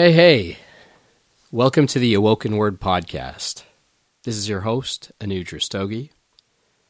Hey, 0.00 0.12
hey. 0.12 0.58
Welcome 1.50 1.88
to 1.88 1.98
the 1.98 2.14
Awoken 2.14 2.56
Word 2.56 2.80
podcast. 2.80 3.64
This 4.22 4.36
is 4.36 4.48
your 4.48 4.60
host, 4.60 5.10
Anuj 5.18 5.46
Rastogi. 5.46 6.10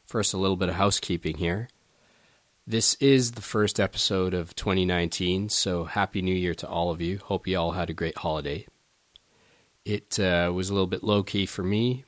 First, 0.05 0.35
a 0.35 0.37
little 0.37 0.59
bit 0.59 0.69
of 0.69 0.75
housekeeping 0.75 1.39
here. 1.39 1.71
This 2.67 2.97
is 3.01 3.33
the 3.33 3.41
first 3.41 3.81
episode 3.81 4.35
of 4.35 4.55
2019, 4.55 5.49
so 5.49 5.85
Happy 5.85 6.21
New 6.21 6.35
Year 6.35 6.55
to 6.57 6.69
all 6.69 6.91
of 6.91 7.01
you. 7.01 7.17
Hope 7.25 7.47
you 7.47 7.59
all 7.59 7.71
had 7.71 7.89
a 7.89 7.95
great 7.95 8.19
holiday. 8.19 8.67
It 9.87 10.21
uh, 10.21 10.53
was 10.55 10.69
a 10.69 10.75
little 10.75 10.87
bit 10.87 11.03
low 11.03 11.23
key 11.23 11.47
for 11.47 11.63
me, 11.63 12.05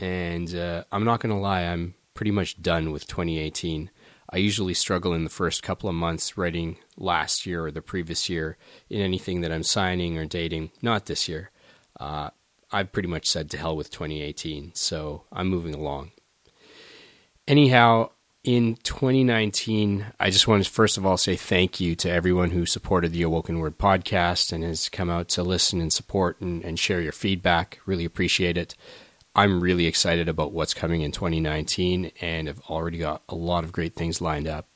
and 0.00 0.52
uh, 0.52 0.82
I'm 0.90 1.04
not 1.04 1.20
going 1.20 1.32
to 1.32 1.40
lie, 1.40 1.62
I'm 1.62 1.94
pretty 2.12 2.32
much 2.32 2.60
done 2.60 2.90
with 2.90 3.06
2018. 3.06 3.88
I 4.32 4.36
usually 4.36 4.74
struggle 4.74 5.12
in 5.12 5.24
the 5.24 5.30
first 5.30 5.62
couple 5.62 5.88
of 5.88 5.96
months 5.96 6.38
writing 6.38 6.76
last 6.96 7.46
year 7.46 7.66
or 7.66 7.70
the 7.72 7.82
previous 7.82 8.28
year 8.28 8.56
in 8.88 9.00
anything 9.00 9.40
that 9.40 9.50
I'm 9.50 9.64
signing 9.64 10.16
or 10.16 10.24
dating. 10.24 10.70
Not 10.80 11.06
this 11.06 11.28
year. 11.28 11.50
Uh, 11.98 12.30
I've 12.70 12.92
pretty 12.92 13.08
much 13.08 13.26
said 13.26 13.50
to 13.50 13.58
hell 13.58 13.76
with 13.76 13.90
2018, 13.90 14.72
so 14.74 15.24
I'm 15.32 15.48
moving 15.48 15.74
along. 15.74 16.12
Anyhow, 17.48 18.10
in 18.44 18.76
2019, 18.84 20.06
I 20.20 20.30
just 20.30 20.46
want 20.46 20.64
to 20.64 20.70
first 20.70 20.96
of 20.96 21.04
all 21.04 21.16
say 21.16 21.34
thank 21.34 21.80
you 21.80 21.96
to 21.96 22.10
everyone 22.10 22.50
who 22.50 22.64
supported 22.64 23.12
the 23.12 23.22
Awoken 23.22 23.58
Word 23.58 23.76
podcast 23.76 24.52
and 24.52 24.62
has 24.62 24.88
come 24.88 25.10
out 25.10 25.28
to 25.30 25.42
listen 25.42 25.80
and 25.80 25.92
support 25.92 26.40
and, 26.40 26.64
and 26.64 26.78
share 26.78 27.00
your 27.00 27.12
feedback. 27.12 27.80
Really 27.84 28.04
appreciate 28.04 28.56
it. 28.56 28.76
I'm 29.34 29.60
really 29.60 29.86
excited 29.86 30.28
about 30.28 30.52
what's 30.52 30.74
coming 30.74 31.02
in 31.02 31.12
2019 31.12 32.10
and 32.20 32.48
have 32.48 32.60
already 32.68 32.98
got 32.98 33.22
a 33.28 33.34
lot 33.34 33.62
of 33.62 33.72
great 33.72 33.94
things 33.94 34.20
lined 34.20 34.48
up. 34.48 34.66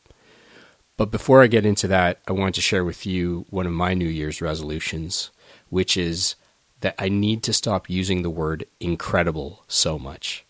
But 0.96 1.10
before 1.10 1.42
I 1.42 1.48
get 1.48 1.66
into 1.66 1.88
that, 1.88 2.20
I 2.28 2.32
want 2.32 2.54
to 2.54 2.60
share 2.60 2.84
with 2.84 3.04
you 3.04 3.46
one 3.50 3.66
of 3.66 3.72
my 3.72 3.94
New 3.94 4.08
Year's 4.08 4.40
resolutions, 4.40 5.30
which 5.70 5.96
is 5.96 6.36
that 6.82 6.94
I 6.98 7.08
need 7.08 7.42
to 7.44 7.52
stop 7.52 7.90
using 7.90 8.22
the 8.22 8.30
word 8.30 8.66
incredible 8.78 9.64
so 9.66 9.98
much. 9.98 10.44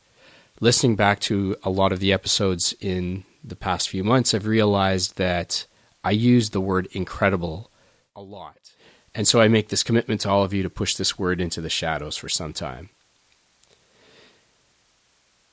Listening 0.61 0.97
back 0.97 1.19
to 1.21 1.57
a 1.63 1.71
lot 1.71 1.93
of 1.93 2.01
the 2.01 2.13
episodes 2.13 2.75
in 2.81 3.25
the 3.43 3.57
past 3.57 3.89
few 3.89 4.05
months, 4.05 4.35
I've 4.35 4.47
realized 4.47 5.17
that 5.17 5.67
I 6.03 6.11
use 6.11 6.51
the 6.51 6.61
word 6.61 6.89
incredible 6.93 7.71
a 8.15 8.21
lot. 8.21 8.59
And 9.15 9.27
so 9.27 9.41
I 9.41 9.49
make 9.49 9.69
this 9.69 9.83
commitment 9.83 10.21
to 10.23 10.31
all 10.31 10.45
of 10.45 10.53
you 10.53 10.63
to 10.63 10.71
push 10.71 10.95
this 10.95 11.19
word 11.19 11.41
into 11.41 11.61
the 11.63 11.71
shadows 11.71 12.17
for 12.17 12.29
some 12.29 12.53
time. 12.53 12.91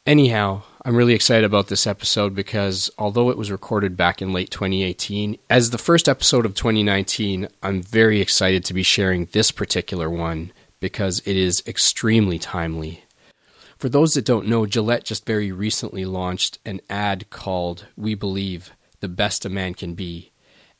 Anyhow, 0.08 0.64
I'm 0.84 0.96
really 0.96 1.14
excited 1.14 1.44
about 1.44 1.68
this 1.68 1.86
episode 1.86 2.34
because 2.34 2.90
although 2.98 3.30
it 3.30 3.38
was 3.38 3.52
recorded 3.52 3.96
back 3.96 4.20
in 4.20 4.34
late 4.34 4.50
2018, 4.50 5.38
as 5.48 5.70
the 5.70 5.78
first 5.78 6.10
episode 6.10 6.44
of 6.44 6.56
2019, 6.56 7.48
I'm 7.62 7.84
very 7.84 8.20
excited 8.20 8.66
to 8.66 8.74
be 8.74 8.82
sharing 8.82 9.26
this 9.26 9.52
particular 9.52 10.10
one 10.10 10.54
because 10.80 11.20
it 11.20 11.38
is 11.38 11.62
extremely 11.68 12.40
timely. 12.40 13.04
For 13.78 13.90
those 13.90 14.16
that 14.16 14.26
don't 14.26 14.48
know, 14.48 14.66
Gillette 14.66 15.04
just 15.04 15.28
very 15.28 15.52
recently 15.52 16.06
launched 16.06 16.58
an 16.66 16.82
ad 16.90 17.30
called 17.30 17.86
We 17.96 18.16
Believe 18.16 18.72
the 19.02 19.08
Best 19.08 19.46
a 19.46 19.50
Man 19.50 19.76
Can 19.76 19.94
Be. 19.94 20.32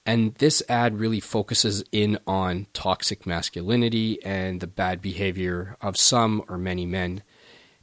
And 0.04 0.34
this 0.36 0.64
ad 0.68 1.00
really 1.00 1.20
focuses 1.20 1.84
in 1.92 2.18
on 2.26 2.66
toxic 2.74 3.28
masculinity 3.28 4.18
and 4.26 4.62
the 4.62 4.68
bad 4.68 5.00
behavior 5.00 5.78
of 5.80 5.96
some 5.96 6.44
or 6.50 6.58
many 6.58 6.88
men. 6.88 7.22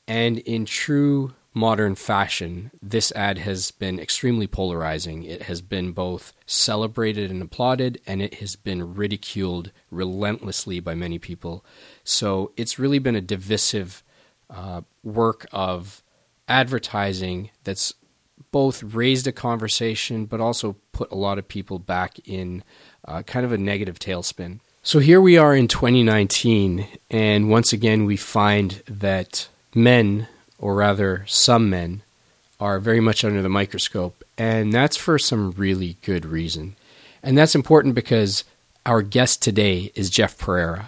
And 0.08 0.38
in 0.38 0.64
true 0.64 1.34
modern 1.52 1.94
fashion, 1.94 2.70
this 2.80 3.12
ad 3.12 3.38
has 3.38 3.70
been 3.70 4.00
extremely 4.00 4.46
polarizing. 4.46 5.22
It 5.22 5.42
has 5.42 5.60
been 5.60 5.92
both 5.92 6.32
celebrated 6.46 7.30
and 7.30 7.42
applauded, 7.42 8.00
and 8.06 8.22
it 8.22 8.34
has 8.34 8.56
been 8.56 8.94
ridiculed 8.94 9.70
relentlessly 9.90 10.80
by 10.80 10.94
many 10.94 11.18
people. 11.18 11.64
So 12.04 12.52
it's 12.56 12.78
really 12.78 12.98
been 12.98 13.16
a 13.16 13.20
divisive 13.20 14.02
uh, 14.48 14.80
work 15.04 15.46
of 15.52 16.02
advertising 16.48 17.50
that's 17.64 17.92
both 18.50 18.82
raised 18.82 19.26
a 19.26 19.32
conversation 19.32 20.24
but 20.24 20.40
also 20.40 20.76
put 20.92 21.10
a 21.10 21.16
lot 21.16 21.38
of 21.38 21.46
people 21.46 21.78
back 21.78 22.18
in 22.24 22.64
uh, 23.06 23.22
kind 23.22 23.44
of 23.44 23.52
a 23.52 23.58
negative 23.58 23.98
tailspin. 23.98 24.60
So 24.82 25.00
here 25.00 25.20
we 25.20 25.36
are 25.36 25.54
in 25.54 25.68
2019, 25.68 26.86
and 27.10 27.50
once 27.50 27.74
again, 27.74 28.06
we 28.06 28.16
find 28.16 28.82
that 28.86 29.48
men, 29.78 30.28
or 30.58 30.74
rather 30.74 31.24
some 31.26 31.70
men, 31.70 32.02
are 32.60 32.78
very 32.78 33.00
much 33.00 33.24
under 33.24 33.40
the 33.40 33.48
microscope, 33.48 34.24
and 34.36 34.72
that's 34.72 34.96
for 34.96 35.18
some 35.18 35.52
really 35.52 35.96
good 36.02 36.26
reason. 36.26 36.76
And 37.22 37.38
that's 37.38 37.54
important 37.54 37.94
because 37.94 38.44
our 38.84 39.02
guest 39.02 39.42
today 39.42 39.92
is 39.94 40.10
Jeff 40.10 40.38
Perera. 40.38 40.86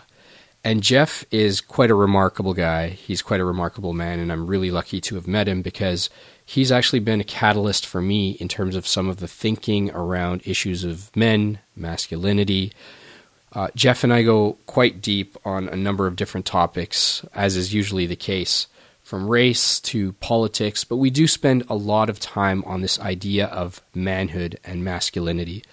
And 0.63 0.83
Jeff 0.83 1.25
is 1.31 1.61
quite 1.61 1.91
a 1.91 1.95
remarkable 1.95 2.53
guy. 2.53 2.89
He's 2.89 3.23
quite 3.23 3.41
a 3.41 3.45
remarkable 3.47 3.95
man, 3.95 4.19
and 4.19 4.31
I'm 4.31 4.47
really 4.47 4.71
lucky 4.71 5.01
to 5.03 5.15
have 5.15 5.27
met 5.27 5.49
him 5.49 5.63
because 5.63 6.11
he's 6.45 6.71
actually 6.71 7.01
been 7.01 7.21
a 7.21 7.25
catalyst 7.25 7.87
for 7.87 8.03
me 8.03 8.33
in 8.33 8.49
terms 8.49 8.77
of 8.77 8.87
some 8.87 9.09
of 9.09 9.19
the 9.19 9.29
thinking 9.29 9.91
around 9.93 10.43
issues 10.45 10.85
of 10.85 11.15
men, 11.17 11.61
masculinity. 11.77 12.73
Uh, 13.53 13.69
Jeff 13.75 14.05
and 14.05 14.13
I 14.13 14.23
go 14.23 14.59
quite 14.67 15.01
deep 15.01 15.37
on 15.45 15.69
a 15.69 15.77
number 15.77 16.07
of 16.07 16.17
different 16.17 16.45
topics, 16.45 17.25
as 17.35 17.57
is 17.57 17.73
usually 17.73 18.07
the 18.07 18.17
case 18.17 18.67
from 19.11 19.29
race 19.29 19.81
to 19.81 20.13
politics, 20.13 20.85
but 20.85 20.99
we 20.99 21.11
do 21.11 21.27
spend 21.27 21.65
a 21.69 21.75
lot 21.75 22.09
of 22.09 22.21
time 22.21 22.63
on 22.65 22.81
this 22.81 22.97
idea 23.01 23.45
of 23.47 23.83
manhood 23.93 24.57
and 24.63 24.85
masculinity. 24.85 25.65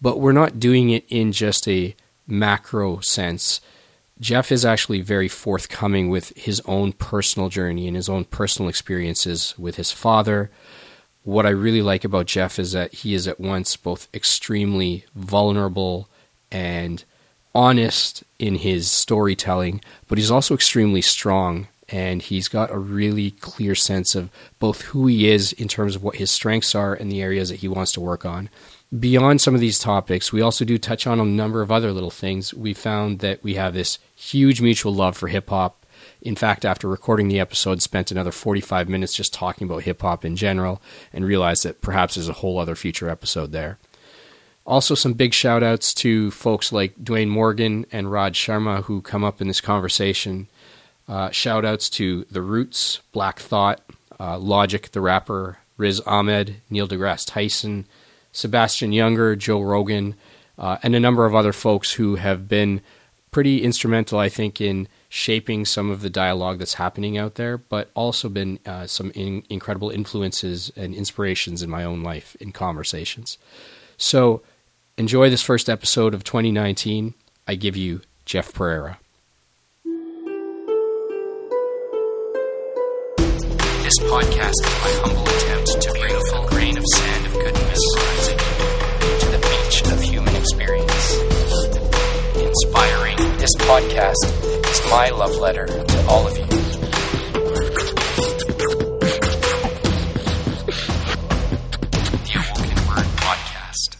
But 0.00 0.20
we're 0.20 0.30
not 0.30 0.60
doing 0.60 0.90
it 0.90 1.04
in 1.08 1.32
just 1.32 1.66
a 1.66 1.96
macro 2.28 3.00
sense. 3.00 3.60
Jeff 4.20 4.52
is 4.52 4.64
actually 4.64 5.00
very 5.00 5.26
forthcoming 5.26 6.08
with 6.08 6.32
his 6.36 6.62
own 6.66 6.92
personal 6.92 7.48
journey 7.48 7.88
and 7.88 7.96
his 7.96 8.08
own 8.08 8.24
personal 8.24 8.68
experiences 8.68 9.56
with 9.58 9.74
his 9.74 9.90
father. 9.90 10.48
What 11.24 11.46
I 11.46 11.50
really 11.50 11.82
like 11.82 12.04
about 12.04 12.26
Jeff 12.26 12.60
is 12.60 12.70
that 12.72 12.94
he 12.94 13.12
is 13.12 13.26
at 13.26 13.40
once 13.40 13.74
both 13.76 14.06
extremely 14.14 15.04
vulnerable 15.16 16.08
and 16.52 17.02
honest 17.56 18.22
in 18.38 18.54
his 18.54 18.88
storytelling, 18.88 19.80
but 20.06 20.16
he's 20.16 20.30
also 20.30 20.54
extremely 20.54 21.02
strong 21.02 21.66
and 21.88 22.20
he's 22.20 22.48
got 22.48 22.70
a 22.70 22.78
really 22.78 23.30
clear 23.30 23.74
sense 23.74 24.14
of 24.14 24.30
both 24.58 24.82
who 24.82 25.06
he 25.06 25.28
is 25.28 25.52
in 25.52 25.68
terms 25.68 25.96
of 25.96 26.02
what 26.02 26.16
his 26.16 26.30
strengths 26.30 26.74
are 26.74 26.94
and 26.94 27.10
the 27.10 27.22
areas 27.22 27.48
that 27.48 27.60
he 27.60 27.68
wants 27.68 27.92
to 27.92 28.00
work 28.00 28.26
on. 28.26 28.50
Beyond 28.96 29.40
some 29.40 29.54
of 29.54 29.60
these 29.60 29.78
topics, 29.78 30.32
we 30.32 30.40
also 30.40 30.64
do 30.64 30.78
touch 30.78 31.06
on 31.06 31.20
a 31.20 31.24
number 31.24 31.60
of 31.60 31.70
other 31.70 31.92
little 31.92 32.10
things. 32.10 32.54
We 32.54 32.72
found 32.72 33.20
that 33.20 33.42
we 33.42 33.54
have 33.54 33.74
this 33.74 33.98
huge 34.14 34.60
mutual 34.60 34.94
love 34.94 35.16
for 35.16 35.28
hip 35.28 35.50
hop. 35.50 35.84
In 36.22 36.36
fact, 36.36 36.64
after 36.64 36.88
recording 36.88 37.28
the 37.28 37.40
episode, 37.40 37.82
spent 37.82 38.10
another 38.10 38.32
45 38.32 38.88
minutes 38.88 39.14
just 39.14 39.34
talking 39.34 39.66
about 39.66 39.82
hip 39.82 40.02
hop 40.02 40.24
in 40.24 40.36
general 40.36 40.80
and 41.12 41.24
realized 41.24 41.64
that 41.64 41.80
perhaps 41.80 42.14
there's 42.14 42.28
a 42.28 42.34
whole 42.34 42.58
other 42.58 42.74
future 42.74 43.08
episode 43.08 43.52
there. 43.52 43.78
Also, 44.66 44.94
some 44.94 45.14
big 45.14 45.32
shout 45.32 45.62
outs 45.62 45.94
to 45.94 46.30
folks 46.30 46.72
like 46.72 46.94
Dwayne 46.96 47.28
Morgan 47.28 47.86
and 47.90 48.12
Raj 48.12 48.38
Sharma 48.38 48.84
who 48.84 49.00
come 49.00 49.24
up 49.24 49.40
in 49.40 49.48
this 49.48 49.62
conversation. 49.62 50.48
Uh, 51.08 51.30
shout 51.30 51.64
outs 51.64 51.88
to 51.90 52.24
The 52.30 52.42
Roots, 52.42 53.00
Black 53.12 53.38
Thought, 53.38 53.80
uh, 54.20 54.38
Logic 54.38 54.90
the 54.92 55.00
Rapper, 55.00 55.58
Riz 55.76 56.00
Ahmed, 56.00 56.56
Neil 56.68 56.86
deGrasse 56.86 57.26
Tyson, 57.26 57.86
Sebastian 58.32 58.92
Junger, 58.92 59.36
Joe 59.38 59.62
Rogan, 59.62 60.14
uh, 60.58 60.76
and 60.82 60.94
a 60.94 61.00
number 61.00 61.24
of 61.24 61.34
other 61.34 61.52
folks 61.52 61.92
who 61.92 62.16
have 62.16 62.48
been 62.48 62.80
pretty 63.30 63.62
instrumental, 63.62 64.18
I 64.18 64.28
think, 64.28 64.60
in 64.60 64.88
shaping 65.08 65.64
some 65.64 65.90
of 65.90 66.02
the 66.02 66.10
dialogue 66.10 66.58
that's 66.58 66.74
happening 66.74 67.16
out 67.16 67.36
there, 67.36 67.56
but 67.56 67.90
also 67.94 68.28
been 68.28 68.58
uh, 68.66 68.86
some 68.86 69.10
in- 69.12 69.44
incredible 69.48 69.90
influences 69.90 70.70
and 70.76 70.94
inspirations 70.94 71.62
in 71.62 71.70
my 71.70 71.84
own 71.84 72.02
life 72.02 72.36
in 72.40 72.52
conversations. 72.52 73.38
So 73.96 74.42
enjoy 74.96 75.30
this 75.30 75.42
first 75.42 75.68
episode 75.70 76.12
of 76.12 76.24
2019. 76.24 77.14
I 77.46 77.54
give 77.54 77.76
you 77.76 78.02
Jeff 78.26 78.52
Perera. 78.52 78.96
This 83.88 84.00
podcast 84.00 84.52
is 84.52 84.72
my 84.84 84.92
humble 85.00 85.22
attempt 85.22 85.80
to 85.80 85.88
bring 85.98 86.14
a 86.14 86.20
full 86.30 86.46
grain 86.48 86.76
of 86.76 86.84
sand 86.94 87.24
of 87.24 87.32
goodness 87.32 87.80
to 89.18 89.26
the 89.30 89.38
beach 89.48 89.80
of 89.90 90.02
human 90.02 90.36
experience. 90.36 91.14
Inspiring. 92.36 93.16
This 93.38 93.54
podcast 93.56 94.22
is 94.70 94.90
my 94.90 95.08
love 95.08 95.36
letter 95.36 95.66
to 95.66 96.06
all 96.06 96.26
of 96.26 96.36
you. 96.36 96.44
The 102.26 102.34
Awoken 102.36 102.88
Word 102.88 103.08
Podcast. 103.16 103.96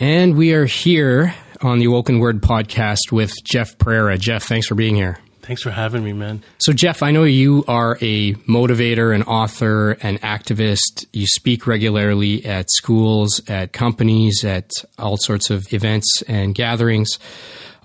And 0.00 0.34
we 0.38 0.54
are 0.54 0.64
here 0.64 1.34
on 1.60 1.78
the 1.78 1.84
Awoken 1.84 2.20
Word 2.20 2.40
Podcast 2.40 3.12
with 3.12 3.34
Jeff 3.44 3.76
Perera. 3.76 4.18
Jeff, 4.18 4.44
thanks 4.44 4.66
for 4.66 4.76
being 4.76 4.94
here. 4.94 5.18
Thanks 5.48 5.62
for 5.62 5.70
having 5.70 6.04
me, 6.04 6.12
man. 6.12 6.44
So, 6.58 6.74
Jeff, 6.74 7.02
I 7.02 7.10
know 7.10 7.24
you 7.24 7.64
are 7.66 7.96
a 8.02 8.34
motivator, 8.34 9.14
an 9.14 9.22
author, 9.22 9.92
an 9.92 10.18
activist. 10.18 11.06
You 11.14 11.26
speak 11.26 11.66
regularly 11.66 12.44
at 12.44 12.70
schools, 12.70 13.40
at 13.48 13.72
companies, 13.72 14.44
at 14.44 14.70
all 14.98 15.16
sorts 15.16 15.48
of 15.48 15.72
events 15.72 16.22
and 16.28 16.54
gatherings. 16.54 17.18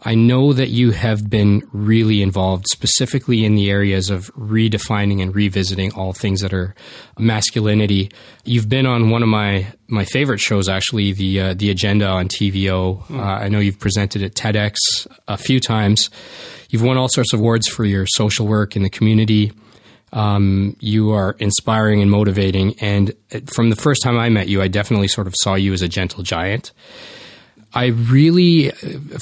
I 0.06 0.16
know 0.16 0.52
that 0.52 0.72
you 0.72 0.92
have 0.92 1.30
been 1.30 1.62
really 1.72 2.22
involved 2.22 2.66
specifically 2.68 3.46
in 3.46 3.56
the 3.56 3.72
areas 3.72 4.10
of 4.10 4.30
redefining 4.36 5.22
and 5.22 5.34
revisiting 5.34 5.94
all 5.94 6.12
things 6.12 6.42
that 6.42 6.54
are 6.54 6.76
masculinity. 7.18 8.12
You've 8.44 8.68
been 8.68 8.86
on 8.86 9.10
one 9.10 9.24
of 9.24 9.30
my, 9.30 9.68
my 9.88 10.04
favorite 10.04 10.42
shows, 10.42 10.68
actually, 10.68 11.14
the 11.14 11.40
uh, 11.40 11.54
the 11.54 11.70
Agenda 11.70 12.08
on 12.08 12.28
TVO. 12.28 13.06
Mm. 13.06 13.20
Uh, 13.20 13.22
I 13.22 13.48
know 13.48 13.60
you've 13.60 13.80
presented 13.80 14.22
at 14.22 14.34
TEDx 14.34 14.76
a 15.30 15.38
few 15.38 15.62
times. 15.62 16.10
You've 16.74 16.82
won 16.82 16.98
all 16.98 17.08
sorts 17.08 17.34
of 17.34 17.40
awards 17.40 17.68
for 17.68 17.86
your 17.86 18.08
social 18.08 18.48
work 18.48 18.76
in 18.76 18.82
the 18.82 18.90
community. 18.90 19.52
Um, 20.12 20.76
you 20.80 21.12
are 21.12 21.36
inspiring 21.38 22.02
and 22.02 22.10
motivating. 22.10 22.74
And 22.80 23.14
from 23.54 23.70
the 23.70 23.76
first 23.76 24.02
time 24.02 24.18
I 24.18 24.30
met 24.30 24.48
you, 24.48 24.60
I 24.60 24.70
definitely 24.70 25.08
sort 25.08 25.28
of 25.28 25.36
saw 25.38 25.54
you 25.54 25.72
as 25.74 25.84
a 25.84 25.88
gentle 25.88 26.24
giant. 26.24 26.72
I 27.76 27.86
really 27.88 28.72
uh, 28.72 28.74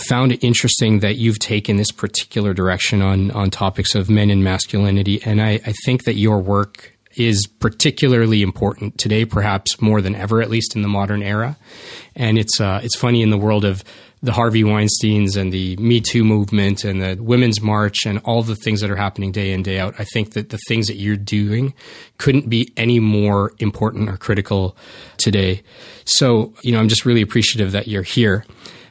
found 0.07 0.31
it 0.31 0.41
interesting 0.41 0.99
that 0.99 1.17
you've 1.17 1.39
taken 1.39 1.75
this 1.75 1.91
particular 1.91 2.53
direction 2.53 3.01
on 3.01 3.31
on 3.31 3.49
topics 3.49 3.95
of 3.95 4.09
men 4.09 4.29
and 4.29 4.45
masculinity, 4.45 5.21
and 5.23 5.41
I, 5.41 5.59
I 5.65 5.73
think 5.85 6.05
that 6.05 6.15
your 6.15 6.39
work 6.39 6.97
is 7.15 7.47
particularly 7.59 8.41
important 8.41 8.97
today, 8.97 9.25
perhaps 9.25 9.81
more 9.81 10.01
than 10.01 10.15
ever, 10.15 10.41
at 10.41 10.49
least 10.49 10.75
in 10.75 10.83
the 10.83 10.87
modern 10.87 11.21
era. 11.21 11.57
And 12.15 12.37
it's 12.37 12.61
uh, 12.61 12.79
it's 12.81 12.97
funny 12.97 13.21
in 13.21 13.29
the 13.29 13.37
world 13.37 13.65
of 13.65 13.83
the 14.23 14.31
Harvey 14.31 14.63
Weinsteins 14.63 15.35
and 15.35 15.51
the 15.51 15.75
Me 15.77 15.99
Too 15.99 16.23
movement 16.23 16.83
and 16.83 17.01
the 17.01 17.17
Women's 17.21 17.59
March 17.59 18.05
and 18.05 18.19
all 18.19 18.43
the 18.43 18.55
things 18.55 18.81
that 18.81 18.91
are 18.91 18.95
happening 18.95 19.31
day 19.31 19.51
in, 19.51 19.63
day 19.63 19.79
out, 19.79 19.95
I 19.97 20.03
think 20.03 20.33
that 20.33 20.49
the 20.49 20.59
things 20.67 20.87
that 20.87 20.97
you're 20.97 21.15
doing 21.17 21.73
couldn't 22.19 22.47
be 22.47 22.71
any 22.77 22.99
more 22.99 23.53
important 23.57 24.09
or 24.09 24.17
critical 24.17 24.77
today. 25.17 25.63
So, 26.05 26.53
you 26.61 26.71
know, 26.71 26.79
I'm 26.79 26.87
just 26.87 27.05
really 27.05 27.21
appreciative 27.21 27.71
that 27.71 27.87
you're 27.87 28.03
here. 28.03 28.45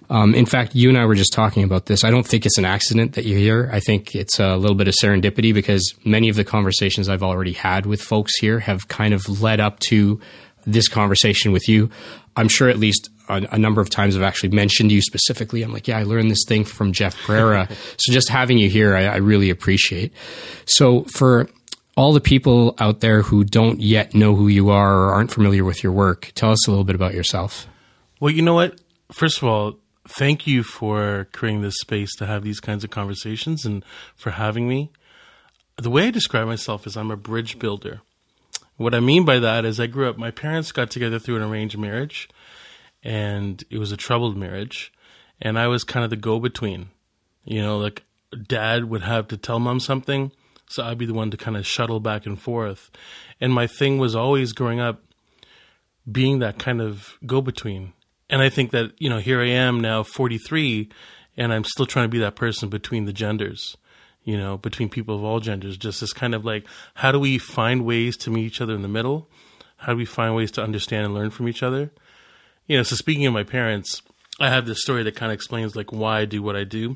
Um, 0.09 0.35
in 0.35 0.47
fact, 0.47 0.75
you 0.75 0.89
and 0.89 0.99
I 0.99 1.07
were 1.07 1.15
just 1.15 1.33
talking 1.33 1.63
about 1.63 1.87
this. 1.87 2.03
I 2.03 2.11
don't 2.11 2.27
think 2.27 2.45
it's 2.45 2.59
an 2.59 2.65
accident 2.65 3.13
that 3.13 3.25
you're 3.25 3.39
here. 3.39 3.71
I 3.73 3.79
think 3.79 4.17
it's 4.17 4.41
a 4.41 4.57
little 4.57 4.77
bit 4.77 4.89
of 4.89 4.95
serendipity 5.01 5.55
because 5.55 5.95
many 6.05 6.29
of 6.29 6.35
the 6.35 6.43
conversations 6.43 7.09
I've 7.09 7.23
already 7.23 7.53
had 7.53 7.87
with 7.87 8.03
folks 8.03 8.37
here 8.41 8.59
have 8.59 8.89
kind 8.89 9.15
of 9.15 9.41
led 9.41 9.61
up 9.61 9.79
to 9.91 10.21
this 10.67 10.89
conversation 10.89 11.53
with 11.53 11.69
you. 11.69 11.91
I'm 12.35 12.49
sure 12.49 12.69
at 12.69 12.79
least 12.79 13.09
a, 13.31 13.55
a, 13.55 13.59
number 13.59 13.81
of 13.81 13.91
times 13.91 14.17
I've 14.17 14.23
actually 14.23 14.51
mentioned 14.51 14.91
you 14.93 15.01
specifically. 15.01 15.63
I'm 15.63 15.73
like, 15.73 15.89
yeah, 15.89 15.99
I 15.99 16.03
learned 16.03 16.31
this 16.31 16.45
thing 16.47 16.65
from 16.65 16.93
Jeff 16.93 17.17
Perera. 17.17 17.69
so 17.99 18.13
just 18.13 18.29
having 18.29 18.59
you 18.59 18.69
here, 18.69 18.95
I, 18.95 19.05
I 19.05 19.17
really 19.17 19.51
appreciate. 19.51 20.13
So 20.67 21.05
for 21.05 21.49
all 21.97 22.13
the 22.13 22.21
people 22.21 22.75
out 22.79 23.01
there 23.01 23.23
who 23.23 23.45
don't 23.45 23.81
yet 23.81 24.15
know 24.15 24.35
who 24.35 24.49
you 24.49 24.71
are 24.71 24.95
or 24.95 25.13
aren't 25.13 25.31
familiar 25.31 25.65
with 25.65 25.83
your 25.83 25.93
work, 25.93 26.33
tell 26.35 26.51
us 26.51 26.67
a 26.67 26.71
little 26.71 26.85
bit 26.85 26.95
about 26.95 27.15
yourself. 27.15 27.67
Well, 28.21 28.33
you 28.33 28.43
know 28.43 28.55
what? 28.55 28.81
First 29.13 29.39
of 29.39 29.45
all, 29.45 29.79
thank 30.09 30.47
you 30.47 30.63
for 30.63 31.29
creating 31.33 31.63
this 31.63 31.77
space 31.81 32.15
to 32.17 32.27
have 32.27 32.43
these 32.43 32.61
kinds 32.61 32.85
of 32.85 32.91
conversations 32.91 33.65
and 33.65 33.85
for 34.17 34.31
having 34.31 34.69
me. 34.69 34.91
The 35.77 35.91
way 35.91 36.09
I 36.09 36.11
describe 36.11 36.47
myself 36.47 36.87
is 36.87 36.97
I'm 36.97 37.11
a 37.11 37.17
bridge 37.17 37.59
builder. 37.59 38.03
What 38.77 38.95
I 38.95 39.01
mean 39.01 39.25
by 39.25 39.39
that 39.39 39.65
is 39.65 39.79
I 39.79 39.87
grew 39.87 40.09
up, 40.09 40.17
my 40.17 40.31
parents 40.31 40.73
got 40.73 40.91
together 40.91 41.19
through 41.19 41.37
an 41.37 41.43
arranged 41.43 41.77
marriage 41.77 42.29
and 43.03 43.63
it 43.71 43.79
was 43.79 43.93
a 43.93 43.97
troubled 43.97 44.37
marriage. 44.37 44.93
And 45.41 45.59
I 45.59 45.69
was 45.69 45.85
kind 45.85 46.05
of 46.05 46.11
the 46.11 46.17
go 46.17 46.39
between. 46.39 46.91
You 47.45 47.63
know, 47.63 47.79
like 47.79 48.05
dad 48.47 48.85
would 48.85 49.03
have 49.03 49.29
to 49.29 49.37
tell 49.37 49.59
mom 49.59 49.81
something, 49.81 50.33
so 50.69 50.85
I'd 50.85 50.99
be 50.99 51.07
the 51.07 51.15
one 51.15 51.31
to 51.31 51.37
kind 51.37 51.57
of 51.57 51.67
shuttle 51.67 52.01
back 52.01 52.27
and 52.27 52.41
forth. 52.41 52.91
And 53.41 53.53
my 53.53 53.67
thing 53.67 53.99
was 53.99 54.15
always 54.15 54.53
growing 54.53 54.81
up 54.81 55.03
being 56.11 56.39
that 56.41 56.59
kind 56.59 56.81
of 56.81 57.19
go 57.27 57.41
between. 57.41 57.93
And 58.29 58.43
I 58.43 58.49
think 58.49 58.71
that, 58.71 58.93
you 58.99 59.11
know, 59.11 59.19
here 59.19 59.41
I 59.41 59.49
am 59.49 59.81
now 59.81 60.03
43 60.03 60.89
and 61.37 61.53
I'm 61.53 61.65
still 61.65 61.87
trying 61.87 62.05
to 62.05 62.11
be 62.11 62.21
that 62.21 62.37
person 62.37 62.69
between 62.69 63.05
the 63.05 63.13
genders, 63.13 63.77
you 64.23 64.39
know, 64.39 64.59
between 64.59 64.89
people 64.89 65.17
of 65.17 65.25
all 65.25 65.41
genders. 65.41 65.77
Just 65.77 66.01
this 66.01 66.13
kind 66.13 66.35
of 66.35 66.45
like, 66.45 66.67
how 66.95 67.11
do 67.11 67.19
we 67.19 67.39
find 67.39 67.85
ways 67.85 68.17
to 68.19 68.31
meet 68.31 68.47
each 68.47 68.61
other 68.61 68.75
in 68.75 68.83
the 68.83 68.89
middle? 68.89 69.29
How 69.79 69.93
do 69.93 69.99
we 69.99 70.05
find 70.05 70.37
ways 70.37 70.53
to 70.53 70.63
understand 70.63 71.07
and 71.07 71.15
learn 71.15 71.31
from 71.31 71.49
each 71.49 71.63
other? 71.63 71.91
You 72.71 72.77
know, 72.77 72.85
so 72.85 72.95
speaking 72.95 73.27
of 73.27 73.33
my 73.33 73.43
parents, 73.43 74.01
I 74.39 74.49
have 74.49 74.65
this 74.65 74.81
story 74.81 75.03
that 75.03 75.17
kind 75.17 75.33
of 75.33 75.35
explains 75.35 75.75
like 75.75 75.91
why 75.91 76.21
I 76.21 76.25
do 76.25 76.41
what 76.41 76.55
I 76.55 76.63
do, 76.63 76.95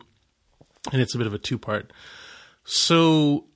and 0.93 1.03
it's 1.03 1.17
a 1.17 1.19
bit 1.19 1.27
of 1.27 1.35
a 1.35 1.39
two 1.39 1.59
part. 1.59 1.93
So, 2.63 3.47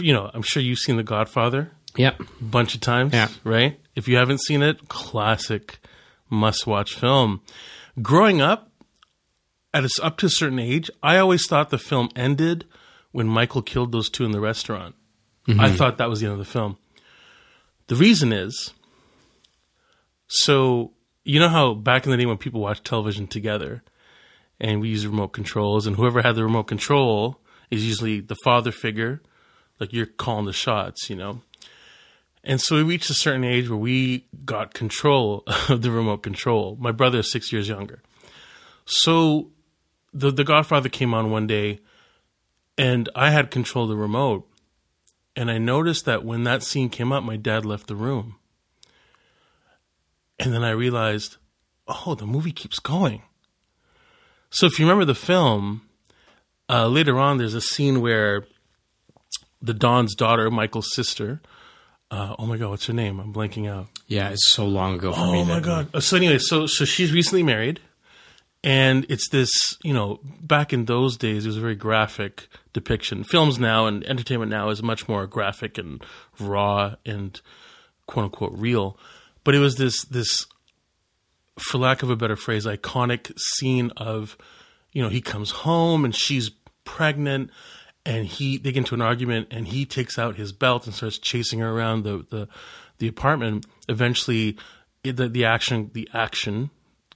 you 0.00 0.12
know, 0.12 0.28
I'm 0.34 0.42
sure 0.42 0.60
you've 0.60 0.80
seen 0.80 0.96
The 0.96 1.04
Godfather. 1.04 1.70
Yep. 1.94 2.18
A 2.20 2.44
bunch 2.44 2.74
of 2.74 2.80
times. 2.80 3.14
Yeah. 3.14 3.28
Right? 3.44 3.78
If 3.94 4.08
you 4.08 4.16
haven't 4.16 4.40
seen 4.40 4.60
it, 4.60 4.88
classic 4.88 5.78
must 6.28 6.66
watch 6.66 6.94
film. 6.94 7.42
Growing 8.02 8.40
up, 8.40 8.72
at 9.72 9.84
a, 9.84 9.90
up 10.02 10.16
to 10.18 10.26
a 10.26 10.30
certain 10.30 10.58
age, 10.58 10.90
I 11.00 11.18
always 11.18 11.46
thought 11.46 11.70
the 11.70 11.78
film 11.78 12.08
ended 12.16 12.64
when 13.12 13.28
Michael 13.28 13.62
killed 13.62 13.92
those 13.92 14.10
two 14.10 14.24
in 14.24 14.32
the 14.32 14.40
restaurant. 14.40 14.96
Mm-hmm. 15.46 15.60
I 15.60 15.70
thought 15.70 15.98
that 15.98 16.10
was 16.10 16.18
the 16.18 16.26
end 16.26 16.32
of 16.32 16.40
the 16.40 16.44
film. 16.44 16.76
The 17.86 17.94
reason 17.94 18.32
is 18.32 18.72
so 20.26 20.90
you 21.26 21.40
know 21.40 21.48
how 21.48 21.74
back 21.74 22.04
in 22.04 22.12
the 22.12 22.16
day 22.16 22.24
when 22.24 22.38
people 22.38 22.60
watched 22.60 22.84
television 22.84 23.26
together 23.26 23.82
and 24.60 24.80
we 24.80 24.88
used 24.88 25.04
remote 25.04 25.32
controls 25.32 25.84
and 25.84 25.96
whoever 25.96 26.22
had 26.22 26.36
the 26.36 26.44
remote 26.44 26.68
control 26.68 27.40
is 27.68 27.84
usually 27.84 28.20
the 28.20 28.36
father 28.44 28.70
figure 28.70 29.20
like 29.80 29.92
you're 29.92 30.06
calling 30.06 30.46
the 30.46 30.52
shots 30.52 31.10
you 31.10 31.16
know? 31.16 31.42
And 32.44 32.60
so 32.60 32.76
we 32.76 32.84
reached 32.84 33.10
a 33.10 33.14
certain 33.14 33.42
age 33.42 33.68
where 33.68 33.76
we 33.76 34.28
got 34.44 34.72
control 34.72 35.42
of 35.68 35.82
the 35.82 35.90
remote 35.90 36.22
control. 36.22 36.76
My 36.80 36.92
brother 36.92 37.18
is 37.18 37.30
six 37.30 37.52
years 37.52 37.68
younger. 37.68 38.02
So 38.84 39.50
the 40.14 40.30
the 40.30 40.44
godfather 40.44 40.88
came 40.88 41.12
on 41.12 41.32
one 41.32 41.48
day 41.48 41.80
and 42.78 43.08
i 43.16 43.30
had 43.30 43.50
control 43.50 43.86
of 43.86 43.90
the 43.90 43.96
remote. 43.96 44.48
And 45.34 45.50
i 45.50 45.58
noticed 45.58 46.04
that 46.04 46.24
when 46.24 46.44
that 46.44 46.62
scene 46.62 46.88
came 46.88 47.10
up 47.10 47.24
my 47.24 47.36
dad 47.36 47.64
left 47.64 47.88
the 47.88 47.96
room 47.96 48.36
and 50.38 50.52
then 50.52 50.64
I 50.64 50.70
realized, 50.70 51.36
oh, 51.86 52.14
the 52.14 52.26
movie 52.26 52.52
keeps 52.52 52.78
going. 52.78 53.22
So 54.50 54.66
if 54.66 54.78
you 54.78 54.84
remember 54.84 55.04
the 55.04 55.14
film, 55.14 55.82
uh, 56.68 56.86
later 56.88 57.18
on, 57.18 57.38
there's 57.38 57.54
a 57.54 57.60
scene 57.60 58.00
where 58.00 58.46
the 59.60 59.74
Don's 59.74 60.14
daughter, 60.14 60.50
Michael's 60.50 60.94
sister, 60.94 61.40
uh, 62.10 62.36
oh 62.38 62.46
my 62.46 62.56
god, 62.56 62.70
what's 62.70 62.86
her 62.86 62.92
name? 62.92 63.18
I'm 63.18 63.32
blanking 63.32 63.68
out. 63.68 63.88
Yeah, 64.06 64.30
it's 64.30 64.52
so 64.52 64.64
long 64.64 64.94
ago 64.94 65.12
for 65.12 65.20
oh 65.20 65.32
me. 65.32 65.40
Oh 65.40 65.44
my 65.44 65.60
god. 65.60 65.88
Uh, 65.92 66.00
so 66.00 66.16
anyway, 66.16 66.38
so 66.38 66.66
so 66.66 66.84
she's 66.84 67.12
recently 67.12 67.42
married, 67.42 67.80
and 68.62 69.04
it's 69.08 69.28
this, 69.30 69.50
you 69.82 69.92
know, 69.92 70.20
back 70.40 70.72
in 70.72 70.84
those 70.84 71.16
days, 71.16 71.44
it 71.44 71.48
was 71.48 71.56
a 71.56 71.60
very 71.60 71.74
graphic 71.74 72.48
depiction. 72.72 73.24
Films 73.24 73.58
now 73.58 73.86
and 73.86 74.04
entertainment 74.04 74.50
now 74.50 74.68
is 74.68 74.82
much 74.82 75.08
more 75.08 75.26
graphic 75.26 75.78
and 75.78 76.04
raw 76.38 76.94
and 77.04 77.40
quote 78.06 78.26
unquote 78.26 78.52
real 78.54 78.96
but 79.46 79.54
it 79.54 79.60
was 79.60 79.76
this 79.76 80.04
this 80.06 80.44
for 81.56 81.78
lack 81.78 82.02
of 82.02 82.10
a 82.10 82.16
better 82.16 82.36
phrase 82.36 82.66
iconic 82.66 83.32
scene 83.38 83.92
of 83.96 84.36
you 84.90 85.00
know 85.00 85.08
he 85.08 85.20
comes 85.20 85.52
home 85.52 86.04
and 86.04 86.14
she's 86.14 86.50
pregnant 86.84 87.50
and 88.04 88.26
he 88.26 88.58
they 88.58 88.72
get 88.72 88.80
into 88.80 88.94
an 88.94 89.00
argument 89.00 89.46
and 89.52 89.68
he 89.68 89.86
takes 89.86 90.18
out 90.18 90.34
his 90.34 90.52
belt 90.52 90.84
and 90.84 90.94
starts 90.94 91.16
chasing 91.16 91.60
her 91.60 91.70
around 91.70 92.02
the 92.02 92.26
the, 92.28 92.48
the 92.98 93.06
apartment. 93.06 93.64
Eventually 93.88 94.56
the, 95.04 95.28
the 95.28 95.44
action 95.44 95.92
the 95.94 96.08
action 96.12 96.70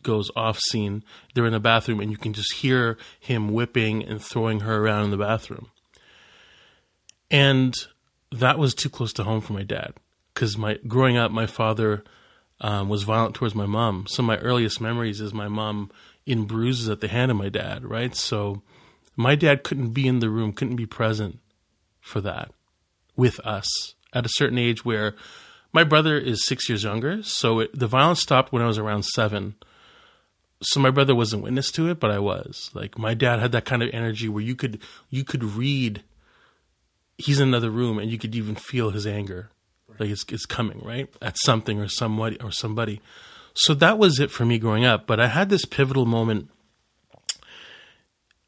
goes 0.05 0.31
off 0.37 0.59
scene. 0.71 1.03
They're 1.35 1.47
in 1.47 1.53
the 1.53 1.59
bathroom 1.59 1.99
and 1.99 2.13
you 2.13 2.17
can 2.17 2.33
just 2.33 2.55
hear 2.55 2.97
him 3.19 3.53
whipping 3.53 4.05
and 4.05 4.23
throwing 4.23 4.61
her 4.61 4.77
around 4.85 5.07
in 5.07 5.11
the 5.11 5.17
bathroom. 5.17 5.71
And 7.29 7.75
that 8.31 8.57
was 8.57 8.73
too 8.73 8.89
close 8.89 9.13
to 9.15 9.25
home 9.25 9.41
for 9.41 9.53
my 9.53 9.65
dad 9.65 9.95
because 10.33 10.57
my 10.57 10.79
growing 10.87 11.17
up 11.17 11.33
my 11.33 11.47
father 11.47 12.05
um, 12.61 12.89
was 12.89 13.05
violent 13.05 13.35
towards 13.35 13.55
my 13.55 13.67
mom. 13.67 14.07
Some 14.09 14.29
of 14.29 14.39
my 14.39 14.43
earliest 14.45 14.81
memories 14.81 15.21
is 15.21 15.33
my 15.33 15.49
mom 15.49 15.91
in 16.27 16.45
bruises 16.45 16.89
at 16.89 17.01
the 17.01 17.09
hand 17.09 17.31
of 17.31 17.37
my 17.37 17.49
dad, 17.49 17.85
right? 17.85 18.15
So 18.15 18.63
my 19.17 19.35
dad 19.35 19.63
couldn't 19.63 19.91
be 19.91 20.07
in 20.07 20.21
the 20.21 20.31
room, 20.31 20.53
couldn't 20.53 20.77
be 20.77 20.87
present 20.87 21.41
for 22.01 22.21
that 22.21 22.53
with 23.17 23.41
us 23.41 23.95
at 24.13 24.27
a 24.27 24.31
certain 24.33 24.59
age 24.59 24.85
where 24.85 25.15
my 25.73 25.85
brother 25.85 26.19
is 26.19 26.47
six 26.47 26.69
years 26.69 26.85
younger. 26.85 27.23
So 27.23 27.61
it, 27.61 27.79
the 27.79 27.87
violence 27.87 28.21
stopped 28.21 28.53
when 28.53 28.63
I 28.63 28.67
was 28.67 28.79
around 28.79 29.05
seven. 29.05 29.55
So 30.63 30.81
my 30.81 30.91
brother 30.91 31.15
wasn't 31.15 31.43
witness 31.43 31.71
to 31.73 31.89
it, 31.89 32.01
but 32.01 32.11
I 32.11 32.19
was. 32.19 32.71
Like 32.75 32.99
my 32.99 33.15
dad 33.15 33.41
had 33.41 33.53
that 33.53 33.65
kind 33.65 33.83
of 33.83 33.91
energy 33.93 34.29
where 34.29 34.43
you 34.43 34.55
could 34.55 34.81
you 35.09 35.25
could 35.25 35.45
read 35.45 36.03
he's 37.17 37.41
in 37.41 37.49
another 37.49 37.71
room 37.71 37.99
and 37.99 38.11
you 38.11 38.19
could 38.19 38.35
even 38.35 38.55
feel 38.55 38.91
his 38.91 39.07
anger 39.07 39.51
like 40.01 40.11
it's, 40.11 40.25
it's 40.29 40.47
coming 40.47 40.81
right 40.83 41.09
at 41.23 41.37
something 41.39 41.81
or 41.81 41.89
somebody 41.89 42.41
or 42.41 42.51
somebody 42.51 43.01
so 43.55 43.75
that 43.75 43.99
was 43.99 44.19
it 44.19 44.31
for 44.31 44.45
me 44.45 44.59
growing 44.59 44.85
up 44.85 45.07
but 45.07 45.21
i 45.21 45.29
had 45.29 45.49
this 45.51 45.65
pivotal 45.65 46.07
moment 46.07 46.49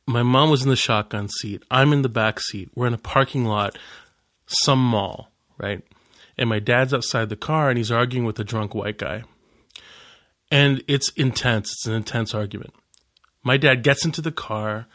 my 0.06 0.22
mom 0.22 0.50
was 0.50 0.62
in 0.62 0.68
the 0.68 0.76
shotgun 0.76 1.28
seat. 1.28 1.62
I'm 1.70 1.92
in 1.92 2.02
the 2.02 2.08
back 2.08 2.40
seat. 2.40 2.70
We're 2.74 2.86
in 2.86 2.94
a 2.94 2.98
parking 2.98 3.44
lot, 3.44 3.78
some 4.46 4.82
mall, 4.82 5.30
right? 5.58 5.82
And 6.36 6.48
my 6.48 6.58
dad's 6.58 6.94
outside 6.94 7.28
the 7.28 7.36
car 7.36 7.68
and 7.68 7.78
he's 7.78 7.92
arguing 7.92 8.26
with 8.26 8.38
a 8.38 8.44
drunk 8.44 8.74
white 8.74 8.98
guy. 8.98 9.24
And 10.50 10.82
it's 10.88 11.10
intense. 11.10 11.70
It's 11.72 11.86
an 11.86 11.94
intense 11.94 12.34
argument. 12.34 12.74
My 13.42 13.56
dad 13.56 13.82
gets 13.82 14.04
into 14.04 14.20
the 14.20 14.32
car, 14.32 14.86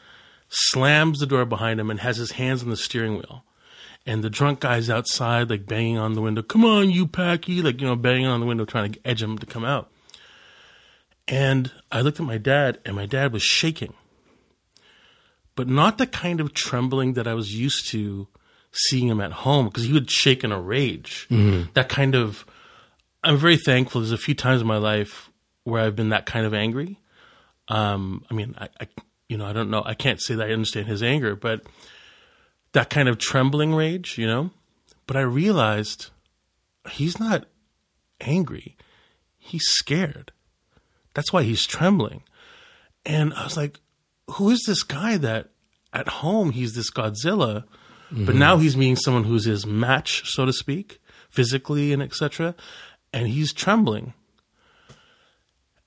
slams 0.49 1.19
the 1.19 1.25
door 1.25 1.45
behind 1.45 1.79
him, 1.79 1.89
and 1.89 1.99
has 1.99 2.17
his 2.17 2.31
hands 2.31 2.63
on 2.63 2.69
the 2.69 2.77
steering 2.77 3.15
wheel. 3.15 3.43
And 4.07 4.23
the 4.23 4.29
drunk 4.29 4.61
guy's 4.61 4.89
outside, 4.89 5.49
like 5.49 5.65
banging 5.65 5.97
on 5.97 6.13
the 6.13 6.21
window. 6.21 6.41
Come 6.41 6.63
on, 6.63 6.89
you 6.89 7.07
Packy! 7.07 7.61
Like, 7.61 7.81
you 7.81 7.87
know, 7.87 7.97
banging 7.97 8.25
on 8.25 8.39
the 8.39 8.45
window, 8.45 8.63
trying 8.63 8.93
to 8.93 8.99
edge 9.03 9.21
him 9.21 9.37
to 9.37 9.45
come 9.45 9.65
out. 9.65 9.91
And 11.27 11.73
I 11.91 11.99
looked 11.99 12.17
at 12.17 12.25
my 12.25 12.37
dad, 12.37 12.79
and 12.85 12.95
my 12.95 13.05
dad 13.05 13.33
was 13.33 13.43
shaking. 13.43 13.93
But 15.55 15.67
not 15.67 15.97
the 15.97 16.07
kind 16.07 16.39
of 16.39 16.53
trembling 16.53 17.13
that 17.13 17.27
I 17.27 17.33
was 17.33 17.53
used 17.53 17.89
to 17.89 18.29
seeing 18.71 19.09
him 19.09 19.19
at 19.19 19.33
home, 19.33 19.65
because 19.65 19.83
he 19.83 19.91
would 19.91 20.09
shake 20.09 20.45
in 20.45 20.53
a 20.53 20.61
rage. 20.61 21.27
Mm-hmm. 21.29 21.71
That 21.73 21.89
kind 21.89 22.15
of. 22.15 22.45
I'm 23.25 23.35
very 23.35 23.57
thankful. 23.57 23.99
There's 23.99 24.13
a 24.13 24.17
few 24.17 24.35
times 24.35 24.61
in 24.61 24.67
my 24.67 24.77
life 24.77 25.29
where 25.65 25.83
I've 25.83 25.97
been 25.97 26.09
that 26.09 26.25
kind 26.25 26.45
of 26.45 26.53
angry. 26.53 26.97
Um, 27.67 28.23
I 28.31 28.33
mean, 28.33 28.55
I, 28.57 28.69
I, 28.79 28.87
you 29.27 29.37
know, 29.37 29.45
I 29.45 29.51
don't 29.51 29.69
know. 29.69 29.83
I 29.85 29.95
can't 29.95 30.21
say 30.21 30.35
that 30.35 30.47
I 30.47 30.53
understand 30.53 30.87
his 30.87 31.03
anger, 31.03 31.35
but 31.35 31.65
that 32.77 32.91
kind 32.91 33.09
of 33.09 33.17
trembling 33.17 33.73
rage, 33.73 34.19
you 34.19 34.27
know. 34.27 34.51
But 35.07 35.17
I 35.17 35.21
realized 35.21 36.11
he's 36.91 37.19
not 37.19 37.45
angry; 38.21 38.77
he's 39.39 39.65
scared. 39.65 40.31
That's 41.15 41.33
why 41.33 41.41
he's 41.41 41.65
trembling. 41.65 42.21
And 43.03 43.33
I 43.33 43.43
was 43.43 43.57
like, 43.57 43.79
who 44.31 44.51
is 44.51 44.63
this 44.67 44.83
guy 44.83 45.17
that 45.17 45.49
at 45.91 46.07
home 46.07 46.51
he's 46.51 46.75
this 46.75 46.91
Godzilla, 46.91 47.63
mm-hmm. 48.11 48.25
but 48.25 48.35
now 48.35 48.57
he's 48.57 48.77
meeting 48.77 48.95
someone 48.97 49.23
who's 49.23 49.45
his 49.45 49.65
match, 49.65 50.29
so 50.29 50.45
to 50.45 50.53
speak, 50.53 51.01
physically 51.31 51.91
and 51.93 52.03
etc. 52.03 52.53
And 53.11 53.27
he's 53.27 53.53
trembling. 53.53 54.13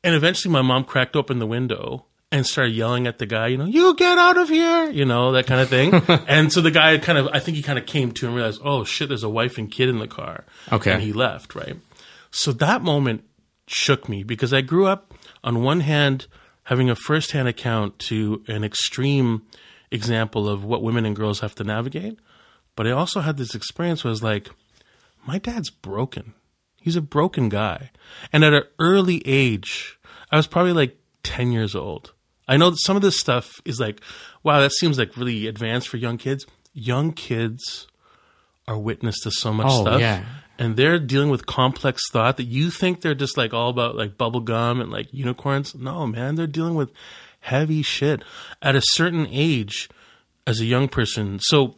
And 0.02 0.16
eventually 0.16 0.52
my 0.52 0.62
mom 0.62 0.82
cracked 0.82 1.14
open 1.14 1.38
the 1.38 1.46
window 1.46 2.06
and 2.32 2.46
started 2.46 2.74
yelling 2.74 3.06
at 3.06 3.18
the 3.18 3.26
guy, 3.26 3.48
you 3.48 3.56
know, 3.56 3.64
you 3.64 3.94
get 3.96 4.16
out 4.16 4.38
of 4.38 4.48
here, 4.48 4.88
you 4.90 5.04
know, 5.04 5.32
that 5.32 5.46
kind 5.46 5.60
of 5.60 5.68
thing. 5.68 5.94
and 6.28 6.52
so 6.52 6.60
the 6.60 6.70
guy 6.70 6.96
kind 6.98 7.18
of, 7.18 7.28
I 7.32 7.40
think 7.40 7.56
he 7.56 7.62
kind 7.62 7.78
of 7.78 7.86
came 7.86 8.12
to 8.12 8.26
and 8.26 8.34
realized, 8.34 8.60
oh 8.64 8.84
shit, 8.84 9.08
there's 9.08 9.24
a 9.24 9.28
wife 9.28 9.58
and 9.58 9.70
kid 9.70 9.88
in 9.88 9.98
the 9.98 10.06
car. 10.06 10.44
Okay. 10.70 10.92
And 10.92 11.02
he 11.02 11.12
left, 11.12 11.54
right? 11.54 11.76
So 12.30 12.52
that 12.52 12.82
moment 12.82 13.24
shook 13.66 14.08
me 14.08 14.22
because 14.22 14.52
I 14.52 14.60
grew 14.60 14.86
up 14.86 15.12
on 15.42 15.62
one 15.62 15.80
hand, 15.80 16.26
having 16.64 16.88
a 16.88 16.94
firsthand 16.94 17.48
account 17.48 17.98
to 17.98 18.44
an 18.46 18.62
extreme 18.62 19.42
example 19.90 20.48
of 20.48 20.64
what 20.64 20.82
women 20.82 21.04
and 21.04 21.16
girls 21.16 21.40
have 21.40 21.54
to 21.56 21.64
navigate. 21.64 22.18
But 22.76 22.86
I 22.86 22.92
also 22.92 23.20
had 23.20 23.36
this 23.36 23.54
experience 23.54 24.04
where 24.04 24.10
I 24.10 24.12
was 24.12 24.22
like, 24.22 24.50
my 25.26 25.38
dad's 25.38 25.70
broken. 25.70 26.34
He's 26.80 26.96
a 26.96 27.02
broken 27.02 27.48
guy. 27.48 27.90
And 28.32 28.44
at 28.44 28.54
an 28.54 28.62
early 28.78 29.22
age, 29.26 29.98
I 30.30 30.36
was 30.36 30.46
probably 30.46 30.72
like 30.72 30.96
10 31.24 31.52
years 31.52 31.74
old. 31.74 32.12
I 32.50 32.58
know 32.58 32.70
that 32.70 32.80
some 32.80 32.96
of 32.96 33.02
this 33.02 33.18
stuff 33.18 33.62
is 33.64 33.80
like, 33.80 34.00
wow, 34.42 34.60
that 34.60 34.72
seems 34.72 34.98
like 34.98 35.16
really 35.16 35.46
advanced 35.46 35.88
for 35.88 35.96
young 35.96 36.18
kids. 36.18 36.44
Young 36.74 37.12
kids 37.12 37.86
are 38.68 38.78
witness 38.78 39.20
to 39.22 39.30
so 39.30 39.52
much 39.52 39.68
oh, 39.70 39.82
stuff. 39.82 40.00
Yeah 40.00 40.24
and 40.60 40.76
they're 40.76 40.98
dealing 40.98 41.30
with 41.30 41.46
complex 41.46 42.02
thought 42.10 42.36
that 42.36 42.44
you 42.44 42.70
think 42.70 43.00
they're 43.00 43.14
just 43.14 43.38
like 43.38 43.54
all 43.54 43.70
about 43.70 43.96
like 43.96 44.18
bubble 44.18 44.40
gum 44.40 44.78
and 44.78 44.90
like 44.90 45.08
unicorns. 45.10 45.74
No, 45.74 46.06
man, 46.06 46.34
they're 46.34 46.46
dealing 46.46 46.74
with 46.74 46.92
heavy 47.40 47.80
shit 47.80 48.22
at 48.60 48.76
a 48.76 48.82
certain 48.84 49.26
age 49.30 49.88
as 50.46 50.60
a 50.60 50.66
young 50.66 50.86
person. 50.86 51.38
So, 51.40 51.74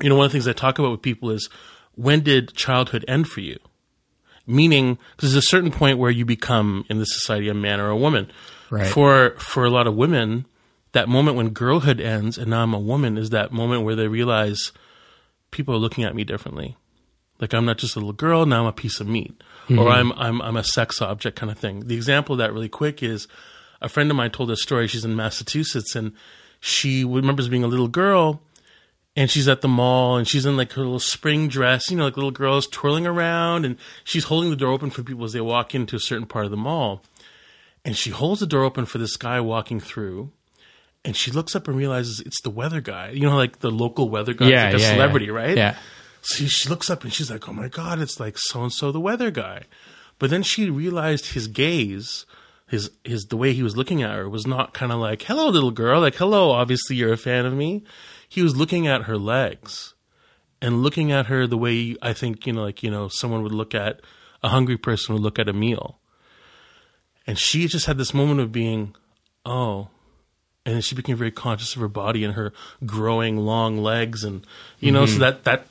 you 0.00 0.08
know, 0.08 0.16
one 0.16 0.24
of 0.24 0.32
the 0.32 0.36
things 0.36 0.48
I 0.48 0.54
talk 0.54 0.78
about 0.78 0.90
with 0.90 1.02
people 1.02 1.30
is 1.30 1.50
when 1.94 2.20
did 2.20 2.54
childhood 2.54 3.04
end 3.06 3.28
for 3.28 3.40
you? 3.40 3.58
Meaning, 4.46 4.98
because 5.14 5.34
there's 5.34 5.44
a 5.44 5.48
certain 5.48 5.70
point 5.70 5.98
where 5.98 6.10
you 6.10 6.24
become 6.24 6.86
in 6.88 6.98
this 6.98 7.12
society 7.12 7.50
a 7.50 7.54
man 7.54 7.78
or 7.78 7.90
a 7.90 7.96
woman. 7.96 8.32
Right. 8.72 8.88
For 8.88 9.36
for 9.38 9.64
a 9.64 9.70
lot 9.70 9.86
of 9.86 9.94
women, 9.94 10.46
that 10.92 11.08
moment 11.08 11.36
when 11.36 11.50
girlhood 11.50 12.00
ends 12.00 12.38
and 12.38 12.50
now 12.50 12.64
I'm 12.64 12.74
a 12.74 12.80
woman 12.80 13.16
is 13.16 13.30
that 13.30 13.52
moment 13.52 13.84
where 13.84 13.94
they 13.94 14.08
realize 14.08 14.72
people 15.52 15.74
are 15.74 15.78
looking 15.78 16.02
at 16.02 16.16
me 16.16 16.24
differently 16.24 16.76
like 17.42 17.52
I'm 17.52 17.64
not 17.64 17.76
just 17.76 17.96
a 17.96 17.98
little 17.98 18.12
girl, 18.12 18.46
now 18.46 18.60
I'm 18.60 18.66
a 18.66 18.72
piece 18.72 19.00
of 19.00 19.08
meat. 19.08 19.34
Mm-hmm. 19.64 19.78
Or 19.78 19.90
I'm 19.90 20.12
I'm 20.12 20.40
I'm 20.40 20.56
a 20.56 20.64
sex 20.64 21.02
object 21.02 21.36
kind 21.36 21.50
of 21.50 21.58
thing. 21.58 21.88
The 21.88 21.96
example 21.96 22.34
of 22.34 22.38
that 22.38 22.52
really 22.52 22.68
quick 22.68 23.02
is 23.02 23.26
a 23.82 23.88
friend 23.88 24.10
of 24.10 24.16
mine 24.16 24.30
told 24.30 24.50
a 24.50 24.56
story. 24.56 24.86
She's 24.86 25.04
in 25.04 25.16
Massachusetts 25.16 25.96
and 25.96 26.12
she 26.60 27.04
remembers 27.04 27.48
being 27.48 27.64
a 27.64 27.68
little 27.68 27.88
girl 27.88 28.40
and 29.16 29.28
she's 29.28 29.48
at 29.48 29.60
the 29.60 29.68
mall 29.68 30.16
and 30.16 30.26
she's 30.26 30.46
in 30.46 30.56
like 30.56 30.72
her 30.72 30.82
little 30.82 31.00
spring 31.00 31.48
dress, 31.48 31.90
you 31.90 31.96
know, 31.96 32.04
like 32.04 32.16
little 32.16 32.30
girls 32.30 32.68
twirling 32.68 33.08
around 33.08 33.66
and 33.66 33.76
she's 34.04 34.24
holding 34.24 34.50
the 34.50 34.56
door 34.56 34.72
open 34.72 34.90
for 34.90 35.02
people 35.02 35.24
as 35.24 35.32
they 35.32 35.40
walk 35.40 35.74
into 35.74 35.96
a 35.96 36.00
certain 36.00 36.26
part 36.26 36.44
of 36.44 36.52
the 36.52 36.56
mall. 36.56 37.02
And 37.84 37.96
she 37.96 38.10
holds 38.10 38.40
the 38.40 38.46
door 38.46 38.64
open 38.64 38.86
for 38.86 38.98
this 38.98 39.16
guy 39.16 39.40
walking 39.40 39.80
through 39.80 40.32
and 41.04 41.16
she 41.16 41.30
looks 41.30 41.56
up 41.56 41.68
and 41.68 41.76
realizes 41.76 42.20
it's 42.20 42.40
the 42.42 42.50
weather 42.50 42.80
guy. 42.80 43.10
You 43.10 43.22
know, 43.22 43.36
like 43.36 43.60
the 43.60 43.70
local 43.70 44.08
weather 44.08 44.34
guy, 44.34 44.48
yeah, 44.48 44.64
like 44.66 44.74
a 44.74 44.80
yeah, 44.80 44.92
celebrity, 44.92 45.26
yeah. 45.26 45.32
right? 45.32 45.56
Yeah. 45.56 45.76
So 46.22 46.44
she 46.44 46.68
looks 46.68 46.88
up 46.90 47.02
and 47.02 47.12
she's 47.12 47.30
like, 47.30 47.48
"Oh 47.48 47.52
my 47.52 47.68
god, 47.68 47.98
it's 48.00 48.20
like 48.20 48.38
so 48.38 48.62
and 48.62 48.72
so 48.72 48.92
the 48.92 49.00
weather 49.00 49.30
guy." 49.30 49.64
But 50.18 50.30
then 50.30 50.42
she 50.42 50.70
realized 50.70 51.32
his 51.32 51.48
gaze, 51.48 52.24
his 52.68 52.90
his 53.04 53.24
the 53.24 53.36
way 53.36 53.52
he 53.52 53.62
was 53.62 53.76
looking 53.76 54.02
at 54.02 54.14
her 54.14 54.28
was 54.28 54.46
not 54.46 54.74
kind 54.74 54.92
of 54.92 55.00
like, 55.00 55.22
"Hello, 55.22 55.48
little 55.48 55.72
girl," 55.72 56.00
like, 56.00 56.14
"Hello, 56.14 56.52
obviously 56.52 56.96
you're 56.96 57.12
a 57.12 57.18
fan 57.18 57.46
of 57.46 57.54
me." 57.54 57.82
He 58.28 58.42
was 58.42 58.56
looking 58.56 58.86
at 58.86 59.02
her 59.02 59.18
legs 59.18 59.94
and 60.62 60.82
looking 60.82 61.10
at 61.10 61.26
her 61.26 61.46
the 61.46 61.58
way 61.58 61.96
I 62.00 62.12
think, 62.14 62.46
you 62.46 62.54
know, 62.54 62.62
like, 62.62 62.82
you 62.82 62.90
know, 62.90 63.08
someone 63.08 63.42
would 63.42 63.52
look 63.52 63.74
at 63.74 64.00
a 64.42 64.48
hungry 64.48 64.78
person 64.78 65.14
would 65.14 65.22
look 65.22 65.38
at 65.38 65.48
a 65.48 65.52
meal. 65.52 65.98
And 67.26 67.38
she 67.38 67.66
just 67.68 67.86
had 67.86 67.98
this 67.98 68.12
moment 68.12 68.40
of 68.40 68.52
being, 68.52 68.94
"Oh, 69.44 69.88
and 70.64 70.74
then 70.74 70.82
she 70.82 70.94
became 70.94 71.16
very 71.16 71.30
conscious 71.30 71.74
of 71.74 71.80
her 71.80 71.88
body 71.88 72.24
and 72.24 72.34
her 72.34 72.52
growing 72.86 73.38
long 73.38 73.78
legs 73.78 74.22
and 74.24 74.46
you 74.78 74.92
know 74.92 75.04
mm-hmm. 75.04 75.14
so 75.14 75.18
that 75.20 75.44
that 75.44 75.66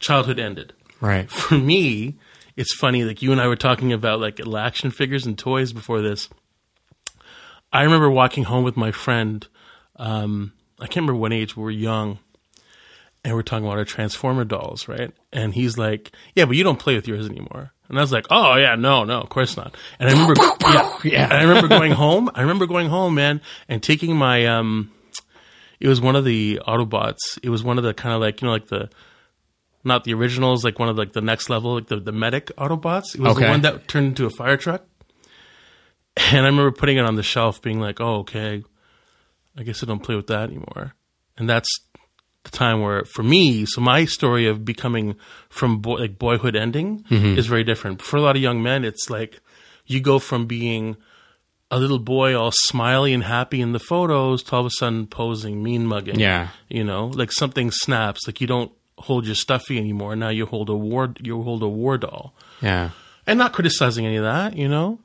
childhood 0.00 0.38
ended. 0.38 0.72
Right. 1.00 1.30
For 1.30 1.56
me, 1.58 2.16
it's 2.56 2.74
funny. 2.74 3.04
Like 3.04 3.22
you 3.22 3.32
and 3.32 3.40
I 3.40 3.48
were 3.48 3.56
talking 3.56 3.92
about 3.92 4.20
like 4.20 4.40
action 4.54 4.90
figures 4.90 5.26
and 5.26 5.38
toys 5.38 5.72
before 5.72 6.00
this. 6.00 6.28
I 7.72 7.82
remember 7.82 8.10
walking 8.10 8.44
home 8.44 8.64
with 8.64 8.76
my 8.76 8.92
friend. 8.92 9.46
Um, 9.96 10.52
I 10.78 10.84
can't 10.84 10.96
remember 10.96 11.20
what 11.20 11.32
age 11.32 11.56
we 11.56 11.62
were 11.62 11.70
young, 11.70 12.18
and 13.24 13.34
we're 13.34 13.42
talking 13.42 13.64
about 13.64 13.78
our 13.78 13.84
Transformer 13.84 14.44
dolls, 14.44 14.88
right? 14.88 15.12
And 15.32 15.54
he's 15.54 15.78
like, 15.78 16.12
"Yeah, 16.34 16.44
but 16.44 16.56
you 16.56 16.64
don't 16.64 16.78
play 16.78 16.94
with 16.94 17.08
yours 17.08 17.28
anymore." 17.28 17.72
And 17.92 17.98
I 17.98 18.02
was 18.02 18.10
like, 18.10 18.24
"Oh 18.30 18.56
yeah, 18.56 18.74
no, 18.74 19.04
no, 19.04 19.20
of 19.20 19.28
course 19.28 19.54
not." 19.54 19.76
And 19.98 20.08
I 20.08 20.12
remember, 20.12 20.34
yeah, 20.62 20.98
yeah. 21.04 21.24
And 21.24 21.34
I 21.34 21.42
remember 21.42 21.68
going 21.68 21.92
home. 21.92 22.30
I 22.34 22.40
remember 22.40 22.66
going 22.66 22.88
home, 22.88 23.14
man, 23.14 23.42
and 23.68 23.82
taking 23.82 24.16
my 24.16 24.46
um, 24.46 24.90
it 25.78 25.88
was 25.88 26.00
one 26.00 26.16
of 26.16 26.24
the 26.24 26.58
Autobots. 26.66 27.38
It 27.42 27.50
was 27.50 27.62
one 27.62 27.76
of 27.76 27.84
the 27.84 27.92
kind 27.92 28.14
of 28.14 28.22
like 28.22 28.40
you 28.40 28.46
know 28.46 28.52
like 28.52 28.68
the 28.68 28.88
not 29.84 30.04
the 30.04 30.14
originals, 30.14 30.64
like 30.64 30.78
one 30.78 30.88
of 30.88 30.96
like 30.96 31.12
the 31.12 31.20
next 31.20 31.50
level, 31.50 31.74
like 31.74 31.88
the, 31.88 32.00
the 32.00 32.12
medic 32.12 32.46
Autobots. 32.56 33.14
It 33.14 33.20
was 33.20 33.36
okay. 33.36 33.44
the 33.44 33.50
one 33.50 33.60
that 33.60 33.88
turned 33.88 34.06
into 34.06 34.24
a 34.24 34.30
fire 34.30 34.56
truck. 34.56 34.86
And 36.16 36.46
I 36.46 36.48
remember 36.48 36.72
putting 36.72 36.96
it 36.96 37.04
on 37.04 37.16
the 37.16 37.22
shelf, 37.22 37.60
being 37.60 37.78
like, 37.78 38.00
"Oh, 38.00 38.20
okay, 38.20 38.64
I 39.54 39.64
guess 39.64 39.82
I 39.82 39.86
don't 39.86 40.02
play 40.02 40.16
with 40.16 40.28
that 40.28 40.48
anymore." 40.48 40.94
And 41.36 41.46
that's 41.46 41.68
the 42.44 42.50
time 42.50 42.80
where, 42.80 43.04
for 43.04 43.22
me, 43.22 43.64
so 43.66 43.80
my 43.80 44.04
story 44.04 44.46
of 44.46 44.64
becoming 44.64 45.16
from 45.48 45.78
boy, 45.78 45.94
like 45.94 46.18
boyhood 46.18 46.56
ending 46.56 47.04
mm-hmm. 47.04 47.38
is 47.38 47.46
very 47.46 47.64
different. 47.64 48.02
For 48.02 48.16
a 48.16 48.20
lot 48.20 48.36
of 48.36 48.42
young 48.42 48.62
men, 48.62 48.84
it's 48.84 49.08
like 49.08 49.40
you 49.86 50.00
go 50.00 50.18
from 50.18 50.46
being 50.46 50.96
a 51.70 51.78
little 51.78 51.98
boy 51.98 52.36
all 52.36 52.52
smiley 52.52 53.12
and 53.12 53.24
happy 53.24 53.60
in 53.60 53.72
the 53.72 53.78
photos 53.78 54.42
to 54.44 54.54
all 54.54 54.60
of 54.60 54.66
a 54.66 54.70
sudden 54.70 55.06
posing 55.06 55.62
mean 55.62 55.86
mugging. 55.86 56.18
Yeah, 56.18 56.48
you 56.68 56.84
know, 56.84 57.06
like 57.06 57.32
something 57.32 57.70
snaps. 57.70 58.26
Like 58.26 58.40
you 58.40 58.46
don't 58.46 58.72
hold 58.98 59.26
your 59.26 59.34
stuffy 59.34 59.78
anymore. 59.78 60.16
Now 60.16 60.28
you 60.28 60.46
hold 60.46 60.68
a 60.68 60.76
war 60.76 61.14
you 61.20 61.42
hold 61.42 61.62
a 61.62 61.68
war 61.68 61.98
doll. 61.98 62.34
Yeah. 62.60 62.90
And 63.26 63.38
not 63.38 63.52
criticizing 63.52 64.04
any 64.04 64.16
of 64.16 64.24
that, 64.24 64.56
you 64.56 64.68
know. 64.68 64.98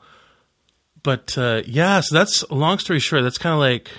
But 1.04 1.38
uh, 1.38 1.62
yeah, 1.66 2.02
so 2.02 2.16
that's 2.16 2.50
long 2.50 2.80
story 2.80 3.00
short. 3.00 3.24
That's 3.24 3.38
kind 3.38 3.54
of 3.54 3.60
like 3.60 3.92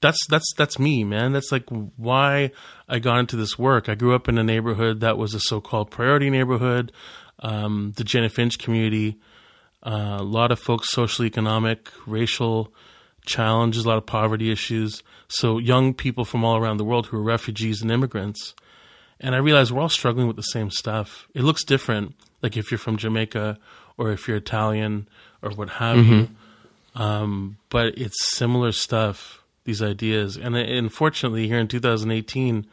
that's 0.00 0.18
that's 0.28 0.52
that's 0.56 0.78
me, 0.78 1.04
man. 1.04 1.32
That's 1.32 1.52
like 1.52 1.68
why 1.96 2.52
I 2.88 2.98
got 2.98 3.18
into 3.18 3.36
this 3.36 3.58
work. 3.58 3.88
I 3.88 3.94
grew 3.94 4.14
up 4.14 4.28
in 4.28 4.38
a 4.38 4.44
neighborhood 4.44 5.00
that 5.00 5.18
was 5.18 5.34
a 5.34 5.40
so-called 5.40 5.90
priority 5.90 6.30
neighborhood, 6.30 6.92
um, 7.40 7.92
the 7.96 8.04
Jane 8.04 8.28
Finch 8.28 8.58
community. 8.58 9.18
Uh, 9.82 10.18
a 10.20 10.22
lot 10.22 10.52
of 10.52 10.58
folks, 10.58 10.90
social, 10.90 11.24
economic, 11.24 11.90
racial 12.06 12.72
challenges, 13.24 13.84
a 13.86 13.88
lot 13.88 13.96
of 13.96 14.04
poverty 14.04 14.50
issues. 14.52 15.02
So 15.28 15.58
young 15.58 15.94
people 15.94 16.26
from 16.26 16.44
all 16.44 16.56
around 16.56 16.76
the 16.76 16.84
world 16.84 17.06
who 17.06 17.16
are 17.16 17.22
refugees 17.22 17.80
and 17.80 17.90
immigrants 17.90 18.54
and 19.20 19.34
I 19.34 19.38
realized 19.38 19.70
we're 19.70 19.82
all 19.82 19.88
struggling 19.90 20.26
with 20.26 20.36
the 20.36 20.42
same 20.42 20.70
stuff. 20.70 21.28
It 21.34 21.42
looks 21.42 21.62
different, 21.62 22.14
like 22.42 22.56
if 22.56 22.70
you're 22.70 22.78
from 22.78 22.96
Jamaica 22.96 23.58
or 23.98 24.10
if 24.10 24.26
you're 24.26 24.38
Italian 24.38 25.08
or 25.42 25.50
what 25.50 25.68
have 25.68 25.98
mm-hmm. 25.98 26.12
you. 26.12 26.28
Um, 26.94 27.58
but 27.68 27.98
it's 27.98 28.34
similar 28.34 28.72
stuff. 28.72 29.39
These 29.64 29.82
ideas. 29.82 30.36
And 30.36 30.56
unfortunately, 30.56 31.46
here 31.46 31.58
in 31.58 31.68
2018, 31.68 32.66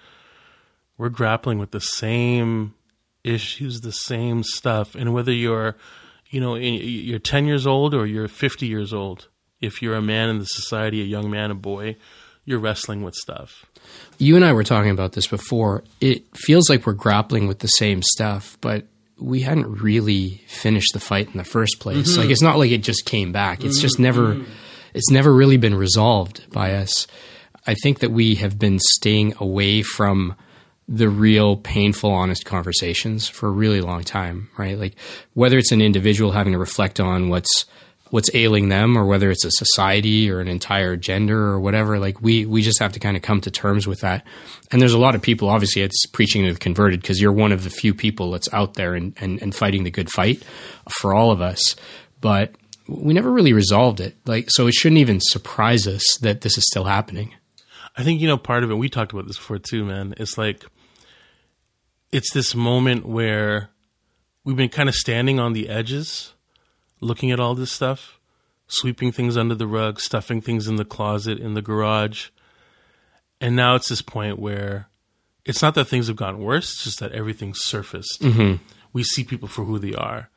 we're 0.98 1.10
grappling 1.10 1.60
with 1.60 1.72
the 1.72 1.80
same 1.80 2.74
issues, 3.24 3.82
the 3.82 3.92
same 3.92 4.44
stuff. 4.44 4.96
And 4.96 5.14
whether 5.14 5.32
you're, 5.32 5.76
you 6.30 6.40
know, 6.40 6.56
you're 6.56 7.20
10 7.20 7.46
years 7.46 7.68
old 7.68 7.94
or 7.94 8.06
you're 8.06 8.28
50 8.28 8.66
years 8.66 8.94
old, 8.94 9.28
if 9.62 9.82
you're 9.82 9.96
a 9.96 10.02
man 10.02 10.30
in 10.30 10.40
the 10.40 10.46
society, 10.46 11.02
a 11.02 11.06
young 11.06 11.30
man, 11.30 11.52
a 11.52 11.56
boy, 11.56 11.98
you're 12.46 12.60
wrestling 12.60 13.04
with 13.04 13.16
stuff. 13.16 13.66
You 14.18 14.36
and 14.36 14.46
I 14.46 14.54
were 14.54 14.64
talking 14.64 14.92
about 14.92 15.14
this 15.14 15.28
before. 15.28 15.84
It 16.00 16.24
feels 16.36 16.70
like 16.70 16.86
we're 16.86 16.94
grappling 16.94 17.48
with 17.48 17.60
the 17.60 17.68
same 17.68 18.02
stuff, 18.02 18.58
but 18.62 18.86
we 19.20 19.42
hadn't 19.42 19.82
really 19.82 20.42
finished 20.48 20.94
the 20.94 21.00
fight 21.00 21.28
in 21.28 21.38
the 21.38 21.44
first 21.44 21.80
place. 21.80 22.12
Mm-hmm. 22.12 22.22
Like 22.22 22.30
it's 22.30 22.42
not 22.42 22.58
like 22.58 22.72
it 22.72 22.84
just 22.84 23.06
came 23.06 23.32
back. 23.32 23.64
It's 23.64 23.78
mm-hmm. 23.78 23.82
just 23.82 24.00
never 24.00 24.36
mm-hmm. 24.36 24.52
It's 24.98 25.12
never 25.12 25.32
really 25.32 25.58
been 25.58 25.76
resolved 25.76 26.50
by 26.52 26.74
us. 26.74 27.06
I 27.68 27.76
think 27.76 28.00
that 28.00 28.10
we 28.10 28.36
have 28.36 28.58
been 28.58 28.80
staying 28.80 29.36
away 29.40 29.84
from 29.84 30.36
the 30.88 31.08
real 31.08 31.56
painful 31.56 32.12
honest 32.12 32.46
conversations 32.46 33.28
for 33.30 33.48
a 33.48 33.52
really 33.52 33.80
long 33.80 34.04
time, 34.04 34.50
right? 34.58 34.78
Like 34.78 34.96
whether 35.36 35.60
it's 35.60 35.72
an 35.72 35.82
individual 35.82 36.32
having 36.32 36.54
to 36.54 36.60
reflect 36.60 37.00
on 37.00 37.30
what's 37.30 37.66
what's 38.10 38.34
ailing 38.34 38.70
them 38.70 38.98
or 38.98 39.06
whether 39.06 39.30
it's 39.30 39.46
a 39.46 39.52
society 39.52 40.32
or 40.32 40.40
an 40.40 40.48
entire 40.48 40.96
gender 40.96 41.38
or 41.38 41.60
whatever 41.60 42.00
like 42.00 42.22
we 42.22 42.46
we 42.46 42.62
just 42.62 42.80
have 42.80 42.94
to 42.94 43.02
kind 43.02 43.18
of 43.18 43.22
come 43.22 43.42
to 43.42 43.52
terms 43.52 43.86
with 43.86 44.00
that 44.00 44.26
and 44.72 44.82
there's 44.82 44.94
a 44.94 44.98
lot 44.98 45.14
of 45.14 45.22
people 45.22 45.50
obviously 45.50 45.82
it's 45.82 46.06
preaching 46.06 46.46
to 46.46 46.54
the 46.54 46.58
converted 46.58 47.02
because 47.02 47.20
you're 47.20 47.34
one 47.34 47.52
of 47.52 47.66
the 47.66 47.70
few 47.70 47.94
people 47.94 48.32
that's 48.32 48.48
out 48.54 48.76
there 48.76 48.96
and, 48.96 49.14
and, 49.20 49.42
and 49.42 49.54
fighting 49.54 49.84
the 49.84 49.92
good 49.92 50.10
fight 50.10 50.42
for 50.90 51.14
all 51.14 51.32
of 51.32 51.42
us 51.42 51.76
but 52.22 52.56
we 52.88 53.14
never 53.14 53.32
really 53.32 53.54
resolved 53.54 54.00
it 54.00 54.16
like 54.26 54.50
so 54.50 54.68
it 54.68 54.74
shouldn't 54.74 55.00
even 55.00 55.20
surprise 55.22 55.88
us 55.88 56.18
that 56.22 56.42
this 56.42 56.58
is 56.58 56.66
still 56.68 56.86
happening 56.86 57.34
i 57.96 58.04
think 58.04 58.22
you 58.22 58.28
know 58.28 58.38
part 58.38 58.64
of 58.64 58.72
it 58.72 58.76
we 58.76 58.90
talked 58.90 59.12
about 59.12 59.28
this 59.28 59.38
before 59.38 59.60
too 59.60 59.84
man 59.86 60.14
it's 60.18 60.38
like 60.38 60.64
it's 62.12 62.34
this 62.34 62.56
moment 62.56 63.06
where 63.06 63.70
we've 64.44 64.56
been 64.56 64.70
kind 64.70 64.90
of 64.90 64.96
standing 64.96 65.40
on 65.40 65.54
the 65.54 65.68
edges 65.68 66.34
looking 67.00 67.32
at 67.32 67.40
all 67.40 67.56
this 67.56 67.72
stuff, 67.72 68.20
sweeping 68.68 69.12
things 69.12 69.38
under 69.38 69.56
the 69.56 69.68
rug, 69.68 70.00
stuffing 70.00 70.42
things 70.42 70.68
in 70.68 70.78
the 70.78 70.86
closet, 70.86 71.40
in 71.40 71.54
the 71.54 71.62
garage. 71.62 72.30
And 73.40 73.56
now 73.56 73.76
it's 73.76 73.90
this 73.90 74.02
point 74.02 74.40
where 74.40 74.90
it's 75.46 75.62
not 75.62 75.76
that 75.76 75.86
things 75.86 76.08
have 76.08 76.16
gotten 76.16 76.40
worse, 76.40 76.74
it's 76.74 76.84
just 76.84 77.00
that 77.00 77.12
everything's 77.12 77.60
surfaced. 77.64 78.22
Mm-hmm. 78.22 78.64
We 78.94 79.04
see 79.04 79.24
people 79.24 79.48
for 79.48 79.66
who 79.66 79.80
they 79.80 79.94
are. 79.94 80.30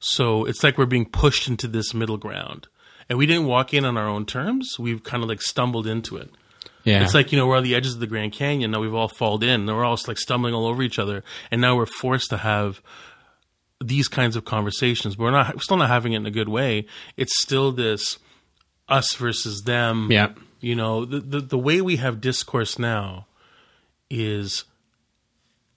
So 0.00 0.44
it's 0.44 0.62
like 0.62 0.78
we're 0.78 0.86
being 0.86 1.06
pushed 1.06 1.48
into 1.48 1.68
this 1.68 1.92
middle 1.94 2.16
ground. 2.16 2.68
And 3.08 3.18
we 3.18 3.26
didn't 3.26 3.46
walk 3.46 3.72
in 3.72 3.84
on 3.84 3.96
our 3.96 4.06
own 4.06 4.26
terms. 4.26 4.76
We've 4.78 5.02
kind 5.02 5.22
of 5.22 5.28
like 5.28 5.40
stumbled 5.40 5.86
into 5.86 6.16
it. 6.16 6.30
Yeah. 6.84 7.02
It's 7.02 7.14
like, 7.14 7.32
you 7.32 7.38
know, 7.38 7.46
we're 7.46 7.56
on 7.56 7.62
the 7.64 7.74
edges 7.74 7.94
of 7.94 8.00
the 8.00 8.06
Grand 8.06 8.32
Canyon. 8.32 8.70
Now 8.70 8.80
we've 8.80 8.94
all 8.94 9.08
fallen 9.08 9.42
in. 9.42 9.64
Now 9.66 9.76
we're 9.76 9.84
all 9.84 9.98
like 10.06 10.18
stumbling 10.18 10.54
all 10.54 10.66
over 10.66 10.82
each 10.82 10.98
other. 10.98 11.24
And 11.50 11.60
now 11.60 11.76
we're 11.76 11.86
forced 11.86 12.30
to 12.30 12.38
have 12.38 12.80
these 13.82 14.08
kinds 14.08 14.36
of 14.36 14.44
conversations. 14.44 15.16
But 15.16 15.24
we're 15.24 15.30
not 15.30 15.54
we're 15.54 15.60
still 15.60 15.76
not 15.76 15.88
having 15.88 16.12
it 16.12 16.16
in 16.16 16.26
a 16.26 16.30
good 16.30 16.48
way. 16.48 16.86
It's 17.16 17.40
still 17.40 17.72
this 17.72 18.18
us 18.88 19.14
versus 19.14 19.62
them. 19.62 20.08
Yeah. 20.10 20.32
You 20.60 20.74
know, 20.74 21.04
the, 21.04 21.20
the 21.20 21.40
the 21.40 21.58
way 21.58 21.80
we 21.80 21.96
have 21.96 22.20
discourse 22.20 22.78
now 22.78 23.26
is 24.10 24.64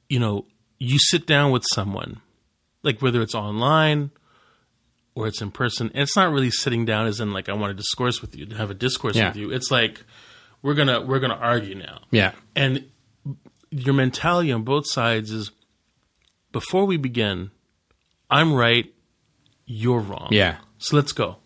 you 0.09 0.19
know, 0.19 0.45
you 0.77 0.99
sit 0.99 1.25
down 1.25 1.51
with 1.51 1.63
someone, 1.71 2.19
like 2.83 3.01
whether 3.01 3.21
it's 3.21 3.35
online 3.35 4.11
or 5.15 5.27
it's 5.27 5.41
in 5.41 5.51
person, 5.51 5.91
and 5.93 6.03
it's 6.03 6.15
not 6.15 6.31
really 6.31 6.51
sitting 6.51 6.85
down 6.85 7.07
as 7.07 7.19
in 7.19 7.33
like 7.33 7.49
I 7.49 7.53
want 7.53 7.71
to 7.71 7.75
discourse 7.75 8.21
with 8.21 8.35
you, 8.35 8.45
to 8.47 8.55
have 8.55 8.69
a 8.69 8.75
discourse 8.75 9.15
yeah. 9.15 9.29
with 9.29 9.37
you. 9.37 9.51
It's 9.51 9.71
like 9.71 10.03
we're 10.61 10.73
gonna 10.73 11.01
we're 11.01 11.19
gonna 11.19 11.33
argue 11.35 11.75
now. 11.75 12.01
Yeah. 12.11 12.31
And 12.55 12.85
your 13.71 13.93
mentality 13.93 14.51
on 14.51 14.63
both 14.63 14.87
sides 14.87 15.31
is 15.31 15.51
before 16.51 16.85
we 16.85 16.97
begin, 16.97 17.51
I'm 18.29 18.53
right, 18.53 18.93
you're 19.65 19.99
wrong. 19.99 20.29
Yeah. 20.31 20.57
So 20.77 20.95
let's 20.95 21.11
go. 21.13 21.37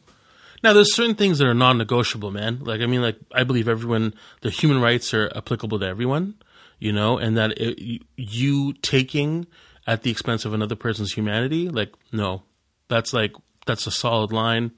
Now, 0.63 0.73
there's 0.73 0.95
certain 0.95 1.13
things 1.13 1.37
that 1.37 1.45
are 1.45 1.53
non-negotiable, 1.53 2.31
man. 2.31 2.59
Like, 2.63 2.81
I 2.81 2.87
mean, 2.87 3.03
like, 3.03 3.17
I 3.31 3.43
believe 3.43 3.67
everyone, 3.67 4.15
the 4.41 4.49
human 4.49 4.81
rights 4.81 5.13
are 5.13 5.31
applicable 5.35 5.79
to 5.79 5.85
everyone, 5.85 6.35
you 6.79 6.91
know, 6.91 7.19
and 7.19 7.37
that 7.37 7.51
it, 7.61 8.01
you 8.15 8.73
taking 8.73 9.45
at 9.87 10.03
the 10.03 10.11
expense 10.11 10.45
of 10.45 10.53
another 10.53 10.75
person's 10.75 11.13
humanity, 11.13 11.69
like, 11.69 11.93
no, 12.11 12.43
that's 12.87 13.13
like, 13.13 13.33
that's 13.65 13.87
a 13.87 13.91
solid 13.91 14.31
line. 14.31 14.71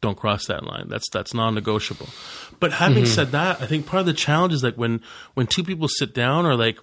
Don't 0.00 0.18
cross 0.18 0.46
that 0.46 0.64
line. 0.64 0.88
That's 0.88 1.08
that's 1.10 1.32
non-negotiable. 1.32 2.08
But 2.60 2.72
having 2.72 3.04
mm-hmm. 3.04 3.12
said 3.14 3.32
that, 3.32 3.62
I 3.62 3.66
think 3.66 3.86
part 3.86 4.00
of 4.00 4.06
the 4.06 4.12
challenge 4.12 4.52
is 4.52 4.62
like 4.62 4.74
when 4.74 5.00
when 5.32 5.46
two 5.46 5.64
people 5.64 5.88
sit 5.88 6.12
down 6.12 6.44
or 6.44 6.56
like 6.56 6.78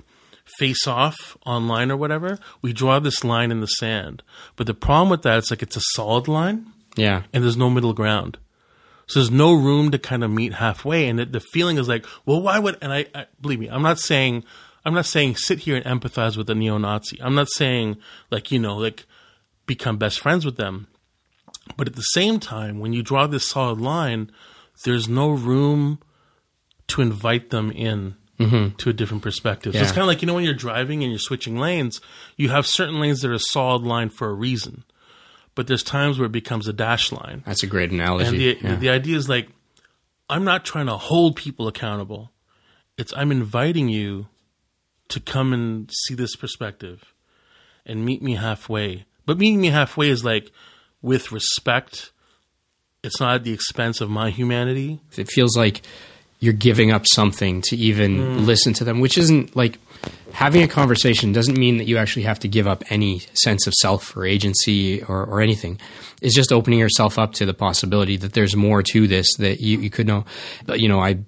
face 0.58 0.88
off 0.88 1.38
online 1.46 1.92
or 1.92 1.98
whatever, 1.98 2.40
we 2.64 2.74
draw 2.74 3.00
this 3.00 3.24
line 3.24 3.52
in 3.52 3.62
the 3.62 3.68
sand. 3.68 4.24
But 4.56 4.66
the 4.66 4.74
problem 4.74 5.10
with 5.10 5.22
that, 5.22 5.38
it's 5.38 5.52
like 5.52 5.62
it's 5.62 5.78
a 5.78 5.82
solid 5.94 6.28
line. 6.28 6.66
Yeah. 6.96 7.24
And 7.34 7.44
there's 7.44 7.58
no 7.58 7.70
middle 7.70 7.94
ground. 7.94 8.38
So 9.08 9.20
there's 9.20 9.32
no 9.32 9.54
room 9.54 9.92
to 9.92 10.00
kind 10.00 10.24
of 10.24 10.32
meet 10.32 10.54
halfway. 10.54 11.08
And 11.08 11.20
the, 11.20 11.26
the 11.26 11.40
feeling 11.40 11.78
is 11.78 11.88
like, 11.88 12.06
well, 12.26 12.42
why 12.42 12.60
would, 12.60 12.78
and 12.82 12.94
I, 12.94 13.06
I, 13.14 13.26
believe 13.40 13.60
me, 13.60 13.68
I'm 13.68 13.82
not 13.82 14.00
saying, 14.00 14.46
I'm 14.84 14.94
not 14.94 15.06
saying 15.06 15.36
sit 15.36 15.60
here 15.60 15.76
and 15.76 15.86
empathize 15.86 16.38
with 16.38 16.50
a 16.50 16.56
neo 16.56 16.78
Nazi. 16.78 17.22
I'm 17.22 17.36
not 17.36 17.50
saying 17.50 17.98
like, 18.30 18.52
you 18.52 18.60
know, 18.60 18.78
like 18.78 19.06
become 19.66 19.98
best 19.98 20.20
friends 20.20 20.46
with 20.46 20.58
them. 20.58 20.88
But 21.78 21.88
at 21.88 21.96
the 21.96 22.02
same 22.02 22.40
time, 22.40 22.80
when 22.80 22.94
you 22.94 23.04
draw 23.04 23.28
this 23.28 23.48
solid 23.48 23.80
line, 23.80 24.32
there's 24.84 25.08
no 25.08 25.30
room 25.30 26.00
to 26.88 27.02
invite 27.02 27.52
them 27.52 27.72
in 27.72 28.16
mm-hmm. 28.40 28.76
to 28.76 28.90
a 28.90 28.94
different 28.94 29.24
perspective. 29.24 29.74
Yeah. 29.74 29.82
So 29.82 29.84
it's 29.84 29.92
kind 29.92 30.02
of 30.02 30.08
like 30.08 30.22
you 30.22 30.26
know 30.26 30.34
when 30.34 30.44
you're 30.44 30.54
driving 30.54 31.04
and 31.04 31.12
you're 31.12 31.20
switching 31.20 31.58
lanes, 31.58 32.02
you 32.36 32.50
have 32.50 32.66
certain 32.66 33.00
lanes 33.00 33.22
that 33.22 33.30
are 33.30 33.36
a 33.36 33.40
solid 33.40 33.84
line 33.84 34.10
for 34.10 34.30
a 34.30 34.34
reason, 34.34 34.84
but 35.56 35.68
there's 35.68 35.84
times 35.84 36.18
where 36.18 36.26
it 36.26 36.32
becomes 36.32 36.68
a 36.68 36.74
dash 36.74 37.12
line. 37.12 37.44
That's 37.46 37.64
a 37.64 37.68
great 37.68 37.92
analogy. 37.92 38.28
And 38.28 38.38
the, 38.38 38.44
yeah. 38.44 38.72
the, 38.72 38.76
the 38.78 38.90
idea 38.90 39.18
is 39.18 39.30
like 39.30 39.48
I'm 40.30 40.44
not 40.44 40.66
trying 40.66 40.88
to 40.88 40.98
hold 40.98 41.36
people 41.36 41.68
accountable. 41.68 42.32
It's 42.98 43.14
I'm 43.16 43.32
inviting 43.32 43.90
you 43.90 44.28
to 45.12 45.20
come 45.20 45.54
and 45.54 45.90
see 46.06 46.14
this 46.14 46.36
perspective 46.36 47.14
and 47.86 48.06
meet 48.06 48.22
me 48.22 48.36
halfway. 48.36 49.06
But 49.26 49.38
meeting 49.38 49.62
me 49.62 49.70
halfway 49.70 50.10
is 50.10 50.24
like 50.24 50.52
with 51.02 51.32
respect. 51.32 52.12
It's 53.04 53.20
not 53.20 53.36
at 53.36 53.44
the 53.44 53.54
expense 53.54 54.02
of 54.02 54.10
my 54.10 54.30
humanity. 54.30 55.00
It 55.18 55.30
feels 55.30 55.58
like 55.58 55.82
you're 56.40 56.54
giving 56.54 56.92
up 56.92 57.06
something 57.06 57.62
to 57.62 57.78
even 57.78 58.18
mm. 58.18 58.46
listen 58.46 58.74
to 58.74 58.84
them, 58.84 59.00
which 59.00 59.18
isn't 59.18 59.56
like 59.56 59.78
having 60.34 60.64
a 60.64 60.68
conversation 60.68 61.32
doesn't 61.32 61.58
mean 61.58 61.78
that 61.78 61.86
you 61.86 61.98
actually 61.98 62.24
have 62.24 62.40
to 62.40 62.48
give 62.48 62.68
up 62.68 62.84
any 62.90 63.20
sense 63.34 63.68
of 63.68 63.74
self 63.76 64.16
or 64.18 64.26
agency 64.26 65.04
or, 65.04 65.24
or 65.24 65.42
anything. 65.42 65.80
It's 66.22 66.36
just 66.36 66.52
opening 66.52 66.80
yourself 66.80 67.20
up 67.20 67.34
to 67.34 67.46
the 67.46 67.54
possibility 67.54 68.18
that 68.18 68.34
there's 68.34 68.56
more 68.56 68.82
to 68.84 69.08
this 69.08 69.36
that 69.38 69.62
you, 69.62 69.80
you 69.80 69.90
could 69.90 70.08
know. 70.08 70.26
But, 70.66 70.80
you 70.80 70.90
know, 70.90 71.00
I 71.00 71.20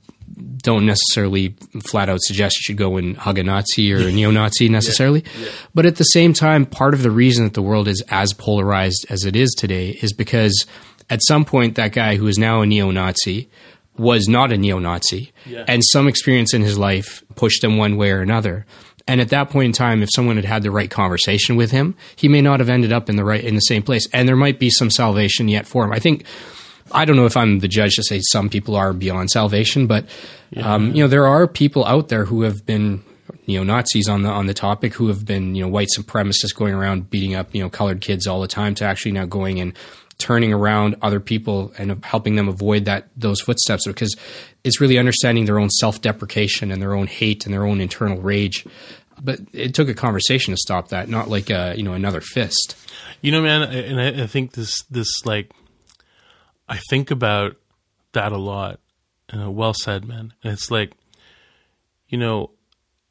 don't 0.58 0.86
necessarily 0.86 1.56
flat 1.86 2.10
out 2.10 2.22
suggest 2.22 2.58
you 2.58 2.62
should 2.64 2.78
go 2.78 2.98
and 2.98 3.18
hug 3.18 3.38
a 3.38 3.44
Nazi 3.44 3.94
or 3.94 4.08
a 4.08 4.12
neo 4.12 4.32
Nazi 4.32 4.70
necessarily. 4.70 5.24
Yeah. 5.38 5.46
Yeah. 5.46 5.52
But 5.74 5.86
at 5.86 5.98
the 5.98 6.04
same 6.06 6.34
time, 6.34 6.66
part 6.66 6.94
of 6.94 7.04
the 7.04 7.12
reason 7.12 7.44
that 7.44 7.54
the 7.54 7.62
world 7.62 7.88
is 7.88 8.04
as 8.10 8.34
polarized 8.34 9.06
as 9.10 9.26
it 9.26 9.36
is 9.36 9.54
today 9.54 9.90
is 10.02 10.14
because 10.14 10.66
at 11.10 11.22
some 11.24 11.46
point 11.46 11.76
that 11.76 11.92
guy 11.92 12.16
who 12.16 12.28
is 12.28 12.38
now 12.38 12.62
a 12.62 12.66
neo 12.66 12.92
Nazi 12.92 13.50
was 13.98 14.28
not 14.28 14.52
a 14.52 14.58
neo 14.58 14.80
Nazi, 14.80 15.32
yeah. 15.46 15.66
and 15.68 15.84
some 15.86 16.08
experience 16.08 16.54
in 16.54 16.62
his 16.62 16.78
life 16.78 17.24
pushed 17.36 17.64
him 17.64 17.78
one 17.78 17.96
way 17.98 18.12
or 18.12 18.22
another. 18.22 18.66
And 19.08 19.20
at 19.20 19.30
that 19.30 19.50
point 19.50 19.66
in 19.68 19.72
time, 19.74 20.02
if 20.02 20.10
someone 20.16 20.38
had 20.38 20.46
had 20.46 20.64
the 20.64 20.72
right 20.72 20.90
conversation 20.90 21.56
with 21.58 21.72
him, 21.72 21.96
he 22.16 22.28
may 22.30 22.42
not 22.42 22.60
have 22.60 22.70
ended 22.70 22.94
up 22.94 23.10
in 23.10 23.18
the 23.18 23.26
right 23.26 23.44
in 23.44 23.56
the 23.56 23.62
same 23.62 23.84
place, 23.84 24.08
and 24.14 24.28
there 24.28 24.36
might 24.36 24.60
be 24.60 24.70
some 24.70 24.90
salvation 24.90 25.48
yet 25.48 25.68
for 25.68 25.84
him. 25.84 25.92
I 25.92 26.00
think 26.00 26.26
I 26.94 27.06
don't 27.06 27.16
know 27.16 27.26
if 27.26 27.36
I'm 27.36 27.60
the 27.60 27.68
judge 27.68 27.96
to 27.96 28.04
say 28.04 28.22
some 28.32 28.50
people 28.50 28.76
are 28.76 28.94
beyond 28.94 29.32
salvation, 29.32 29.88
but 29.88 30.06
yeah. 30.52 30.74
um, 30.74 30.94
you 30.94 31.04
know 31.04 31.08
there 31.08 31.28
are 31.28 31.48
people 31.48 31.86
out 31.86 32.10
there 32.10 32.26
who 32.26 32.42
have 32.44 32.66
been 32.66 33.04
neo 33.48 33.64
Nazis 33.64 34.08
on 34.08 34.22
the 34.24 34.30
on 34.30 34.48
the 34.48 34.54
topic 34.54 34.94
who 34.94 35.08
have 35.08 35.26
been 35.26 35.56
you 35.56 35.64
know 35.64 35.70
white 35.70 35.90
supremacists 35.98 36.56
going 36.56 36.74
around 36.74 37.10
beating 37.10 37.36
up 37.36 37.54
you 37.54 37.62
know 37.62 37.70
colored 37.70 38.02
kids 38.02 38.28
all 38.28 38.42
the 38.42 38.48
time 38.48 38.76
to 38.76 38.86
actually 38.86 39.12
now 39.12 39.26
going 39.26 39.60
and 39.60 39.74
turning 40.18 40.54
around 40.54 40.96
other 41.02 41.20
people 41.20 41.74
and 41.78 42.04
helping 42.06 42.36
them 42.36 42.48
avoid 42.48 42.86
that 42.86 43.08
those 43.18 43.42
footsteps 43.42 43.86
because 43.88 44.16
it's 44.64 44.80
really 44.80 44.98
understanding 44.98 45.46
their 45.46 45.60
own 45.60 45.70
self-deprecation 45.70 46.72
and 46.72 46.82
their 46.82 46.94
own 46.94 47.08
hate 47.08 47.46
and 47.46 47.54
their 47.54 47.66
own 47.66 47.82
internal 47.82 48.18
rage 48.20 48.66
but 49.22 49.40
it 49.54 49.74
took 49.74 49.90
a 49.90 49.94
conversation 49.94 50.54
to 50.54 50.58
stop 50.58 50.90
that 50.90 51.10
not 51.10 51.30
like 51.30 51.50
a 51.50 51.74
you 51.76 51.84
know 51.84 51.94
another 51.94 52.22
fist 52.22 52.76
you 53.22 53.32
know 53.32 53.42
man 53.42 53.64
and 53.64 54.00
I, 54.00 54.24
I 54.24 54.28
think 54.28 54.54
this 54.54 54.84
this 54.84 55.10
like 55.26 55.52
i 56.68 56.80
think 56.90 57.12
about 57.12 57.56
that 58.14 58.32
a 58.32 58.38
lot 58.38 58.80
and 59.30 59.56
well 59.56 59.74
said 59.74 60.06
man 60.06 60.34
and 60.44 60.54
it's 60.54 60.70
like 60.72 60.94
you 62.08 62.18
know 62.18 62.52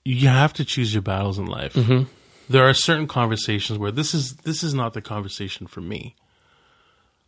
you 0.04 0.28
have 0.28 0.52
to 0.52 0.64
choose 0.64 0.92
your 0.92 1.02
battles 1.02 1.38
in 1.38 1.46
life 1.46 1.74
mm-hmm. 1.74 2.04
there 2.48 2.68
are 2.68 2.74
certain 2.74 3.06
conversations 3.06 3.78
where 3.78 3.92
this 3.92 4.14
is 4.14 4.34
this 4.36 4.62
is 4.62 4.74
not 4.74 4.94
the 4.94 5.02
conversation 5.02 5.66
for 5.66 5.80
me 5.80 6.16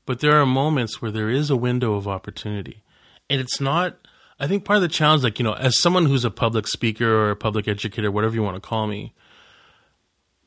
but 0.06 0.20
there 0.20 0.40
are 0.40 0.46
moments 0.46 1.00
where 1.00 1.10
there 1.10 1.30
is 1.30 1.50
a 1.50 1.56
window 1.56 1.94
of 1.94 2.06
opportunity. 2.06 2.82
And 3.30 3.40
it's 3.40 3.60
not 3.60 3.96
I 4.38 4.48
think 4.48 4.64
part 4.64 4.78
of 4.78 4.82
the 4.82 4.88
challenge, 4.88 5.22
like, 5.22 5.38
you 5.38 5.44
know, 5.44 5.52
as 5.52 5.80
someone 5.80 6.06
who's 6.06 6.24
a 6.24 6.30
public 6.30 6.66
speaker 6.66 7.08
or 7.08 7.30
a 7.30 7.36
public 7.36 7.68
educator, 7.68 8.10
whatever 8.10 8.34
you 8.34 8.42
want 8.42 8.56
to 8.56 8.60
call 8.60 8.88
me, 8.88 9.14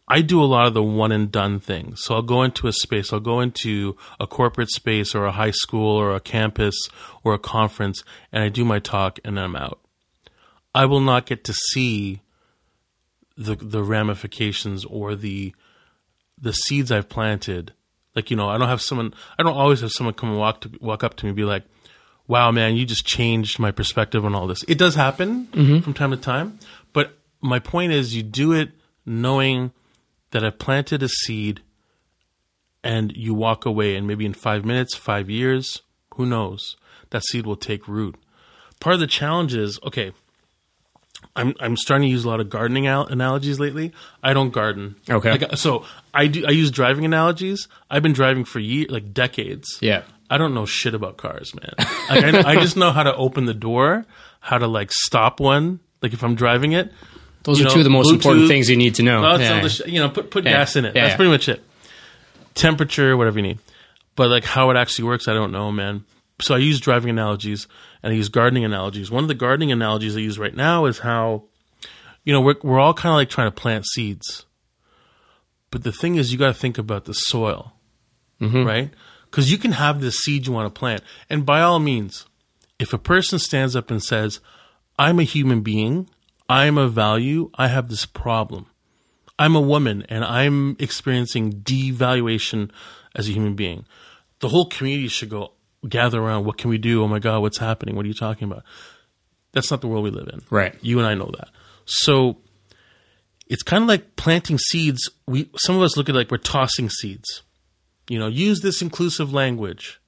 I 0.08 0.22
do 0.22 0.42
a 0.42 0.46
lot 0.46 0.68
of 0.68 0.74
the 0.74 0.84
one 0.84 1.12
and 1.12 1.32
done 1.32 1.60
things. 1.60 2.04
So 2.04 2.16
I'll 2.16 2.22
go 2.22 2.44
into 2.44 2.68
a 2.68 2.74
space, 2.74 3.12
I'll 3.12 3.20
go 3.20 3.42
into 3.42 3.98
a 4.20 4.28
corporate 4.28 4.72
space 4.72 5.14
or 5.14 5.26
a 5.26 5.34
high 5.34 5.52
school 5.52 5.98
or 5.98 6.16
a 6.16 6.22
campus 6.22 6.76
or 7.24 7.34
a 7.34 7.40
conference, 7.40 8.04
and 8.32 8.44
I 8.44 8.50
do 8.50 8.64
my 8.64 8.80
talk 8.80 9.20
and 9.26 9.40
I'm 9.40 9.56
out. 9.56 9.80
I 10.74 10.86
will 10.86 11.02
not 11.02 11.26
get 11.26 11.44
to 11.46 11.54
see 11.54 12.22
the 13.36 13.56
the 13.56 13.84
ramifications 13.84 14.86
or 14.86 15.16
the 15.16 15.54
the 16.40 16.54
seeds 16.54 16.92
I've 16.92 17.10
planted. 17.10 17.74
Like, 18.16 18.32
you 18.32 18.38
know, 18.38 18.50
I 18.50 18.58
don't 18.58 18.70
have 18.70 18.82
someone 18.82 19.14
I 19.38 19.44
don't 19.44 19.58
always 19.58 19.82
have 19.82 19.92
someone 19.92 20.14
come 20.14 20.30
and 20.30 20.40
walk 20.40 20.62
to 20.62 20.72
walk 20.80 21.04
up 21.04 21.16
to 21.18 21.26
me 21.26 21.30
and 21.30 21.36
be 21.36 21.44
like, 21.44 21.64
Wow, 22.28 22.52
man, 22.52 22.76
you 22.76 22.86
just 22.86 23.06
changed 23.06 23.60
my 23.60 23.72
perspective 23.72 24.26
on 24.26 24.36
all 24.36 24.48
this. 24.48 24.64
It 24.68 24.78
does 24.78 24.96
happen 24.96 25.48
mm-hmm. 25.48 25.80
from 25.80 25.94
time 25.94 26.12
to 26.12 26.18
time, 26.18 26.60
but 26.94 27.18
my 27.42 27.60
point 27.60 27.92
is 27.92 28.16
you 28.16 28.24
do 28.24 28.54
it 28.54 28.72
knowing 29.06 29.72
that 30.32 30.44
I've 30.44 30.60
planted 30.60 31.04
a 31.04 31.10
seed 31.10 31.62
and 32.84 33.12
you 33.16 33.34
walk 33.34 33.66
away, 33.66 33.96
and 33.96 34.08
maybe 34.08 34.26
in 34.26 34.34
five 34.34 34.64
minutes, 34.64 34.96
five 34.96 35.30
years, 35.30 35.82
who 36.16 36.26
knows, 36.26 36.78
that 37.10 37.24
seed 37.24 37.46
will 37.46 37.56
take 37.56 37.88
root. 37.88 38.16
Part 38.80 38.94
of 38.94 39.00
the 39.00 39.08
challenge 39.08 39.56
is 39.56 39.80
okay. 39.84 40.14
I'm 41.36 41.54
I'm 41.60 41.76
starting 41.76 42.08
to 42.08 42.12
use 42.12 42.26
a 42.26 42.30
lot 42.30 42.40
of 42.40 42.50
gardening 42.50 42.88
al- 42.88 43.08
analogies 43.08 43.60
lately. 43.60 43.92
I 44.24 44.34
don't 44.34 44.52
garden. 44.52 44.96
Okay. 45.10 45.32
Like, 45.32 45.58
so 45.58 45.86
I 46.14 46.28
do. 46.28 46.46
I 46.46 46.52
use 46.52 46.72
driving 46.72 47.06
analogies. 47.06 47.68
I've 47.90 48.04
been 48.04 48.14
driving 48.14 48.46
for 48.46 48.60
years, 48.60 48.90
like 48.90 49.14
decades. 49.14 49.80
Yeah. 49.82 50.04
I 50.30 50.38
don't 50.38 50.54
know 50.54 50.66
shit 50.66 50.94
about 50.94 51.18
cars, 51.18 51.54
man. 51.56 51.74
Like, 52.10 52.46
I, 52.46 52.52
I 52.52 52.56
just 52.56 52.76
know 52.76 52.92
how 52.92 53.04
to 53.04 53.16
open 53.16 53.46
the 53.46 53.54
door, 53.54 54.06
how 54.40 54.58
to 54.58 54.68
like 54.68 54.92
stop 54.92 55.40
one. 55.40 55.80
Like 56.02 56.14
if 56.14 56.24
I'm 56.24 56.36
driving 56.36 56.74
it, 56.74 56.92
Those 57.44 57.60
You 57.60 57.66
are 57.66 57.70
know, 57.70 57.74
two 57.76 57.80
of 57.80 57.84
the 57.86 57.90
most 57.90 58.12
important 58.12 58.48
things 58.48 58.70
you 58.70 58.76
need 58.76 58.96
to 58.96 59.04
know. 59.04 59.22
Yeah. 59.38 59.68
sh- 59.68 59.82
you 59.86 60.00
know, 60.00 60.10
put 60.10 60.30
put 60.32 60.44
Yeah. 60.44 60.52
gas 60.52 60.76
in 60.76 60.86
it. 60.86 60.96
Yeah, 60.96 61.04
That's 61.06 61.16
pretty 61.16 61.32
much 61.32 61.48
it. 61.48 61.64
Temperature, 62.56 63.16
whatever 63.16 63.40
you 63.40 63.44
need. 63.44 63.60
But 64.16 64.30
like 64.30 64.44
how 64.44 64.70
it 64.72 64.78
actually 64.78 65.06
works, 65.06 65.28
I 65.28 65.34
don't 65.34 65.52
know, 65.52 65.72
man. 65.72 66.04
So 66.42 66.56
I 66.56 66.58
use 66.58 66.80
driving 66.80 67.10
analogies 67.10 67.68
and 68.04 68.12
I 68.14 68.16
use 68.16 68.30
gardening 68.30 68.66
analogies. 68.66 69.10
One 69.12 69.24
of 69.24 69.28
the 69.28 69.36
gardening 69.36 69.72
analogies 69.72 70.16
I 70.16 70.20
use 70.20 70.38
right 70.38 70.56
now 70.56 70.86
is 70.86 71.00
how, 71.00 71.44
you 72.24 72.34
know, 72.34 72.42
we're 72.42 72.56
we're 72.64 72.80
all 72.80 72.94
kind 72.94 73.12
of 73.14 73.18
like 73.18 73.30
trying 73.30 73.48
to 73.48 73.56
plant 73.56 73.86
seeds. 73.88 74.46
But 75.72 75.84
the 75.84 75.92
thing 75.92 76.16
is, 76.16 76.32
you 76.32 76.38
got 76.38 76.48
to 76.48 76.54
think 76.54 76.78
about 76.78 77.06
the 77.06 77.14
soil, 77.14 77.74
mm-hmm. 78.42 78.64
right? 78.66 78.92
Because 79.30 79.52
you 79.52 79.58
can 79.58 79.74
have 79.74 80.00
the 80.00 80.12
seed 80.12 80.48
you 80.48 80.54
want 80.54 80.74
to 80.74 80.80
plant, 80.80 81.04
and 81.30 81.46
by 81.46 81.62
all 81.62 81.80
means, 81.80 82.26
if 82.80 82.94
a 82.94 82.98
person 82.98 83.38
stands 83.40 83.76
up 83.76 83.92
and 83.92 84.02
says, 84.02 84.40
"I'm 84.98 85.20
a 85.20 85.24
human 85.24 85.62
being, 85.62 86.10
I'm 86.50 86.78
of 86.78 86.94
value, 86.94 87.52
I 87.56 87.68
have 87.68 87.90
this 87.90 88.06
problem." 88.06 88.68
I'm 89.40 89.56
a 89.56 89.62
woman 89.62 90.04
and 90.10 90.24
I'm 90.24 90.76
experiencing 90.80 91.62
devaluation 91.62 92.72
as 93.16 93.30
a 93.30 93.32
human 93.32 93.56
being. 93.56 93.86
The 94.40 94.50
whole 94.50 94.68
community 94.68 95.08
should 95.08 95.30
go 95.30 95.52
gather 95.88 96.22
around. 96.22 96.46
What 96.46 96.58
can 96.58 96.70
we 96.70 96.78
do? 96.78 97.04
Oh 97.04 97.08
my 97.08 97.20
God, 97.20 97.42
what's 97.42 97.60
happening? 97.60 97.96
What 97.96 98.06
are 98.06 98.08
you 98.08 98.14
talking 98.14 98.50
about? 98.50 98.64
That's 99.54 99.70
not 99.72 99.82
the 99.82 99.88
world 99.88 100.04
we 100.04 100.10
live 100.10 100.30
in. 100.34 100.42
Right. 100.50 100.76
You 100.82 100.98
and 101.00 101.08
I 101.08 101.14
know 101.14 101.32
that. 101.38 101.50
So 101.86 102.38
it's 103.48 103.64
kind 103.64 103.84
of 103.84 103.88
like 103.88 104.16
planting 104.16 104.58
seeds. 104.58 105.10
We 105.28 105.50
some 105.58 105.76
of 105.76 105.82
us 105.82 105.98
look 105.98 106.10
at 106.10 106.16
it 106.16 106.18
like 106.18 106.32
we're 106.32 106.38
tossing 106.38 106.90
seeds. 106.90 107.44
You 108.10 108.20
know, 108.20 108.28
use 108.28 108.62
this 108.62 108.82
inclusive 108.82 109.34
language. 109.34 110.00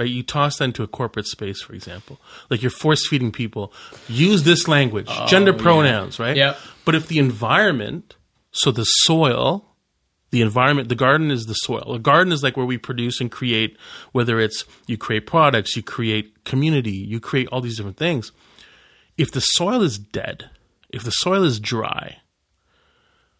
Right? 0.00 0.08
You 0.08 0.22
toss 0.22 0.56
that 0.56 0.64
into 0.64 0.82
a 0.82 0.86
corporate 0.86 1.26
space, 1.26 1.60
for 1.60 1.74
example. 1.74 2.18
Like 2.48 2.62
you're 2.62 2.70
force 2.70 3.06
feeding 3.06 3.32
people. 3.32 3.70
Use 4.08 4.44
this 4.44 4.66
language. 4.66 5.08
Oh, 5.10 5.26
gender 5.26 5.52
pronouns, 5.52 6.18
right? 6.18 6.34
Yep. 6.34 6.56
But 6.86 6.94
if 6.94 7.06
the 7.06 7.18
environment, 7.18 8.16
so 8.50 8.70
the 8.70 8.84
soil, 8.84 9.66
the 10.30 10.40
environment, 10.40 10.88
the 10.88 10.94
garden 10.94 11.30
is 11.30 11.44
the 11.44 11.52
soil. 11.52 11.92
A 11.94 11.98
garden 11.98 12.32
is 12.32 12.42
like 12.42 12.56
where 12.56 12.64
we 12.64 12.78
produce 12.78 13.20
and 13.20 13.30
create, 13.30 13.76
whether 14.12 14.40
it's 14.40 14.64
you 14.86 14.96
create 14.96 15.26
products, 15.26 15.76
you 15.76 15.82
create 15.82 16.46
community, 16.46 16.92
you 16.92 17.20
create 17.20 17.48
all 17.48 17.60
these 17.60 17.76
different 17.76 17.98
things. 17.98 18.32
If 19.18 19.30
the 19.30 19.40
soil 19.40 19.82
is 19.82 19.98
dead, 19.98 20.48
if 20.88 21.02
the 21.02 21.10
soil 21.10 21.44
is 21.44 21.60
dry, 21.60 22.20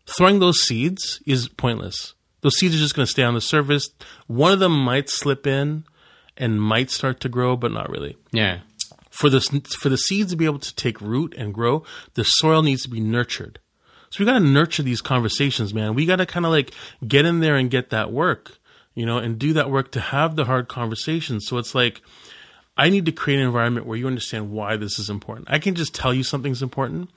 throwing 0.05 0.40
those 0.40 0.61
seeds 0.61 1.23
is 1.25 1.49
pointless. 1.49 2.12
Those 2.42 2.59
seeds 2.59 2.75
are 2.75 2.79
just 2.79 2.94
going 2.94 3.07
to 3.07 3.11
stay 3.11 3.23
on 3.23 3.33
the 3.33 3.40
surface. 3.40 3.88
One 4.27 4.53
of 4.53 4.59
them 4.59 4.79
might 4.79 5.09
slip 5.09 5.46
in 5.46 5.85
and 6.40 6.61
might 6.61 6.90
start 6.90 7.20
to 7.20 7.29
grow, 7.29 7.55
but 7.57 7.70
not 7.70 7.88
really 7.90 8.16
Yeah. 8.33 8.61
for 9.11 9.31
the 9.31 9.40
for 9.81 9.88
the 9.88 9.96
seeds 9.98 10.31
to 10.33 10.37
be 10.37 10.44
able 10.46 10.59
to 10.61 10.74
take 10.74 11.00
root 11.00 11.35
and 11.38 11.55
grow, 11.55 11.85
the 12.14 12.24
soil 12.24 12.62
needs 12.62 12.83
to 12.83 12.88
be 12.88 13.00
nurtured. 13.00 13.59
So 14.11 14.16
we 14.20 14.26
got 14.26 14.38
to 14.40 14.44
nurture 14.44 14.83
these 14.83 15.00
conversations, 15.00 15.72
man. 15.72 15.94
We 15.94 16.05
got 16.07 16.16
to 16.16 16.26
kind 16.26 16.44
of 16.44 16.50
like 16.50 16.72
get 17.07 17.24
in 17.24 17.38
there 17.40 17.55
and 17.57 17.70
get 17.70 17.90
that 17.90 18.11
work, 18.11 18.59
you 18.94 19.07
know, 19.07 19.18
and 19.18 19.38
do 19.38 19.53
that 19.53 19.70
work 19.70 19.92
to 19.92 20.00
have 20.00 20.35
the 20.35 20.46
hard 20.46 20.66
conversations. 20.66 21.46
So 21.46 21.59
it's 21.59 21.74
like 21.76 22.03
I 22.76 22.88
need 22.88 23.07
to 23.07 23.12
create 23.12 23.38
an 23.38 23.46
environment 23.46 23.87
where 23.87 23.96
you 23.98 24.07
understand 24.09 24.50
why 24.50 24.76
this 24.76 24.98
is 24.98 25.11
important. 25.11 25.48
I 25.50 25.59
can 25.61 25.74
just 25.76 25.94
tell 25.94 26.12
you 26.14 26.24
something's 26.24 26.62
important. 26.62 27.11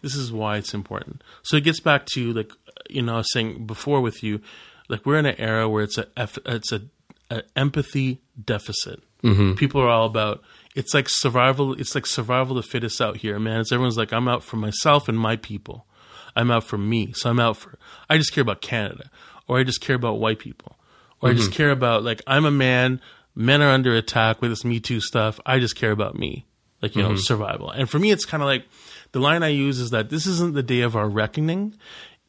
This 0.00 0.16
is 0.16 0.32
why 0.32 0.56
it's 0.56 0.74
important. 0.74 1.22
So 1.42 1.56
it 1.56 1.62
gets 1.64 1.78
back 1.80 2.06
to 2.14 2.32
like 2.32 2.50
you 2.90 3.02
know 3.02 3.14
I 3.14 3.16
was 3.18 3.32
saying 3.32 3.66
before 3.66 4.00
with 4.00 4.22
you, 4.24 4.40
like 4.88 5.06
we're 5.06 5.18
in 5.18 5.26
an 5.26 5.36
era 5.38 5.68
where 5.68 5.84
it's 5.84 5.98
a 5.98 6.06
it's 6.46 6.72
a, 6.72 6.82
a 7.30 7.42
empathy 7.54 8.20
deficit. 8.42 9.02
Mm-hmm. 9.22 9.54
People 9.54 9.80
are 9.80 9.88
all 9.88 10.06
about 10.06 10.42
it's 10.74 10.94
like 10.94 11.08
survival. 11.08 11.74
It's 11.74 11.94
like 11.94 12.06
survival 12.06 12.56
of 12.56 12.64
the 12.64 12.68
fittest 12.68 13.00
out 13.00 13.18
here, 13.18 13.38
man. 13.38 13.60
It's 13.60 13.72
everyone's 13.72 13.98
like 13.98 14.12
I'm 14.12 14.28
out 14.28 14.42
for 14.42 14.56
myself 14.56 15.08
and 15.08 15.18
my 15.18 15.36
people. 15.36 15.86
I'm 16.34 16.50
out 16.50 16.64
for 16.64 16.78
me. 16.78 17.12
So 17.12 17.30
I'm 17.30 17.40
out 17.40 17.56
for. 17.56 17.78
I 18.08 18.16
just 18.16 18.32
care 18.32 18.42
about 18.42 18.62
Canada, 18.62 19.10
or 19.46 19.58
I 19.58 19.64
just 19.64 19.80
care 19.80 19.96
about 19.96 20.18
white 20.18 20.38
people, 20.38 20.78
or 21.20 21.30
I 21.30 21.34
just 21.34 21.50
mm-hmm. 21.50 21.56
care 21.56 21.70
about 21.70 22.02
like 22.02 22.22
I'm 22.26 22.44
a 22.44 22.50
man. 22.50 23.00
Men 23.34 23.62
are 23.62 23.70
under 23.70 23.94
attack 23.94 24.42
with 24.42 24.50
this 24.50 24.64
Me 24.64 24.78
Too 24.78 25.00
stuff. 25.00 25.40
I 25.46 25.58
just 25.58 25.76
care 25.76 25.90
about 25.90 26.18
me, 26.18 26.46
like 26.82 26.94
you 26.94 27.02
know, 27.02 27.10
mm-hmm. 27.10 27.18
survival. 27.18 27.70
And 27.70 27.88
for 27.88 27.98
me, 27.98 28.10
it's 28.10 28.26
kind 28.26 28.42
of 28.42 28.46
like 28.46 28.66
the 29.12 29.20
line 29.20 29.42
I 29.42 29.48
use 29.48 29.78
is 29.78 29.90
that 29.90 30.10
this 30.10 30.26
isn't 30.26 30.54
the 30.54 30.62
day 30.62 30.80
of 30.80 30.96
our 30.96 31.08
reckoning. 31.08 31.74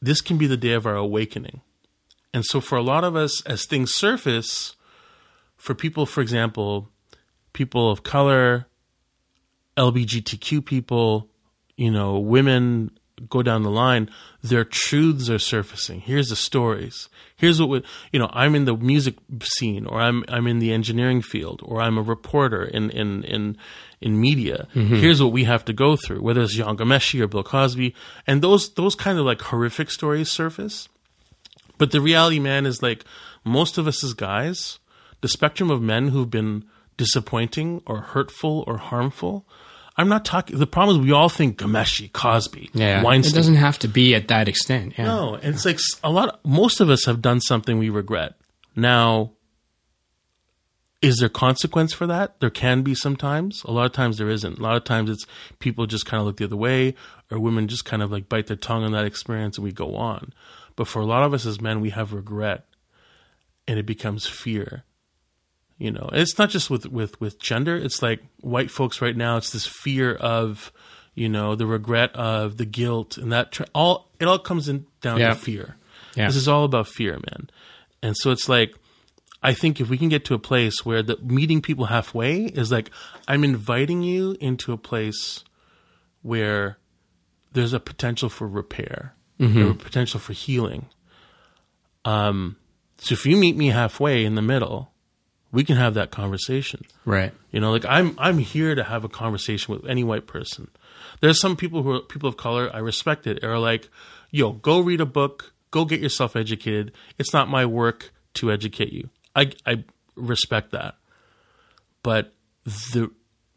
This 0.02 0.22
can 0.22 0.38
be 0.38 0.48
the 0.48 0.58
day 0.58 0.74
of 0.74 0.86
our 0.86 0.96
awakening. 0.96 1.62
And 2.34 2.46
so 2.46 2.60
for 2.60 2.78
a 2.78 2.82
lot 2.82 3.04
of 3.04 3.16
us, 3.16 3.42
as 3.46 3.66
things 3.66 3.94
surface, 3.94 4.76
for 5.64 5.74
people, 5.74 6.06
for 6.06 6.20
example, 6.20 6.90
people 7.54 7.90
of 7.90 8.04
color, 8.04 8.68
LGBTQ 9.78 10.66
people, 10.66 11.30
you 11.78 11.90
know, 11.90 12.20
women 12.20 12.92
go 13.30 13.42
down 13.42 13.64
the 13.64 13.72
line, 13.72 14.10
their 14.42 14.66
truths 14.66 15.30
are 15.30 15.40
surfacing. 15.40 16.02
Here's 16.02 16.28
the 16.28 16.36
stories. 16.36 17.08
Here's 17.38 17.62
what 17.62 17.70
we, 17.70 17.84
you 18.12 18.20
know, 18.20 18.30
I'm 18.34 18.56
in 18.56 18.66
the 18.66 18.76
music 18.76 19.16
scene 19.42 19.86
or 19.86 20.02
I'm 20.02 20.26
I'm 20.28 20.48
in 20.48 20.60
the 20.60 20.74
engineering 20.74 21.22
field 21.22 21.62
or 21.64 21.80
I'm 21.80 21.98
a 21.98 22.02
reporter 22.02 22.66
in 22.66 22.90
in 22.90 23.24
in 23.24 23.56
in 24.02 24.20
media. 24.20 24.68
Mm-hmm. 24.76 24.96
Here's 24.98 25.24
what 25.24 25.32
we 25.32 25.46
have 25.46 25.64
to 25.64 25.72
go 25.72 25.96
through, 25.96 26.22
whether 26.22 26.42
it's 26.42 26.58
Jian 26.58 26.76
Ghomeshi 26.76 27.22
or 27.22 27.28
Bill 27.30 27.42
Cosby. 27.42 27.96
And 28.28 28.42
those 28.42 28.74
those 28.74 28.96
kind 28.96 29.18
of 29.18 29.26
like 29.26 29.42
horrific 29.42 29.92
stories 29.92 30.30
surface. 30.30 30.90
But 31.78 31.92
the 31.92 32.02
reality, 32.02 32.42
man, 32.42 32.66
is 32.66 32.84
like 32.84 33.06
most 33.46 33.78
of 33.78 33.88
us 33.88 34.04
as 34.04 34.14
guys, 34.14 34.80
the 35.24 35.28
spectrum 35.28 35.72
of 35.72 35.82
men 35.82 36.10
who've 36.10 36.30
been 36.30 36.64
disappointing 36.98 37.82
or 37.88 38.02
hurtful 38.02 38.64
or 38.68 38.78
harmful. 38.78 39.48
I'm 39.98 40.08
not 40.10 40.26
talking. 40.26 40.58
The 40.60 40.68
problem 40.68 40.98
is 41.00 41.04
we 41.06 41.12
all 41.12 41.30
think 41.30 41.58
Ghomeshi, 41.58 42.12
Cosby, 42.12 42.70
Yeah. 42.74 43.02
Weinstein. 43.04 43.34
It 43.34 43.36
doesn't 43.38 43.56
have 43.56 43.80
to 43.80 43.88
be 43.88 44.14
at 44.16 44.28
that 44.28 44.48
extent. 44.48 44.94
Yeah. 44.98 45.06
No, 45.06 45.34
and 45.36 45.56
it's 45.56 45.66
like 45.66 45.76
s- 45.76 46.00
a 46.04 46.12
lot. 46.12 46.40
most 46.46 46.80
of 46.82 46.90
us 46.90 47.06
have 47.06 47.22
done 47.22 47.40
something 47.42 47.80
we 47.80 47.90
regret. 47.90 48.34
Now, 48.76 49.32
is 51.02 51.18
there 51.20 51.30
consequence 51.30 51.94
for 51.94 52.08
that? 52.08 52.40
There 52.40 52.50
can 52.50 52.82
be 52.82 52.96
sometimes. 52.96 53.64
A 53.66 53.72
lot 53.72 53.86
of 53.86 53.92
times 53.92 54.18
there 54.18 54.30
isn't. 54.30 54.58
A 54.58 54.62
lot 54.62 54.76
of 54.78 54.84
times 54.84 55.10
it's 55.10 55.26
people 55.60 55.86
just 55.86 56.06
kind 56.06 56.20
of 56.22 56.26
look 56.28 56.38
the 56.38 56.46
other 56.46 56.56
way, 56.56 56.96
or 57.30 57.40
women 57.40 57.68
just 57.68 57.86
kind 57.86 58.02
of 58.02 58.12
like 58.12 58.30
bite 58.30 58.48
their 58.48 58.58
tongue 58.58 58.84
on 58.84 58.94
that 58.94 59.06
experience, 59.06 59.58
and 59.58 59.64
we 59.66 59.72
go 59.72 59.96
on. 59.96 60.34
But 60.76 60.88
for 60.88 61.02
a 61.02 61.06
lot 61.06 61.24
of 61.24 61.34
us 61.34 61.46
as 61.46 61.62
men, 61.62 61.82
we 61.82 61.90
have 61.92 62.14
regret, 62.14 62.66
and 63.68 63.78
it 63.78 63.86
becomes 63.86 64.26
fear. 64.28 64.84
You 65.78 65.92
know, 65.92 66.08
and 66.12 66.22
it's 66.22 66.38
not 66.38 66.50
just 66.50 66.70
with 66.70 66.86
with 66.88 67.20
with 67.20 67.40
gender. 67.40 67.76
It's 67.76 68.02
like 68.02 68.22
white 68.42 68.72
folks 68.72 69.02
right 69.02 69.16
now. 69.18 69.38
It's 69.38 69.52
this 69.52 69.66
fear 69.68 70.14
of, 70.16 70.72
you 71.16 71.28
know, 71.28 71.56
the 71.56 71.66
regret 71.66 72.16
of 72.16 72.58
the 72.58 72.66
guilt, 72.66 73.18
and 73.18 73.32
that 73.32 73.52
tr- 73.52 73.64
all 73.74 74.10
it 74.20 74.28
all 74.28 74.40
comes 74.40 74.70
in 74.70 74.86
down 75.02 75.20
Yeah. 75.20 75.30
to 75.30 75.36
fear. 75.36 75.76
Yeah. 76.16 76.28
This 76.28 76.36
is 76.38 76.48
all 76.48 76.64
about 76.64 76.88
fear, 76.88 77.14
man. 77.14 77.50
And 78.04 78.16
so 78.16 78.32
it's 78.32 78.48
like, 78.48 78.76
I 79.42 79.54
think 79.54 79.82
if 79.82 79.90
we 79.90 79.98
can 79.98 80.10
get 80.10 80.24
to 80.26 80.36
a 80.36 80.40
place 80.40 80.86
where 80.86 81.02
the 81.02 81.18
meeting 81.22 81.62
people 81.62 81.86
halfway 81.86 82.44
is 82.44 82.72
like, 82.72 82.92
I'm 83.28 83.44
inviting 83.44 84.04
you 84.04 84.38
into 84.40 84.72
a 84.74 84.78
place 84.78 85.44
where 86.22 86.78
there's 87.52 87.74
a 87.74 87.80
potential 87.80 88.30
for 88.30 88.48
repair, 88.48 89.16
Mm-hmm. 89.40 89.62
a 89.72 89.74
potential 89.74 90.20
for 90.20 90.34
healing. 90.34 90.86
Um, 92.06 92.58
so 93.00 93.14
if 93.14 93.26
you 93.26 93.36
meet 93.38 93.58
me 93.58 93.68
halfway 93.70 94.24
in 94.24 94.36
the 94.36 94.42
middle, 94.42 94.93
we 95.54 95.64
can 95.64 95.78
have 95.78 95.94
that 95.94 96.12
conversation. 96.12 96.84
Right. 97.06 97.32
You 97.52 97.62
know, 97.62 97.72
like 97.72 97.86
I'm 97.86 98.16
I'm 98.18 98.40
here 98.40 98.76
to 98.76 98.84
have 98.84 99.06
a 99.06 99.10
conversation 99.10 99.74
with 99.74 99.86
any 99.90 100.04
white 100.04 100.28
person. 100.28 100.70
There's 101.22 101.40
some 101.40 101.56
people 101.56 101.84
who 101.84 101.92
are 101.92 102.02
people 102.02 102.28
of 102.28 102.36
color, 102.36 102.70
I 102.74 102.80
respect 102.80 103.28
it, 103.28 103.42
are 103.44 103.60
like, 103.60 103.90
yo, 104.32 104.52
go 104.52 104.82
read 104.82 105.00
a 105.00 105.06
book, 105.06 105.54
go 105.72 105.86
get 105.86 106.02
yourself 106.02 106.36
educated. 106.36 106.92
It's 107.18 107.32
not 107.32 107.48
my 107.48 107.66
work 107.66 108.12
to 108.36 108.52
educate 108.52 108.92
you. 108.92 109.10
I 109.36 109.52
I 109.66 109.86
respect 110.16 110.72
that. 110.72 110.96
But 112.02 112.34
the 112.66 113.12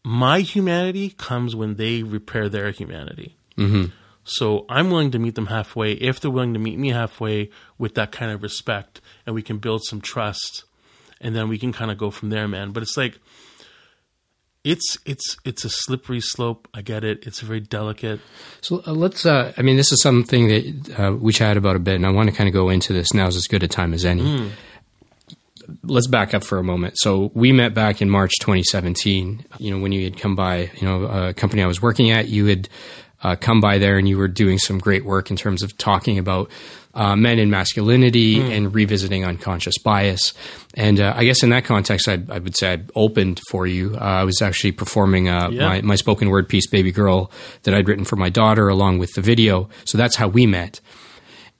my 0.04 0.40
humanity 0.40 1.10
comes 1.10 1.56
when 1.56 1.76
they 1.76 2.02
repair 2.02 2.48
their 2.48 2.70
humanity. 2.70 3.36
Mm-hmm. 3.56 3.86
So 4.22 4.66
I'm 4.68 4.90
willing 4.90 5.12
to 5.12 5.18
meet 5.18 5.34
them 5.34 5.46
halfway 5.46 5.92
if 5.92 6.20
they're 6.20 6.30
willing 6.30 6.52
to 6.52 6.60
meet 6.60 6.78
me 6.78 6.90
halfway 6.90 7.50
with 7.78 7.94
that 7.94 8.12
kind 8.12 8.32
of 8.32 8.42
respect, 8.42 9.00
and 9.24 9.34
we 9.34 9.42
can 9.42 9.58
build 9.58 9.84
some 9.84 10.00
trust, 10.00 10.64
and 11.20 11.34
then 11.34 11.48
we 11.48 11.58
can 11.58 11.72
kind 11.72 11.90
of 11.90 11.98
go 11.98 12.10
from 12.10 12.30
there, 12.30 12.48
man. 12.48 12.70
But 12.72 12.82
it's 12.82 12.96
like 12.96 13.18
it's 14.66 14.98
it's 15.06 15.36
it's 15.44 15.64
a 15.64 15.70
slippery 15.70 16.20
slope. 16.20 16.66
I 16.74 16.82
get 16.82 17.04
it. 17.04 17.24
It's 17.26 17.40
very 17.40 17.60
delicate. 17.60 18.20
So 18.60 18.82
uh, 18.86 18.92
let's. 18.92 19.24
Uh, 19.24 19.52
I 19.56 19.62
mean, 19.62 19.76
this 19.76 19.92
is 19.92 20.02
something 20.02 20.48
that 20.48 20.98
uh, 20.98 21.12
we 21.12 21.32
chatted 21.32 21.56
about 21.56 21.76
a 21.76 21.78
bit, 21.78 21.94
and 21.94 22.04
I 22.04 22.10
want 22.10 22.28
to 22.28 22.34
kind 22.34 22.48
of 22.48 22.52
go 22.52 22.68
into 22.68 22.92
this 22.92 23.14
now. 23.14 23.28
Is 23.28 23.36
as 23.36 23.44
good 23.44 23.62
a 23.62 23.68
time 23.68 23.94
as 23.94 24.04
any. 24.04 24.22
Mm. 24.22 24.50
Let's 25.84 26.08
back 26.08 26.34
up 26.34 26.44
for 26.44 26.58
a 26.58 26.64
moment. 26.64 26.94
So 26.98 27.30
we 27.34 27.52
met 27.52 27.74
back 27.74 28.02
in 28.02 28.10
March 28.10 28.32
2017. 28.40 29.44
You 29.58 29.70
know, 29.70 29.80
when 29.80 29.92
you 29.92 30.04
had 30.04 30.18
come 30.18 30.36
by, 30.36 30.70
you 30.74 30.86
know, 30.86 31.04
a 31.04 31.34
company 31.34 31.62
I 31.62 31.66
was 31.66 31.82
working 31.82 32.10
at, 32.10 32.28
you 32.28 32.46
had 32.46 32.68
uh, 33.22 33.36
come 33.36 33.60
by 33.60 33.78
there, 33.78 33.98
and 33.98 34.08
you 34.08 34.18
were 34.18 34.28
doing 34.28 34.58
some 34.58 34.78
great 34.78 35.04
work 35.04 35.30
in 35.30 35.36
terms 35.36 35.62
of 35.62 35.78
talking 35.78 36.18
about 36.18 36.50
uh, 36.96 37.14
men 37.14 37.38
and 37.38 37.50
masculinity 37.50 38.36
mm. 38.36 38.56
and 38.56 38.74
revisiting 38.74 39.24
unconscious 39.24 39.78
bias. 39.78 40.32
And 40.74 40.98
uh, 40.98 41.12
I 41.14 41.24
guess 41.24 41.42
in 41.42 41.50
that 41.50 41.64
context, 41.64 42.08
I'd, 42.08 42.30
I 42.30 42.38
would 42.38 42.56
say 42.56 42.72
I 42.72 42.78
opened 42.94 43.40
for 43.50 43.66
you. 43.66 43.94
Uh, 43.94 44.04
I 44.04 44.24
was 44.24 44.42
actually 44.42 44.72
performing 44.72 45.28
uh, 45.28 45.50
yeah. 45.50 45.68
my, 45.68 45.80
my 45.82 45.94
spoken 45.94 46.30
word 46.30 46.48
piece, 46.48 46.66
Baby 46.66 46.92
Girl, 46.92 47.30
that 47.62 47.74
I'd 47.74 47.86
written 47.86 48.04
for 48.04 48.16
my 48.16 48.30
daughter 48.30 48.68
along 48.68 48.98
with 48.98 49.12
the 49.14 49.20
video. 49.20 49.68
So 49.84 49.98
that's 49.98 50.16
how 50.16 50.28
we 50.28 50.46
met. 50.46 50.80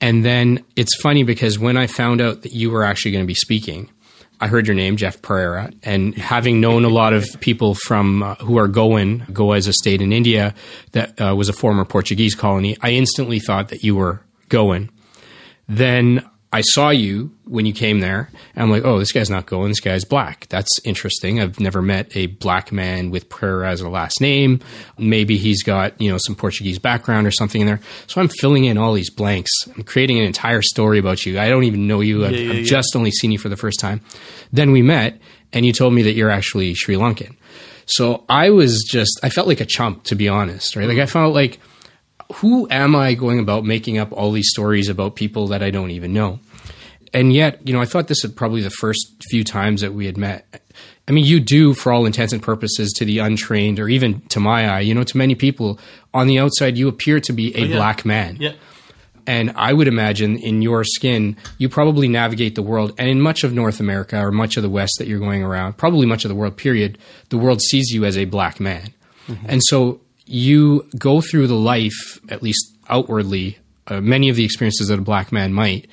And 0.01 0.25
then 0.25 0.65
it's 0.75 0.95
funny 1.01 1.23
because 1.23 1.59
when 1.59 1.77
I 1.77 1.87
found 1.87 2.21
out 2.21 2.43
that 2.43 2.53
you 2.53 2.71
were 2.71 2.83
actually 2.83 3.13
going 3.13 3.25
to 3.25 3.29
be 3.29 3.35
speaking, 3.35 3.91
I 4.41 4.49
heard 4.49 4.67
your 4.67 4.77
name, 4.77 4.97
Jeff 4.97 5.23
Perera, 5.23 5.75
and 5.83 6.15
having 6.15 6.61
known 6.61 6.85
a 6.85 6.91
lot 6.91 7.15
of 7.15 7.25
people 7.41 7.75
from 7.75 8.23
uh, 8.23 8.35
who 8.37 8.59
are 8.59 8.69
Goan, 8.69 9.27
Goa 9.33 9.57
is 9.57 9.67
a 9.67 9.73
state 9.73 10.03
in 10.03 10.13
India 10.13 10.55
that 10.93 11.19
uh, 11.19 11.35
was 11.35 11.49
a 11.49 11.55
former 11.55 11.87
Portuguese 11.87 12.35
colony, 12.35 12.77
I 12.83 12.91
instantly 12.91 13.39
thought 13.39 13.69
that 13.69 13.83
you 13.83 13.97
were 13.97 14.21
Goan. 14.51 14.91
Then 15.69 16.29
I 16.53 16.63
saw 16.63 16.91
you 16.91 17.33
when 17.45 17.67
you 17.67 17.73
came 17.73 18.01
there. 18.01 18.31
And 18.55 18.63
I'm 18.63 18.71
like, 18.71 18.85
oh, 18.85 18.99
this 18.99 19.13
guy's 19.13 19.29
not 19.29 19.47
Goan. 19.47 19.69
This 19.69 19.81
guy's 19.81 20.05
black. 20.05 20.47
That's 20.49 20.71
interesting. 20.85 21.41
I've 21.41 21.61
never 21.61 21.83
met 21.83 22.17
a 22.17 22.27
black 22.27 22.73
man 22.73 23.11
with 23.11 23.29
Pereira 23.29 23.69
as 23.69 23.81
a 23.81 23.89
last 23.89 24.21
name. 24.21 24.61
Maybe 24.97 25.37
he's 25.37 25.63
got, 25.63 26.01
you 26.01 26.11
know, 26.11 26.19
some 26.19 26.35
Portuguese 26.35 26.79
background 26.79 27.27
or 27.27 27.31
something 27.31 27.61
in 27.61 27.67
there. 27.67 27.81
So 28.07 28.21
I'm 28.21 28.29
filling 28.29 28.65
in 28.65 28.79
all 28.79 28.95
these 28.95 29.11
blanks. 29.11 29.51
I'm 29.75 29.83
creating 29.83 30.19
an 30.19 30.25
entire 30.25 30.63
story 30.63 30.99
about 30.99 31.27
you. 31.27 31.39
I 31.39 31.49
don't 31.49 31.65
even 31.65 31.87
know 31.87 32.01
you. 32.01 32.25
I've, 32.25 32.33
yeah, 32.33 32.39
yeah, 32.39 32.51
I've 32.51 32.59
yeah. 32.61 32.65
just 32.65 32.97
only 32.97 33.11
seen 33.11 33.33
you 33.33 33.39
for 33.39 33.49
the 33.49 33.57
first 33.57 33.81
time. 33.81 34.01
Then 34.53 34.71
we 34.71 34.83
met 34.83 35.21
and 35.53 35.67
you 35.67 35.73
told 35.73 35.95
me 35.95 36.03
that 36.03 36.15
you're 36.15 36.31
actually 36.31 36.75
Sri 36.75 36.95
Lankan. 36.95 37.37
So 37.87 38.25
I 38.29 38.51
was 38.51 38.83
just, 38.89 39.21
I 39.23 39.29
felt 39.29 39.47
like 39.47 39.61
a 39.61 39.67
chump, 39.67 40.05
to 40.05 40.15
be 40.15 40.29
honest, 40.29 40.75
right? 40.75 40.89
Like 40.89 40.99
I 40.99 41.07
felt 41.07 41.35
like, 41.35 41.61
who 42.35 42.67
am 42.71 42.95
I 42.97 43.15
going 43.15 43.39
about 43.39 43.65
making 43.65 43.99
up 43.99 44.13
all 44.13 44.33
these 44.33 44.51
stories 44.51 44.89
about 44.89 45.17
people 45.17 45.49
that 45.49 45.63
I 45.63 45.71
don't 45.71 45.91
even 45.91 46.13
know? 46.13 46.41
And 47.13 47.33
yet, 47.33 47.67
you 47.67 47.73
know, 47.73 47.81
I 47.81 47.87
thought 47.87 48.09
this 48.09 48.23
was 48.23 48.33
probably 48.33 48.63
the 48.63 48.71
first 48.71 49.23
few 49.31 49.45
times 49.45 49.81
that 49.81 49.95
we 49.95 50.07
had 50.07 50.19
met. 50.19 50.63
I 51.09 51.13
mean, 51.13 51.25
you 51.25 51.39
do, 51.39 51.73
for 51.73 51.93
all 51.93 52.05
intents 52.05 52.33
and 52.33 52.43
purposes, 52.43 52.93
to 52.95 53.05
the 53.05 53.21
untrained, 53.21 53.79
or 53.79 53.89
even 53.89 54.21
to 54.29 54.41
my 54.41 54.69
eye, 54.69 54.81
you 54.81 54.93
know, 54.93 55.05
to 55.05 55.17
many 55.17 55.35
people, 55.35 55.79
on 56.13 56.27
the 56.27 56.39
outside, 56.39 56.77
you 56.77 56.89
appear 56.89 57.21
to 57.21 57.33
be 57.33 57.57
a 57.57 57.63
oh, 57.63 57.65
yeah. 57.65 57.77
black 57.77 58.05
man. 58.05 58.37
Yeah. 58.41 58.53
And 59.27 59.53
I 59.57 59.73
would 59.73 59.89
imagine 59.89 60.37
in 60.39 60.63
your 60.63 60.85
skin, 60.85 61.37
you 61.59 61.69
probably 61.69 62.07
navigate 62.07 62.55
the 62.55 62.63
world. 62.63 62.93
And 62.99 63.09
in 63.09 63.21
much 63.21 63.45
of 63.45 63.53
North 63.53 63.81
America 63.81 64.21
or 64.21 64.31
much 64.31 64.57
of 64.57 64.63
the 64.63 64.71
West 64.71 64.97
that 64.99 65.09
you're 65.09 65.19
going 65.19 65.43
around, 65.43 65.77
probably 65.77 66.07
much 66.07 66.25
of 66.25 66.29
the 66.29 66.35
world, 66.35 66.57
period, 66.57 66.99
the 67.31 67.39
world 67.39 67.61
sees 67.61 67.91
you 67.91 68.05
as 68.05 68.17
a 68.17 68.25
black 68.25 68.61
man. 68.61 68.93
Mm-hmm. 69.27 69.47
And 69.49 69.63
so 69.65 70.01
you 70.27 70.89
go 70.99 71.21
through 71.21 71.47
the 71.47 71.55
life, 71.55 72.19
at 72.29 72.43
least 72.43 72.77
outwardly, 72.89 73.59
uh, 73.87 74.01
many 74.01 74.29
of 74.29 74.37
the 74.37 74.45
experiences 74.45 74.89
that 74.89 74.99
a 74.99 75.03
black 75.03 75.33
man 75.33 75.53
might, 75.53 75.89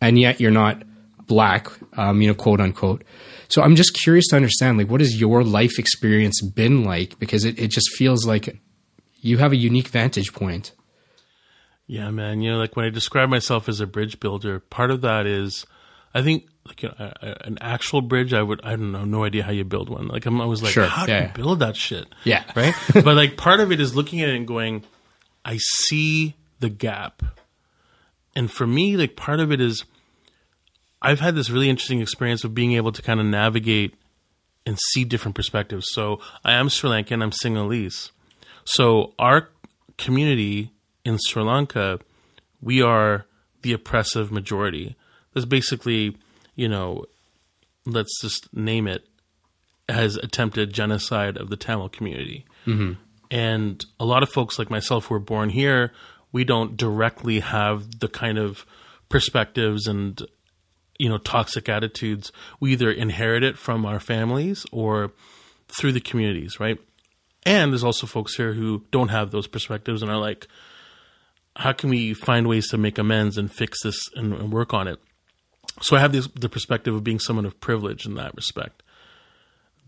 and 0.00 0.18
yet 0.18 0.40
you're 0.40 0.50
not 0.50 0.82
black, 1.26 1.68
um, 1.96 2.20
you 2.20 2.28
know, 2.28 2.34
quote 2.34 2.60
unquote. 2.60 3.04
So 3.48 3.62
I'm 3.62 3.76
just 3.76 3.94
curious 3.94 4.28
to 4.28 4.36
understand, 4.36 4.78
like, 4.78 4.90
what 4.90 5.00
has 5.00 5.20
your 5.20 5.42
life 5.42 5.78
experience 5.78 6.40
been 6.42 6.84
like? 6.84 7.18
Because 7.18 7.44
it, 7.44 7.58
it 7.58 7.68
just 7.70 7.90
feels 7.96 8.26
like 8.26 8.60
you 9.20 9.38
have 9.38 9.52
a 9.52 9.56
unique 9.56 9.88
vantage 9.88 10.32
point. 10.32 10.72
Yeah, 11.86 12.10
man. 12.10 12.40
You 12.40 12.52
know, 12.52 12.58
like 12.58 12.76
when 12.76 12.86
I 12.86 12.90
describe 12.90 13.28
myself 13.28 13.68
as 13.68 13.80
a 13.80 13.86
bridge 13.86 14.20
builder, 14.20 14.60
part 14.60 14.90
of 14.90 15.00
that 15.00 15.26
is, 15.26 15.66
I 16.14 16.22
think 16.22 16.44
like 16.70 16.82
you 16.82 16.88
know, 16.88 17.12
an 17.20 17.58
actual 17.60 18.00
bridge, 18.00 18.32
I 18.32 18.42
would 18.42 18.60
I 18.64 18.70
don't 18.70 18.92
know, 18.92 19.04
no 19.04 19.24
idea 19.24 19.42
how 19.42 19.50
you 19.50 19.64
build 19.64 19.88
one. 19.88 20.08
Like 20.08 20.24
I'm, 20.26 20.40
always 20.40 20.62
like, 20.62 20.72
sure. 20.72 20.86
how 20.86 21.06
yeah. 21.06 21.20
do 21.20 21.26
you 21.26 21.32
build 21.34 21.58
that 21.58 21.76
shit? 21.76 22.06
Yeah, 22.24 22.44
right. 22.56 22.74
but 22.94 23.16
like 23.16 23.36
part 23.36 23.60
of 23.60 23.72
it 23.72 23.80
is 23.80 23.94
looking 23.94 24.20
at 24.22 24.28
it 24.28 24.36
and 24.36 24.46
going, 24.46 24.84
I 25.44 25.58
see 25.58 26.36
the 26.60 26.70
gap, 26.70 27.22
and 28.34 28.50
for 28.50 28.66
me, 28.66 28.96
like 28.96 29.16
part 29.16 29.40
of 29.40 29.50
it 29.50 29.60
is, 29.60 29.84
I've 31.02 31.20
had 31.20 31.34
this 31.34 31.50
really 31.50 31.68
interesting 31.68 32.00
experience 32.00 32.44
of 32.44 32.54
being 32.54 32.72
able 32.72 32.92
to 32.92 33.02
kind 33.02 33.20
of 33.20 33.26
navigate 33.26 33.94
and 34.66 34.78
see 34.92 35.04
different 35.04 35.34
perspectives. 35.34 35.86
So 35.90 36.20
I 36.44 36.52
am 36.52 36.68
Sri 36.68 36.90
Lankan, 36.90 37.22
I'm 37.22 37.30
Sinhalese. 37.30 38.10
So 38.64 39.14
our 39.18 39.48
community 39.98 40.70
in 41.04 41.18
Sri 41.18 41.42
Lanka, 41.42 41.98
we 42.60 42.82
are 42.82 43.26
the 43.62 43.72
oppressive 43.72 44.30
majority. 44.30 44.96
There's 45.32 45.46
basically 45.46 46.16
you 46.60 46.68
know, 46.68 47.06
let's 47.86 48.20
just 48.20 48.54
name 48.54 48.86
it, 48.86 49.08
has 49.88 50.16
attempted 50.16 50.74
genocide 50.74 51.38
of 51.38 51.48
the 51.48 51.56
Tamil 51.56 51.88
community. 51.88 52.44
Mm-hmm. 52.66 53.00
And 53.30 53.82
a 53.98 54.04
lot 54.04 54.22
of 54.22 54.28
folks 54.28 54.58
like 54.58 54.68
myself 54.68 55.06
who 55.06 55.14
were 55.14 55.20
born 55.20 55.48
here, 55.48 55.94
we 56.32 56.44
don't 56.44 56.76
directly 56.76 57.40
have 57.40 58.00
the 58.00 58.08
kind 58.08 58.36
of 58.36 58.66
perspectives 59.08 59.86
and 59.86 60.20
you 60.98 61.08
know 61.08 61.16
toxic 61.16 61.70
attitudes. 61.70 62.30
We 62.60 62.72
either 62.72 62.90
inherit 62.90 63.42
it 63.42 63.56
from 63.56 63.86
our 63.86 63.98
families 63.98 64.66
or 64.70 65.12
through 65.68 65.92
the 65.92 66.00
communities, 66.00 66.60
right? 66.60 66.78
And 67.46 67.72
there's 67.72 67.84
also 67.84 68.06
folks 68.06 68.36
here 68.36 68.52
who 68.52 68.84
don't 68.90 69.08
have 69.08 69.30
those 69.30 69.46
perspectives 69.46 70.02
and 70.02 70.10
are 70.10 70.18
like, 70.18 70.46
how 71.56 71.72
can 71.72 71.88
we 71.88 72.12
find 72.12 72.46
ways 72.46 72.68
to 72.68 72.76
make 72.76 72.98
amends 72.98 73.38
and 73.38 73.50
fix 73.50 73.82
this 73.82 73.98
and, 74.14 74.34
and 74.34 74.52
work 74.52 74.74
on 74.74 74.88
it? 74.88 75.00
So 75.80 75.96
I 75.96 76.00
have 76.00 76.12
this, 76.12 76.28
the 76.28 76.48
perspective 76.48 76.94
of 76.94 77.04
being 77.04 77.18
someone 77.18 77.46
of 77.46 77.60
privilege 77.60 78.06
in 78.06 78.14
that 78.14 78.34
respect. 78.34 78.82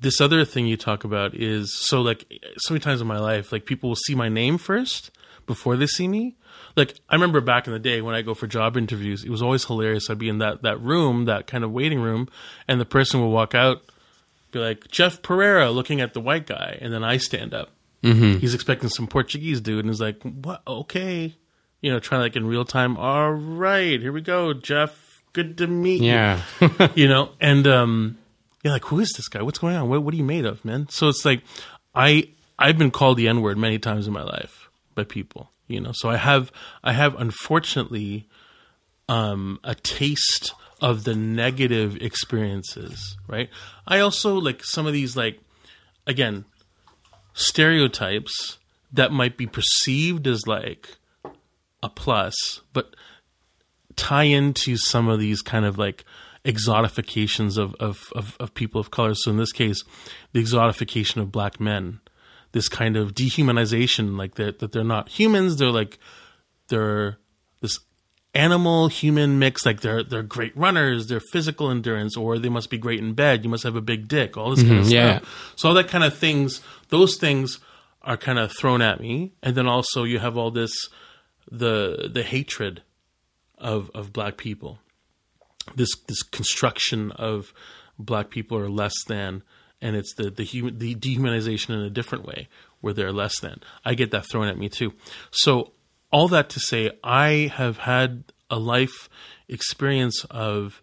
This 0.00 0.20
other 0.20 0.44
thing 0.44 0.66
you 0.66 0.76
talk 0.76 1.04
about 1.04 1.34
is 1.34 1.78
so 1.78 2.00
like 2.00 2.24
so 2.56 2.74
many 2.74 2.82
times 2.82 3.00
in 3.00 3.06
my 3.06 3.18
life, 3.18 3.52
like 3.52 3.66
people 3.66 3.90
will 3.90 3.96
see 3.96 4.14
my 4.14 4.28
name 4.28 4.58
first 4.58 5.10
before 5.46 5.76
they 5.76 5.86
see 5.86 6.08
me. 6.08 6.36
Like 6.74 6.94
I 7.08 7.14
remember 7.14 7.40
back 7.40 7.66
in 7.66 7.72
the 7.72 7.78
day 7.78 8.00
when 8.00 8.14
I 8.14 8.22
go 8.22 8.34
for 8.34 8.46
job 8.46 8.76
interviews, 8.76 9.22
it 9.22 9.30
was 9.30 9.42
always 9.42 9.64
hilarious. 9.64 10.10
I'd 10.10 10.18
be 10.18 10.28
in 10.28 10.38
that 10.38 10.62
that 10.62 10.80
room, 10.80 11.26
that 11.26 11.46
kind 11.46 11.62
of 11.62 11.70
waiting 11.70 12.00
room, 12.00 12.28
and 12.66 12.80
the 12.80 12.84
person 12.84 13.20
will 13.20 13.30
walk 13.30 13.54
out, 13.54 13.82
be 14.50 14.58
like 14.58 14.88
Jeff 14.88 15.22
Perera, 15.22 15.72
looking 15.72 16.00
at 16.00 16.14
the 16.14 16.20
white 16.20 16.46
guy, 16.46 16.78
and 16.80 16.92
then 16.92 17.04
I 17.04 17.18
stand 17.18 17.54
up. 17.54 17.70
Mm-hmm. 18.02 18.38
He's 18.38 18.54
expecting 18.54 18.88
some 18.88 19.06
Portuguese 19.06 19.60
dude, 19.60 19.80
and 19.80 19.88
he's 19.88 20.00
like, 20.00 20.20
"What? 20.22 20.62
Okay." 20.66 21.36
You 21.80 21.90
know, 21.90 21.98
trying 21.98 22.22
like 22.22 22.36
in 22.36 22.46
real 22.46 22.64
time. 22.64 22.96
All 22.96 23.32
right, 23.32 24.00
here 24.00 24.12
we 24.12 24.20
go, 24.20 24.52
Jeff 24.52 25.01
good 25.32 25.58
to 25.58 25.66
meet 25.66 26.02
yeah. 26.02 26.42
you. 26.60 26.70
you 26.94 27.08
know, 27.08 27.30
and 27.40 27.66
um, 27.66 28.18
you're 28.62 28.72
like, 28.72 28.84
who 28.84 29.00
is 29.00 29.12
this 29.16 29.28
guy? 29.28 29.42
What's 29.42 29.58
going 29.58 29.76
on? 29.76 29.88
What, 29.88 30.02
what 30.02 30.14
are 30.14 30.16
you 30.16 30.24
made 30.24 30.44
of, 30.44 30.64
man? 30.64 30.88
So 30.88 31.08
it's 31.08 31.24
like, 31.24 31.42
I 31.94 32.28
I've 32.58 32.78
been 32.78 32.90
called 32.90 33.16
the 33.16 33.28
N 33.28 33.42
word 33.42 33.58
many 33.58 33.78
times 33.78 34.06
in 34.06 34.12
my 34.12 34.22
life 34.22 34.70
by 34.94 35.04
people. 35.04 35.50
You 35.68 35.80
know, 35.80 35.92
so 35.92 36.10
I 36.10 36.16
have 36.16 36.52
I 36.84 36.92
have 36.92 37.14
unfortunately 37.20 38.28
um, 39.08 39.58
a 39.64 39.74
taste 39.74 40.54
of 40.80 41.04
the 41.04 41.14
negative 41.14 41.96
experiences. 41.96 43.16
Right. 43.26 43.48
I 43.86 44.00
also 44.00 44.34
like 44.36 44.64
some 44.64 44.86
of 44.86 44.92
these 44.92 45.16
like 45.16 45.40
again 46.06 46.44
stereotypes 47.34 48.58
that 48.92 49.10
might 49.12 49.36
be 49.36 49.46
perceived 49.46 50.26
as 50.26 50.46
like 50.46 50.96
a 51.82 51.88
plus, 51.88 52.60
but 52.72 52.94
tie 53.96 54.24
into 54.24 54.76
some 54.76 55.08
of 55.08 55.20
these 55.20 55.42
kind 55.42 55.64
of 55.64 55.78
like 55.78 56.04
exotifications 56.44 57.58
of, 57.58 57.74
of, 57.76 58.12
of, 58.14 58.36
of, 58.40 58.54
people 58.54 58.80
of 58.80 58.90
color. 58.90 59.14
So 59.14 59.30
in 59.30 59.36
this 59.36 59.52
case, 59.52 59.82
the 60.32 60.42
exotification 60.42 61.18
of 61.18 61.30
black 61.30 61.60
men, 61.60 62.00
this 62.52 62.68
kind 62.68 62.96
of 62.96 63.14
dehumanization, 63.14 64.16
like 64.18 64.34
that, 64.34 64.58
that 64.58 64.72
they're 64.72 64.84
not 64.84 65.08
humans. 65.08 65.56
They're 65.56 65.70
like, 65.70 65.98
they're 66.68 67.18
this 67.60 67.78
animal 68.34 68.88
human 68.88 69.38
mix 69.38 69.66
like 69.66 69.82
they're 69.82 70.02
they're 70.02 70.22
great 70.22 70.56
runners 70.56 71.06
they're 71.06 71.20
physical 71.20 71.70
endurance 71.70 72.16
or 72.16 72.38
they 72.38 72.48
must 72.48 72.70
be 72.70 72.78
great 72.78 72.98
in 72.98 73.12
bed 73.12 73.44
you 73.44 73.50
must 73.50 73.62
have 73.62 73.76
a 73.76 73.80
big 73.82 74.08
dick 74.08 74.38
all 74.38 74.48
this 74.54 74.62
kind 74.64 74.78
of 74.78 74.86
Mm-hmm. 74.86 74.94
yeah. 74.94 75.16
stuff 75.18 75.52
so 75.56 75.68
all 75.68 75.74
that 75.74 75.88
kind 75.88 76.02
of 76.02 76.16
things 76.16 76.62
those 76.88 77.16
things 77.18 77.58
are 78.00 78.16
kind 78.16 78.38
of 78.38 78.50
thrown 78.58 78.80
at 78.80 79.00
me 79.02 79.34
and 79.42 79.54
then 79.54 79.66
also 79.68 80.04
you 80.04 80.18
have 80.18 80.38
all 80.38 80.50
this 80.50 80.72
the 81.50 82.08
the 82.10 82.22
hatred 82.22 82.80
of 83.62 83.90
of 83.94 84.12
black 84.12 84.36
people. 84.36 84.78
This 85.74 85.88
this 86.06 86.22
construction 86.22 87.12
of 87.12 87.54
black 87.98 88.30
people 88.30 88.58
are 88.58 88.68
less 88.68 88.94
than 89.06 89.42
and 89.80 89.96
it's 89.96 90.14
the 90.14 90.30
the 90.30 90.44
human 90.44 90.78
the 90.78 90.94
dehumanization 90.94 91.70
in 91.70 91.80
a 91.80 91.90
different 91.90 92.24
way 92.24 92.48
where 92.80 92.92
they're 92.92 93.12
less 93.12 93.38
than. 93.40 93.60
I 93.84 93.94
get 93.94 94.10
that 94.12 94.28
thrown 94.30 94.48
at 94.48 94.58
me 94.58 94.68
too. 94.68 94.92
So 95.30 95.72
all 96.10 96.28
that 96.28 96.50
to 96.50 96.60
say 96.60 96.90
i 97.02 97.50
have 97.54 97.78
had 97.78 98.24
a 98.50 98.58
life 98.58 99.08
experience 99.48 100.24
of 100.30 100.82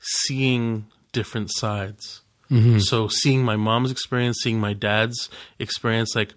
seeing 0.00 0.86
different 1.12 1.50
sides. 1.52 2.22
Mm-hmm. 2.50 2.78
So 2.78 3.08
seeing 3.08 3.44
my 3.44 3.56
mom's 3.56 3.90
experience 3.90 4.38
seeing 4.42 4.60
my 4.60 4.72
dad's 4.72 5.28
experience 5.58 6.14
like 6.14 6.34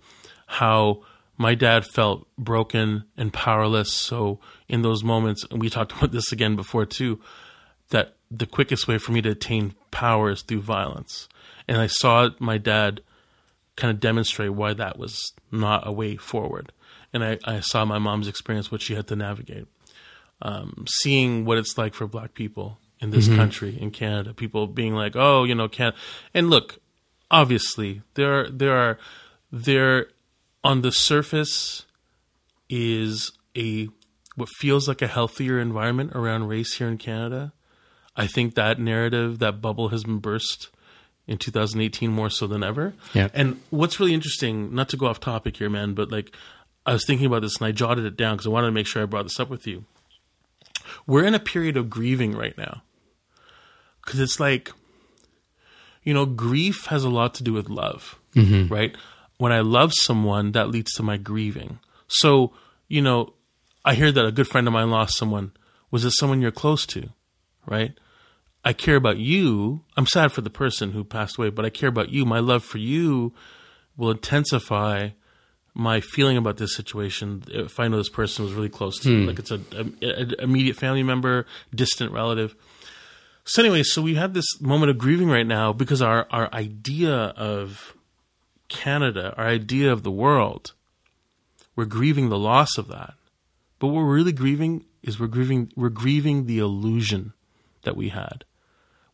how 0.47 1.03
my 1.37 1.55
dad 1.55 1.85
felt 1.85 2.27
broken 2.37 3.03
and 3.17 3.33
powerless 3.33 3.91
so 3.91 4.39
in 4.67 4.81
those 4.81 5.03
moments 5.03 5.45
and 5.49 5.61
we 5.61 5.69
talked 5.69 5.91
about 5.97 6.11
this 6.11 6.31
again 6.31 6.55
before 6.55 6.85
too 6.85 7.19
that 7.89 8.15
the 8.31 8.45
quickest 8.45 8.87
way 8.87 8.97
for 8.97 9.11
me 9.11 9.21
to 9.21 9.29
attain 9.29 9.73
power 9.91 10.31
is 10.31 10.41
through 10.41 10.61
violence. 10.61 11.27
And 11.67 11.77
I 11.77 11.87
saw 11.87 12.29
my 12.39 12.57
dad 12.57 13.01
kind 13.75 13.91
of 13.91 13.99
demonstrate 13.99 14.53
why 14.53 14.73
that 14.73 14.97
was 14.97 15.33
not 15.51 15.87
a 15.87 15.91
way 15.91 16.15
forward. 16.17 16.71
And 17.13 17.23
I, 17.23 17.37
I 17.45 17.59
saw 17.59 17.85
my 17.85 17.99
mom's 17.99 18.27
experience, 18.27 18.71
what 18.71 18.81
she 18.81 18.95
had 18.95 19.07
to 19.07 19.15
navigate. 19.15 19.67
Um, 20.41 20.85
seeing 20.87 21.45
what 21.45 21.57
it's 21.57 21.77
like 21.77 21.93
for 21.93 22.07
black 22.07 22.33
people 22.33 22.79
in 22.99 23.11
this 23.11 23.27
country, 23.27 23.77
in 23.79 23.91
Canada, 23.91 24.33
people 24.33 24.67
being 24.67 24.93
like, 24.93 25.15
oh, 25.15 25.43
you 25.43 25.55
know, 25.55 25.69
can 25.69 25.93
and 26.33 26.49
look, 26.49 26.79
obviously 27.31 28.01
there 28.15 28.41
are, 28.41 28.49
there 28.49 28.75
are 28.77 28.97
there 29.51 30.07
on 30.65 30.81
the 30.81 30.91
surface 30.91 31.85
is 32.69 33.31
a 33.55 33.87
what 34.35 34.49
feels 34.57 34.87
like 34.87 35.01
a 35.01 35.07
healthier 35.07 35.59
environment 35.59 36.11
around 36.13 36.47
race 36.47 36.73
here 36.73 36.87
in 36.87 36.97
Canada. 36.97 37.53
I 38.17 38.27
think 38.27 38.55
that 38.55 38.79
narrative, 38.79 39.39
that 39.39 39.61
bubble 39.61 39.89
has 39.89 40.03
been 40.03 40.17
burst 40.17 40.69
in 41.27 41.37
2018 41.37 42.11
more 42.11 42.29
so 42.29 42.47
than 42.47 42.63
ever. 42.63 42.95
Yeah. 43.13 43.29
And 43.33 43.61
what's 43.69 43.99
really 43.99 44.13
interesting, 44.13 44.73
not 44.73 44.89
to 44.89 44.97
go 44.97 45.05
off 45.05 45.19
topic 45.19 45.57
here, 45.57 45.69
man, 45.69 45.93
but 45.93 46.11
like 46.11 46.35
I 46.85 46.93
was 46.93 47.05
thinking 47.05 47.27
about 47.27 47.43
this 47.43 47.57
and 47.57 47.67
I 47.67 47.71
jotted 47.71 48.03
it 48.03 48.17
down 48.17 48.35
because 48.35 48.47
I 48.47 48.49
wanted 48.49 48.67
to 48.67 48.73
make 48.73 48.87
sure 48.87 49.03
I 49.03 49.05
brought 49.05 49.23
this 49.23 49.39
up 49.39 49.49
with 49.49 49.67
you. 49.67 49.85
We're 51.05 51.25
in 51.25 51.35
a 51.35 51.39
period 51.39 51.77
of 51.77 51.89
grieving 51.89 52.35
right 52.35 52.57
now. 52.57 52.81
Because 54.03 54.19
it's 54.19 54.39
like, 54.39 54.71
you 56.03 56.13
know, 56.13 56.25
grief 56.25 56.85
has 56.87 57.03
a 57.03 57.09
lot 57.09 57.35
to 57.35 57.43
do 57.43 57.53
with 57.53 57.69
love, 57.69 58.19
mm-hmm. 58.35 58.73
right? 58.73 58.95
When 59.37 59.51
I 59.51 59.59
love 59.59 59.91
someone, 59.93 60.53
that 60.53 60.69
leads 60.69 60.93
to 60.93 61.03
my 61.03 61.17
grieving. 61.17 61.79
So, 62.07 62.53
you 62.87 63.01
know, 63.01 63.33
I 63.83 63.95
hear 63.95 64.11
that 64.11 64.25
a 64.25 64.31
good 64.31 64.47
friend 64.47 64.67
of 64.67 64.73
mine 64.73 64.89
lost 64.89 65.17
someone. 65.17 65.51
Was 65.91 66.05
it 66.05 66.11
someone 66.11 66.41
you're 66.41 66.51
close 66.51 66.85
to, 66.87 67.09
right? 67.65 67.93
I 68.63 68.73
care 68.73 68.95
about 68.95 69.17
you. 69.17 69.81
I'm 69.95 70.07
sad 70.07 70.31
for 70.31 70.41
the 70.41 70.49
person 70.49 70.91
who 70.91 71.03
passed 71.03 71.37
away, 71.37 71.49
but 71.49 71.65
I 71.65 71.69
care 71.69 71.89
about 71.89 72.09
you. 72.09 72.25
My 72.25 72.39
love 72.39 72.63
for 72.63 72.79
you 72.79 73.33
will 73.95 74.11
intensify 74.11 75.09
my 75.75 75.99
feeling 75.99 76.37
about 76.37 76.57
this 76.57 76.75
situation 76.75 77.43
if 77.49 77.79
I 77.79 77.87
know 77.89 77.97
this 77.97 78.09
person 78.09 78.45
was 78.45 78.53
really 78.53 78.69
close 78.69 78.97
to 79.01 79.09
me. 79.09 79.21
Hmm. 79.21 79.27
Like 79.27 79.39
it's 79.39 79.51
a, 79.51 79.61
a, 79.73 79.85
a 80.01 80.43
immediate 80.43 80.77
family 80.77 81.03
member, 81.03 81.45
distant 81.73 82.11
relative. 82.11 82.55
So 83.43 83.61
anyway, 83.61 83.83
so 83.83 84.01
we 84.01 84.15
have 84.15 84.33
this 84.33 84.59
moment 84.59 84.89
of 84.89 84.97
grieving 84.97 85.29
right 85.29 85.45
now 85.45 85.73
because 85.73 86.01
our 86.01 86.25
our 86.31 86.51
idea 86.51 87.13
of 87.13 87.93
Canada, 88.67 89.33
our 89.37 89.47
idea 89.47 89.91
of 89.91 90.03
the 90.03 90.11
world, 90.11 90.73
we're 91.75 91.85
grieving 91.85 92.29
the 92.29 92.37
loss 92.37 92.77
of 92.77 92.87
that. 92.87 93.13
But 93.79 93.87
what 93.87 94.03
we're 94.03 94.15
really 94.15 94.31
grieving 94.31 94.85
is 95.03 95.19
we're 95.19 95.27
grieving 95.27 95.71
we're 95.75 95.89
grieving 95.89 96.45
the 96.45 96.59
illusion 96.59 97.33
that 97.83 97.95
we 97.95 98.09
had. 98.09 98.45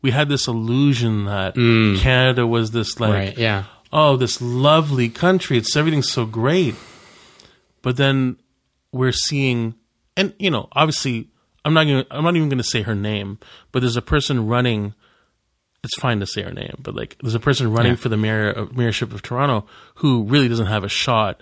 We 0.00 0.10
had 0.10 0.28
this 0.28 0.48
illusion 0.48 1.26
that 1.26 1.54
mm. 1.54 1.98
Canada 1.98 2.46
was 2.46 2.72
this 2.72 2.98
like 2.98 3.12
Right. 3.12 3.38
Yeah. 3.38 3.64
oh, 3.92 4.16
this 4.16 4.40
lovely 4.40 5.08
country. 5.08 5.58
It's 5.58 5.76
everything's 5.76 6.10
so 6.10 6.26
great. 6.26 6.74
But 7.82 7.96
then 7.96 8.36
we're 8.92 9.12
seeing, 9.12 9.74
and 10.16 10.34
you 10.38 10.50
know, 10.50 10.68
obviously, 10.72 11.28
I'm 11.64 11.74
not 11.74 11.84
gonna, 11.84 12.06
I'm 12.10 12.24
not 12.24 12.36
even 12.36 12.48
going 12.48 12.58
to 12.58 12.64
say 12.64 12.82
her 12.82 12.94
name, 12.94 13.38
but 13.70 13.80
there's 13.80 13.96
a 13.96 14.02
person 14.02 14.46
running. 14.46 14.94
It's 15.84 15.98
fine 16.00 16.20
to 16.20 16.26
say 16.26 16.42
her 16.42 16.52
name, 16.52 16.76
but 16.78 16.94
like, 16.94 17.16
there's 17.22 17.34
a 17.34 17.40
person 17.40 17.72
running 17.72 17.92
Yeah. 17.92 17.96
for 17.96 18.08
the 18.08 18.16
mayor 18.16 18.50
of 18.50 18.70
mayorship 18.70 19.12
of 19.12 19.22
Toronto 19.22 19.66
who 19.96 20.22
really 20.24 20.48
doesn't 20.48 20.66
have 20.66 20.84
a 20.84 20.88
shot, 20.88 21.40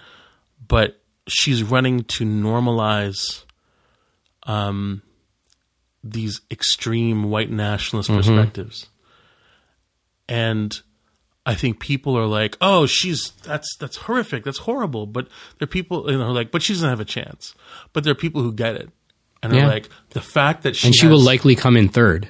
but 0.67 1.01
she's 1.29 1.63
running 1.63 2.05
to 2.05 2.25
normalize, 2.25 3.45
um, 4.45 5.03
these 6.03 6.41
extreme 6.51 7.25
white 7.25 7.51
nationalist 7.51 8.09
perspectives, 8.09 8.87
and 10.29 10.81
I 11.45 11.55
think 11.55 11.81
people 11.81 12.17
are 12.17 12.27
like, 12.27 12.57
"Oh, 12.61 12.87
she's 12.87 13.33
that's 13.43 13.69
that's 13.79 13.97
horrific, 13.99 14.45
that's 14.45 14.59
horrible." 14.59 15.07
But 15.07 15.29
there 15.59 15.65
are 15.65 15.69
people, 15.69 16.11
you 16.11 16.19
know, 16.19 16.33
like, 16.33 16.51
but 16.51 16.63
she 16.63 16.73
doesn't 16.73 16.89
have 16.89 17.01
a 17.01 17.05
chance. 17.05 17.55
But 17.93 18.05
there 18.05 18.13
are 18.13 18.15
people 18.15 18.43
who 18.43 18.53
get 18.53 18.77
it, 18.77 18.89
and 19.43 19.53
Yeah. 19.55 19.65
are 19.65 19.69
like, 19.69 19.89
the 20.11 20.21
fact 20.21 20.63
that 20.63 20.77
she 20.77 20.87
And 20.89 20.95
she 20.97 21.07
will 21.07 21.21
likely 21.21 21.55
come 21.57 21.77
in 21.77 21.89
third. 21.89 22.29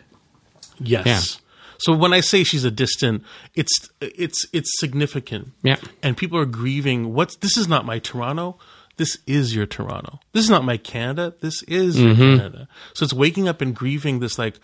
yes. 0.80 1.39
So 1.80 1.94
when 1.94 2.12
I 2.12 2.20
say 2.20 2.44
she's 2.44 2.64
a 2.64 2.70
distant, 2.70 3.22
it's 3.54 3.70
it's 4.00 4.46
it's 4.52 4.70
significant. 4.78 5.48
Yeah. 5.62 5.76
And 6.02 6.16
people 6.16 6.38
are 6.38 6.44
grieving. 6.46 7.12
What's 7.14 7.36
this 7.36 7.56
is 7.56 7.68
not 7.68 7.84
my 7.84 7.98
Toronto. 7.98 8.58
This 8.96 9.16
is 9.26 9.54
your 9.54 9.64
Toronto. 9.66 10.20
This 10.32 10.44
is 10.44 10.50
not 10.50 10.62
my 10.64 10.76
Canada. 10.76 11.34
This 11.40 11.62
is 11.62 11.96
Mm-hmm. 11.96 12.36
Canada. 12.36 12.68
So 12.94 13.04
it's 13.04 13.14
waking 13.14 13.48
up 13.48 13.60
and 13.62 13.74
grieving 13.74 14.20
this 14.20 14.38
like, 14.38 14.60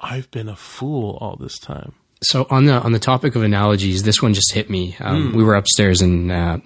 I've 0.00 0.28
been 0.32 0.48
a 0.48 0.56
fool 0.56 1.16
all 1.20 1.36
this 1.36 1.58
time. 1.58 1.92
So 2.22 2.46
on 2.50 2.64
the 2.66 2.74
on 2.74 2.92
the 2.92 2.98
topic 2.98 3.36
of 3.36 3.42
analogies, 3.42 4.02
this 4.02 4.20
one 4.20 4.34
just 4.34 4.52
hit 4.52 4.68
me. 4.68 4.96
Um, 5.00 5.32
We 5.32 5.42
were 5.44 5.54
upstairs, 5.54 6.02
and 6.02 6.30
uh, 6.32 6.58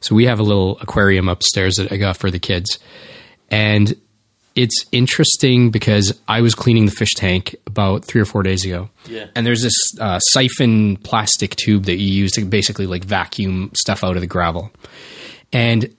so 0.00 0.14
we 0.14 0.24
have 0.26 0.38
a 0.38 0.42
little 0.42 0.78
aquarium 0.80 1.28
upstairs 1.28 1.74
that 1.76 1.92
I 1.92 1.96
got 1.98 2.16
for 2.16 2.30
the 2.30 2.38
kids, 2.38 2.78
and 3.50 3.94
it's 4.56 4.84
interesting 4.92 5.70
because 5.70 6.18
I 6.28 6.40
was 6.40 6.54
cleaning 6.54 6.86
the 6.86 6.92
fish 6.92 7.12
tank 7.16 7.56
about 7.66 8.04
three 8.04 8.20
or 8.20 8.24
four 8.24 8.42
days 8.42 8.64
ago, 8.64 8.88
Yeah. 9.08 9.26
and 9.34 9.46
there's 9.46 9.62
this 9.62 9.74
uh, 10.00 10.18
siphon 10.20 10.96
plastic 10.98 11.56
tube 11.56 11.84
that 11.84 11.96
you 11.96 12.06
use 12.12 12.30
to 12.32 12.44
basically 12.44 12.86
like 12.86 13.04
vacuum 13.04 13.70
stuff 13.74 14.04
out 14.04 14.16
of 14.16 14.20
the 14.20 14.26
gravel, 14.28 14.70
and 15.52 15.94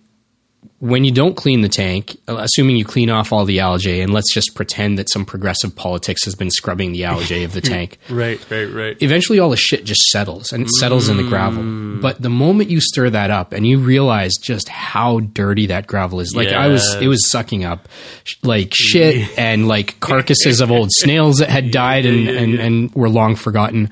when 0.86 1.04
you 1.04 1.12
don't 1.12 1.36
clean 1.36 1.62
the 1.62 1.70
tank, 1.70 2.18
uh, 2.28 2.38
assuming 2.38 2.76
you 2.76 2.86
clean 2.86 3.10
off 3.10 3.34
all 3.34 3.44
the 3.46 3.60
algae, 3.60 4.02
and 4.02 4.14
let's 4.14 4.34
just 4.34 4.54
pretend 4.56 4.98
that 5.00 5.10
some 5.12 5.26
progressive 5.26 5.76
politics 5.76 6.24
has 6.26 6.36
been 6.36 6.52
scrubbing 6.52 6.92
the 6.92 7.04
algae 7.06 7.44
of 7.44 7.54
the 7.54 7.62
tank 7.74 7.98
Right, 8.10 8.40
right, 8.50 8.66
right. 8.66 8.98
eventually 9.02 9.40
all 9.40 9.50
the 9.50 9.58
shit 9.58 9.84
just 9.84 10.02
settles 10.12 10.52
and 10.52 10.66
it 10.66 10.70
settles 10.72 11.10
in 11.10 11.18
the 11.18 11.24
gravel. 11.24 12.00
But 12.02 12.22
the 12.22 12.30
moment 12.30 12.70
you 12.70 12.80
stir 12.82 13.10
that 13.10 13.32
up 13.32 13.52
and 13.54 13.66
you 13.66 13.80
realize 13.80 14.34
just 14.36 14.70
how 14.70 15.22
dirty 15.22 15.66
that 15.68 15.88
gravel 15.88 16.20
is, 16.20 16.36
like 16.36 16.50
I 16.50 16.68
was, 16.68 16.96
it 17.02 17.08
was 17.08 17.30
sucking 17.30 17.64
up 17.64 17.90
like 18.44 18.74
shit 18.74 19.28
and 19.38 19.68
like 19.68 20.00
carcasses 20.00 20.62
of 20.62 20.72
old 20.72 20.90
snails 20.92 21.38
that 21.38 21.50
had 21.50 21.72
died 21.72 22.06
and, 22.06 22.28
and, 22.28 22.56
and 22.60 22.94
were 22.94 23.10
long 23.10 23.36
forgotten. 23.36 23.90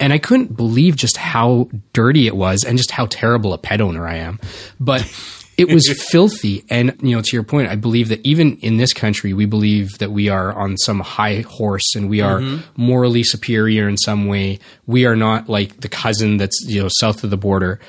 And 0.00 0.12
I 0.12 0.18
couldn't 0.18 0.56
believe 0.56 0.94
just 0.94 1.16
how 1.16 1.68
dirty 1.92 2.26
it 2.26 2.36
was 2.36 2.64
and 2.64 2.76
just 2.78 2.90
how 2.92 3.06
terrible 3.06 3.52
a 3.52 3.58
pet 3.58 3.80
owner 3.80 4.06
I 4.06 4.16
am. 4.16 4.38
But 4.78 5.02
it 5.58 5.68
was 5.68 5.88
filthy. 6.08 6.64
And, 6.70 6.96
you 7.02 7.16
know, 7.16 7.20
to 7.20 7.36
your 7.36 7.42
point, 7.42 7.68
I 7.68 7.74
believe 7.74 8.08
that 8.08 8.24
even 8.24 8.56
in 8.58 8.76
this 8.76 8.92
country, 8.92 9.32
we 9.32 9.44
believe 9.44 9.98
that 9.98 10.12
we 10.12 10.28
are 10.28 10.52
on 10.52 10.78
some 10.78 11.00
high 11.00 11.40
horse 11.40 11.96
and 11.96 12.08
we 12.08 12.20
are 12.20 12.38
mm-hmm. 12.38 12.82
morally 12.82 13.24
superior 13.24 13.88
in 13.88 13.96
some 13.96 14.28
way. 14.28 14.60
We 14.86 15.04
are 15.04 15.16
not 15.16 15.48
like 15.48 15.80
the 15.80 15.88
cousin 15.88 16.36
that's, 16.36 16.64
you 16.64 16.80
know, 16.80 16.88
south 16.88 17.24
of 17.24 17.30
the 17.30 17.36
border. 17.36 17.80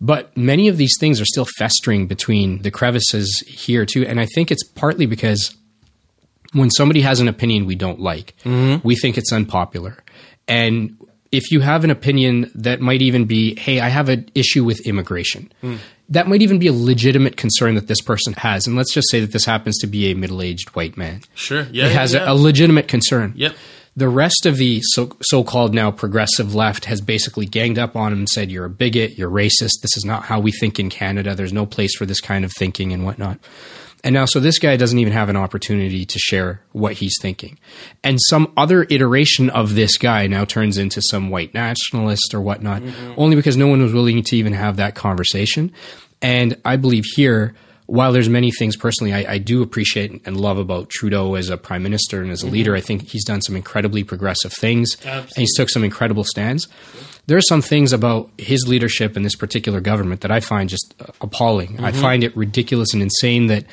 But 0.00 0.36
many 0.36 0.68
of 0.68 0.76
these 0.76 0.94
things 1.00 1.20
are 1.20 1.24
still 1.24 1.46
festering 1.58 2.06
between 2.06 2.62
the 2.62 2.70
crevices 2.70 3.42
here, 3.48 3.84
too. 3.84 4.06
And 4.06 4.20
I 4.20 4.26
think 4.26 4.52
it's 4.52 4.62
partly 4.62 5.06
because 5.06 5.56
when 6.52 6.70
somebody 6.70 7.00
has 7.00 7.18
an 7.18 7.26
opinion 7.26 7.66
we 7.66 7.74
don't 7.74 7.98
like, 7.98 8.36
mm-hmm. 8.44 8.86
we 8.86 8.94
think 8.94 9.18
it's 9.18 9.32
unpopular. 9.32 10.04
And 10.46 10.96
if 11.32 11.50
you 11.50 11.60
have 11.60 11.82
an 11.82 11.90
opinion 11.90 12.50
that 12.54 12.80
might 12.80 13.02
even 13.02 13.24
be, 13.24 13.58
hey, 13.58 13.80
I 13.80 13.88
have 13.88 14.08
an 14.08 14.30
issue 14.36 14.64
with 14.64 14.86
immigration, 14.86 15.52
mm. 15.62 15.78
That 16.08 16.26
might 16.26 16.42
even 16.42 16.58
be 16.58 16.66
a 16.66 16.72
legitimate 16.72 17.36
concern 17.36 17.74
that 17.74 17.86
this 17.86 18.00
person 18.00 18.32
has. 18.34 18.66
And 18.66 18.76
let's 18.76 18.92
just 18.92 19.10
say 19.10 19.20
that 19.20 19.32
this 19.32 19.44
happens 19.44 19.78
to 19.78 19.86
be 19.86 20.10
a 20.10 20.14
middle 20.14 20.40
aged 20.40 20.70
white 20.70 20.96
man. 20.96 21.22
Sure. 21.34 21.66
Yeah. 21.70 21.86
It 21.86 21.92
has 21.92 22.14
yeah. 22.14 22.30
a, 22.30 22.32
a 22.32 22.34
legitimate 22.34 22.88
concern. 22.88 23.32
Yep. 23.36 23.54
The 23.96 24.08
rest 24.08 24.46
of 24.46 24.58
the 24.58 24.80
so-called 24.84 25.74
now 25.74 25.90
progressive 25.90 26.54
left 26.54 26.84
has 26.84 27.00
basically 27.00 27.46
ganged 27.46 27.80
up 27.80 27.96
on 27.96 28.12
him 28.12 28.20
and 28.20 28.28
said, 28.28 28.48
"You're 28.48 28.66
a 28.66 28.70
bigot. 28.70 29.18
You're 29.18 29.28
racist. 29.28 29.80
This 29.82 29.96
is 29.96 30.04
not 30.04 30.22
how 30.22 30.38
we 30.38 30.52
think 30.52 30.78
in 30.78 30.88
Canada. 30.88 31.34
There's 31.34 31.52
no 31.52 31.66
place 31.66 31.96
for 31.96 32.06
this 32.06 32.20
kind 32.20 32.44
of 32.44 32.52
thinking 32.56 32.92
and 32.92 33.04
whatnot." 33.04 33.40
And 34.04 34.14
now, 34.14 34.26
so 34.26 34.38
this 34.38 34.58
guy 34.58 34.76
doesn't 34.76 34.98
even 34.98 35.12
have 35.12 35.28
an 35.28 35.36
opportunity 35.36 36.04
to 36.04 36.18
share 36.18 36.62
what 36.72 36.94
he's 36.94 37.16
thinking. 37.20 37.58
And 38.04 38.18
some 38.28 38.52
other 38.56 38.86
iteration 38.88 39.50
of 39.50 39.74
this 39.74 39.98
guy 39.98 40.26
now 40.28 40.44
turns 40.44 40.78
into 40.78 41.02
some 41.02 41.30
white 41.30 41.52
nationalist 41.52 42.32
or 42.32 42.40
whatnot, 42.40 42.82
mm-hmm. 42.82 43.14
only 43.16 43.34
because 43.34 43.56
no 43.56 43.66
one 43.66 43.82
was 43.82 43.92
willing 43.92 44.22
to 44.22 44.36
even 44.36 44.52
have 44.52 44.76
that 44.76 44.94
conversation. 44.94 45.72
And 46.22 46.56
I 46.64 46.76
believe 46.76 47.04
here, 47.16 47.54
while 47.86 48.12
there's 48.12 48.28
many 48.28 48.50
things 48.50 48.76
personally 48.76 49.14
I, 49.14 49.32
I, 49.32 49.38
do 49.38 49.62
appreciate 49.62 50.26
and 50.26 50.38
love 50.38 50.58
about 50.58 50.90
Trudeau 50.90 51.36
as 51.36 51.48
a 51.48 51.56
prime 51.56 51.82
minister 51.82 52.20
and 52.20 52.30
as 52.30 52.42
a 52.42 52.46
mm-hmm. 52.46 52.54
leader, 52.54 52.76
I 52.76 52.80
think 52.82 53.08
he's 53.08 53.24
done 53.24 53.40
some 53.40 53.56
incredibly 53.56 54.04
progressive 54.04 54.52
things 54.52 54.94
Absolutely. 54.96 55.20
and 55.20 55.36
he's 55.36 55.56
took 55.56 55.70
some 55.70 55.84
incredible 55.84 56.24
stands. 56.24 56.68
There 57.28 57.36
are 57.36 57.42
some 57.42 57.60
things 57.60 57.92
about 57.92 58.30
his 58.38 58.66
leadership 58.66 59.14
in 59.14 59.22
this 59.22 59.36
particular 59.36 59.80
government 59.80 60.22
that 60.22 60.30
I 60.30 60.40
find 60.40 60.68
just 60.68 60.94
appalling. 61.20 61.74
Mm-hmm. 61.74 61.84
I 61.84 61.92
find 61.92 62.24
it 62.24 62.34
ridiculous 62.34 62.94
and 62.94 63.02
insane 63.02 63.48
that 63.48 63.64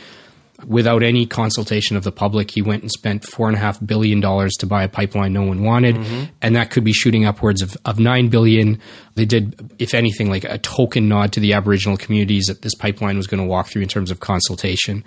without 0.66 1.04
any 1.04 1.26
consultation 1.26 1.98
of 1.98 2.04
the 2.04 2.12
public. 2.12 2.52
He 2.52 2.62
went 2.62 2.82
and 2.82 2.92
spent 2.92 3.26
four 3.26 3.48
and 3.48 3.58
a 3.58 3.60
half 3.60 3.84
billion 3.86 4.20
dollars 4.20 4.54
to 4.60 4.66
buy 4.66 4.84
a 4.84 4.88
pipeline 4.88 5.34
no 5.34 5.44
one 5.44 5.64
wanted, 5.64 5.96
mm-hmm. 5.96 6.24
and 6.42 6.56
that 6.56 6.72
could 6.72 6.84
be 6.84 6.94
shooting 6.94 7.26
upwards 7.26 7.62
of, 7.62 7.78
of 7.86 8.00
nine 8.00 8.30
billion. 8.30 8.80
They 9.16 9.26
did, 9.26 9.74
if 9.80 9.94
anything, 9.94 10.30
like 10.30 10.44
a 10.44 10.58
token 10.58 11.08
nod 11.08 11.34
to 11.34 11.40
the 11.40 11.54
Aboriginal 11.54 11.98
communities 11.98 12.46
that 12.46 12.62
this 12.62 12.76
pipeline 12.76 13.18
was 13.18 13.28
going 13.28 13.42
to 13.42 13.48
walk 13.48 13.68
through 13.68 13.82
in 13.82 13.88
terms 13.88 14.12
of 14.12 14.20
consultation. 14.20 15.04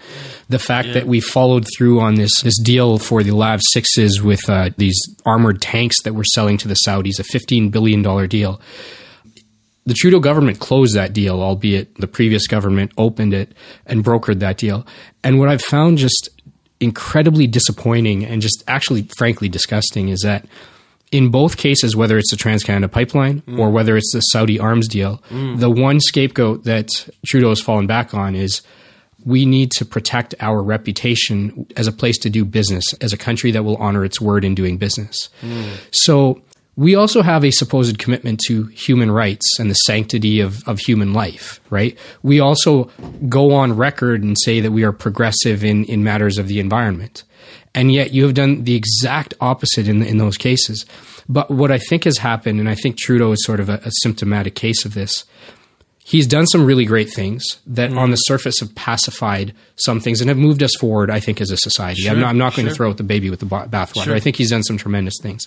The 0.48 0.58
fact 0.58 0.88
yeah. 0.88 0.94
that 0.94 1.06
we 1.06 1.20
followed 1.20 1.66
through 1.76 2.00
on 2.00 2.14
this 2.14 2.40
this 2.42 2.58
deal 2.58 2.98
for 2.98 3.22
the 3.22 3.32
Lav 3.32 3.60
sixes 3.72 4.22
with 4.22 4.48
uh, 4.48 4.70
these 4.76 4.98
armored 5.24 5.60
tanks 5.60 6.02
that 6.02 6.14
we're 6.14 6.24
selling 6.24 6.58
to 6.58 6.68
the 6.68 6.76
Saudis, 6.86 7.18
a 7.18 7.24
fifteen 7.24 7.70
billion 7.70 8.02
dollar 8.02 8.26
deal 8.26 8.60
the 9.88 9.94
Trudeau 9.94 10.20
government 10.20 10.60
closed 10.60 10.94
that 10.94 11.14
deal, 11.14 11.40
albeit 11.40 11.94
the 11.94 12.06
previous 12.06 12.46
government 12.46 12.92
opened 12.98 13.32
it 13.32 13.54
and 13.86 14.04
brokered 14.04 14.40
that 14.40 14.58
deal. 14.58 14.86
And 15.24 15.38
what 15.38 15.48
I've 15.48 15.62
found 15.62 15.96
just 15.96 16.28
incredibly 16.78 17.46
disappointing 17.46 18.22
and 18.22 18.42
just 18.42 18.62
actually, 18.68 19.08
frankly, 19.16 19.48
disgusting 19.48 20.10
is 20.10 20.20
that 20.20 20.44
in 21.10 21.30
both 21.30 21.56
cases, 21.56 21.96
whether 21.96 22.18
it's 22.18 22.30
the 22.30 22.36
Trans 22.36 22.62
Canada 22.62 22.86
Pipeline 22.86 23.40
mm. 23.40 23.58
or 23.58 23.70
whether 23.70 23.96
it's 23.96 24.12
the 24.12 24.20
Saudi 24.20 24.60
arms 24.60 24.88
deal, 24.88 25.22
mm. 25.30 25.58
the 25.58 25.70
one 25.70 26.00
scapegoat 26.00 26.64
that 26.64 26.90
Trudeau 27.26 27.48
has 27.48 27.60
fallen 27.60 27.86
back 27.86 28.12
on 28.12 28.34
is 28.34 28.60
we 29.24 29.46
need 29.46 29.70
to 29.70 29.86
protect 29.86 30.34
our 30.40 30.62
reputation 30.62 31.66
as 31.76 31.86
a 31.86 31.92
place 31.92 32.18
to 32.18 32.30
do 32.30 32.44
business, 32.44 32.84
as 33.00 33.14
a 33.14 33.16
country 33.16 33.50
that 33.52 33.64
will 33.64 33.78
honor 33.78 34.04
its 34.04 34.20
word 34.20 34.44
in 34.44 34.54
doing 34.54 34.76
business. 34.76 35.30
Mm. 35.40 35.70
So 35.92 36.42
we 36.78 36.94
also 36.94 37.22
have 37.22 37.44
a 37.44 37.50
supposed 37.50 37.98
commitment 37.98 38.38
to 38.46 38.66
human 38.66 39.10
rights 39.10 39.58
and 39.58 39.68
the 39.68 39.74
sanctity 39.74 40.38
of, 40.38 40.62
of 40.68 40.78
human 40.78 41.12
life, 41.12 41.60
right? 41.70 41.98
We 42.22 42.38
also 42.38 42.84
go 43.28 43.52
on 43.52 43.76
record 43.76 44.22
and 44.22 44.36
say 44.44 44.60
that 44.60 44.70
we 44.70 44.84
are 44.84 44.92
progressive 44.92 45.64
in, 45.64 45.86
in 45.86 46.04
matters 46.04 46.38
of 46.38 46.46
the 46.46 46.60
environment. 46.60 47.24
And 47.74 47.90
yet 47.90 48.12
you 48.12 48.22
have 48.22 48.34
done 48.34 48.62
the 48.62 48.76
exact 48.76 49.34
opposite 49.40 49.88
in, 49.88 50.04
in 50.04 50.18
those 50.18 50.36
cases. 50.36 50.86
But 51.28 51.50
what 51.50 51.72
I 51.72 51.78
think 51.78 52.04
has 52.04 52.18
happened, 52.18 52.60
and 52.60 52.68
I 52.68 52.76
think 52.76 52.96
Trudeau 52.96 53.32
is 53.32 53.44
sort 53.44 53.58
of 53.58 53.68
a, 53.68 53.80
a 53.84 53.90
symptomatic 54.02 54.54
case 54.54 54.84
of 54.84 54.94
this, 54.94 55.24
he's 56.08 56.26
done 56.26 56.46
some 56.46 56.64
really 56.64 56.86
great 56.86 57.12
things 57.12 57.44
that 57.66 57.90
mm. 57.90 57.98
on 57.98 58.10
the 58.10 58.16
surface 58.16 58.60
have 58.60 58.74
pacified 58.74 59.54
some 59.76 60.00
things 60.00 60.22
and 60.22 60.30
have 60.30 60.38
moved 60.38 60.62
us 60.62 60.74
forward, 60.80 61.10
I 61.10 61.20
think, 61.20 61.38
as 61.38 61.50
a 61.50 61.56
society. 61.58 62.00
Sure, 62.00 62.12
I'm 62.12 62.20
not, 62.20 62.30
I'm 62.30 62.38
not 62.38 62.56
going 62.56 62.64
sure. 62.64 62.70
to 62.70 62.76
throw 62.76 62.88
out 62.88 62.96
the 62.96 63.02
baby 63.02 63.28
with 63.28 63.40
the 63.40 63.46
bathwater. 63.46 64.04
Sure. 64.04 64.14
I 64.14 64.20
think 64.20 64.36
he's 64.36 64.48
done 64.48 64.62
some 64.62 64.78
tremendous 64.78 65.18
things. 65.20 65.46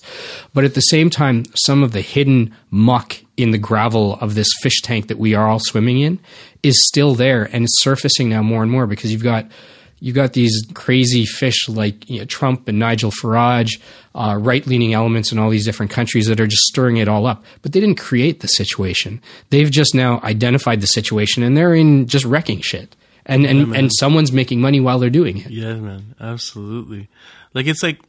But 0.53 0.64
at 0.64 0.76
the 0.76 0.82
same 0.82 1.09
time, 1.09 1.45
some 1.55 1.82
of 1.82 1.93
the 1.93 2.01
hidden 2.01 2.53
muck 2.70 3.18
in 3.38 3.49
the 3.49 3.57
gravel 3.57 4.18
of 4.18 4.36
this 4.36 4.49
fish 4.62 4.82
tank 4.84 5.07
that 5.07 5.18
we 5.18 5.34
are 5.34 5.47
all 5.47 5.59
swimming 5.59 5.99
in 5.99 6.20
is 6.62 6.80
still 6.88 7.16
there 7.16 7.49
and 7.51 7.64
it's 7.64 7.82
surfacing 7.82 8.30
now 8.30 8.43
more 8.43 8.62
and 8.62 8.72
more 8.72 8.86
because 8.86 9.12
you've 9.12 9.24
got– 9.24 9.47
you 10.01 10.13
got 10.13 10.33
these 10.33 10.63
crazy 10.73 11.25
fish 11.25 11.69
like 11.69 12.09
you 12.09 12.19
know, 12.19 12.25
Trump 12.25 12.67
and 12.67 12.79
Nigel 12.79 13.11
Farage, 13.11 13.79
uh, 14.15 14.35
right 14.37 14.65
leaning 14.65 14.93
elements 14.93 15.31
in 15.31 15.37
all 15.37 15.51
these 15.51 15.63
different 15.63 15.91
countries 15.91 16.25
that 16.25 16.39
are 16.39 16.47
just 16.47 16.63
stirring 16.63 16.97
it 16.97 17.07
all 17.07 17.27
up. 17.27 17.45
But 17.61 17.71
they 17.71 17.79
didn't 17.79 17.99
create 17.99 18.39
the 18.39 18.47
situation. 18.47 19.21
They've 19.51 19.69
just 19.69 19.93
now 19.93 20.19
identified 20.23 20.81
the 20.81 20.87
situation 20.87 21.43
and 21.43 21.55
they're 21.55 21.75
in 21.75 22.07
just 22.07 22.25
wrecking 22.25 22.61
shit. 22.61 22.95
And 23.27 23.45
and, 23.45 23.75
and 23.75 23.91
someone's 23.99 24.31
making 24.31 24.59
money 24.59 24.79
while 24.79 24.97
they're 24.97 25.11
doing 25.11 25.37
it. 25.37 25.51
Yeah, 25.51 25.75
man, 25.75 26.15
absolutely. 26.19 27.07
Like 27.53 27.67
it's 27.67 27.83
like, 27.83 28.01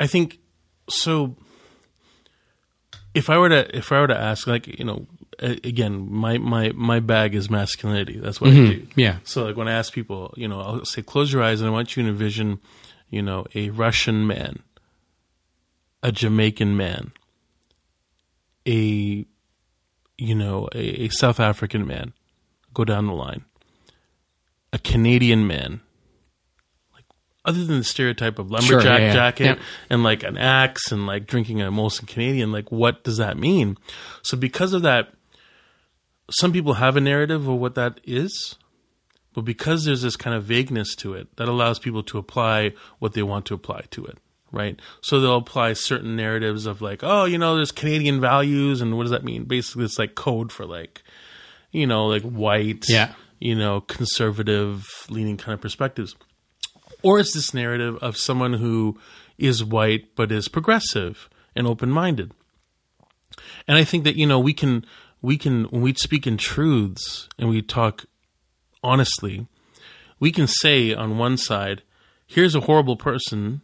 I 0.00 0.06
think 0.06 0.38
so. 0.88 1.36
If 3.12 3.28
I 3.28 3.36
were 3.36 3.50
to 3.50 3.76
if 3.76 3.92
I 3.92 4.00
were 4.00 4.06
to 4.06 4.18
ask, 4.18 4.46
like 4.46 4.66
you 4.66 4.86
know, 4.86 5.06
again, 5.42 6.10
my, 6.10 6.38
my, 6.38 6.70
my 6.72 7.00
bag 7.00 7.34
is 7.34 7.50
masculinity. 7.50 8.18
That's 8.18 8.40
what 8.40 8.50
mm-hmm. 8.50 8.70
I 8.70 8.74
do. 8.74 8.86
Yeah. 8.96 9.16
So 9.24 9.44
like 9.44 9.56
when 9.56 9.68
I 9.68 9.72
ask 9.72 9.92
people, 9.92 10.32
you 10.36 10.46
know, 10.48 10.60
I'll 10.60 10.84
say, 10.84 11.02
close 11.02 11.32
your 11.32 11.42
eyes 11.42 11.60
and 11.60 11.68
I 11.68 11.72
want 11.72 11.96
you 11.96 12.02
to 12.04 12.08
envision, 12.08 12.60
you 13.10 13.22
know, 13.22 13.46
a 13.54 13.70
Russian 13.70 14.26
man, 14.26 14.60
a 16.02 16.12
Jamaican 16.12 16.76
man, 16.76 17.12
a, 18.66 19.26
you 20.18 20.34
know, 20.34 20.68
a, 20.74 21.04
a 21.04 21.08
South 21.08 21.40
African 21.40 21.86
man, 21.86 22.12
go 22.72 22.84
down 22.84 23.06
the 23.06 23.12
line, 23.12 23.44
a 24.72 24.78
Canadian 24.78 25.46
man, 25.46 25.80
like 26.94 27.04
other 27.44 27.64
than 27.64 27.78
the 27.78 27.84
stereotype 27.84 28.38
of 28.38 28.50
lumberjack 28.50 28.82
sure, 28.82 28.92
yeah, 28.92 28.98
yeah. 28.98 29.12
jacket 29.12 29.44
yeah. 29.44 29.62
and 29.90 30.04
like 30.04 30.22
an 30.22 30.38
axe 30.38 30.92
and 30.92 31.06
like 31.06 31.26
drinking 31.26 31.60
a 31.60 31.72
Molson 31.72 32.06
Canadian, 32.06 32.52
like 32.52 32.70
what 32.70 33.02
does 33.02 33.16
that 33.16 33.36
mean? 33.36 33.76
So 34.22 34.36
because 34.36 34.72
of 34.72 34.82
that 34.82 35.12
some 36.30 36.52
people 36.52 36.74
have 36.74 36.96
a 36.96 37.00
narrative 37.00 37.46
of 37.48 37.58
what 37.58 37.74
that 37.74 38.00
is, 38.04 38.56
but 39.34 39.42
because 39.42 39.84
there's 39.84 40.02
this 40.02 40.16
kind 40.16 40.36
of 40.36 40.44
vagueness 40.44 40.94
to 40.96 41.14
it, 41.14 41.34
that 41.36 41.48
allows 41.48 41.78
people 41.78 42.02
to 42.04 42.18
apply 42.18 42.72
what 42.98 43.14
they 43.14 43.22
want 43.22 43.46
to 43.46 43.54
apply 43.54 43.84
to 43.90 44.04
it, 44.04 44.18
right? 44.50 44.78
So 45.00 45.20
they'll 45.20 45.36
apply 45.36 45.72
certain 45.72 46.16
narratives 46.16 46.66
of 46.66 46.82
like, 46.82 47.00
oh, 47.02 47.24
you 47.24 47.38
know, 47.38 47.56
there's 47.56 47.72
Canadian 47.72 48.20
values, 48.20 48.80
and 48.80 48.96
what 48.96 49.04
does 49.04 49.10
that 49.12 49.24
mean? 49.24 49.44
Basically, 49.44 49.84
it's 49.84 49.98
like 49.98 50.14
code 50.14 50.52
for 50.52 50.66
like, 50.66 51.02
you 51.70 51.86
know, 51.86 52.06
like 52.06 52.22
white, 52.22 52.84
yeah. 52.88 53.14
you 53.40 53.54
know, 53.54 53.80
conservative 53.80 54.86
leaning 55.08 55.36
kind 55.36 55.54
of 55.54 55.60
perspectives. 55.60 56.14
Or 57.02 57.18
it's 57.18 57.34
this 57.34 57.52
narrative 57.52 57.96
of 57.96 58.16
someone 58.16 58.52
who 58.52 58.98
is 59.38 59.64
white 59.64 60.14
but 60.14 60.30
is 60.30 60.48
progressive 60.48 61.28
and 61.56 61.66
open 61.66 61.90
minded. 61.90 62.32
And 63.66 63.78
I 63.78 63.84
think 63.84 64.04
that, 64.04 64.16
you 64.16 64.26
know, 64.26 64.38
we 64.38 64.52
can 64.52 64.84
we 65.22 65.38
can 65.38 65.64
when 65.64 65.80
we 65.80 65.94
speak 65.94 66.26
in 66.26 66.36
truths 66.36 67.28
and 67.38 67.48
we 67.48 67.62
talk 67.62 68.04
honestly, 68.82 69.46
we 70.20 70.32
can 70.32 70.46
say 70.46 70.92
on 70.92 71.16
one 71.16 71.36
side, 71.36 71.82
here's 72.26 72.54
a 72.54 72.60
horrible 72.60 72.96
person, 72.96 73.62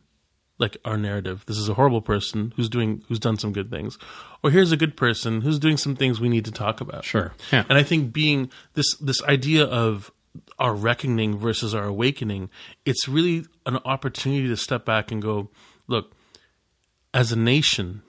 like 0.58 0.76
our 0.84 0.96
narrative. 0.96 1.44
This 1.46 1.58
is 1.58 1.68
a 1.68 1.74
horrible 1.74 2.00
person 2.00 2.52
who's 2.56 2.68
doing 2.68 3.02
who's 3.08 3.18
done 3.18 3.36
some 3.36 3.52
good 3.52 3.70
things. 3.70 3.98
Or 4.42 4.50
here's 4.50 4.72
a 4.72 4.76
good 4.76 4.96
person 4.96 5.40
who's 5.40 5.58
doing 5.58 5.76
some 5.76 5.96
things 5.96 6.20
we 6.20 6.28
need 6.28 6.44
to 6.44 6.52
talk 6.52 6.80
about. 6.80 7.04
Sure. 7.04 7.34
Yeah. 7.52 7.64
And 7.68 7.76
I 7.76 7.82
think 7.82 8.12
being 8.12 8.50
this 8.74 8.96
this 8.96 9.22
idea 9.24 9.64
of 9.64 10.12
our 10.58 10.74
reckoning 10.74 11.36
versus 11.36 11.74
our 11.74 11.84
awakening, 11.84 12.50
it's 12.84 13.08
really 13.08 13.44
an 13.66 13.78
opportunity 13.84 14.46
to 14.46 14.56
step 14.56 14.84
back 14.84 15.10
and 15.10 15.20
go, 15.20 15.50
look, 15.88 16.14
as 17.12 17.32
a 17.32 17.36
nation, 17.36 18.02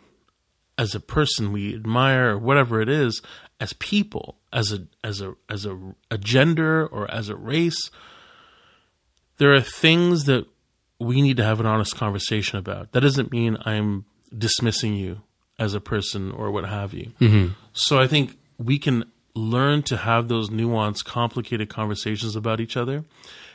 as 0.79 0.95
a 0.95 0.99
person 0.99 1.51
we 1.51 1.75
admire 1.75 2.31
or 2.31 2.37
whatever 2.37 2.81
it 2.81 2.87
is 2.87 3.21
as 3.59 3.73
people 3.73 4.37
as 4.53 4.71
a 4.71 4.87
as 5.03 5.21
a 5.21 5.35
as 5.49 5.65
a, 5.65 5.77
a 6.09 6.17
gender 6.17 6.87
or 6.87 7.11
as 7.11 7.27
a 7.27 7.35
race 7.35 7.91
there 9.37 9.53
are 9.53 9.61
things 9.61 10.23
that 10.23 10.47
we 10.99 11.21
need 11.21 11.37
to 11.37 11.43
have 11.43 11.61
an 11.61 11.65
honest 11.65 11.95
conversation 11.95 12.59
about. 12.59 12.91
That 12.93 13.01
doesn't 13.01 13.31
mean 13.31 13.57
i'm 13.65 14.05
dismissing 14.35 14.95
you 14.95 15.21
as 15.57 15.73
a 15.73 15.81
person 15.81 16.31
or 16.31 16.49
what 16.51 16.65
have 16.65 16.93
you. 16.93 17.11
Mm-hmm. 17.19 17.53
so 17.73 17.99
i 17.99 18.07
think 18.07 18.37
we 18.57 18.79
can 18.79 19.03
learn 19.35 19.83
to 19.83 19.97
have 19.97 20.29
those 20.29 20.49
nuanced 20.49 21.03
complicated 21.03 21.69
conversations 21.69 22.35
about 22.35 22.59
each 22.59 22.75
other. 22.75 23.05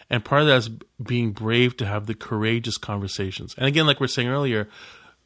And 0.08 0.24
part 0.24 0.42
of 0.42 0.48
that 0.48 0.58
is 0.58 0.70
being 1.02 1.32
brave 1.32 1.76
to 1.78 1.86
have 1.86 2.06
the 2.06 2.14
courageous 2.14 2.76
conversations. 2.76 3.54
And 3.56 3.66
again 3.66 3.86
like 3.86 3.98
we 3.98 4.04
are 4.04 4.08
saying 4.08 4.28
earlier 4.28 4.68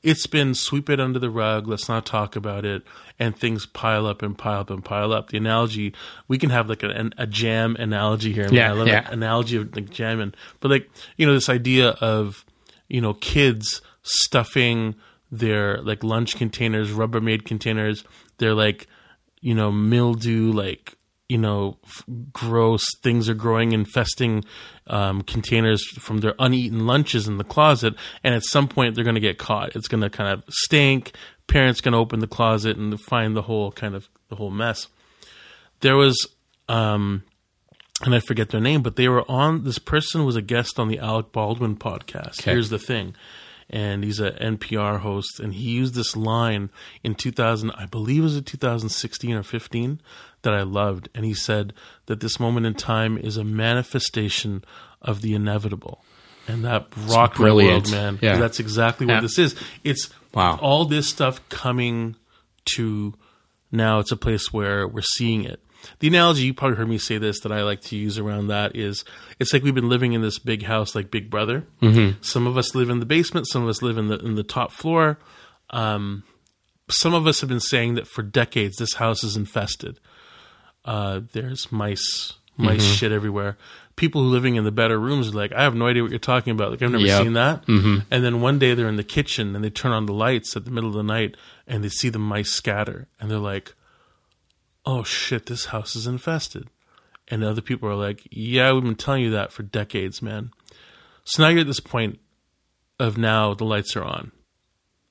it's 0.02 0.26
been 0.26 0.54
sweep 0.54 0.88
it 0.88 1.00
under 1.00 1.18
the 1.18 1.30
rug. 1.30 1.66
Let's 1.66 1.88
not 1.88 2.06
talk 2.06 2.36
about 2.36 2.64
it. 2.64 2.82
And 3.18 3.36
things 3.36 3.66
pile 3.66 4.06
up 4.06 4.22
and 4.22 4.38
pile 4.38 4.60
up 4.60 4.70
and 4.70 4.84
pile 4.84 5.12
up. 5.12 5.30
The 5.30 5.38
analogy, 5.38 5.94
we 6.28 6.38
can 6.38 6.50
have 6.50 6.68
like 6.68 6.82
a, 6.82 7.10
a 7.18 7.26
jam 7.26 7.76
analogy 7.76 8.32
here. 8.32 8.48
Yeah, 8.50 8.70
I 8.70 8.74
love 8.74 8.86
yeah. 8.86 9.08
analogy 9.10 9.56
of 9.56 9.74
like 9.74 9.90
jamming. 9.90 10.34
But 10.60 10.70
like, 10.70 10.90
you 11.16 11.26
know, 11.26 11.34
this 11.34 11.48
idea 11.48 11.90
of, 12.00 12.44
you 12.88 13.00
know, 13.00 13.14
kids 13.14 13.82
stuffing 14.02 14.94
their 15.30 15.82
like 15.82 16.04
lunch 16.04 16.36
containers, 16.36 16.90
Rubbermaid 16.90 17.44
containers, 17.44 18.04
they're 18.38 18.54
like, 18.54 18.86
you 19.40 19.54
know, 19.54 19.72
mildew, 19.72 20.52
like 20.52 20.97
you 21.28 21.38
know, 21.38 21.76
f- 21.84 22.04
gross 22.32 22.84
things 23.02 23.28
are 23.28 23.34
growing, 23.34 23.72
infesting 23.72 24.44
um, 24.86 25.22
containers 25.22 25.86
from 25.98 26.18
their 26.18 26.34
uneaten 26.38 26.86
lunches 26.86 27.28
in 27.28 27.36
the 27.38 27.44
closet. 27.44 27.94
And 28.24 28.34
at 28.34 28.44
some 28.44 28.68
point, 28.68 28.94
they're 28.94 29.04
going 29.04 29.14
to 29.14 29.20
get 29.20 29.38
caught. 29.38 29.76
It's 29.76 29.88
going 29.88 30.02
to 30.02 30.10
kind 30.10 30.30
of 30.30 30.44
stink. 30.48 31.12
Parents 31.46 31.80
going 31.80 31.92
to 31.92 31.98
open 31.98 32.20
the 32.20 32.26
closet 32.26 32.76
and 32.76 32.98
find 33.00 33.36
the 33.36 33.42
whole 33.42 33.72
kind 33.72 33.94
of 33.94 34.08
the 34.28 34.36
whole 34.36 34.50
mess. 34.50 34.88
There 35.80 35.96
was 35.96 36.26
um, 36.68 37.24
and 38.04 38.14
I 38.14 38.20
forget 38.20 38.50
their 38.50 38.60
name, 38.60 38.82
but 38.82 38.96
they 38.96 39.08
were 39.08 39.28
on. 39.30 39.64
This 39.64 39.78
person 39.78 40.24
was 40.24 40.36
a 40.36 40.42
guest 40.42 40.78
on 40.78 40.88
the 40.88 40.98
Alec 40.98 41.32
Baldwin 41.32 41.76
podcast. 41.76 42.40
Okay. 42.40 42.52
Here's 42.52 42.70
the 42.70 42.78
thing, 42.78 43.14
and 43.68 44.04
he's 44.04 44.20
a 44.20 44.32
NPR 44.32 45.00
host, 45.00 45.40
and 45.40 45.54
he 45.54 45.70
used 45.70 45.94
this 45.94 46.14
line 46.14 46.70
in 47.02 47.14
2000, 47.14 47.70
I 47.72 47.86
believe 47.86 48.20
it 48.20 48.24
was 48.24 48.36
in 48.36 48.44
2016 48.44 49.34
or 49.34 49.42
15, 49.42 50.00
that 50.42 50.54
I 50.54 50.62
loved, 50.62 51.08
and 51.14 51.24
he 51.24 51.34
said 51.34 51.72
that 52.06 52.20
this 52.20 52.38
moment 52.38 52.66
in 52.66 52.74
time 52.74 53.18
is 53.18 53.36
a 53.36 53.44
manifestation 53.44 54.64
of 55.02 55.20
the 55.22 55.34
inevitable, 55.34 56.04
and 56.46 56.64
that 56.64 56.86
rocked 57.06 57.38
my 57.38 57.52
world, 57.52 57.90
man. 57.90 58.18
Yeah. 58.22 58.38
That's 58.38 58.60
exactly 58.60 59.06
what 59.06 59.14
Yeah. 59.14 59.20
this 59.20 59.38
is. 59.38 59.54
It's 59.84 60.08
Wow. 60.34 60.58
all 60.60 60.84
this 60.84 61.08
stuff 61.08 61.46
coming 61.48 62.16
to 62.76 63.14
now 63.72 63.98
it's 63.98 64.12
a 64.12 64.16
place 64.16 64.52
where 64.52 64.86
we're 64.86 65.02
seeing 65.02 65.44
it. 65.44 65.62
The 66.00 66.08
analogy 66.08 66.42
you 66.42 66.54
probably 66.54 66.76
heard 66.76 66.88
me 66.88 66.98
say 66.98 67.18
this 67.18 67.40
that 67.40 67.52
I 67.52 67.62
like 67.62 67.80
to 67.82 67.96
use 67.96 68.18
around 68.18 68.48
that 68.48 68.74
is 68.76 69.04
it's 69.38 69.52
like 69.52 69.62
we've 69.62 69.74
been 69.74 69.88
living 69.88 70.12
in 70.12 70.22
this 70.22 70.38
big 70.38 70.64
house 70.64 70.94
like 70.94 71.10
Big 71.10 71.30
Brother. 71.30 71.66
Mm-hmm. 71.82 72.20
Some 72.20 72.46
of 72.46 72.58
us 72.58 72.74
live 72.74 72.90
in 72.90 72.98
the 73.00 73.06
basement, 73.06 73.46
some 73.48 73.62
of 73.62 73.68
us 73.68 73.80
live 73.82 73.96
in 73.96 74.08
the 74.08 74.18
in 74.18 74.34
the 74.34 74.42
top 74.42 74.72
floor. 74.72 75.18
Um, 75.70 76.24
some 76.90 77.14
of 77.14 77.26
us 77.26 77.40
have 77.42 77.48
been 77.48 77.60
saying 77.60 77.94
that 77.94 78.08
for 78.08 78.22
decades 78.22 78.76
this 78.76 78.94
house 78.94 79.22
is 79.22 79.36
infested. 79.36 80.00
Uh, 80.88 81.20
there's 81.32 81.70
mice, 81.70 82.32
mice 82.56 82.82
shit 82.82 83.12
everywhere. 83.12 83.58
People 83.96 84.22
who 84.22 84.28
living 84.28 84.56
in 84.56 84.64
the 84.64 84.70
better 84.72 84.98
rooms 84.98 85.28
are 85.28 85.32
like, 85.32 85.52
I 85.52 85.62
have 85.64 85.74
no 85.74 85.86
idea 85.86 86.02
what 86.02 86.10
you're 86.10 86.18
talking 86.18 86.52
about. 86.52 86.70
Like 86.70 86.80
I've 86.82 86.90
never 86.90 87.04
Yep. 87.04 87.22
seen 87.22 87.32
that. 87.34 87.66
Mm-hmm. 87.66 87.96
And 88.10 88.24
then 88.24 88.40
one 88.40 88.58
day 88.58 88.72
they're 88.74 88.88
in 88.88 88.96
the 88.96 89.04
kitchen 89.04 89.54
and 89.54 89.62
they 89.64 89.70
turn 89.70 89.92
on 89.92 90.06
the 90.06 90.12
lights 90.14 90.56
at 90.56 90.64
the 90.64 90.70
middle 90.70 90.88
of 90.88 90.94
the 90.94 91.02
night 91.02 91.36
and 91.66 91.82
they 91.84 91.88
see 91.90 92.08
the 92.08 92.18
mice 92.18 92.50
scatter 92.50 93.08
and 93.20 93.30
they're 93.30 93.38
like, 93.38 93.74
oh 94.86 95.02
shit, 95.02 95.46
this 95.46 95.66
house 95.66 95.94
is 95.96 96.06
infested. 96.06 96.68
And 97.28 97.44
other 97.44 97.60
people 97.60 97.88
are 97.88 97.94
like, 97.96 98.26
yeah, 98.30 98.72
we've 98.72 98.82
been 98.84 98.94
telling 98.94 99.22
you 99.24 99.30
that 99.32 99.52
for 99.52 99.62
decades, 99.62 100.22
man. 100.22 100.50
So 101.24 101.42
now 101.42 101.50
you're 101.50 101.60
at 101.60 101.66
this 101.66 101.80
point 101.80 102.18
of 102.98 103.18
now 103.18 103.52
the 103.52 103.64
lights 103.64 103.94
are 103.96 104.04
on, 104.04 104.32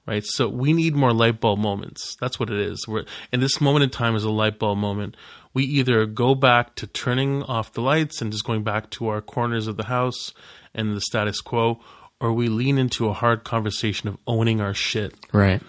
right? 0.07 0.23
So 0.25 0.47
we 0.49 0.73
need 0.73 0.95
more 0.95 1.13
light 1.13 1.39
bulb 1.39 1.59
moments. 1.59 2.15
That's 2.19 2.39
what 2.39 2.49
it 2.49 2.59
is. 2.59 2.87
We're, 2.87 3.05
and 3.31 3.43
this 3.43 3.61
moment 3.61 3.83
in 3.83 3.89
time 3.91 4.15
is 4.15 4.23
a 4.23 4.31
light 4.31 4.57
bulb 4.57 4.79
moment. 4.79 5.15
We 5.53 5.63
either 5.63 6.05
go 6.05 6.35
back 6.35 6.75
to 6.75 6.87
turning 6.87 7.43
off 7.43 7.73
the 7.73 7.81
lights 7.81 8.21
and 8.21 8.31
just 8.31 8.45
going 8.45 8.63
back 8.63 8.89
to 8.91 9.07
our 9.07 9.21
corners 9.21 9.67
of 9.67 9.77
the 9.77 9.85
house 9.85 10.33
and 10.73 10.95
the 10.95 11.01
status 11.01 11.41
quo, 11.41 11.79
or 12.19 12.33
we 12.33 12.47
lean 12.49 12.77
into 12.77 13.07
a 13.07 13.13
hard 13.13 13.43
conversation 13.43 14.09
of 14.09 14.17
owning 14.27 14.61
our 14.61 14.73
shit. 14.73 15.15
Right. 15.33 15.61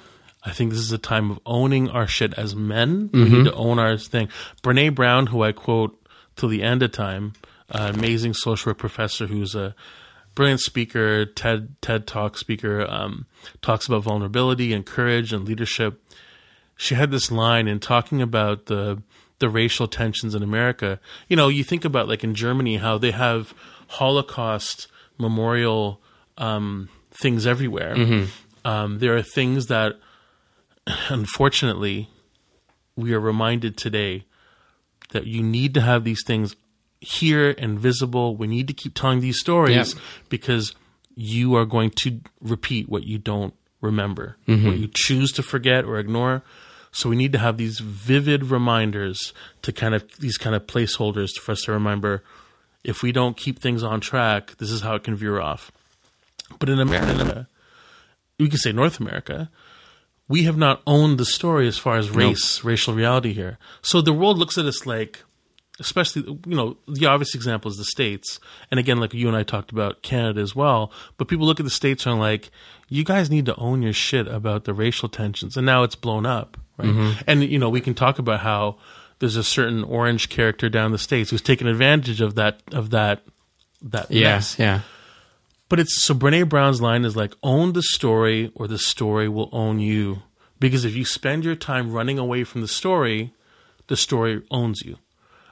I 0.45 0.53
think 0.53 0.71
this 0.71 0.81
is 0.81 0.93
a 0.93 0.99
time 0.99 1.31
of 1.31 1.41
owning 1.45 1.89
our 1.91 2.07
shit 2.07 2.33
as 2.35 2.55
men. 2.55 3.11
We 3.13 3.29
need 3.29 3.45
to 3.45 3.55
own 3.55 3.79
our 3.79 3.97
thing. 3.99 4.29
Brene 4.63 4.95
Brown, 4.95 5.27
who 5.27 5.43
I 5.43 5.53
quote 5.53 5.99
till 6.37 6.49
the 6.49 6.63
end 6.63 6.83
of 6.83 6.93
time, 6.93 7.33
uh, 7.71 7.93
amazing 7.95 8.35
social 8.35 8.71
work 8.71 8.79
professor 8.79 9.27
who's 9.27 9.55
a 9.55 9.75
brilliant 10.35 10.61
speaker, 10.61 11.27
TED 11.27 11.75
TED 11.83 12.07
Talk 12.07 12.39
speaker, 12.39 12.87
um, 12.89 13.27
talks 13.61 13.87
about 13.87 14.05
vulnerability 14.05 14.73
and 14.73 14.87
courage 14.87 15.33
and 15.33 15.45
leadership. 15.45 16.01
She 16.77 16.95
had 16.95 17.11
this 17.11 17.33
line 17.33 17.67
in 17.67 17.81
talking 17.81 18.23
about 18.23 18.67
the 18.67 19.03
the 19.39 19.49
racial 19.49 19.87
tensions 19.89 20.35
in 20.35 20.43
America. 20.43 20.99
You 21.29 21.37
know, 21.37 21.49
you 21.49 21.63
think 21.65 21.85
about 21.85 22.09
like 22.09 22.25
in 22.25 22.35
Germany 22.35 22.77
how 22.79 22.99
they 22.99 23.13
have 23.13 23.55
Holocaust 23.89 24.89
memorial 25.19 26.01
um, 26.37 26.89
things 27.11 27.47
everywhere. 27.47 27.95
Um, 28.65 28.99
there 28.99 29.17
are 29.17 29.23
things 29.23 29.67
that 29.67 29.95
unfortunately, 31.09 32.09
we 32.97 33.13
are 33.15 33.21
reminded 33.21 33.77
today 33.77 34.25
that 35.11 35.27
you 35.27 35.43
need 35.43 35.75
to 35.75 35.81
have 35.81 36.05
these 36.05 36.23
things 36.27 36.57
here 37.01 37.55
and 37.59 37.79
visible. 37.79 38.37
We 38.37 38.47
need 38.47 38.67
to 38.69 38.75
keep 38.75 38.95
telling 38.95 39.21
these 39.21 39.39
stories 39.39 39.95
because 40.29 40.75
you 41.15 41.55
are 41.57 41.65
going 41.65 41.91
to 42.03 42.21
repeat 42.41 42.89
what 42.89 43.05
you 43.05 43.19
don't 43.19 43.55
remember, 43.81 44.37
what 44.47 44.79
you 44.79 44.89
choose 44.93 45.31
to 45.33 45.43
forget 45.43 45.85
or 45.85 45.99
ignore. 45.99 46.43
So 46.91 47.09
we 47.09 47.17
need 47.17 47.33
to 47.33 47.39
have 47.39 47.57
these 47.57 47.81
vivid 47.81 48.45
reminders 48.45 49.33
to 49.63 49.73
kind 49.73 49.95
of 49.95 50.05
these 50.19 50.39
kind 50.39 50.57
of 50.57 50.67
placeholders 50.67 51.33
for 51.39 51.53
us 51.53 51.63
to 51.63 51.73
remember. 51.73 52.23
If 52.85 53.03
we 53.03 53.13
don't 53.13 53.37
keep 53.37 53.59
things 53.59 53.83
on 53.83 54.01
track, 54.01 54.57
this 54.59 54.71
is 54.71 54.81
how 54.81 54.95
it 54.95 55.05
can 55.05 55.17
veer 55.17 55.41
off. 55.41 55.71
But 56.59 56.69
in 56.69 56.81
America, 56.81 57.49
we 58.39 58.49
can 58.49 58.59
say 58.59 58.73
North 58.73 59.01
America, 59.01 59.51
we 60.29 60.45
have 60.45 60.57
not 60.57 60.83
owned 60.87 61.19
the 61.19 61.25
story 61.25 61.67
as 61.67 61.79
far 61.79 61.97
as 61.97 62.11
race, 62.11 62.63
racial 62.65 62.95
reality 62.95 63.33
here. 63.33 63.59
So 63.83 64.01
the 64.01 64.13
world 64.13 64.39
looks 64.39 64.59
at 64.59 64.67
us 64.67 64.87
like, 64.87 65.23
especially, 65.81 66.23
you 66.47 66.57
know, 66.57 66.77
the 66.87 67.07
obvious 67.07 67.35
example 67.35 67.71
is 67.71 67.77
the 67.77 67.85
States. 67.85 68.39
And 68.71 68.79
again, 68.79 68.99
like 68.99 69.15
you 69.15 69.29
and 69.29 69.37
I 69.37 69.43
talked 69.43 69.73
about 69.73 70.03
Canada 70.03 70.41
as 70.41 70.55
well. 70.55 70.93
But 71.17 71.29
people 71.29 71.47
look 71.47 71.61
at 71.61 71.65
the 71.65 71.71
States 71.71 72.05
and 72.05 72.17
are 72.17 72.19
like, 72.19 72.51
you 72.89 73.05
guys 73.05 73.31
need 73.31 73.47
to 73.47 73.57
own 73.57 73.83
your 73.83 73.93
shit 73.93 74.27
about 74.27 74.65
the 74.65 74.75
racial 74.75 75.09
tensions. 75.09 75.57
And 75.57 75.67
now 75.67 75.83
it's 75.83 75.95
blown 75.95 76.27
up, 76.27 76.59
right? 76.79 77.23
And, 77.27 77.43
you 77.45 77.59
know, 77.59 77.69
we 77.69 77.81
can 77.81 77.95
talk 77.95 78.19
about 78.19 78.41
how 78.41 78.77
there's 79.19 79.37
a 79.37 79.45
certain 79.45 79.83
orange 79.85 80.29
character 80.29 80.69
down 80.69 80.93
the 80.93 80.99
States 80.99 81.31
who's 81.31 81.43
taken 81.43 81.67
advantage 81.67 82.21
of 82.21 82.37
that, 82.37 82.61
of 82.73 82.91
that, 82.91 83.23
that 83.83 84.11
Yeah. 84.11 84.35
mess. 84.37 84.59
Yeah. 84.59 84.81
But 85.69 85.81
it's 85.81 86.03
so 86.05 86.15
Brene 86.15 86.49
Brown's 86.49 86.81
line 86.81 87.05
is 87.05 87.15
like 87.17 87.35
own 87.43 87.73
the 87.75 87.83
story 87.83 88.51
or 88.55 88.67
the 88.69 88.79
story 88.79 89.29
will 89.29 89.51
own 89.53 89.81
you. 89.81 90.23
Because 90.61 90.85
if 90.85 90.97
you 90.97 91.05
spend 91.05 91.45
your 91.45 91.55
time 91.57 91.93
running 91.93 92.19
away 92.19 92.45
from 92.45 92.63
the 92.63 92.69
story, 92.69 93.33
the 93.89 93.97
story 93.97 94.43
owns 94.51 94.81
you. 94.85 94.97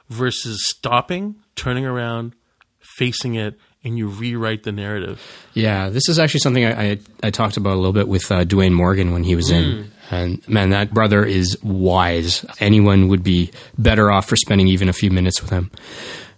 Versus 0.09 0.63
stopping, 0.69 1.35
turning 1.55 1.85
around, 1.85 2.33
facing 2.97 3.35
it, 3.35 3.59
and 3.83 3.97
you 3.97 4.07
rewrite 4.07 4.63
the 4.63 4.71
narrative. 4.71 5.21
Yeah, 5.53 5.89
this 5.89 6.07
is 6.09 6.17
actually 6.17 6.39
something 6.39 6.65
I, 6.65 6.91
I, 6.91 6.97
I 7.23 7.29
talked 7.29 7.57
about 7.57 7.73
a 7.73 7.77
little 7.77 7.93
bit 7.93 8.07
with 8.07 8.31
uh, 8.31 8.43
Dwayne 8.45 8.71
Morgan 8.73 9.11
when 9.11 9.23
he 9.23 9.35
was 9.35 9.51
in. 9.51 9.91
And 10.09 10.47
man, 10.47 10.69
that 10.69 10.93
brother 10.93 11.23
is 11.25 11.57
wise. 11.63 12.45
Anyone 12.59 13.07
would 13.09 13.23
be 13.23 13.51
better 13.77 14.09
off 14.11 14.27
for 14.27 14.35
spending 14.35 14.67
even 14.67 14.89
a 14.89 14.93
few 14.93 15.11
minutes 15.11 15.41
with 15.41 15.49
him. 15.51 15.69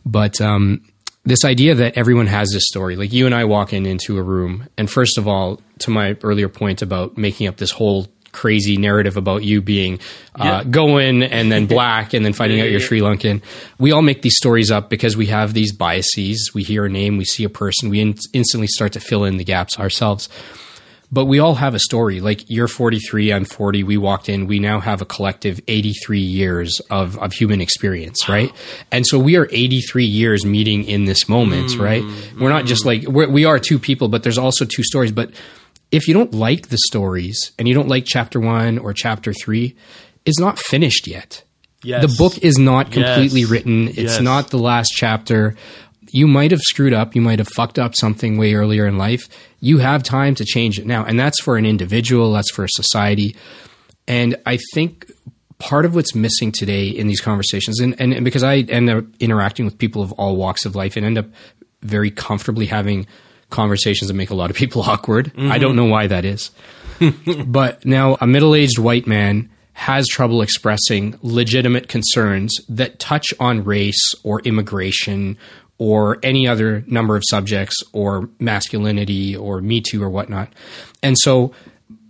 But 0.06 0.42
um, 0.42 0.82
this 1.24 1.46
idea 1.46 1.76
that 1.76 1.98
everyone 1.98 2.28
has 2.28 2.50
this 2.52 2.64
story, 2.68 2.96
like 2.96 3.14
you 3.14 3.26
and 3.26 3.36
I 3.36 3.46
walk 3.46 3.74
in 3.74 3.86
into 3.86 4.18
a 4.18 4.24
room, 4.24 4.68
and 4.78 4.90
first 4.90 5.18
of 5.18 5.28
all, 5.28 5.62
to 5.80 5.92
my 5.92 6.18
earlier 6.24 6.50
point 6.50 6.82
about 6.82 7.18
making 7.18 7.48
up 7.48 7.58
this 7.58 7.72
whole 7.72 8.08
crazy 8.32 8.78
narrative 8.78 9.18
about 9.18 9.44
you 9.44 9.60
being 9.62 10.00
uh, 10.36 10.44
Yeah. 10.44 10.64
Goan 10.64 11.24
and 11.24 11.52
then 11.52 11.66
black 11.76 12.14
and 12.14 12.24
then 12.24 12.32
finding 12.34 12.60
Yeah, 12.60 12.66
out 12.66 12.70
you're 12.72 12.80
yeah. 12.80 12.86
Sri 12.86 13.00
Lankan. 13.02 13.42
We 13.80 13.92
all 13.92 14.04
make 14.04 14.22
these 14.22 14.38
stories 14.38 14.70
up 14.70 14.88
because 14.90 15.18
we 15.18 15.26
have 15.28 15.54
these 15.56 15.74
biases. 15.74 16.52
We 16.54 16.62
hear 16.64 16.86
a 16.86 16.90
name, 16.90 17.18
we 17.18 17.26
see 17.26 17.44
a 17.44 17.50
person, 17.50 17.90
we 17.90 18.00
in- 18.02 18.16
instantly 18.34 18.68
start 18.68 18.94
to 18.94 19.00
fill 19.00 19.26
in 19.26 19.38
the 19.38 19.44
gaps 19.44 19.80
ourselves. 19.80 20.30
But 21.12 21.26
we 21.26 21.40
all 21.40 21.56
have 21.56 21.74
a 21.74 21.80
story. 21.80 22.22
Like 22.22 22.50
you're 22.50 22.68
43, 22.68 23.34
I'm 23.34 23.46
40. 23.46 23.84
We 23.84 23.98
walked 23.98 24.30
in. 24.30 24.46
We 24.46 24.60
now 24.60 24.80
have 24.80 25.02
a 25.02 25.06
collective 25.06 25.60
83 25.68 26.20
years 26.20 26.80
of, 26.92 27.18
of 27.18 27.34
human 27.34 27.62
experience, 27.62 28.30
right? 28.30 28.52
And 28.92 29.08
so 29.08 29.18
we 29.18 29.36
are 29.36 29.48
83 29.52 30.06
years 30.06 30.46
meeting 30.46 30.84
in 30.84 31.06
this 31.06 31.28
moment, 31.28 31.70
mm, 31.72 31.80
right? 31.80 32.04
We're 32.40 32.50
not 32.50 32.66
just 32.66 32.84
mm. 32.84 32.88
like 32.88 33.04
we're, 33.08 33.28
we 33.30 33.46
are 33.46 33.58
two 33.58 33.80
people, 33.80 34.08
but 34.08 34.22
there's 34.22 34.38
also 34.38 34.66
two 34.66 34.84
stories. 34.84 35.12
But 35.12 35.32
if 35.92 36.08
you 36.08 36.14
don't 36.14 36.34
like 36.34 36.70
the 36.70 36.78
stories 36.78 37.54
and 37.58 37.68
you 37.68 37.74
don't 37.74 37.88
like 37.88 38.06
chapter 38.06 38.40
one 38.40 38.78
or 38.78 38.94
chapter 38.94 39.34
three, 39.34 39.76
it's 40.26 40.40
not 40.40 40.60
finished 40.60 41.08
yet. 41.08 41.44
Yes. 41.82 42.06
The 42.06 42.16
book 42.18 42.38
is 42.40 42.58
not 42.58 42.92
completely 42.92 43.42
Yes. 43.42 43.50
written. 43.50 43.88
It's 43.88 43.98
Yes. 43.98 44.22
not 44.22 44.50
the 44.50 44.60
last 44.60 44.92
chapter. 44.96 45.56
You 46.14 46.28
might 46.28 46.52
have 46.52 46.62
screwed 46.62 46.94
up. 46.94 47.16
You 47.16 47.22
might 47.22 47.40
have 47.40 47.48
fucked 47.48 47.80
up 47.80 47.96
something 47.96 48.38
way 48.38 48.54
earlier 48.54 48.86
in 48.86 48.98
life. 48.98 49.28
You 49.60 49.80
have 49.80 50.04
time 50.04 50.36
to 50.36 50.46
change 50.46 50.80
it 50.80 50.86
now. 50.86 51.04
And 51.06 51.20
that's 51.20 51.42
for 51.42 51.58
an 51.58 51.66
individual, 51.66 52.34
that's 52.34 52.52
for 52.52 52.64
a 52.64 52.70
society. 52.70 53.36
And 54.08 54.36
I 54.46 54.58
think 54.74 55.12
part 55.60 55.86
of 55.86 55.94
what's 55.94 56.16
missing 56.16 56.52
today 56.52 56.88
in 56.88 57.08
these 57.08 57.22
conversations, 57.22 57.80
and, 57.80 58.00
and, 58.00 58.14
and 58.14 58.26
because 58.26 58.44
I 58.44 58.58
end 58.60 58.90
up 58.90 59.06
interacting 59.20 59.66
with 59.66 59.78
people 59.78 60.02
of 60.02 60.12
all 60.14 60.36
walks 60.36 60.66
of 60.66 60.76
life 60.76 60.96
and 60.96 61.06
end 61.06 61.18
up 61.18 61.28
very 61.82 62.12
comfortably 62.12 62.66
having 62.66 63.06
conversations 63.50 64.08
that 64.08 64.14
make 64.14 64.30
a 64.30 64.36
lot 64.36 64.50
of 64.50 64.56
people 64.56 64.82
awkward. 64.88 65.32
I 65.38 65.58
don't 65.58 65.76
know 65.76 65.86
why 65.86 66.08
that 66.08 66.26
is. 66.26 66.52
Mm-hmm. 67.00 67.52
but 67.52 67.86
now 67.86 68.18
a 68.22 68.28
middle 68.28 68.56
aged 68.56 68.80
white 68.80 69.08
man 69.08 69.50
has 69.74 70.08
trouble 70.08 70.42
expressing 70.42 71.18
legitimate 71.22 71.88
concerns 71.88 72.54
that 72.68 73.00
touch 73.00 73.34
on 73.40 73.64
race 73.64 74.14
or 74.24 74.42
immigration 74.42 75.38
or 75.80 76.20
any 76.22 76.48
other 76.48 76.84
number 76.86 77.16
of 77.16 77.24
subjects 77.28 77.76
or 77.94 78.30
masculinity 78.40 79.36
or 79.36 79.62
Me 79.62 79.82
Too 79.82 80.04
or 80.04 80.10
whatnot. 80.10 80.54
And 81.02 81.18
so, 81.18 81.54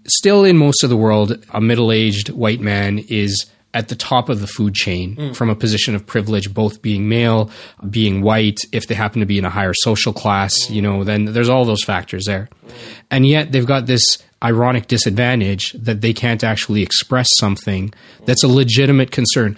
still 0.05 0.43
in 0.43 0.57
most 0.57 0.83
of 0.83 0.89
the 0.89 0.97
world, 0.97 1.45
a 1.53 1.61
middle 1.61 1.91
aged 1.91 2.29
white 2.29 2.59
man 2.59 2.99
is 3.07 3.45
at 3.73 3.87
the 3.87 3.95
top 3.95 4.29
of 4.29 4.41
the 4.41 4.47
food 4.47 4.73
chain 4.73 5.15
mm. 5.15 5.35
from 5.35 5.49
a 5.49 5.55
position 5.55 5.93
of 5.93 6.05
privilege, 6.05 6.51
both 6.53 6.81
being 6.81 7.07
male, 7.07 7.51
being 7.89 8.21
white, 8.21 8.57
if 8.71 8.87
they 8.87 8.95
happen 8.95 9.19
to 9.19 9.27
be 9.27 9.37
in 9.37 9.45
a 9.45 9.49
higher 9.49 9.73
social 9.75 10.11
class, 10.11 10.55
mm. 10.65 10.71
you 10.71 10.81
know, 10.81 11.03
then 11.03 11.25
there's 11.25 11.49
all 11.49 11.65
those 11.65 11.83
factors 11.83 12.25
there. 12.25 12.49
Mm. 12.65 12.71
And 13.11 13.27
yet 13.27 13.51
they've 13.51 13.65
got 13.65 13.85
this 13.85 14.03
ironic 14.43 14.87
disadvantage 14.87 15.73
that 15.73 16.01
they 16.01 16.13
can't 16.13 16.43
actually 16.43 16.81
express 16.81 17.27
something 17.37 17.93
that's 18.25 18.43
a 18.43 18.47
legitimate 18.47 19.11
concern. 19.11 19.55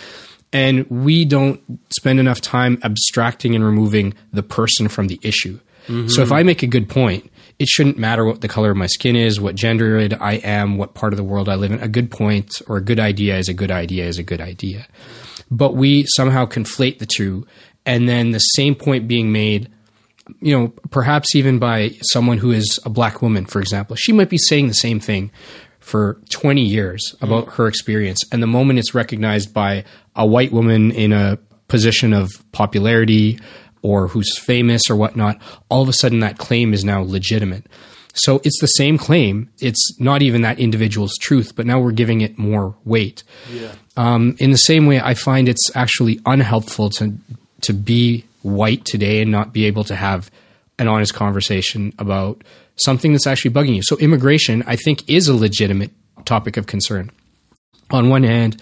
And 0.54 0.90
we 0.90 1.24
don't 1.24 1.62
spend 1.90 2.20
enough 2.20 2.42
time 2.42 2.80
abstracting 2.84 3.56
and 3.56 3.64
removing 3.64 4.14
the 4.34 4.44
person 4.44 4.90
from 4.90 5.08
the 5.08 5.20
issue. 5.24 5.60
So 5.88 5.94
if 5.94 6.08
mm-hmm. 6.08 6.34
I 6.34 6.44
make 6.44 6.64
a 6.64 6.68
good 6.68 6.90
point, 6.90 7.30
it 7.60 7.68
shouldn't 7.68 7.98
matter 7.98 8.24
what 8.24 8.42
the 8.42 8.48
color 8.48 8.72
of 8.72 8.78
my 8.78 8.86
skin 8.86 9.16
is, 9.16 9.40
what 9.40 9.56
gender 9.56 10.08
I 10.20 10.36
am, 10.36 10.78
what 10.78 10.94
part 10.94 11.12
of 11.12 11.18
the 11.18 11.24
world 11.24 11.50
I 11.50 11.56
live 11.56 11.72
in. 11.72 11.80
A 11.80 11.88
good 11.88 12.12
point 12.12 12.62
or 12.68 12.78
a 12.78 12.82
good 12.82 13.00
idea 13.00 13.38
is 13.38 13.50
a 13.50 13.54
good 13.54 13.72
idea 13.72 14.06
is 14.06 14.18
a 14.18 14.24
good 14.24 14.42
idea. 14.42 14.88
But 15.50 15.76
we 15.76 16.06
somehow 16.16 16.46
conflate 16.46 17.00
the 17.00 17.06
two, 17.06 17.46
and 17.86 18.08
then 18.08 18.32
the 18.32 18.40
same 18.40 18.74
point 18.74 19.08
being 19.08 19.32
made 19.32 19.70
you 20.40 20.58
know, 20.58 20.70
perhaps 20.92 21.36
even 21.36 21.60
by 21.60 21.90
someone 22.04 22.38
who 22.38 22.52
is 22.52 22.80
a 22.86 22.90
black 22.90 23.22
woman, 23.22 23.46
for 23.46 23.60
example. 23.60 23.96
She 23.96 24.14
might 24.14 24.30
be 24.30 24.38
saying 24.38 24.68
the 24.68 24.74
same 24.74 25.00
thing 25.00 25.32
for 25.80 26.22
20 26.30 26.62
years 26.62 27.16
about 27.22 27.48
mm. 27.48 27.54
her 27.54 27.68
experience. 27.68 28.24
And 28.32 28.42
the 28.42 28.48
moment 28.48 28.80
it's 28.80 28.94
recognized 28.94 29.54
by 29.54 29.84
a 30.16 30.26
white 30.26 30.52
woman 30.52 30.92
in 30.92 31.14
a 31.14 31.38
position 31.68 32.14
of 32.14 32.30
popularity 32.52 33.40
or 33.82 34.08
who's 34.08 34.38
famous 34.38 34.90
or 34.90 34.96
whatnot, 34.96 35.42
all 35.70 35.82
of 35.82 35.90
a 35.90 35.94
sudden 35.94 36.20
that 36.20 36.38
claim 36.38 36.74
is 36.74 36.84
now 36.84 37.02
legitimate. 37.02 37.66
So 38.14 38.42
it's 38.44 38.60
the 38.60 38.68
same 38.68 38.98
claim. 38.98 39.50
It's 39.60 40.00
not 40.00 40.22
even 40.22 40.42
that 40.42 40.60
individual's 40.60 41.18
truth, 41.18 41.56
but 41.56 41.66
now 41.66 41.80
we're 41.80 41.92
giving 41.92 42.22
it 42.22 42.38
more 42.38 42.76
weight. 42.84 43.24
Yeah. 43.50 43.74
Um, 43.96 44.36
in 44.40 44.52
the 44.52 44.58
same 44.58 44.86
way, 44.86 45.00
I 45.00 45.14
find 45.14 45.48
it's 45.48 45.72
actually 45.76 46.20
unhelpful 46.26 46.90
to 46.92 47.14
to 47.62 47.74
be 47.74 48.26
white 48.42 48.84
today 48.86 49.22
and 49.22 49.32
not 49.32 49.54
be 49.54 49.66
able 49.66 49.84
to 49.84 49.96
have 49.96 50.32
an 50.80 50.88
honest 50.88 51.14
conversation 51.14 51.94
about 52.00 52.44
something 52.76 53.12
that's 53.12 53.28
actually 53.28 53.52
bugging 53.52 53.76
you. 53.76 53.84
So 53.84 53.98
immigration, 53.98 54.64
I 54.66 54.76
think, 54.76 55.08
is 55.08 55.28
a 55.28 55.36
legitimate 55.36 55.92
topic 56.26 56.58
of 56.58 56.66
concern. 56.66 57.12
On 57.92 58.10
one 58.10 58.24
hand, 58.24 58.60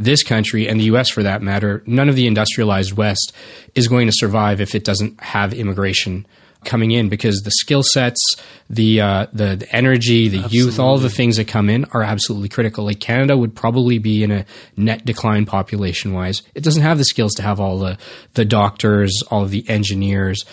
this 0.00 0.22
country 0.22 0.66
and 0.66 0.80
the 0.80 0.84
U.S. 0.84 1.10
for 1.10 1.22
that 1.22 1.42
matter, 1.42 1.82
none 1.86 2.08
of 2.08 2.16
the 2.16 2.26
industrialized 2.26 2.94
West 2.94 3.32
is 3.74 3.86
going 3.86 4.06
to 4.06 4.12
survive 4.16 4.60
if 4.60 4.74
it 4.74 4.82
doesn't 4.82 5.20
have 5.22 5.52
immigration 5.52 6.26
coming 6.64 6.90
in 6.90 7.08
because 7.08 7.40
the 7.40 7.50
skill 7.50 7.82
sets, 7.82 8.20
the, 8.68 9.00
uh, 9.00 9.26
the 9.32 9.56
the 9.56 9.74
energy, 9.74 10.28
the 10.28 10.46
youth, 10.48 10.78
all 10.78 10.98
the 10.98 11.08
things 11.08 11.36
that 11.36 11.48
come 11.48 11.70
in 11.70 11.84
are 11.92 12.02
absolutely 12.02 12.48
critical. 12.48 12.84
Like 12.84 13.00
Canada 13.00 13.36
would 13.36 13.54
probably 13.54 13.98
be 13.98 14.22
in 14.22 14.30
a 14.30 14.44
net 14.76 15.04
decline 15.04 15.46
population 15.46 16.12
wise. 16.12 16.42
It 16.54 16.62
doesn't 16.62 16.82
have 16.82 16.98
the 16.98 17.04
skills 17.04 17.32
to 17.34 17.42
have 17.42 17.60
all 17.60 17.78
the 17.78 17.98
the 18.34 18.44
doctors, 18.44 19.22
all 19.30 19.46
the 19.46 19.68
engineers, 19.68 20.44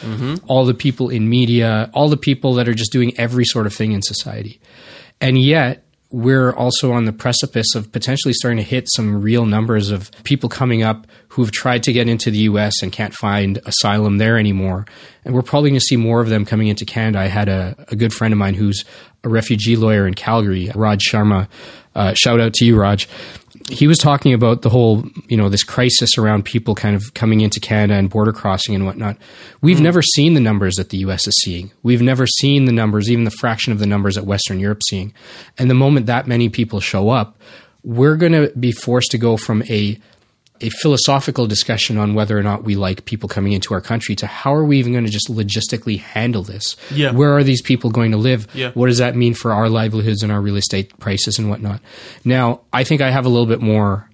all 0.48 0.66
the 0.66 0.74
people 0.74 1.10
in 1.10 1.30
media, 1.30 1.90
all 1.94 2.10
the 2.10 2.18
people 2.18 2.54
that 2.56 2.68
are 2.68 2.74
just 2.74 2.92
doing 2.92 3.14
every 3.18 3.46
sort 3.46 3.66
of 3.66 3.74
thing 3.74 3.92
in 3.92 4.02
society. 4.02 4.60
And 5.20 5.38
yet, 5.38 5.84
we're 6.10 6.54
also 6.54 6.94
on 6.94 7.06
the 7.06 7.12
precipice 7.12 7.76
of 7.76 7.92
potentially 7.92 8.34
starting 8.34 8.58
to 8.58 8.64
hit 8.64 8.88
some 8.96 9.22
real 9.22 9.46
numbers 9.46 9.90
of 9.90 10.10
people 10.24 10.48
coming 10.48 10.82
up 10.82 11.06
who've 11.30 11.52
tried 11.52 11.84
to 11.84 11.92
get 11.92 12.08
into 12.08 12.32
the 12.32 12.40
US 12.40 12.82
and 12.82 12.92
can't 12.92 13.14
find 13.14 13.60
asylum 13.66 14.18
there 14.18 14.38
anymore. 14.38 14.86
And 15.26 15.36
we're 15.36 15.42
probably 15.42 15.70
going 15.70 15.80
to 15.80 15.86
see 15.86 15.98
more 15.98 16.22
of 16.22 16.30
them 16.30 16.46
coming 16.46 16.68
into 16.68 16.86
Canada. 16.86 17.20
I 17.20 17.28
had 17.28 17.50
a, 17.50 17.76
a 17.90 17.96
good 17.96 18.14
friend 18.14 18.34
of 18.34 18.38
mine 18.38 18.54
who's 18.54 18.86
a 19.24 19.30
refugee 19.30 19.76
lawyer 19.76 20.08
in 20.08 20.14
Calgary, 20.14 20.72
Raj 20.74 21.02
Sharma. 21.02 21.50
Uh, 21.94 22.14
shout 22.14 22.40
out 22.40 22.54
to 22.54 22.66
you, 22.66 22.80
Raj. 22.80 23.10
He 23.70 23.88
was 23.88 23.98
talking 23.98 24.34
about 24.34 24.62
the 24.62 24.70
whole, 24.70 25.04
you 25.28 25.36
know, 25.36 25.50
this 25.50 25.64
crisis 25.64 26.18
around 26.18 26.46
people 26.46 26.74
kind 26.74 26.96
of 26.96 27.14
coming 27.14 27.42
into 27.42 27.60
Canada 27.60 27.96
and 27.96 28.10
border 28.10 28.32
crossing 28.32 28.76
and 28.76 28.86
whatnot. 28.86 29.18
We've 29.62 29.78
mm. 29.78 29.84
never 29.84 30.02
seen 30.02 30.36
the 30.36 30.40
numbers 30.40 30.76
that 30.76 30.90
the 30.90 30.98
U.S. 31.00 31.28
is 31.28 31.36
seeing. 31.44 31.72
We've 31.84 32.02
never 32.02 32.26
seen 32.28 32.66
the 32.66 32.72
numbers, 32.72 33.12
even 33.12 33.26
the 33.26 33.32
fraction 33.32 33.74
of 33.74 33.80
the 33.80 33.86
numbers 33.86 34.16
that 34.16 34.26
Western 34.26 34.60
Europe's 34.60 34.90
seeing. 34.90 35.14
And 35.58 35.70
the 35.70 35.76
moment 35.76 36.06
that 36.06 36.28
many 36.28 36.48
people 36.48 36.80
show 36.80 37.10
up, 37.10 37.38
we're 37.84 38.16
going 38.16 38.32
to 38.32 38.52
be 38.58 38.72
forced 38.72 39.12
to 39.12 39.18
go 39.18 39.36
from 39.36 39.64
a 39.64 40.00
a 40.62 40.70
philosophical 40.70 41.48
discussion 41.48 41.98
on 41.98 42.14
whether 42.14 42.38
or 42.38 42.44
not 42.44 42.64
we 42.64 42.76
like 42.76 43.06
people 43.06 43.30
coming 43.30 43.54
into 43.54 43.74
our 43.74 43.82
country 43.82 44.16
to 44.16 44.28
how 44.28 44.54
are 44.54 44.64
we 44.64 44.80
even 44.80 44.92
going 44.92 45.06
to 45.06 45.12
just 45.12 45.30
logistically 45.30 46.00
handle 46.00 46.44
this? 46.44 46.76
Yeah. 46.92 47.12
Where 47.12 47.36
are 47.36 47.44
these 47.44 47.62
people 47.62 47.90
going 47.90 48.12
to 48.12 48.18
live? 48.18 48.48
Yeah. 48.54 48.72
What 48.72 48.88
does 48.88 48.98
that 48.98 49.16
mean 49.16 49.34
for 49.34 49.54
our 49.54 49.70
livelihoods 49.70 50.24
and 50.24 50.32
our 50.32 50.42
real 50.42 50.56
estate 50.56 50.98
prices 51.00 51.40
and 51.40 51.50
whatnot? 51.50 51.82
Now, 52.26 52.62
I 52.74 52.84
think 52.84 53.02
I 53.02 53.12
have 53.12 53.26
a 53.26 53.30
little 53.30 53.46
bit 53.46 53.62
more 53.62 54.10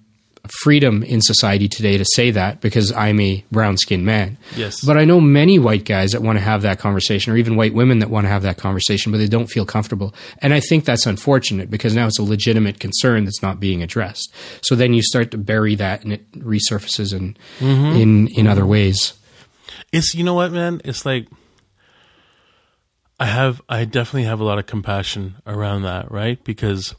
freedom 0.62 1.02
in 1.02 1.20
society 1.22 1.68
today 1.68 1.96
to 1.96 2.04
say 2.04 2.30
that 2.30 2.60
because 2.60 2.92
I'm 2.92 3.18
a 3.20 3.44
brown 3.50 3.76
skinned 3.76 4.04
man. 4.04 4.36
Yes. 4.56 4.84
But 4.84 4.98
I 4.98 5.04
know 5.04 5.20
many 5.20 5.58
white 5.58 5.84
guys 5.84 6.10
that 6.10 6.22
want 6.22 6.38
to 6.38 6.44
have 6.44 6.62
that 6.62 6.78
conversation, 6.78 7.32
or 7.32 7.36
even 7.36 7.56
white 7.56 7.74
women 7.74 8.00
that 8.00 8.10
want 8.10 8.24
to 8.24 8.28
have 8.28 8.42
that 8.42 8.58
conversation, 8.58 9.10
but 9.10 9.18
they 9.18 9.26
don't 9.26 9.46
feel 9.46 9.64
comfortable. 9.64 10.14
And 10.38 10.52
I 10.52 10.60
think 10.60 10.84
that's 10.84 11.06
unfortunate 11.06 11.70
because 11.70 11.94
now 11.94 12.06
it's 12.06 12.18
a 12.18 12.22
legitimate 12.22 12.78
concern 12.78 13.24
that's 13.24 13.42
not 13.42 13.58
being 13.60 13.82
addressed. 13.82 14.34
So 14.60 14.74
then 14.74 14.92
you 14.92 15.02
start 15.02 15.30
to 15.30 15.38
bury 15.38 15.74
that 15.76 16.04
and 16.04 16.12
it 16.12 16.30
resurfaces 16.32 17.14
in 17.14 17.36
mm-hmm. 17.58 17.96
in, 17.96 18.28
in 18.28 18.46
other 18.46 18.66
ways. 18.66 19.14
It's 19.92 20.14
you 20.14 20.24
know 20.24 20.34
what, 20.34 20.52
man. 20.52 20.80
It's 20.84 21.06
like 21.06 21.28
I 23.18 23.26
have, 23.26 23.62
I 23.68 23.84
definitely 23.84 24.24
have 24.24 24.40
a 24.40 24.44
lot 24.44 24.58
of 24.58 24.66
compassion 24.66 25.36
around 25.46 25.82
that, 25.82 26.10
right? 26.10 26.42
Because 26.42 26.94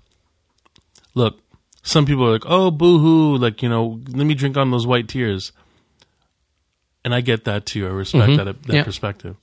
look, 1.13 1.39
some 1.85 2.05
people 2.05 2.25
are 2.27 2.31
like, 2.33 2.45
"Oh, 2.45 2.71
boo-hoo!" 2.71 3.37
Like 3.37 3.61
you 3.63 3.69
know, 3.69 4.01
let 4.09 4.25
me 4.27 4.33
drink 4.33 4.57
on 4.57 4.71
those 4.71 4.85
white 4.85 5.07
tears. 5.07 5.53
And 7.05 7.13
I 7.13 7.21
get 7.21 7.45
that 7.45 7.65
too. 7.65 7.85
I 7.87 7.91
respect 7.91 8.35
that 8.35 8.63
that 8.63 8.73
Yeah. 8.73 8.83
perspective. 8.83 9.37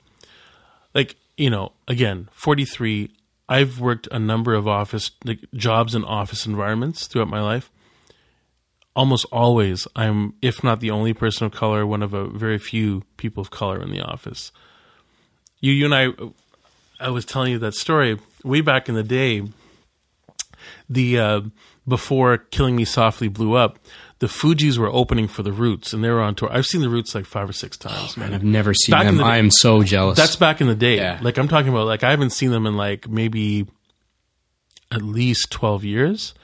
Like 0.95 1.17
you 1.39 1.49
know, 1.49 1.73
again, 1.89 2.29
forty 2.33 2.67
three. 2.67 3.11
I've 3.49 3.81
worked 3.81 4.09
a 4.11 4.19
number 4.19 4.55
of 4.55 4.67
office 4.67 5.11
like, 5.25 5.41
jobs 5.55 5.95
in 5.95 6.05
office 6.05 6.47
environments 6.47 7.07
throughout 7.07 7.29
my 7.29 7.41
life. 7.43 7.71
Almost 8.97 9.27
always, 9.33 9.87
I'm, 9.95 10.35
if 10.41 10.63
not 10.65 10.81
the 10.81 10.91
only 10.91 11.13
person 11.13 11.47
of 11.47 11.53
color, 11.53 11.87
one 11.87 12.03
of 12.03 12.15
a 12.15 12.27
very 12.29 12.59
few 12.59 13.03
people 13.17 13.41
of 13.43 13.51
color 13.51 13.83
in 13.83 13.91
the 13.91 14.01
office. 14.01 14.53
You, 15.61 15.73
you 15.73 15.85
and 15.85 15.95
I, 15.95 16.09
I 17.01 17.11
was 17.11 17.25
telling 17.27 17.53
you 17.53 17.59
that 17.59 17.75
story 17.75 18.19
way 18.43 18.61
back 18.63 18.89
in 18.89 18.95
the 18.95 19.03
day. 19.03 19.43
The 20.89 21.19
uh, 21.19 21.41
before 21.87 22.39
"Killing 22.39 22.77
Me 22.77 22.85
Softly" 22.85 23.29
blew 23.29 23.55
up, 23.55 23.79
the 24.21 24.27
Fugees 24.29 24.79
were 24.79 24.89
opening 24.91 25.27
for 25.29 25.43
the 25.43 25.53
Roots, 25.53 25.93
and 25.93 26.03
they 26.05 26.11
were 26.11 26.21
on 26.21 26.35
tour. 26.35 26.49
I've 26.53 26.67
seen 26.67 26.81
the 26.81 26.89
Roots 26.89 27.15
like 27.15 27.27
five 27.27 27.49
or 27.49 27.53
six 27.53 27.77
times, 27.77 28.15
oh, 28.17 28.21
man. 28.21 28.35
I've 28.35 28.45
never 28.45 28.73
seen 28.73 28.93
Back 28.93 29.07
them. 29.07 29.17
the 29.17 29.25
I 29.25 29.39
am 29.39 29.51
so 29.51 29.83
jealous. 29.83 30.17
That's 30.17 30.37
back 30.37 30.61
in 30.61 30.67
the 30.69 30.75
day. 30.75 30.97
Yeah. 30.97 31.19
Like 31.23 31.39
I'm 31.39 31.49
talking 31.49 31.71
about 31.71 31.87
like 31.87 32.05
I 32.05 32.11
haven't 32.11 32.31
seen 32.31 32.51
them 32.51 32.67
in 32.67 32.77
like 32.77 33.09
maybe 33.09 33.67
at 34.91 35.03
least 35.03 35.51
12 35.51 35.85
years. 35.85 36.35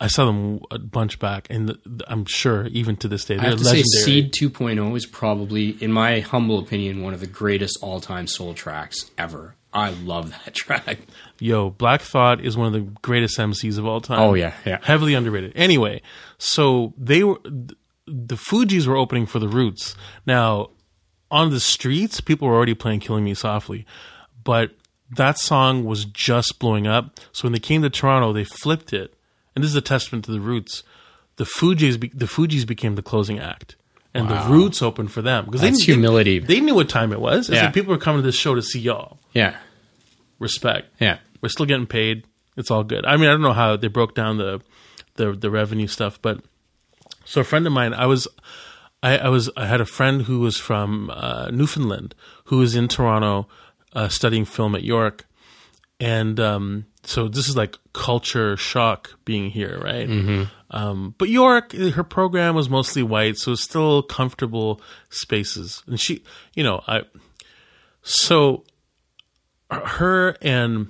I 0.00 0.06
saw 0.08 0.26
them 0.26 0.60
a 0.70 0.78
bunch 0.78 1.18
back 1.18 1.46
and 1.50 1.76
I'm 2.08 2.24
sure 2.24 2.66
even 2.68 2.96
to 2.96 3.08
this 3.08 3.24
day 3.24 3.34
I 3.34 3.38
they're 3.38 3.50
have 3.50 3.58
to 3.58 3.64
legendary. 3.64 3.84
say, 3.84 4.00
Seed 4.04 4.32
2.0 4.32 4.96
is 4.96 5.06
probably, 5.06 5.70
in 5.82 5.92
my 5.92 6.20
humble 6.20 6.58
opinion, 6.58 7.02
one 7.02 7.14
of 7.14 7.20
the 7.20 7.26
greatest 7.26 7.78
all 7.82 8.00
time 8.00 8.26
soul 8.26 8.54
tracks 8.54 9.10
ever. 9.16 9.54
I 9.72 9.90
love 9.90 10.30
that 10.30 10.54
track. 10.54 10.98
Yo, 11.40 11.70
Black 11.70 12.00
Thought 12.00 12.40
is 12.40 12.56
one 12.56 12.68
of 12.68 12.72
the 12.72 12.80
greatest 13.02 13.38
MCs 13.38 13.78
of 13.78 13.86
all 13.86 14.00
time. 14.00 14.20
Oh, 14.20 14.34
yeah, 14.34 14.54
yeah. 14.64 14.78
Heavily 14.82 15.14
underrated. 15.14 15.52
Anyway, 15.56 16.00
so 16.38 16.94
they 16.96 17.24
were 17.24 17.38
the 18.06 18.36
Fugees 18.36 18.86
were 18.86 18.96
opening 18.96 19.26
for 19.26 19.38
the 19.38 19.48
Roots. 19.48 19.96
Now, 20.26 20.70
on 21.30 21.50
the 21.50 21.58
streets, 21.60 22.20
people 22.20 22.46
were 22.48 22.54
already 22.54 22.74
playing 22.74 23.00
Killing 23.00 23.24
Me 23.24 23.34
Softly. 23.34 23.86
But 24.44 24.72
that 25.16 25.38
song 25.38 25.84
was 25.84 26.04
just 26.04 26.58
blowing 26.58 26.86
up. 26.86 27.18
So 27.32 27.44
when 27.44 27.52
they 27.52 27.58
came 27.58 27.82
to 27.82 27.90
Toronto, 27.90 28.32
they 28.32 28.44
flipped 28.44 28.92
it. 28.92 29.14
And 29.54 29.64
this 29.64 29.70
is 29.70 29.76
a 29.76 29.80
testament 29.80 30.24
to 30.26 30.32
the 30.32 30.40
Roots. 30.40 30.82
The 31.36 31.44
Fugees 31.44 31.98
be- 31.98 32.12
the 32.14 32.26
Fugees 32.26 32.66
became 32.66 32.94
the 32.94 33.02
closing 33.02 33.38
act. 33.38 33.76
And 34.16 34.28
the 34.28 34.44
Roots 34.48 34.80
opened 34.82 35.10
for 35.10 35.22
them 35.22 35.46
because 35.46 35.60
That's 35.62 35.78
they, 35.80 35.86
they- 35.86 35.92
humility. 35.94 36.38
They, 36.38 36.60
knew 36.60 36.76
what 36.76 36.88
time 36.88 37.12
it 37.12 37.20
was. 37.20 37.48
It's 37.48 37.56
Yeah. 37.56 37.64
like 37.64 37.74
people 37.74 37.90
were 37.92 37.98
coming 37.98 38.22
to 38.22 38.26
this 38.26 38.36
show 38.36 38.54
to 38.54 38.62
see 38.62 38.78
y'all. 38.78 39.18
Yeah. 39.32 39.56
Respect. 40.38 40.88
Yeah. 41.00 41.18
We're 41.40 41.48
still 41.48 41.66
getting 41.66 41.86
paid. 41.86 42.26
It's 42.56 42.70
all 42.70 42.84
good. 42.84 43.04
I 43.04 43.16
mean, 43.16 43.28
I 43.28 43.32
don't 43.32 43.42
know 43.42 43.52
how 43.52 43.76
they 43.76 43.88
broke 43.88 44.14
down 44.14 44.38
the 44.38 44.60
the 45.16 45.32
the 45.32 45.50
revenue 45.50 45.86
stuff, 45.86 46.20
but 46.22 46.40
so 47.24 47.40
a 47.40 47.44
friend 47.44 47.66
of 47.66 47.72
mine, 47.72 47.94
I 47.94 48.06
was 48.06 48.28
I, 49.02 49.18
I 49.18 49.28
was 49.28 49.50
I 49.56 49.66
had 49.66 49.80
a 49.80 49.86
friend 49.86 50.22
who 50.22 50.40
was 50.40 50.56
from 50.56 51.10
uh, 51.10 51.50
Newfoundland 51.50 52.14
who 52.44 52.58
was 52.58 52.74
in 52.74 52.88
Toronto 52.88 53.48
uh, 53.92 54.08
studying 54.08 54.44
film 54.44 54.74
at 54.74 54.82
York, 54.82 55.26
and 56.00 56.38
um, 56.40 56.86
so 57.02 57.28
this 57.28 57.48
is 57.48 57.56
like 57.56 57.76
culture 57.92 58.56
shock 58.56 59.14
being 59.24 59.50
here, 59.50 59.78
right? 59.82 60.08
Um, 60.70 61.14
but 61.18 61.28
York, 61.28 61.72
her 61.72 62.04
program 62.04 62.54
was 62.54 62.68
mostly 62.68 63.02
white, 63.02 63.36
so 63.36 63.52
it's 63.52 63.62
still 63.62 64.02
comfortable 64.02 64.80
spaces, 65.10 65.82
and 65.86 66.00
she, 66.00 66.22
you 66.54 66.64
know, 66.64 66.82
I 66.86 67.02
so 68.02 68.64
her 69.80 70.36
and 70.42 70.88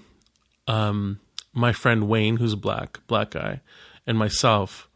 um, 0.67 1.21
my 1.53 1.73
friend 1.73 2.09
Wayne, 2.09 2.37
who's 2.37 2.53
a 2.53 2.57
black 2.57 2.99
black 3.07 3.31
guy, 3.31 3.61
and 4.07 4.17
myself, 4.19 4.89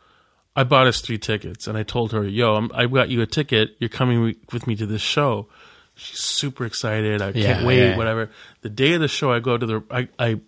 I 0.56 0.64
bought 0.64 0.86
us 0.86 1.00
three 1.00 1.18
tickets, 1.18 1.66
and 1.66 1.76
I 1.78 1.82
told 1.82 2.12
her, 2.12 2.24
"Yo, 2.26 2.54
I'm, 2.54 2.70
I 2.74 2.86
got 2.86 3.08
you 3.10 3.20
a 3.22 3.26
ticket. 3.26 3.70
You're 3.78 3.88
coming 3.90 4.16
wi- 4.18 4.36
with 4.52 4.66
me 4.66 4.76
to 4.76 4.86
this 4.86 5.02
show." 5.02 5.48
She's 5.94 6.22
super 6.22 6.64
excited. 6.64 7.20
I 7.20 7.30
Yeah, 7.30 7.54
can't 7.54 7.66
wait. 7.66 7.78
yeah. 7.90 7.96
Whatever. 7.96 8.30
The 8.60 8.70
day 8.70 8.92
of 8.94 9.00
the 9.00 9.08
show, 9.08 9.32
I 9.32 9.40
go 9.40 9.56
to 9.58 9.66
the. 9.66 9.82
I, 9.90 10.08
I 10.18 10.40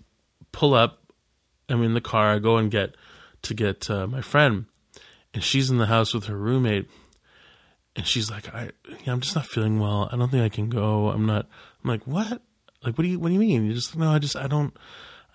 pull 0.52 0.74
up. 0.74 0.98
I'm 1.68 1.82
in 1.82 1.94
the 1.94 2.00
car. 2.00 2.30
I 2.32 2.38
go 2.38 2.56
and 2.56 2.70
get 2.70 2.94
to 3.42 3.54
get 3.54 3.90
uh, 3.90 4.06
my 4.06 4.20
friend, 4.20 4.66
and 5.34 5.42
she's 5.42 5.70
in 5.70 5.78
the 5.78 5.86
house 5.86 6.14
with 6.14 6.26
her 6.26 6.36
roommate, 6.36 6.88
and 7.96 8.06
she's 8.06 8.30
like, 8.30 8.52
"I, 8.54 8.70
I'm 9.06 9.20
just 9.20 9.34
not 9.34 9.46
feeling 9.46 9.78
well. 9.80 10.08
I 10.12 10.16
don't 10.16 10.30
think 10.30 10.44
I 10.44 10.48
can 10.54 10.68
go. 10.70 11.08
I'm 11.10 11.26
not." 11.26 11.46
I'm 11.84 11.90
like, 11.90 12.06
"What? 12.06 12.42
Like, 12.84 12.96
what 12.96 13.02
do 13.02 13.08
you, 13.08 13.18
what 13.18 13.28
do 13.28 13.34
you 13.34 13.40
mean? 13.40 13.66
You 13.66 13.74
just 13.74 13.96
no, 13.96 14.10
I 14.10 14.18
just, 14.18 14.36
I 14.36 14.46
don't, 14.46 14.76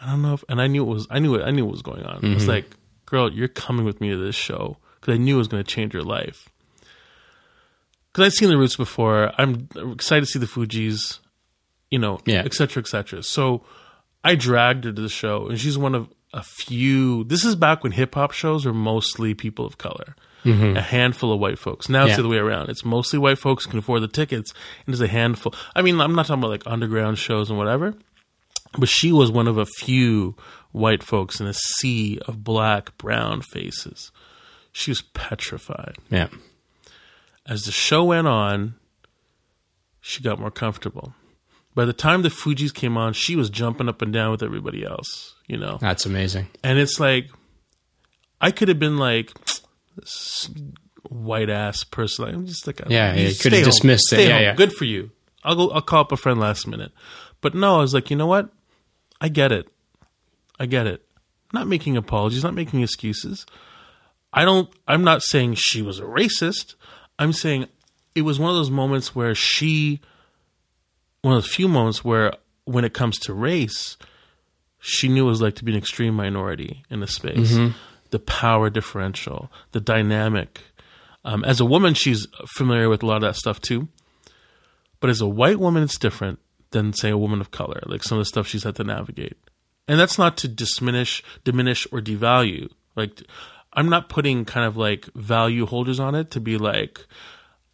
I 0.02 0.08
don't 0.10 0.22
know." 0.22 0.34
If, 0.34 0.43
and 0.50 0.62
I 0.62 0.68
knew 0.68 0.84
it 0.84 0.88
was, 0.93 1.08
I 1.10 1.20
knew 1.20 1.36
it, 1.36 1.43
I 1.43 1.52
knew 1.52 1.66
what 1.66 1.72
was 1.74 1.82
going 1.82 2.04
on. 2.04 2.18
Mm-hmm. 2.18 2.32
I 2.32 2.34
was 2.34 2.48
like, 2.48 2.66
"Girl, 3.06 3.32
you're 3.32 3.48
coming 3.48 3.86
with 3.86 4.02
me 4.02 4.10
to 4.10 4.18
this 4.18 4.36
show 4.36 4.78
because 5.00 5.14
I 5.14 5.18
knew 5.18 5.36
it 5.36 5.38
was 5.39 5.48
going 5.48 5.64
to 5.64 5.70
change 5.70 5.93
your 5.93 6.04
life." 6.04 6.50
Because 8.12 8.28
I'd 8.28 8.34
seen 8.34 8.50
the 8.50 8.58
Roots 8.58 8.78
before. 8.78 9.32
I'm 9.38 9.68
excited 9.91 10.22
to 10.26 10.32
see 10.32 10.39
the 10.39 10.46
Fugees, 10.46 11.20
you 11.91 12.00
know, 12.00 12.20
Yeah. 12.26 12.43
et 12.46 12.54
cetera, 12.54 12.82
et 12.82 12.88
cetera. 12.88 13.22
So 13.22 13.64
I 14.24 14.36
dragged 14.36 14.86
her 14.86 14.93
to 14.93 15.02
the 15.02 15.10
show, 15.10 15.48
and 15.48 15.60
she's 15.60 15.78
one 15.78 15.93
of 15.96 16.08
a 16.34 16.41
few. 16.41 17.26
This 17.26 17.43
is 17.46 17.56
back 17.56 17.84
when 17.84 17.91
hip 17.91 18.16
hop 18.16 18.32
shows 18.32 18.66
were 18.66 18.74
mostly 18.74 19.34
people 19.34 19.66
of 19.66 19.78
color, 19.78 20.16
Mm-hmm. 20.46 20.78
a 20.78 20.82
handful 20.82 21.34
of 21.34 21.39
white 21.39 21.58
folks. 21.58 21.89
Now 21.89 22.06
it's 22.06 22.16
the 22.16 22.22
other 22.22 22.30
way 22.30 22.38
around. 22.38 22.70
It's 22.70 22.86
mostly 22.86 23.18
white 23.18 23.39
folks 23.39 23.66
can 23.66 23.80
afford 23.80 24.04
the 24.04 24.08
tickets, 24.08 24.54
and 24.86 24.93
there's 24.93 25.02
a 25.02 25.08
handful. 25.08 25.56
I 25.76 25.82
mean, 25.82 26.00
I'm 26.00 26.14
not 26.14 26.28
talking 26.28 26.41
about 26.41 26.52
like 26.52 26.68
underground 26.68 27.18
shows 27.18 27.50
and 27.50 27.58
whatever, 27.58 27.96
but 28.78 28.88
she 28.88 29.12
was 29.12 29.32
one 29.32 29.48
of 29.48 29.58
a 29.58 29.66
few 29.66 30.36
white 30.72 31.02
folks 31.02 31.39
in 31.39 31.48
a 31.48 31.54
sea 31.54 32.20
of 32.28 32.43
black, 32.43 32.96
brown 32.98 33.41
faces. 33.41 34.12
She 34.72 34.91
was 34.91 35.02
petrified. 35.02 35.96
Yeah. 36.10 36.28
As 37.48 37.64
the 37.64 37.72
show 37.72 38.04
went 38.04 38.28
on, 38.28 38.76
she 40.02 40.22
got 40.22 40.39
more 40.39 40.52
comfortable. 40.52 41.16
By 41.74 41.86
the 41.86 41.93
time 41.93 42.22
the 42.22 42.30
Fugees 42.30 42.74
came 42.74 42.98
on, 42.98 43.14
she 43.14 43.36
was 43.36 43.50
jumping 43.50 43.89
up 43.89 44.02
and 44.02 44.14
down 44.14 44.32
with 44.32 44.43
everybody 44.43 44.84
else, 44.86 45.36
you 45.48 45.58
know? 45.58 45.78
That's 45.82 46.06
amazing. 46.06 46.48
And 46.64 46.78
it's 46.78 47.00
like, 47.00 47.30
I 48.39 48.52
could 48.52 48.68
have 48.68 48.80
been 48.80 48.98
like, 48.98 49.32
white 51.10 51.50
ass 51.50 51.84
person. 51.84 52.26
I'm 52.26 52.46
just 52.46 52.68
like, 52.68 52.82
Yeah, 52.88 53.14
yeah, 53.14 53.28
you 53.30 53.36
could 53.36 53.54
have 53.54 53.64
dismissed 53.66 54.12
it. 54.14 54.28
Yeah, 54.28 54.34
home. 54.34 54.41
yeah. 54.43 54.56
Good 54.56 54.74
for 54.74 54.86
you. 54.86 55.12
I'll 55.43 55.56
go, 55.56 55.70
I'll 55.70 55.82
call 55.82 56.02
up 56.02 56.12
a 56.12 56.18
friend 56.18 56.39
last 56.39 56.68
minute. 56.68 56.91
But 57.41 57.54
no, 57.54 57.76
I 57.78 57.80
was 57.82 57.93
like, 57.93 58.10
you 58.10 58.16
know 58.16 58.28
what? 58.28 58.50
I 59.22 59.30
get 59.30 59.52
it. 59.52 59.68
I 60.60 60.66
get 60.66 60.88
it. 60.88 61.06
Not 61.54 61.68
making 61.68 61.96
apologies, 61.98 62.43
not 62.43 62.54
making 62.54 62.82
excuses. 62.82 63.46
I 64.34 64.43
don't, 64.43 64.70
I'm 64.88 65.04
not 65.04 65.22
saying 65.22 65.56
she 65.56 65.82
was 65.82 66.00
a 66.00 66.04
racist. 66.04 66.76
I'm 67.20 67.32
saying 67.32 67.68
it 68.16 68.24
was 68.24 68.39
one 68.39 68.50
of 68.50 68.56
those 68.56 68.72
moments 68.72 69.16
where 69.16 69.36
she, 69.36 70.02
one 71.22 71.36
of 71.36 71.43
those 71.43 71.54
few 71.54 71.68
moments 71.68 72.04
where 72.04 72.34
when 72.66 72.84
it 72.84 72.93
comes 72.93 73.20
to 73.20 73.34
race, 73.34 73.96
she 74.80 75.08
knew 75.08 75.26
it 75.26 75.30
was 75.30 75.41
like 75.41 75.56
to 75.56 75.64
be 75.64 75.72
an 75.72 75.78
extreme 75.78 76.14
minority 76.16 76.84
in 76.89 77.02
a 77.04 77.08
space. 77.08 77.54
Mm-hmm. 77.54 77.78
The 78.16 78.20
power 78.20 78.70
differential, 78.70 79.51
the 79.74 79.82
dynamic. 79.82 80.61
Um, 81.26 81.43
as 81.43 81.59
a 81.59 81.66
woman, 81.66 81.95
she's 81.95 82.28
familiar 82.55 82.88
with 82.88 83.03
a 83.03 83.05
lot 83.05 83.18
of 83.18 83.24
that 83.24 83.36
stuff 83.36 83.59
too. 83.59 83.89
But 85.01 85.09
as 85.09 85.20
a 85.20 85.28
white 85.28 85.59
woman, 85.59 85.84
it's 85.84 85.97
different 85.97 86.39
than, 86.72 86.93
say, 86.93 87.09
a 87.09 87.18
woman 87.18 87.41
of 87.41 87.51
color, 87.51 87.82
like 87.88 88.03
some 88.03 88.18
of 88.18 88.22
the 88.22 88.30
stuff 88.30 88.47
she's 88.47 88.63
had 88.63 88.78
to 88.78 88.86
navigate. 88.86 89.36
And 89.89 89.99
that's 89.99 90.18
not 90.18 90.38
to 90.38 90.47
diminish, 90.47 91.22
diminish 91.43 91.86
or 91.91 91.99
devalue. 91.99 92.70
Like, 92.95 93.22
I'm 93.74 93.89
not 93.89 94.07
putting 94.07 94.45
kind 94.45 94.66
of 94.66 94.78
like 94.78 95.09
value 95.13 95.66
holders 95.66 95.99
on 95.99 96.16
it 96.16 96.32
to 96.32 96.39
be 96.39 96.57
like, 96.57 97.05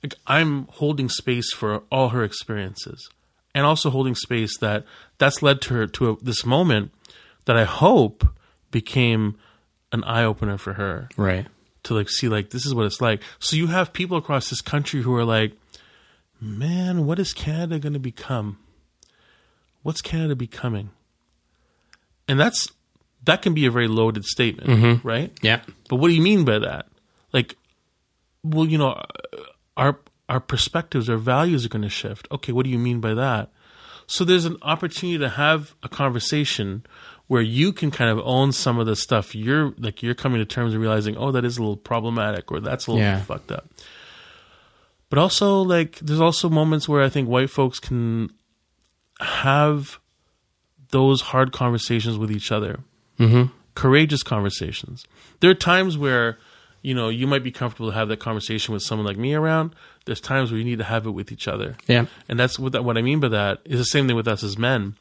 like 0.01 0.15
I'm 0.25 0.65
holding 0.71 1.07
space 1.07 1.53
for 1.53 1.83
all 1.91 2.09
her 2.09 2.23
experiences, 2.23 3.11
and 3.53 3.63
also 3.63 3.91
holding 3.91 4.15
space 4.15 4.57
that 4.57 4.85
that's 5.19 5.43
led 5.43 5.61
to 5.61 5.75
her 5.75 5.85
to 5.85 6.09
a, 6.09 6.15
this 6.23 6.47
moment 6.47 6.91
that 7.45 7.55
I 7.55 7.65
hope 7.65 8.27
became 8.71 9.37
an 9.91 10.03
eye 10.03 10.23
opener 10.23 10.57
for 10.57 10.73
her 10.73 11.09
Right. 11.17 11.47
to 11.83 11.93
like 11.93 12.09
see 12.09 12.27
like 12.29 12.49
this 12.51 12.65
is 12.65 12.73
what 12.73 12.85
it's 12.85 13.01
like. 13.01 13.21
So 13.39 13.55
you 13.55 13.67
have 13.67 13.93
people 13.93 14.17
across 14.17 14.49
this 14.49 14.61
country 14.61 15.01
who 15.01 15.15
are 15.15 15.25
like, 15.25 15.53
man, 16.39 17.05
what 17.05 17.19
is 17.19 17.33
Canada 17.33 17.79
going 17.79 17.93
to 17.93 17.99
become? 17.99 18.57
What's 19.83 20.01
Canada 20.01 20.35
becoming? 20.35 20.91
And 22.27 22.39
that's 22.39 22.67
that 23.25 23.41
can 23.41 23.53
be 23.53 23.65
a 23.65 23.71
very 23.71 23.87
loaded 23.87 24.25
statement, 24.25 24.69
mm-hmm. 24.69 25.07
right? 25.07 25.31
Yeah. 25.41 25.61
But 25.89 25.97
what 25.97 26.07
do 26.07 26.13
you 26.13 26.21
mean 26.21 26.43
by 26.45 26.59
that? 26.59 26.87
Like, 27.33 27.55
well, 28.43 28.65
you 28.65 28.77
know, 28.77 29.03
our 29.77 29.99
our 30.29 30.39
perspectives, 30.39 31.09
our 31.09 31.17
values 31.17 31.65
are 31.65 31.69
going 31.69 31.81
to 31.81 31.89
shift. 31.89 32.27
Okay, 32.31 32.51
what 32.51 32.63
do 32.63 32.69
you 32.69 32.79
mean 32.79 32.99
by 33.01 33.13
that? 33.13 33.49
So 34.07 34.23
there's 34.23 34.45
an 34.45 34.57
opportunity 34.61 35.17
to 35.19 35.29
have 35.29 35.75
a 35.83 35.89
conversation 35.89 36.85
where 37.31 37.41
you 37.41 37.71
can 37.71 37.91
kind 37.91 38.09
of 38.11 38.19
own 38.25 38.51
some 38.51 38.77
of 38.77 38.85
the 38.85 38.93
stuff 38.93 39.33
you're 39.33 39.73
like 39.77 40.03
you're 40.03 40.13
coming 40.13 40.39
to 40.39 40.45
terms 40.45 40.73
and 40.73 40.81
realizing, 40.81 41.15
oh, 41.15 41.31
that 41.31 41.45
is 41.45 41.57
a 41.57 41.61
little 41.61 41.77
problematic 41.77 42.51
or 42.51 42.59
that's 42.59 42.87
a 42.87 42.91
little 42.91 43.05
Yeah. 43.05 43.21
fucked 43.21 43.53
up. 43.53 43.69
But 45.09 45.17
also, 45.17 45.61
like, 45.61 45.97
there's 45.99 46.19
also 46.19 46.49
moments 46.49 46.89
where 46.89 47.01
I 47.01 47.07
think 47.07 47.29
white 47.29 47.49
folks 47.49 47.79
can 47.79 48.31
have 49.21 49.97
those 50.89 51.21
hard 51.21 51.53
conversations 51.53 52.17
with 52.17 52.31
each 52.31 52.51
other 52.51 52.81
mm-hmm. 53.17 53.43
courageous 53.75 54.23
conversations. 54.23 55.05
There 55.39 55.49
are 55.49 55.53
times 55.53 55.97
where, 55.97 56.37
you 56.81 56.93
know, 56.93 57.07
you 57.07 57.27
might 57.27 57.45
be 57.45 57.51
comfortable 57.51 57.91
to 57.91 57.95
have 57.95 58.09
that 58.09 58.19
conversation 58.19 58.73
with 58.73 58.83
someone 58.83 59.07
like 59.07 59.15
me 59.15 59.35
around. 59.35 59.73
There's 60.03 60.19
times 60.19 60.51
where 60.51 60.57
you 60.57 60.65
need 60.65 60.79
to 60.79 60.83
have 60.83 61.07
it 61.07 61.11
with 61.11 61.31
each 61.31 61.47
other. 61.47 61.77
Yeah. 61.87 62.07
And 62.27 62.37
that's 62.37 62.59
what 62.59 62.73
that, 62.73 62.83
what 62.83 62.97
I 62.97 63.01
mean 63.01 63.21
by 63.21 63.29
that 63.29 63.59
is 63.63 63.79
the 63.79 63.85
same 63.85 64.07
thing 64.07 64.17
with 64.17 64.27
us 64.27 64.43
as 64.43 64.57
men. 64.57 64.97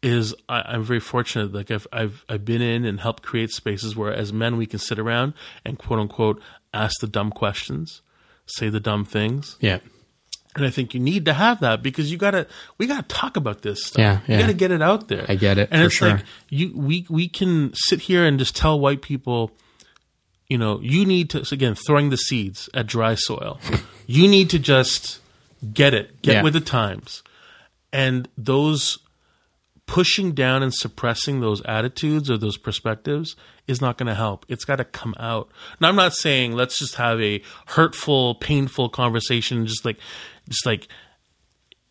Is 0.00 0.32
I, 0.48 0.60
I'm 0.62 0.84
very 0.84 1.00
fortunate. 1.00 1.52
Like 1.52 1.70
I've 1.72 1.86
I've 1.92 2.24
I've 2.28 2.44
been 2.44 2.62
in 2.62 2.84
and 2.84 3.00
helped 3.00 3.24
create 3.24 3.50
spaces 3.50 3.96
where 3.96 4.12
as 4.12 4.32
men 4.32 4.56
we 4.56 4.64
can 4.66 4.78
sit 4.78 4.96
around 4.98 5.34
and 5.64 5.76
quote 5.76 5.98
unquote 5.98 6.40
ask 6.72 7.00
the 7.00 7.08
dumb 7.08 7.30
questions, 7.32 8.00
say 8.46 8.68
the 8.68 8.78
dumb 8.78 9.04
things. 9.04 9.56
Yeah. 9.60 9.78
And 10.54 10.64
I 10.64 10.70
think 10.70 10.94
you 10.94 11.00
need 11.00 11.24
to 11.24 11.32
have 11.32 11.60
that 11.60 11.82
because 11.82 12.12
you 12.12 12.16
gotta 12.18 12.46
we 12.78 12.86
gotta 12.86 13.02
talk 13.08 13.36
about 13.36 13.62
this 13.62 13.84
stuff. 13.86 13.98
Yeah, 13.98 14.20
You 14.28 14.34
yeah. 14.34 14.40
gotta 14.42 14.54
get 14.54 14.70
it 14.70 14.82
out 14.82 15.08
there. 15.08 15.26
I 15.28 15.34
get 15.34 15.58
it, 15.58 15.68
And 15.72 15.80
for 15.82 15.86
it's 15.86 15.94
sure. 15.96 16.10
like 16.10 16.24
you 16.48 16.72
we 16.76 17.04
we 17.08 17.28
can 17.28 17.72
sit 17.74 18.00
here 18.02 18.24
and 18.24 18.38
just 18.38 18.54
tell 18.54 18.78
white 18.78 19.02
people, 19.02 19.50
you 20.48 20.58
know, 20.58 20.78
you 20.80 21.04
need 21.06 21.30
to 21.30 21.44
so 21.44 21.54
again 21.54 21.74
throwing 21.74 22.10
the 22.10 22.16
seeds 22.16 22.68
at 22.72 22.86
dry 22.86 23.16
soil. 23.16 23.58
you 24.06 24.28
need 24.28 24.48
to 24.50 24.60
just 24.60 25.18
get 25.74 25.92
it, 25.92 26.22
get 26.22 26.34
Yeah. 26.34 26.42
with 26.44 26.52
the 26.52 26.60
times. 26.60 27.24
And 27.92 28.28
those 28.38 28.98
pushing 29.88 30.32
down 30.32 30.62
and 30.62 30.72
suppressing 30.72 31.40
those 31.40 31.60
attitudes 31.64 32.30
or 32.30 32.36
those 32.38 32.56
perspectives 32.58 33.34
is 33.66 33.80
not 33.80 33.98
going 33.98 34.06
to 34.06 34.14
help. 34.14 34.46
It's 34.48 34.64
got 34.64 34.76
to 34.76 34.84
come 34.84 35.14
out. 35.18 35.50
Now, 35.80 35.88
I'm 35.88 35.96
not 35.96 36.14
saying 36.14 36.52
let's 36.52 36.78
just 36.78 36.94
have 36.94 37.20
a 37.20 37.42
hurtful, 37.66 38.36
painful 38.36 38.90
conversation, 38.90 39.66
just 39.66 39.84
like, 39.84 39.98
just 40.48 40.64
like, 40.66 40.86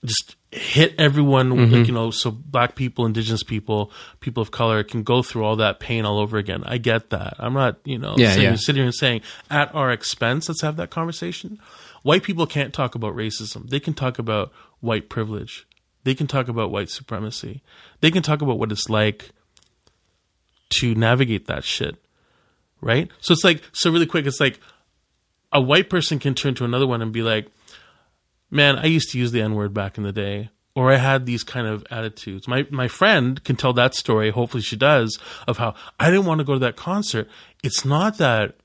just 0.05 0.35
hit 0.51 0.93
everyone, 0.97 1.49
Mm-hmm. 1.49 1.73
like, 1.73 1.87
you 1.87 1.93
know, 1.93 2.11
so 2.11 2.31
black 2.31 2.75
people, 2.75 3.05
indigenous 3.05 3.43
people, 3.43 3.91
people 4.19 4.41
of 4.41 4.51
color 4.51 4.83
can 4.83 5.03
go 5.03 5.21
through 5.23 5.43
all 5.43 5.57
that 5.57 5.79
pain 5.79 6.05
all 6.05 6.19
over 6.19 6.37
again. 6.37 6.63
I 6.65 6.77
get 6.77 7.09
that. 7.09 7.35
I'm 7.39 7.53
not, 7.53 7.79
you 7.83 7.97
know, 7.97 8.13
Yeah, 8.15 8.31
saying, 8.33 8.43
yeah. 8.43 8.55
sitting 8.55 8.75
here 8.79 8.85
and 8.85 8.95
saying 8.95 9.21
at 9.49 9.73
our 9.75 9.91
expense, 9.91 10.47
let's 10.47 10.61
have 10.61 10.77
that 10.77 10.91
conversation. 10.91 11.59
White 12.03 12.23
people 12.23 12.45
can't 12.47 12.73
talk 12.73 12.95
about 12.95 13.15
racism. 13.15 13.69
They 13.69 13.79
can 13.81 13.93
talk 13.95 14.17
about 14.19 14.53
white 14.79 15.09
privilege. 15.09 15.66
They 16.07 16.15
can 16.15 16.25
talk 16.27 16.47
about 16.47 16.71
white 16.71 16.89
supremacy. 16.89 17.61
They 17.99 18.11
can 18.11 18.23
talk 18.23 18.41
about 18.41 18.57
what 18.57 18.71
it's 18.71 18.89
like 18.89 19.31
to 20.79 20.95
navigate 20.95 21.47
that 21.47 21.65
shit. 21.65 21.97
Right? 22.79 23.11
So 23.19 23.33
it's 23.33 23.43
like, 23.43 23.61
so 23.73 23.91
really 23.91 24.05
quick, 24.05 24.25
it's 24.25 24.39
like 24.39 24.61
a 25.51 25.59
white 25.59 25.89
person 25.89 26.17
can 26.17 26.33
turn 26.33 26.55
to 26.55 26.63
another 26.63 26.87
one 26.87 27.01
and 27.01 27.11
be 27.11 27.23
like, 27.23 27.47
man, 28.49 28.77
I 28.77 28.85
used 28.85 29.09
to 29.11 29.19
use 29.19 29.33
the 29.33 29.41
N 29.41 29.55
word 29.55 29.73
back 29.73 29.97
in 29.97 30.05
the 30.05 30.13
day. 30.13 30.49
Or 30.75 30.93
I 30.93 30.95
had 30.95 31.25
these 31.25 31.43
kind 31.43 31.67
of 31.67 31.85
attitudes. 31.91 32.47
My 32.47 32.65
my 32.69 32.87
friend 32.87 33.43
can 33.43 33.57
tell 33.57 33.73
that 33.73 33.93
story, 33.93 34.29
hopefully 34.29 34.63
she 34.63 34.77
does, 34.77 35.19
of 35.45 35.57
how 35.57 35.75
I 35.99 36.09
didn't 36.09 36.25
want 36.25 36.39
to 36.39 36.45
go 36.45 36.53
to 36.53 36.59
that 36.59 36.77
concert. 36.77 37.27
It's 37.65 37.83
not 37.83 38.17
that 38.19 38.55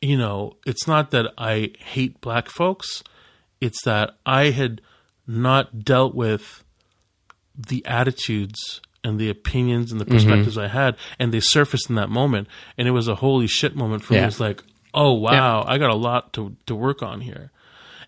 you 0.00 0.16
know, 0.16 0.56
it's 0.64 0.86
not 0.86 1.10
that 1.10 1.26
I 1.36 1.72
hate 1.78 2.22
black 2.22 2.48
folks. 2.48 3.04
It's 3.60 3.82
that 3.84 4.16
I 4.24 4.44
had 4.52 4.80
not 5.26 5.84
dealt 5.84 6.14
with 6.14 6.64
the 7.56 7.84
attitudes 7.86 8.80
and 9.02 9.18
the 9.18 9.30
opinions 9.30 9.92
and 9.92 10.00
the 10.00 10.04
perspectives 10.04 10.56
mm-hmm. 10.56 10.64
I 10.64 10.68
had, 10.68 10.96
and 11.18 11.32
they 11.32 11.40
surfaced 11.40 11.88
in 11.88 11.96
that 11.96 12.10
moment. 12.10 12.48
And 12.76 12.88
it 12.88 12.90
was 12.90 13.08
a 13.08 13.14
holy 13.14 13.46
shit 13.46 13.76
moment 13.76 14.02
for 14.02 14.14
me. 14.14 14.18
Yeah. 14.18 14.24
It 14.24 14.26
was 14.26 14.40
like, 14.40 14.62
oh 14.92 15.12
wow, 15.12 15.64
I 15.66 15.78
got 15.78 15.90
a 15.90 15.94
lot 15.94 16.32
to 16.34 16.56
to 16.66 16.74
work 16.74 17.02
on 17.02 17.20
here. 17.20 17.50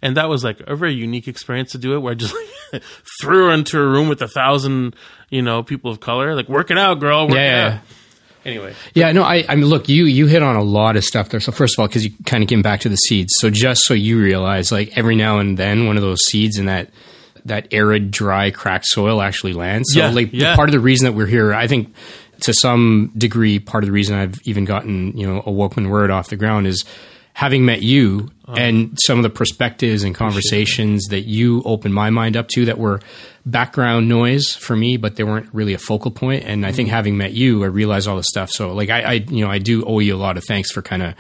And 0.01 0.17
that 0.17 0.29
was 0.29 0.45
like 0.45 0.61
a 0.67 0.77
very 0.77 0.95
unique 0.95 1.27
experience 1.27 1.73
to 1.73 1.79
do 1.79 1.95
it, 1.95 1.99
where 1.99 2.13
I 2.13 2.15
just 2.15 2.35
like, 2.73 2.83
threw 3.21 3.47
her 3.47 3.53
into 3.53 3.79
a 3.81 3.87
room 3.87 4.09
with 4.09 4.23
a 4.23 4.29
thousand, 4.29 4.95
you 5.29 5.43
know, 5.43 5.63
people 5.63 5.91
of 5.91 6.01
color, 6.01 6.35
like 6.35 6.49
working 6.49 6.79
out, 6.79 7.01
girl. 7.01 7.23
Working 7.23 7.37
Yeah, 7.37 7.81
out. 7.81 7.95
Anyway, 8.45 8.75
Yeah, 8.95 9.11
no, 9.13 9.25
I, 9.25 9.45
I 9.49 9.57
mean, 9.57 9.67
look, 9.67 9.89
you 9.89 10.05
you 10.05 10.27
hit 10.27 10.43
on 10.43 10.57
a 10.57 10.63
lot 10.63 10.97
of 10.97 11.05
stuff 11.05 11.29
there. 11.29 11.41
So 11.41 11.53
first 11.53 11.75
of 11.75 11.81
all, 11.81 11.89
because 11.89 12.05
you 12.05 12.13
kind 12.25 12.43
of 12.43 12.49
came 12.49 12.63
back 12.63 12.81
to 12.81 12.89
the 12.89 12.97
seeds. 12.97 13.35
So 13.37 13.51
just 13.51 13.83
so 13.85 13.95
you 13.95 14.21
realize, 14.21 14.73
like 14.73 14.97
every 14.97 15.17
now 15.17 15.39
and 15.39 15.59
then, 15.59 15.87
one 15.87 15.97
of 15.97 16.03
those 16.03 16.25
seeds 16.25 16.59
in 16.59 16.67
that 16.67 16.91
that 17.49 17.69
arid, 17.73 18.11
dry, 18.11 18.51
cracked 18.51 18.87
soil 18.87 19.21
actually 19.21 19.53
lands. 19.53 19.93
So 19.93 20.01
Yeah, 20.01 20.11
like 20.11 20.33
yeah. 20.33 20.57
part 20.57 20.69
of 20.69 20.73
the 20.73 20.81
reason 20.81 21.07
that 21.07 21.13
we're 21.13 21.27
here, 21.27 21.53
I 21.53 21.67
think 21.67 21.95
to 22.43 22.55
some 22.55 23.13
degree, 23.17 23.59
part 23.59 23.85
of 23.85 23.89
the 23.89 23.93
reason 23.93 24.17
I've 24.17 24.37
even 24.45 24.65
gotten 24.65 25.17
you 25.17 25.27
know 25.27 25.43
a 25.45 25.51
Woken 25.51 25.89
word 25.89 26.11
off 26.11 26.29
the 26.29 26.37
ground 26.37 26.67
is 26.67 26.85
having 27.39 27.65
met 27.65 27.83
you 27.83 28.29
uh-huh. 28.47 28.57
and 28.59 28.99
some 29.01 29.17
of 29.17 29.23
the 29.23 29.31
perspectives 29.31 30.03
and 30.03 30.13
conversations 30.13 31.07
that 31.11 31.21
you 31.21 31.63
opened 31.65 31.95
my 31.95 32.11
mind 32.11 32.37
up 32.37 32.49
to 32.49 32.65
that 32.65 32.79
were 32.79 33.01
background 33.47 34.09
noise 34.09 34.57
for 34.57 34.75
me, 34.75 34.97
but 34.97 35.15
they 35.15 35.23
weren't 35.23 35.49
really 35.55 35.73
a 35.73 35.79
focal 35.79 36.11
point. 36.11 36.43
And 36.43 36.67
I 36.67 36.73
think 36.73 36.89
mm-hmm. 36.89 36.97
having 36.97 37.17
met 37.17 37.35
you, 37.35 37.63
I 37.63 37.69
realized 37.69 38.09
all 38.09 38.17
this 38.17 38.27
stuff. 38.29 38.51
So 38.51 38.73
like 38.73 38.91
I, 38.91 39.03
I 39.03 39.13
you 39.13 39.45
know, 39.45 39.51
I 39.53 39.59
do 39.59 39.85
owe 39.85 40.01
you 40.01 40.17
a 40.17 40.19
lot 40.19 40.37
of 40.37 40.43
thanks 40.49 40.73
for 40.73 40.83
kind 40.83 41.01
of, 41.01 41.15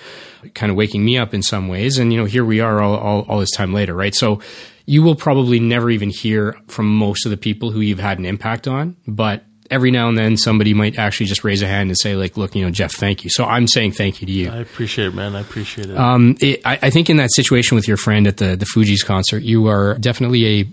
kind 0.55 0.71
of 0.71 0.77
waking 0.77 1.05
me 1.05 1.19
up 1.19 1.35
in 1.35 1.43
some 1.43 1.69
ways. 1.69 1.99
And 1.99 2.13
you 2.13 2.19
know, 2.19 2.25
here 2.25 2.45
we 2.45 2.59
are 2.59 2.81
all, 2.81 2.97
all, 2.97 3.25
all 3.29 3.39
this 3.39 3.53
time 3.53 3.73
later, 3.73 3.95
right? 3.95 4.13
So 4.13 4.41
you 4.89 5.03
will 5.03 5.15
probably 5.15 5.61
never 5.61 5.91
even 5.91 6.09
hear 6.09 6.57
from 6.67 6.87
most 6.87 7.27
of 7.27 7.31
the 7.31 7.37
people 7.37 7.71
who 7.71 7.81
you've 7.81 7.99
had 7.99 8.19
an 8.19 8.25
impact 8.25 8.67
on, 8.67 8.97
but 9.07 9.45
every 9.71 9.91
now 9.91 10.09
and 10.09 10.17
then 10.17 10.35
somebody 10.35 10.73
might 10.73 10.99
actually 10.99 11.27
just 11.27 11.45
raise 11.45 11.61
a 11.61 11.67
hand 11.67 11.91
and 11.91 11.99
say 11.99 12.17
like 12.17 12.39
look 12.39 12.55
you 12.55 12.65
know 12.65 12.71
jeff 12.71 12.91
thank 12.93 13.23
you 13.23 13.29
so 13.29 13.45
i'm 13.45 13.69
saying 13.69 13.93
thank 13.93 14.23
you 14.23 14.27
to 14.27 14.33
you 14.33 14.49
I 14.49 14.57
appreciate 14.61 15.09
it, 15.09 15.15
man. 15.15 15.37
I 15.37 15.41
appreciate 15.43 15.91
it. 15.91 15.97
um, 15.99 16.39
it, 16.41 16.63
I, 16.65 16.79
I 16.85 16.89
think 16.89 17.11
in 17.11 17.19
that 17.19 17.31
situation 17.35 17.75
with 17.75 17.87
your 17.87 17.99
friend 17.99 18.27
at 18.27 18.39
the 18.39 18.57
the 18.57 18.65
Fugees 18.65 19.05
concert, 19.05 19.43
you 19.43 19.67
are 19.69 19.99
definitely 19.99 20.61
a 20.61 20.69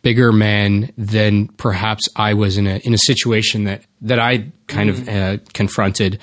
bigger 0.00 0.32
man 0.32 0.90
than 0.96 1.48
perhaps 1.48 2.08
I 2.16 2.32
was 2.32 2.56
in 2.56 2.66
a 2.66 2.76
in 2.78 2.94
a 2.94 2.98
situation 2.98 3.64
that 3.64 3.82
that 4.00 4.18
I 4.18 4.46
kind 4.66 4.88
of 4.88 5.08
uh, 5.08 5.36
confronted 5.52 6.18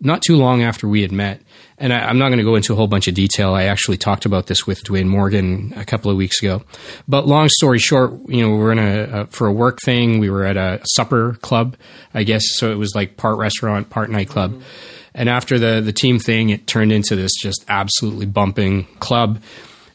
not 0.00 0.22
too 0.22 0.36
long 0.36 0.62
after 0.62 0.88
we 0.88 1.02
had 1.02 1.12
met. 1.12 1.42
And 1.78 1.92
I, 1.92 2.00
I'm 2.00 2.18
not 2.18 2.28
going 2.28 2.38
to 2.38 2.44
go 2.44 2.54
into 2.54 2.72
a 2.72 2.76
whole 2.76 2.86
bunch 2.86 3.08
of 3.08 3.14
detail. 3.14 3.54
I 3.54 3.64
actually 3.64 3.96
talked 3.96 4.24
about 4.26 4.46
this 4.46 4.66
with 4.66 4.84
Dwayne 4.84 5.06
Morgan 5.06 5.72
a 5.76 5.84
couple 5.84 6.10
of 6.10 6.16
weeks 6.16 6.40
ago. 6.40 6.62
But 7.08 7.26
long 7.26 7.48
story 7.48 7.78
short, 7.78 8.12
you 8.28 8.42
know, 8.42 8.50
we 8.50 8.58
were 8.58 8.72
in 8.72 8.78
a, 8.78 9.02
a 9.22 9.26
for 9.26 9.46
a 9.46 9.52
work 9.52 9.78
thing. 9.84 10.18
We 10.18 10.30
were 10.30 10.44
at 10.44 10.56
a 10.56 10.80
supper 10.84 11.34
club, 11.42 11.76
I 12.12 12.22
guess. 12.22 12.42
So 12.56 12.70
it 12.70 12.76
was 12.76 12.94
like 12.94 13.16
part 13.16 13.38
restaurant, 13.38 13.90
part 13.90 14.10
nightclub. 14.10 14.52
Mm-hmm. 14.52 14.62
And 15.16 15.28
after 15.28 15.58
the 15.58 15.80
the 15.80 15.92
team 15.92 16.18
thing, 16.18 16.50
it 16.50 16.66
turned 16.66 16.92
into 16.92 17.16
this 17.16 17.32
just 17.40 17.64
absolutely 17.68 18.26
bumping 18.26 18.84
club. 18.98 19.40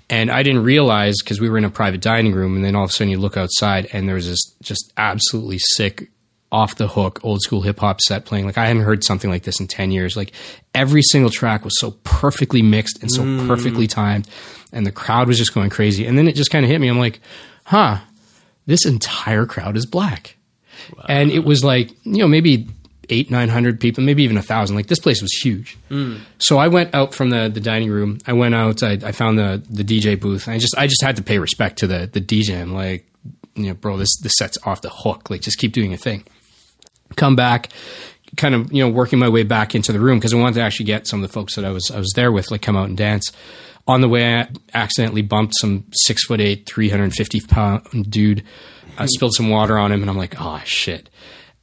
And 0.09 0.31
I 0.31 0.41
didn't 0.41 0.63
realize 0.63 1.15
because 1.23 1.39
we 1.39 1.49
were 1.49 1.57
in 1.57 1.65
a 1.65 1.69
private 1.69 2.01
dining 2.01 2.33
room, 2.33 2.55
and 2.55 2.65
then 2.65 2.75
all 2.75 2.85
of 2.85 2.89
a 2.89 2.93
sudden 2.93 3.11
you 3.11 3.19
look 3.19 3.37
outside, 3.37 3.87
and 3.93 4.09
there's 4.09 4.27
this 4.27 4.39
just 4.63 4.91
absolutely 4.97 5.59
sick, 5.59 6.09
off 6.51 6.75
the 6.75 6.87
hook 6.87 7.19
old 7.23 7.41
school 7.41 7.61
hip 7.61 7.79
hop 7.79 8.01
set 8.01 8.25
playing. 8.25 8.45
Like 8.45 8.57
I 8.57 8.65
hadn't 8.65 8.83
heard 8.83 9.03
something 9.03 9.29
like 9.29 9.43
this 9.43 9.59
in 9.59 9.67
ten 9.67 9.91
years. 9.91 10.17
Like 10.17 10.31
every 10.73 11.01
single 11.01 11.29
track 11.29 11.63
was 11.63 11.79
so 11.79 11.91
perfectly 12.03 12.61
mixed 12.61 13.01
and 13.01 13.11
so 13.11 13.23
mm. 13.23 13.47
perfectly 13.47 13.87
timed, 13.87 14.27
and 14.71 14.85
the 14.85 14.91
crowd 14.91 15.27
was 15.27 15.37
just 15.37 15.53
going 15.53 15.69
crazy. 15.69 16.05
And 16.05 16.17
then 16.17 16.27
it 16.27 16.35
just 16.35 16.51
kind 16.51 16.65
of 16.65 16.71
hit 16.71 16.81
me. 16.81 16.87
I'm 16.87 16.99
like, 16.99 17.19
huh, 17.65 17.99
this 18.65 18.85
entire 18.85 19.45
crowd 19.45 19.77
is 19.77 19.85
black, 19.85 20.35
and 21.07 21.31
it 21.31 21.43
was 21.43 21.63
like 21.63 21.91
you 22.03 22.17
know 22.17 22.27
maybe 22.27 22.67
eight 23.09 23.29
nine 23.29 23.49
hundred 23.49 23.79
people, 23.79 24.03
maybe 24.03 24.23
even 24.23 24.37
a 24.37 24.41
thousand. 24.41 24.75
Like 24.75 24.87
this 24.87 24.99
place 24.99 25.21
was 25.21 25.31
huge. 25.33 25.77
Mm. 25.89 26.19
So 26.37 26.57
I 26.57 26.67
went 26.67 26.93
out 26.95 27.13
from 27.13 27.29
the, 27.29 27.49
the 27.49 27.59
dining 27.59 27.89
room. 27.89 28.19
I 28.25 28.33
went 28.33 28.55
out. 28.55 28.81
I, 28.83 28.93
I 29.03 29.11
found 29.11 29.37
the 29.37 29.61
the 29.69 29.83
DJ 29.83 30.19
booth. 30.19 30.47
I 30.47 30.57
just 30.57 30.75
I 30.77 30.87
just 30.87 31.03
had 31.03 31.15
to 31.17 31.23
pay 31.23 31.39
respect 31.39 31.79
to 31.79 31.87
the 31.87 32.09
the 32.11 32.21
DJ. 32.21 32.59
I'm 32.59 32.73
like, 32.73 33.05
you 33.55 33.67
know, 33.67 33.73
bro, 33.73 33.97
this 33.97 34.17
this 34.21 34.33
set's 34.37 34.57
off 34.63 34.81
the 34.81 34.89
hook. 34.89 35.29
Like, 35.29 35.41
just 35.41 35.57
keep 35.57 35.73
doing 35.73 35.91
your 35.91 35.97
thing. 35.97 36.23
Come 37.15 37.35
back, 37.35 37.69
kind 38.37 38.55
of 38.55 38.71
you 38.71 38.83
know 38.83 38.89
working 38.89 39.19
my 39.19 39.29
way 39.29 39.43
back 39.43 39.75
into 39.75 39.91
the 39.91 39.99
room 39.99 40.19
because 40.19 40.33
I 40.33 40.37
wanted 40.37 40.55
to 40.55 40.61
actually 40.61 40.85
get 40.85 41.07
some 41.07 41.23
of 41.23 41.29
the 41.29 41.33
folks 41.33 41.55
that 41.55 41.65
I 41.65 41.71
was 41.71 41.91
I 41.91 41.97
was 41.97 42.11
there 42.15 42.31
with 42.31 42.51
like 42.51 42.61
come 42.61 42.77
out 42.77 42.87
and 42.87 42.97
dance. 42.97 43.31
On 43.87 44.01
the 44.01 44.09
way, 44.09 44.35
I 44.35 44.47
accidentally 44.73 45.23
bumped 45.23 45.55
some 45.59 45.85
six 45.91 46.25
foot 46.25 46.39
eight, 46.39 46.67
three 46.67 46.89
hundred 46.89 47.05
and 47.05 47.13
fifty 47.13 47.41
pound 47.41 48.09
dude. 48.09 48.43
I 48.97 49.05
spilled 49.07 49.33
some 49.33 49.49
water 49.49 49.77
on 49.77 49.91
him, 49.91 50.01
and 50.01 50.09
I'm 50.09 50.17
like, 50.17 50.35
oh 50.39 50.61
shit. 50.65 51.09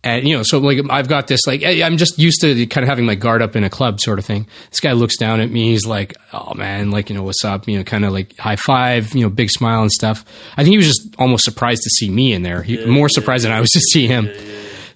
And 0.03 0.27
you 0.27 0.37
know, 0.37 0.43
so 0.43 0.59
like 0.59 0.79
I've 0.89 1.09
got 1.09 1.27
this 1.27 1.47
like 1.47 1.65
I'm 1.65 1.97
just 1.97 2.19
used 2.19 2.41
to 2.43 2.67
kind 2.67 2.85
of 2.85 2.89
having 2.89 3.07
my 3.07 3.17
guard 3.17 3.43
up 3.43 3.57
in 3.57 3.65
a 3.65 3.71
club 3.71 4.01
sort 4.01 4.19
of 4.19 4.25
thing. 4.25 4.47
This 4.71 4.81
guy 4.81 4.93
looks 4.93 5.17
down 5.17 5.41
at 5.41 5.51
me. 5.51 5.71
He's 5.71 5.87
like, 5.87 6.17
"Oh 6.33 6.55
man, 6.55 6.91
like 6.91 7.11
you 7.11 7.17
know, 7.17 7.25
what's 7.25 7.45
up?" 7.45 7.67
You 7.67 7.79
know, 7.79 7.85
kind 7.85 8.05
of 8.05 8.13
like 8.13 8.37
high 8.39 8.57
five, 8.57 9.15
you 9.15 9.23
know, 9.23 9.31
big 9.31 9.51
smile 9.51 9.83
and 9.83 9.91
stuff. 9.91 10.25
I 10.57 10.63
think 10.63 10.73
he 10.73 10.77
was 10.77 10.87
just 10.87 11.17
almost 11.19 11.45
surprised 11.45 11.83
to 11.83 11.91
see 11.91 12.09
me 12.09 12.33
in 12.33 12.43
there. 12.43 12.63
He, 12.63 12.85
more 12.87 13.09
surprised 13.09 13.45
than 13.45 13.53
I 13.53 13.61
was 13.61 13.71
to 13.71 13.81
see 13.81 14.07
him. 14.07 14.31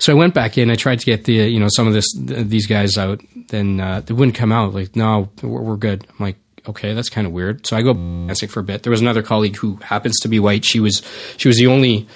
So 0.00 0.12
I 0.12 0.16
went 0.16 0.34
back 0.34 0.58
in. 0.58 0.70
I 0.70 0.74
tried 0.76 0.98
to 1.00 1.06
get 1.06 1.24
the 1.24 1.34
you 1.34 1.60
know 1.60 1.68
some 1.70 1.86
of 1.86 1.92
this 1.92 2.06
th- 2.12 2.46
these 2.46 2.66
guys 2.66 2.96
out. 2.98 3.20
Then 3.48 3.80
uh, 3.80 4.00
they 4.00 4.14
wouldn't 4.14 4.34
come 4.34 4.50
out. 4.50 4.74
Like, 4.74 4.96
no, 4.96 5.28
we're, 5.42 5.60
we're 5.60 5.76
good. 5.76 6.06
I'm 6.08 6.16
like, 6.18 6.36
okay, 6.66 6.94
that's 6.94 7.08
kind 7.08 7.26
of 7.26 7.32
weird. 7.32 7.66
So 7.66 7.76
I 7.76 7.82
go 7.82 7.94
dancing 7.94 8.48
for 8.48 8.60
a 8.60 8.64
bit. 8.64 8.82
There 8.82 8.90
was 8.90 9.00
another 9.00 9.22
colleague 9.22 9.56
who 9.56 9.76
happens 9.76 10.18
to 10.20 10.28
be 10.28 10.40
white. 10.40 10.64
She 10.64 10.80
was 10.80 11.02
she 11.36 11.48
was 11.48 11.58
the 11.58 11.66
only 11.66 12.08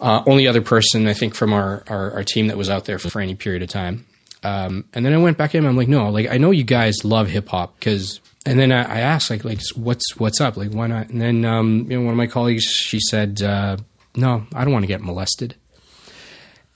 uh, 0.00 0.22
only 0.26 0.46
other 0.46 0.62
person 0.62 1.06
I 1.06 1.14
think 1.14 1.34
from 1.34 1.52
our, 1.52 1.84
our 1.88 2.12
our 2.12 2.24
team 2.24 2.46
that 2.46 2.56
was 2.56 2.70
out 2.70 2.84
there 2.84 2.98
for, 2.98 3.10
for 3.10 3.20
any 3.20 3.34
period 3.34 3.62
of 3.62 3.68
time. 3.68 4.06
Um, 4.44 4.84
and 4.92 5.04
then 5.04 5.12
I 5.12 5.16
went 5.16 5.36
back 5.38 5.54
in. 5.54 5.66
I'm 5.66 5.76
like, 5.76 5.88
no, 5.88 6.10
like 6.10 6.28
I 6.30 6.38
know 6.38 6.50
you 6.52 6.64
guys 6.64 7.04
love 7.04 7.28
hip 7.28 7.48
hop 7.48 7.78
because. 7.78 8.20
And 8.46 8.60
then 8.60 8.72
I, 8.72 8.82
I 8.82 9.00
asked, 9.00 9.30
like, 9.30 9.42
like 9.42 9.60
what's 9.74 10.18
what's 10.18 10.38
up? 10.38 10.58
Like, 10.58 10.70
why 10.70 10.86
not? 10.86 11.08
And 11.08 11.18
then 11.18 11.46
um, 11.46 11.86
you 11.90 11.96
know, 11.98 12.04
one 12.04 12.12
of 12.12 12.18
my 12.18 12.26
colleagues, 12.26 12.64
she 12.64 13.00
said, 13.00 13.40
uh, 13.40 13.78
no, 14.16 14.46
I 14.54 14.64
don't 14.64 14.72
want 14.74 14.82
to 14.82 14.86
get 14.86 15.00
molested. 15.00 15.54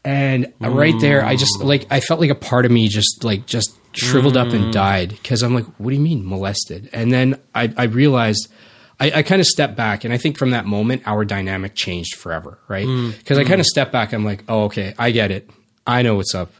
And 0.08 0.54
right 0.58 0.98
there, 1.00 1.22
I 1.22 1.36
just 1.36 1.60
mm. 1.60 1.64
like 1.64 1.86
I 1.90 2.00
felt 2.00 2.18
like 2.18 2.30
a 2.30 2.34
part 2.34 2.64
of 2.64 2.70
me 2.70 2.88
just 2.88 3.24
like 3.24 3.44
just 3.44 3.78
shriveled 3.92 4.38
up 4.38 4.54
and 4.54 4.64
mm. 4.64 4.72
died 4.72 5.10
because 5.10 5.42
I'm 5.42 5.54
like, 5.54 5.66
what 5.76 5.90
do 5.90 5.96
you 5.96 6.00
mean 6.00 6.26
molested? 6.26 6.88
And 6.94 7.12
then 7.12 7.38
I, 7.54 7.70
I 7.76 7.84
realized 7.84 8.50
I, 8.98 9.10
I 9.16 9.22
kind 9.22 9.38
of 9.38 9.46
stepped 9.46 9.76
back, 9.76 10.04
and 10.04 10.14
I 10.14 10.16
think 10.16 10.38
from 10.38 10.52
that 10.52 10.64
moment, 10.64 11.02
our 11.04 11.26
dynamic 11.26 11.74
changed 11.74 12.14
forever, 12.14 12.58
right? 12.68 12.86
Mm. 12.86 13.18
Because 13.18 13.36
I 13.36 13.44
kind 13.44 13.60
of 13.60 13.66
stepped 13.66 13.92
back. 13.92 14.14
I'm 14.14 14.24
like, 14.24 14.44
oh, 14.48 14.64
okay, 14.64 14.94
I 14.98 15.10
get 15.10 15.30
it. 15.30 15.50
I 15.86 16.00
know 16.00 16.14
what's 16.14 16.34
up. 16.34 16.52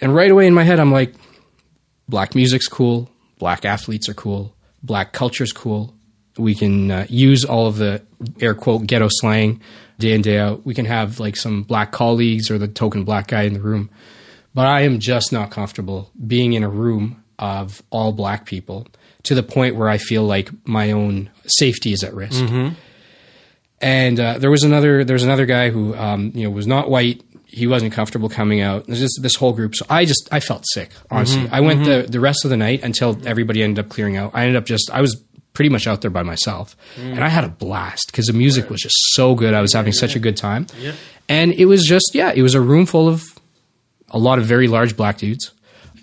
And 0.00 0.12
right 0.12 0.32
away 0.32 0.48
in 0.48 0.54
my 0.54 0.64
head, 0.64 0.80
I'm 0.80 0.90
like, 0.90 1.14
black 2.08 2.34
music's 2.34 2.66
cool, 2.66 3.08
black 3.38 3.64
athletes 3.64 4.08
are 4.08 4.14
cool, 4.14 4.56
black 4.82 5.12
culture's 5.12 5.52
cool. 5.52 5.94
We 6.38 6.54
can 6.54 6.90
uh, 6.90 7.06
use 7.08 7.44
all 7.44 7.66
of 7.66 7.76
the 7.76 8.02
air 8.40 8.54
quote 8.54 8.86
ghetto 8.86 9.08
slang 9.10 9.60
day 9.98 10.12
in 10.12 10.22
day 10.22 10.38
out. 10.38 10.64
We 10.64 10.74
can 10.74 10.86
have 10.86 11.20
like 11.20 11.36
some 11.36 11.62
black 11.62 11.92
colleagues 11.92 12.50
or 12.50 12.58
the 12.58 12.68
token 12.68 13.04
black 13.04 13.28
guy 13.28 13.42
in 13.42 13.52
the 13.54 13.60
room, 13.60 13.90
but 14.54 14.66
I 14.66 14.82
am 14.82 14.98
just 15.00 15.32
not 15.32 15.50
comfortable 15.50 16.10
being 16.26 16.52
in 16.54 16.62
a 16.62 16.68
room 16.70 17.22
of 17.38 17.82
all 17.90 18.12
black 18.12 18.46
people 18.46 18.86
to 19.24 19.34
the 19.34 19.42
point 19.42 19.76
where 19.76 19.88
I 19.88 19.98
feel 19.98 20.24
like 20.24 20.50
my 20.66 20.92
own 20.92 21.30
safety 21.46 21.92
is 21.92 22.02
at 22.04 22.14
risk. 22.14 22.42
And 23.82 24.20
uh, 24.20 24.38
there 24.38 24.50
was 24.50 24.62
another 24.62 25.04
there 25.04 25.14
was 25.14 25.22
another 25.24 25.46
guy 25.46 25.70
who 25.70 25.94
um, 25.96 26.32
you 26.34 26.44
know 26.44 26.50
was 26.50 26.66
not 26.66 26.90
white. 26.90 27.22
He 27.46 27.66
wasn't 27.66 27.92
comfortable 27.92 28.28
coming 28.28 28.60
out. 28.60 28.86
There's 28.86 29.00
just 29.00 29.18
this 29.22 29.34
whole 29.34 29.52
group. 29.54 29.74
So 29.74 29.84
I 29.88 30.04
just 30.04 30.28
I 30.30 30.38
felt 30.40 30.64
sick. 30.72 30.90
Honestly, 31.10 31.48
I 31.50 31.60
went 31.60 31.84
the 31.84 32.06
the 32.08 32.20
rest 32.20 32.44
of 32.44 32.50
the 32.50 32.56
night 32.58 32.82
until 32.82 33.18
everybody 33.26 33.62
ended 33.62 33.84
up 33.84 33.90
clearing 33.90 34.16
out. 34.16 34.32
I 34.34 34.42
ended 34.42 34.56
up 34.56 34.66
just 34.66 34.90
I 34.92 35.00
was 35.00 35.22
pretty 35.52 35.68
much 35.68 35.86
out 35.86 36.00
there 36.00 36.10
by 36.10 36.22
myself, 36.22 36.76
mm. 36.96 37.12
and 37.12 37.24
I 37.24 37.28
had 37.28 37.44
a 37.44 37.48
blast 37.48 38.08
because 38.10 38.26
the 38.26 38.32
music 38.32 38.70
was 38.70 38.80
just 38.80 38.96
so 39.12 39.34
good. 39.34 39.54
I 39.54 39.60
was 39.60 39.72
having 39.72 39.92
such 39.92 40.16
a 40.16 40.18
good 40.18 40.36
time, 40.36 40.66
and 41.28 41.52
it 41.52 41.66
was 41.66 41.84
just 41.84 42.10
yeah, 42.14 42.32
it 42.34 42.42
was 42.42 42.54
a 42.54 42.60
room 42.60 42.86
full 42.86 43.08
of 43.08 43.24
a 44.10 44.18
lot 44.18 44.38
of 44.38 44.44
very 44.46 44.68
large 44.68 44.96
black 44.96 45.18
dudes 45.18 45.52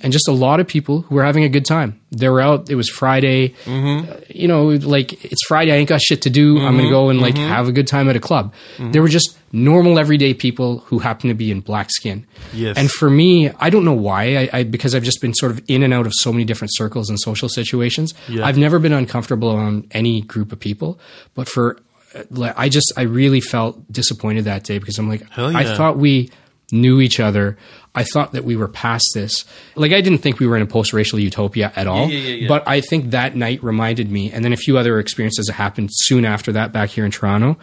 and 0.01 0.13
just 0.13 0.27
a 0.27 0.31
lot 0.31 0.59
of 0.59 0.67
people 0.67 1.01
who 1.01 1.15
were 1.15 1.23
having 1.23 1.43
a 1.43 1.49
good 1.49 1.65
time. 1.65 1.99
They 2.11 2.29
were 2.29 2.39
out. 2.41 2.69
It 2.69 2.75
was 2.75 2.89
Friday. 2.89 3.49
Mm-hmm. 3.65 4.11
Uh, 4.11 4.15
you 4.29 4.47
know, 4.47 4.67
like 4.67 5.25
it's 5.25 5.45
Friday. 5.47 5.71
I 5.73 5.75
ain't 5.75 5.89
got 5.89 6.01
shit 6.01 6.21
to 6.23 6.29
do. 6.29 6.57
I'm 6.59 6.75
going 6.77 6.85
to 6.85 6.91
go 6.91 7.09
and 7.09 7.19
like 7.21 7.35
Mm-hmm. 7.35 7.47
have 7.49 7.67
a 7.67 7.71
good 7.71 7.87
time 7.87 8.09
at 8.09 8.15
a 8.15 8.19
club. 8.19 8.53
They 8.79 8.99
were 8.99 9.07
just 9.07 9.37
normal, 9.51 9.97
everyday 9.99 10.33
people 10.33 10.79
who 10.79 10.99
happen 10.99 11.29
to 11.29 11.33
be 11.33 11.51
in 11.51 11.59
black 11.61 11.89
skin. 11.91 12.25
Yes. 12.53 12.77
And 12.77 12.89
for 12.91 13.09
me, 13.09 13.49
I 13.59 13.69
don't 13.69 13.85
know 13.85 13.93
why. 13.93 14.37
I, 14.37 14.49
I 14.53 14.63
because 14.63 14.93
I've 14.95 15.03
just 15.03 15.21
been 15.21 15.33
sort 15.33 15.51
of 15.51 15.61
in 15.67 15.83
and 15.83 15.93
out 15.93 16.05
of 16.05 16.13
so 16.15 16.31
many 16.31 16.43
different 16.45 16.71
circles 16.75 17.09
and 17.09 17.19
social 17.19 17.49
situations. 17.49 18.13
Yeah. 18.29 18.45
I've 18.45 18.57
never 18.57 18.79
been 18.79 18.93
uncomfortable 18.93 19.51
around 19.51 19.87
any 19.91 20.21
group 20.21 20.51
of 20.51 20.59
people. 20.59 20.99
But 21.33 21.47
for 21.49 21.77
uh, 22.15 22.23
like, 22.31 22.53
I 22.57 22.69
just 22.69 22.91
I 22.97 23.01
really 23.03 23.41
felt 23.41 23.91
disappointed 23.91 24.45
that 24.45 24.63
day 24.63 24.77
because 24.79 24.97
I'm 24.97 25.09
like 25.09 25.29
Hell 25.31 25.55
I 25.55 25.75
thought 25.75 25.97
we 25.97 26.29
knew 26.71 26.99
each 27.01 27.19
other. 27.19 27.57
I 27.97 28.03
thought 28.03 28.33
that 28.33 28.43
we 28.43 28.55
were 28.55 28.67
past 28.67 29.09
this. 29.15 29.43
Like 29.75 29.91
I 29.91 30.01
didn't 30.01 30.19
think 30.19 30.39
we 30.39 30.45
were 30.45 30.55
in 30.55 30.61
a 30.61 30.67
post-racial 30.67 31.19
utopia 31.19 31.73
at 31.75 31.87
all. 31.87 32.07
Yeah, 32.09 32.19
yeah, 32.19 32.35
yeah. 32.35 32.47
But 32.47 32.67
I 32.67 32.79
think 32.79 33.09
that 33.09 33.35
night 33.35 33.63
reminded 33.63 34.11
me, 34.11 34.31
and 34.31 34.45
then 34.45 34.53
a 34.53 34.57
few 34.57 34.77
other 34.77 34.99
experiences 34.99 35.47
that 35.47 35.53
happened 35.53 35.89
soon 35.91 36.23
after 36.23 36.51
that 36.51 36.71
back 36.71 36.89
here 36.89 37.05
in 37.05 37.11
Toronto, 37.11 37.57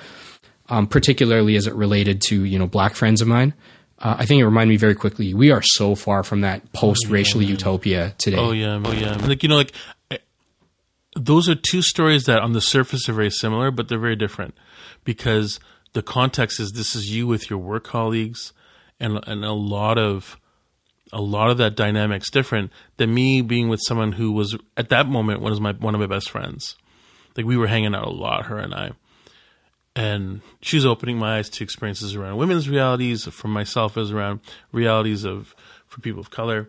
um, 0.68 0.89
particularly 0.89 1.55
as 1.55 1.68
it 1.68 1.74
related 1.74 2.20
to 2.22 2.43
you 2.43 2.59
know 2.59 2.66
black 2.66 2.97
friends 2.97 3.22
of 3.22 3.28
mine. 3.28 3.55
Uh, 4.01 4.16
I 4.18 4.26
think 4.26 4.41
it 4.41 4.45
reminded 4.45 4.70
me 4.70 4.76
very 4.76 4.97
quickly. 4.97 5.35
We 5.35 5.53
are 5.53 5.62
so 5.62 5.95
far 5.95 6.24
from 6.24 6.41
that 6.41 6.72
post-racial 6.72 7.41
utopia 7.41 8.14
today. 8.18 8.37
Oh 8.37 8.51
yeah, 8.51 8.82
oh 8.85 8.93
yeah. 8.93 9.14
Like 9.24 9.45
you 9.45 9.49
know, 9.49 9.57
like 9.57 9.72
eh, 10.11 10.18
those 11.14 11.49
are 11.49 11.55
two 11.55 11.80
stories 11.80 12.24
that 12.24 12.41
on 12.41 12.55
the 12.55 12.61
surface 12.61 13.09
are 13.09 13.12
very 13.12 13.30
similar, 13.30 13.70
but 13.70 13.89
they're 13.89 14.01
very 14.01 14.16
different 14.16 14.57
because 15.05 15.61
the 15.93 16.03
context 16.03 16.59
is 16.59 16.72
this 16.72 16.97
is 16.97 17.14
you 17.14 17.28
with 17.28 17.49
your 17.49 17.61
work 17.61 17.85
colleagues, 17.85 18.53
and 19.01 19.21
and 19.27 19.45
a 19.45 19.53
lot 19.53 19.99
of 19.99 20.39
a 21.13 21.21
lot 21.21 21.51
of 21.51 21.59
that 21.59 21.77
dynamic's 21.77 22.31
different 22.31 22.73
than 22.97 23.15
me 23.15 23.41
being 23.41 23.69
with 23.69 23.81
someone 23.87 24.13
who 24.13 24.33
was 24.33 24.57
at 24.77 24.89
that 24.89 25.07
moment 25.07 25.41
one 25.41 25.53
of 25.53 25.61
my 25.61 25.73
one 25.73 25.95
of 25.95 26.01
my 26.01 26.07
best 26.07 26.31
friends. 26.31 26.77
Like 27.37 27.47
we 27.47 27.57
were 27.57 27.67
hanging 27.67 27.95
out 27.95 28.07
a 28.07 28.11
lot, 28.11 28.47
her 28.47 28.59
and 28.59 28.75
I. 28.75 28.93
and 29.97 30.41
she's 30.61 30.85
opening 30.87 31.19
my 31.19 31.39
eyes 31.39 31.49
to 31.51 31.65
experiences 31.65 32.15
around 32.15 32.37
women's 32.37 32.69
realities 32.69 33.25
for 33.25 33.49
myself 33.49 33.97
as 33.97 34.11
around 34.11 34.41
realities 34.73 35.25
of 35.25 35.55
for 35.87 36.01
people 36.01 36.21
of 36.21 36.31
color. 36.31 36.69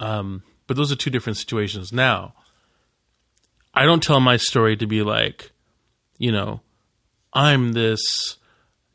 Um, 0.00 0.42
but 0.66 0.76
those 0.76 0.90
are 0.90 0.96
two 0.96 1.10
different 1.10 1.36
situations. 1.36 1.92
Now, 1.92 2.34
I 3.74 3.84
don't 3.84 4.02
tell 4.02 4.20
my 4.20 4.36
story 4.36 4.76
to 4.76 4.86
be 4.86 5.02
like, 5.02 5.52
you 6.18 6.32
know, 6.32 6.60
I'm 7.32 7.72
this, 7.72 8.00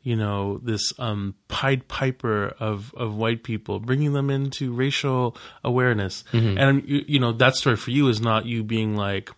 you 0.02 0.16
know, 0.16 0.58
this 0.58 0.92
um, 0.98 1.34
Pied 1.48 1.88
Piper 1.88 2.54
of 2.58 2.92
of 2.96 3.16
white 3.16 3.42
people, 3.42 3.80
bringing 3.80 4.12
them 4.12 4.30
into 4.30 4.72
racial 4.72 5.36
awareness. 5.62 6.24
Mm-hmm. 6.32 6.58
And 6.58 6.88
you, 6.88 7.04
you 7.06 7.20
know, 7.20 7.32
that 7.32 7.56
story 7.56 7.76
for 7.76 7.90
you 7.90 8.08
is 8.08 8.20
not 8.20 8.46
you 8.46 8.64
being 8.64 8.96
like, 8.96 9.30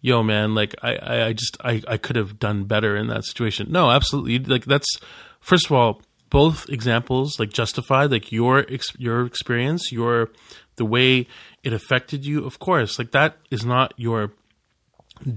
yo 0.00 0.22
man 0.22 0.54
like 0.54 0.74
i 0.82 1.26
i 1.26 1.32
just 1.32 1.56
i 1.62 1.82
i 1.86 1.96
could 1.96 2.16
have 2.16 2.38
done 2.38 2.64
better 2.64 2.96
in 2.96 3.08
that 3.08 3.24
situation 3.24 3.66
no 3.70 3.90
absolutely 3.90 4.38
like 4.38 4.64
that's 4.64 4.98
first 5.40 5.66
of 5.66 5.72
all 5.72 6.02
both 6.30 6.68
examples 6.70 7.38
like 7.38 7.50
justify 7.50 8.04
like 8.04 8.32
your 8.32 8.64
ex- 8.72 8.96
your 8.98 9.26
experience 9.26 9.92
your 9.92 10.30
the 10.76 10.84
way 10.84 11.26
it 11.62 11.72
affected 11.72 12.24
you 12.24 12.44
of 12.46 12.58
course 12.58 12.98
like 12.98 13.10
that 13.10 13.36
is 13.50 13.64
not 13.64 13.92
your 13.96 14.32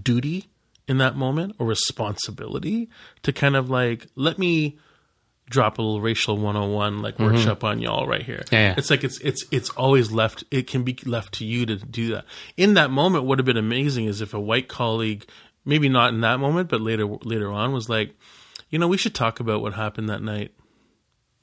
duty 0.02 0.46
in 0.88 0.98
that 0.98 1.16
moment 1.16 1.56
or 1.60 1.68
responsibility 1.68 2.90
to 3.24 3.32
kind 3.32 3.56
of 3.56 3.70
like 3.70 4.08
let 4.16 4.38
me 4.38 4.78
drop 5.50 5.78
a 5.78 5.82
little 5.82 6.02
racial 6.02 6.38
101 6.38 7.02
like 7.02 7.16
mm-hmm. 7.16 7.26
workshop 7.26 7.64
on 7.64 7.80
y'all 7.80 8.08
right 8.08 8.24
here. 8.24 8.44
Yeah, 8.52 8.70
yeah, 8.70 8.76
It's 8.78 8.90
like 8.90 9.04
it's 9.04 9.20
it's 9.20 9.46
it's 9.52 9.70
always 9.72 10.12
left 10.12 10.44
it 10.52 10.68
can 10.68 10.84
be 10.84 10.98
left 11.06 11.36
to 11.36 11.46
you 11.46 11.66
to 11.66 11.78
do 11.78 12.14
that. 12.14 12.26
In 12.58 12.74
that 12.76 12.92
moment 12.92 13.26
would 13.26 13.40
have 13.40 13.46
been 13.46 13.58
amazing 13.58 14.06
is 14.06 14.22
if 14.22 14.34
a 14.34 14.40
white 14.40 14.68
colleague 14.68 15.26
maybe 15.66 15.90
not 15.90 16.14
in 16.14 16.22
that 16.22 16.40
moment 16.40 16.70
but 16.70 16.82
later 16.82 17.06
later 17.24 17.52
on 17.52 17.72
was 17.72 17.90
like, 17.90 18.16
"You 18.70 18.80
know, 18.80 18.88
we 18.88 18.98
should 18.98 19.16
talk 19.16 19.40
about 19.40 19.62
what 19.62 19.74
happened 19.74 20.10
that 20.10 20.22
night." 20.22 20.54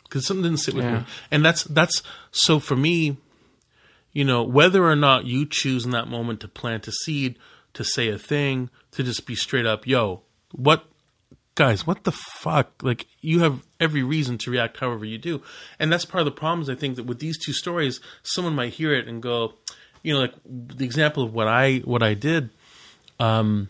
Cuz 0.08 0.26
something 0.26 0.42
didn't 0.42 0.58
sit 0.58 0.74
with 0.74 0.84
yeah. 0.84 0.98
me. 0.98 1.04
And 1.30 1.44
that's 1.44 1.64
that's 1.64 2.02
so 2.32 2.58
for 2.58 2.76
me, 2.76 3.16
you 4.12 4.24
know, 4.24 4.42
whether 4.42 4.84
or 4.84 4.96
not 4.96 5.26
you 5.26 5.46
choose 5.46 5.84
in 5.84 5.92
that 5.92 6.08
moment 6.08 6.40
to 6.40 6.48
plant 6.48 6.88
a 6.88 6.92
seed, 6.92 7.38
to 7.74 7.84
say 7.84 8.08
a 8.08 8.18
thing, 8.18 8.70
to 9.00 9.10
just 9.10 9.26
be 9.26 9.34
straight 9.34 9.66
up, 9.66 9.86
"Yo, 9.86 10.22
what 10.52 10.84
guys, 11.54 11.86
what 11.86 12.04
the 12.04 12.12
fuck? 12.12 12.82
Like, 12.82 13.06
you 13.20 13.40
have 13.40 13.62
every 13.78 14.02
reason 14.02 14.38
to 14.38 14.50
react 14.50 14.78
however 14.78 15.04
you 15.04 15.18
do. 15.18 15.42
And 15.78 15.92
that's 15.92 16.04
part 16.04 16.20
of 16.20 16.24
the 16.24 16.38
problems, 16.38 16.70
I 16.70 16.74
think, 16.74 16.96
that 16.96 17.04
with 17.04 17.18
these 17.18 17.38
two 17.38 17.52
stories, 17.52 18.00
someone 18.22 18.54
might 18.54 18.72
hear 18.72 18.94
it 18.94 19.06
and 19.06 19.22
go, 19.22 19.54
you 20.02 20.14
know, 20.14 20.20
like 20.20 20.34
the 20.46 20.84
example 20.84 21.22
of 21.22 21.34
what 21.34 21.48
I 21.48 21.78
what 21.78 22.02
I 22.02 22.14
did, 22.14 22.50
um, 23.18 23.68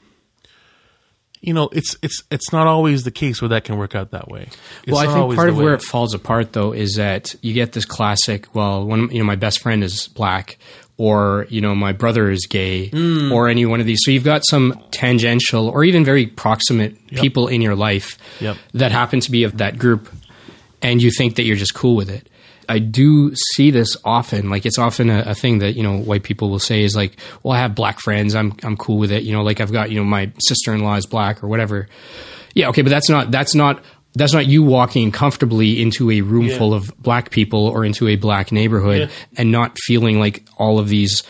you 1.40 1.54
know, 1.54 1.68
it's 1.72 1.96
it's 2.02 2.22
it's 2.30 2.52
not 2.52 2.66
always 2.66 3.02
the 3.02 3.10
case 3.10 3.40
where 3.40 3.48
that 3.48 3.64
can 3.64 3.78
work 3.78 3.94
out 3.94 4.10
that 4.10 4.28
way. 4.28 4.48
It's 4.84 4.92
well, 4.92 4.98
I 4.98 5.12
think 5.12 5.34
part 5.34 5.48
of 5.48 5.56
where 5.56 5.74
it 5.74 5.82
falls 5.82 6.14
apart 6.14 6.52
though 6.52 6.72
is 6.72 6.94
that 6.96 7.34
you 7.42 7.54
get 7.54 7.72
this 7.72 7.86
classic. 7.86 8.54
Well, 8.54 8.86
one 8.86 9.10
you 9.10 9.18
know, 9.18 9.24
my 9.24 9.36
best 9.36 9.60
friend 9.60 9.82
is 9.82 10.06
black, 10.06 10.58
or 11.00 11.46
you 11.48 11.62
know 11.62 11.74
my 11.74 11.92
brother 11.92 12.30
is 12.30 12.46
gay 12.46 12.90
mm. 12.90 13.32
or 13.32 13.48
any 13.48 13.64
one 13.64 13.80
of 13.80 13.86
these 13.86 14.00
so 14.04 14.10
you've 14.10 14.22
got 14.22 14.44
some 14.44 14.78
tangential 14.90 15.66
or 15.70 15.82
even 15.82 16.04
very 16.04 16.26
proximate 16.26 16.94
yep. 17.08 17.22
people 17.22 17.48
in 17.48 17.62
your 17.62 17.74
life 17.74 18.18
yep. 18.38 18.54
that 18.74 18.92
happen 18.92 19.18
to 19.18 19.30
be 19.30 19.44
of 19.44 19.56
that 19.56 19.78
group 19.78 20.10
and 20.82 21.00
you 21.00 21.10
think 21.10 21.36
that 21.36 21.44
you're 21.44 21.56
just 21.56 21.72
cool 21.72 21.96
with 21.96 22.10
it 22.10 22.28
i 22.68 22.78
do 22.78 23.34
see 23.34 23.70
this 23.70 23.96
often 24.04 24.50
like 24.50 24.66
it's 24.66 24.78
often 24.78 25.08
a, 25.08 25.20
a, 25.28 25.34
thing 25.34 25.60
that 25.60 25.72
you 25.72 25.82
know 25.82 25.96
white 25.96 26.22
people 26.22 26.50
will 26.50 26.58
say 26.58 26.84
is 26.84 26.94
like 26.94 27.18
well 27.42 27.54
i 27.54 27.58
have 27.58 27.74
black 27.74 27.98
friends 27.98 28.34
i'm 28.34 28.52
i'm 28.62 28.76
cool 28.76 28.98
with 28.98 29.10
it 29.10 29.22
you 29.22 29.32
know 29.32 29.42
like 29.42 29.58
i've 29.58 29.72
got 29.72 29.90
you 29.90 29.98
know 29.98 30.04
my 30.04 30.30
sister-in-law 30.38 30.96
is 30.96 31.06
black 31.06 31.42
or 31.42 31.48
whatever 31.48 31.88
yeah 32.54 32.68
okay 32.68 32.82
but 32.82 32.90
that's 32.90 33.08
not 33.08 33.30
that's 33.30 33.54
not 33.54 33.82
that's 34.20 34.34
not 34.34 34.46
you 34.46 34.62
walking 34.62 35.10
comfortably 35.10 35.80
into 35.80 36.10
a 36.10 36.20
room 36.20 36.46
yeah. 36.46 36.58
full 36.58 36.74
of 36.74 36.92
black 36.98 37.30
people 37.30 37.66
or 37.66 37.84
into 37.84 38.06
a 38.06 38.16
black 38.16 38.52
neighborhood 38.52 39.08
yeah. 39.08 39.16
and 39.36 39.50
not 39.50 39.78
feeling 39.78 40.18
like 40.18 40.44
all 40.58 40.78
of 40.78 40.88
these 40.88 41.22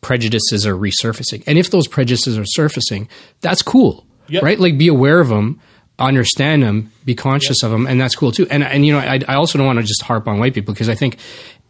prejudices 0.00 0.64
are 0.64 0.74
resurfacing. 0.74 1.42
And 1.48 1.58
if 1.58 1.70
those 1.70 1.88
prejudices 1.88 2.38
are 2.38 2.44
surfacing, 2.46 3.08
that's 3.40 3.62
cool, 3.62 4.06
yep. 4.28 4.44
right? 4.44 4.60
Like 4.60 4.78
be 4.78 4.86
aware 4.86 5.18
of 5.18 5.28
them, 5.28 5.60
understand 5.98 6.62
them, 6.62 6.92
be 7.04 7.16
conscious 7.16 7.62
yep. 7.62 7.66
of 7.66 7.72
them, 7.72 7.86
and 7.86 8.00
that's 8.00 8.14
cool 8.14 8.30
too. 8.30 8.46
And 8.48 8.62
and 8.62 8.86
you 8.86 8.92
know, 8.92 9.00
I, 9.00 9.20
I 9.26 9.34
also 9.34 9.58
don't 9.58 9.66
want 9.66 9.80
to 9.80 9.84
just 9.84 10.02
harp 10.02 10.28
on 10.28 10.38
white 10.38 10.54
people 10.54 10.72
because 10.72 10.88
I 10.88 10.94
think 10.94 11.18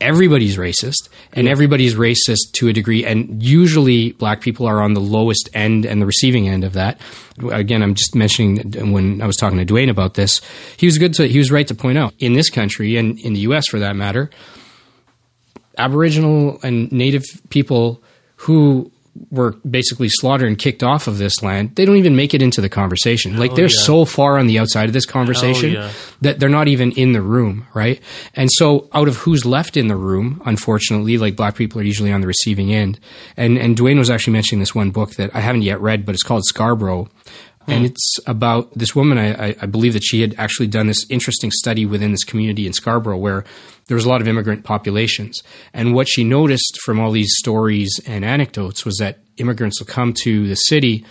everybody's 0.01 0.57
racist 0.57 1.09
and 1.33 1.49
everybody's 1.49 1.95
racist 1.95 2.53
to 2.53 2.69
a 2.69 2.73
degree 2.73 3.05
and 3.05 3.43
usually 3.43 4.13
black 4.13 4.41
people 4.41 4.67
are 4.67 4.81
on 4.81 4.95
the 4.95 5.01
lowest 5.01 5.49
end 5.55 5.87
and 5.87 6.03
the 6.03 6.07
receiving 6.07 6.49
end 6.49 6.65
of 6.65 6.75
that. 6.75 7.01
Again 7.51 7.83
i'm 7.83 7.95
just 7.95 8.15
mentioning 8.15 8.93
when 8.93 9.21
i 9.21 9.27
was 9.27 9.37
talking 9.37 9.59
to 9.59 9.67
dwayne 9.67 9.91
about 9.91 10.15
this 10.15 10.41
he 10.79 10.87
was 10.87 10.97
good 10.97 11.13
to 11.15 11.29
he 11.29 11.37
was 11.37 11.51
right 11.51 11.69
to 11.69 11.75
point 11.75 11.99
out 11.99 12.15
in 12.19 12.33
this 12.33 12.49
country 12.49 12.97
and 12.97 13.19
in 13.21 13.35
the 13.35 13.41
us 13.41 13.67
for 13.67 13.79
that 13.79 13.95
matter 13.95 14.31
aboriginal 15.77 16.59
and 16.63 16.91
native 16.91 17.25
people 17.51 18.03
who 18.37 18.91
were 19.31 19.53
basically 19.69 20.09
slaughtered 20.09 20.49
and 20.49 20.59
kicked 20.59 20.83
off 20.83 21.07
of 21.07 21.19
this 21.19 21.43
land, 21.43 21.75
they 21.77 21.85
don't 21.85 21.97
even 21.97 22.17
make 22.17 22.35
it 22.35 22.43
into 22.43 22.61
the 22.61 22.69
conversation. 22.69 23.37
Like 23.37 23.53
oh, 23.53 23.57
they're 23.57 23.65
yeah. 23.67 23.83
so 23.83 24.05
far 24.05 24.39
on 24.39 24.47
the 24.47 24.59
outside 24.59 24.89
of 24.89 24.93
this 24.93 25.07
conversation 25.07 25.77
oh, 25.77 25.81
yeah. 25.81 25.93
that 26.23 26.39
they're 26.39 26.49
not 26.49 26.69
even 26.69 26.93
in 26.93 27.13
the 27.13 27.23
room, 27.23 27.67
right? 27.75 28.01
And 28.35 28.51
so 28.53 28.89
out 28.93 29.09
of 29.09 29.17
who's 29.17 29.45
left 29.45 29.77
in 29.77 29.89
the 29.89 29.97
room, 29.97 30.43
unfortunately, 30.45 31.19
like 31.19 31.37
black 31.37 31.57
people 31.57 31.81
are 31.81 31.85
usually 31.85 32.13
on 32.13 32.21
the 32.21 32.27
receiving 32.27 32.73
end. 32.73 32.99
And 33.37 33.59
and 33.59 33.77
Dwayne 33.77 33.99
was 33.99 34.11
actually 34.11 34.35
mentioning 34.35 34.61
this 34.61 34.75
one 34.75 34.91
book 34.91 35.13
that 35.13 35.35
I 35.35 35.41
haven't 35.41 35.63
yet 35.63 35.81
read, 35.81 36.05
but 36.05 36.15
it's 36.15 36.25
called 36.25 36.45
Scarborough. 36.45 37.09
And 37.67 37.81
hmm. 37.81 37.87
it's 37.87 38.19
about 38.27 38.73
this 38.77 38.95
woman. 38.95 39.19
I, 39.19 39.57
I 39.61 39.67
believe 39.67 39.93
that 39.95 40.05
she 40.05 40.21
had 40.21 40.35
actually 40.39 40.69
done 40.69 40.87
this 40.87 41.05
interesting 41.11 41.51
study 41.51 41.85
within 41.85 42.13
this 42.13 42.25
community 42.25 42.67
in 42.67 42.73
Scarborough 42.73 43.19
where 43.19 43.45
there 43.87 43.95
was 43.95 44.05
a 44.05 44.09
lot 44.09 44.21
of 44.21 44.29
immigrant 44.29 44.65
populations. 44.65 45.43
And 45.73 45.95
what 45.95 46.09
she 46.09 46.25
noticed 46.25 46.79
from 46.85 47.01
all 47.01 47.11
these 47.11 47.35
stories 47.39 48.01
and 48.07 48.25
anecdotes 48.25 48.85
was 48.85 48.97
that 48.99 49.19
immigrants 49.37 49.81
will 49.81 49.87
come 49.87 50.13
to 50.25 50.49
the 50.49 50.55
city 50.55 51.05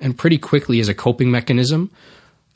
and 0.00 0.16
pretty 0.16 0.38
quickly, 0.38 0.80
as 0.80 0.88
a 0.88 0.94
coping 0.94 1.30
mechanism, 1.30 1.90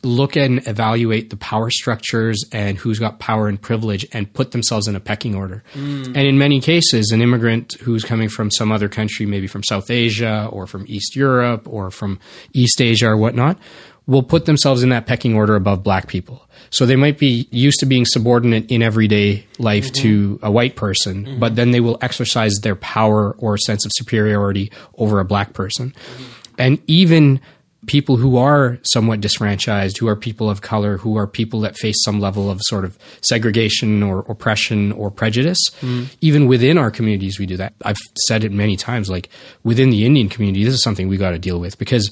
look 0.05 0.36
and 0.36 0.66
evaluate 0.66 1.30
the 1.30 1.36
power 1.36 1.70
structures 1.70 2.44
and 2.52 2.78
who's 2.78 2.98
got 2.98 3.18
power 3.18 3.48
and 3.48 3.61
privilege 3.61 4.07
and 4.12 4.32
put 4.32 4.52
themselves 4.52 4.86
in 4.86 4.96
a 4.96 5.00
pecking 5.00 5.34
order. 5.34 5.62
Mm. 5.74 6.07
And 6.07 6.18
in 6.18 6.38
many 6.38 6.61
cases, 6.61 7.11
an 7.11 7.20
immigrant 7.20 7.74
who's 7.80 8.05
coming 8.05 8.28
from 8.28 8.50
some 8.50 8.70
other 8.70 8.88
country, 8.88 9.26
maybe 9.26 9.46
from 9.46 9.62
South 9.62 9.90
Asia 9.90 10.48
or 10.52 10.66
from 10.66 10.84
East 10.88 11.16
Europe 11.16 11.66
or 11.66 11.90
from 11.90 12.18
East 12.52 12.80
Asia 12.80 13.09
or 13.09 13.16
whatnot, 13.16 13.59
will 14.07 14.22
put 14.22 14.44
themselves 14.44 14.82
in 14.82 14.90
that 14.90 15.07
pecking 15.07 15.34
order 15.34 15.57
above 15.57 15.82
black 15.82 16.09
people. 16.09 16.46
So 16.70 16.86
they 16.86 16.96
might 16.96 17.18
be 17.18 17.48
used 17.50 17.80
to 17.80 17.86
being 17.86 18.05
subordinate 18.05 18.70
in 18.70 18.82
everyday 18.82 19.46
life 19.59 19.92
mm-hmm. 19.92 20.02
to 20.02 20.40
a 20.42 20.50
white 20.50 20.76
person, 20.76 21.24
mm-hmm. 21.24 21.38
but 21.38 21.57
then 21.57 21.70
they 21.70 21.80
will 21.80 21.98
exercise 22.02 22.55
their 22.62 22.76
power 22.76 23.32
or 23.38 23.57
sense 23.57 23.86
of 23.86 23.92
superiority 23.94 24.70
over 24.98 25.20
a 25.20 25.24
black 25.24 25.52
person. 25.52 25.90
Mm-hmm. 25.90 26.24
And 26.59 26.82
even 26.86 27.40
people 27.87 28.16
who 28.16 28.37
are 28.37 28.78
somewhat 28.82 29.20
disfranchised, 29.20 29.99
who 29.99 30.09
are 30.09 30.16
people 30.16 30.51
of 30.51 30.61
color, 30.61 30.97
who 30.99 31.16
are 31.16 31.26
people 31.26 31.61
that 31.61 31.76
face 31.76 32.03
some 32.03 32.20
level 32.20 32.51
of 32.51 32.61
sort 32.62 32.85
of 32.85 32.99
segregation 33.20 34.03
or 34.03 34.20
oppression 34.20 34.93
or 34.93 35.11
prejudice. 35.11 35.59
Mm. 35.80 36.14
Even 36.20 36.47
within 36.47 36.78
our 36.78 36.91
communities, 36.91 37.39
we 37.39 37.47
do 37.47 37.57
that. 37.57 37.74
I've 37.85 37.99
said 38.26 38.45
it 38.45 38.53
many 38.53 38.76
times, 38.76 39.11
like 39.11 39.28
within 39.62 39.91
the 39.91 40.05
Indian 40.05 40.28
community, 40.28 40.64
this 40.64 40.74
is 40.74 40.82
something 40.82 41.09
we 41.09 41.16
got 41.16 41.30
to 41.30 41.39
deal 41.39 41.61
with 41.61 41.78
because 41.78 42.11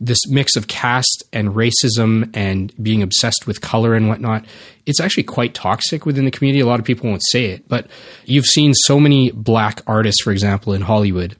this 0.00 0.26
mix 0.28 0.56
of 0.56 0.66
caste 0.66 1.22
and 1.32 1.50
racism 1.50 2.30
and 2.34 2.72
being 2.82 3.02
obsessed 3.02 3.46
with 3.46 3.60
color 3.60 3.94
and 3.94 4.08
whatnot, 4.08 4.44
it's 4.86 5.00
actually 5.00 5.22
quite 5.22 5.54
toxic 5.54 6.04
within 6.04 6.24
the 6.24 6.30
community. 6.30 6.60
A 6.60 6.66
lot 6.66 6.80
of 6.80 6.84
people 6.84 7.08
won't 7.08 7.22
say 7.30 7.46
it, 7.46 7.68
but 7.68 7.86
you've 8.24 8.44
seen 8.44 8.74
so 8.74 8.98
many 8.98 9.30
black 9.30 9.82
artists, 9.86 10.22
for 10.22 10.32
example, 10.32 10.72
in 10.72 10.82
Hollywood 10.82 11.36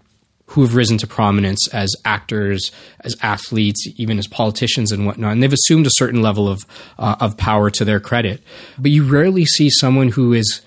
who 0.55 0.63
have 0.63 0.77
risen 0.77 0.97
to 0.99 1.07
prominence 1.07 1.67
as 1.73 1.93
actors, 2.05 2.71
as 3.01 3.17
athletes, 3.23 3.89
even 3.97 4.21
as 4.21 4.29
politicians 4.29 4.93
and 4.93 5.05
whatnot, 5.05 5.33
and 5.33 5.43
they've 5.43 5.53
assumed 5.53 5.85
a 5.85 5.91
certain 5.95 6.23
level 6.23 6.49
of 6.49 6.65
uh, 6.97 7.17
of 7.19 7.37
power 7.37 7.71
to 7.71 7.85
their 7.85 7.99
credit. 7.99 8.41
But 8.79 8.93
you 8.93 9.03
rarely 9.05 9.45
see 9.45 9.69
someone 9.69 10.11
who 10.11 10.33
is 10.33 10.63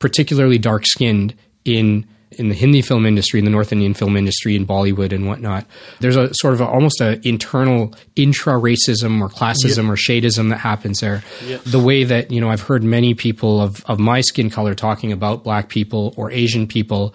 particularly 0.00 0.58
dark 0.58 0.86
skinned 0.86 1.36
in 1.64 2.04
in 2.32 2.48
the 2.48 2.54
Hindi 2.54 2.80
film 2.80 3.06
industry, 3.06 3.40
in 3.40 3.44
the 3.44 3.50
North 3.50 3.72
Indian 3.72 3.92
film 3.92 4.16
industry, 4.16 4.54
in 4.54 4.66
Bollywood 4.66 5.12
and 5.12 5.26
whatnot, 5.26 5.66
there's 5.98 6.16
a 6.16 6.32
sort 6.34 6.54
of 6.54 6.60
a, 6.60 6.66
almost 6.66 7.00
an 7.00 7.20
internal 7.24 7.92
intra 8.14 8.54
racism 8.54 9.20
or 9.20 9.28
classism 9.28 9.88
or 9.88 9.96
shadism 9.96 10.50
that 10.50 10.58
happens 10.58 11.00
there. 11.00 11.24
The 11.64 11.80
way 11.80 12.04
that, 12.04 12.30
you 12.30 12.40
know, 12.40 12.48
I've 12.48 12.62
heard 12.62 12.84
many 12.84 13.14
people 13.14 13.60
of, 13.60 13.84
of 13.86 13.98
my 13.98 14.20
skin 14.20 14.48
color 14.48 14.74
talking 14.74 15.10
about 15.10 15.42
black 15.42 15.68
people 15.68 16.14
or 16.16 16.30
Asian 16.30 16.68
people, 16.68 17.14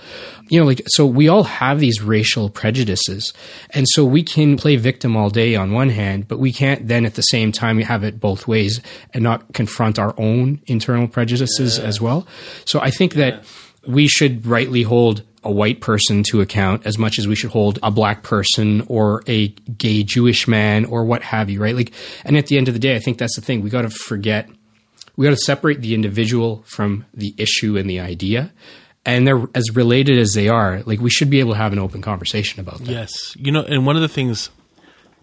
you 0.49 0.59
know, 0.59 0.65
like, 0.65 0.81
so 0.87 1.05
we 1.05 1.29
all 1.29 1.43
have 1.43 1.79
these 1.79 2.01
racial 2.01 2.49
prejudices. 2.49 3.33
And 3.69 3.87
so 3.89 4.03
we 4.03 4.21
can 4.21 4.57
play 4.57 4.75
victim 4.75 5.15
all 5.15 5.29
day 5.29 5.55
on 5.55 5.71
one 5.71 5.89
hand, 5.89 6.27
but 6.27 6.39
we 6.39 6.51
can't 6.51 6.87
then 6.87 7.05
at 7.05 7.15
the 7.15 7.21
same 7.21 7.53
time 7.53 7.79
have 7.79 8.03
it 8.03 8.19
both 8.19 8.47
ways 8.47 8.81
and 9.13 9.23
not 9.23 9.53
confront 9.53 9.97
our 9.97 10.13
own 10.17 10.61
internal 10.67 11.07
prejudices 11.07 11.77
yeah. 11.77 11.85
as 11.85 12.01
well. 12.01 12.27
So 12.65 12.81
I 12.81 12.91
think 12.91 13.13
that. 13.13 13.45
We 13.87 14.07
should 14.07 14.45
rightly 14.45 14.83
hold 14.83 15.23
a 15.43 15.51
white 15.51 15.79
person 15.79 16.23
to 16.23 16.41
account 16.41 16.85
as 16.85 16.97
much 16.97 17.19
as 17.19 17.27
we 17.27 17.35
should 17.35 17.51
hold 17.51 17.77
a 17.83 17.91
black 17.91 18.23
person 18.23 18.83
or 18.87 19.23
a 19.27 19.49
gay 19.77 20.03
Jewish 20.03 20.47
man 20.47 20.85
or 20.85 21.05
what 21.05 21.21
have 21.21 21.49
you, 21.51 21.61
right? 21.61 21.75
Like, 21.75 21.93
and 22.25 22.35
at 22.35 22.47
the 22.47 22.57
end 22.57 22.67
of 22.67 22.73
the 22.73 22.79
day, 22.79 22.95
I 22.95 22.99
think 22.99 23.19
that's 23.19 23.35
the 23.35 23.43
thing. 23.43 23.61
We 23.61 23.69
got 23.69 23.83
to 23.83 23.91
forget, 23.91 24.49
we 25.15 25.25
got 25.25 25.31
to 25.31 25.37
separate 25.37 25.81
the 25.81 25.93
individual 25.93 26.63
from 26.67 27.05
the 27.13 27.35
issue 27.37 27.77
and 27.77 27.87
the 27.87 27.99
idea. 27.99 28.51
And 29.05 29.27
they're 29.27 29.43
as 29.53 29.75
related 29.75 30.17
as 30.17 30.33
they 30.33 30.49
are. 30.49 30.81
Like, 30.83 30.99
we 30.99 31.11
should 31.11 31.29
be 31.29 31.39
able 31.39 31.51
to 31.51 31.59
have 31.59 31.73
an 31.73 31.79
open 31.79 32.01
conversation 32.01 32.59
about 32.59 32.79
that. 32.79 32.87
Yes, 32.87 33.35
you 33.35 33.51
know, 33.51 33.61
and 33.61 33.85
one 33.85 33.95
of 33.95 34.01
the 34.01 34.07
things 34.07 34.49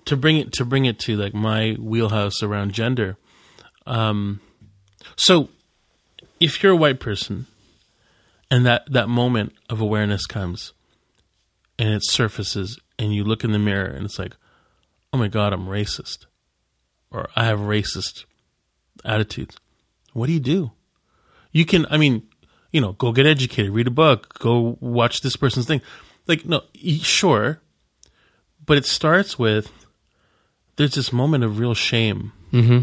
to 0.04 0.16
bring 0.16 0.36
it 0.36 0.52
to 0.52 0.64
bring 0.64 0.84
it 0.84 1.00
to 1.00 1.16
like 1.16 1.34
my 1.34 1.72
wheelhouse 1.80 2.42
around 2.42 2.72
gender. 2.72 3.16
Um, 3.86 4.40
so 5.16 5.48
if 6.38 6.62
you're 6.62 6.72
a 6.72 6.76
white 6.76 7.00
person 7.00 7.46
and 8.52 8.66
that, 8.66 8.84
that 8.92 9.08
moment 9.08 9.54
of 9.70 9.80
awareness 9.80 10.26
comes 10.26 10.74
and 11.78 11.88
it 11.88 12.04
surfaces 12.04 12.78
and 12.98 13.14
you 13.14 13.24
look 13.24 13.44
in 13.44 13.52
the 13.52 13.58
mirror 13.58 13.86
and 13.86 14.04
it's 14.04 14.18
like, 14.18 14.36
oh 15.10 15.16
my 15.16 15.28
God, 15.28 15.54
I'm 15.54 15.66
racist 15.66 16.26
or 17.10 17.30
I 17.34 17.46
have 17.46 17.60
racist 17.60 18.26
attitudes. 19.06 19.56
What 20.12 20.26
do 20.26 20.34
you 20.34 20.40
do? 20.40 20.72
You 21.50 21.64
can, 21.64 21.86
I 21.88 21.96
mean, 21.96 22.28
you 22.72 22.82
know, 22.82 22.92
go 22.92 23.10
get 23.10 23.24
educated, 23.24 23.72
read 23.72 23.86
a 23.86 23.90
book, 23.90 24.38
go 24.38 24.76
watch 24.80 25.22
this 25.22 25.36
person's 25.36 25.66
thing. 25.66 25.80
Like, 26.26 26.44
no, 26.44 26.60
sure. 26.74 27.62
But 28.66 28.76
it 28.76 28.84
starts 28.84 29.38
with 29.38 29.72
there's 30.76 30.94
this 30.94 31.10
moment 31.10 31.42
of 31.42 31.58
real 31.58 31.74
shame. 31.74 32.32
Mm-hmm. 32.52 32.82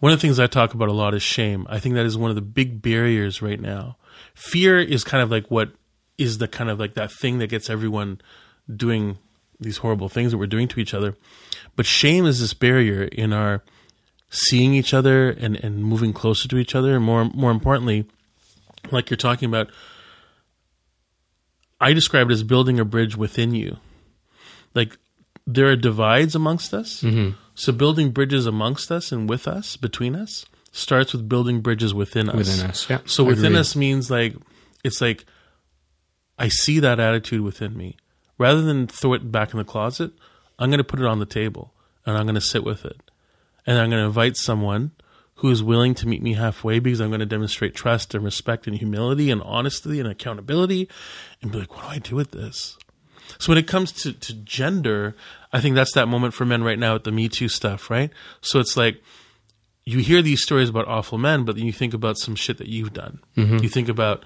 One 0.00 0.12
of 0.12 0.18
the 0.18 0.20
things 0.20 0.38
I 0.38 0.46
talk 0.46 0.74
about 0.74 0.90
a 0.90 0.92
lot 0.92 1.14
is 1.14 1.22
shame. 1.22 1.66
I 1.70 1.78
think 1.78 1.94
that 1.94 2.04
is 2.04 2.18
one 2.18 2.28
of 2.28 2.36
the 2.36 2.42
big 2.42 2.82
barriers 2.82 3.40
right 3.40 3.58
now. 3.58 3.96
Fear 4.36 4.80
is 4.80 5.02
kind 5.02 5.22
of 5.22 5.30
like 5.30 5.50
what 5.50 5.70
is 6.18 6.38
the 6.38 6.46
kind 6.46 6.70
of 6.70 6.78
like 6.78 6.94
that 6.94 7.10
thing 7.10 7.38
that 7.38 7.48
gets 7.48 7.70
everyone 7.70 8.20
doing 8.74 9.16
these 9.58 9.78
horrible 9.78 10.10
things 10.10 10.30
that 10.30 10.38
we're 10.38 10.46
doing 10.46 10.68
to 10.68 10.78
each 10.78 10.92
other. 10.92 11.16
But 11.74 11.86
shame 11.86 12.26
is 12.26 12.40
this 12.40 12.52
barrier 12.52 13.04
in 13.04 13.32
our 13.32 13.62
seeing 14.28 14.74
each 14.74 14.92
other 14.92 15.30
and, 15.30 15.56
and 15.56 15.82
moving 15.82 16.12
closer 16.12 16.48
to 16.48 16.58
each 16.58 16.74
other. 16.74 16.94
And 16.94 17.04
more 17.04 17.24
more 17.24 17.50
importantly, 17.50 18.04
like 18.92 19.08
you're 19.08 19.16
talking 19.16 19.48
about, 19.48 19.70
I 21.80 21.94
describe 21.94 22.30
it 22.30 22.34
as 22.34 22.42
building 22.42 22.78
a 22.78 22.84
bridge 22.84 23.16
within 23.16 23.54
you. 23.54 23.78
Like 24.74 24.98
there 25.46 25.68
are 25.68 25.76
divides 25.76 26.34
amongst 26.34 26.74
us. 26.74 27.02
Mm-hmm. 27.02 27.36
So 27.54 27.72
building 27.72 28.10
bridges 28.10 28.44
amongst 28.44 28.92
us 28.92 29.12
and 29.12 29.28
with 29.28 29.48
us, 29.48 29.76
between 29.78 30.14
us, 30.14 30.44
starts 30.76 31.12
with 31.12 31.28
building 31.28 31.60
bridges 31.60 31.94
within 31.94 32.28
us. 32.28 32.36
Within 32.36 32.70
us, 32.70 32.90
yeah. 32.90 32.98
So 33.06 33.24
within 33.24 33.52
Agreed. 33.52 33.60
us 33.60 33.76
means 33.76 34.10
like 34.10 34.34
it's 34.84 35.00
like 35.00 35.24
I 36.38 36.48
see 36.48 36.80
that 36.80 37.00
attitude 37.00 37.40
within 37.40 37.76
me. 37.76 37.96
Rather 38.38 38.60
than 38.60 38.86
throw 38.86 39.14
it 39.14 39.32
back 39.32 39.52
in 39.52 39.58
the 39.58 39.64
closet, 39.64 40.12
I'm 40.58 40.68
going 40.68 40.78
to 40.78 40.84
put 40.84 41.00
it 41.00 41.06
on 41.06 41.18
the 41.18 41.26
table 41.26 41.72
and 42.04 42.16
I'm 42.16 42.26
going 42.26 42.34
to 42.34 42.40
sit 42.40 42.64
with 42.64 42.84
it. 42.84 43.10
And 43.66 43.78
I'm 43.78 43.88
going 43.90 44.02
to 44.02 44.06
invite 44.06 44.36
someone 44.36 44.92
who 45.36 45.50
is 45.50 45.62
willing 45.62 45.94
to 45.94 46.06
meet 46.06 46.22
me 46.22 46.34
halfway 46.34 46.78
because 46.78 47.00
I'm 47.00 47.08
going 47.08 47.20
to 47.20 47.26
demonstrate 47.26 47.74
trust 47.74 48.14
and 48.14 48.24
respect 48.24 48.66
and 48.66 48.76
humility 48.76 49.30
and 49.30 49.42
honesty 49.42 49.98
and 49.98 50.08
accountability 50.08 50.88
and 51.42 51.50
be 51.50 51.58
like, 51.58 51.74
what 51.74 51.84
do 51.84 51.88
I 51.88 51.98
do 51.98 52.14
with 52.14 52.30
this? 52.32 52.76
So 53.38 53.50
when 53.50 53.58
it 53.58 53.66
comes 53.66 53.92
to, 54.02 54.12
to 54.12 54.34
gender, 54.34 55.16
I 55.52 55.60
think 55.60 55.74
that's 55.74 55.94
that 55.94 56.06
moment 56.06 56.34
for 56.34 56.44
men 56.44 56.62
right 56.62 56.78
now 56.78 56.94
with 56.94 57.04
the 57.04 57.12
Me 57.12 57.28
Too 57.28 57.48
stuff, 57.48 57.90
right? 57.90 58.10
So 58.40 58.60
it's 58.60 58.76
like 58.76 59.02
you 59.86 60.00
hear 60.00 60.20
these 60.20 60.42
stories 60.42 60.68
about 60.68 60.88
awful 60.88 61.16
men, 61.16 61.44
but 61.44 61.56
then 61.56 61.64
you 61.64 61.72
think 61.72 61.94
about 61.94 62.18
some 62.18 62.34
shit 62.34 62.58
that 62.58 62.66
you've 62.66 62.92
done. 62.92 63.20
You 63.62 63.68
think 63.68 63.88
about 63.88 64.24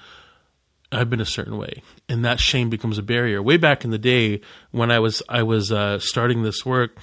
I've 0.91 1.09
been 1.11 1.21
a 1.21 1.27
certain 1.27 1.57
way, 1.57 1.83
and 2.09 2.25
that 2.25 2.41
shame 2.41 2.69
becomes 2.71 2.99
a 2.99 3.03
barrier. 3.03 3.41
Way 3.41 3.59
back 3.59 3.85
in 3.85 3.91
the 3.91 3.99
day, 3.99 4.41
when 4.73 4.91
I 4.91 4.99
was 4.99 5.23
I 5.29 5.43
was 5.43 5.71
uh, 5.71 5.99
starting 6.01 6.43
this 6.43 6.67
work 6.67 6.99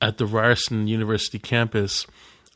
at 0.00 0.16
the 0.16 0.24
Ryerson 0.26 0.86
University 0.86 1.38
campus, 1.38 2.06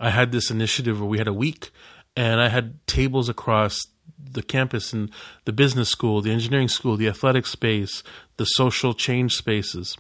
I 0.01 0.11
had 0.11 0.33
this 0.33 0.51
initiative 0.51 0.99
where 1.01 1.09
we 1.09 1.19
had 1.19 1.29
a 1.29 1.33
week, 1.35 1.71
and 2.17 2.41
I 2.41 2.49
had 2.49 2.87
tables 2.87 3.29
across 3.29 3.79
the 4.19 4.43
campus 4.43 4.93
and 4.93 5.11
the 5.45 5.53
business 5.53 5.91
school, 5.91 6.23
the 6.23 6.33
engineering 6.33 6.69
school, 6.69 6.97
the 6.97 7.09
athletic 7.09 7.47
space, 7.47 8.03
the 8.37 8.45
social 8.45 8.95
change 8.95 9.37
spaces. 9.37 9.97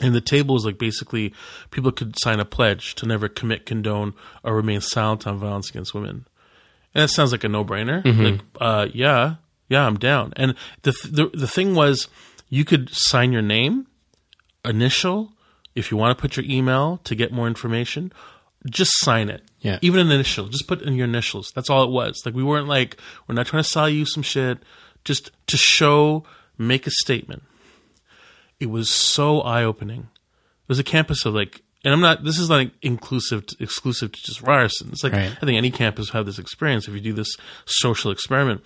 And 0.00 0.14
the 0.14 0.20
table 0.20 0.54
was 0.54 0.64
like 0.66 0.78
basically 0.78 1.32
people 1.70 1.90
could 1.90 2.18
sign 2.18 2.38
a 2.38 2.44
pledge 2.44 2.94
to 2.96 3.06
never 3.06 3.28
commit, 3.28 3.64
condone, 3.64 4.12
or 4.44 4.54
remain 4.54 4.80
silent 4.80 5.26
on 5.26 5.38
violence 5.38 5.70
against 5.70 5.94
women. 5.94 6.26
And 6.94 7.02
that 7.02 7.08
sounds 7.08 7.32
like 7.32 7.44
a 7.44 7.48
no 7.48 7.64
brainer. 7.64 8.04
Like, 8.32 8.40
uh, 8.60 8.88
yeah, 8.92 9.36
yeah, 9.68 9.86
I'm 9.86 9.98
down. 9.98 10.32
And 10.36 10.54
the, 10.82 10.92
the 11.10 11.30
the 11.32 11.48
thing 11.48 11.74
was, 11.74 12.08
you 12.48 12.64
could 12.64 12.90
sign 12.92 13.32
your 13.32 13.42
name, 13.42 13.86
initial, 14.64 15.32
if 15.74 15.90
you 15.90 15.96
want 15.96 16.16
to 16.16 16.20
put 16.20 16.36
your 16.36 16.46
email 16.46 17.00
to 17.04 17.14
get 17.14 17.32
more 17.32 17.46
information, 17.46 18.12
just 18.68 18.90
sign 19.00 19.28
it. 19.28 19.42
Yeah. 19.60 19.78
Even 19.82 20.00
an 20.00 20.10
initial, 20.10 20.48
just 20.48 20.66
put 20.66 20.82
in 20.82 20.94
your 20.94 21.04
initials. 21.06 21.52
That's 21.54 21.70
all 21.70 21.84
it 21.84 21.90
was. 21.90 22.22
Like 22.24 22.34
we 22.34 22.42
weren't 22.42 22.66
like 22.66 22.96
we're 23.26 23.34
not 23.34 23.46
trying 23.46 23.62
to 23.62 23.68
sell 23.68 23.88
you 23.88 24.04
some 24.06 24.22
shit. 24.22 24.58
Just 25.04 25.30
to 25.46 25.56
show, 25.56 26.24
make 26.58 26.86
a 26.86 26.90
statement. 26.90 27.42
It 28.58 28.66
was 28.66 28.90
so 28.90 29.40
eye 29.40 29.64
opening. 29.64 30.00
It 30.00 30.68
was 30.68 30.78
a 30.78 30.84
campus 30.84 31.24
of 31.24 31.34
like, 31.34 31.62
and 31.84 31.92
I'm 31.92 32.00
not. 32.00 32.24
This 32.24 32.38
is 32.38 32.48
not 32.48 32.66
inclusive, 32.82 33.46
to, 33.46 33.56
exclusive 33.60 34.12
to 34.12 34.22
just 34.22 34.42
Ryerson. 34.42 34.90
It's 34.90 35.04
like 35.04 35.12
Right. 35.12 35.30
I 35.30 35.46
think 35.46 35.56
any 35.56 35.70
campus 35.70 36.10
have 36.10 36.26
this 36.26 36.38
experience 36.38 36.88
if 36.88 36.94
you 36.94 37.00
do 37.00 37.12
this 37.12 37.36
social 37.66 38.10
experiment. 38.10 38.62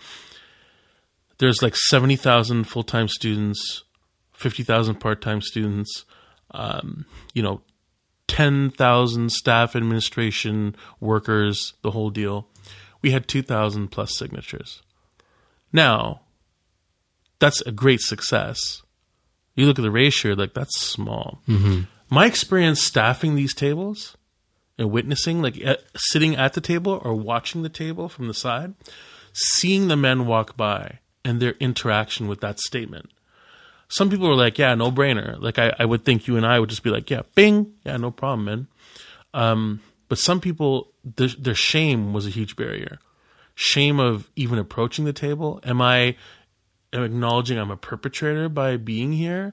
There's 1.39 1.63
like 1.63 1.77
seventy 1.77 2.17
thousand 2.17 2.65
full 2.65 2.83
time 2.85 3.09
students, 3.09 3.85
fifty 4.33 4.63
thousand 4.63 4.97
part 4.97 5.21
time 5.21 5.41
students. 5.43 6.05
Um, 6.53 7.05
you 7.33 7.45
know, 7.45 7.63
10,000 8.31 9.31
staff 9.33 9.75
administration 9.75 10.77
workers, 11.01 11.75
the 11.83 11.91
whole 11.91 12.11
deal. 12.11 12.47
We 13.03 13.11
had 13.11 13.27
2,000 13.27 13.89
plus 13.89 14.17
signatures. 14.17 14.83
Now, 15.73 16.21
that's 17.41 17.61
a 17.63 17.73
great 17.73 18.01
success. 18.01 18.83
You 19.61 19.67
look 19.67 19.79
at 19.79 19.83
the 19.83 19.91
ratio, 19.91 20.33
like 20.35 20.55
that's 20.55 20.81
small. 20.81 21.43
My 22.09 22.27
experience 22.27 22.83
staffing 22.83 23.35
these 23.35 23.55
tables 23.55 24.17
and 24.79 24.91
witnessing, 24.91 25.43
like 25.43 25.61
at, 25.65 25.83
sitting 25.95 26.35
at 26.37 26.55
the 26.55 26.61
table 26.61 27.01
or 27.05 27.15
watching 27.15 27.63
the 27.63 27.69
table 27.69 28.09
from 28.09 28.27
the 28.27 28.35
side, 28.35 28.75
seeing 29.33 29.89
the 29.89 29.97
men 29.97 30.27
walk 30.27 30.57
by 30.57 30.99
and 31.25 31.41
their 31.41 31.53
interaction 31.61 32.27
with 32.27 32.41
that 32.41 32.59
statement 32.59 33.11
some 33.91 34.09
people 34.09 34.29
are 34.29 34.37
like, 34.37 34.57
yeah, 34.57 34.75
no 34.75 34.91
brainer. 34.91 35.39
Like 35.41 35.59
I, 35.59 35.75
I 35.79 35.85
would 35.85 36.05
think 36.05 36.29
you 36.29 36.37
and 36.37 36.47
I 36.47 36.59
would 36.61 36.71
just 36.71 36.85
be 36.85 36.91
like, 36.91 37.11
yeah, 37.11 37.23
bing, 37.35 37.75
yeah, 37.85 37.97
no 37.97 38.13
problem, 38.13 38.45
man. 38.45 38.69
Um, 39.35 39.81
but 40.09 40.19
some 40.19 40.41
people, 40.41 40.93
their, 41.05 41.29
their 41.29 41.55
shame 41.55 42.13
was 42.13 42.27
a 42.27 42.31
huge 42.31 42.55
barrier. 42.55 42.99
Shame 43.57 43.99
of 43.99 44.31
even 44.37 44.59
approaching 44.59 45.05
the 45.05 45.13
table. 45.13 45.61
Am 45.65 45.83
I 45.83 46.17
acknowledging 46.93 47.59
I'm 47.59 47.71
a 47.71 47.77
perpetrator 47.77 48.49
by 48.49 48.77
being 48.77 49.13
here? 49.13 49.53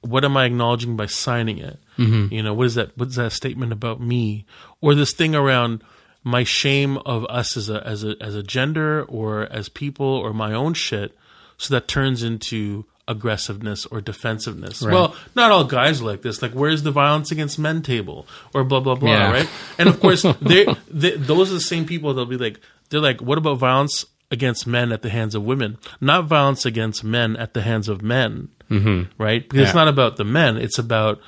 What 0.00 0.24
am 0.24 0.36
I 0.36 0.44
acknowledging 0.46 0.96
by 0.96 1.06
signing 1.06 1.58
it? 1.58 1.78
Mm-hmm. 1.98 2.32
You 2.32 2.42
know, 2.42 2.54
what 2.54 2.66
is 2.68 2.74
that? 2.76 2.96
What 2.96 3.08
is 3.08 3.16
that 3.16 3.32
statement 3.32 3.72
about 3.72 4.00
me? 4.00 4.46
Or 4.80 4.94
this 4.94 5.12
thing 5.12 5.34
around 5.34 5.82
my 6.22 6.44
shame 6.44 6.98
of 6.98 7.24
us 7.26 7.56
as 7.56 7.68
a 7.68 7.84
as 7.86 8.04
a 8.04 8.14
as 8.20 8.34
a 8.34 8.42
gender 8.42 9.02
or 9.04 9.42
as 9.52 9.68
people 9.68 10.06
or 10.06 10.32
my 10.32 10.52
own 10.52 10.74
shit. 10.74 11.16
So 11.56 11.74
that 11.74 11.88
turns 11.88 12.22
into 12.22 12.84
aggressiveness 13.08 13.86
or 13.86 14.00
defensiveness. 14.00 14.80
Well, 14.82 15.16
not 15.34 15.50
all 15.50 15.64
guys 15.64 16.00
like 16.02 16.22
this. 16.22 16.42
Like, 16.42 16.52
where's 16.52 16.82
the 16.84 16.90
violence 16.92 17.32
against 17.32 17.58
men 17.58 17.82
table 17.82 18.26
or 18.54 18.62
blah 18.62 18.80
blah 18.80 18.94
blah, 18.94 19.10
Yeah. 19.10 19.32
right? 19.32 19.48
And 19.78 19.88
of 19.88 19.98
course, 19.98 20.22
they 20.40 20.66
they 20.88 21.16
those 21.16 21.50
are 21.50 21.54
the 21.54 21.60
same 21.60 21.84
people. 21.86 22.14
They'll 22.14 22.26
be 22.26 22.36
like, 22.36 22.60
they're 22.90 23.00
like, 23.00 23.20
what 23.20 23.38
about 23.38 23.58
violence 23.58 24.04
against 24.30 24.66
men 24.66 24.92
at 24.92 25.02
the 25.02 25.10
hands 25.10 25.34
of 25.34 25.42
women? 25.42 25.78
Not 26.00 26.26
violence 26.26 26.66
against 26.66 27.04
men 27.04 27.36
at 27.36 27.54
the 27.54 27.62
hands 27.62 27.88
of 27.88 28.02
men, 28.02 28.48
mm-hmm. 28.70 29.22
right? 29.22 29.48
Because 29.48 29.68
it's 29.68 29.74
not 29.74 29.88
about 29.88 30.16
the 30.16 30.24
men. 30.24 30.56
It's 30.56 30.78
about 30.78 31.20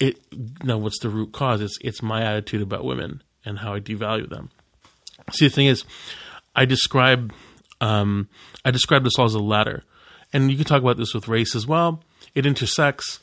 it. 0.00 0.18
No, 0.62 0.78
what's 0.78 1.00
the 1.00 1.08
root 1.08 1.32
cause? 1.32 1.60
It's 1.60 1.78
it's 1.80 2.02
my 2.02 2.22
attitude 2.22 2.62
about 2.62 2.84
women 2.84 3.22
and 3.44 3.58
how 3.58 3.74
I 3.74 3.80
devalue 3.80 4.28
them. 4.28 4.50
See, 5.32 5.46
the 5.46 5.54
thing 5.54 5.66
is, 5.66 5.84
I 6.54 6.64
describe 6.64 7.32
um, 7.80 8.28
I 8.64 8.70
describe 8.70 9.04
this 9.04 9.18
all 9.18 9.26
as 9.26 9.34
a 9.34 9.40
ladder, 9.40 9.84
and 10.32 10.50
you 10.50 10.56
can 10.56 10.66
talk 10.66 10.82
about 10.82 10.96
this 10.96 11.14
with 11.14 11.28
race 11.28 11.54
as 11.54 11.66
well. 11.66 12.02
It 12.34 12.46
intersects. 12.46 13.20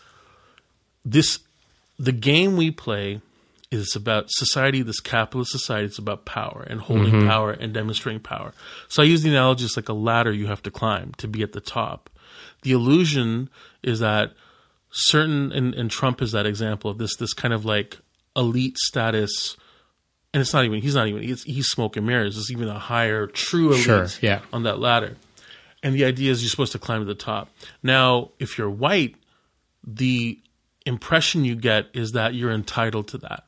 This 1.04 1.40
the 2.00 2.12
game 2.12 2.58
we 2.58 2.72
play 2.72 3.22
is 3.76 3.96
about 3.96 4.26
society, 4.30 4.82
this 4.82 5.00
capitalist 5.00 5.52
society. 5.52 5.86
It's 5.86 6.00
about 6.00 6.26
power 6.26 6.66
and 6.70 6.80
holding 6.82 7.14
mm-hmm. 7.14 7.28
power 7.28 7.52
and 7.52 7.74
demonstrating 7.74 8.22
power. 8.22 8.54
So 8.88 9.04
I 9.04 9.06
use 9.06 9.22
the 9.24 9.30
analogy 9.30 9.66
it's 9.66 9.76
like 9.78 9.90
a 9.90 9.94
ladder 9.94 10.32
you 10.32 10.48
have 10.48 10.64
to 10.64 10.72
climb 10.72 11.14
to 11.18 11.28
be 11.28 11.44
at 11.44 11.52
the 11.54 11.62
top. 11.62 12.10
The 12.64 12.72
illusion 12.72 13.50
is 13.84 14.00
that 14.00 14.34
certain, 14.92 15.52
and, 15.52 15.76
and 15.76 15.92
Trump 15.92 16.22
is 16.22 16.32
that 16.32 16.46
example 16.46 16.90
of 16.90 16.98
this 16.98 17.16
this 17.18 17.34
kind 17.34 17.54
of 17.54 17.66
like 17.66 18.00
elite 18.36 18.78
status. 18.78 19.56
And 20.34 20.42
it's 20.42 20.54
not 20.54 20.66
even 20.66 20.82
he's 20.82 20.96
not 20.96 21.08
even 21.08 21.22
he's, 21.24 21.44
he's 21.44 21.68
smoking 21.68 22.06
mirrors. 22.06 22.38
It's 22.38 22.52
even 22.52 22.68
a 22.68 22.80
higher 22.80 23.28
true 23.28 23.70
elite 23.72 23.84
Sure, 23.84 24.08
yeah. 24.22 24.42
on 24.52 24.64
that 24.64 24.80
ladder. 24.80 25.16
and 25.84 25.94
the 25.96 26.04
idea 26.06 26.32
is 26.32 26.42
you're 26.42 26.50
supposed 26.50 26.72
to 26.74 26.80
climb 26.80 27.02
to 27.02 27.06
the 27.06 27.16
top. 27.16 27.50
Now, 27.84 28.32
if 28.40 28.58
you're 28.58 28.70
white, 28.70 29.16
the 29.86 30.40
impression 30.86 31.46
you 31.46 31.56
get 31.56 31.88
is 31.94 32.12
that 32.14 32.34
you're 32.34 32.52
entitled 32.52 33.08
to 33.10 33.18
that. 33.20 33.45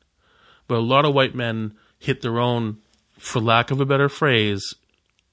But 0.67 0.75
a 0.77 0.81
lot 0.81 1.05
of 1.05 1.13
white 1.13 1.35
men 1.35 1.73
hit 1.99 2.21
their 2.21 2.39
own, 2.39 2.77
for 3.17 3.39
lack 3.39 3.71
of 3.71 3.79
a 3.81 3.85
better 3.85 4.09
phrase, 4.09 4.73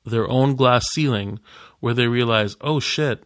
their 0.06 0.28
own 0.28 0.55
glass 0.56 0.85
ceiling 0.93 1.40
where 1.81 1.94
they 1.94 2.06
realize, 2.06 2.56
oh 2.61 2.81
shit, 2.81 3.24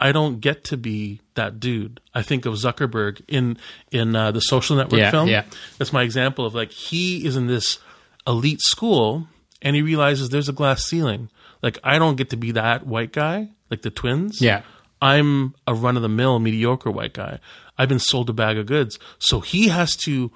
I 0.00 0.12
don't 0.12 0.40
get 0.40 0.64
to 0.64 0.76
be 0.76 1.20
that 1.34 1.58
dude. 1.58 2.00
I 2.14 2.22
think 2.22 2.46
of 2.46 2.54
Zuckerberg 2.54 3.20
in 3.26 3.58
in 3.90 4.14
uh, 4.14 4.30
the 4.30 4.40
Social 4.40 4.76
Network 4.76 5.00
Yeah, 5.00 5.10
film. 5.10 5.28
yeah. 5.28 5.44
That's 5.78 5.92
my 5.92 6.02
example 6.02 6.46
of 6.46 6.54
like 6.54 6.70
he 6.70 7.26
is 7.26 7.36
in 7.36 7.46
this 7.48 7.78
elite 8.26 8.60
school 8.60 9.26
and 9.60 9.74
he 9.74 9.82
realizes 9.82 10.28
there's 10.30 10.48
a 10.48 10.52
glass 10.52 10.84
ceiling. 10.84 11.30
Like 11.62 11.78
I 11.82 11.98
don't 11.98 12.16
get 12.16 12.30
to 12.30 12.36
be 12.36 12.52
that 12.52 12.86
white 12.86 13.12
guy, 13.12 13.48
like 13.70 13.82
the 13.82 13.90
twins. 13.90 14.40
Yeah. 14.40 14.62
I'm 15.02 15.54
a 15.66 15.74
run 15.74 15.96
of 15.96 16.02
the 16.02 16.08
mill 16.08 16.38
mediocre 16.38 16.90
white 16.90 17.12
guy. 17.14 17.40
I've 17.76 17.88
been 17.88 17.98
sold 18.00 18.30
a 18.30 18.32
bag 18.32 18.56
of 18.58 18.66
goods. 18.66 18.98
So 19.18 19.40
he 19.40 19.68
has 19.68 19.96
to 20.04 20.30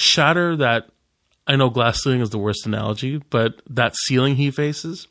shatter 0.00 0.56
that 0.56 0.88
I 1.46 1.56
know 1.56 1.70
glass 1.70 2.02
ceiling 2.02 2.20
is 2.20 2.30
the 2.30 2.38
worst 2.38 2.64
analogy, 2.66 3.18
but 3.30 3.60
that 3.68 3.94
ceiling 3.96 4.36
he 4.36 4.50
faces. 4.50 5.08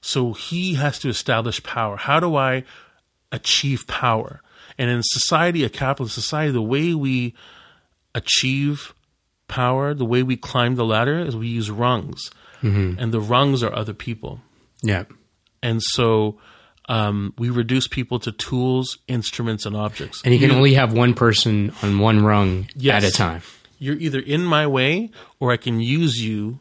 So 0.00 0.32
he 0.32 0.74
has 0.74 0.98
to 1.00 1.08
establish 1.08 1.62
power. 1.62 1.96
How 1.96 2.20
do 2.20 2.36
I 2.36 2.64
achieve 3.32 3.86
power? 3.86 4.40
And 4.78 4.90
in 4.90 5.02
society, 5.02 5.64
a 5.64 5.68
capitalist 5.68 6.14
society, 6.14 6.52
the 6.52 6.62
way 6.62 6.94
we 6.94 7.34
achieve 8.14 8.94
power, 9.48 9.94
the 9.94 10.04
way 10.04 10.22
we 10.22 10.36
climb 10.36 10.74
the 10.76 10.84
ladder 10.84 11.18
is 11.20 11.36
we 11.36 11.48
use 11.48 11.70
rungs. 11.70 12.30
And 12.62 13.12
the 13.12 13.20
rungs 13.20 13.62
are 13.62 13.72
other 13.72 13.94
people. 13.94 14.40
Yeah. 14.82 15.04
And 15.62 15.80
so 15.80 16.38
um, 16.88 17.32
we 17.38 17.48
reduce 17.48 17.86
people 17.86 18.18
to 18.20 18.32
tools, 18.32 18.98
instruments, 19.06 19.66
and 19.66 19.76
objects. 19.76 20.20
And 20.24 20.34
you 20.34 20.40
can 20.40 20.50
only 20.50 20.74
have 20.74 20.92
one 20.92 21.14
person 21.14 21.72
on 21.84 22.00
one 22.00 22.24
rung 22.24 22.66
Yes. 22.74 23.04
at 23.04 23.08
a 23.08 23.12
time. 23.12 23.42
You're 23.78 23.96
either 23.96 24.18
in 24.20 24.44
my 24.44 24.66
way 24.66 25.10
or 25.40 25.52
I 25.52 25.56
can 25.56 25.80
use 25.80 26.22
you. 26.22 26.60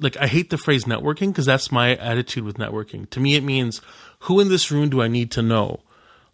Like, 0.00 0.16
I 0.16 0.26
hate 0.26 0.50
the 0.50 0.58
phrase 0.58 0.84
networking 0.84 1.28
because 1.28 1.46
that's 1.46 1.70
my 1.70 1.94
attitude 1.96 2.44
with 2.44 2.56
networking. 2.56 3.08
To 3.10 3.20
me, 3.20 3.36
it 3.36 3.44
means 3.44 3.80
who 4.20 4.40
in 4.40 4.48
this 4.48 4.70
room 4.70 4.90
do 4.90 5.00
I 5.00 5.08
need 5.08 5.30
to 5.32 5.42
know? 5.42 5.80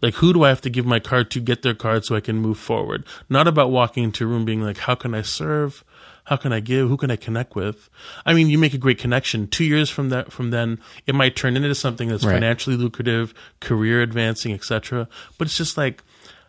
Like, 0.00 0.14
who 0.14 0.32
do 0.32 0.44
I 0.44 0.48
have 0.48 0.60
to 0.62 0.70
give 0.70 0.86
my 0.86 1.00
card 1.00 1.30
to 1.32 1.40
get 1.40 1.62
their 1.62 1.74
card 1.74 2.04
so 2.04 2.14
I 2.16 2.20
can 2.20 2.36
move 2.36 2.56
forward? 2.58 3.04
Not 3.28 3.48
about 3.48 3.70
walking 3.70 4.04
into 4.04 4.24
a 4.24 4.28
room 4.28 4.44
being 4.44 4.62
like, 4.62 4.78
how 4.78 4.94
can 4.94 5.12
I 5.14 5.22
serve? 5.22 5.84
How 6.24 6.36
can 6.36 6.52
I 6.52 6.60
give? 6.60 6.88
Who 6.88 6.96
can 6.96 7.10
I 7.10 7.16
connect 7.16 7.56
with? 7.56 7.90
I 8.24 8.32
mean, 8.32 8.48
you 8.48 8.58
make 8.58 8.74
a 8.74 8.78
great 8.78 8.98
connection. 8.98 9.48
Two 9.48 9.64
years 9.64 9.90
from 9.90 10.10
that, 10.10 10.30
from 10.30 10.50
then, 10.50 10.78
it 11.06 11.14
might 11.14 11.34
turn 11.36 11.56
into 11.56 11.74
something 11.74 12.08
that's 12.08 12.24
Right. 12.24 12.34
financially 12.34 12.76
lucrative, 12.76 13.34
career 13.60 14.00
advancing, 14.02 14.52
etc. 14.52 15.08
But 15.36 15.48
it's 15.48 15.56
just 15.56 15.76
like, 15.76 16.04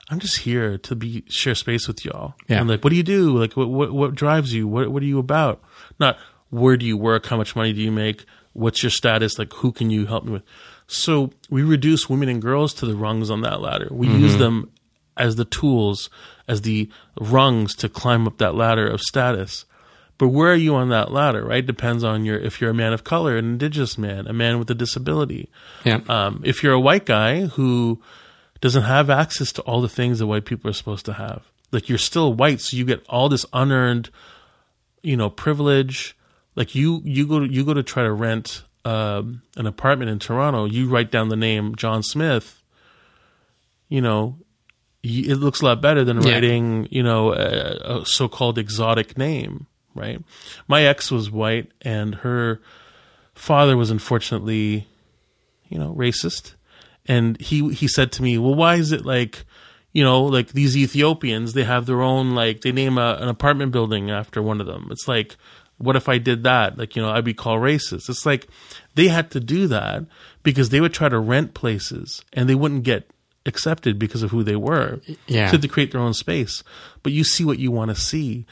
I'm 0.09 0.19
just 0.19 0.39
here 0.39 0.77
to 0.79 0.95
be 0.95 1.23
share 1.27 1.55
space 1.55 1.87
with 1.87 2.03
y'all. 2.03 2.33
Yeah. 2.47 2.61
And 2.61 2.69
like, 2.69 2.83
what 2.83 2.89
do 2.89 2.95
you 2.95 3.03
do? 3.03 3.37
Like, 3.37 3.55
what 3.55 3.69
what, 3.69 3.91
what 3.91 4.15
drives 4.15 4.53
you? 4.53 4.67
What 4.67 4.91
what 4.91 5.03
are 5.03 5.07
you 5.07 5.19
about? 5.19 5.61
Not 5.99 6.17
where 6.49 6.77
do 6.77 6.85
you 6.85 6.97
work? 6.97 7.27
How 7.27 7.37
much 7.37 7.55
money 7.55 7.73
do 7.73 7.81
you 7.81 7.91
make? 7.91 8.25
What's 8.53 8.81
your 8.81 8.89
status? 8.89 9.37
Like, 9.37 9.53
who 9.53 9.71
can 9.71 9.89
you 9.91 10.07
help 10.07 10.25
me 10.25 10.31
with? 10.31 10.43
So 10.87 11.31
we 11.49 11.61
reduce 11.61 12.09
women 12.09 12.29
and 12.29 12.41
girls 12.41 12.73
to 12.75 12.87
the 12.87 12.95
rungs 12.95 13.29
on 13.29 13.41
that 13.41 13.61
ladder. 13.61 13.87
We 13.91 14.07
use 14.07 14.37
them 14.37 14.71
as 15.15 15.35
the 15.35 15.45
tools, 15.45 16.09
as 16.47 16.61
the 16.61 16.89
rungs 17.19 17.75
to 17.75 17.89
climb 17.89 18.25
up 18.25 18.39
that 18.39 18.55
ladder 18.55 18.87
of 18.87 19.01
status. 19.01 19.65
But 20.17 20.29
where 20.29 20.51
are 20.51 20.55
you 20.55 20.75
on 20.75 20.89
that 20.89 21.11
ladder, 21.11 21.45
right? 21.45 21.65
Depends 21.65 22.03
on 22.03 22.25
your 22.25 22.37
if 22.39 22.59
you're 22.59 22.71
a 22.71 22.73
man 22.73 22.91
of 22.91 23.03
color, 23.03 23.37
an 23.37 23.45
indigenous 23.45 23.97
man, 23.97 24.27
a 24.27 24.33
man 24.33 24.57
with 24.57 24.69
a 24.71 24.75
disability. 24.75 25.49
Yeah. 25.85 26.01
Um, 26.09 26.41
if 26.43 26.63
you're 26.63 26.73
a 26.73 26.79
white 26.79 27.05
guy 27.05 27.45
who 27.45 28.01
doesn't 28.61 28.83
have 28.83 29.09
access 29.09 29.51
to 29.53 29.61
all 29.63 29.81
the 29.81 29.89
things 29.89 30.19
that 30.19 30.27
white 30.27 30.45
people 30.45 30.69
are 30.69 30.73
supposed 30.73 31.05
to 31.05 31.13
have, 31.13 31.43
like 31.71 31.87
you're 31.89 31.97
still 31.97 32.33
white, 32.33 32.59
so 32.61 32.75
you 32.77 32.85
get 32.85 33.05
all 33.07 33.29
this 33.29 33.45
unearned, 33.53 34.09
you 35.01 35.15
know, 35.15 35.29
privilege. 35.29 36.15
Like 36.55 36.75
you, 36.75 37.01
you 37.05 37.25
go 37.27 37.39
to 37.39 37.45
you 37.45 37.63
go 37.63 37.73
to 37.73 37.83
try 37.83 38.03
to 38.03 38.11
rent 38.11 38.63
um, 38.85 39.43
an 39.55 39.65
apartment 39.65 40.09
in 40.11 40.19
Toronto. 40.19 40.65
You 40.65 40.89
write 40.89 41.09
down 41.11 41.29
the 41.29 41.35
name 41.37 41.75
John 41.75 42.03
Smith. 42.03 42.61
You 43.87 44.01
know, 44.01 44.37
it 45.03 45.37
looks 45.37 45.61
a 45.61 45.65
lot 45.65 45.81
better 45.81 46.03
than 46.03 46.21
Yeah. 46.21 46.33
writing, 46.33 46.87
you 46.91 47.01
know, 47.01 47.31
a, 47.33 48.01
a 48.01 48.05
so-called 48.05 48.57
exotic 48.57 49.17
name, 49.17 49.67
right? 49.95 50.21
My 50.67 50.83
ex 50.83 51.09
was 51.09 51.31
white, 51.31 51.71
and 51.81 52.15
her 52.15 52.59
father 53.33 53.77
was 53.77 53.89
unfortunately, 53.89 54.87
you 55.69 55.79
know, 55.79 55.93
racist. 55.95 56.53
And 57.09 57.41
he 57.41 57.73
he 57.73 57.87
said 57.87 58.11
to 58.13 58.23
me, 58.23 58.37
"Well, 58.37 58.55
why 58.55 58.75
is 58.75 58.91
it 58.91 59.05
like, 59.05 59.43
you 59.91 60.03
know, 60.03 60.23
like 60.23 60.49
these 60.49 60.77
Ethiopians? 60.77 61.53
They 61.53 61.63
have 61.63 61.87
their 61.87 62.01
own 62.01 62.35
like 62.35 62.61
they 62.61 62.71
name 62.71 62.97
a, 62.97 63.17
an 63.19 63.27
apartment 63.27 63.71
building 63.71 64.11
after 64.11 64.41
one 64.41 64.61
of 64.61 64.67
them. 64.67 64.87
It's 64.91 65.07
like, 65.07 65.35
what 65.79 65.95
if 65.95 66.07
I 66.07 66.19
did 66.19 66.43
that? 66.43 66.77
Like, 66.77 66.95
you 66.95 67.01
know, 67.01 67.09
I'd 67.09 67.25
be 67.25 67.33
called 67.33 67.61
racist. 67.61 68.09
It's 68.09 68.25
like 68.25 68.47
they 68.95 69.07
had 69.07 69.31
to 69.31 69.39
do 69.39 69.67
that 69.67 70.05
because 70.43 70.69
they 70.69 70.79
would 70.79 70.93
try 70.93 71.09
to 71.09 71.19
rent 71.19 71.55
places 71.55 72.23
and 72.31 72.47
they 72.47 72.55
wouldn't 72.55 72.83
get 72.83 73.09
accepted 73.45 73.97
because 73.97 74.21
of 74.21 74.29
who 74.29 74.43
they 74.43 74.55
were. 74.55 75.01
Yeah. 75.25 75.47
So 75.47 75.51
they 75.51 75.57
had 75.57 75.61
to 75.63 75.67
create 75.67 75.91
their 75.91 76.01
own 76.01 76.13
space. 76.13 76.63
But 77.01 77.13
you 77.13 77.23
see 77.23 77.43
what 77.43 77.59
you 77.59 77.71
want 77.71 77.89
to 77.89 77.95
see 77.95 78.45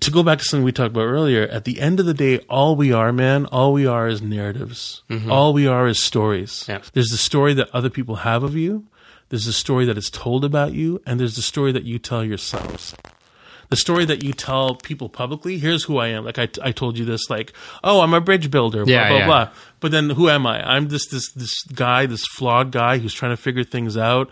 to 0.00 0.10
go 0.10 0.22
back 0.22 0.38
to 0.38 0.44
something 0.44 0.64
we 0.64 0.72
talked 0.72 0.90
about 0.90 1.04
earlier, 1.06 1.42
at 1.48 1.64
the 1.64 1.80
end 1.80 2.00
of 2.00 2.06
the 2.06 2.14
day, 2.14 2.38
all 2.48 2.76
we 2.76 2.92
are, 2.92 3.12
man, 3.12 3.46
all 3.46 3.72
we 3.72 3.86
are 3.86 4.08
is 4.08 4.22
narratives. 4.22 5.02
Mm-hmm. 5.10 5.30
All 5.30 5.52
we 5.52 5.66
are 5.66 5.86
is 5.88 6.02
stories. 6.02 6.64
Yeah. 6.68 6.80
There's 6.92 7.08
the 7.10 7.16
story 7.16 7.54
that 7.54 7.68
other 7.74 7.90
people 7.90 8.16
have 8.16 8.42
of 8.42 8.54
you, 8.56 8.86
there's 9.28 9.44
the 9.44 9.52
story 9.52 9.84
that 9.84 9.98
is 9.98 10.08
told 10.10 10.44
about 10.44 10.72
you, 10.72 11.02
and 11.06 11.20
there's 11.20 11.36
the 11.36 11.42
story 11.42 11.72
that 11.72 11.84
you 11.84 11.98
tell 11.98 12.24
yourselves. 12.24 12.94
The 13.68 13.76
story 13.76 14.06
that 14.06 14.24
you 14.24 14.32
tell 14.32 14.76
people 14.76 15.10
publicly, 15.10 15.58
here's 15.58 15.84
who 15.84 15.98
I 15.98 16.08
am. 16.08 16.24
Like 16.24 16.38
I, 16.38 16.48
I 16.62 16.72
told 16.72 16.96
you 16.96 17.04
this, 17.04 17.28
like, 17.28 17.52
oh, 17.84 18.00
I'm 18.00 18.14
a 18.14 18.20
bridge 18.22 18.50
builder, 18.50 18.86
blah, 18.86 18.94
Yeah, 18.94 19.08
blah, 19.08 19.18
yeah. 19.18 19.26
blah. 19.26 19.50
But 19.80 19.90
then 19.90 20.08
who 20.10 20.30
am 20.30 20.46
I? 20.46 20.66
I'm 20.66 20.88
just 20.88 21.10
this, 21.10 21.30
this 21.32 21.62
guy, 21.74 22.06
this 22.06 22.24
flawed 22.34 22.72
guy 22.72 22.96
who's 22.96 23.12
trying 23.12 23.32
to 23.32 23.36
figure 23.36 23.64
things 23.64 23.98
out. 23.98 24.30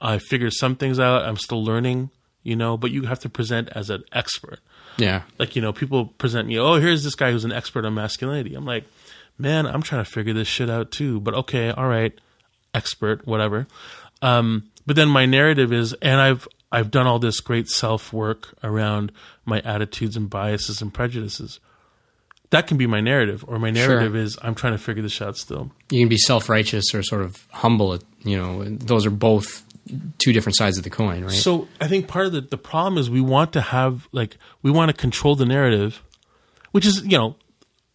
I 0.00 0.16
figured 0.16 0.54
some 0.54 0.76
things 0.76 0.98
out. 0.98 1.24
I'm 1.24 1.36
still 1.36 1.62
learning, 1.62 2.08
you 2.42 2.56
know, 2.56 2.78
but 2.78 2.90
you 2.90 3.02
have 3.02 3.18
to 3.20 3.28
present 3.28 3.68
as 3.74 3.90
an 3.90 4.02
expert 4.12 4.60
Yeah. 4.96 5.22
like 5.38 5.56
you 5.56 5.62
know 5.62 5.72
people 5.72 6.06
present 6.06 6.46
me 6.48 6.58
oh 6.58 6.74
here's 6.74 7.02
this 7.04 7.14
guy 7.14 7.30
who's 7.32 7.44
an 7.44 7.52
expert 7.52 7.84
on 7.84 7.94
masculinity 7.94 8.54
i'm 8.54 8.64
like 8.66 8.84
man 9.38 9.66
i'm 9.66 9.82
trying 9.82 10.04
to 10.04 10.10
figure 10.10 10.34
this 10.34 10.48
shit 10.48 10.68
out 10.68 10.90
too 10.90 11.20
but 11.20 11.34
okay 11.34 11.70
all 11.70 11.86
right 11.88 12.12
expert 12.74 13.26
whatever 13.26 13.66
um, 14.22 14.70
but 14.86 14.96
then 14.96 15.08
my 15.08 15.24
narrative 15.26 15.72
is 15.72 15.94
and 16.02 16.20
i've 16.20 16.46
i've 16.70 16.90
done 16.90 17.06
all 17.06 17.18
this 17.18 17.40
great 17.40 17.68
self 17.68 18.12
work 18.12 18.54
around 18.62 19.10
my 19.44 19.60
attitudes 19.60 20.16
and 20.16 20.28
biases 20.30 20.82
and 20.82 20.92
prejudices 20.92 21.58
that 22.50 22.66
can 22.66 22.76
be 22.76 22.86
my 22.86 23.00
narrative 23.00 23.44
or 23.48 23.58
my 23.58 23.70
narrative 23.70 24.14
is 24.16 24.36
i'm 24.42 24.54
trying 24.54 24.72
to 24.74 24.78
figure 24.78 25.02
this 25.02 25.20
out 25.22 25.36
still 25.36 25.70
You 25.90 26.00
can 26.00 26.08
be 26.08 26.18
self 26.18 26.48
righteous 26.48 26.94
or 26.94 27.02
sort 27.02 27.22
of 27.22 27.46
humble. 27.50 27.98
You 28.22 28.36
know, 28.36 28.64
those 28.64 29.06
are 29.06 29.10
both 29.10 29.64
two 30.18 30.32
different 30.32 30.56
sides 30.56 30.78
of 30.78 30.84
the 30.84 30.90
coin, 30.90 31.24
right? 31.24 31.32
So 31.32 31.68
I 31.80 31.88
think 31.88 32.08
part 32.08 32.26
of 32.26 32.32
the, 32.32 32.40
the 32.40 32.58
problem 32.58 32.98
is 32.98 33.10
we 33.10 33.20
want 33.20 33.52
to 33.54 33.60
have 33.60 34.08
like 34.12 34.36
we 34.62 34.70
want 34.70 34.90
to 34.90 34.96
control 34.96 35.36
the 35.36 35.46
narrative, 35.46 36.02
which 36.72 36.86
is 36.86 37.02
you 37.04 37.18
know 37.18 37.36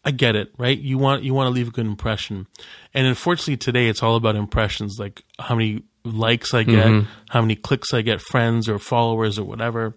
I 0.03 0.11
get 0.11 0.35
it 0.35 0.53
right. 0.57 0.77
You 0.77 0.97
want 0.97 1.23
you 1.23 1.33
want 1.33 1.47
to 1.47 1.51
leave 1.51 1.69
a 1.69 1.71
good 1.71 1.85
impression, 1.85 2.47
and 2.93 3.07
unfortunately 3.07 3.57
today 3.57 3.87
it's 3.87 4.03
all 4.03 4.15
about 4.15 4.35
impressions, 4.35 4.97
like 4.99 5.23
how 5.39 5.55
many 5.55 5.83
likes 6.03 6.53
I 6.53 6.63
get, 6.63 6.85
mm-hmm. 6.85 7.09
how 7.29 7.41
many 7.41 7.55
clicks 7.55 7.93
I 7.93 8.01
get, 8.01 8.21
friends 8.21 8.69
or 8.69 8.77
followers 8.77 9.39
or 9.39 9.45
whatever. 9.45 9.95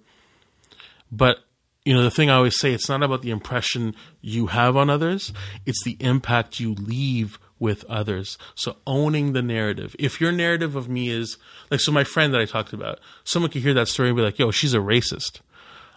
But 1.13 1.39
you 1.85 1.95
know 1.95 2.03
the 2.03 2.11
thing 2.11 2.31
I 2.31 2.37
always 2.37 2.59
say, 2.59 2.73
it's 2.73 2.89
not 2.89 3.03
about 3.03 3.23
the 3.23 3.31
impression 3.31 3.95
you 4.21 4.47
have 4.47 4.77
on 4.77 4.89
others; 4.89 5.33
it's 5.67 5.85
the 5.85 5.97
impact 6.01 6.59
you 6.59 6.75
leave 6.75 7.39
with 7.59 7.85
others. 7.85 8.39
So 8.55 8.77
owning 8.87 9.33
the 9.33 9.43
narrative. 9.43 9.95
If 9.99 10.21
your 10.21 10.33
narrative 10.33 10.77
of 10.77 10.89
me 10.89 11.09
is 11.11 11.37
like, 11.71 11.81
so 11.81 11.93
my 11.93 12.05
friend 12.05 12.33
that 12.35 12.41
I 12.41 12.45
talked 12.45 12.73
about, 12.73 13.01
someone 13.25 13.51
could 13.51 13.63
hear 13.63 13.75
that 13.75 13.89
story 13.89 14.09
and 14.09 14.17
be 14.17 14.23
like, 14.23 14.39
"Yo, 14.39 14.51
she's 14.51 14.75
a 14.75 14.79
racist." 14.79 15.41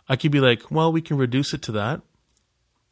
I 0.10 0.16
could 0.16 0.32
be 0.32 0.40
like, 0.40 0.72
"Well, 0.72 0.92
we 0.92 1.02
can 1.02 1.18
reduce 1.18 1.54
it 1.54 1.62
to 1.64 1.72
that," 1.74 2.02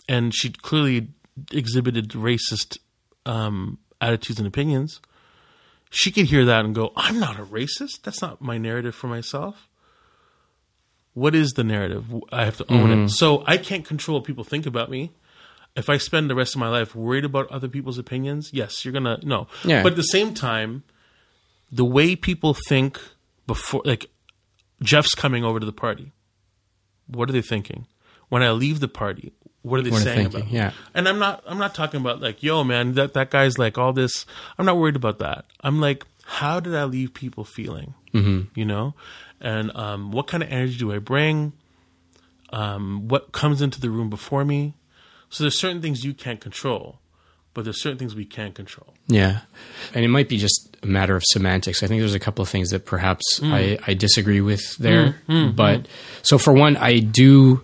and 0.08 0.34
she 0.34 0.50
clearly 0.50 1.10
exhibited 1.52 2.10
racist 2.10 2.78
um, 3.26 3.80
attitudes 4.02 4.40
and 4.40 4.48
opinions. 4.48 5.02
She 5.90 6.12
could 6.12 6.26
hear 6.26 6.46
that 6.46 6.66
and 6.66 6.76
go, 6.76 6.94
"I'm 6.96 7.20
not 7.20 7.40
a 7.40 7.44
racist. 7.44 8.04
That's 8.04 8.22
not 8.22 8.41
my 8.41 8.58
narrative 8.58 8.96
for 8.96 9.08
myself." 9.08 9.68
What 11.14 11.36
is 11.36 11.52
the 11.54 11.64
narrative? 11.64 12.06
I 12.32 12.46
have 12.46 12.58
to 12.58 12.72
own 12.72 12.91
it. 12.91 13.10
So 13.10 13.44
I 13.46 13.58
can't 13.58 13.84
control 13.84 14.20
what 14.20 14.26
people 14.26 14.44
think 14.44 14.66
about 14.66 14.90
me. 14.90 15.12
If 15.76 15.90
I 15.90 15.98
spend 15.98 16.30
the 16.30 16.36
rest 16.36 16.56
of 16.56 16.60
my 16.60 16.68
life 16.68 16.96
worried 16.96 17.26
about 17.26 17.50
other 17.50 17.68
people's 17.68 17.98
opinions, 17.98 18.52
yes, 18.54 18.84
you're 18.84 18.91
gonna 18.91 19.20
no. 19.24 19.48
Yeah. 19.64 19.84
But 19.84 19.94
at 19.94 19.96
the 19.96 20.04
same 20.04 20.34
time, 20.34 20.84
the 21.72 21.86
way 21.86 22.16
people 22.16 22.54
think 22.54 23.00
before, 23.48 23.82
like 23.86 24.10
Jeff's 24.82 25.14
coming 25.16 25.44
over 25.44 25.60
to 25.60 25.66
the 25.66 25.74
party. 25.74 26.12
What 27.08 27.30
are 27.30 27.34
they 27.34 27.41
thinking? 27.41 27.88
When 28.30 28.44
I 28.44 28.52
leave 28.52 28.80
the 28.80 28.88
party, 28.88 29.34
what 29.62 29.80
are 29.80 29.84
they 29.84 29.90
What 29.90 30.04
saying 30.04 30.28
about? 30.28 30.48
Yeah. 30.50 30.72
And 30.94 31.08
I'm 31.08 31.20
not 31.20 31.44
I'm 31.46 31.58
not 31.58 31.76
talking 31.76 32.00
about 32.00 32.22
like, 32.22 32.44
yo, 32.44 32.64
man, 32.64 32.94
that 32.94 33.14
that 33.14 33.30
guy's 33.32 33.58
like 33.58 33.78
all 33.78 33.94
this. 33.94 34.26
I'm 34.58 34.66
not 34.66 34.78
worried 34.78 34.96
about 34.96 35.20
that. 35.20 35.46
I'm 35.62 35.82
like, 35.82 36.06
how 36.24 36.60
did 36.60 36.76
I 36.76 36.86
leave 36.86 37.14
people 37.14 37.44
feeling? 37.44 37.94
Mm-hmm. 38.14 38.60
You 38.60 38.66
know, 38.66 38.94
and 39.41 39.76
um, 39.76 40.12
what 40.12 40.28
kind 40.28 40.44
of 40.44 40.52
energy 40.52 40.78
do 40.78 40.94
I 40.94 41.00
bring? 41.00 41.54
Um, 42.52 43.08
what 43.08 43.32
comes 43.32 43.62
into 43.62 43.80
the 43.80 43.90
room 43.90 44.10
before 44.10 44.46
me? 44.46 44.74
So 45.30 45.43
there's 45.43 45.60
certain 45.60 45.81
things 45.81 46.03
you 46.03 46.14
can't 46.14 46.39
control, 46.41 46.99
but 47.53 47.64
there's 47.64 47.81
certain 47.81 47.97
things 47.97 48.15
we 48.15 48.26
can 48.26 48.51
control. 48.51 48.93
Yeah. 49.07 49.41
And 49.93 50.03
it 50.03 50.10
might 50.10 50.30
be 50.30 50.38
just 50.38 50.77
a 50.81 50.88
matter 50.88 51.15
of 51.15 51.23
semantics. 51.26 51.84
I 51.84 51.88
think 51.88 52.01
there's 52.01 52.14
a 52.15 52.19
couple 52.19 52.41
of 52.41 52.49
things 52.49 52.69
that 52.72 52.85
perhaps 52.85 53.39
Mm. 53.39 53.51
I, 53.53 53.80
I 53.88 53.93
disagree 53.93 54.41
with 54.41 54.77
there. 54.77 55.11
Hmm. 55.27 55.45
Hmm. 55.47 55.51
but 55.56 55.77
hmm. 55.81 55.84
so 56.23 56.38
for 56.38 56.53
one, 56.53 56.77
I 56.77 56.99
do, 56.99 57.61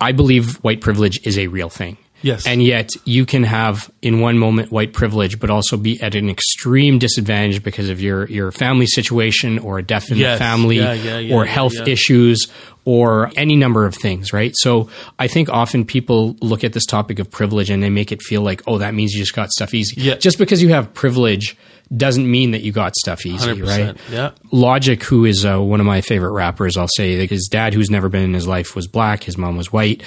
I 0.00 0.12
believe 0.12 0.56
white 0.56 0.80
privilege 0.80 1.20
is 1.24 1.38
a 1.38 1.46
real 1.48 1.68
thing. 1.68 1.96
Yes. 2.22 2.46
And 2.46 2.62
yet 2.62 2.90
you 3.04 3.24
can 3.26 3.44
have 3.44 3.90
in 4.02 4.20
one 4.20 4.38
moment 4.38 4.70
white 4.70 4.92
privilege, 4.92 5.38
but 5.40 5.50
also 5.50 5.76
be 5.76 6.00
at 6.02 6.14
an 6.14 6.28
extreme 6.28 6.98
disadvantage 6.98 7.62
because 7.62 7.88
of 7.88 8.00
your, 8.00 8.26
your 8.28 8.52
family 8.52 8.86
situation 8.86 9.58
or 9.58 9.78
a 9.78 9.82
death 9.82 10.10
in 10.10 10.18
Yes. 10.18 10.38
the 10.38 10.44
family 10.44 10.76
Yeah, 10.76 10.92
yeah, 10.92 11.18
yeah, 11.18 11.34
or 11.34 11.44
health 11.46 11.74
issues 11.86 12.46
or 12.84 13.30
any 13.36 13.56
number 13.56 13.84
of 13.86 13.94
things, 13.94 14.32
right? 14.32 14.52
So 14.56 14.88
I 15.18 15.28
think 15.28 15.48
often 15.48 15.84
people 15.84 16.36
look 16.40 16.64
at 16.64 16.72
this 16.72 16.86
topic 16.86 17.18
of 17.18 17.30
privilege 17.30 17.70
and 17.70 17.82
they 17.82 17.90
make 17.90 18.10
it 18.12 18.22
feel 18.22 18.42
like, 18.42 18.62
oh, 18.66 18.78
that 18.78 18.94
means 18.94 19.12
you 19.12 19.20
just 19.20 19.34
got 19.34 19.50
stuff 19.50 19.74
easy. 19.74 20.00
Yeah. 20.00 20.14
Just 20.16 20.38
because 20.38 20.62
you 20.62 20.70
have 20.70 20.92
privilege 20.94 21.56
doesn't 21.96 22.30
mean 22.30 22.52
that 22.52 22.62
you 22.62 22.70
got 22.72 22.94
stuff 22.96 23.26
easy, 23.26 23.46
100%. 23.48 23.66
right? 23.66 23.96
Yeah. 24.10 24.30
Logic, 24.52 25.02
who 25.02 25.24
is 25.24 25.44
uh, 25.44 25.58
one 25.58 25.80
of 25.80 25.86
my 25.86 26.00
favorite 26.00 26.30
rappers, 26.32 26.76
I'll 26.76 26.86
say 26.88 27.16
that 27.18 27.30
his 27.30 27.48
dad, 27.50 27.74
who's 27.74 27.90
never 27.90 28.08
been 28.08 28.22
in 28.22 28.32
his 28.34 28.46
life, 28.46 28.76
was 28.76 28.86
black. 28.86 29.24
His 29.24 29.36
mom 29.36 29.56
was 29.56 29.72
white. 29.72 30.02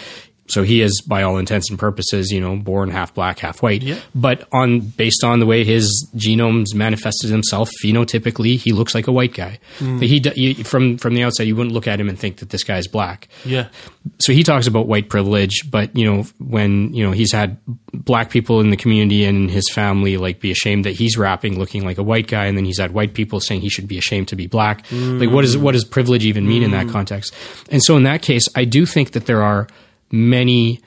So 0.48 0.64
he 0.64 0.82
is, 0.82 1.02
by 1.08 1.24
all 1.24 1.38
intents 1.38 1.70
and 1.70 1.80
purposes, 1.80 2.30
you 2.30 2.42
know, 2.42 2.58
born 2.58 2.90
half 2.90 3.14
black, 3.14 3.40
half 3.40 3.62
white. 3.62 3.82
Yeah. 3.82 4.00
But 4.14 4.48
on 4.52 4.82
based 4.82 5.24
on 5.24 5.40
the 5.40 5.46
way 5.46 5.64
his 5.64 5.88
genomes 6.18 6.76
manifested 6.76 7.30
himself, 7.30 7.70
phenotypically, 7.84 8.58
he 8.58 8.74
looks 8.74 8.94
like 8.94 9.08
a 9.08 9.12
white 9.12 9.34
guy. 9.34 9.60
Hmm. 9.80 10.00
He 10.00 10.22
you, 10.36 10.64
from 10.64 10.98
from 10.98 11.14
the 11.14 11.24
outside, 11.24 11.44
you 11.48 11.56
wouldn't 11.56 11.74
look 11.74 11.88
at 11.88 12.00
him 12.00 12.10
and 12.10 12.20
think 12.20 12.38
that 12.38 12.50
this 12.50 12.64
guy 12.64 12.78
is 12.78 12.88
black 12.88 13.30
Yeah. 13.46 13.68
so 14.20 14.34
he 14.34 14.44
talks 14.44 14.68
about 14.68 14.88
white 14.88 15.08
privilege, 15.10 15.70
but 15.72 15.96
you 15.96 16.06
know 16.06 16.24
when 16.40 16.94
you 16.94 17.06
know 17.06 17.12
he's 17.12 17.32
had 17.32 17.58
black 17.94 18.30
people 18.30 18.60
in 18.60 18.70
the 18.70 18.78
community 18.78 19.24
and 19.24 19.50
his 19.50 19.70
family 19.72 20.18
like 20.18 20.42
be 20.42 20.52
ashamed 20.52 20.84
that 20.84 20.92
he's 20.92 21.18
rapping 21.18 21.58
looking 21.58 21.86
like 21.86 21.98
a 21.98 22.04
white 22.04 22.28
guy, 22.28 22.46
and 22.48 22.58
then 22.58 22.66
he's 22.66 22.80
had 22.80 22.92
white 22.92 23.14
people 23.14 23.40
saying 23.40 23.62
he 23.62 23.70
should 23.70 23.88
be 23.88 23.98
ashamed 23.98 24.28
to 24.28 24.36
be 24.36 24.48
black. 24.48 24.86
Like 24.92 25.30
what 25.30 25.46
is 25.46 25.58
what 25.58 25.72
does 25.72 25.86
privilege 25.86 26.26
even 26.26 26.46
mean 26.48 26.64
in 26.64 26.72
that 26.72 26.90
context? 26.90 27.34
And 27.70 27.82
so 27.82 27.96
in 27.96 28.04
that 28.04 28.22
case, 28.22 28.44
I 28.56 28.66
do 28.66 28.86
think 28.86 29.12
that 29.12 29.26
there 29.26 29.42
are 29.42 29.68
many 30.14 30.80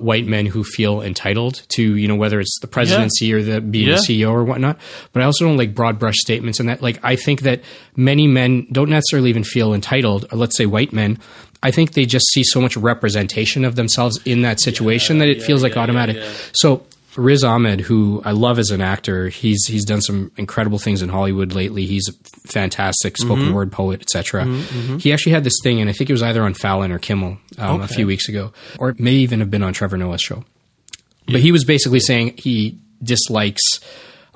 white 0.00 0.26
men 0.26 0.44
who 0.44 0.62
feel 0.64 1.00
entitled 1.00 1.62
to 1.68 1.96
you 1.96 2.06
know 2.08 2.16
whether 2.16 2.40
it's 2.40 2.58
the 2.60 2.66
presidency 2.66 3.32
or 3.32 3.42
the 3.42 3.60
being 3.60 3.88
Yeah. 3.88 3.94
CEO 3.96 4.30
or 4.32 4.44
whatnot. 4.44 4.76
But 5.12 5.22
I 5.22 5.24
also 5.24 5.44
don't 5.46 5.56
like 5.56 5.74
broad 5.74 5.98
brush 5.98 6.16
statements 6.18 6.60
and 6.60 6.68
that 6.68 6.82
like 6.82 6.98
I 7.02 7.16
think 7.16 7.40
that 7.42 7.62
many 7.96 8.26
men 8.26 8.66
don't 8.70 8.90
necessarily 8.90 9.30
even 9.30 9.44
feel 9.44 9.72
entitled, 9.72 10.26
or 10.30 10.36
let's 10.38 10.56
say 10.56 10.66
white 10.66 10.92
men. 10.92 11.18
I 11.62 11.70
think 11.70 11.92
they 11.94 12.04
just 12.04 12.26
see 12.32 12.42
so 12.44 12.60
much 12.60 12.76
representation 12.76 13.64
of 13.64 13.74
themselves 13.76 14.20
in 14.26 14.42
that 14.42 14.60
situation 14.60 15.18
that 15.18 15.28
it 15.28 15.38
yeah, 15.38 15.46
feels 15.46 15.62
like 15.62 15.76
yeah, 15.76 15.82
automatic. 15.82 16.16
yeah, 16.16 16.24
yeah. 16.24 16.32
So 16.52 16.84
Riz 17.16 17.44
Ahmed, 17.44 17.80
who 17.80 18.20
I 18.24 18.32
love 18.32 18.58
as 18.58 18.70
an 18.70 18.80
actor, 18.80 19.28
he's 19.28 19.66
he's 19.66 19.84
done 19.84 20.00
some 20.00 20.32
incredible 20.36 20.78
things 20.78 21.00
in 21.02 21.08
Hollywood 21.08 21.52
lately. 21.52 21.86
He's 21.86 22.08
a 22.08 22.48
fantastic 22.48 23.16
spoken 23.16 23.44
Mm-hmm. 23.46 23.54
word 23.54 23.72
poet, 23.72 24.00
etc. 24.02 24.44
He 24.98 25.12
actually 25.12 25.32
had 25.32 25.44
this 25.44 25.58
thing, 25.62 25.80
and 25.80 25.88
I 25.88 25.92
think 25.92 26.10
it 26.10 26.12
was 26.12 26.22
either 26.22 26.42
on 26.42 26.54
Fallon 26.54 26.90
or 26.92 26.98
Kimmel 26.98 27.38
um, 27.58 27.80
a 27.82 27.88
few 27.88 28.06
weeks 28.06 28.28
ago, 28.28 28.52
or 28.78 28.88
it 28.90 28.98
may 28.98 29.12
even 29.12 29.40
have 29.40 29.50
been 29.50 29.62
on 29.62 29.72
Trevor 29.72 29.96
Noah's 29.96 30.20
show. 30.22 30.44
But 31.26 31.40
he 31.40 31.52
was 31.52 31.64
basically 31.64 32.00
saying 32.00 32.34
he 32.36 32.78
dislikes 33.02 33.62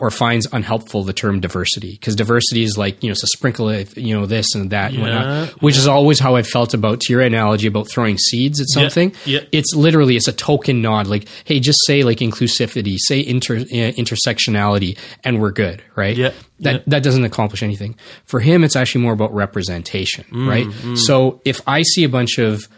or 0.00 0.10
finds 0.10 0.46
unhelpful 0.52 1.02
the 1.02 1.12
term 1.12 1.40
diversity 1.40 1.92
because 1.92 2.14
diversity 2.14 2.62
is 2.62 2.78
like 2.78 3.02
you 3.02 3.08
know 3.08 3.12
it's 3.12 3.22
a 3.24 3.26
sprinkle 3.28 3.68
of 3.68 3.96
you 3.98 4.14
know 4.18 4.26
this 4.26 4.54
and 4.54 4.70
that 4.70 4.92
and 4.92 5.00
Yeah, 5.00 5.02
whatnot, 5.02 5.62
which 5.62 5.76
is 5.76 5.86
always 5.88 6.20
how 6.20 6.36
I 6.36 6.42
felt 6.42 6.72
about 6.74 7.00
to 7.00 7.12
your 7.12 7.20
analogy 7.22 7.66
about 7.66 7.88
throwing 7.90 8.16
seeds 8.16 8.60
at 8.60 8.68
something. 8.68 9.12
yeah. 9.24 9.40
It's 9.52 9.74
literally 9.74 10.16
it's 10.16 10.28
a 10.28 10.32
token 10.32 10.80
nod 10.82 11.06
like 11.08 11.26
hey 11.44 11.58
just 11.60 11.78
say 11.86 12.02
like 12.04 12.18
inclusivity, 12.18 12.96
say 12.98 13.20
inter 13.26 13.56
uh, 13.56 13.92
intersectionality, 13.98 14.96
and 15.24 15.40
we're 15.40 15.50
good, 15.52 15.82
right? 15.96 16.16
Yeah, 16.16 16.32
That 16.60 16.74
yeah. 16.74 16.82
that 16.86 17.02
doesn't 17.02 17.24
accomplish 17.24 17.62
anything. 17.62 17.96
For 18.24 18.40
him, 18.40 18.64
it's 18.64 18.76
actually 18.76 19.02
more 19.02 19.12
about 19.12 19.32
representation, 19.34 20.24
Mm, 20.30 20.48
right? 20.48 20.98
So 20.98 21.40
if 21.44 21.60
I 21.66 21.82
see 21.82 22.04
a 22.04 22.08
bunch 22.08 22.38
of 22.38 22.68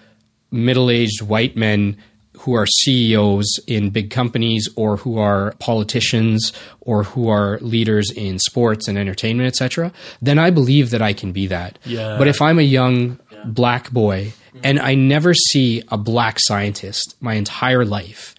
middle-aged 0.50 1.22
white 1.22 1.56
men 1.56 1.96
who 2.40 2.54
are 2.54 2.66
CEOs 2.66 3.58
in 3.66 3.90
big 3.90 4.10
companies 4.10 4.68
or 4.76 4.96
who 4.96 5.18
are 5.18 5.54
politicians 5.58 6.52
or 6.80 7.02
who 7.04 7.28
are 7.28 7.58
leaders 7.60 8.10
in 8.10 8.38
sports 8.38 8.88
and 8.88 8.98
entertainment 8.98 9.46
etc 9.46 9.92
then 10.20 10.38
I 10.38 10.50
believe 10.50 10.90
that 10.90 11.02
I 11.02 11.12
can 11.12 11.32
be 11.32 11.46
that 11.48 11.78
Yeah. 11.84 12.16
but 12.18 12.28
if 12.28 12.40
I'm 12.42 12.58
a 12.58 12.62
young 12.62 13.18
black 13.44 13.90
boy 13.90 14.26
mm-hmm. 14.26 14.60
and 14.64 14.78
I 14.80 14.94
never 14.94 15.34
see 15.34 15.82
a 15.88 15.98
black 15.98 16.36
scientist 16.38 17.16
my 17.20 17.34
entire 17.34 17.84
life 17.84 18.34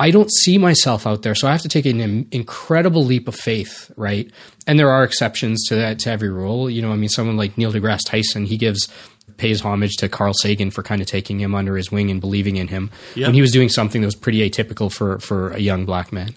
I 0.00 0.12
don't 0.12 0.30
see 0.30 0.58
myself 0.58 1.08
out 1.08 1.22
there, 1.22 1.34
so 1.34 1.48
I 1.48 1.52
have 1.52 1.62
to 1.62 1.68
take 1.68 1.84
an 1.84 2.28
incredible 2.30 3.04
leap 3.04 3.26
of 3.26 3.34
faith, 3.34 3.90
right? 3.96 4.30
And 4.64 4.78
there 4.78 4.90
are 4.90 5.02
exceptions 5.02 5.64
to 5.66 5.74
that 5.74 5.98
to 6.00 6.10
every 6.10 6.30
rule. 6.30 6.70
You 6.70 6.82
know, 6.82 6.92
I 6.92 6.96
mean, 6.96 7.08
someone 7.08 7.36
like 7.36 7.58
Neil 7.58 7.72
deGrasse 7.72 8.06
Tyson, 8.06 8.46
he 8.46 8.56
gives 8.56 8.86
pays 9.38 9.60
homage 9.62 9.94
to 9.96 10.08
Carl 10.08 10.34
Sagan 10.34 10.70
for 10.70 10.82
kind 10.82 11.00
of 11.00 11.06
taking 11.06 11.38
him 11.40 11.54
under 11.54 11.76
his 11.76 11.90
wing 11.90 12.10
and 12.10 12.20
believing 12.20 12.56
in 12.56 12.68
him 12.68 12.90
Yeah. 13.14 13.28
when 13.28 13.34
he 13.34 13.40
was 13.40 13.50
doing 13.52 13.68
something 13.70 14.02
that 14.02 14.06
was 14.06 14.14
pretty 14.14 14.48
atypical 14.48 14.92
for 14.92 15.18
for 15.20 15.50
a 15.50 15.60
young 15.60 15.86
black 15.86 16.12
man. 16.12 16.34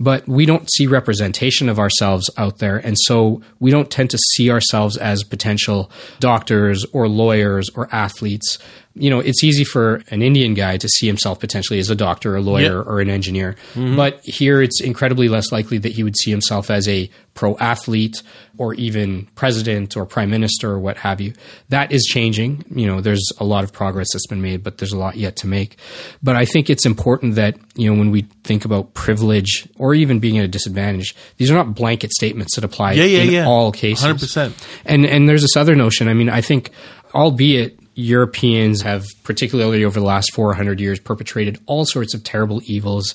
But 0.00 0.26
we 0.26 0.46
don't 0.46 0.70
see 0.72 0.86
representation 0.86 1.68
of 1.68 1.78
ourselves 1.78 2.30
out 2.38 2.58
there, 2.58 2.78
and 2.78 2.96
so 3.00 3.42
we 3.60 3.70
don't 3.70 3.90
tend 3.90 4.10
to 4.10 4.18
see 4.34 4.50
ourselves 4.50 4.96
as 4.96 5.22
potential 5.24 5.90
doctors 6.20 6.84
or 6.92 7.08
lawyers 7.08 7.68
or 7.74 7.88
athletes. 7.92 8.58
You 8.98 9.10
know, 9.10 9.18
it's 9.20 9.44
easy 9.44 9.62
for 9.64 10.02
an 10.10 10.22
Indian 10.22 10.54
guy 10.54 10.78
to 10.78 10.88
see 10.88 11.06
himself 11.06 11.38
potentially 11.38 11.78
as 11.78 11.90
a 11.90 11.94
doctor, 11.94 12.34
a 12.34 12.40
lawyer, 12.40 12.62
Yeah. 12.62 12.90
or 12.90 13.00
an 13.00 13.10
engineer. 13.10 13.54
But 13.74 14.20
here 14.24 14.62
it's 14.62 14.80
incredibly 14.80 15.28
less 15.28 15.52
likely 15.52 15.76
that 15.78 15.92
he 15.92 16.02
would 16.02 16.16
see 16.16 16.30
himself 16.30 16.70
as 16.70 16.88
a 16.88 17.10
pro 17.34 17.54
athlete 17.58 18.22
or 18.56 18.72
even 18.74 19.26
president 19.34 19.94
or 19.98 20.06
prime 20.06 20.30
minister 20.30 20.70
or 20.70 20.78
what 20.78 20.96
have 20.96 21.20
you. 21.20 21.34
That 21.68 21.92
is 21.92 22.04
changing. 22.04 22.64
You 22.74 22.86
know, 22.86 23.02
there's 23.02 23.22
a 23.38 23.44
lot 23.44 23.64
of 23.64 23.72
progress 23.74 24.06
that's 24.14 24.26
been 24.26 24.40
made, 24.40 24.62
but 24.62 24.78
there's 24.78 24.92
a 24.92 24.98
lot 24.98 25.16
yet 25.16 25.36
to 25.36 25.46
make. 25.46 25.76
But 26.22 26.36
I 26.36 26.46
think 26.46 26.70
it's 26.70 26.86
important 26.86 27.34
that, 27.34 27.58
you 27.74 27.92
know, 27.92 27.98
when 27.98 28.10
we 28.10 28.22
think 28.44 28.64
about 28.64 28.94
privilege 28.94 29.68
or 29.76 29.94
even 29.94 30.18
being 30.20 30.38
at 30.38 30.44
a 30.46 30.48
disadvantage, 30.48 31.14
these 31.36 31.50
are 31.50 31.54
not 31.54 31.74
blanket 31.74 32.12
statements 32.12 32.54
that 32.54 32.64
apply 32.64 32.92
Yeah, 32.92 33.04
yeah, 33.04 33.18
in 33.24 33.30
yeah. 33.30 33.46
all 33.46 33.72
cases. 33.72 34.06
100%. 34.06 34.52
And 34.86 35.04
and 35.04 35.28
there's 35.28 35.42
this 35.42 35.56
other 35.56 35.74
notion. 35.76 36.08
I 36.08 36.14
mean, 36.14 36.30
I 36.30 36.40
think, 36.40 36.70
albeit 37.14 37.78
Europeans 37.96 38.82
have, 38.82 39.04
particularly 39.24 39.84
over 39.84 39.98
the 39.98 40.06
last 40.06 40.32
400 40.32 40.78
years, 40.80 41.00
perpetrated 41.00 41.58
all 41.66 41.84
sorts 41.84 42.14
of 42.14 42.22
terrible 42.22 42.60
evils 42.64 43.14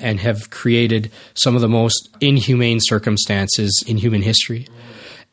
and 0.00 0.18
have 0.20 0.50
created 0.50 1.12
some 1.34 1.54
of 1.54 1.60
the 1.60 1.68
most 1.68 2.08
inhumane 2.20 2.78
circumstances 2.80 3.84
in 3.86 3.96
human 3.96 4.22
history. 4.22 4.66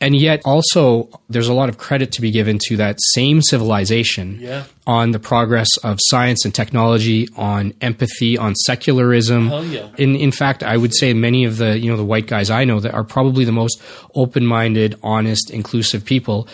And 0.03 0.15
yet, 0.15 0.41
also, 0.45 1.09
there's 1.30 1.47
a 1.47 1.53
lot 1.53 1.69
of 1.69 1.77
credit 1.77 2.11
to 2.13 2.22
be 2.22 2.31
given 2.31 2.57
to 2.69 2.77
that 2.77 2.97
same 3.13 3.39
civilization 3.43 4.39
Yeah. 4.41 4.63
on 4.88 5.11
the 5.11 5.19
progress 5.19 5.68
of 5.84 5.99
science 6.01 6.43
and 6.43 6.53
technology, 6.55 7.27
on 7.38 7.73
empathy, 7.81 8.35
on 8.35 8.55
secularism. 8.55 9.51
Yeah. 9.72 9.89
In 9.99 10.15
in 10.15 10.31
fact, 10.31 10.63
I 10.63 10.76
would 10.76 10.95
say 10.95 11.13
many 11.13 11.45
of 11.45 11.57
the 11.57 11.77
you 11.77 11.91
know 11.91 11.97
the 11.97 12.03
white 12.03 12.26
guys 12.26 12.49
I 12.49 12.65
know 12.65 12.80
that 12.80 12.95
are 12.95 13.03
probably 13.03 13.45
the 13.45 13.51
most 13.51 13.80
open 14.15 14.43
minded, 14.43 14.95
honest, 15.03 15.51
inclusive 15.51 16.03
people 16.03 16.47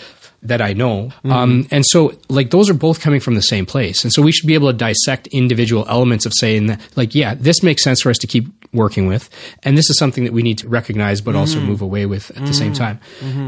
that 0.44 0.62
I 0.62 0.74
know. 0.74 1.08
Mm-hmm. 1.08 1.32
Um, 1.32 1.68
and 1.72 1.86
so, 1.86 2.18
like, 2.30 2.52
those 2.52 2.70
are 2.70 2.74
both 2.74 3.02
coming 3.02 3.20
from 3.20 3.36
the 3.36 3.42
same 3.42 3.66
place. 3.66 4.04
And 4.04 4.14
so, 4.14 4.22
we 4.22 4.32
should 4.32 4.48
be 4.48 4.54
able 4.54 4.72
to 4.72 4.78
dissect 4.78 5.28
individual 5.28 5.86
elements 5.90 6.26
of 6.26 6.34
saying 6.36 6.68
that, 6.68 6.82
like, 6.96 7.16
yeah, 7.16 7.36
this 7.36 7.64
makes 7.64 7.84
sense 7.84 8.02
for 8.02 8.10
us 8.10 8.18
to 8.20 8.28
keep 8.28 8.48
working 8.74 9.08
with, 9.08 9.30
and 9.64 9.78
this 9.78 9.90
is 9.90 9.98
something 9.98 10.24
that 10.26 10.34
we 10.34 10.44
need 10.44 10.58
to 10.60 10.68
recognize, 10.68 11.22
but 11.22 11.36
also 11.36 11.58
mm-hmm. 11.58 11.68
move 11.68 11.82
away 11.82 12.06
with 12.06 12.32
at 12.32 12.46
the 12.46 12.54
same 12.54 12.74
mm-hmm. 12.74 12.84
time. 12.84 13.00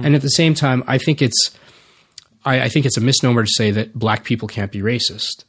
And 0.06 0.16
at 0.16 0.22
the 0.22 0.30
same 0.30 0.54
time, 0.54 0.84
I 0.88 0.98
think 0.98 1.22
it's 1.22 1.52
I, 2.46 2.62
I 2.62 2.70
think 2.70 2.86
it's 2.86 2.98
a 2.98 3.02
misnomer 3.02 3.44
to 3.44 3.52
say 3.56 3.72
that 3.72 3.94
black 3.94 4.24
people 4.24 4.48
can't 4.48 4.72
be 4.72 4.80
racist. 4.80 5.44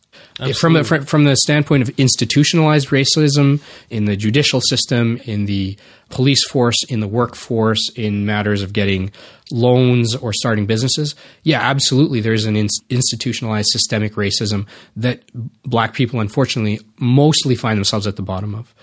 From 0.58 0.82
from 0.84 1.24
the 1.24 1.36
standpoint 1.36 1.82
of 1.82 1.90
institutionalized 1.98 2.88
racism 2.88 3.60
in 3.90 4.06
the 4.06 4.16
judicial 4.16 4.60
system, 4.62 5.20
in 5.24 5.44
the 5.44 5.76
police 6.08 6.46
force, 6.48 6.76
in 6.88 7.00
the 7.00 7.08
workforce, 7.08 7.90
in 7.94 8.26
matters 8.26 8.62
of 8.62 8.72
getting 8.72 9.12
loans 9.52 10.14
or 10.16 10.32
starting 10.32 10.64
businesses, 10.66 11.14
yeah, 11.42 11.60
absolutely, 11.60 12.20
there's 12.20 12.46
an 12.46 12.56
in- 12.56 12.68
institutionalized 12.88 13.68
systemic 13.70 14.14
racism 14.14 14.66
that 14.96 15.20
black 15.64 15.92
people, 15.92 16.20
unfortunately, 16.20 16.80
mostly 16.98 17.54
find 17.54 17.76
themselves 17.76 18.06
at 18.06 18.16
the 18.16 18.22
bottom 18.22 18.54
of. 18.54 18.74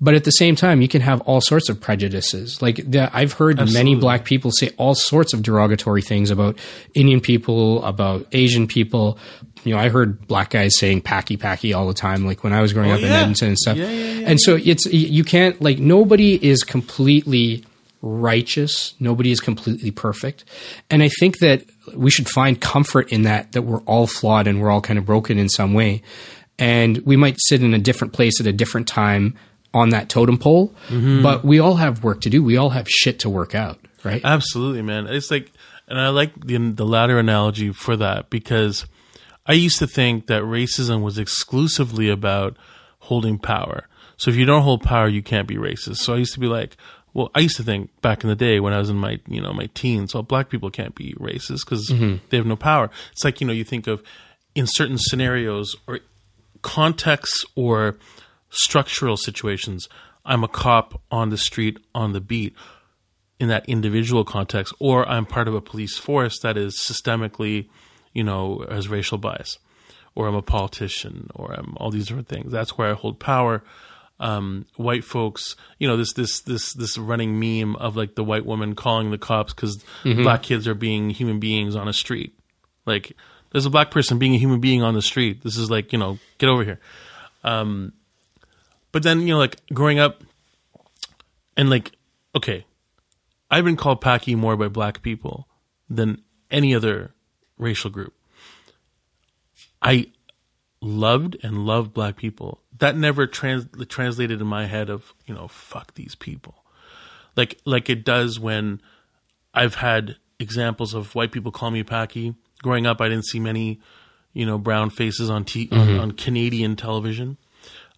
But 0.00 0.14
at 0.14 0.24
the 0.24 0.30
same 0.32 0.56
time, 0.56 0.80
you 0.80 0.88
can 0.88 1.00
have 1.00 1.20
all 1.22 1.40
sorts 1.40 1.68
of 1.68 1.80
prejudices. 1.80 2.60
Like 2.60 2.76
the, 2.76 3.08
I've 3.16 3.34
heard 3.34 3.60
Absolutely. 3.60 3.90
many 3.90 4.00
black 4.00 4.24
people 4.24 4.50
say 4.50 4.70
all 4.76 4.94
sorts 4.94 5.32
of 5.32 5.42
derogatory 5.42 6.02
things 6.02 6.30
about 6.30 6.58
Indian 6.94 7.20
people, 7.20 7.84
about 7.84 8.26
Asian 8.32 8.66
people. 8.66 9.18
You 9.64 9.74
know, 9.74 9.80
I 9.80 9.88
heard 9.90 10.26
black 10.26 10.50
guys 10.50 10.76
saying 10.78 11.02
"Paki 11.02 11.38
Paki" 11.38 11.74
all 11.76 11.86
the 11.86 11.94
time, 11.94 12.26
like 12.26 12.42
when 12.42 12.52
I 12.52 12.60
was 12.60 12.72
growing 12.72 12.90
up 12.90 12.98
in 13.00 13.04
Oh, 13.04 13.08
yeah. 13.08 13.20
Edmonton 13.20 13.48
and 13.48 13.58
stuff. 13.58 13.76
Yeah, 13.76 13.90
yeah, 13.90 14.12
yeah, 14.20 14.28
and 14.28 14.40
so 14.40 14.56
it's 14.62 14.86
you 14.86 15.22
can't 15.24 15.60
like 15.62 15.78
nobody 15.78 16.34
is 16.44 16.64
completely 16.64 17.64
righteous. 18.00 18.94
Nobody 19.00 19.30
is 19.30 19.40
completely 19.40 19.90
perfect. 19.90 20.44
And 20.90 21.02
I 21.02 21.08
think 21.20 21.38
that 21.38 21.64
we 21.94 22.10
should 22.10 22.28
find 22.28 22.60
comfort 22.60 23.12
in 23.12 23.22
that, 23.22 23.52
that 23.52 23.62
we're 23.62 23.80
all 23.82 24.06
flawed 24.06 24.46
and 24.46 24.60
we're 24.60 24.70
all 24.70 24.80
kind 24.80 24.98
of 24.98 25.06
broken 25.06 25.38
in 25.38 25.48
some 25.48 25.72
way. 25.72 26.02
And 26.58 26.98
we 26.98 27.16
might 27.16 27.36
sit 27.40 27.62
in 27.62 27.74
a 27.74 27.78
different 27.78 28.12
place 28.12 28.40
at 28.40 28.46
a 28.46 28.52
different 28.52 28.86
time 28.88 29.36
on 29.74 29.90
that 29.90 30.08
totem 30.08 30.36
pole, 30.38 30.74
Mm-hmm. 30.88 31.22
but 31.22 31.44
we 31.44 31.58
all 31.60 31.76
have 31.76 32.04
work 32.04 32.20
to 32.22 32.30
do. 32.30 32.42
We 32.42 32.56
all 32.56 32.70
have 32.70 32.88
shit 32.88 33.20
to 33.20 33.30
work 33.30 33.54
out, 33.54 33.78
right? 34.04 34.20
Absolutely, 34.22 34.82
man. 34.82 35.06
It's 35.06 35.30
like, 35.30 35.50
and 35.88 35.98
I 35.98 36.08
like 36.10 36.32
the 36.44 36.58
the 36.58 36.84
ladder 36.84 37.18
analogy 37.18 37.72
for 37.72 37.96
that 37.96 38.28
because 38.30 38.84
I 39.46 39.54
used 39.54 39.78
to 39.80 39.86
think 39.86 40.26
that 40.26 40.42
racism 40.42 41.02
was 41.02 41.18
exclusively 41.18 42.08
about 42.08 42.56
holding 43.00 43.38
power. 43.38 43.88
So 44.16 44.30
if 44.30 44.36
you 44.36 44.44
don't 44.44 44.62
hold 44.62 44.82
power, 44.82 45.08
you 45.08 45.22
can't 45.22 45.48
be 45.48 45.56
racist. 45.56 45.96
So 45.96 46.14
I 46.14 46.18
used 46.18 46.34
to 46.34 46.40
be 46.40 46.46
like, 46.46 46.76
well, 47.14 47.30
I 47.34 47.40
used 47.40 47.56
to 47.56 47.62
think 47.62 47.90
back 48.00 48.22
in 48.22 48.30
the 48.30 48.36
day 48.36 48.60
when 48.60 48.72
I 48.72 48.78
was 48.78 48.88
in 48.88 48.96
my 48.96 49.20
you 49.26 49.40
know 49.40 49.52
my 49.52 49.68
teens, 49.74 50.14
well, 50.14 50.22
black 50.22 50.48
people 50.48 50.70
can't 50.70 50.94
be 50.94 51.14
racist 51.14 51.64
because 51.64 51.90
mm-hmm. 51.90 52.24
they 52.30 52.36
have 52.36 52.46
no 52.46 52.56
power. 52.56 52.90
It's 53.12 53.24
like 53.24 53.40
you 53.40 53.46
know 53.46 53.52
you 53.52 53.64
think 53.64 53.86
of 53.86 54.02
in 54.54 54.66
certain 54.66 54.98
scenarios 54.98 55.76
or 55.86 56.00
contexts 56.62 57.44
or 57.54 57.98
structural 58.50 59.16
situations. 59.16 59.88
I'm 60.24 60.44
a 60.44 60.48
cop 60.48 61.02
on 61.10 61.30
the 61.30 61.36
street 61.36 61.78
on 61.94 62.12
the 62.12 62.20
beat 62.20 62.54
in 63.40 63.48
that 63.48 63.68
individual 63.68 64.24
context, 64.24 64.72
or 64.78 65.06
I'm 65.08 65.26
part 65.26 65.48
of 65.48 65.54
a 65.54 65.60
police 65.60 65.98
force 65.98 66.38
that 66.40 66.56
is 66.56 66.78
systemically, 66.78 67.68
you 68.12 68.24
know, 68.24 68.64
has 68.70 68.88
racial 68.88 69.18
bias, 69.18 69.58
or 70.14 70.28
I'm 70.28 70.34
a 70.34 70.42
politician, 70.42 71.30
or 71.34 71.52
I'm 71.52 71.74
all 71.78 71.90
these 71.90 72.06
different 72.06 72.28
things. 72.28 72.52
That's 72.52 72.76
where 72.76 72.90
I 72.90 72.94
hold 72.94 73.18
power. 73.18 73.62
Um, 74.20 74.66
white 74.76 75.02
folks, 75.02 75.56
you 75.78 75.88
know, 75.88 75.96
this 75.96 76.12
this 76.12 76.40
this 76.42 76.74
this 76.74 76.96
running 76.96 77.40
meme 77.40 77.74
of 77.76 77.96
like 77.96 78.14
the 78.14 78.22
white 78.22 78.46
woman 78.46 78.74
calling 78.76 79.10
the 79.10 79.18
cops 79.18 79.52
because 79.52 79.82
black 80.22 80.44
kids 80.44 80.68
are 80.68 80.74
being 80.74 81.10
human 81.10 81.40
beings 81.40 81.74
on 81.74 81.88
a 81.88 81.92
street. 81.92 82.38
Like, 82.86 83.16
there's 83.50 83.66
a 83.66 83.70
black 83.70 83.90
person 83.90 84.18
being 84.18 84.34
a 84.34 84.38
human 84.38 84.60
being 84.60 84.82
on 84.82 84.94
the 84.94 85.02
street. 85.02 85.42
This 85.42 85.56
is 85.56 85.70
like, 85.70 85.92
you 85.92 85.98
know, 85.98 86.18
get 86.38 86.48
over 86.48 86.64
here. 86.64 86.80
Um, 87.44 87.92
but 88.92 89.02
then, 89.02 89.20
you 89.22 89.34
know, 89.34 89.38
like 89.38 89.56
growing 89.72 89.98
up 89.98 90.22
and 91.56 91.68
like, 91.68 91.92
okay, 92.34 92.64
I've 93.50 93.64
been 93.64 93.76
called 93.76 94.00
Paki 94.00 94.36
more 94.36 94.56
by 94.56 94.68
black 94.68 95.02
people 95.02 95.48
than 95.88 96.22
any 96.50 96.74
other 96.74 97.12
racial 97.62 97.90
group. 97.90 98.14
I 99.80 100.08
loved 100.80 101.36
and 101.42 101.64
loved 101.64 101.94
black 101.94 102.16
people. 102.16 102.60
That 102.78 102.96
never 102.96 103.26
trans- 103.26 103.66
translated 103.88 104.40
in 104.40 104.46
my 104.46 104.66
head 104.66 104.90
of, 104.90 105.14
you 105.26 105.34
know, 105.34 105.48
fuck 105.48 105.94
these 105.94 106.14
people. 106.14 106.64
Like 107.36 107.58
like 107.64 107.88
it 107.88 108.04
does 108.04 108.38
when 108.38 108.82
I've 109.54 109.76
had 109.76 110.16
examples 110.38 110.92
of 110.92 111.14
white 111.14 111.32
people 111.32 111.52
call 111.52 111.70
me 111.70 111.82
Paki. 111.82 112.34
Growing 112.62 112.86
up 112.86 113.00
I 113.00 113.08
didn't 113.08 113.26
see 113.26 113.40
many, 113.40 113.80
you 114.34 114.44
know, 114.44 114.58
brown 114.58 114.90
faces 114.90 115.30
on 115.30 115.44
t- 115.44 115.68
on, 115.72 115.98
on 115.98 116.10
Canadian 116.12 116.76
television. 116.76 117.38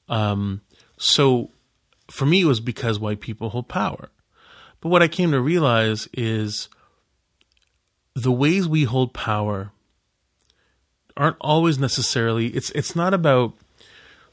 Um 0.08 0.60
so 0.98 1.50
for 2.10 2.26
me 2.26 2.42
it 2.42 2.46
was 2.46 2.60
because 2.60 2.98
white 3.00 3.20
people 3.20 3.48
hold 3.48 3.68
power. 3.68 4.10
But 4.80 4.90
what 4.90 5.02
I 5.02 5.08
came 5.08 5.32
to 5.32 5.40
realize 5.40 6.08
is 6.12 6.68
the 8.14 8.32
ways 8.32 8.68
we 8.68 8.84
hold 8.84 9.12
power 9.12 9.70
aren't 11.16 11.36
always 11.40 11.78
necessarily 11.78 12.48
it's 12.48 12.70
it's 12.70 12.96
not 12.96 13.14
about 13.14 13.54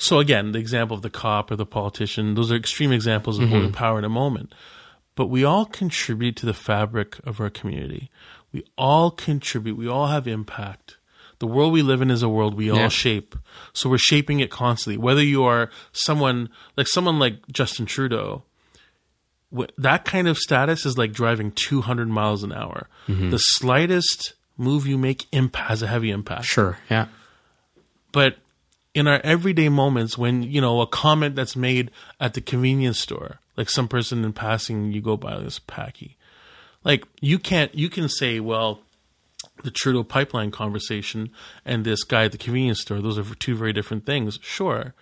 so 0.02 0.18
again, 0.18 0.52
the 0.52 0.58
example 0.58 0.95
of 0.98 1.03
the 1.03 1.12
cop 1.12 1.52
or 1.52 1.56
the 1.56 1.66
politician, 1.66 2.34
those 2.34 2.52
are 2.52 2.56
extreme 2.56 2.91
examples 2.91 3.38
of 3.38 3.44
mm-hmm. 3.44 3.52
holding 3.53 3.72
power 3.72 3.99
in 3.99 4.03
a 4.03 4.10
moment. 4.10 4.52
But 5.14 5.28
we 5.28 5.44
all 5.44 5.66
contribute 5.66 6.36
to 6.38 6.48
the 6.48 6.56
fabric 6.56 7.20
of 7.24 7.40
our 7.40 7.52
community. 7.52 8.10
We 8.52 8.64
all 8.80 9.12
contribute, 9.12 9.78
we 9.78 9.88
all 9.88 10.08
have 10.08 10.28
impact. 10.28 10.98
The 11.38 11.45
world 11.45 11.72
we 11.72 11.84
live 11.84 12.02
in 12.02 12.10
is 12.10 12.24
a 12.24 12.30
world 12.30 12.56
we 12.56 12.72
Yeah. 12.72 12.84
all 12.84 12.90
shape. 12.90 13.36
So 13.74 13.91
we're 13.91 13.99
shaping 13.99 14.40
it 14.40 14.49
constantly. 14.49 14.98
Whether 14.98 15.24
you 15.24 15.44
are 15.44 15.70
someone 15.91 16.49
like 16.76 16.88
someone 16.88 17.20
like 17.20 17.48
Justin 17.52 17.86
Trudeau, 17.86 18.41
that 19.78 20.06
kind 20.06 20.28
of 20.28 20.38
status 20.38 20.86
is 20.86 20.98
like 20.98 21.11
driving 21.11 21.52
200 21.52 22.07
miles 22.07 22.44
an 22.44 22.53
hour. 22.53 22.88
Mm-hmm. 23.07 23.32
The 23.32 23.38
slightest 23.38 24.34
move 24.57 24.88
you 24.88 24.98
make 24.98 25.28
has 25.34 25.82
a 25.82 25.88
heavy 25.88 26.11
impact. 26.11 26.45
Sure. 26.45 26.78
Yeah. 26.90 27.07
But 28.11 28.38
in 28.94 29.07
our 29.07 29.19
everyday 29.23 29.69
moments, 29.69 30.18
when 30.18 30.44
you 30.44 30.61
know 30.61 30.82
a 30.82 30.88
comment 30.88 31.36
that's 31.36 31.56
made 31.56 31.91
at 32.19 32.34
the 32.34 32.41
convenience 32.41 32.99
store, 32.99 33.40
like 33.57 33.69
some 33.69 33.88
person 33.88 34.23
in 34.23 34.34
passing, 34.34 34.91
you 34.91 35.02
go 35.02 35.18
by 35.18 35.40
this 35.40 35.60
Paki, 35.60 36.15
like 36.84 37.06
you 37.19 37.40
can't, 37.40 37.73
you 37.76 37.90
can 37.90 38.10
say, 38.10 38.40
well, 38.40 38.80
the 39.64 39.72
Trudeau 39.72 40.03
pipeline 40.03 40.52
conversation 40.52 41.30
and 41.65 41.86
this 41.86 42.03
guy 42.03 42.26
at 42.26 42.32
the 42.32 42.38
convenience 42.38 42.82
store, 42.82 43.02
those 43.02 43.18
are 43.18 43.36
two 43.36 43.56
very 43.56 43.73
different 43.73 44.06
things. 44.06 44.40
Sure. 44.41 44.94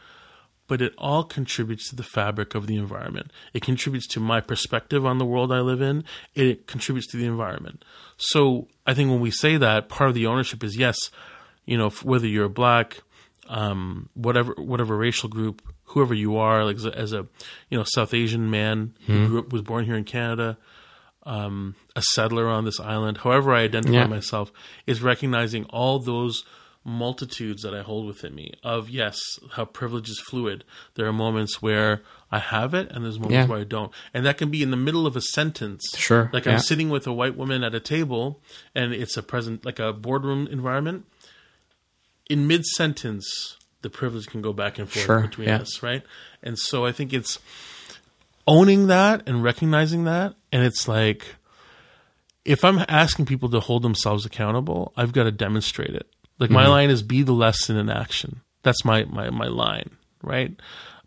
But 0.69 0.81
it 0.81 0.93
all 0.97 1.25
contributes 1.25 1.89
to 1.89 1.95
the 1.97 2.03
fabric 2.03 2.55
of 2.55 2.67
the 2.67 2.77
environment. 2.77 3.31
It 3.53 3.61
contributes 3.63 4.07
to 4.13 4.21
my 4.21 4.39
perspective 4.39 5.05
on 5.05 5.17
the 5.17 5.25
world 5.25 5.51
I 5.51 5.59
live 5.59 5.81
in. 5.81 6.05
It 6.35 6.65
contributes 6.67 7.07
to 7.11 7.17
the 7.17 7.25
environment. 7.25 7.83
So 8.15 8.67
I 8.87 8.93
think 8.93 9.09
when 9.09 9.19
we 9.19 9.31
say 9.31 9.57
that, 9.57 9.89
part 9.89 10.09
of 10.09 10.15
the 10.15 10.27
ownership 10.27 10.63
is 10.63 10.77
yes, 10.77 10.95
you 11.65 11.77
know, 11.77 11.89
whether 12.03 12.27
you're 12.27 12.47
black, 12.49 13.01
um, 13.49 14.07
whatever 14.13 14.53
whatever 14.57 14.95
racial 14.95 15.27
group, 15.27 15.61
whoever 15.85 16.13
you 16.13 16.37
are, 16.37 16.63
like 16.63 16.75
as 16.77 16.85
a, 16.85 16.95
as 16.97 17.13
a 17.13 17.25
you 17.69 17.77
know 17.77 17.83
South 17.85 18.13
Asian 18.13 18.49
man 18.49 18.93
who 19.07 19.27
grew 19.27 19.39
up 19.39 19.51
was 19.51 19.63
born 19.63 19.85
here 19.85 19.95
in 19.95 20.03
Canada, 20.03 20.57
um, 21.23 21.75
a 21.95 22.01
settler 22.13 22.47
on 22.47 22.65
this 22.65 22.79
island, 22.79 23.17
however 23.19 23.53
I 23.53 23.61
identify 23.63 23.93
Yeah. 23.95 24.07
myself, 24.07 24.51
is 24.85 25.01
recognizing 25.01 25.65
all 25.65 25.99
those 25.99 26.43
multitudes 26.89 27.61
that 27.63 27.73
I 27.73 27.81
hold 27.81 28.07
within 28.07 28.35
me 28.35 28.53
of 28.63 28.89
yes, 28.89 29.17
how 29.51 29.65
privilege 29.65 30.09
is 30.09 30.19
fluid. 30.19 30.63
There 30.95 31.05
are 31.07 31.13
moments 31.13 31.61
where 31.61 32.01
I 32.31 32.39
have 32.39 32.73
it 32.73 32.91
and 32.91 33.03
there's 33.05 33.17
moments 33.19 33.33
Yeah. 33.35 33.45
where 33.47 33.59
I 33.59 33.63
don't. 33.63 33.91
And 34.13 34.25
that 34.25 34.37
can 34.37 34.49
be 34.49 34.61
in 34.63 34.71
the 34.71 34.77
middle 34.77 35.05
of 35.07 35.15
a 35.15 35.21
sentence. 35.21 35.81
Sure, 35.97 36.29
Like 36.33 36.45
yeah. 36.45 36.53
I'm 36.53 36.59
sitting 36.59 36.89
with 36.89 37.05
a 37.07 37.13
white 37.13 37.35
woman 37.37 37.63
at 37.63 37.73
a 37.75 37.79
table 37.79 38.41
and 38.75 38.93
it's 38.93 39.15
a 39.17 39.23
present 39.23 39.65
like 39.65 39.79
a 39.79 39.93
boardroom 39.93 40.47
environment. 40.47 41.05
In 42.29 42.45
mid 42.47 42.65
sentence, 42.65 43.57
the 43.81 43.89
privilege 43.89 44.27
can 44.27 44.41
go 44.41 44.53
back 44.53 44.77
and 44.77 44.89
forth 44.89 45.05
Sure, 45.05 45.21
between 45.21 45.47
yeah. 45.47 45.57
us, 45.61 45.81
right? 45.81 46.03
And 46.43 46.59
so 46.59 46.85
I 46.85 46.91
think 46.91 47.13
it's 47.13 47.39
owning 48.47 48.87
that 48.87 49.21
and 49.27 49.43
recognizing 49.43 50.03
that 50.05 50.33
and 50.51 50.63
it's 50.63 50.87
like 50.87 51.35
if 52.45 52.63
I'm 52.65 52.83
asking 52.87 53.25
people 53.27 53.49
to 53.49 53.59
hold 53.59 53.83
themselves 53.83 54.25
accountable, 54.25 54.91
I've 54.97 55.13
got 55.13 55.23
to 55.25 55.31
demonstrate 55.31 55.91
it. 55.91 56.07
Like 56.39 56.49
my 56.49 56.63
mm-hmm. 56.63 56.71
line 56.71 56.89
is 56.89 57.03
be 57.03 57.21
the 57.21 57.33
lesson 57.33 57.77
in 57.77 57.89
action. 57.89 58.41
That's 58.63 58.83
my 58.85 59.03
my 59.03 59.29
my 59.29 59.47
line, 59.47 59.91
right? 60.23 60.57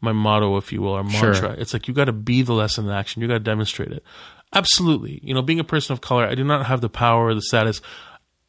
My 0.01 0.13
motto, 0.13 0.57
if 0.57 0.73
you 0.73 0.83
will, 0.83 0.93
or 0.93 1.09
Sure. 1.11 1.33
mantra. 1.33 1.51
It's 1.53 1.73
like 1.73 1.89
you 1.89 1.95
got 1.95 2.07
to 2.07 2.13
be 2.13 2.43
the 2.43 2.53
lesson 2.53 2.87
in 2.87 2.91
action. 2.91 3.23
You 3.23 3.29
got 3.29 3.35
to 3.35 3.41
demonstrate 3.41 3.93
it. 3.93 4.05
Absolutely. 4.53 5.21
You 5.23 5.33
know, 5.33 5.43
being 5.43 5.61
a 5.61 5.65
person 5.65 5.93
of 5.93 6.01
color, 6.01 6.27
I 6.27 6.35
do 6.35 6.45
not 6.45 6.67
have 6.67 6.81
the 6.81 6.91
power 6.91 7.29
or 7.29 7.35
the 7.35 7.43
status. 7.43 7.81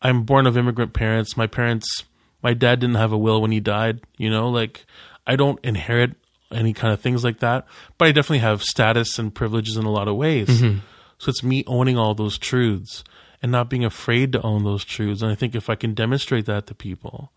I'm 0.01 0.23
born 0.23 0.45
of 0.45 0.57
immigrant 0.57 0.93
parents. 0.93 1.37
My 1.37 1.47
parents, 1.47 2.03
my 2.41 2.53
dad 2.53 2.79
didn't 2.79 2.95
have 2.95 3.13
a 3.13 3.17
will 3.17 3.41
when 3.41 3.51
he 3.51 3.61
died. 3.61 4.01
You 4.17 4.29
know, 4.29 4.49
like 4.49 4.85
I 5.25 5.35
don't 5.35 5.63
inherit 5.63 6.15
any 6.51 6.73
kind 6.73 6.93
of 6.93 6.99
things 6.99 7.23
like 7.23 7.39
that, 7.39 7.65
but 7.97 8.07
I 8.07 8.11
definitely 8.11 8.39
have 8.39 8.63
status 8.63 9.17
and 9.17 9.33
privileges 9.33 9.77
in 9.77 9.85
a 9.85 9.91
lot 9.91 10.07
of 10.07 10.15
ways. 10.15 10.49
Mm-hmm. 10.49 10.79
So 11.17 11.29
it's 11.29 11.43
me 11.43 11.63
owning 11.67 11.97
all 11.97 12.13
those 12.13 12.37
truths 12.37 13.03
and 13.43 13.51
not 13.51 13.69
being 13.69 13.83
afraid 13.83 14.31
to 14.31 14.41
own 14.41 14.63
those 14.63 14.85
truths. 14.85 15.21
And 15.21 15.31
I 15.31 15.35
think 15.35 15.53
if 15.53 15.69
I 15.69 15.75
can 15.75 15.93
demonstrate 15.93 16.45
that 16.45 16.65
to 16.67 16.73
people, 16.73 17.31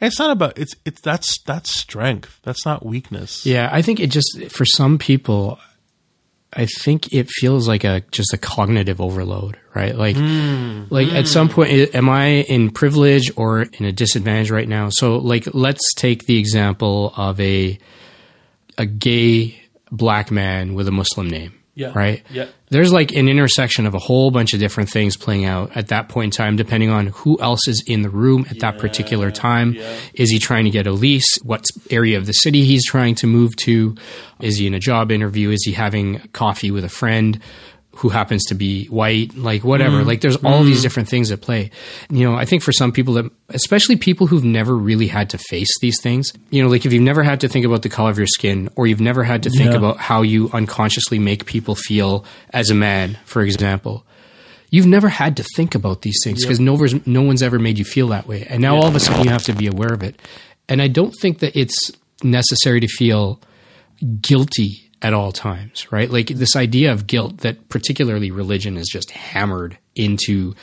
it's 0.00 0.18
not 0.18 0.30
about 0.30 0.58
it's 0.58 0.74
it's 0.84 1.00
that's 1.00 1.42
that's 1.42 1.70
strength. 1.70 2.40
That's 2.44 2.64
not 2.64 2.86
weakness. 2.86 3.44
Yeah, 3.44 3.68
I 3.70 3.82
think 3.82 4.00
it 4.00 4.10
just 4.10 4.44
for 4.50 4.64
some 4.64 4.96
people, 4.96 5.58
I 6.52 6.66
think 6.66 7.12
it 7.12 7.28
feels 7.28 7.66
like 7.66 7.84
a 7.84 8.02
just 8.12 8.32
a 8.32 8.38
cognitive 8.38 9.00
overload, 9.00 9.58
right? 9.74 9.96
Like, 9.96 10.16
hmm. 10.16 10.84
like 10.90 11.08
at 11.08 11.26
some 11.26 11.48
hmm. 11.48 11.54
point, 11.54 11.94
am 11.94 12.08
I 12.08 12.26
in 12.26 12.70
privilege 12.70 13.30
or 13.36 13.62
in 13.62 13.84
a 13.84 13.92
disadvantage 13.92 14.50
right 14.50 14.68
now? 14.68 14.88
So, 14.90 15.18
like, 15.18 15.48
let's 15.52 15.94
take 15.94 16.26
the 16.26 16.38
example 16.38 17.12
of 17.16 17.40
a 17.40 17.78
a 18.78 18.86
gay 18.86 19.60
black 19.90 20.30
man 20.30 20.74
with 20.74 20.88
a 20.88 20.92
Muslim 20.92 21.28
name, 21.28 21.54
Yeah. 21.76 21.92
Right? 21.94 22.22
Yeah. 22.30 22.46
There's 22.68 22.92
like 22.92 23.12
an 23.12 23.28
intersection 23.28 23.84
of 23.84 23.94
a 23.94 23.98
whole 23.98 24.30
bunch 24.30 24.54
of 24.54 24.60
different 24.60 24.90
things 24.90 25.16
playing 25.16 25.44
out 25.44 25.76
at 25.76 25.88
that 25.88 26.08
point 26.08 26.26
in 26.34 26.36
time, 26.36 26.56
depending 26.56 26.90
on 26.90 27.08
who 27.08 27.40
else 27.40 27.66
is 27.66 27.82
in 27.86 28.02
the 28.02 28.10
room 28.10 28.46
at 28.48 28.60
that 28.60 28.78
particular 28.78 29.30
time. 29.30 29.74
yeah. 29.74 29.96
Is 30.14 30.30
he 30.30 30.38
trying 30.38 30.64
to 30.64 30.70
get 30.70 30.86
a 30.86 30.92
lease? 30.92 31.36
What 31.42 31.66
area 31.90 32.16
of 32.16 32.26
the 32.26 32.32
city 32.32 32.64
he's 32.64 32.84
trying 32.86 33.16
to 33.16 33.26
move 33.26 33.56
to? 33.56 33.96
Is 34.40 34.58
he 34.58 34.66
in 34.66 34.74
a 34.74 34.78
job 34.80 35.10
interview? 35.10 35.50
Is 35.50 35.64
he 35.64 35.72
having 35.72 36.20
coffee 36.32 36.70
with 36.70 36.84
a 36.84 36.88
friend? 36.88 37.40
Who 37.98 38.08
happens 38.08 38.44
to 38.46 38.54
be 38.54 38.86
white, 38.86 39.36
like 39.36 39.62
whatever. 39.64 40.02
Mm. 40.02 40.06
Like 40.06 40.20
there's 40.20 40.36
all 40.36 40.62
these 40.64 40.82
different 40.82 41.08
things 41.08 41.30
at 41.30 41.40
play. 41.40 41.70
You 42.10 42.28
know, 42.28 42.36
I 42.36 42.44
think 42.44 42.62
for 42.62 42.72
some 42.72 42.92
people 42.92 43.14
that, 43.14 43.30
especially 43.50 43.96
people 43.96 44.26
who've 44.26 44.44
never 44.44 44.74
really 44.76 45.06
had 45.06 45.30
to 45.30 45.38
face 45.38 45.70
these 45.80 46.00
things, 46.02 46.32
you 46.50 46.62
know, 46.62 46.68
like 46.68 46.84
if 46.84 46.92
you've 46.92 47.02
never 47.02 47.22
had 47.22 47.40
to 47.42 47.48
think 47.48 47.64
about 47.64 47.82
the 47.82 47.88
color 47.88 48.10
of 48.10 48.18
your 48.18 48.26
skin 48.26 48.68
or 48.76 48.86
you've 48.86 49.00
never 49.00 49.22
had 49.24 49.42
to 49.44 49.50
think 49.50 49.70
Yeah. 49.70 49.76
about 49.78 49.98
how 49.98 50.22
you 50.22 50.50
unconsciously 50.52 51.18
make 51.18 51.46
people 51.46 51.74
feel 51.74 52.24
as 52.50 52.70
a 52.70 52.74
man, 52.74 53.16
for 53.24 53.42
example, 53.42 54.04
you've 54.70 54.86
never 54.86 55.08
had 55.08 55.36
to 55.36 55.44
think 55.54 55.74
about 55.74 56.02
these 56.02 56.18
things 56.24 56.42
because 56.42 56.58
no, 56.60 56.74
vers- 56.76 57.06
no 57.06 57.22
one's 57.22 57.42
ever 57.42 57.58
made 57.58 57.78
you 57.78 57.84
feel 57.84 58.08
that 58.08 58.26
way. 58.26 58.44
And 58.48 58.60
now 58.60 58.74
all 58.76 58.86
of 58.86 58.96
a 58.96 59.00
sudden 59.00 59.24
you 59.24 59.30
have 59.30 59.44
to 59.44 59.52
be 59.54 59.66
aware 59.68 59.92
of 59.92 60.02
it. 60.02 60.20
And 60.68 60.82
I 60.82 60.88
don't 60.88 61.14
think 61.22 61.38
that 61.38 61.56
it's 61.56 61.92
necessary 62.22 62.80
to 62.80 62.88
feel 62.88 63.40
guilty 64.20 64.83
at 65.04 65.12
all 65.12 65.30
times, 65.30 65.92
right? 65.92 66.10
Like 66.10 66.28
this 66.28 66.56
idea 66.56 66.90
of 66.90 67.06
guilt 67.06 67.38
that 67.38 67.68
particularly 67.68 68.30
religion 68.32 68.76
is 68.76 68.88
just 68.88 69.10
hammered 69.12 69.76
into 69.96 70.54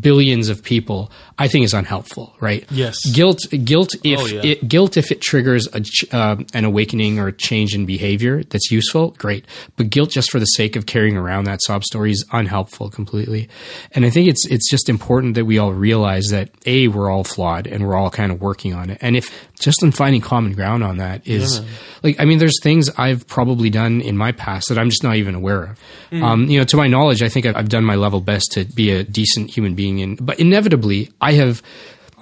billions 0.00 0.48
of 0.48 0.62
people, 0.62 1.10
I 1.36 1.46
think 1.48 1.64
is 1.66 1.74
unhelpful, 1.74 2.34
right? 2.40 2.64
Yes. 2.70 2.96
Guilt, 3.12 3.40
guilt 3.64 3.90
if 4.04 4.18
Oh, 4.20 4.24
yeah. 4.26 4.40
it, 4.42 4.66
guilt 4.68 4.96
if 4.96 5.10
it 5.12 5.20
triggers 5.20 5.66
a, 5.74 5.80
ch- 5.82 6.06
uh, 6.14 6.36
an 6.54 6.64
awakening 6.64 7.18
or 7.18 7.26
a 7.28 7.32
change 7.32 7.74
in 7.74 7.84
behavior 7.84 8.42
that's 8.44 8.70
useful, 8.70 9.10
great. 9.18 9.44
But 9.76 9.90
guilt 9.90 10.08
just 10.10 10.30
for 10.30 10.38
the 10.38 10.46
sake 10.46 10.74
of 10.74 10.86
carrying 10.86 11.18
around 11.18 11.44
that 11.44 11.60
sob 11.64 11.84
story 11.84 12.12
is 12.12 12.24
unhelpful 12.32 12.88
completely. 12.88 13.48
And 13.92 14.06
I 14.06 14.10
think 14.10 14.26
it's 14.28 14.46
it's 14.46 14.70
just 14.70 14.88
important 14.88 15.34
that 15.34 15.44
we 15.44 15.58
all 15.58 15.72
realize 15.74 16.26
that 16.30 16.48
a 16.64 16.88
we're 16.88 17.10
all 17.10 17.24
flawed 17.24 17.66
and 17.66 17.86
we're 17.86 17.96
all 17.96 18.10
kind 18.10 18.32
of 18.32 18.40
working 18.40 18.72
on 18.72 18.88
it. 18.90 18.98
And 19.02 19.16
if 19.16 19.47
just 19.58 19.82
in 19.82 19.92
finding 19.92 20.20
common 20.20 20.52
ground 20.52 20.84
on 20.84 20.98
that 20.98 21.26
is 21.26 21.60
like 22.02 22.20
I 22.20 22.24
mean, 22.24 22.38
there's 22.38 22.58
things 22.62 22.88
I've 22.96 23.26
probably 23.26 23.70
done 23.70 24.00
in 24.00 24.16
my 24.16 24.32
past 24.32 24.68
that 24.68 24.78
I'm 24.78 24.90
just 24.90 25.02
not 25.02 25.16
even 25.16 25.34
aware 25.34 25.64
of. 25.64 25.80
Um, 26.22 26.44
you 26.44 26.58
know, 26.58 26.64
to 26.64 26.76
my 26.76 26.86
knowledge, 26.86 27.22
I 27.22 27.28
think 27.28 27.46
I've, 27.46 27.56
I've 27.56 27.68
done 27.68 27.84
my 27.84 27.96
level 27.96 28.20
best 28.20 28.52
to 28.52 28.64
be 28.64 28.90
a 28.90 29.04
decent 29.04 29.50
human 29.50 29.74
being. 29.74 30.00
And 30.00 30.24
but 30.24 30.38
inevitably, 30.38 31.10
I 31.20 31.32
have 31.32 31.62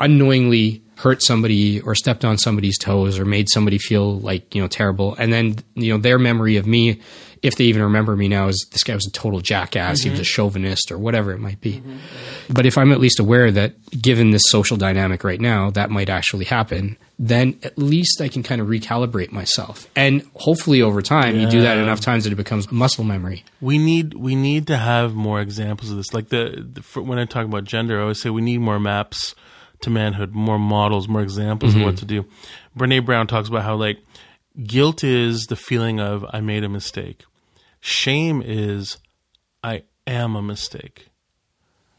unknowingly 0.01 0.83
hurt 0.97 1.23
somebody 1.23 1.81
or 1.83 1.95
stepped 1.95 2.25
on 2.25 2.39
somebody's 2.39 2.79
toes 2.79 3.19
or 3.19 3.25
made 3.25 3.49
somebody 3.51 3.79
feel 3.79 4.19
like 4.21 4.55
you 4.55 4.63
know 4.63 4.69
terrible 4.69 5.15
and 5.17 5.33
then 5.33 5.57
you 5.75 5.93
know 5.93 5.99
their 5.99 6.19
memory 6.19 6.57
of 6.57 6.67
me 6.67 7.01
if 7.43 7.57
they 7.57 7.65
even 7.65 7.83
remember 7.83 8.17
me 8.17 8.29
now 8.29 8.49
is 8.49 8.67
this 8.73 8.83
guy 8.83 8.95
was 8.95 9.07
a 9.07 9.11
total 9.11 9.41
jackass. 9.41 10.01
He 10.01 10.11
was 10.11 10.19
a 10.19 10.23
mm-hmm. 10.23 10.27
chauvinist 10.27 10.91
or 10.91 10.99
whatever 10.99 11.33
it 11.33 11.39
might 11.39 11.61
be. 11.61 11.75
Mm-hmm. 11.75 11.97
But 12.53 12.67
if 12.67 12.79
i'm 12.79 12.93
at 12.93 13.01
least 13.01 13.19
aware 13.19 13.51
that 13.51 13.75
given 13.91 14.31
this 14.31 14.43
social 14.47 14.77
dynamic 14.77 15.25
right 15.25 15.41
now 15.41 15.71
that 15.71 15.91
might 15.91 16.09
actually 16.09 16.45
happen 16.45 16.97
then 17.19 17.59
at 17.63 17.79
least 17.79 18.21
i 18.21 18.29
can 18.29 18.43
kind 18.43 18.61
of 18.61 18.67
recalibrate 18.69 19.33
myself. 19.33 19.89
And 19.97 20.29
hopefully 20.35 20.83
over 20.83 21.03
time 21.03 21.39
you 21.39 21.49
do 21.49 21.63
that 21.63 21.79
enough 21.79 22.01
times 22.01 22.25
that 22.25 22.33
it 22.33 22.37
becomes 22.37 22.71
muscle 22.71 23.05
memory. 23.05 23.45
We 23.61 23.79
need 23.79 24.15
we 24.15 24.35
need 24.35 24.67
to 24.69 24.77
have 24.77 25.15
more 25.15 25.41
examples 25.41 25.91
of 25.91 25.97
this. 25.97 26.13
Like 26.13 26.29
the, 26.29 26.67
the 26.73 27.01
when 27.01 27.19
I 27.19 27.25
talk 27.25 27.45
about 27.45 27.65
gender, 27.65 27.99
I 27.99 28.03
always 28.03 28.21
say 28.21 28.31
we 28.31 28.43
need 28.43 28.59
more 28.59 28.79
maps 28.79 29.35
to 29.81 29.91
manhood, 29.91 30.33
more 30.33 30.59
models, 30.59 31.09
more 31.09 31.23
examples 31.23 31.73
of 31.73 31.79
mm-hmm. 31.79 31.87
what 31.87 31.97
to 31.99 32.05
do. 32.05 32.25
Brene 32.77 33.05
Brown 33.05 33.27
talks 33.27 33.49
about 33.49 33.63
how 33.63 33.77
like 33.77 33.99
guilt 34.65 35.05
is 35.05 35.47
the 35.47 35.57
feeling 35.57 36.01
of 36.01 36.25
I 36.31 36.41
made 36.41 36.65
a 36.65 36.69
mistake. 36.69 37.25
Shame 37.81 38.43
is 38.45 38.99
I 39.63 39.83
am 40.07 40.35
a 40.37 40.43
mistake. 40.43 41.09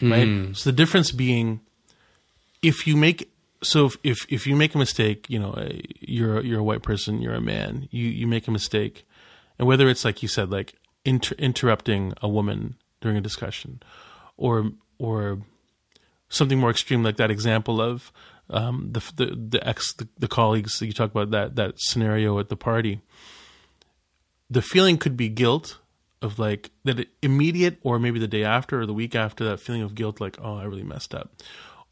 Right? 0.02 0.56
So 0.56 0.70
the 0.70 0.76
difference 0.76 1.12
being 1.12 1.62
if 2.62 2.88
you 2.88 2.96
make 2.96 3.32
so 3.64 3.86
if, 3.86 3.98
if 4.04 4.18
if 4.30 4.48
you 4.48 4.56
make 4.56 4.76
a 4.76 4.78
mistake, 4.78 5.30
you 5.30 5.40
know, 5.40 5.52
uh, 5.52 5.70
you're 6.00 6.44
you're 6.44 6.60
a 6.60 6.64
white 6.64 6.84
person, 6.84 7.22
you're 7.22 7.34
a 7.34 7.42
man, 7.42 7.88
you 7.92 8.06
you 8.06 8.28
make 8.28 8.48
a 8.48 8.52
mistake, 8.52 9.08
and 9.58 9.68
whether 9.68 9.90
it's 9.90 10.06
like 10.06 10.22
you 10.22 10.28
said, 10.28 10.52
like 10.52 10.76
inter- 11.06 11.36
interrupting 11.40 12.14
a 12.22 12.28
woman 12.28 12.76
during 13.02 13.18
a 13.18 13.22
discussion, 13.22 13.82
or 14.36 14.72
or 15.00 15.40
something 16.30 16.60
more 16.60 16.70
extreme 16.70 17.04
like 17.04 17.18
that 17.18 17.32
example 17.32 17.82
of 17.82 18.12
um, 18.50 18.90
the 18.92 19.00
the 19.16 19.48
the 19.50 19.68
ex 19.68 19.94
the, 19.94 20.08
the 20.18 20.28
colleagues 20.28 20.80
that 20.80 20.86
you 20.86 20.94
talk 20.94 21.12
about 21.12 21.32
that 21.32 21.56
that 21.56 21.74
scenario 21.78 22.40
at 22.40 22.50
the 22.50 22.56
party. 22.56 23.02
The 24.50 24.62
feeling 24.62 24.98
could 24.98 25.18
be 25.18 25.28
guilt 25.30 25.78
of 26.22 26.40
like 26.40 26.72
that 26.86 27.08
immediate 27.22 27.78
or 27.84 28.00
maybe 28.00 28.20
the 28.20 28.28
day 28.28 28.44
after 28.44 28.82
or 28.82 28.86
the 28.86 28.94
week 28.94 29.14
after 29.16 29.44
that 29.46 29.60
feeling 29.60 29.82
of 29.82 29.94
guilt 29.96 30.22
like 30.22 30.38
oh 30.42 30.56
I 30.58 30.64
really 30.64 30.84
messed 30.84 31.14
up. 31.14 31.32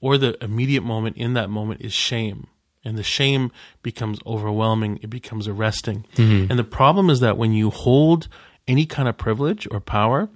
Or 0.01 0.17
the 0.17 0.41
immediate 0.43 0.83
moment 0.83 1.17
in 1.17 1.33
that 1.33 1.49
moment 1.49 1.81
is 1.81 1.93
shame. 1.93 2.47
And 2.83 2.97
the 2.97 3.03
shame 3.03 3.51
becomes 3.81 4.19
overwhelming. 4.27 4.99
It 5.01 5.09
becomes 5.09 5.47
arresting. 5.47 6.05
And 6.51 6.59
the 6.59 6.63
problem 6.63 7.09
is 7.09 7.19
that 7.21 7.35
when 7.37 7.51
you 7.51 7.71
hold 7.71 8.27
any 8.67 8.85
kind 8.85 9.07
of 9.09 9.17
privilege 9.17 9.67
or 9.71 9.79
power 9.79 10.29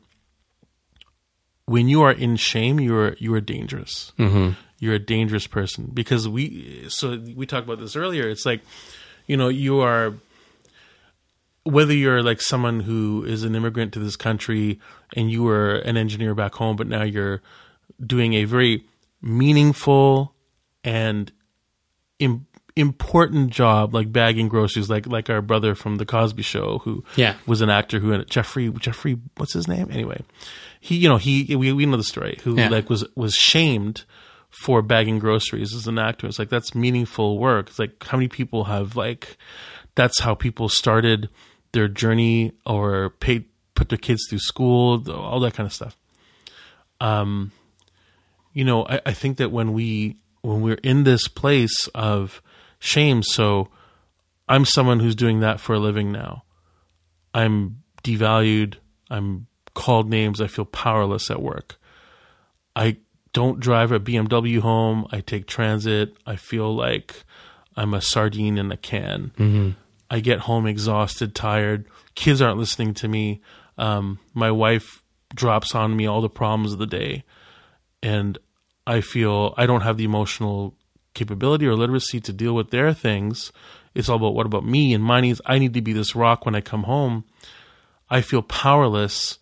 when 1.65 1.87
you 1.87 2.01
are 2.01 2.11
in 2.11 2.35
shame 2.35 2.79
you 2.79 2.95
are 2.95 3.15
you 3.19 3.33
are 3.33 3.41
dangerous 3.41 4.11
you're 4.79 4.95
a 4.95 4.99
dangerous 4.99 5.47
person 5.47 5.89
because 5.93 6.27
we 6.27 6.85
so 6.89 7.17
we 7.35 7.45
talked 7.45 7.65
about 7.65 7.79
this 7.79 7.95
earlier 7.95 8.29
it's 8.29 8.45
like 8.45 8.61
you 9.27 9.35
know 9.37 9.49
you 9.49 9.79
are 9.81 10.13
whether 11.63 11.93
you're 11.93 12.23
like 12.23 12.41
someone 12.41 12.79
who 12.79 13.23
is 13.25 13.43
an 13.43 13.55
immigrant 13.55 13.93
to 13.93 13.99
this 13.99 14.15
country 14.15 14.79
and 15.13 15.29
you 15.29 15.43
were 15.43 15.75
an 15.75 15.97
engineer 15.97 16.33
back 16.33 16.55
home, 16.55 16.75
but 16.75 16.87
now 16.87 17.03
you're 17.03 17.41
doing 18.03 18.33
a 18.33 18.45
very 18.45 18.85
meaningful 19.21 20.33
and 20.83 21.31
Im- 22.19 22.47
important 22.75 23.49
job, 23.51 23.93
like 23.93 24.11
bagging 24.11 24.47
groceries, 24.47 24.89
like 24.89 25.05
like 25.05 25.29
our 25.29 25.41
brother 25.41 25.75
from 25.75 25.97
the 25.97 26.05
Cosby 26.05 26.41
Show, 26.43 26.79
who 26.79 27.03
Yeah. 27.15 27.35
was 27.45 27.61
an 27.61 27.69
actor 27.69 27.99
who 27.99 28.23
Geoffrey 28.25 28.69
Geoffrey 28.71 29.17
what's 29.37 29.53
his 29.53 29.67
name 29.67 29.89
anyway, 29.91 30.21
he 30.79 30.95
you 30.95 31.07
know 31.09 31.17
he 31.17 31.55
we 31.55 31.71
we 31.73 31.85
know 31.85 31.97
the 31.97 32.03
story 32.03 32.39
who 32.43 32.55
Yeah. 32.57 32.69
like 32.69 32.89
was 32.89 33.05
was 33.15 33.35
shamed 33.35 34.03
for 34.49 34.81
bagging 34.81 35.19
groceries 35.19 35.73
as 35.73 35.87
an 35.87 35.99
actor. 35.99 36.27
It's 36.27 36.39
like 36.39 36.49
that's 36.49 36.75
meaningful 36.75 37.37
work. 37.37 37.69
It's 37.69 37.79
like 37.79 38.03
how 38.03 38.17
many 38.17 38.27
people 38.27 38.65
have 38.65 38.95
like 38.95 39.37
that's 39.95 40.19
how 40.19 40.35
people 40.35 40.69
started 40.69 41.29
their 41.71 41.87
journey 41.87 42.53
or 42.65 43.11
paid 43.11 43.45
put 43.75 43.89
their 43.89 43.97
kids 43.97 44.25
through 44.29 44.39
school, 44.39 45.09
all 45.11 45.39
that 45.39 45.53
kind 45.53 45.65
of 45.65 45.73
stuff. 45.73 45.95
Um, 46.99 47.51
you 48.53 48.65
know, 48.65 48.85
I, 48.85 49.01
I 49.05 49.13
think 49.13 49.37
that 49.37 49.51
when 49.51 49.73
we 49.73 50.17
when 50.41 50.61
we're 50.61 50.79
in 50.83 51.03
this 51.03 51.27
place 51.27 51.87
of 51.93 52.41
shame, 52.79 53.23
so 53.23 53.69
I'm 54.47 54.65
someone 54.65 54.99
who's 54.99 55.15
doing 55.15 55.41
that 55.41 55.59
for 55.59 55.73
a 55.73 55.79
living 55.79 56.11
now. 56.11 56.43
I'm 57.33 57.83
devalued. 58.03 58.75
I'm 59.09 59.47
called 59.75 60.09
names. 60.09 60.41
I 60.41 60.47
feel 60.47 60.65
powerless 60.65 61.29
at 61.29 61.41
work. 61.41 61.77
I 62.75 62.97
don't 63.33 63.59
drive 63.59 63.91
a 63.91 63.99
BMW 63.99 64.59
home. 64.59 65.07
I 65.11 65.21
take 65.21 65.47
transit. 65.47 66.15
I 66.25 66.35
feel 66.35 66.75
like 66.75 67.23
I'm 67.75 67.93
a 67.93 68.01
sardine 68.01 68.57
in 68.57 68.71
a 68.71 68.77
can. 68.77 69.75
I 70.09 70.19
get 70.19 70.39
home 70.39 70.65
exhausted, 70.65 71.35
tired. 71.35 71.85
Kids 72.15 72.41
aren't 72.41 72.57
listening 72.57 72.93
to 72.95 73.07
me. 73.07 73.41
Um, 73.77 74.19
my 74.33 74.51
wife 74.51 75.03
drops 75.35 75.75
on 75.75 75.95
me 75.95 76.07
all 76.07 76.21
the 76.21 76.29
problems 76.29 76.73
of 76.73 76.79
the 76.79 76.87
day. 76.87 77.23
And 78.01 78.37
I 78.87 79.01
feel 79.01 79.53
I 79.57 79.65
don't 79.65 79.81
have 79.81 79.97
the 79.97 80.05
emotional 80.05 80.75
capability 81.13 81.67
or 81.67 81.75
literacy 81.75 82.19
to 82.21 82.33
deal 82.33 82.53
with 82.53 82.71
their 82.71 82.93
things. 82.93 83.51
It's 83.93 84.09
all 84.09 84.17
about 84.17 84.35
what 84.35 84.45
about 84.45 84.65
me 84.65 84.93
and 84.93 85.03
my 85.03 85.21
needs. 85.21 85.41
I 85.45 85.59
need 85.59 85.73
to 85.73 85.81
be 85.81 85.93
this 85.93 86.15
rock 86.15 86.45
when 86.45 86.55
I 86.55 86.61
come 86.61 86.83
home. 86.83 87.25
I 88.09 88.21
feel 88.21 88.41
powerless. 88.41 89.37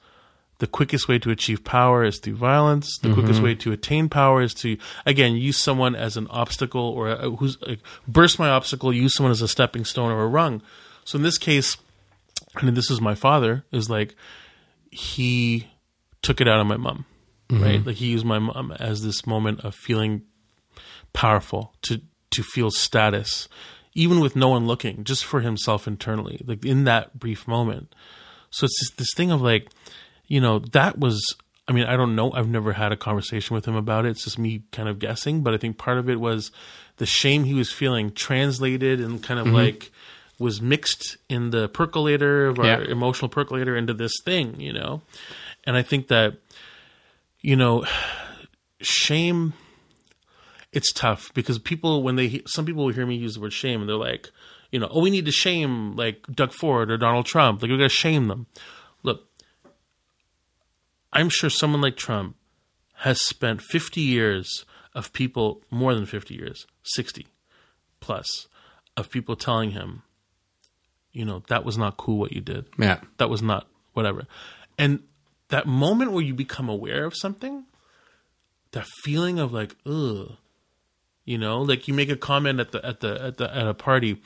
The 0.60 0.68
quickest 0.68 1.08
way 1.08 1.20
to 1.20 1.30
achieve 1.30 1.64
power 1.64 2.04
is 2.04 2.20
through 2.20 2.36
violence. 2.36 2.98
The 2.98 3.10
mm-hmm. 3.10 3.20
quickest 3.20 3.42
way 3.44 3.54
to 3.56 3.72
attain 3.72 4.10
power 4.10 4.42
is 4.42 4.56
to, 4.56 4.78
again, 5.06 5.36
use 5.36 5.62
someone 5.62 5.96
as 5.96 6.18
an 6.18 6.28
obstacle 6.30 6.82
or 6.82 7.10
a, 7.10 7.30
who's 7.30 7.62
like, 7.62 7.80
burst 8.08 8.40
my 8.40 8.50
obstacle, 8.50 8.92
use 8.92 9.14
someone 9.16 9.32
as 9.32 9.44
a 9.44 9.48
stepping 9.48 9.86
stone 9.86 10.12
or 10.12 10.24
a 10.24 10.28
rung. 10.28 10.64
So 11.06 11.18
in 11.18 11.24
this 11.24 11.38
case, 11.38 11.78
and 12.56 12.76
this 12.76 12.90
is 12.90 13.00
my 13.00 13.14
father, 13.14 13.66
is 13.72 13.88
like 13.90 14.16
he 14.90 15.68
took 16.24 16.42
it 16.42 16.48
out 16.48 16.60
on 16.60 16.68
my 16.68 16.78
mom, 16.78 17.06
mm-hmm. 17.50 17.64
right? 17.64 17.86
Like 17.86 17.98
he 17.98 18.08
used 18.08 18.26
my 18.26 18.40
mom 18.40 18.72
as 18.72 19.04
this 19.04 19.28
moment 19.28 19.62
of 19.62 19.76
feeling 19.76 20.24
powerful 21.14 21.74
to 21.84 22.02
to 22.32 22.44
feel 22.44 22.70
status, 22.72 23.48
even 23.94 24.20
with 24.20 24.36
no 24.36 24.50
one 24.50 24.68
looking, 24.68 25.04
just 25.04 25.24
for 25.24 25.42
himself 25.42 25.88
internally, 25.88 26.42
like 26.46 26.66
in 26.66 26.84
that 26.84 27.18
brief 27.18 27.48
moment. 27.48 27.94
So 28.50 28.66
it's 28.66 28.80
this, 28.80 28.98
this 28.98 29.14
thing 29.16 29.32
of 29.32 29.42
like, 29.42 29.70
you 30.28 30.42
know, 30.42 30.60
that 30.60 30.98
was. 30.98 31.22
I 31.70 31.74
mean, 31.74 31.84
I 31.84 31.98
don't 31.98 32.16
know. 32.16 32.32
I've 32.32 32.48
never 32.48 32.72
had 32.72 32.94
a 32.94 32.96
conversation 32.96 33.54
with 33.54 33.68
him 33.68 33.76
about 33.76 34.06
it. 34.06 34.12
It's 34.12 34.24
just 34.24 34.40
me 34.40 34.64
kind 34.72 34.88
of 34.88 35.00
guessing. 35.00 35.42
But 35.44 35.54
I 35.54 35.58
think 35.58 35.78
part 35.78 35.98
of 35.98 36.10
it 36.10 36.18
was 36.18 36.50
the 36.96 37.06
shame 37.06 37.44
he 37.44 37.54
was 37.54 37.72
feeling 37.72 38.14
translated 38.14 39.02
and 39.02 39.22
kind 39.22 39.38
of 39.38 39.48
mm-hmm. 39.48 39.56
like 39.56 39.92
was 40.40 40.62
mixed 40.62 41.18
in 41.28 41.50
the 41.50 41.68
percolator 41.68 42.48
of 42.48 42.60
our 42.60 42.66
Yeah. 42.66 42.80
emotional 42.90 43.28
percolator 43.28 43.76
into 43.76 43.94
this 43.94 44.14
thing, 44.24 44.62
you 44.62 44.72
know. 44.72 45.02
And 45.66 45.76
I 45.76 45.82
think 45.82 46.08
that 46.08 46.36
you 47.42 47.56
know, 47.56 47.86
shame 48.82 49.54
it's 50.74 50.92
tough 50.92 51.34
because 51.34 51.60
people 51.60 52.04
when 52.04 52.16
they 52.16 52.42
some 52.46 52.66
people 52.66 52.86
will 52.86 52.94
hear 52.94 53.06
me 53.06 53.16
use 53.16 53.36
the 53.36 53.42
word 53.42 53.54
shame 53.54 53.82
and 53.82 53.90
they're 53.90 53.96
like, 53.96 54.30
you 54.72 54.80
know, 54.80 54.88
oh, 54.92 55.02
we 55.02 55.10
need 55.10 55.26
to 55.26 55.32
shame 55.32 55.96
like 55.96 56.26
Doug 56.28 56.52
Ford 56.54 56.92
or 56.92 56.98
Donald 56.98 57.26
Trump. 57.26 57.62
Like 57.62 57.72
we 57.72 57.78
got 57.78 57.84
to 57.84 57.90
shame 57.90 58.28
them. 58.28 58.48
I'm 61.18 61.30
sure 61.30 61.50
someone 61.50 61.82
like 61.82 61.98
Trump 61.98 62.36
has 63.00 63.22
spent 63.22 63.62
50 63.62 64.00
years 64.02 64.66
of 64.96 65.12
people 65.14 65.62
more 65.70 65.94
than 65.94 66.06
50 66.06 66.34
years, 66.34 66.66
60 66.84 67.28
plus 68.00 68.48
of 68.96 69.10
people 69.12 69.36
telling 69.36 69.72
him, 69.72 70.04
you 71.12 71.26
know, 71.26 71.44
that 71.50 71.66
was 71.66 71.78
not 71.78 71.98
cool 71.98 72.18
what 72.20 72.32
you 72.32 72.42
did 72.42 72.66
Yeah. 72.78 73.00
that 73.18 73.30
was 73.30 73.42
not 73.42 73.68
whatever. 73.94 74.26
And 74.78 75.02
that 75.50 75.66
moment 75.68 76.12
where 76.12 76.24
you 76.24 76.34
become 76.34 76.70
aware 76.70 77.06
of 77.06 77.16
something, 77.16 77.66
that 78.72 78.86
feeling 79.04 79.40
of 79.40 79.52
like, 79.54 79.76
ugh, 79.86 80.34
you 81.26 81.38
know, 81.38 81.62
like 81.62 81.88
you 81.88 81.94
make 81.94 82.10
a 82.10 82.16
comment 82.16 82.60
at 82.60 82.72
the 82.72 82.86
at 82.86 83.00
the 83.02 83.22
at 83.22 83.38
the 83.38 83.56
at 83.56 83.68
a 83.68 83.74
party, 83.74 84.22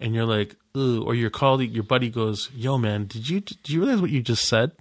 and 0.00 0.14
you're 0.14 0.26
like, 0.26 0.56
ugh, 0.74 1.02
or 1.04 1.14
your 1.14 1.30
colleague, 1.30 1.72
your 1.72 1.84
buddy 1.84 2.10
goes, 2.10 2.50
"Yo, 2.54 2.76
man, 2.78 3.06
did 3.06 3.28
you 3.28 3.40
did 3.40 3.68
you 3.68 3.80
realize 3.82 4.00
what 4.00 4.10
you 4.10 4.22
just 4.22 4.48
said?" 4.48 4.72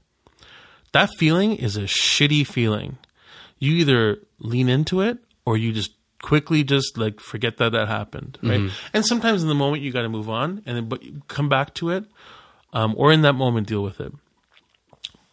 That 0.93 1.09
feeling 1.17 1.55
is 1.55 1.77
a 1.77 1.81
shitty 1.83 2.45
feeling. 2.47 2.97
You 3.59 3.73
either 3.73 4.17
lean 4.39 4.69
into 4.69 5.01
it 5.01 5.19
or 5.45 5.57
you 5.57 5.71
just 5.71 5.91
quickly 6.21 6.63
just 6.63 6.97
like 6.97 7.19
forget 7.19 7.57
that 7.57 7.71
that 7.71 7.87
happened, 7.87 8.37
right? 8.43 8.59
And 8.93 9.05
sometimes 9.05 9.41
in 9.41 9.49
the 9.49 9.55
moment 9.55 9.83
you 9.83 9.91
got 9.91 10.01
to 10.03 10.09
move 10.09 10.29
on, 10.29 10.61
and 10.65 10.77
then 10.77 10.89
but 10.89 11.01
come 11.27 11.49
back 11.49 11.73
to 11.75 11.89
it, 11.91 12.05
um, 12.73 12.93
or 12.97 13.11
in 13.11 13.21
that 13.23 13.33
moment 13.33 13.67
deal 13.67 13.83
with 13.83 13.99
it. 13.99 14.13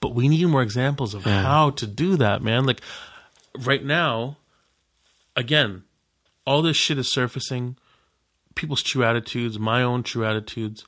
But 0.00 0.14
we 0.14 0.28
need 0.28 0.46
more 0.46 0.62
examples 0.62 1.12
of 1.14 1.24
how 1.24 1.70
to 1.70 1.86
do 1.86 2.16
that, 2.16 2.42
man. 2.42 2.64
Like 2.64 2.80
right 3.58 3.84
now, 3.84 4.36
again, 5.34 5.82
all 6.46 6.62
this 6.62 6.76
shit 6.76 6.98
is 6.98 7.12
surfacing. 7.12 7.76
People's 8.54 8.82
true 8.82 9.04
attitudes, 9.04 9.58
my 9.58 9.82
own 9.82 10.02
true 10.02 10.24
attitudes. 10.24 10.84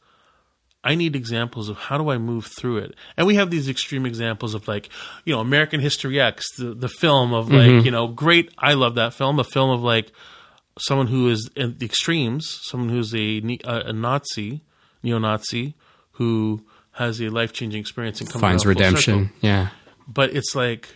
I 0.82 0.94
need 0.94 1.14
examples 1.14 1.68
of 1.68 1.76
how 1.76 1.98
do 1.98 2.10
I 2.10 2.16
move 2.18 2.46
through 2.46 2.78
it. 2.78 2.94
And 3.16 3.26
we 3.26 3.34
have 3.34 3.50
these 3.50 3.68
extreme 3.68 4.06
examples 4.06 4.54
of 4.54 4.66
like, 4.66 4.88
you 5.24 5.34
know, 5.34 5.40
American 5.40 5.80
History 5.80 6.18
X, 6.20 6.46
the, 6.56 6.72
the 6.72 6.88
film 6.88 7.34
of 7.34 7.50
like, 7.50 7.70
mm-hmm. 7.70 7.84
you 7.84 7.90
know, 7.90 8.08
great. 8.08 8.50
I 8.56 8.72
love 8.74 8.94
that 8.94 9.12
film. 9.12 9.38
A 9.38 9.44
film 9.44 9.70
of 9.70 9.82
like 9.82 10.10
someone 10.78 11.06
who 11.06 11.28
is 11.28 11.50
in 11.54 11.76
the 11.76 11.84
extremes, 11.84 12.58
someone 12.62 12.88
who's 12.88 13.14
a, 13.14 13.58
a, 13.64 13.88
a 13.88 13.92
Nazi, 13.92 14.62
neo-Nazi, 15.02 15.74
who 16.12 16.64
has 16.92 17.20
a 17.20 17.28
life-changing 17.28 17.80
experience 17.80 18.20
and 18.20 18.30
comes 18.30 18.40
Finds 18.40 18.66
redemption. 18.66 19.24
circle. 19.26 19.38
Yeah. 19.42 19.68
But 20.08 20.34
it's 20.34 20.54
like 20.54 20.88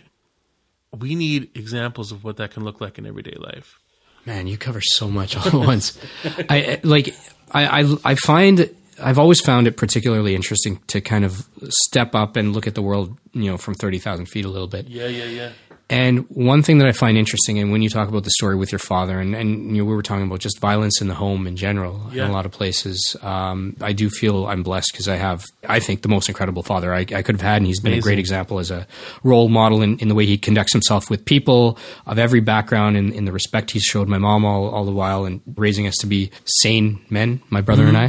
we 0.97 1.13
need 1.15 1.49
examples 1.55 2.11
of 2.11 2.23
what 2.23 2.37
that 2.37 2.51
can 2.51 2.63
look 2.63 2.81
like 2.81 2.97
in 2.97 3.05
everyday 3.05 3.35
life. 3.37 3.79
Man, 4.25 4.47
you 4.47 4.57
cover 4.57 4.81
so 4.81 5.07
much 5.07 5.37
all 5.37 5.47
at 5.47 5.53
once. 5.53 5.99
I 6.49 6.57
I- 6.57 6.79
like. 6.83 7.15
I, 7.51 7.81
I 7.81 7.95
I 8.03 8.15
find 8.15 8.75
I've 9.01 9.19
always 9.19 9.41
found 9.41 9.67
it 9.67 9.77
particularly 9.77 10.35
interesting 10.35 10.79
to 10.87 11.01
kind 11.01 11.25
of 11.25 11.47
step 11.69 12.15
up 12.15 12.35
and 12.35 12.53
look 12.53 12.67
at 12.67 12.75
the 12.75 12.81
world, 12.81 13.17
you 13.33 13.51
know, 13.51 13.57
from 13.57 13.73
thirty 13.73 13.99
thousand 13.99 14.27
feet 14.27 14.45
a 14.45 14.49
little 14.49 14.67
bit. 14.67 14.87
Yeah, 14.87 15.07
yeah, 15.07 15.25
yeah. 15.25 15.51
And 15.87 16.27
one 16.29 16.63
thing 16.63 16.79
that 16.79 16.87
I 16.87 16.93
find 16.93 17.15
interesting, 17.15 17.59
and 17.59 17.71
when 17.71 17.83
you 17.83 17.89
talk 17.89 18.09
about 18.09 18.23
the 18.23 18.31
story 18.31 18.55
with 18.55 18.71
your 18.71 18.79
father, 18.79 19.19
and, 19.19 19.35
and 19.35 19.75
you 19.75 19.83
know, 19.83 19.87
we 19.87 19.93
were 19.93 20.01
talking 20.01 20.25
about 20.25 20.39
just 20.39 20.59
violence 20.59 20.99
in 20.99 21.07
the 21.09 21.13
home 21.13 21.45
in 21.45 21.55
general 21.55 22.09
in 22.11 22.17
a 22.27 22.31
lot 22.31 22.47
of 22.47 22.51
places, 22.51 23.15
um, 23.21 23.75
I 23.79 23.93
do 23.93 24.09
feel 24.09 24.47
I'm 24.47 24.63
blessed 24.63 24.87
because 24.91 25.07
I 25.07 25.17
have, 25.17 25.45
I 25.69 25.79
think, 25.79 26.01
the 26.01 26.07
most 26.07 26.27
incredible 26.27 26.63
father 26.63 26.91
I, 26.91 27.01
I 27.01 27.21
could 27.21 27.35
have 27.35 27.41
had, 27.41 27.57
and 27.57 27.67
he's 27.67 27.79
been 27.79 27.93
a 27.93 28.01
great 28.01 28.17
example 28.17 28.57
as 28.57 28.71
a 28.71 28.87
role 29.21 29.47
model 29.47 29.83
in, 29.83 29.99
in 29.99 30.07
the 30.07 30.15
way 30.15 30.25
he 30.25 30.39
conducts 30.39 30.73
himself 30.73 31.11
with 31.11 31.23
people 31.23 31.77
of 32.07 32.17
every 32.17 32.39
background, 32.39 32.97
and 32.97 33.13
in 33.13 33.25
the 33.25 33.31
respect 33.31 33.69
he's 33.69 33.83
showed 33.83 34.07
my 34.07 34.17
mom 34.17 34.43
all, 34.43 34.67
all 34.69 34.85
the 34.85 34.91
while, 34.91 35.25
and 35.25 35.39
raising 35.55 35.85
us 35.85 35.97
to 35.97 36.07
be 36.07 36.31
sane 36.45 36.99
men, 37.11 37.41
my 37.51 37.61
brother 37.61 37.85
and 37.85 37.95
I. 37.95 38.07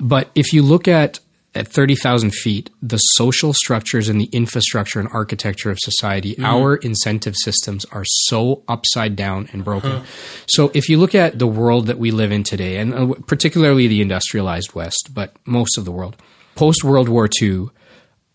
But 0.00 0.30
if 0.34 0.52
you 0.52 0.62
look 0.62 0.88
at 0.88 1.20
at 1.54 1.66
30,000 1.66 2.32
feet, 2.32 2.70
the 2.82 2.98
social 2.98 3.52
structures 3.52 4.08
and 4.08 4.20
the 4.20 4.26
infrastructure 4.26 5.00
and 5.00 5.08
architecture 5.12 5.70
of 5.70 5.78
society, 5.80 6.38
our 6.40 6.76
incentive 6.76 7.34
systems 7.36 7.84
are 7.86 8.04
so 8.06 8.62
upside 8.68 9.16
down 9.16 9.48
and 9.52 9.64
broken. 9.64 10.04
So 10.46 10.70
if 10.74 10.88
you 10.88 10.98
look 10.98 11.14
at 11.14 11.38
the 11.38 11.46
world 11.46 11.86
that 11.86 11.98
we 11.98 12.10
live 12.10 12.30
in 12.32 12.44
today, 12.44 12.76
and 12.76 12.94
uh, 12.94 13.14
particularly 13.26 13.88
the 13.88 14.00
industrialized 14.02 14.74
West, 14.74 15.10
but 15.12 15.34
most 15.46 15.78
of 15.78 15.84
the 15.84 15.90
world, 15.90 16.16
post 16.54 16.84
World 16.84 17.08
War 17.08 17.28
II, 17.40 17.70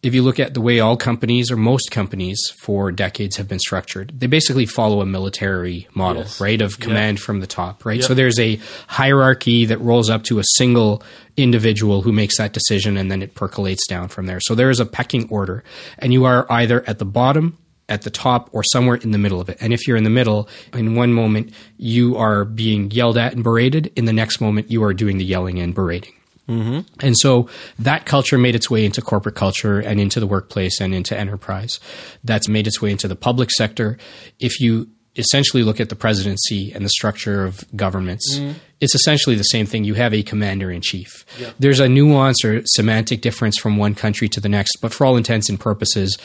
if 0.03 0.13
you 0.13 0.21
look 0.21 0.39
at 0.39 0.53
the 0.53 0.61
way 0.61 0.79
all 0.81 0.97
companies 0.97 1.49
or 1.49 1.55
most 1.55 1.89
companies 1.89 2.37
for 2.57 2.91
decades 2.91 3.37
have 3.37 3.47
been 3.47 3.59
structured, 3.59 4.11
they 4.19 4.27
basically 4.27 4.65
follow 4.65 4.99
a 5.01 5.05
military 5.05 5.87
model, 5.95 6.23
Yes. 6.23 6.41
right? 6.41 6.61
Of 6.61 6.79
command 6.79 7.19
from 7.21 7.39
the 7.39 7.47
top, 7.47 7.85
right? 7.85 7.99
Yep. 7.99 8.05
So 8.07 8.13
there's 8.13 8.37
a 8.37 8.59
hierarchy 8.87 9.65
that 9.65 9.79
rolls 9.79 10.09
up 10.09 10.23
to 10.25 10.39
a 10.39 10.43
single 10.57 11.01
individual 11.37 12.01
who 12.01 12.11
makes 12.11 12.37
that 12.37 12.53
decision 12.53 12.97
and 12.97 13.09
then 13.09 13.21
it 13.21 13.33
percolates 13.33 13.87
down 13.87 14.09
from 14.09 14.25
there. 14.25 14.39
So 14.41 14.53
there 14.55 14.69
is 14.69 14.79
a 14.79 14.85
pecking 14.85 15.27
order 15.29 15.63
and 15.97 16.11
you 16.13 16.25
are 16.25 16.45
either 16.51 16.83
at 16.87 16.99
the 16.99 17.05
bottom 17.05 17.57
at 17.89 18.03
the 18.03 18.09
top 18.09 18.49
or 18.53 18.63
somewhere 18.63 18.97
in 18.97 19.11
the 19.11 19.17
middle 19.17 19.41
of 19.41 19.49
it. 19.49 19.57
And 19.59 19.73
if 19.73 19.87
you're 19.87 19.97
in 19.97 20.03
the 20.03 20.09
middle, 20.09 20.47
in 20.73 20.95
one 20.95 21.13
moment 21.13 21.53
you 21.77 22.15
are 22.17 22.45
being 22.45 22.91
yelled 22.91 23.17
at 23.17 23.33
and 23.33 23.43
berated, 23.43 23.91
in 23.95 24.05
the 24.05 24.13
next 24.13 24.39
moment 24.41 24.69
you 24.71 24.83
are 24.83 24.93
doing 24.93 25.17
the 25.17 25.25
yelling 25.25 25.59
and 25.59 25.73
berating. 25.73 26.13
Mm-hmm. 26.47 26.81
And 26.99 27.17
so 27.17 27.49
that 27.79 28.05
culture 28.05 28.37
made 28.37 28.55
its 28.55 28.69
way 28.69 28.85
into 28.85 29.01
corporate 29.01 29.35
culture 29.35 29.79
and 29.79 29.99
into 29.99 30.19
the 30.19 30.27
workplace 30.27 30.81
and 30.81 30.93
into 30.93 31.17
enterprise. 31.17 31.79
That's 32.23 32.47
made 32.47 32.67
its 32.67 32.81
way 32.81 32.91
into 32.91 33.07
the 33.07 33.15
public 33.15 33.49
sector. 33.51 33.97
If 34.39 34.59
you 34.59 34.89
essentially 35.15 35.63
look 35.63 35.79
at 35.79 35.89
the 35.89 35.95
presidency 35.95 36.71
and 36.73 36.83
the 36.83 36.89
structure 36.89 37.45
of 37.45 37.63
governments, 37.75 38.37
mm-hmm. 38.37 38.57
it's 38.81 38.95
essentially 38.95 39.35
the 39.35 39.43
same 39.43 39.65
thing. 39.65 39.83
You 39.83 39.93
have 39.93 40.13
a 40.13 40.23
commander 40.23 40.71
in 40.71 40.81
chief. 40.81 41.25
There's 41.59 41.79
a 41.79 41.87
nuance 41.87 42.43
or 42.43 42.63
semantic 42.65 43.21
difference 43.21 43.57
from 43.57 43.77
one 43.77 43.95
country 43.95 44.27
to 44.29 44.39
the 44.39 44.49
next, 44.49 44.77
but 44.81 44.91
for 44.91 45.05
all 45.05 45.15
intents 45.15 45.49
and 45.49 45.59
purposes, 45.59 46.17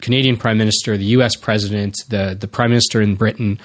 Canadian 0.00 0.36
Prime 0.36 0.58
Minister, 0.58 0.96
the 0.96 1.06
US 1.06 1.36
President, 1.36 1.96
the, 2.08 2.36
the 2.38 2.48
Prime 2.48 2.70
Minister 2.70 3.02
in 3.02 3.16
Britain, 3.16 3.60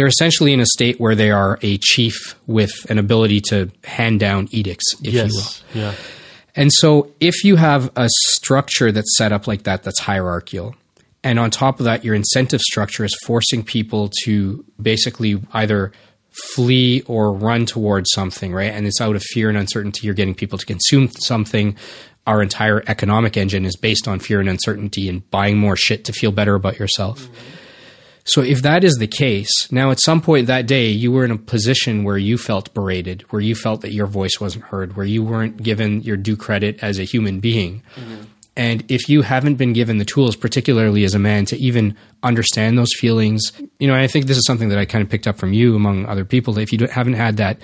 they're 0.00 0.06
essentially 0.06 0.54
in 0.54 0.60
a 0.60 0.66
state 0.66 0.98
where 0.98 1.14
they 1.14 1.30
are 1.30 1.58
a 1.60 1.76
chief 1.76 2.34
with 2.46 2.70
an 2.88 2.96
ability 2.96 3.38
to 3.38 3.70
hand 3.84 4.18
down 4.18 4.48
edicts, 4.50 4.94
if 5.02 5.12
you 5.12 5.24
will. 5.24 5.82
Yeah. 5.82 5.94
And 6.56 6.72
so, 6.72 7.12
if 7.20 7.44
you 7.44 7.56
have 7.56 7.92
a 7.96 8.08
structure 8.08 8.92
that's 8.92 9.14
set 9.18 9.30
up 9.30 9.46
like 9.46 9.64
that, 9.64 9.82
that's 9.82 10.00
hierarchical, 10.00 10.74
and 11.22 11.38
on 11.38 11.50
top 11.50 11.80
of 11.80 11.84
that, 11.84 12.02
your 12.02 12.14
incentive 12.14 12.62
structure 12.62 13.04
is 13.04 13.14
forcing 13.26 13.62
people 13.62 14.10
to 14.24 14.64
basically 14.80 15.38
either 15.52 15.92
flee 16.54 17.02
or 17.02 17.34
run 17.34 17.66
towards 17.66 18.10
something, 18.14 18.54
right? 18.54 18.72
And 18.72 18.86
it's 18.86 19.02
out 19.02 19.16
of 19.16 19.22
fear 19.22 19.50
and 19.50 19.58
uncertainty. 19.58 20.06
You're 20.06 20.14
getting 20.14 20.34
people 20.34 20.56
to 20.56 20.64
consume 20.64 21.08
something. 21.08 21.76
Our 22.26 22.40
entire 22.40 22.82
economic 22.86 23.36
engine 23.36 23.66
is 23.66 23.76
based 23.76 24.08
on 24.08 24.18
fear 24.18 24.40
and 24.40 24.48
uncertainty 24.48 25.10
and 25.10 25.30
buying 25.30 25.58
more 25.58 25.76
shit 25.76 26.06
to 26.06 26.14
feel 26.14 26.32
better 26.32 26.54
about 26.54 26.78
yourself. 26.78 27.20
Mm-hmm. 27.20 27.56
So 28.24 28.42
if 28.42 28.62
that 28.62 28.84
is 28.84 28.96
the 28.96 29.06
case, 29.06 29.50
now 29.72 29.90
at 29.90 30.00
some 30.00 30.20
point 30.20 30.46
that 30.46 30.66
day 30.66 30.88
you 30.88 31.10
were 31.10 31.24
in 31.24 31.30
a 31.30 31.38
position 31.38 32.04
where 32.04 32.18
you 32.18 32.38
felt 32.38 32.72
berated, 32.74 33.22
where 33.30 33.42
you 33.42 33.54
felt 33.54 33.80
that 33.80 33.92
your 33.92 34.06
voice 34.06 34.40
wasn't 34.40 34.64
heard, 34.64 34.96
where 34.96 35.06
you 35.06 35.22
weren't 35.22 35.62
given 35.62 36.02
your 36.02 36.16
due 36.16 36.36
credit 36.36 36.82
as 36.82 36.98
a 36.98 37.04
human 37.04 37.40
being. 37.40 37.82
Mm-hmm. 37.96 38.22
And 38.56 38.84
if 38.90 39.08
you 39.08 39.22
haven't 39.22 39.54
been 39.54 39.72
given 39.72 39.98
the 39.98 40.04
tools, 40.04 40.36
particularly 40.36 41.04
as 41.04 41.14
a 41.14 41.18
man, 41.18 41.46
to 41.46 41.56
even 41.56 41.96
understand 42.22 42.76
those 42.76 42.92
feelings, 42.98 43.52
you 43.78 43.88
know, 43.88 43.94
I 43.94 44.06
think 44.06 44.26
this 44.26 44.36
is 44.36 44.44
something 44.44 44.68
that 44.68 44.78
I 44.78 44.84
kind 44.84 45.02
of 45.02 45.08
picked 45.08 45.26
up 45.26 45.38
from 45.38 45.52
you 45.52 45.76
among 45.76 46.04
other 46.06 46.24
people. 46.24 46.52
That 46.54 46.62
if 46.62 46.72
you 46.72 46.86
haven't 46.88 47.14
had 47.14 47.38
that 47.38 47.58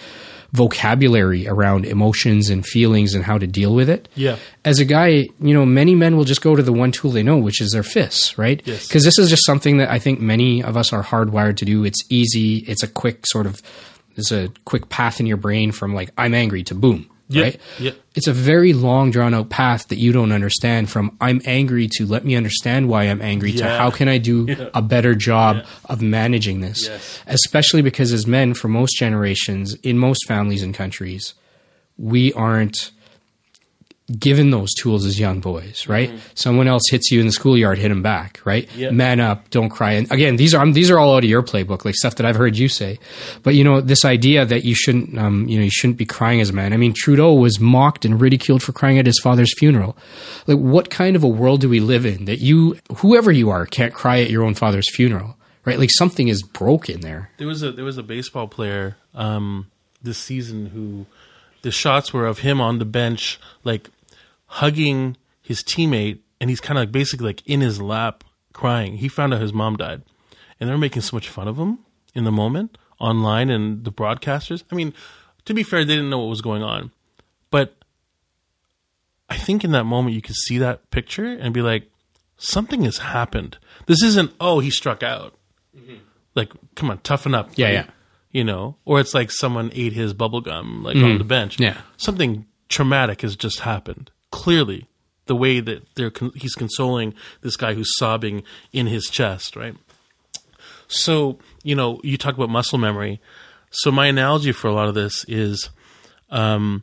vocabulary 0.53 1.47
around 1.47 1.85
emotions 1.85 2.51
and 2.51 2.65
feelings 2.67 3.15
and 3.15 3.25
how 3.25 3.39
to 3.39 3.47
deal 3.47 3.75
with 3.75 3.89
it, 3.89 4.09
Yeah. 4.15 4.37
as 4.65 4.79
a 4.79 4.85
guy, 4.85 5.27
you 5.41 5.55
know, 5.55 5.65
many 5.67 5.95
men 5.95 6.17
will 6.17 6.25
just 6.25 6.43
go 6.43 6.57
to 6.57 6.63
the 6.63 6.73
one 6.73 6.93
tool 6.93 7.11
they 7.11 7.23
know, 7.23 7.37
which 7.37 7.61
is 7.61 7.73
their 7.73 7.83
fists, 7.83 8.37
right? 8.39 8.61
Yes. 8.65 8.87
Because 8.89 9.05
this 9.05 9.19
is 9.19 9.29
just 9.31 9.45
something 9.45 9.77
that 9.79 9.91
I 9.91 9.99
think 9.99 10.21
many 10.21 10.63
of 10.63 10.77
us 10.77 10.93
are 10.93 11.03
hardwired 11.03 11.57
to 11.59 11.65
do. 11.65 11.85
It's 11.85 12.01
easy. 12.09 12.59
It's 12.69 12.83
a 12.83 12.89
quick 12.89 13.27
sort 13.27 13.47
of, 13.47 13.61
it's 14.17 14.33
a 14.33 14.51
quick 14.65 14.89
path 14.89 15.21
in 15.21 15.27
your 15.27 15.37
brain 15.37 15.73
from 15.73 15.95
like, 15.95 16.11
I'm 16.17 16.35
angry 16.35 16.63
to 16.65 16.75
boom, 16.75 17.09
Yep. 17.29 17.45
right? 17.45 17.61
Yep. 17.81 17.97
It's 18.15 18.27
a 18.29 18.33
very 18.33 18.73
long, 18.73 19.11
drawn 19.11 19.35
out 19.35 19.51
path 19.51 19.89
that 19.89 19.97
you 19.97 20.13
don't 20.13 20.33
understand 20.33 20.91
from 20.91 21.17
I'm 21.21 21.41
angry 21.45 21.89
to 21.97 22.07
let 22.07 22.25
me 22.25 22.37
understand 22.37 22.89
why 22.89 23.05
I'm 23.05 23.21
angry 23.21 23.53
to 23.55 23.69
how 23.69 23.91
can 23.91 24.09
I 24.09 24.19
do 24.19 24.71
a 24.75 24.81
better 24.83 25.15
job 25.15 25.65
of 25.87 26.01
managing 26.01 26.61
this? 26.61 26.87
Yes. 26.87 27.23
Especially 27.27 27.83
because 27.83 28.13
as 28.13 28.27
men, 28.27 28.55
for 28.55 28.69
most 28.69 28.97
generations, 28.97 29.75
in 29.83 29.99
most 29.99 30.27
families 30.27 30.63
and 30.63 30.73
countries, 30.75 31.35
we 31.99 32.33
aren't 32.35 32.93
given 34.19 34.51
those 34.51 34.73
tools 34.75 35.05
as 35.05 35.19
young 35.19 35.41
boys, 35.41 35.89
right? 35.89 36.11
Someone 36.35 36.69
else 36.69 36.83
hits 36.91 37.11
you 37.11 37.19
in 37.21 37.27
the 37.27 37.33
schoolyard, 37.33 37.79
hit 37.79 37.91
him 37.91 38.03
back, 38.03 38.41
right? 38.45 38.69
Man 38.93 39.19
up, 39.19 39.51
don't 39.51 39.69
cry. 39.69 39.93
And 39.93 40.11
again, 40.13 40.37
these 40.37 40.55
are 40.55 40.63
um, 40.63 40.75
these 40.75 40.91
are 40.91 40.99
all 40.99 41.17
out 41.17 41.25
of 41.25 41.31
your 41.31 41.43
playbook, 41.43 41.85
like 41.85 41.97
stuff 41.97 42.15
that 42.17 42.27
I've 42.27 42.37
heard 42.37 42.57
you 42.57 42.69
say. 42.69 42.99
But 43.43 43.55
you 43.55 43.65
know, 43.65 43.81
this 43.81 44.05
idea 44.05 44.45
that 44.45 44.65
you 44.65 44.75
shouldn't, 44.75 45.19
um, 45.19 45.49
you 45.49 45.59
know, 45.59 45.65
you 45.65 45.71
shouldn't 45.71 45.99
be 45.99 46.07
crying 46.07 46.41
as 46.41 46.51
a 46.51 46.53
man. 46.53 46.73
I 46.73 46.77
mean, 46.77 46.93
Trudeau 46.95 47.35
was 47.35 47.59
mocked 47.59 48.05
and 48.05 48.21
ridiculed 48.21 48.63
for 48.63 48.73
crying 48.73 48.99
at 48.99 49.07
his 49.07 49.19
father's 49.19 49.53
funeral. 49.59 49.97
Like, 50.47 50.59
what 50.59 50.89
kind 50.89 51.17
of 51.17 51.25
a 51.25 51.29
world 51.29 51.61
do 51.61 51.69
we 51.69 51.81
live 51.81 52.07
in 52.07 52.27
that 52.27 52.39
you, 52.39 52.79
whoever 52.99 53.33
you 53.33 53.51
are, 53.51 53.67
can't 53.67 53.93
cry 53.93 54.21
at 54.21 54.31
your 54.31 54.45
own 54.45 54.55
father's 54.55 54.89
funeral, 54.95 55.37
right? 55.65 55.79
Like 55.79 55.91
something 55.93 56.29
is 56.29 56.43
broken 56.43 57.01
there. 57.01 57.31
There 57.39 57.49
was 57.49 57.63
a 57.63 57.73
there 57.73 57.85
was 57.85 57.99
a 57.99 58.05
baseball 58.05 58.47
player 58.47 58.97
um, 59.15 59.69
this 60.01 60.19
season 60.19 60.67
who 60.67 61.07
the 61.63 61.73
shots 61.73 62.13
were 62.13 62.27
of 62.27 62.39
him 62.39 62.61
on 62.61 62.79
the 62.79 62.85
bench, 62.85 63.41
like 63.65 63.91
hugging 64.47 65.17
his 65.43 65.63
teammate, 65.63 66.21
and 66.41 66.51
he's 66.51 66.61
kind 66.61 66.79
of 66.79 66.83
like 66.83 66.93
basically 66.93 67.27
like 67.27 67.47
in 67.47 67.61
his 67.61 67.81
lap 67.81 68.25
crying. 68.53 68.97
He 68.97 69.09
found 69.09 69.35
out 69.35 69.41
his 69.41 69.53
mom 69.53 69.77
died, 69.77 70.03
and 70.59 70.69
they're 70.69 70.79
making 70.79 71.03
so 71.03 71.17
much 71.17 71.29
fun 71.29 71.49
of 71.49 71.57
him 71.57 71.81
in 72.15 72.25
the 72.25 72.33
moment 72.33 72.79
online 72.99 73.51
and 73.51 73.85
the 73.85 73.93
broadcasters. 73.93 74.65
I 74.71 74.75
mean, 74.75 74.95
to 75.45 75.55
be 75.55 75.63
fair, 75.63 75.85
they 75.85 75.95
didn't 75.95 76.11
know 76.11 76.19
what 76.19 76.31
was 76.31 76.41
going 76.41 76.63
on, 76.63 76.91
but 77.51 77.77
I 79.29 79.37
think 79.37 79.65
in 79.65 79.73
that 79.73 79.85
moment 79.85 80.15
you 80.15 80.23
could 80.23 80.37
see 80.37 80.59
that 80.59 80.91
picture 80.91 81.27
and 81.27 81.53
be 81.53 81.63
like, 81.63 81.91
something 82.39 82.85
has 82.85 82.99
happened. 82.99 83.59
This 83.87 84.03
isn't 84.03 84.33
oh 84.41 84.61
he 84.61 84.71
struck 84.71 85.03
out. 85.03 85.35
Mm-hmm. 85.77 85.97
Like, 86.35 86.53
come 86.75 86.91
on, 86.91 86.99
toughen 86.99 87.35
up. 87.35 87.51
Yeah, 87.57 87.67
buddy. 87.67 87.75
yeah. 87.75 87.87
You 88.33 88.45
know, 88.45 88.77
or 88.85 89.01
it's 89.01 89.15
like 89.15 89.31
someone 89.31 89.71
ate 89.75 89.95
his 89.95 90.13
bubble 90.13 90.43
gum 90.43 90.83
like 90.83 90.97
on 90.97 91.03
mm. 91.03 91.19
the 91.19 91.25
bench. 91.25 91.59
Yeah. 91.59 91.79
something 91.97 92.47
traumatic 92.69 93.23
has 93.23 93.35
just 93.35 93.61
happened. 93.61 94.11
Clearly, 94.31 94.87
the 95.27 95.37
way 95.37 95.61
that 95.61 95.83
they're 95.95 96.11
con- 96.11 96.33
he's 96.35 96.55
consoling 96.55 97.15
this 97.43 97.57
guy 97.57 97.75
who's 97.75 97.97
sobbing 97.97 98.43
in 98.73 98.87
his 98.87 99.07
chest, 99.09 99.57
right? 99.57 99.75
So, 100.89 101.39
you 101.63 101.75
know, 101.75 102.01
you 102.05 102.17
talk 102.17 102.35
about 102.35 102.49
muscle 102.51 102.79
memory. 102.79 103.21
So 103.71 103.91
my 103.91 104.07
analogy 104.07 104.53
for 104.53 104.69
a 104.69 104.73
lot 104.73 104.89
of 104.89 104.95
this 104.95 105.25
is, 105.29 105.69
um, 106.31 106.83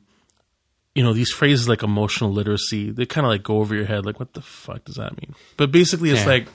you 0.93 1.03
know, 1.03 1.13
these 1.13 1.31
phrases 1.31 1.67
like 1.69 1.83
emotional 1.83 2.31
literacy, 2.31 2.91
they 2.91 3.05
kind 3.05 3.25
of 3.25 3.31
like 3.31 3.43
go 3.43 3.57
over 3.59 3.73
your 3.73 3.85
head. 3.85 4.05
Like, 4.05 4.19
what 4.19 4.33
the 4.33 4.41
fuck 4.41 4.83
does 4.85 4.95
that 4.95 5.15
mean? 5.21 5.33
But 5.57 5.71
basically, 5.71 6.09
it's 6.11 6.21
Yeah. 6.21 6.27
like, 6.27 6.47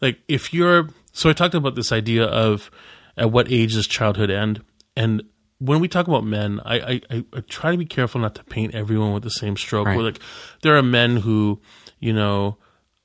like 0.00 0.18
if 0.28 0.52
you're. 0.54 0.88
So 1.12 1.28
I 1.28 1.32
talked 1.32 1.54
about 1.54 1.74
this 1.74 1.90
idea 1.90 2.24
of 2.24 2.70
at 3.16 3.32
what 3.32 3.50
age 3.50 3.74
does 3.74 3.86
childhood 3.88 4.30
end, 4.30 4.62
and 4.96 5.22
when 5.60 5.80
we 5.80 5.88
talk 5.88 6.08
about 6.08 6.24
men, 6.24 6.60
I 6.64 7.00
I, 7.10 7.24
I, 7.32 7.40
try 7.48 7.70
to 7.70 7.78
be 7.78 7.84
careful 7.84 8.20
not 8.20 8.34
to 8.36 8.44
paint 8.44 8.74
everyone 8.74 9.12
with 9.12 9.22
the 9.22 9.30
same 9.30 9.56
stroke. 9.56 9.86
Right. 9.86 9.96
Where 9.96 10.06
like 10.06 10.20
there 10.62 10.76
are 10.76 10.82
men 10.82 11.18
who, 11.18 11.60
you 12.00 12.12
know, 12.12 12.56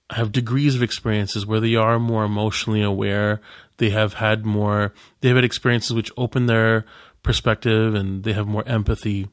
have 0.10 0.32
degrees 0.32 0.76
of 0.76 0.82
experiences 0.82 1.46
where 1.46 1.60
they 1.60 1.76
are 1.76 2.00
more 2.00 2.24
emotionally 2.24 2.82
aware. 2.82 3.42
They 3.78 3.90
have 3.90 4.16
had 4.16 4.46
more. 4.46 4.94
They've 5.22 5.36
had 5.36 5.44
experiences 5.44 5.94
which 5.94 6.12
open 6.18 6.46
their 6.46 6.86
perspective, 7.24 7.94
and 7.94 8.24
they 8.24 8.34
have 8.34 8.48
more 8.48 8.68
empathy 8.68 9.28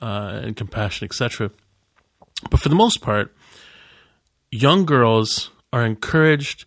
uh, 0.00 0.40
and 0.42 0.56
compassion, 0.56 1.04
etc. 1.04 1.50
But 2.50 2.60
for 2.60 2.70
the 2.70 2.74
most 2.74 3.02
part, 3.02 3.34
young 4.50 4.86
girls 4.86 5.50
are 5.72 5.84
encouraged 5.84 6.64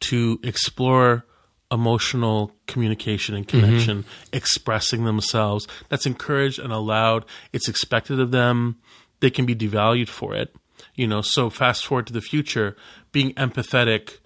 to 0.00 0.40
explore 0.42 1.26
emotional 1.74 2.52
communication 2.66 3.34
and 3.34 3.46
connection, 3.46 4.04
expressing 4.32 5.04
themselves. 5.04 5.66
That's 5.88 6.06
encouraged 6.06 6.58
and 6.58 6.72
allowed. 6.72 7.24
It's 7.52 7.68
expected 7.68 8.20
of 8.20 8.30
them. 8.30 8.76
They 9.20 9.30
can 9.30 9.44
be 9.44 9.54
devalued 9.54 10.08
for 10.08 10.34
it. 10.34 10.54
You 10.94 11.06
know, 11.06 11.20
so 11.22 11.50
fast 11.50 11.84
forward 11.84 12.06
to 12.06 12.12
the 12.12 12.20
future, 12.20 12.76
being 13.12 13.32
empathetic 13.34 14.18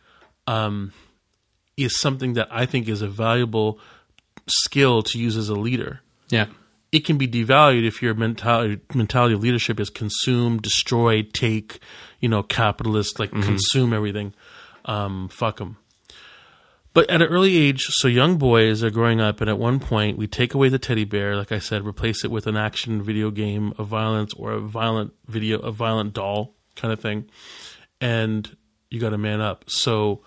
um, 0.47 0.93
is 1.77 1.99
something 1.99 2.35
that 2.35 2.49
I 2.51 2.67
think 2.67 2.89
is 2.89 3.03
a 3.03 3.09
valuable 3.09 3.81
skill 4.47 5.03
to 5.03 5.19
use 5.19 5.37
as 5.37 5.49
a 5.49 5.55
leader 5.55 6.01
Yeah. 6.31 6.47
it 6.91 7.05
can 7.05 7.19
be 7.19 7.29
devalued 7.29 7.87
if 7.87 8.01
your 8.03 8.15
mentality 8.15 8.81
mentality 8.95 9.35
of 9.35 9.43
leadership 9.43 9.79
is 9.79 9.91
consume, 9.91 10.59
destroy, 10.59 11.23
take, 11.23 11.81
you 12.21 12.29
know, 12.31 12.43
capitalist, 12.43 13.19
like 13.21 13.31
consume 13.31 13.93
everything. 13.93 14.33
Um, 14.87 15.29
fuck 15.29 15.59
them. 15.59 15.77
But 16.99 17.11
at 17.11 17.23
an 17.23 17.29
early 17.29 17.57
age, 17.57 17.85
so 17.91 18.09
young 18.09 18.39
boys 18.39 18.83
are 18.83 18.91
growing 18.91 19.21
up, 19.21 19.41
and 19.41 19.49
at 19.49 19.57
one 19.57 19.79
point 19.79 20.19
we 20.19 20.27
take 20.27 20.53
away 20.53 20.69
the 20.69 20.81
teddy 20.81 21.05
bear, 21.05 21.37
like 21.37 21.53
I 21.53 21.61
said, 21.61 21.87
replace 21.87 22.25
it 22.25 22.31
with 22.33 22.49
an 22.49 22.57
action 22.57 23.03
video 23.03 23.31
game 23.31 23.73
of 23.79 23.87
violence 23.87 24.35
or 24.35 24.51
a 24.51 24.61
violent 24.61 25.13
video, 25.29 25.61
a 25.61 25.71
violent 25.71 26.13
doll 26.13 26.57
kind 26.75 26.93
of 26.93 26.99
thing, 26.99 27.31
and 28.01 28.57
you 28.91 28.99
got 28.99 29.11
to 29.11 29.17
man 29.17 29.41
up. 29.41 29.71
So 29.71 30.25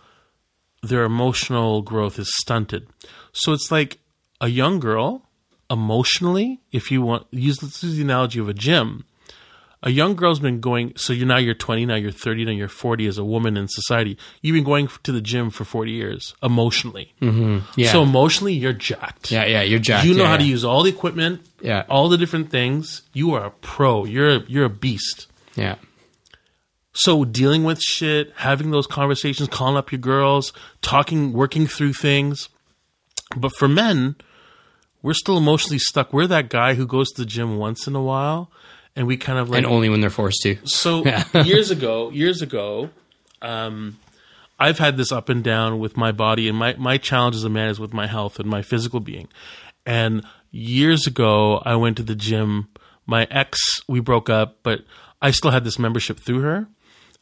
their 0.82 1.04
emotional 1.04 1.82
growth 1.82 2.18
is 2.18 2.34
stunted. 2.38 2.88
So 3.34 3.52
it's 3.52 3.70
like 3.70 4.00
a 4.40 4.48
young 4.48 4.80
girl 4.80 5.28
emotionally, 5.70 6.62
if 6.72 6.90
you 6.90 7.02
want 7.02 7.28
use 7.32 7.62
use 7.62 7.98
the 7.98 8.02
analogy 8.02 8.40
of 8.40 8.48
a 8.48 8.54
gym. 8.54 9.04
A 9.84 9.90
young 9.90 10.16
girl's 10.16 10.40
been 10.40 10.60
going 10.60 10.94
so 10.96 11.12
you're 11.12 11.26
now 11.28 11.38
you're 11.38 11.56
20, 11.56 11.88
now 11.88 11.96
you're 11.96 12.12
30, 12.12 12.46
now 12.46 12.52
you're 12.52 12.68
40 12.68 13.08
as 13.08 13.18
a 13.18 13.24
woman 13.26 13.58
in 13.58 13.68
society. 13.68 14.16
You've 14.42 14.54
been 14.54 14.64
going 14.64 14.88
to 15.04 15.12
the 15.12 15.22
gym 15.22 15.50
for 15.50 15.64
40 15.66 15.92
years 15.92 16.36
emotionally. 16.44 17.14
Mm-hmm. 17.20 17.60
Yeah. 17.80 17.92
So 17.92 18.04
emotionally 18.04 18.54
you're 18.54 18.74
jacked. 18.74 19.32
yeah, 19.32 19.46
yeah, 19.46 19.64
you're 19.64 19.80
jacked. 19.80 20.06
You 20.06 20.14
know 20.14 20.24
yeah, 20.24 20.30
how 20.30 20.38
to 20.38 20.44
use 20.44 20.64
all 20.64 20.84
the 20.84 20.90
equipment, 20.92 21.42
Yeah. 21.62 21.86
all 21.90 22.10
the 22.10 22.18
different 22.18 22.52
things. 22.52 23.02
You 23.14 23.34
are 23.34 23.46
a 23.46 23.50
pro. 23.52 24.06
You're 24.06 24.30
a, 24.36 24.40
you're 24.48 24.66
a 24.66 24.70
beast. 24.70 25.26
Yeah. 25.56 25.76
So 26.94 27.24
dealing 27.26 27.64
with 27.64 27.82
shit, 27.82 28.34
having 28.36 28.72
those 28.72 28.86
conversations, 28.86 29.50
calling 29.50 29.78
up 29.78 29.92
your 29.92 30.00
girls, 30.00 30.52
talking, 30.82 31.32
working 31.34 31.66
through 31.66 31.94
things. 31.94 32.50
But 33.36 33.54
for 33.56 33.68
men, 33.68 34.16
we're 35.02 35.14
still 35.14 35.38
emotionally 35.38 35.80
stuck. 35.80 36.12
We're 36.12 36.28
that 36.28 36.50
guy 36.50 36.74
who 36.76 36.86
goes 36.86 37.10
to 37.12 37.22
the 37.22 37.26
gym 37.26 37.58
once 37.58 37.88
in 37.88 37.96
a 37.96 38.02
while, 38.04 38.52
and 38.96 39.08
we 39.08 39.18
kind 39.18 39.40
of 39.40 39.50
like 39.50 39.60
And 39.60 39.66
only 39.66 39.90
when 39.90 40.02
they're 40.02 40.10
forced 40.10 40.42
to. 40.44 40.58
so 40.66 41.04
years 41.44 41.72
ago, 41.72 42.10
years 42.12 42.42
ago, 42.42 42.90
um, 43.42 43.98
I've 44.60 44.78
had 44.78 44.98
this 44.98 45.12
up 45.12 45.30
and 45.30 45.44
down 45.44 45.80
with 45.80 45.98
my 45.98 46.12
body, 46.12 46.48
and 46.48 46.58
my 46.58 46.76
my 46.76 46.98
challenge 46.98 47.36
as 47.36 47.44
a 47.44 47.50
man 47.50 47.70
is 47.70 47.80
with 47.80 47.94
my 47.94 48.08
health 48.08 48.40
and 48.40 48.50
my 48.50 48.62
physical 48.62 49.00
being. 49.00 49.28
And 49.86 50.24
years 50.52 51.08
ago, 51.08 51.62
I 51.66 51.76
went 51.76 51.98
to 51.98 52.04
the 52.04 52.16
gym. 52.16 52.68
My 53.08 53.28
ex, 53.32 53.60
we 53.88 54.00
broke 54.00 54.30
up, 54.30 54.60
but 54.62 54.82
I 55.22 55.32
still 55.32 55.52
had 55.52 55.64
this 55.64 55.80
membership 55.80 56.20
through 56.20 56.42
her, 56.42 56.68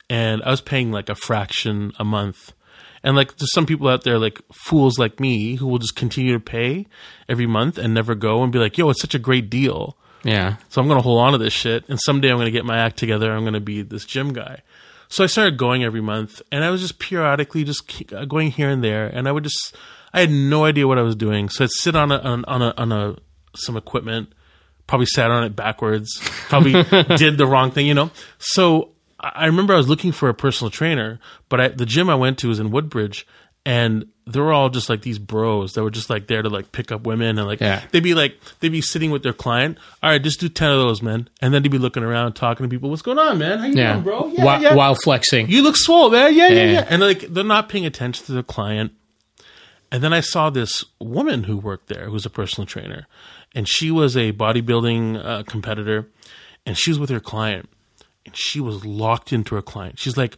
and 0.10 0.44
I 0.44 0.50
was 0.50 0.62
paying 0.62 0.92
like 0.92 1.10
a 1.10 1.16
fraction 1.16 1.94
a 1.98 2.04
month. 2.04 2.54
And 3.02 3.16
like, 3.16 3.38
there's 3.38 3.54
some 3.54 3.66
people 3.66 3.88
out 3.88 4.04
there, 4.04 4.20
like 4.20 4.42
fools 4.52 5.00
like 5.00 5.22
me, 5.22 5.56
who 5.56 5.68
will 5.68 5.78
just 5.78 5.96
continue 5.96 6.34
to 6.34 6.40
pay 6.40 6.86
every 7.30 7.48
month 7.48 7.78
and 7.78 7.94
never 7.94 8.14
go 8.14 8.44
and 8.44 8.52
be 8.52 8.60
like, 8.60 8.78
"Yo, 8.78 8.90
it's 8.90 9.02
such 9.02 9.16
a 9.16 9.20
great 9.20 9.50
deal." 9.50 9.96
Yeah. 10.24 10.58
So 10.70 10.82
I'm 10.82 10.88
going 10.88 10.98
to 10.98 11.04
hold 11.04 11.22
on 11.22 11.32
to 11.34 11.38
this 11.38 11.54
shit. 11.54 11.88
And 11.88 12.00
someday 12.00 12.30
I'm 12.30 12.38
going 12.38 12.46
to 12.46 12.52
get 12.52 12.66
my 12.66 12.78
act 12.78 12.98
together. 12.98 13.32
I'm 13.32 13.44
going 13.44 13.54
to 13.54 13.60
be 13.60 13.82
this 13.82 14.06
gym 14.06 14.34
guy. 14.34 14.62
So 15.08 15.24
I 15.24 15.28
started 15.28 15.58
going 15.58 15.84
every 15.84 16.02
month 16.02 16.42
and 16.52 16.64
I 16.64 16.70
was 16.70 16.82
just 16.82 17.00
periodically 17.00 17.64
just 17.64 18.14
uh, 18.14 18.26
going 18.26 18.52
here 18.52 18.70
and 18.70 18.84
there. 18.84 19.08
And 19.08 19.28
I 19.28 19.32
would 19.32 19.44
just, 19.44 19.76
I 20.14 20.20
had 20.22 20.30
no 20.30 20.66
idea 20.66 20.88
what 20.88 21.00
I 21.00 21.02
was 21.02 21.16
doing. 21.16 21.50
So 21.50 21.64
I'd 21.64 21.72
sit 21.72 21.96
on 21.96 22.12
a, 22.12 22.18
on, 22.20 22.46
on 22.46 22.62
a, 22.62 22.74
on 22.78 22.92
a, 22.92 23.16
some 23.56 23.76
equipment, 23.76 24.32
probably 24.86 25.08
sat 25.08 25.32
on 25.32 25.44
it 25.44 25.56
backwards, 25.56 26.20
probably 26.48 26.74
did 27.18 27.38
the 27.38 27.48
wrong 27.48 27.72
thing, 27.72 27.88
you 27.88 27.96
know? 27.96 28.12
So 28.38 28.90
I 29.20 29.32
I 29.36 29.46
remember 29.48 29.74
I 29.74 29.78
was 29.78 29.90
looking 29.90 30.12
for 30.12 30.30
a 30.30 30.34
personal 30.34 30.72
trainer, 30.72 31.20
but 31.50 31.60
I, 31.60 31.68
the 31.70 31.86
gym 31.86 32.10
I 32.10 32.16
went 32.16 32.38
to 32.40 32.48
was 32.48 32.60
in 32.60 32.72
Woodbridge 32.72 33.28
and 33.70 34.06
they 34.26 34.40
were 34.40 34.52
all 34.54 34.70
just 34.70 34.90
like 34.90 35.02
these 35.02 35.20
bros 35.20 35.74
that 35.74 35.84
were 35.84 35.90
just 35.92 36.10
like 36.10 36.28
there 36.28 36.42
to 36.42 36.50
like 36.50 36.72
pick 36.72 36.92
up 36.92 37.02
women 37.06 37.38
and 37.38 37.48
like 37.48 37.60
Yeah. 37.62 37.82
they'd 37.92 38.02
be 38.04 38.14
like 38.14 38.40
they'd 38.60 38.70
be 38.72 38.82
sitting 38.82 39.12
with 39.12 39.22
their 39.24 39.34
client. 39.34 39.78
All 40.04 40.10
right, 40.10 40.22
just 40.22 40.40
do 40.40 40.50
ten 40.50 40.72
of 40.72 40.78
those, 40.78 41.02
man. 41.02 41.30
And 41.42 41.54
then 41.54 41.62
they'd 41.64 41.70
be 41.72 41.78
looking 41.78 42.04
around, 42.04 42.34
talking 42.34 42.64
to 42.64 42.70
people. 42.70 42.90
What's 42.90 43.02
going 43.02 43.18
on, 43.20 43.38
man? 43.38 43.60
How 43.60 43.66
you 43.66 43.76
Yeah. 43.76 43.94
doing, 43.94 44.04
bro? 44.04 44.28
Yeah, 44.36 44.46
while, 44.46 44.62
yeah. 44.62 44.76
while 44.76 44.96
flexing. 44.96 45.50
You 45.50 45.62
look 45.64 45.76
swole, 45.78 46.10
man. 46.10 46.36
Yeah, 46.36 46.48
yeah, 46.50 46.54
Yeah. 46.64 46.72
yeah. 46.72 46.86
And 46.90 47.02
like 47.02 47.22
they're 47.34 47.44
not 47.44 47.70
paying 47.70 47.86
attention 47.86 48.26
to 48.28 48.32
the 48.34 48.44
client. 48.44 48.92
And 49.92 50.04
then 50.04 50.14
I 50.14 50.20
saw 50.20 50.50
this 50.52 50.84
woman 51.00 51.44
who 51.46 51.58
worked 51.58 51.88
there, 51.88 52.06
who's 52.10 52.26
a 52.26 52.30
personal 52.30 52.68
trainer, 52.68 53.08
and 53.56 53.68
she 53.68 53.90
was 53.90 54.16
a 54.16 54.32
bodybuilding 54.32 55.24
uh, 55.26 55.44
competitor, 55.44 56.08
and 56.66 56.78
she 56.78 56.92
was 56.92 57.00
with 57.00 57.10
her 57.10 57.20
client, 57.20 57.68
and 58.26 58.36
she 58.38 58.60
was 58.60 58.86
locked 58.86 59.34
into 59.34 59.56
her 59.56 59.64
client. 59.64 59.98
She's 60.00 60.18
like, 60.18 60.36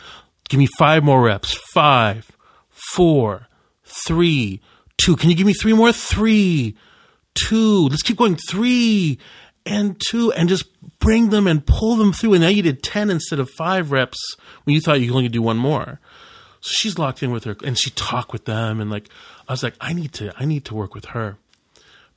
"Give 0.47 0.57
me 0.59 0.67
five 0.77 1.03
more 1.03 1.21
reps. 1.21 1.57
Five, 1.73 2.31
four, 2.93 3.47
three, 3.85 4.61
two. 4.97 5.15
Can 5.15 5.29
you 5.29 5.35
give 5.35 5.47
me 5.47 5.53
three 5.53 5.73
more? 5.73 5.91
Three, 5.91 6.75
two. 7.35 7.87
Let's 7.87 8.01
keep 8.03 8.17
going. 8.17 8.35
Three 8.49 9.19
and 9.65 10.01
two, 10.09 10.31
and 10.33 10.49
just 10.49 10.65
bring 10.99 11.29
them 11.29 11.47
and 11.47 11.65
pull 11.65 11.95
them 11.95 12.13
through. 12.13 12.33
And 12.33 12.41
now 12.41 12.49
you 12.49 12.61
did 12.63 12.81
ten 12.83 13.09
instead 13.09 13.39
of 13.39 13.49
five 13.51 13.91
reps 13.91 14.17
when 14.63 14.73
you 14.73 14.81
thought 14.81 14.99
you 14.99 15.07
could 15.07 15.15
only 15.17 15.29
do 15.29 15.41
one 15.41 15.57
more. 15.57 15.99
So 16.61 16.71
she's 16.73 16.97
locked 16.99 17.23
in 17.23 17.31
with 17.31 17.43
her, 17.45 17.55
and 17.63 17.77
she 17.77 17.89
talked 17.91 18.33
with 18.33 18.45
them, 18.45 18.79
and 18.79 18.89
like 18.91 19.09
I 19.47 19.53
was 19.53 19.63
like, 19.63 19.75
I 19.81 19.93
need 19.93 20.13
to, 20.13 20.31
I 20.37 20.45
need 20.45 20.65
to 20.65 20.75
work 20.75 20.93
with 20.93 21.05
her. 21.05 21.37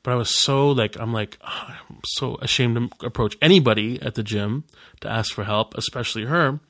but 0.02 0.12
I 0.12 0.16
was 0.16 0.38
so 0.42 0.70
like 0.70 0.98
I'm 1.00 1.12
like 1.14 1.38
"Ah, 1.42 1.80
I'm 1.88 2.00
so 2.04 2.36
ashamed 2.42 2.76
to 3.00 3.06
approach 3.06 3.36
anybody 3.40 4.00
at 4.02 4.14
the 4.16 4.22
gym 4.22 4.64
to 5.00 5.08
ask 5.08 5.32
for 5.34 5.44
help, 5.44 5.74
especially 5.76 6.24
her. 6.26 6.60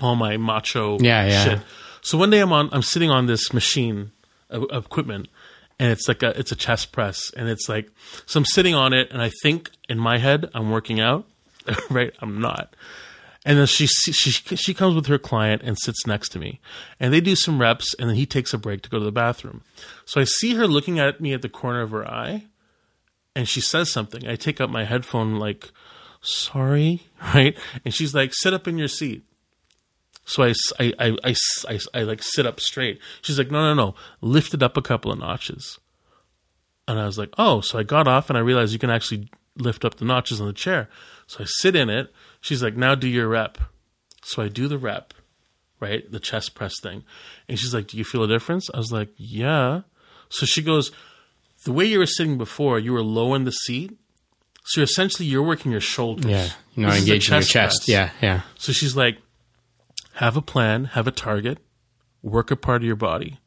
All 0.00 0.14
my 0.16 0.36
macho 0.36 0.98
Yeah, 1.00 1.26
yeah. 1.26 1.44
shit. 1.44 1.60
So 2.06 2.16
one 2.16 2.30
day 2.30 2.38
I'm 2.38 2.52
on 2.52 2.68
I'm 2.70 2.82
sitting 2.82 3.10
on 3.10 3.26
this 3.26 3.52
machine 3.52 4.12
of, 4.48 4.62
of 4.70 4.84
equipment 4.84 5.26
and 5.80 5.90
it's 5.90 6.06
like 6.06 6.22
a 6.22 6.38
it's 6.38 6.52
a 6.52 6.54
chest 6.54 6.92
press 6.92 7.32
and 7.36 7.48
it's 7.48 7.68
like 7.68 7.90
so 8.26 8.38
I'm 8.38 8.44
sitting 8.44 8.76
on 8.76 8.92
it 8.92 9.10
and 9.10 9.20
I 9.20 9.32
think 9.42 9.72
in 9.88 9.98
my 9.98 10.18
head 10.18 10.48
I'm 10.54 10.70
working 10.70 11.00
out, 11.00 11.26
right? 11.90 12.12
I'm 12.20 12.40
not. 12.40 12.76
And 13.44 13.58
then 13.58 13.66
she 13.66 13.88
she 13.88 14.30
she 14.30 14.72
comes 14.72 14.94
with 14.94 15.06
her 15.06 15.18
client 15.18 15.62
and 15.64 15.76
sits 15.76 16.06
next 16.06 16.28
to 16.28 16.38
me, 16.38 16.60
and 17.00 17.12
they 17.12 17.20
do 17.20 17.34
some 17.34 17.60
reps, 17.60 17.92
and 17.98 18.08
then 18.08 18.14
he 18.14 18.24
takes 18.24 18.54
a 18.54 18.58
break 18.58 18.82
to 18.82 18.88
go 18.88 19.00
to 19.00 19.04
the 19.04 19.10
bathroom. 19.10 19.62
So 20.04 20.20
I 20.20 20.24
see 20.24 20.54
her 20.54 20.68
looking 20.68 21.00
at 21.00 21.20
me 21.20 21.32
at 21.32 21.42
the 21.42 21.48
corner 21.48 21.80
of 21.80 21.90
her 21.90 22.08
eye, 22.08 22.44
and 23.34 23.48
she 23.48 23.60
says 23.60 23.90
something. 23.90 24.28
I 24.28 24.36
take 24.36 24.60
out 24.60 24.70
my 24.70 24.84
headphone, 24.84 25.40
like, 25.40 25.72
"Sorry," 26.20 27.02
right? 27.34 27.56
And 27.84 27.92
she's 27.92 28.14
like, 28.14 28.32
"Sit 28.32 28.54
up 28.54 28.68
in 28.68 28.78
your 28.78 28.88
seat." 28.88 29.24
So 30.26 30.42
I 30.42 30.52
I 30.80 31.16
I 31.24 31.34
I 31.94 32.02
like 32.02 32.22
sit 32.22 32.46
up 32.46 32.60
straight. 32.60 32.98
She's 33.22 33.38
like, 33.38 33.50
no, 33.50 33.62
no, 33.62 33.74
no, 33.74 33.94
lift 34.20 34.52
it 34.54 34.62
up 34.62 34.76
a 34.76 34.82
couple 34.82 35.10
of 35.12 35.18
notches. 35.18 35.78
And 36.88 36.98
I 37.00 37.06
was 37.06 37.16
like, 37.16 37.30
oh, 37.38 37.60
so 37.62 37.78
I 37.78 37.82
got 37.84 38.06
off 38.06 38.28
and 38.28 38.36
I 38.36 38.40
realized 38.42 38.72
you 38.72 38.78
can 38.78 38.90
actually 38.90 39.28
lift 39.56 39.84
up 39.84 39.94
the 39.96 40.04
notches 40.04 40.40
on 40.40 40.46
the 40.46 40.52
chair. 40.52 40.88
So 41.26 41.38
I 41.42 41.46
sit 41.46 41.74
in 41.74 41.88
it. 41.88 42.12
She's 42.40 42.62
like, 42.62 42.76
now 42.76 42.94
do 42.94 43.08
your 43.08 43.28
rep. 43.28 43.58
So 44.22 44.42
I 44.42 44.48
do 44.48 44.68
the 44.68 44.78
rep, 44.78 45.14
right? 45.80 46.10
The 46.10 46.20
chest 46.20 46.54
press 46.54 46.74
thing. 46.80 47.04
And 47.48 47.58
she's 47.58 47.72
like, 47.74 47.86
do 47.88 47.96
you 47.96 48.04
feel 48.04 48.22
a 48.24 48.28
difference? 48.28 48.68
I 48.72 48.78
was 48.78 48.92
like, 48.92 49.08
yeah. 49.16 49.82
So 50.28 50.44
she 50.46 50.62
goes, 50.62 50.90
the 51.64 51.72
way 51.72 51.84
you 51.86 51.98
were 51.98 52.06
sitting 52.06 52.36
before, 52.38 52.78
you 52.78 52.92
were 52.92 53.02
low 53.02 53.34
in 53.34 53.44
the 53.44 53.52
seat. 53.52 53.96
So 54.66 54.82
essentially, 54.82 55.28
you're 55.28 55.44
working 55.44 55.70
your 55.70 55.80
shoulders. 55.80 56.26
Yeah. 56.26 56.48
You're 56.74 56.86
not 56.88 56.94
This 56.94 57.02
is 57.02 57.08
engaging 57.08 57.32
your 57.34 57.42
chest. 57.42 57.52
press. 57.84 57.88
Yeah, 57.88 58.10
yeah. 58.20 58.40
So 58.58 58.72
she's 58.72 58.96
like, 58.96 59.18
have 60.16 60.36
a 60.36 60.42
plan, 60.42 60.86
have 60.86 61.06
a 61.06 61.10
target, 61.10 61.58
work 62.22 62.50
a 62.50 62.56
part 62.56 62.82
of 62.82 62.86
your 62.86 62.96
body, 62.96 63.38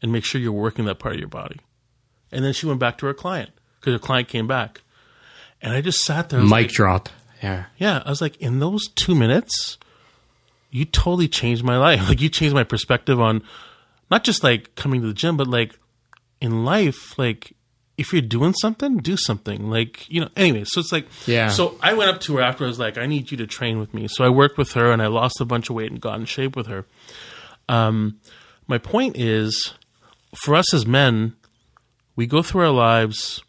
and 0.00 0.12
make 0.12 0.24
sure 0.24 0.40
you're 0.40 0.52
working 0.52 0.84
that 0.84 0.98
part 0.98 1.14
of 1.14 1.20
your 1.20 1.28
body. 1.28 1.60
And 2.30 2.44
then 2.44 2.52
she 2.52 2.66
went 2.66 2.78
back 2.78 2.98
to 2.98 3.06
her 3.06 3.14
client 3.14 3.50
because 3.78 3.94
her 3.94 3.98
client 3.98 4.28
came 4.28 4.46
back. 4.46 4.82
And 5.60 5.72
I 5.72 5.80
just 5.80 5.98
sat 6.00 6.28
there. 6.28 6.40
Mic 6.40 6.50
like, 6.50 6.68
drop. 6.68 7.08
Yeah. 7.42 7.64
yeah, 7.76 8.02
I 8.06 8.10
was 8.10 8.20
like, 8.20 8.36
in 8.36 8.60
those 8.60 8.88
two 8.88 9.14
minutes, 9.14 9.76
you 10.70 10.84
totally 10.84 11.28
changed 11.28 11.64
my 11.64 11.76
life. 11.76 12.00
Like, 12.08 12.20
you 12.20 12.28
changed 12.28 12.54
my 12.54 12.64
perspective 12.64 13.20
on 13.20 13.42
not 14.10 14.22
just 14.24 14.44
like 14.44 14.74
coming 14.76 15.00
to 15.00 15.08
the 15.08 15.14
gym, 15.14 15.36
but 15.36 15.48
like 15.48 15.78
in 16.40 16.64
life, 16.64 17.18
like 17.18 17.54
if 17.96 18.12
you're 18.12 18.22
doing 18.22 18.52
something, 18.54 18.98
do 18.98 19.16
something. 19.16 19.70
Like, 19.70 20.08
you 20.10 20.20
know, 20.20 20.28
anyway, 20.36 20.64
so 20.64 20.80
it's 20.80 20.92
like, 20.92 21.06
Yeah. 21.26 21.48
So 21.48 21.78
I 21.80 21.94
went 21.94 22.10
up 22.10 22.20
to 22.22 22.36
her 22.36 22.42
after 22.42 22.64
I 22.64 22.66
was 22.66 22.78
like, 22.78 22.98
I 22.98 23.06
need 23.06 23.30
you 23.30 23.36
to 23.38 23.46
train 23.46 23.78
with 23.78 23.94
me. 23.94 24.08
So 24.08 24.24
I 24.24 24.28
worked 24.28 24.58
with 24.58 24.72
her 24.72 24.90
and 24.90 25.00
I 25.00 25.06
lost 25.06 25.40
a 25.40 25.44
bunch 25.44 25.70
of 25.70 25.76
weight 25.76 25.90
and 25.90 26.00
got 26.00 26.18
in 26.18 26.24
shape 26.24 26.56
with 26.56 26.66
her. 26.66 26.86
Um, 27.68 28.18
my 28.66 28.78
point 28.78 29.16
is, 29.16 29.74
for 30.34 30.54
us 30.54 30.74
as 30.74 30.86
men, 30.86 31.34
we 32.16 32.26
go 32.26 32.42
through 32.42 32.62
our 32.62 32.70
lives 32.72 33.42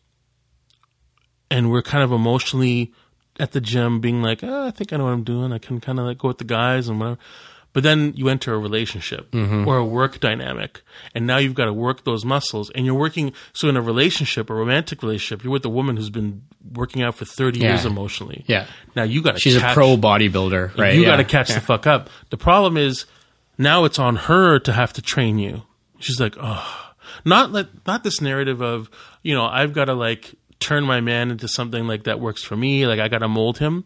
and 1.50 1.72
we're 1.72 1.82
kind 1.82 2.04
of 2.04 2.12
emotionally 2.12 2.94
at 3.40 3.52
the 3.52 3.62
gym 3.62 4.00
being 4.00 4.22
like, 4.22 4.44
oh, 4.44 4.68
I 4.68 4.72
think 4.72 4.94
I 4.94 4.98
know 4.98 5.06
what 5.06 5.14
I'm 5.14 5.24
doing. 5.24 5.52
I 5.54 5.58
can 5.58 5.80
kind 5.82 6.00
of 6.00 6.06
like 6.06 6.18
go 6.18 6.30
with 6.30 6.38
the 6.38 6.44
guys 6.44 6.88
and 6.88 7.00
whatever. 7.00 7.18
But 7.76 7.84
then 7.84 8.14
you 8.16 8.30
enter 8.30 8.54
a 8.54 8.58
relationship 8.58 9.32
mm-hmm. 9.32 9.68
or 9.68 9.76
a 9.76 9.84
work 9.86 10.22
dynamic, 10.22 10.82
and 11.14 11.28
now 11.28 11.40
you've 11.40 11.56
got 11.56 11.66
to 11.66 11.74
work 11.74 12.06
those 12.06 12.24
muscles. 12.24 12.70
And 12.70 12.86
you're 12.86 12.96
working, 12.96 13.34
so 13.52 13.68
in 13.68 13.76
a 13.76 13.82
relationship, 13.82 14.50
a 14.50 14.54
romantic 14.54 15.04
relationship, 15.04 15.44
you're 15.44 15.52
with 15.52 15.66
a 15.66 15.70
woman 15.70 15.98
who's 15.98 16.10
been 16.10 16.44
working 16.74 17.04
out 17.04 17.16
for 17.16 17.26
30 17.26 17.60
Yeah. 17.60 17.72
years 17.72 17.84
emotionally. 17.86 18.46
Yeah. 18.48 18.68
Now 18.96 19.04
you 19.04 19.22
got 19.22 19.34
to 19.34 19.40
She's 19.42 19.58
a 19.58 19.74
pro 19.74 19.98
bodybuilder, 19.98 20.78
right? 20.78 20.96
you 20.96 21.02
yeah. 21.02 21.08
got 21.10 21.18
to 21.18 21.26
catch 21.26 21.50
yeah. 21.50 21.56
the 21.56 21.62
fuck 21.62 21.86
up. 21.86 22.10
The 22.30 22.38
problem 22.38 22.78
is 22.78 23.06
now 23.58 23.84
it's 23.84 24.00
on 24.00 24.16
her 24.16 24.58
to 24.60 24.72
have 24.72 24.94
to 24.94 25.02
train 25.02 25.38
you. 25.38 25.64
She's 26.00 26.20
like, 26.20 26.38
oh, 26.42 26.94
not 27.26 27.52
like 27.52 27.68
not 27.86 28.06
this 28.06 28.22
narrative 28.22 28.62
of 28.62 28.90
you 29.22 29.36
know 29.36 29.46
I've 29.46 29.74
got 29.74 29.86
to 29.86 29.94
like 29.94 30.34
turn 30.62 30.86
my 30.86 31.02
man 31.02 31.30
into 31.30 31.50
something 31.50 31.88
like 31.88 32.06
that 32.06 32.22
works 32.22 32.42
for 32.42 32.56
me. 32.56 32.88
Like 32.88 33.02
I 33.02 33.10
got 33.10 33.20
to 33.20 33.28
mold 33.28 33.58
him. 33.58 33.84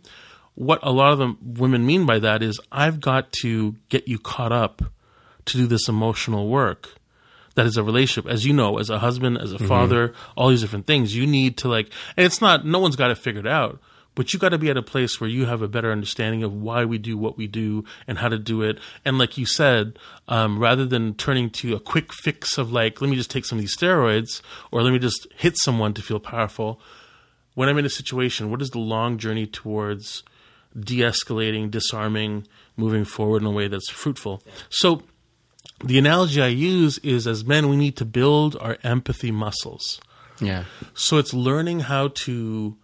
What 0.60 0.80
a 0.84 0.91
lot 0.91 1.14
of 1.14 1.19
the 1.19 1.36
women 1.41 1.86
mean 1.86 2.06
by 2.06 2.19
that 2.19 2.44
is 2.44 2.60
I've 2.69 2.99
got 2.99 3.31
to 3.41 3.77
get 3.88 4.10
you 4.10 4.19
caught 4.19 4.52
up 4.52 4.81
to 5.45 5.57
do 5.57 5.65
this 5.68 5.88
emotional 5.88 6.49
work. 6.49 6.90
That 7.56 7.65
is 7.65 7.77
a 7.77 7.84
relationship, 7.84 8.30
as 8.30 8.45
you 8.45 8.52
know, 8.52 8.77
as 8.77 8.90
a 8.90 8.99
husband, 8.99 9.38
as 9.38 9.53
a 9.53 9.56
Mm-hmm. 9.56 9.68
father, 9.68 10.14
all 10.36 10.49
these 10.49 10.60
different 10.60 10.86
things. 10.86 11.15
You 11.15 11.26
need 11.26 11.57
to 11.60 11.69
like, 11.69 11.90
and 12.18 12.26
it's 12.26 12.41
not. 12.41 12.65
No 12.65 12.80
one's 12.80 12.98
got 12.98 13.10
it 13.10 13.18
figured 13.18 13.48
out, 13.48 13.80
but 14.15 14.34
you 14.34 14.40
got 14.40 14.49
to 14.49 14.57
be 14.57 14.69
at 14.69 14.76
a 14.76 14.81
place 14.81 15.22
where 15.22 15.30
you 15.30 15.45
have 15.45 15.61
a 15.61 15.69
better 15.69 15.94
understanding 15.94 16.44
of 16.44 16.52
why 16.53 16.84
we 16.84 16.98
do 16.98 17.18
what 17.18 17.38
we 17.38 17.48
do 17.48 17.86
and 18.06 18.18
how 18.18 18.27
to 18.27 18.38
do 18.38 18.61
it. 18.61 18.80
And 19.06 19.18
like 19.18 19.38
you 19.38 19.45
said, 19.45 19.98
um, 20.27 20.60
rather 20.60 20.86
than 20.86 21.14
turning 21.14 21.49
to 21.52 21.73
a 21.73 21.80
quick 21.80 22.11
fix 22.14 22.57
of 22.57 22.69
like, 22.69 22.99
let 22.99 23.10
me 23.10 23.15
just 23.15 23.31
take 23.31 23.45
some 23.45 23.57
of 23.57 23.64
these 23.64 23.77
steroids 23.77 24.41
or 24.72 24.84
let 24.84 24.91
me 24.91 24.99
just 24.99 25.26
hit 25.38 25.53
someone 25.57 25.94
to 25.94 26.02
feel 26.02 26.19
powerful. 26.19 26.81
When 27.56 27.69
I'm 27.69 27.77
in 27.77 27.86
a 27.86 27.90
situation, 27.90 28.52
what 28.52 28.61
is 28.61 28.72
the 28.72 28.80
long 28.80 29.18
journey 29.18 29.48
towards 29.48 30.23
de-escalating, 30.80 31.72
disarming, 31.72 32.48
moving 32.78 33.06
forward 33.06 33.42
in 33.42 33.48
a 33.48 33.52
way 33.52 33.68
that's 33.68 33.90
fruitful? 33.90 34.42
So 34.70 35.04
the 35.84 35.98
analogy 35.98 36.42
I 36.42 36.48
use 36.48 36.98
is 37.00 37.28
as 37.28 37.46
men, 37.46 37.70
we 37.70 37.78
need 37.78 37.96
to 37.98 38.06
build 38.06 38.56
our 38.60 38.78
empathy 38.84 39.32
muscles. 39.32 40.00
Yeah. 40.42 40.66
So 40.94 41.18
it's 41.18 41.34
learning 41.34 41.82
how 41.82 42.10
to 42.10 42.78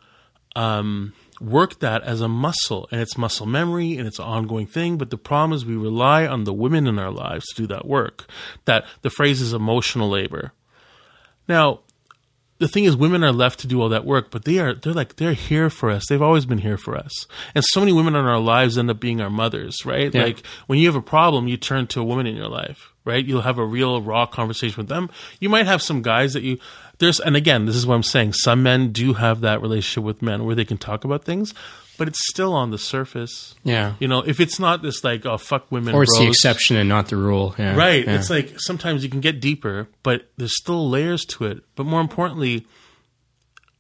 um, 0.56 1.14
work 1.40 1.80
that 1.80 2.04
as 2.04 2.22
a 2.22 2.28
muscle, 2.28 2.88
and 2.92 3.02
it's 3.02 3.18
muscle 3.18 3.46
memory 3.46 3.98
and 3.98 4.08
it's 4.08 4.20
an 4.20 4.26
ongoing 4.26 4.68
thing. 4.68 4.98
But 4.98 5.10
the 5.10 5.18
problem 5.18 5.54
is 5.54 5.66
we 5.66 5.76
rely 5.76 6.26
on 6.26 6.44
the 6.44 6.54
women 6.54 6.88
in 6.88 7.00
our 7.00 7.12
lives 7.12 7.46
to 7.48 7.56
do 7.56 7.68
that 7.68 7.86
work. 7.86 8.26
That 8.66 8.86
the 9.02 9.10
phrase 9.10 9.42
is 9.42 9.54
emotional 9.54 10.10
labor. 10.10 10.54
Now, 11.48 11.82
the 12.58 12.68
thing 12.68 12.86
is, 12.86 12.96
women 12.96 13.24
are 13.24 13.32
left 13.32 13.60
to 13.60 13.68
do 13.68 13.82
all 13.82 13.90
that 13.90 14.06
work, 14.06 14.32
but 14.32 14.46
they 14.46 14.60
are 14.60 14.74
they're 14.74 14.94
like 14.94 15.18
they're 15.18 15.34
here 15.34 15.70
for 15.70 15.90
us. 15.90 16.06
They've 16.08 16.22
always 16.22 16.46
been 16.46 16.60
here 16.60 16.78
for 16.78 16.96
us, 16.96 17.28
and 17.54 17.64
so 17.66 17.82
many 17.82 17.92
women 17.92 18.16
in 18.16 18.26
our 18.26 18.40
lives 18.40 18.78
end 18.78 18.90
up 18.90 19.00
being 19.00 19.22
our 19.22 19.30
mothers, 19.30 19.86
right? 19.86 20.14
Yeah. 20.14 20.24
Like 20.24 20.46
when 20.68 20.80
you 20.80 20.88
have 20.88 20.96
a 20.96 21.02
problem, 21.02 21.48
you 21.48 21.58
turn 21.58 21.88
to 21.88 22.02
a 22.02 22.04
woman 22.04 22.28
in 22.28 22.36
your 22.36 22.48
life, 22.48 22.94
right? 23.04 23.26
You'll 23.26 23.42
have 23.42 23.58
a 23.58 23.66
real 23.66 24.02
raw 24.02 24.26
conversation 24.26 24.78
with 24.78 24.88
them. 24.88 25.10
You 25.40 25.50
might 25.50 25.66
have 25.66 25.82
some 25.82 26.02
guys 26.02 26.34
that 26.34 26.44
you 26.44 26.60
there's, 27.00 27.20
and 27.20 27.36
again, 27.36 27.66
this 27.66 27.76
is 27.76 27.86
what 27.86 27.96
I'm 27.96 28.04
saying. 28.04 28.34
Some 28.34 28.64
men 28.64 28.92
do 28.92 29.14
have 29.14 29.42
that 29.42 29.62
relationship 29.62 30.04
with 30.04 30.22
men 30.22 30.46
where 30.46 30.56
they 30.56 30.66
can 30.66 30.78
talk 30.78 31.04
about 31.04 31.24
things, 31.26 31.54
but 31.98 32.08
it's 32.08 32.28
still 32.28 32.54
on 32.54 32.72
the 32.72 32.78
surface. 32.78 33.56
Yeah. 33.64 33.96
You 34.00 34.08
know, 34.08 34.20
if 34.20 34.40
it's 34.40 34.60
not 34.60 34.82
this 34.82 35.04
like, 35.04 35.26
oh 35.26 35.38
fuck 35.38 35.72
women, 35.72 35.96
Or 35.96 36.04
it's 36.04 36.18
the 36.18 36.28
exception 36.28 36.76
and 36.76 36.90
not 36.90 37.10
the 37.10 37.18
rule. 37.18 37.56
Yeah. 37.58 37.76
Right. 37.76 38.06
Yeah. 38.06 38.16
It's 38.16 38.30
like 38.30 38.60
sometimes 38.60 39.04
you 39.04 39.10
can 39.10 39.22
get 39.22 39.40
deeper, 39.40 39.88
but 40.04 40.30
there's 40.38 40.56
still 40.56 40.90
layers 40.90 41.26
to 41.26 41.46
it. 41.46 41.64
But 41.76 41.86
more 41.86 42.02
importantly, 42.02 42.66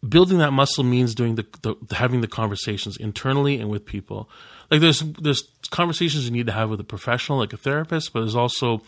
building 0.07 0.37
that 0.39 0.51
muscle 0.51 0.83
means 0.83 1.15
doing 1.15 1.35
the, 1.35 1.45
the 1.61 1.95
having 1.95 2.21
the 2.21 2.27
conversations 2.27 2.97
internally 2.97 3.59
and 3.59 3.69
with 3.69 3.85
people. 3.85 4.29
Like 4.71 4.81
there's 4.81 5.01
there's 5.21 5.43
conversations 5.69 6.25
you 6.25 6.31
need 6.31 6.47
to 6.47 6.51
have 6.51 6.69
with 6.69 6.79
a 6.79 6.85
professional, 6.85 7.37
like 7.37 7.53
a 7.53 7.57
therapist, 7.57 8.13
but 8.13 8.21
there's 8.21 8.35
also 8.35 8.81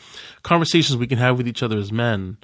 conversations 0.43 0.97
we 0.97 1.07
can 1.07 1.19
have 1.19 1.37
with 1.37 1.47
each 1.47 1.61
other 1.61 1.77
as 1.77 1.91
men, 1.91 2.37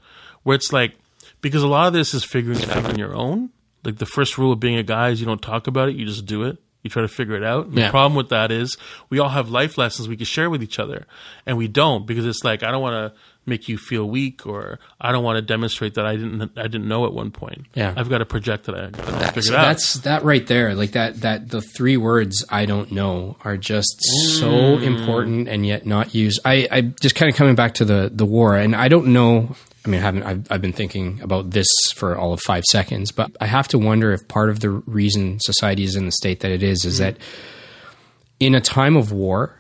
where 0.44 0.56
it's 0.56 0.72
like 0.72 0.96
because 1.42 1.64
a 1.64 1.68
lot 1.68 1.88
of 1.88 1.94
this 1.94 2.14
is 2.14 2.24
figuring 2.24 2.60
it 2.60 2.70
out 2.70 2.86
on 2.86 2.98
your 2.98 3.16
own. 3.16 3.50
Like 3.84 3.98
the 3.98 4.06
first 4.06 4.38
rule 4.38 4.54
of 4.54 4.60
being 4.60 4.78
a 4.78 4.84
guy 4.84 5.10
is 5.10 5.20
you 5.20 5.26
don't 5.26 5.42
talk 5.42 5.68
about 5.68 5.90
it, 5.90 5.96
you 5.96 6.06
just 6.06 6.26
do 6.26 6.44
it. 6.44 6.58
You 6.84 6.90
try 6.90 7.02
to 7.02 7.08
figure 7.08 7.36
it 7.36 7.44
out. 7.44 7.72
Yeah. 7.72 7.86
The 7.86 7.92
problem 7.92 8.16
with 8.16 8.30
that 8.30 8.52
is 8.52 8.78
we 9.10 9.18
all 9.20 9.30
have 9.30 9.50
life 9.50 9.78
lessons 9.78 10.08
we 10.10 10.18
can 10.18 10.26
share 10.26 10.50
with 10.50 10.62
each 10.62 10.80
other, 10.80 11.06
and 11.46 11.58
we 11.58 11.68
don't 11.68 12.06
because 12.06 12.26
it's 12.26 12.44
like 12.44 12.62
I 12.62 12.72
don't 12.72 12.82
want 12.82 13.14
to 13.14 13.20
make 13.46 13.68
you 13.68 13.78
feel 13.78 14.08
weak, 14.08 14.46
or 14.46 14.80
I 15.02 15.12
don't 15.12 15.24
want 15.24 15.36
to 15.38 15.42
demonstrate 15.42 15.96
that 15.96 16.06
I 16.06 16.16
didn't 16.16 16.52
I 16.58 16.64
didn't 16.64 16.88
know 16.88 17.06
at 17.06 17.14
one 17.14 17.32
point. 17.32 17.66
Yeah. 17.74 17.94
I've 17.96 18.10
got 18.10 18.18
to 18.20 18.26
project 18.26 18.66
that 18.66 18.76
I, 18.76 18.88
that 18.90 19.10
I 19.10 19.26
figured 19.28 19.46
So 19.46 19.56
out. 19.56 19.64
that's 19.66 19.94
that 19.96 20.24
right 20.24 20.46
there. 20.48 20.76
Like 20.76 20.92
that 20.92 21.22
that 21.22 21.50
the 21.50 21.62
three 21.62 21.96
words 21.98 22.46
I 22.50 22.66
don't 22.66 22.92
know 22.92 23.38
are 23.46 23.58
just 23.58 24.02
so 24.40 24.50
Mm. 24.78 24.84
important 24.84 25.48
and 25.50 25.66
yet 25.66 25.86
not 25.86 26.14
used. 26.16 26.40
I, 26.46 26.68
I 26.72 26.82
just 26.82 27.16
kind 27.16 27.30
of 27.32 27.36
coming 27.38 27.56
back 27.56 27.76
to 27.76 27.86
the 27.86 28.10
the 28.14 28.26
war 28.26 28.56
and 28.58 28.76
I 28.76 28.88
don't 28.88 29.08
know 29.08 29.56
I 29.86 29.90
mean 29.90 30.00
I 30.00 30.04
haven't 30.04 30.24
I've, 30.24 30.52
I've 30.52 30.62
been 30.62 30.74
thinking 30.74 31.20
about 31.22 31.52
this 31.52 31.68
for 31.96 32.18
all 32.18 32.34
of 32.34 32.42
five 32.42 32.64
seconds, 32.66 33.12
but 33.12 33.36
I 33.42 33.46
have 33.46 33.68
to 33.70 33.78
wonder 33.78 34.14
if 34.14 34.28
part 34.28 34.50
of 34.50 34.62
the 34.62 34.70
reason 34.70 35.40
society 35.42 35.84
is 35.84 35.96
in 35.96 36.06
the 36.06 36.12
state 36.12 36.40
that 36.42 36.52
it 36.52 36.64
is 36.64 36.86
is 36.86 36.98
hmm. 36.98 37.04
that 37.04 37.18
in 38.40 38.56
a 38.56 38.62
time 38.62 38.96
of 38.96 39.12
war 39.12 39.60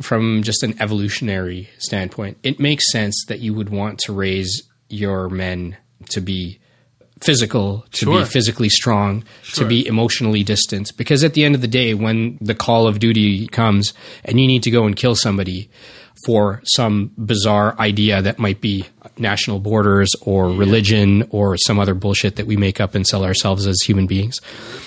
from 0.00 0.42
just 0.42 0.62
an 0.62 0.74
evolutionary 0.80 1.68
standpoint, 1.78 2.38
it 2.42 2.58
makes 2.58 2.90
sense 2.90 3.24
that 3.28 3.40
you 3.40 3.54
would 3.54 3.68
want 3.68 3.98
to 4.00 4.12
raise 4.12 4.62
your 4.88 5.28
men 5.28 5.76
to 6.10 6.20
be 6.20 6.58
physical, 7.20 7.86
to 7.92 8.04
Sure. 8.06 8.20
be 8.20 8.24
physically 8.26 8.68
strong, 8.68 9.24
Sure. 9.42 9.64
to 9.64 9.68
be 9.68 9.86
emotionally 9.86 10.42
distant. 10.42 10.90
Because 10.96 11.24
at 11.24 11.34
the 11.34 11.44
end 11.44 11.54
of 11.54 11.60
the 11.60 11.68
day, 11.68 11.94
when 11.94 12.38
the 12.40 12.54
call 12.54 12.86
of 12.86 12.98
duty 12.98 13.46
comes 13.46 13.94
and 14.24 14.40
you 14.40 14.46
need 14.46 14.62
to 14.64 14.70
go 14.70 14.84
and 14.84 14.96
kill 14.96 15.14
somebody, 15.14 15.70
for 16.24 16.60
some 16.64 17.10
bizarre 17.18 17.78
idea 17.78 18.22
that 18.22 18.38
might 18.38 18.60
be 18.60 18.86
national 19.18 19.58
borders 19.60 20.10
or 20.22 20.48
religion 20.50 21.26
or 21.30 21.56
some 21.56 21.78
other 21.78 21.94
bullshit 21.94 22.36
that 22.36 22.46
we 22.46 22.56
make 22.56 22.80
up 22.80 22.94
and 22.94 23.06
sell 23.06 23.24
ourselves 23.24 23.66
as 23.66 23.80
human 23.82 24.06
beings. 24.06 24.40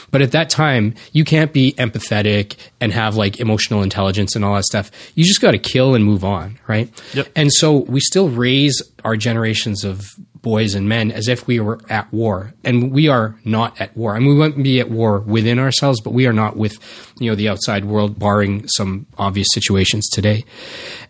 But 0.09 0.21
at 0.21 0.31
that 0.31 0.49
time, 0.49 0.95
you 1.11 1.23
can't 1.23 1.51
be 1.53 1.73
empathetic 1.73 2.55
and 2.79 2.93
have 2.93 3.15
like 3.15 3.39
emotional 3.39 3.83
intelligence 3.83 4.35
and 4.35 4.43
all 4.43 4.55
that 4.55 4.63
stuff. 4.63 4.89
You 5.15 5.23
just 5.23 5.41
got 5.41 5.51
to 5.51 5.57
kill 5.57 5.95
and 5.95 6.03
move 6.03 6.23
on, 6.23 6.59
right? 6.67 6.89
Yep. 7.13 7.27
And 7.35 7.53
so 7.53 7.79
we 7.79 7.99
still 7.99 8.29
raise 8.29 8.81
our 9.03 9.15
generations 9.15 9.83
of 9.83 10.07
boys 10.41 10.75
and 10.75 10.87
men 10.87 11.11
as 11.11 11.27
if 11.27 11.45
we 11.45 11.59
were 11.59 11.79
at 11.89 12.11
war, 12.13 12.53
and 12.63 12.91
we 12.91 13.09
are 13.09 13.37
not 13.43 13.79
at 13.81 13.95
war. 13.97 14.15
I 14.15 14.19
mean, 14.19 14.29
we 14.29 14.35
might 14.35 14.63
be 14.63 14.79
at 14.79 14.89
war 14.89 15.19
within 15.19 15.59
ourselves, 15.59 15.99
but 15.99 16.13
we 16.13 16.25
are 16.25 16.33
not 16.33 16.55
with 16.55 16.77
you 17.19 17.29
know 17.29 17.35
the 17.35 17.49
outside 17.49 17.85
world, 17.85 18.17
barring 18.17 18.67
some 18.69 19.07
obvious 19.17 19.47
situations 19.51 20.07
today. 20.09 20.45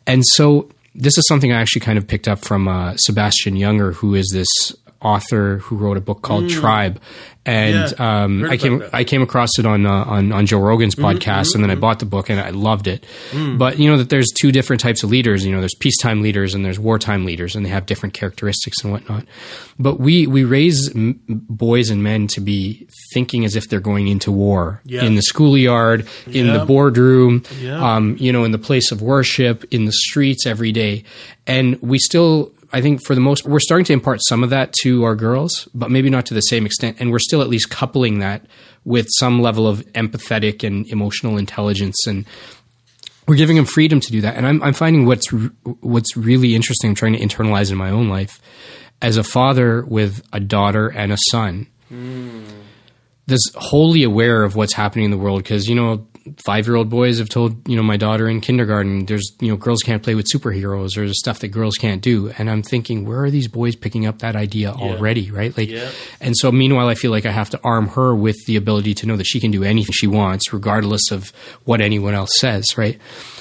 And 0.08 0.24
so 0.26 0.70
this 0.96 1.18
is 1.18 1.28
something 1.28 1.52
I 1.52 1.62
actually 1.62 1.82
kind 1.82 1.98
of 1.98 2.08
picked 2.08 2.28
up 2.28 2.40
from 2.40 2.68
uh, 2.68 2.96
Sebastian 2.98 3.56
Junger, 3.56 3.94
who 3.94 4.16
is 4.16 4.30
this 4.34 4.48
author 5.02 5.58
who 5.60 5.76
wrote 5.78 5.98
a 5.98 6.02
book 6.02 6.22
called 6.22 6.50
Tribe, 6.50 7.00
and 7.46 7.92
Yeah, 7.98 8.24
um, 8.24 8.44
I 8.46 8.58
came 8.58 8.80
that. 8.80 8.94
I 8.94 9.04
came 9.04 9.22
across 9.22 9.58
it 9.60 9.66
on 9.66 9.86
uh, 9.86 9.92
on 9.92 10.32
on 10.32 10.46
Joe 10.46 10.60
Rogan's 10.60 10.96
Mm-hmm, 10.96 11.06
podcast, 11.18 11.54
and 11.56 11.64
then 11.64 11.72
I 11.72 11.76
bought 11.76 12.00
the 12.00 12.06
book 12.06 12.30
and 12.30 12.40
I 12.40 12.50
loved 12.50 12.88
it. 12.88 13.06
Mm. 13.32 13.58
But 13.58 13.80
you 13.80 13.90
know 13.90 13.98
that 13.98 14.10
there's 14.10 14.28
two 14.40 14.52
different 14.52 14.82
types 14.82 15.04
of 15.04 15.10
leaders. 15.10 15.46
You 15.46 15.52
know, 15.54 15.60
there's 15.60 15.76
peacetime 15.76 16.22
leaders 16.22 16.54
and 16.54 16.66
there's 16.66 16.80
wartime 16.80 17.26
leaders, 17.26 17.56
and 17.56 17.66
they 17.66 17.70
have 17.70 17.86
different 17.86 18.14
characteristics 18.14 18.84
and 18.84 18.92
whatnot. 18.92 19.26
But 19.80 20.00
we 20.00 20.28
we 20.28 20.44
raise 20.44 20.90
m- 20.94 21.22
boys 21.28 21.90
and 21.90 22.04
men 22.04 22.28
to 22.30 22.42
be 22.42 22.88
thinking 23.14 23.46
as 23.46 23.56
if 23.56 23.70
they're 23.70 23.80
going 23.80 24.08
into 24.08 24.32
war 24.32 24.82
Yeah. 24.84 25.04
in 25.04 25.16
the 25.16 25.22
schoolyard, 25.22 26.08
in 26.28 26.52
the 26.52 26.66
boardroom, 26.66 27.44
Yeah. 27.62 27.96
um, 27.96 28.18
you 28.20 28.34
know, 28.34 28.44
in 28.44 28.52
the 28.52 28.58
place 28.60 28.92
of 28.92 29.02
worship, 29.02 29.64
in 29.72 29.86
the 29.86 29.94
streets 29.94 30.46
every 30.46 30.72
day, 30.72 31.04
and 31.46 31.80
we 31.82 31.98
still. 32.00 32.52
I 32.74 32.82
think 32.82 33.04
for 33.06 33.16
the 33.16 33.22
most, 33.22 33.46
we're 33.46 33.60
starting 33.60 33.86
to 33.86 33.94
impart 33.94 34.20
some 34.24 34.44
of 34.44 34.50
that 34.50 34.74
to 34.82 35.04
our 35.04 35.16
girls, 35.16 35.68
but 35.74 35.90
maybe 35.90 36.10
not 36.10 36.26
to 36.28 36.34
the 36.34 36.42
same 36.42 36.66
extent. 36.66 36.98
And 37.00 37.12
we're 37.12 37.20
still 37.20 37.42
at 37.42 37.48
least 37.48 37.70
coupling 37.70 38.20
that 38.20 38.46
with 38.84 39.08
some 39.18 39.42
level 39.42 39.68
of 39.68 39.80
empathetic 39.94 40.66
and 40.66 40.88
emotional 40.88 41.38
intelligence, 41.38 42.08
and 42.08 42.26
we're 43.28 43.36
giving 43.36 43.58
them 43.58 43.66
freedom 43.66 44.00
to 44.00 44.12
do 44.12 44.22
that. 44.22 44.36
And 44.36 44.48
I'm, 44.48 44.64
I'm 44.64 44.74
finding 44.74 45.06
what's 45.06 45.32
r- 45.34 45.52
what's 45.82 46.16
really 46.16 46.56
interesting. 46.56 46.92
I'm 46.92 46.96
trying 46.96 47.14
to 47.14 47.20
internalize 47.20 47.72
in 47.72 47.78
my 47.78 47.90
own 47.90 48.10
life 48.10 48.40
as 49.02 49.18
a 49.18 49.24
father 49.24 49.86
with 49.86 50.26
a 50.34 50.40
daughter 50.40 50.88
and 50.88 51.12
a 51.12 51.18
son. 51.32 51.68
Hmm. 51.90 52.46
That's 53.28 53.52
wholly 53.56 54.04
aware 54.04 54.44
of 54.44 54.56
what's 54.56 54.74
happening 54.74 55.06
in 55.06 55.12
the 55.12 55.18
world 55.18 55.44
because 55.44 55.68
you 55.68 55.76
know 55.76 56.08
five 56.46 56.68
year 56.68 56.76
old 56.76 56.90
boys 56.90 57.20
have 57.20 57.30
told 57.30 57.68
you 57.68 57.76
know 57.76 57.84
my 57.84 57.98
daughter 57.98 58.28
in 58.28 58.42
kindergarten 58.42 59.06
there's 59.06 59.32
you 59.40 59.50
know 59.50 59.58
girls 59.58 59.82
can't 59.84 60.04
play 60.04 60.16
with 60.16 60.26
superheroes. 60.34 60.98
Or 60.98 61.06
there's 61.06 61.20
stuff 61.20 61.40
that 61.40 61.50
girls 61.50 61.76
can't 61.76 62.02
do. 62.02 62.32
And 62.38 62.50
i'm 62.50 62.64
thinking 62.64 63.06
where 63.06 63.24
are 63.24 63.32
these 63.32 63.48
boys 63.48 63.76
picking 63.76 64.06
up 64.06 64.20
that 64.20 64.36
idea 64.36 64.72
already 64.72 65.32
right? 65.32 65.56
Like 65.58 65.70
Yeah. 65.70 65.90
and 66.22 66.36
so 66.38 66.52
meanwhile 66.52 66.88
i 66.88 66.96
feel 66.96 67.12
like 67.12 67.26
i 67.26 67.32
have 67.32 67.50
to 67.52 67.60
arm 67.64 67.88
her 67.90 68.16
with 68.16 68.38
the 68.46 68.56
ability 68.56 68.94
to 68.96 69.06
know 69.06 69.16
that 69.18 69.26
she 69.26 69.40
can 69.40 69.52
do 69.52 69.64
anything 69.64 69.94
she 69.94 70.08
wants 70.08 70.52
regardless 70.54 71.12
of 71.12 71.32
what 71.66 71.82
anyone 71.82 72.14
else 72.14 72.32
says 72.40 72.78
right? 72.78 73.00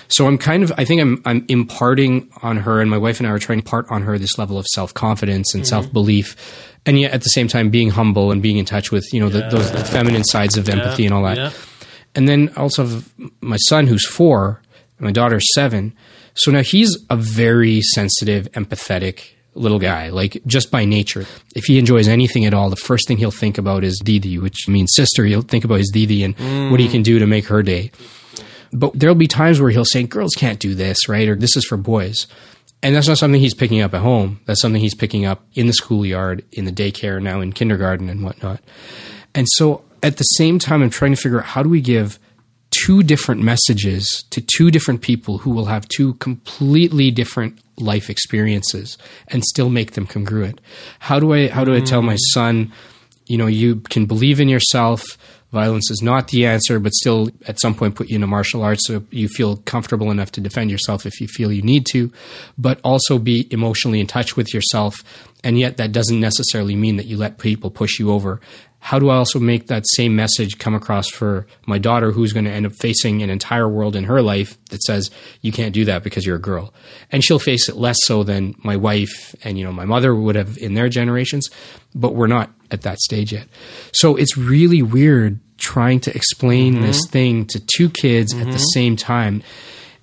So 0.08 0.26
i'm 0.26 0.38
kind 0.38 0.62
of 0.62 0.72
i 0.78 0.84
think 0.84 1.00
i'm 1.00 1.22
i'm 1.24 1.44
imparting 1.48 2.30
on 2.42 2.58
her 2.58 2.80
and 2.80 2.90
my 2.90 2.98
wife 2.98 3.18
and 3.20 3.26
i 3.26 3.30
are 3.30 3.38
trying 3.38 3.58
to 3.60 3.64
impart 3.64 3.90
on 3.90 4.02
her 4.02 4.18
this 4.18 4.38
level 4.38 4.58
of 4.58 4.66
self-confidence 4.66 5.54
and 5.54 5.62
mm-hmm. 5.62 5.68
self-belief. 5.68 6.36
And 6.84 7.00
yet 7.00 7.12
at 7.12 7.22
the 7.22 7.30
same 7.30 7.48
time 7.48 7.70
being 7.70 7.90
humble 7.90 8.30
and 8.30 8.40
being 8.40 8.58
in 8.58 8.64
touch 8.64 8.92
with 8.92 9.04
you 9.12 9.18
know 9.20 9.28
the, 9.28 9.48
those 9.50 9.72
the 9.72 9.84
feminine 9.84 10.22
sides 10.22 10.56
of 10.56 10.68
empathy 10.68 11.04
and 11.04 11.12
all 11.12 11.24
that. 11.24 11.36
Yeah. 11.36 11.50
And 12.16 12.28
then 12.28 12.52
also 12.56 13.02
my 13.40 13.58
son 13.68 13.86
who's 13.86 14.06
four, 14.06 14.60
my 14.98 15.12
daughter's 15.12 15.52
seven. 15.54 15.94
So 16.34 16.50
now 16.50 16.62
he's 16.62 16.96
a 17.08 17.16
very 17.16 17.80
sensitive, 17.82 18.50
empathetic 18.52 19.20
little 19.54 19.78
guy, 19.78 20.08
like 20.08 20.42
just 20.46 20.70
by 20.70 20.84
nature. 20.84 21.24
If 21.54 21.64
he 21.64 21.78
enjoys 21.78 22.08
anything 22.08 22.44
at 22.44 22.54
all, 22.54 22.68
the 22.70 22.76
first 22.76 23.06
thing 23.06 23.16
he'll 23.18 23.30
think 23.30 23.58
about 23.58 23.84
is 23.84 24.00
Didi, 24.02 24.38
which 24.38 24.68
means 24.68 24.92
sister. 24.94 25.24
He'll 25.24 25.42
think 25.42 25.64
about 25.64 25.78
his 25.78 25.90
Didi 25.92 26.24
and 26.24 26.70
what 26.70 26.80
he 26.80 26.88
can 26.88 27.02
do 27.02 27.18
to 27.18 27.26
make 27.26 27.46
her 27.46 27.62
day. 27.62 27.90
But 28.72 28.98
there'll 28.98 29.14
be 29.14 29.28
times 29.28 29.60
where 29.60 29.70
he'll 29.70 29.84
say, 29.84 30.02
girls 30.02 30.34
can't 30.36 30.58
do 30.58 30.74
this, 30.74 31.08
right? 31.08 31.28
Or 31.28 31.36
this 31.36 31.56
is 31.56 31.64
for 31.64 31.76
boys. 31.76 32.26
And 32.82 32.94
that's 32.94 33.08
not 33.08 33.18
something 33.18 33.40
he's 33.40 33.54
picking 33.54 33.80
up 33.80 33.94
at 33.94 34.02
home. 34.02 34.40
That's 34.44 34.60
something 34.60 34.80
he's 34.80 34.94
picking 34.94 35.24
up 35.24 35.42
in 35.54 35.66
the 35.66 35.72
schoolyard, 35.72 36.44
in 36.52 36.66
the 36.66 36.72
daycare, 36.72 37.22
now 37.22 37.40
in 37.40 37.52
kindergarten 37.52 38.10
and 38.10 38.22
whatnot. 38.22 38.60
And 39.34 39.46
so 39.52 39.84
at 40.02 40.16
the 40.16 40.24
same 40.24 40.58
time, 40.58 40.82
I'm 40.82 40.90
trying 40.90 41.12
to 41.14 41.20
figure 41.20 41.40
out 41.40 41.46
how 41.46 41.62
do 41.62 41.68
we 41.68 41.80
give 41.80 42.18
two 42.70 43.02
different 43.02 43.42
messages 43.42 44.24
to 44.30 44.40
two 44.40 44.70
different 44.70 45.00
people 45.00 45.38
who 45.38 45.50
will 45.50 45.66
have 45.66 45.88
two 45.88 46.14
completely 46.14 47.10
different 47.10 47.58
life 47.78 48.10
experiences 48.10 48.98
and 49.28 49.44
still 49.44 49.68
make 49.68 49.92
them 49.92 50.06
congruent. 50.06 50.60
How 50.98 51.20
do 51.20 51.32
I 51.32 51.48
how 51.48 51.64
do 51.64 51.74
I 51.74 51.80
tell 51.80 52.02
my 52.02 52.14
mm. 52.14 52.32
son, 52.32 52.72
you 53.26 53.38
know, 53.38 53.46
you 53.46 53.76
can 53.76 54.06
believe 54.06 54.40
in 54.40 54.48
yourself. 54.48 55.02
Violence 55.52 55.90
is 55.90 56.02
not 56.02 56.28
the 56.28 56.44
answer, 56.44 56.80
but 56.80 56.92
still 56.92 57.30
at 57.46 57.60
some 57.60 57.74
point 57.74 57.94
put 57.94 58.08
you 58.08 58.16
into 58.16 58.26
martial 58.26 58.62
arts 58.62 58.86
so 58.86 59.04
you 59.10 59.28
feel 59.28 59.58
comfortable 59.58 60.10
enough 60.10 60.32
to 60.32 60.40
defend 60.40 60.70
yourself 60.70 61.06
if 61.06 61.20
you 61.20 61.28
feel 61.28 61.52
you 61.52 61.62
need 61.62 61.86
to, 61.92 62.12
but 62.58 62.80
also 62.82 63.18
be 63.18 63.46
emotionally 63.52 64.00
in 64.00 64.06
touch 64.06 64.36
with 64.36 64.52
yourself. 64.52 64.96
And 65.44 65.58
yet 65.58 65.76
that 65.76 65.92
doesn't 65.92 66.18
necessarily 66.18 66.74
mean 66.74 66.96
that 66.96 67.06
you 67.06 67.16
let 67.16 67.38
people 67.38 67.70
push 67.70 68.00
you 68.00 68.10
over. 68.10 68.40
How 68.78 69.00
do 69.00 69.08
I 69.08 69.16
also 69.16 69.40
make 69.40 69.66
that 69.66 69.84
same 69.88 70.14
message 70.14 70.58
come 70.58 70.74
across 70.74 71.08
for 71.08 71.46
my 71.66 71.76
daughter 71.76 72.12
who's 72.12 72.32
going 72.32 72.44
to 72.44 72.52
end 72.52 72.66
up 72.66 72.72
facing 72.72 73.22
an 73.22 73.30
entire 73.30 73.68
world 73.68 73.96
in 73.96 74.04
her 74.04 74.22
life 74.22 74.56
that 74.66 74.80
says 74.82 75.10
you 75.40 75.50
can't 75.50 75.74
do 75.74 75.84
that 75.86 76.04
because 76.04 76.24
you're 76.24 76.36
a 76.36 76.40
girl. 76.40 76.72
And 77.10 77.24
she'll 77.24 77.40
face 77.40 77.68
it 77.68 77.76
less 77.76 77.96
so 78.04 78.22
than 78.22 78.54
my 78.58 78.76
wife 78.76 79.34
and 79.42 79.58
you 79.58 79.64
know 79.64 79.72
my 79.72 79.84
mother 79.84 80.14
would 80.14 80.36
have 80.36 80.56
in 80.58 80.74
their 80.74 80.88
generations, 80.88 81.48
but 81.94 82.14
we're 82.14 82.28
not 82.28 82.50
at 82.70 82.82
that 82.82 82.98
stage 82.98 83.32
yet. 83.32 83.48
So 83.92 84.14
it's 84.14 84.36
really 84.36 84.82
weird 84.82 85.40
trying 85.58 86.00
to 86.00 86.14
explain 86.14 86.74
mm-hmm. 86.74 86.82
this 86.82 87.06
thing 87.08 87.46
to 87.46 87.60
two 87.60 87.90
kids 87.90 88.34
at 88.34 88.44
the 88.44 88.50
mm-hmm. 88.52 88.58
same 88.72 88.96
time. 88.96 89.42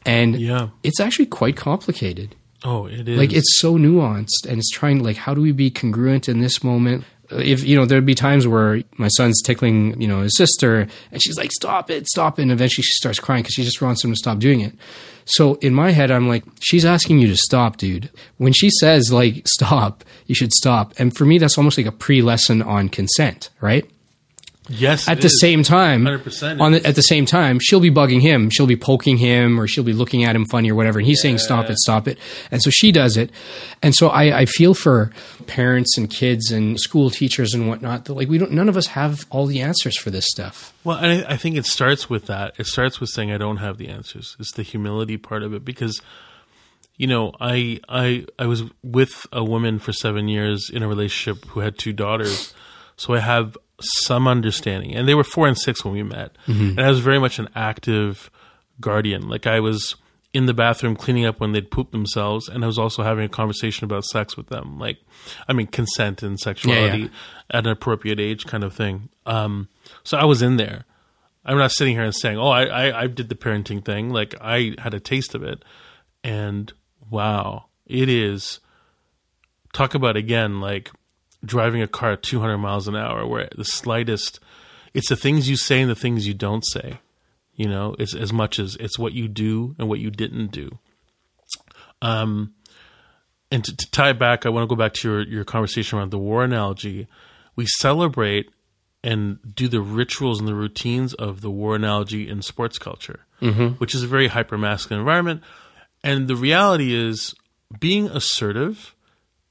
And 0.05 0.39
Yeah. 0.39 0.69
it's 0.83 0.99
actually 0.99 1.27
quite 1.27 1.55
complicated. 1.55 2.35
Oh, 2.65 2.85
it 2.85 3.07
is. 3.07 3.17
Like 3.17 3.33
it's 3.33 3.59
so 3.59 3.77
nuanced 3.77 4.45
and 4.47 4.57
it's 4.57 4.69
trying 4.69 5.03
like 5.03 5.17
how 5.17 5.33
do 5.33 5.41
we 5.41 5.51
be 5.51 5.69
congruent 5.69 6.29
in 6.29 6.39
this 6.39 6.63
moment? 6.63 7.03
If 7.37 7.63
you 7.63 7.75
know, 7.75 7.85
there'd 7.85 8.05
be 8.05 8.15
times 8.15 8.47
where 8.47 8.81
my 8.97 9.07
son's 9.09 9.41
tickling, 9.41 9.99
you 10.01 10.07
know, 10.07 10.21
his 10.21 10.37
sister, 10.37 10.87
and 11.11 11.23
she's 11.23 11.37
like, 11.37 11.51
"Stop 11.51 11.89
it, 11.89 12.07
stop 12.07 12.39
it!" 12.39 12.43
And 12.43 12.51
eventually, 12.51 12.83
she 12.83 12.93
starts 12.93 13.19
crying 13.19 13.43
because 13.43 13.53
she 13.53 13.63
just 13.63 13.81
wants 13.81 14.03
him 14.03 14.11
to 14.11 14.17
stop 14.17 14.39
doing 14.39 14.61
it. 14.61 14.73
So 15.25 15.55
in 15.55 15.73
my 15.73 15.91
head, 15.91 16.11
I'm 16.11 16.27
like, 16.27 16.43
"She's 16.59 16.85
asking 16.85 17.19
you 17.19 17.27
to 17.27 17.37
stop, 17.37 17.77
dude." 17.77 18.09
When 18.37 18.53
she 18.53 18.69
says 18.69 19.11
like 19.11 19.47
"stop," 19.47 20.03
you 20.27 20.35
should 20.35 20.53
stop. 20.53 20.93
And 20.97 21.15
for 21.15 21.25
me, 21.25 21.37
that's 21.37 21.57
almost 21.57 21.77
like 21.77 21.87
a 21.87 21.91
pre-lesson 21.91 22.61
on 22.61 22.89
consent, 22.89 23.49
right? 23.61 23.89
Yes. 24.69 25.07
at 25.07 25.19
the 25.21 25.27
is. 25.27 25.39
same 25.39 25.63
time 25.63 26.03
100% 26.03 26.61
on 26.61 26.73
the, 26.73 26.85
at 26.85 26.95
the 26.95 27.01
same 27.01 27.25
time 27.25 27.59
she'll 27.59 27.79
be 27.79 27.91
bugging 27.91 28.21
him 28.21 28.49
she'll 28.49 28.67
be 28.67 28.77
poking 28.77 29.17
him 29.17 29.59
or 29.59 29.67
she'll 29.67 29.83
be 29.83 29.93
looking 29.93 30.23
at 30.23 30.35
him 30.35 30.45
funny 30.45 30.71
or 30.71 30.75
whatever 30.75 30.99
and 30.99 31.07
he's 31.07 31.21
saying 31.21 31.37
stop 31.37 31.69
it 31.69 31.77
stop 31.77 32.07
it 32.07 32.17
and 32.51 32.61
so 32.61 32.69
she 32.69 32.91
does 32.91 33.17
it 33.17 33.31
and 33.81 33.93
so 33.95 34.07
I, 34.07 34.39
I 34.39 34.45
feel 34.45 34.73
for 34.73 35.11
parents 35.47 35.97
and 35.97 36.09
kids 36.09 36.51
and 36.51 36.79
school 36.79 37.09
teachers 37.09 37.53
and 37.53 37.67
whatnot 37.67 38.05
that 38.05 38.13
like 38.13 38.29
we 38.29 38.37
don't 38.37 38.51
none 38.51 38.69
of 38.69 38.77
us 38.77 38.87
have 38.87 39.25
all 39.29 39.45
the 39.45 39.61
answers 39.61 39.97
for 39.97 40.09
this 40.09 40.25
stuff 40.29 40.73
Well, 40.83 40.97
and 40.97 41.25
I, 41.25 41.33
I 41.33 41.37
think 41.37 41.55
it 41.55 41.65
starts 41.65 42.09
with 42.09 42.25
that. 42.27 42.53
It 42.57 42.67
starts 42.67 42.99
with 42.99 43.09
saying 43.09 43.31
I 43.31 43.37
don't 43.37 43.57
have 43.57 43.77
the 43.77 43.89
answers. 43.89 44.35
It's 44.39 44.51
the 44.51 44.63
humility 44.63 45.17
part 45.17 45.43
of 45.43 45.53
it 45.53 45.63
because, 45.63 46.01
you 46.97 47.07
know, 47.07 47.33
I 47.39 47.79
I 47.87 48.25
I 48.37 48.45
was 48.45 48.63
with 48.83 49.25
a 49.31 49.43
woman 49.43 49.79
for 49.79 49.93
seven 49.93 50.27
years 50.27 50.69
in 50.69 50.83
a 50.83 50.87
relationship 50.87 51.45
who 51.49 51.61
had 51.61 51.77
two 51.77 51.93
daughters, 51.93 52.53
so 52.95 53.13
I 53.13 53.19
have 53.19 53.57
some 53.83 54.27
understanding. 54.27 54.95
And 54.95 55.07
they 55.07 55.15
were 55.15 55.23
four 55.23 55.47
and 55.47 55.57
six 55.57 55.83
when 55.83 55.93
we 55.93 56.03
met, 56.03 56.37
and 56.47 56.79
I 56.81 56.89
was 56.89 56.99
very 56.99 57.19
much 57.19 57.39
an 57.39 57.49
active 57.55 58.29
guardian. 58.79 59.27
Like 59.29 59.45
I 59.47 59.59
was 59.59 59.95
in 60.33 60.47
the 60.47 60.53
bathroom 60.53 60.95
cleaning 60.95 61.25
up 61.25 61.39
when 61.39 61.51
they'd 61.51 61.69
poop 61.69 61.91
themselves, 61.91 62.49
and 62.49 62.63
I 62.63 62.67
was 62.67 62.79
also 62.79 63.03
having 63.03 63.25
a 63.25 63.29
conversation 63.29 63.85
about 63.85 64.03
sex 64.05 64.35
with 64.35 64.47
them. 64.47 64.79
Like, 64.79 64.97
I 65.47 65.53
mean, 65.53 65.67
consent 65.67 66.23
and 66.23 66.39
sexuality 66.39 67.11
at 67.51 67.65
an 67.65 67.71
appropriate 67.71 68.19
age, 68.19 68.45
kind 68.45 68.63
of 68.63 68.73
thing. 68.73 69.09
Um, 69.27 69.67
so 70.03 70.17
I 70.17 70.25
was 70.25 70.41
in 70.41 70.57
there. 70.57 70.85
I'm 71.45 71.57
not 71.57 71.71
sitting 71.71 71.93
here 71.93 72.03
and 72.03 72.15
saying, 72.15 72.37
"Oh, 72.37 72.49
I, 72.49 72.63
I 72.65 73.01
I 73.03 73.07
did 73.07 73.29
the 73.29 73.35
parenting 73.35 73.83
thing." 73.83 74.09
Like 74.09 74.33
I 74.41 74.75
had 74.79 74.93
a 74.93 74.99
taste 74.99 75.35
of 75.35 75.43
it, 75.43 75.63
and 76.23 76.71
wow, 77.09 77.65
it 77.85 78.09
is. 78.09 78.59
Talk 79.73 79.93
about 79.93 80.15
again, 80.15 80.61
like 80.61 80.91
driving 81.45 81.81
a 81.81 81.87
car 81.87 82.13
at 82.13 82.23
200 82.23 82.57
miles 82.57 82.87
an 82.87 82.95
hour, 82.95 83.25
where 83.27 83.49
the 83.55 83.65
slightest, 83.65 84.39
it's 84.93 85.09
the 85.09 85.15
things 85.15 85.49
you 85.49 85.57
say 85.57 85.81
and 85.81 85.89
the 85.89 85.95
things 85.95 86.27
you 86.27 86.33
don't 86.33 86.65
say. 86.65 86.99
You 87.55 87.67
know, 87.67 87.95
it's 87.99 88.15
as 88.15 88.33
much 88.33 88.57
as 88.57 88.75
it's 88.77 88.97
what 88.97 89.13
you 89.13 89.27
do 89.27 89.75
and 89.77 89.87
what 89.87 89.99
you 89.99 90.09
didn't 90.09 90.47
do. 90.47 90.79
Um, 92.01 92.55
and 93.51 93.63
to, 93.63 93.75
to 93.75 93.91
tie 93.91 94.09
it 94.09 94.19
back, 94.19 94.45
I 94.45 94.49
want 94.49 94.67
to 94.67 94.75
go 94.75 94.79
back 94.79 94.93
to 94.93 95.09
your 95.09 95.21
your 95.21 95.43
conversation 95.45 95.99
around 95.99 96.11
the 96.11 96.17
war 96.17 96.43
analogy. 96.43 97.07
We 97.55 97.67
celebrate 97.67 98.49
and 99.03 99.37
do 99.53 99.67
the 99.67 99.81
rituals 99.81 100.39
and 100.39 100.47
the 100.47 100.55
routines 100.55 101.13
of 101.13 101.41
the 101.41 101.51
war 101.51 101.75
analogy 101.75 102.27
in 102.27 102.41
sports 102.41 102.79
culture, 102.79 103.25
mm-hmm. 103.41 103.75
which 103.75 103.93
is 103.93 104.01
a 104.01 104.07
very 104.07 104.27
hyper 104.27 104.57
masculine 104.57 105.01
environment. 105.01 105.43
And 106.03 106.27
the 106.27 106.35
reality 106.35 106.95
is, 106.95 107.35
being 107.79 108.07
assertive 108.07 108.95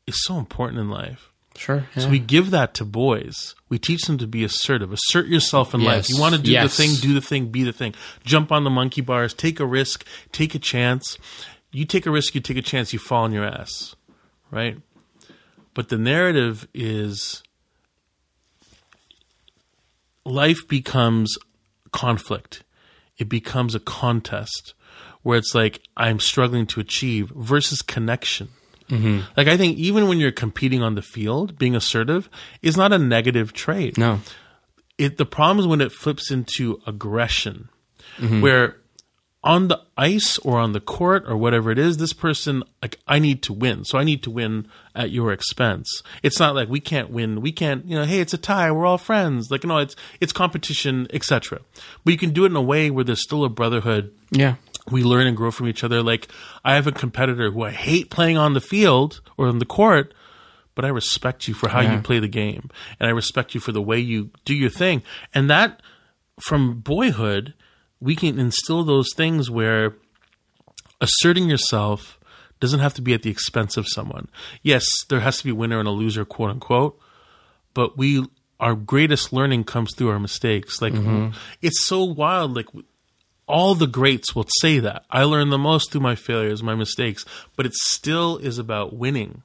is 0.06 0.22
so 0.24 0.38
important 0.38 0.80
in 0.80 0.90
life. 0.90 1.31
Sure. 1.56 1.86
So 1.96 2.08
we 2.08 2.18
give 2.18 2.50
that 2.50 2.74
to 2.74 2.84
boys. 2.84 3.54
We 3.68 3.78
teach 3.78 4.02
them 4.06 4.18
to 4.18 4.26
be 4.26 4.42
assertive. 4.42 4.92
Assert 4.92 5.26
yourself 5.26 5.74
in 5.74 5.82
life. 5.84 6.08
You 6.08 6.18
want 6.18 6.34
to 6.34 6.40
do 6.40 6.50
Yes. 6.50 6.76
the 6.76 6.82
thing, 6.82 6.94
do 7.00 7.14
the 7.14 7.20
thing, 7.20 7.48
be 7.50 7.62
the 7.62 7.72
thing. 7.72 7.94
Jump 8.24 8.50
on 8.50 8.64
the 8.64 8.70
monkey 8.70 9.00
bars, 9.02 9.34
take 9.34 9.60
a 9.60 9.66
risk, 9.66 10.04
take 10.32 10.54
a 10.54 10.58
chance. 10.58 11.18
You 11.70 11.84
take 11.84 12.06
a 12.06 12.10
risk, 12.10 12.34
you 12.34 12.40
take 12.40 12.56
a 12.56 12.62
chance, 12.62 12.92
you 12.92 12.98
fall 12.98 13.24
on 13.24 13.32
your 13.32 13.44
ass. 13.44 13.94
Right? 14.50 14.78
But 15.74 15.88
the 15.88 15.98
narrative 15.98 16.66
is 16.74 17.42
life 20.24 20.66
becomes 20.68 21.36
conflict. 21.92 22.62
It 23.18 23.28
becomes 23.28 23.74
a 23.74 23.80
contest 23.80 24.74
where 25.22 25.38
it's 25.38 25.54
like 25.54 25.80
I'm 25.96 26.18
struggling 26.18 26.66
to 26.68 26.80
achieve 26.80 27.30
versus 27.34 27.82
connection. 27.82 28.48
Like 29.36 29.48
I 29.48 29.56
think 29.56 29.78
even 29.78 30.06
when 30.08 30.18
you're 30.20 30.32
competing 30.32 30.82
on 30.82 30.94
the 30.94 31.02
field, 31.02 31.58
being 31.58 31.74
assertive 31.74 32.28
is 32.60 32.76
not 32.76 32.92
a 32.92 32.98
negative 32.98 33.52
trait. 33.52 33.96
no. 33.98 34.20
It 34.98 35.16
the 35.16 35.24
problem 35.26 35.58
is 35.58 35.66
when 35.66 35.80
it 35.80 35.90
flips 35.92 36.30
into 36.30 36.80
aggression, 36.86 37.68
Mm-hmm. 38.18 38.42
where 38.42 38.76
on 39.44 39.66
the 39.68 39.80
ice 39.96 40.38
or 40.38 40.58
on 40.58 40.72
the 40.72 40.80
court 40.80 41.24
or 41.26 41.36
whatever 41.36 41.70
it 41.72 41.78
is, 41.78 41.96
this 41.96 42.12
person 42.12 42.62
like 42.82 42.98
I 43.08 43.18
need 43.18 43.42
to 43.44 43.52
win, 43.54 43.84
so 43.84 43.98
I 43.98 44.04
need 44.04 44.22
to 44.24 44.30
win 44.30 44.68
at 44.94 45.10
your 45.10 45.32
expense. 45.32 45.88
It's 46.22 46.38
not 46.38 46.54
like 46.54 46.68
we 46.68 46.78
can't 46.78 47.10
win, 47.10 47.40
we 47.40 47.50
can't, 47.52 47.84
you 47.86 47.96
know, 47.96 48.04
hey, 48.04 48.20
it's 48.20 48.34
a 48.34 48.38
tie, 48.38 48.70
we're 48.70 48.84
all 48.86 48.98
friends. 48.98 49.50
Like 49.50 49.64
no, 49.64 49.78
it's 49.78 49.96
it's 50.20 50.32
competition, 50.32 51.08
etc. 51.12 51.60
But 52.04 52.12
you 52.12 52.18
can 52.18 52.30
do 52.32 52.44
it 52.44 52.48
in 52.50 52.56
a 52.56 52.62
way 52.62 52.90
where 52.90 53.02
there's 53.04 53.22
still 53.22 53.42
a 53.44 53.48
brotherhood 53.48 54.12
Yeah. 54.30 54.56
We 54.90 55.02
learn 55.02 55.26
and 55.26 55.36
grow 55.36 55.50
from 55.50 55.68
each 55.68 55.84
other. 55.84 56.02
Like 56.02 56.28
I 56.64 56.74
have 56.74 56.86
a 56.86 56.92
competitor 56.92 57.50
who 57.50 57.62
I 57.62 57.70
hate 57.70 58.10
playing 58.10 58.36
on 58.36 58.54
the 58.54 58.60
field 58.60 59.20
or 59.36 59.46
on 59.46 59.58
the 59.58 59.64
court, 59.64 60.12
but 60.74 60.84
I 60.84 60.88
respect 60.88 61.46
you 61.46 61.54
for 61.54 61.68
how 61.68 61.80
Yeah. 61.80 61.96
you 61.96 62.02
play 62.02 62.18
the 62.18 62.28
game, 62.28 62.70
and 62.98 63.08
I 63.08 63.12
respect 63.12 63.54
you 63.54 63.60
for 63.60 63.72
the 63.72 63.82
way 63.82 63.98
you 63.98 64.30
do 64.44 64.54
your 64.54 64.70
thing. 64.70 65.02
And 65.34 65.48
that, 65.50 65.80
from 66.40 66.80
boyhood, 66.80 67.54
we 68.00 68.16
can 68.16 68.38
instill 68.38 68.82
those 68.84 69.08
things 69.14 69.50
where 69.50 69.94
asserting 71.00 71.48
yourself 71.48 72.18
doesn't 72.60 72.80
have 72.80 72.94
to 72.94 73.02
be 73.02 73.12
at 73.12 73.22
the 73.22 73.30
expense 73.30 73.76
of 73.76 73.86
someone. 73.88 74.28
Yes, 74.62 74.84
there 75.08 75.20
has 75.20 75.38
to 75.38 75.44
be 75.44 75.50
a 75.50 75.54
winner 75.54 75.78
and 75.78 75.88
a 75.88 75.92
loser, 75.92 76.24
quote 76.24 76.50
unquote, 76.50 76.98
but 77.74 77.96
we 77.98 78.24
our 78.60 78.76
greatest 78.76 79.32
learning 79.32 79.64
comes 79.64 79.92
through 79.94 80.08
our 80.10 80.20
mistakes. 80.20 80.80
Like 80.80 80.92
mm-hmm. 80.92 81.36
it's 81.60 81.84
so 81.84 82.04
wild. 82.04 82.54
Like 82.54 82.68
all 83.52 83.74
the 83.76 83.86
greats 83.86 84.34
will 84.34 84.46
say 84.60 84.78
that 84.80 85.04
I 85.10 85.22
learned 85.24 85.52
the 85.52 85.58
most 85.58 85.92
through 85.92 86.00
my 86.00 86.14
failures, 86.16 86.62
my 86.62 86.74
mistakes, 86.74 87.24
but 87.54 87.66
it 87.66 87.74
still 87.74 88.38
is 88.38 88.58
about 88.58 88.94
winning. 88.96 89.42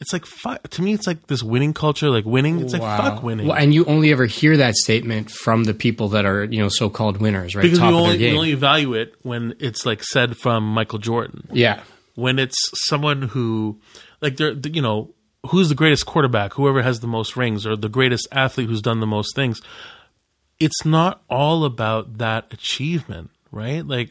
It's 0.00 0.12
like 0.12 0.26
fu- 0.26 0.58
to 0.68 0.82
me, 0.82 0.92
it's 0.92 1.06
like 1.06 1.26
this 1.28 1.42
winning 1.42 1.72
culture. 1.72 2.10
Like 2.10 2.26
winning, 2.26 2.60
it's 2.60 2.74
like 2.74 2.82
fuck 2.82 3.22
winning. 3.22 3.46
Well, 3.46 3.56
and 3.56 3.72
you 3.72 3.86
only 3.86 4.12
ever 4.12 4.26
hear 4.26 4.58
that 4.58 4.74
statement 4.74 5.30
from 5.30 5.64
the 5.64 5.72
people 5.72 6.08
that 6.10 6.26
are, 6.26 6.44
you 6.44 6.58
know, 6.58 6.68
so-called 6.68 7.16
winners, 7.18 7.56
right? 7.56 7.62
because 7.62 7.78
Top 7.78 7.88
of 7.88 7.94
only, 7.94 8.18
we 8.18 8.36
only 8.36 8.54
value 8.54 8.92
it 8.92 9.14
when 9.22 9.54
it's 9.58 9.86
like 9.86 10.02
said 10.02 10.36
from 10.36 10.64
Michael 10.64 10.98
Jordan. 10.98 11.48
yeah. 11.52 11.80
when 12.14 12.38
it's 12.38 12.58
someone 12.88 13.22
who 13.22 13.80
like 14.20 14.36
they're 14.36 14.52
you 14.52 14.82
know 14.82 15.14
who's 15.50 15.68
the 15.70 15.74
greatest 15.74 16.04
quarterback 16.06 16.52
whoever 16.54 16.82
has 16.82 17.00
the 17.00 17.06
most 17.06 17.36
rings 17.36 17.64
or 17.66 17.76
the 17.76 17.88
greatest 17.88 18.26
athlete 18.32 18.68
who's 18.68 18.82
done 18.82 19.00
the 19.00 19.06
most 19.06 19.34
things 19.36 19.60
it's 20.58 20.84
not 20.84 21.22
all 21.30 21.64
about 21.64 22.18
that 22.18 22.46
achievement 22.52 23.30
right? 23.50 23.86
Like 23.86 24.10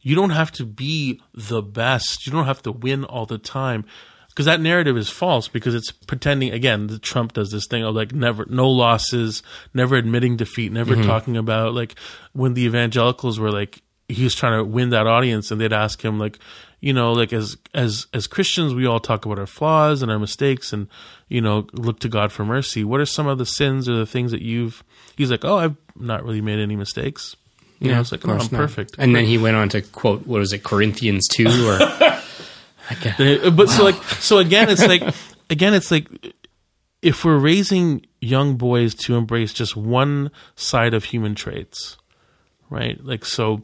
you 0.00 0.14
don't 0.14 0.30
have 0.30 0.52
to 0.52 0.64
be 0.64 1.20
the 1.34 1.62
best. 1.62 2.26
You 2.26 2.32
don't 2.32 2.46
have 2.46 2.62
to 2.62 2.72
win 2.72 3.04
all 3.04 3.26
the 3.26 3.38
time. 3.38 3.84
Because 4.28 4.46
that 4.46 4.60
narrative 4.60 4.96
is 4.96 5.10
false 5.10 5.48
because 5.48 5.74
it's 5.74 5.90
pretending 5.90 6.52
again 6.52 6.86
the 6.86 7.00
trump 7.00 7.32
does 7.32 7.50
this 7.50 7.66
thing 7.66 7.82
of 7.82 7.96
like 7.96 8.12
never 8.12 8.46
no 8.48 8.70
losses 8.70 9.42
never 9.74 9.96
admitting 9.96 10.36
defeat 10.36 10.70
never 10.70 10.94
mm-hmm. 10.94 11.08
talking 11.08 11.36
about 11.36 11.74
like 11.74 11.96
when 12.34 12.54
the 12.54 12.62
evangelicals 12.62 13.40
were 13.40 13.50
like 13.50 13.82
he 14.08 14.22
was 14.22 14.36
trying 14.36 14.56
to 14.56 14.62
win 14.62 14.90
that 14.90 15.08
audience 15.08 15.50
and 15.50 15.60
they'd 15.60 15.72
ask 15.72 16.04
him 16.04 16.20
like 16.20 16.38
you 16.78 16.92
know 16.92 17.10
like 17.10 17.32
as 17.32 17.56
as 17.74 18.06
as 18.14 18.28
christians 18.28 18.74
we 18.74 18.86
all 18.86 19.00
talk 19.00 19.26
about 19.26 19.40
our 19.40 19.46
flaws 19.46 20.02
and 20.02 20.12
our 20.12 20.20
mistakes 20.20 20.72
and 20.72 20.86
you 21.26 21.40
know 21.40 21.66
look 21.72 21.98
to 21.98 22.08
god 22.08 22.30
for 22.30 22.44
mercy. 22.44 22.84
What 22.84 23.00
are 23.00 23.06
some 23.06 23.26
of 23.26 23.38
the 23.38 23.46
sins 23.46 23.88
or 23.88 23.96
the 23.96 24.06
things 24.06 24.30
that 24.30 24.42
you've 24.42 24.84
he's 25.16 25.32
like 25.32 25.44
oh 25.44 25.56
i've 25.56 25.76
not 25.96 26.22
really 26.22 26.42
made 26.42 26.60
any 26.60 26.76
mistakes 26.76 27.34
you 27.80 27.92
know 27.92 28.00
it's 28.00 28.12
like 28.12 28.26
oh, 28.26 28.32
i'm 28.32 28.48
perfect. 28.48 28.96
And 28.98 29.14
then 29.14 29.24
he 29.24 29.38
went 29.38 29.56
on 29.56 29.68
to 29.70 29.82
quote, 29.82 30.26
what 30.26 30.40
was 30.40 30.52
it, 30.52 30.64
Corinthians 30.64 31.28
2 31.28 31.68
or 31.68 31.78
Uh, 33.18 33.50
but 33.50 33.68
so 33.68 33.84
like 33.84 34.02
so 34.02 34.38
again 34.38 34.70
it's 34.70 34.86
like 34.86 35.02
again 35.50 35.74
it's 35.74 35.90
like 35.90 36.08
if 37.02 37.22
we're 37.22 37.36
raising 37.36 38.06
young 38.22 38.56
boys 38.56 38.94
to 38.94 39.14
embrace 39.14 39.52
just 39.52 39.76
one 39.76 40.30
side 40.56 40.94
of 40.94 41.04
human 41.04 41.34
traits 41.34 41.98
right? 42.70 43.02
Like 43.04 43.24
so 43.24 43.62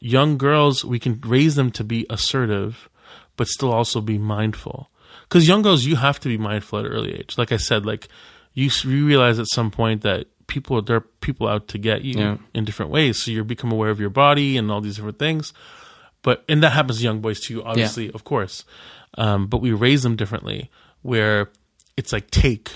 young 0.00 0.38
girls 0.38 0.84
we 0.84 0.98
can 0.98 1.20
raise 1.20 1.54
them 1.54 1.70
to 1.72 1.84
be 1.84 2.06
assertive 2.10 2.88
but 3.36 3.48
still 3.48 3.72
also 3.72 4.00
be 4.00 4.18
mindful. 4.18 4.90
Because 5.22 5.46
young 5.46 5.62
girls 5.62 5.84
you 5.84 5.96
have 5.96 6.18
to 6.20 6.28
be 6.28 6.38
mindful 6.38 6.78
at 6.78 6.86
an 6.86 6.92
early 6.92 7.14
age. 7.14 7.36
Like 7.38 7.52
i 7.52 7.56
said 7.56 7.86
like 7.86 8.08
you, 8.54 8.70
you 8.84 9.06
realize 9.06 9.38
at 9.38 9.46
some 9.48 9.70
point 9.70 10.02
that 10.02 10.26
people 10.46 10.80
there 10.82 10.96
are 10.96 11.06
people 11.20 11.48
out 11.48 11.68
to 11.68 11.78
get 11.78 12.02
you 12.02 12.18
Yeah. 12.18 12.36
in 12.54 12.64
different 12.64 12.90
ways. 12.92 13.22
So 13.22 13.30
you 13.30 13.42
become 13.44 13.72
aware 13.72 13.90
of 13.90 14.00
your 14.00 14.10
body 14.10 14.56
and 14.56 14.70
all 14.70 14.80
these 14.80 14.96
different 14.96 15.18
things. 15.18 15.52
But 16.22 16.44
and 16.48 16.62
that 16.62 16.70
happens 16.72 16.98
to 16.98 17.04
young 17.04 17.20
boys 17.20 17.40
too 17.40 17.62
obviously 17.64 18.10
of 18.12 18.24
course. 18.24 18.64
Um, 19.18 19.46
but 19.46 19.60
we 19.60 19.72
raise 19.72 20.02
them 20.02 20.16
differently 20.16 20.70
where 21.02 21.50
it's 21.96 22.12
like 22.12 22.30
take 22.30 22.70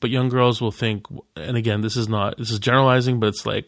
but 0.00 0.10
young 0.10 0.28
girls 0.28 0.60
will 0.60 0.72
think 0.72 1.06
and 1.36 1.56
again 1.56 1.80
this 1.82 1.96
is 1.96 2.08
not 2.08 2.36
this 2.38 2.50
is 2.50 2.58
generalizing 2.58 3.20
but 3.20 3.28
it's 3.28 3.44
like 3.46 3.66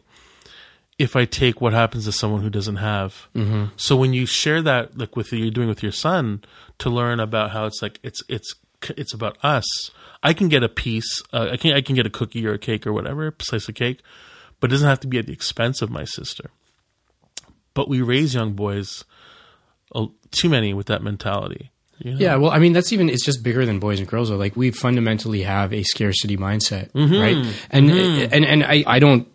if 0.98 1.16
i 1.16 1.24
take 1.24 1.60
what 1.60 1.72
happens 1.72 2.04
to 2.04 2.12
someone 2.12 2.40
who 2.42 2.50
doesn't 2.50 2.76
have. 2.76 3.28
Mm-hmm. 3.34 3.64
so 3.76 3.96
when 3.96 4.12
you 4.12 4.26
share 4.26 4.60
that 4.62 4.96
like 4.98 5.16
with 5.16 5.32
you're 5.32 5.50
doing 5.50 5.68
with 5.68 5.82
your 5.82 5.92
son 5.92 6.42
to 6.78 6.90
learn 6.90 7.20
about 7.20 7.50
how 7.50 7.66
it's 7.66 7.80
like 7.82 7.98
it's 8.02 8.22
it's 8.28 8.54
it's 8.96 9.14
about 9.14 9.36
us 9.42 9.90
i 10.22 10.32
can 10.32 10.48
get 10.48 10.62
a 10.62 10.68
piece 10.68 11.22
uh, 11.32 11.48
i 11.52 11.56
can 11.56 11.72
i 11.72 11.80
can 11.80 11.94
get 11.94 12.06
a 12.06 12.10
cookie 12.10 12.46
or 12.46 12.54
a 12.54 12.58
cake 12.58 12.86
or 12.86 12.92
whatever 12.92 13.28
a 13.28 13.32
slice 13.42 13.68
of 13.68 13.74
cake 13.74 14.00
but 14.60 14.70
it 14.70 14.72
doesn't 14.72 14.88
have 14.88 15.00
to 15.00 15.06
be 15.06 15.18
at 15.18 15.26
the 15.26 15.32
expense 15.32 15.82
of 15.82 15.90
my 15.90 16.04
sister 16.04 16.50
but 17.74 17.88
we 17.88 18.02
raise 18.02 18.34
young 18.34 18.52
boys 18.52 19.04
uh, 19.94 20.06
too 20.30 20.48
many 20.48 20.72
with 20.72 20.86
that 20.86 21.02
mentality 21.02 21.70
you 22.02 22.12
know? 22.12 22.18
Yeah, 22.18 22.36
well, 22.36 22.50
I 22.50 22.58
mean, 22.58 22.72
that's 22.72 22.92
even, 22.92 23.10
it's 23.10 23.24
just 23.24 23.42
bigger 23.42 23.66
than 23.66 23.78
boys 23.78 23.98
and 23.98 24.08
girls. 24.08 24.30
Though. 24.30 24.36
Like, 24.36 24.56
we 24.56 24.70
fundamentally 24.70 25.42
have 25.42 25.72
a 25.74 25.82
scarcity 25.82 26.38
mindset, 26.38 26.88
right? 27.20 27.36
And, 27.70 27.90
and, 27.90 28.44
and 28.46 28.64
I, 28.64 28.84
I 28.86 28.98
don't 29.00 29.28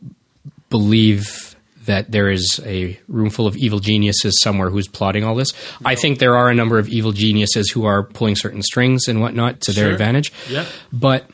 believe 0.72 1.55
that 1.86 2.12
there 2.12 2.30
is 2.30 2.60
a 2.66 3.00
room 3.08 3.30
full 3.30 3.48
of 3.48 3.56
evil 3.56 3.80
geniuses 3.80 4.40
somewhere 4.42 4.70
who's 4.70 4.88
plotting 4.88 5.24
all 5.24 5.36
this. 5.36 5.52
I 5.84 5.96
think 5.96 6.20
there 6.20 6.36
are 6.36 6.50
a 6.50 6.56
number 6.56 6.78
of 6.80 6.88
evil 6.90 7.12
geniuses 7.12 7.70
who 7.72 7.86
are 7.86 8.04
pulling 8.04 8.36
certain 8.36 8.62
strings 8.62 9.08
and 9.08 9.22
whatnot 9.22 9.62
to 9.62 9.72
their 9.72 9.92
advantage. 9.92 10.32
Yep. 10.50 10.68
But 10.92 11.30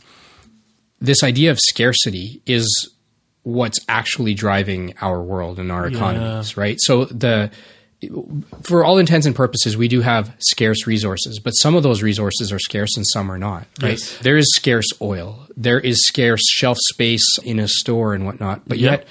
this 1.00 1.24
idea 1.24 1.52
of 1.52 1.60
scarcity 1.60 2.42
is 2.46 2.90
what's 3.44 3.80
actually 3.90 4.34
driving 4.36 4.94
our 5.02 5.22
world 5.22 5.58
and 5.60 5.72
our 5.72 5.88
economies, 5.88 6.56
right? 6.58 6.78
So 6.82 7.06
the 7.06 7.50
for 8.64 8.84
all 8.84 8.98
intents 8.98 9.28
and 9.28 9.36
purposes, 9.36 9.78
we 9.78 9.88
do 9.88 10.02
have 10.02 10.34
scarce 10.40 10.88
resources, 10.88 11.40
but 11.40 11.52
some 11.52 11.76
of 11.76 11.84
those 11.84 12.02
resources 12.02 12.52
are 12.52 12.58
scarce 12.58 12.98
and 12.98 13.06
some 13.08 13.32
are 13.32 13.38
not, 13.38 13.68
right? 13.82 13.92
Yes. 13.92 14.18
There 14.20 14.38
is 14.38 14.46
scarce 14.56 14.88
oil. 15.02 15.48
There 15.56 15.80
is 15.80 16.06
scarce 16.08 16.42
shelf 16.50 16.78
space 16.90 17.38
in 17.44 17.60
a 17.60 17.68
store 17.68 18.14
and 18.16 18.26
whatnot, 18.26 18.68
but 18.68 18.80
Yep. 18.80 19.00
yet 19.02 19.08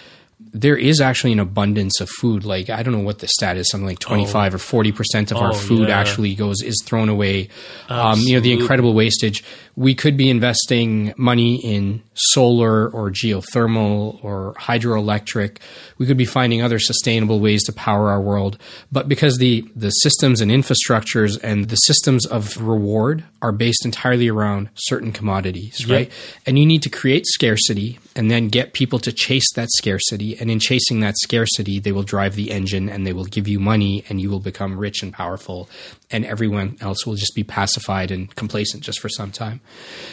there 0.52 0.76
is 0.76 1.00
actually 1.00 1.32
an 1.32 1.40
abundance 1.40 2.00
of 2.00 2.08
food. 2.08 2.44
Like 2.44 2.70
I 2.70 2.82
don't 2.82 2.92
know 2.92 3.00
what 3.00 3.18
the 3.20 3.28
stat 3.28 3.56
is, 3.56 3.70
something 3.70 3.86
like 3.86 3.98
twenty 3.98 4.26
five 4.26 4.54
or 4.54 4.58
forty 4.58 4.92
percent 4.92 5.30
of 5.30 5.38
our 5.38 5.50
Oh, 5.50 5.54
food 5.54 5.88
yeah. 5.88 5.98
actually 5.98 6.34
goes 6.34 6.62
is 6.62 6.82
thrown 6.84 7.08
away. 7.08 7.48
Um, 7.88 8.18
you 8.20 8.34
know 8.34 8.40
the 8.40 8.52
incredible 8.52 8.92
wastage. 8.94 9.44
We 9.76 9.94
could 9.94 10.16
be 10.16 10.28
investing 10.28 11.14
money 11.16 11.56
in 11.64 12.02
solar 12.14 12.88
or 12.90 13.10
geothermal 13.10 14.22
or 14.22 14.54
hydroelectric. 14.58 15.58
We 15.98 16.06
could 16.06 16.16
be 16.18 16.24
finding 16.24 16.60
other 16.62 16.78
sustainable 16.78 17.40
ways 17.40 17.62
to 17.64 17.72
power 17.72 18.10
our 18.10 18.20
world. 18.20 18.58
But 18.92 19.08
because 19.08 19.38
the 19.38 19.64
the 19.76 19.90
systems 19.90 20.40
and 20.40 20.50
infrastructures 20.50 21.38
and 21.42 21.68
the 21.68 21.76
systems 21.76 22.26
of 22.26 22.60
reward 22.60 23.24
are 23.42 23.52
based 23.52 23.84
entirely 23.84 24.28
around 24.28 24.68
certain 24.74 25.12
commodities, 25.12 25.86
right? 25.88 26.10
And 26.46 26.58
you 26.58 26.66
need 26.66 26.82
to 26.82 26.90
create 26.90 27.24
scarcity 27.26 27.98
and 28.20 28.30
then 28.30 28.48
get 28.48 28.74
people 28.74 28.98
to 28.98 29.12
chase 29.14 29.50
that 29.54 29.70
scarcity. 29.70 30.38
And 30.38 30.50
in 30.50 30.60
chasing 30.60 31.00
that 31.00 31.16
scarcity, 31.22 31.78
they 31.78 31.90
will 31.90 32.02
drive 32.02 32.34
the 32.34 32.50
engine 32.50 32.86
and 32.90 33.06
they 33.06 33.14
will 33.14 33.24
give 33.24 33.48
you 33.48 33.58
money 33.58 34.04
and 34.10 34.20
you 34.20 34.28
will 34.28 34.40
become 34.40 34.78
rich 34.78 35.02
and 35.02 35.10
powerful. 35.10 35.70
And 36.10 36.26
everyone 36.26 36.76
else 36.82 37.06
will 37.06 37.14
just 37.14 37.34
be 37.34 37.44
pacified 37.44 38.10
and 38.10 38.36
complacent 38.36 38.82
just 38.82 39.00
for 39.00 39.08
some 39.08 39.32
time. 39.32 39.62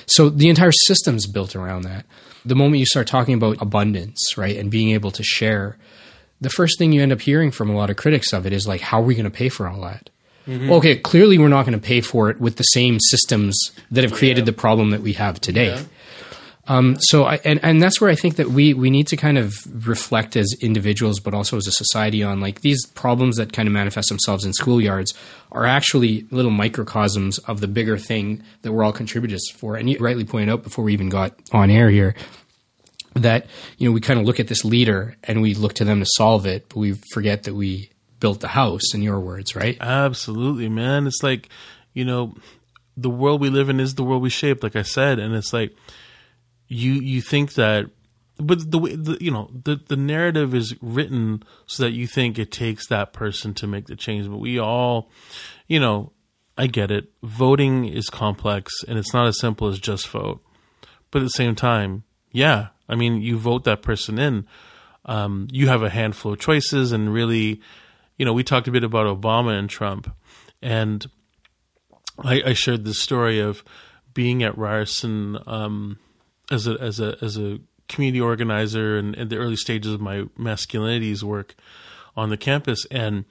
So 0.05 0.29
the 0.29 0.47
entire 0.47 0.71
system's 0.71 1.27
built 1.27 1.53
around 1.53 1.81
that. 1.81 2.05
The 2.45 2.55
moment 2.55 2.79
you 2.79 2.85
start 2.85 3.07
talking 3.07 3.33
about 3.33 3.61
abundance, 3.61 4.37
right, 4.37 4.55
and 4.55 4.71
being 4.71 4.91
able 4.91 5.11
to 5.11 5.23
share, 5.23 5.77
the 6.39 6.49
first 6.49 6.79
thing 6.79 6.93
you 6.93 7.01
end 7.01 7.11
up 7.11 7.19
hearing 7.19 7.51
from 7.51 7.69
a 7.69 7.75
lot 7.75 7.89
of 7.89 7.97
critics 7.97 8.31
of 8.31 8.45
it 8.45 8.53
is 8.53 8.65
like, 8.65 8.79
how 8.79 9.01
are 9.01 9.05
we 9.05 9.15
going 9.15 9.25
to 9.25 9.29
pay 9.29 9.49
for 9.49 9.67
all 9.67 9.81
that? 9.81 10.09
Mm-hmm. 10.47 10.71
Okay, 10.71 10.95
clearly 10.95 11.37
we're 11.37 11.49
not 11.49 11.65
going 11.65 11.77
to 11.77 11.85
pay 11.85 11.99
for 11.99 12.29
it 12.29 12.39
with 12.39 12.55
the 12.55 12.63
same 12.63 13.01
systems 13.01 13.73
that 13.91 14.05
have 14.05 14.13
created 14.13 14.45
the 14.45 14.53
problem 14.53 14.91
that 14.91 15.01
we 15.01 15.11
have 15.11 15.41
today. 15.41 15.77
Um, 16.67 16.97
so, 16.99 17.23
I, 17.23 17.39
and 17.45 17.63
and 17.63 17.81
that's 17.81 18.01
where 18.01 18.09
I 18.09 18.15
think 18.15 18.35
that 18.35 18.49
we 18.49 18.73
we 18.73 18.89
need 18.89 19.07
to 19.07 19.17
kind 19.17 19.37
of 19.37 19.55
reflect 19.87 20.35
as 20.35 20.53
individuals, 20.61 21.19
but 21.19 21.33
also 21.33 21.57
as 21.57 21.67
a 21.67 21.71
society, 21.71 22.23
on 22.23 22.41
like 22.41 22.61
these 22.61 22.85
problems 22.85 23.37
that 23.37 23.53
kind 23.53 23.67
of 23.67 23.73
manifest 23.73 24.09
themselves 24.09 24.43
in 24.43 24.51
schoolyards 24.51 25.13
are 25.51 25.65
actually 25.65 26.25
little 26.29 26.51
microcosms 26.51 27.37
of 27.39 27.61
the 27.61 27.67
bigger 27.67 27.97
thing 27.97 28.43
that 28.63 28.73
we're 28.73 28.83
all 28.83 28.91
contributors 28.91 29.49
for. 29.51 29.75
And 29.77 29.89
you 29.89 29.97
rightly 29.99 30.25
pointed 30.25 30.49
out 30.49 30.63
before 30.63 30.83
we 30.83 30.93
even 30.93 31.09
got 31.09 31.33
on 31.53 31.69
air 31.69 31.89
here 31.89 32.15
that 33.13 33.47
you 33.77 33.87
know 33.87 33.93
we 33.93 34.01
kind 34.01 34.19
of 34.19 34.25
look 34.25 34.39
at 34.39 34.47
this 34.47 34.63
leader 34.65 35.15
and 35.23 35.41
we 35.41 35.53
look 35.53 35.73
to 35.75 35.85
them 35.85 35.99
to 35.99 36.07
solve 36.15 36.45
it, 36.45 36.67
but 36.69 36.77
we 36.77 36.93
forget 37.13 37.43
that 37.43 37.55
we 37.55 37.89
built 38.19 38.41
the 38.41 38.47
house. 38.49 38.93
In 38.93 39.01
your 39.01 39.19
words, 39.19 39.55
right? 39.55 39.77
Absolutely, 39.79 40.67
man. 40.67 41.07
It's 41.07 41.23
like, 41.23 41.47
you 41.93 42.03
know, 42.03 42.35
the 42.97 43.09
world 43.09 43.39
we 43.39 43.49
live 43.49 43.69
in 43.69 43.79
is 43.79 43.95
the 43.95 44.03
world 44.03 44.21
we 44.21 44.29
shape, 44.29 44.63
like 44.63 44.75
I 44.75 44.81
said, 44.81 45.19
and 45.19 45.33
it's 45.33 45.53
like 45.53 45.73
you 46.67 46.93
you 46.93 47.21
think 47.21 47.53
that 47.53 47.89
but 48.39 48.71
the 48.71 48.79
way 48.79 48.95
the, 48.95 49.17
you 49.19 49.31
know 49.31 49.49
the 49.63 49.79
the 49.87 49.95
narrative 49.95 50.53
is 50.53 50.75
written 50.81 51.43
so 51.65 51.83
that 51.83 51.91
you 51.91 52.07
think 52.07 52.37
it 52.37 52.51
takes 52.51 52.87
that 52.87 53.13
person 53.13 53.53
to 53.55 53.67
make 53.67 53.87
the 53.87 53.95
change. 53.95 54.29
But 54.29 54.37
we 54.37 54.59
all 54.59 55.09
you 55.67 55.79
know 55.79 56.11
i 56.57 56.67
get 56.67 56.91
it. 56.91 57.11
Voting 57.23 57.85
is 57.85 58.09
complex 58.09 58.83
and 58.87 58.97
it's 58.97 59.13
not 59.13 59.27
as 59.27 59.39
simple 59.39 59.67
as 59.67 59.79
just 59.79 60.07
vote. 60.07 60.41
But 61.11 61.19
at 61.19 61.25
the 61.25 61.29
same 61.29 61.55
time 61.55 62.03
yeah 62.31 62.67
i 62.89 62.95
mean 62.95 63.21
you 63.21 63.37
vote 63.37 63.63
that 63.63 63.81
person 63.81 64.19
in. 64.19 64.45
Um, 65.05 65.47
you 65.51 65.69
have 65.69 65.83
a 65.83 65.89
handful 65.89 66.33
of 66.33 66.39
choices 66.39 66.91
and 66.91 67.13
really 67.13 67.61
you 68.17 68.25
know 68.25 68.33
we 68.33 68.43
talked 68.43 68.67
a 68.67 68.71
bit 68.71 68.83
about 68.83 69.21
obama 69.21 69.57
and 69.57 69.69
trump. 69.69 70.13
And 70.61 71.05
i, 72.19 72.41
I 72.47 72.53
shared 72.53 72.85
this 72.85 73.01
story 73.01 73.39
of 73.39 73.63
being 74.13 74.43
at 74.43 74.57
ryerson 74.57 75.37
um, 75.47 75.99
as 76.51 76.67
a 76.67 76.73
as 76.79 76.99
a 76.99 77.17
as 77.21 77.37
a 77.37 77.59
community 77.87 78.21
organizer 78.21 78.97
and 78.97 79.15
in 79.15 79.29
the 79.29 79.37
early 79.37 79.55
stages 79.55 79.93
of 79.93 80.01
my 80.01 80.23
masculinities 80.37 81.23
work 81.23 81.55
on 82.15 82.29
the 82.29 82.37
campus. 82.37 82.85
And 82.91 83.25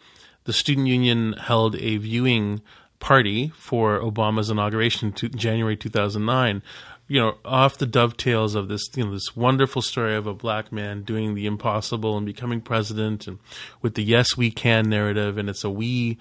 the 0.44 0.52
student 0.52 0.86
union 0.86 1.34
held 1.34 1.76
a 1.76 1.96
viewing 1.98 2.62
party 2.98 3.52
for 3.56 4.00
Obama's 4.00 4.48
inauguration 4.48 5.12
to 5.12 5.28
January 5.28 5.76
2009 5.76 6.62
you 7.08 7.20
know 7.20 7.36
off 7.44 7.78
the 7.78 7.86
dovetails 7.86 8.54
of 8.54 8.68
this 8.68 8.82
you 8.94 9.04
know 9.04 9.12
this 9.12 9.36
wonderful 9.36 9.82
story 9.82 10.16
of 10.16 10.26
a 10.26 10.34
black 10.34 10.72
man 10.72 11.02
doing 11.02 11.34
the 11.34 11.46
impossible 11.46 12.16
and 12.16 12.26
becoming 12.26 12.60
president 12.60 13.26
and 13.26 13.38
with 13.82 13.94
the 13.94 14.02
yes 14.02 14.36
we 14.36 14.50
can 14.50 14.88
narrative. 14.88 15.38
And 15.38 15.48
it's 15.48 15.64
a 15.64 15.70
we 15.70 16.18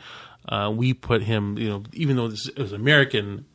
uh, 0.48 0.72
we 0.76 0.94
put 0.94 1.24
him 1.24 1.58
you 1.58 1.70
know 1.70 1.84
even 1.94 2.16
though 2.16 2.28
this 2.28 2.48
is 2.50 2.72
American 2.72 3.46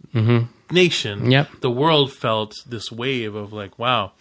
nation, 0.73 1.31
Yep. 1.31 1.61
the 1.61 1.71
world 1.71 2.13
felt 2.13 2.55
this 2.67 2.91
wave 2.93 3.35
of 3.35 3.53
like, 3.53 3.79
wow. 3.79 4.13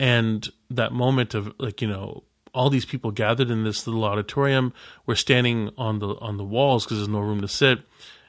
And 0.00 0.48
that 0.70 0.92
moment 0.92 1.34
of 1.34 1.52
like, 1.58 1.80
you 1.82 1.88
know, 1.88 2.24
all 2.54 2.68
these 2.70 2.84
people 2.84 3.10
gathered 3.12 3.50
in 3.50 3.64
this 3.64 3.86
little 3.86 4.04
auditorium. 4.04 4.72
We're 5.06 5.14
standing 5.14 5.70
on 5.78 6.00
the 6.00 6.08
on 6.20 6.36
the 6.36 6.44
walls 6.44 6.84
because 6.84 6.98
there's 6.98 7.08
no 7.08 7.20
room 7.20 7.40
to 7.40 7.48
sit, 7.48 7.78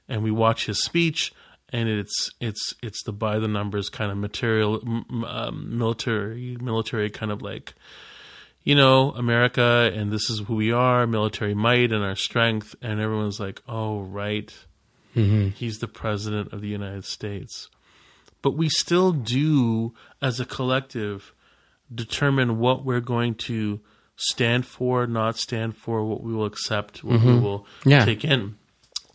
and 0.07 0.23
we 0.23 0.31
watch 0.31 0.65
his 0.67 0.81
speech. 0.83 1.33
And 1.69 1.89
it's 1.89 2.29
it's 2.39 2.73
it's 2.83 3.03
the 3.03 3.11
by 3.11 3.39
the 3.39 3.47
numbers 3.47 3.89
kind 3.89 4.11
of 4.11 4.17
material, 4.17 4.79
um, 5.27 5.77
military 5.77 6.55
military 6.61 7.09
kind 7.09 7.31
of 7.31 7.41
like, 7.41 7.73
you 8.63 8.75
know, 8.75 9.11
America, 9.11 9.91
and 9.93 10.11
this 10.11 10.29
is 10.29 10.39
who 10.47 10.55
we 10.55 10.71
are, 10.71 11.07
military 11.07 11.55
might 11.55 11.91
and 11.91 12.03
our 12.03 12.15
strength. 12.15 12.75
And 12.81 13.01
everyone's 13.01 13.39
like, 13.39 13.61
oh 13.67 14.01
right, 14.03 14.53
Mm-hmm. 15.15 15.49
He's 15.49 15.79
the 15.79 15.87
president 15.87 16.53
of 16.53 16.61
the 16.61 16.67
United 16.67 17.05
States. 17.05 17.69
But 18.41 18.51
we 18.51 18.69
still 18.69 19.11
do, 19.11 19.93
as 20.21 20.39
a 20.39 20.45
collective, 20.45 21.33
determine 21.93 22.59
what 22.59 22.83
we're 22.83 22.99
going 22.99 23.35
to 23.35 23.79
stand 24.15 24.65
for, 24.65 25.07
not 25.07 25.37
stand 25.37 25.77
for, 25.77 26.03
what 26.03 26.21
we 26.21 26.33
will 26.33 26.45
accept, 26.45 27.03
what 27.03 27.19
we 27.21 27.27
mm-hmm. 27.27 27.43
will 27.43 27.65
Yeah. 27.85 28.05
take 28.05 28.23
in. 28.25 28.57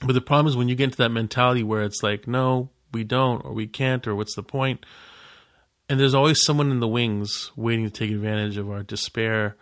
But 0.00 0.12
the 0.12 0.20
problem 0.20 0.46
is 0.46 0.56
when 0.56 0.68
you 0.68 0.74
get 0.74 0.84
into 0.84 0.98
that 0.98 1.10
mentality 1.10 1.62
where 1.62 1.82
it's 1.82 2.02
like, 2.02 2.26
no, 2.28 2.70
we 2.92 3.04
don't, 3.04 3.44
or 3.44 3.52
we 3.52 3.66
can't, 3.66 4.06
or 4.06 4.14
what's 4.14 4.34
the 4.34 4.42
point? 4.42 4.86
And 5.88 5.98
there's 5.98 6.14
always 6.14 6.42
someone 6.44 6.70
in 6.70 6.80
the 6.80 6.88
wings 6.88 7.50
waiting 7.56 7.84
to 7.84 7.90
take 7.90 8.10
advantage 8.10 8.56
of 8.56 8.70
our 8.70 8.82
despair 8.82 9.56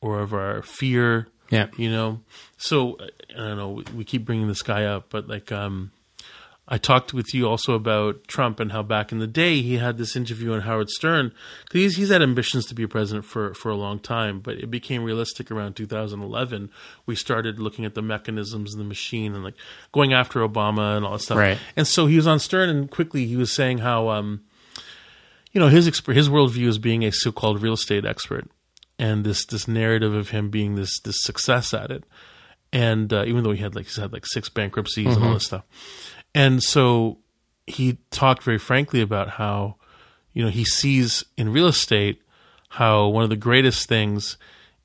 or 0.00 0.20
of 0.20 0.32
our 0.34 0.62
fear 0.62 1.28
Yeah. 1.52 1.66
you 1.76 1.90
know? 1.90 2.20
So 2.56 2.96
i 3.00 3.36
don't 3.48 3.56
know 3.56 3.82
we- 3.94 4.04
keep 4.04 4.24
bringing 4.24 4.48
this 4.48 4.62
guy 4.62 4.84
up 4.84 5.06
but 5.10 5.26
like 5.28 5.50
um 5.52 5.90
i 6.68 6.78
talked 6.78 7.12
with 7.12 7.32
you 7.34 7.48
also 7.48 7.72
about 7.74 8.26
trump 8.28 8.60
and 8.60 8.70
how 8.72 8.82
back 8.82 9.10
in 9.12 9.18
the 9.18 9.26
day 9.26 9.60
he 9.62 9.78
had 9.78 9.96
this 9.98 10.14
interview 10.16 10.52
on 10.52 10.60
howard 10.62 10.88
stern. 10.90 11.30
'cause 11.30 11.80
he's, 11.82 11.96
he's 11.96 12.08
had 12.10 12.22
ambitions 12.22 12.66
to 12.66 12.74
be 12.74 12.86
president 12.86 13.24
for 13.24 13.52
for 13.54 13.70
a 13.70 13.74
long 13.74 13.98
time 13.98 14.38
but 14.40 14.54
it 14.58 14.70
became 14.70 15.02
realistic 15.02 15.50
around 15.50 15.74
2011 15.76 16.70
we 17.06 17.14
started 17.16 17.58
looking 17.58 17.84
at 17.84 17.94
the 17.94 18.02
mechanisms 18.02 18.72
in 18.74 18.78
the 18.78 18.84
machine 18.96 19.34
and 19.34 19.42
like 19.44 19.56
going 19.92 20.12
after 20.12 20.40
obama 20.40 20.96
and 20.96 21.04
all 21.04 21.12
that 21.12 21.20
stuff. 21.22 21.38
Right. 21.38 21.58
and 21.76 21.86
so 21.88 22.06
he 22.06 22.16
was 22.16 22.26
on 22.26 22.38
stern 22.38 22.68
and 22.68 22.90
quickly 22.90 23.26
he 23.26 23.36
was 23.36 23.50
saying 23.52 23.78
how 23.78 24.08
um 24.10 24.42
you 25.52 25.60
know 25.60 25.68
his 25.68 25.88
exp- 25.88 26.14
his 26.14 26.28
worldview 26.28 26.68
as 26.68 26.78
being 26.78 27.02
a 27.04 27.10
so-called 27.12 27.60
real 27.62 27.74
estate 27.74 28.04
expert 28.04 28.46
and 29.02 29.24
this 29.24 29.44
this 29.46 29.66
narrative 29.66 30.14
of 30.14 30.30
him 30.30 30.48
being 30.48 30.76
this 30.76 31.00
this 31.00 31.20
success 31.22 31.74
at 31.74 31.90
it. 31.90 32.04
And 32.72 33.12
uh, 33.12 33.24
even 33.26 33.42
though 33.42 33.50
he 33.50 33.60
had 33.60 33.74
like 33.74 33.86
he's 33.86 33.96
had 33.96 34.12
like 34.12 34.24
six 34.24 34.48
bankruptcies 34.48 35.16
and 35.16 35.24
all 35.24 35.34
this 35.34 35.46
stuff. 35.46 35.64
And 36.34 36.62
so 36.62 37.18
he 37.66 37.98
talked 38.10 38.44
very 38.44 38.58
frankly 38.58 39.00
about 39.00 39.30
how 39.30 39.74
you 40.32 40.44
know 40.44 40.50
he 40.50 40.64
sees 40.64 41.24
in 41.36 41.52
real 41.52 41.66
estate 41.66 42.22
how 42.70 43.08
one 43.08 43.24
of 43.24 43.28
the 43.28 43.36
greatest 43.36 43.88
things 43.88 44.38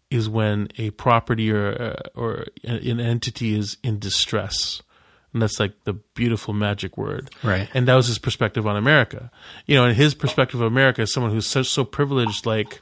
is 0.09 0.27
when 0.27 0.67
a 0.79 0.89
property 0.91 1.51
or 1.51 1.79
uh, 1.79 2.19
or 2.19 2.47
an 2.63 2.99
entity 2.99 3.57
is 3.57 3.77
in 3.83 3.99
distress. 3.99 4.81
And 5.31 5.41
that's 5.43 5.59
like 5.59 5.83
the 5.83 5.93
beautiful 5.93 6.55
magic 6.55 6.97
word. 6.97 7.29
Right. 7.43 7.69
and 7.75 7.87
that 7.87 7.93
was 7.93 8.07
his 8.07 8.17
perspective 8.17 8.65
on 8.65 8.75
america. 8.75 9.29
You 9.67 9.75
know 9.75 9.85
and 9.85 9.95
his 9.95 10.15
perspective 10.15 10.59
of 10.59 10.65
america 10.65 11.03
is 11.03 11.13
someone 11.13 11.31
who's 11.31 11.45
so, 11.45 11.61
so 11.61 11.85
privileged 11.85 12.47
like 12.47 12.81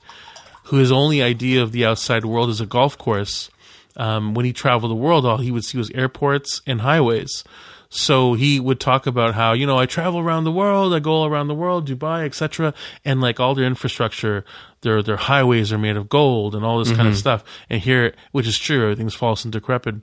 who 0.65 0.77
his 0.77 0.91
only 0.91 1.21
idea 1.21 1.61
of 1.61 1.71
the 1.71 1.85
outside 1.85 2.25
world 2.25 2.49
is 2.49 2.61
a 2.61 2.65
golf 2.65 2.97
course. 2.97 3.49
Um, 3.97 4.33
when 4.33 4.45
he 4.45 4.51
traveled 4.51 4.91
the 4.91 4.95
world, 4.95 5.25
all 5.25 5.37
he 5.37 5.51
would 5.51 5.63
see 5.63 5.77
was 5.77 5.89
airports 5.91 6.61
and 6.67 6.81
highways. 6.81 7.43
So 7.89 8.33
he 8.33 8.59
would 8.59 8.79
talk 8.79 9.07
about 9.07 9.35
how 9.35 9.53
you 9.53 9.65
know 9.65 9.77
I 9.77 9.85
travel 9.85 10.19
around 10.19 10.43
the 10.43 10.51
world, 10.51 10.93
I 10.93 10.99
go 10.99 11.11
all 11.11 11.25
around 11.27 11.47
the 11.47 11.55
world, 11.55 11.87
Dubai, 11.87 12.25
etc. 12.25 12.73
And 13.05 13.21
like 13.21 13.39
all 13.39 13.55
their 13.55 13.65
infrastructure, 13.65 14.43
their 14.81 15.01
their 15.01 15.15
highways 15.15 15.71
are 15.71 15.77
made 15.77 15.95
of 15.95 16.09
gold 16.09 16.55
and 16.55 16.65
all 16.65 16.79
this 16.79 16.91
kind 16.91 17.07
of 17.07 17.15
stuff. 17.15 17.43
And 17.69 17.81
here, 17.81 18.13
which 18.31 18.47
is 18.47 18.59
true, 18.59 18.83
everything's 18.83 19.15
false 19.15 19.45
and 19.45 19.53
decrepit, 19.53 19.95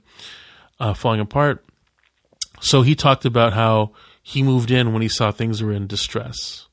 uh, 0.79 0.93
falling 0.93 1.19
apart. 1.19 1.63
So 2.61 2.81
he 2.81 2.95
talked 2.95 3.25
about 3.25 3.53
how 3.53 3.91
he 4.23 4.41
moved 4.41 4.71
in 4.71 4.93
when 4.93 5.01
he 5.01 5.09
saw 5.09 5.31
things 5.31 5.61
were 5.61 5.73
in 5.73 5.85
distress 5.85 6.67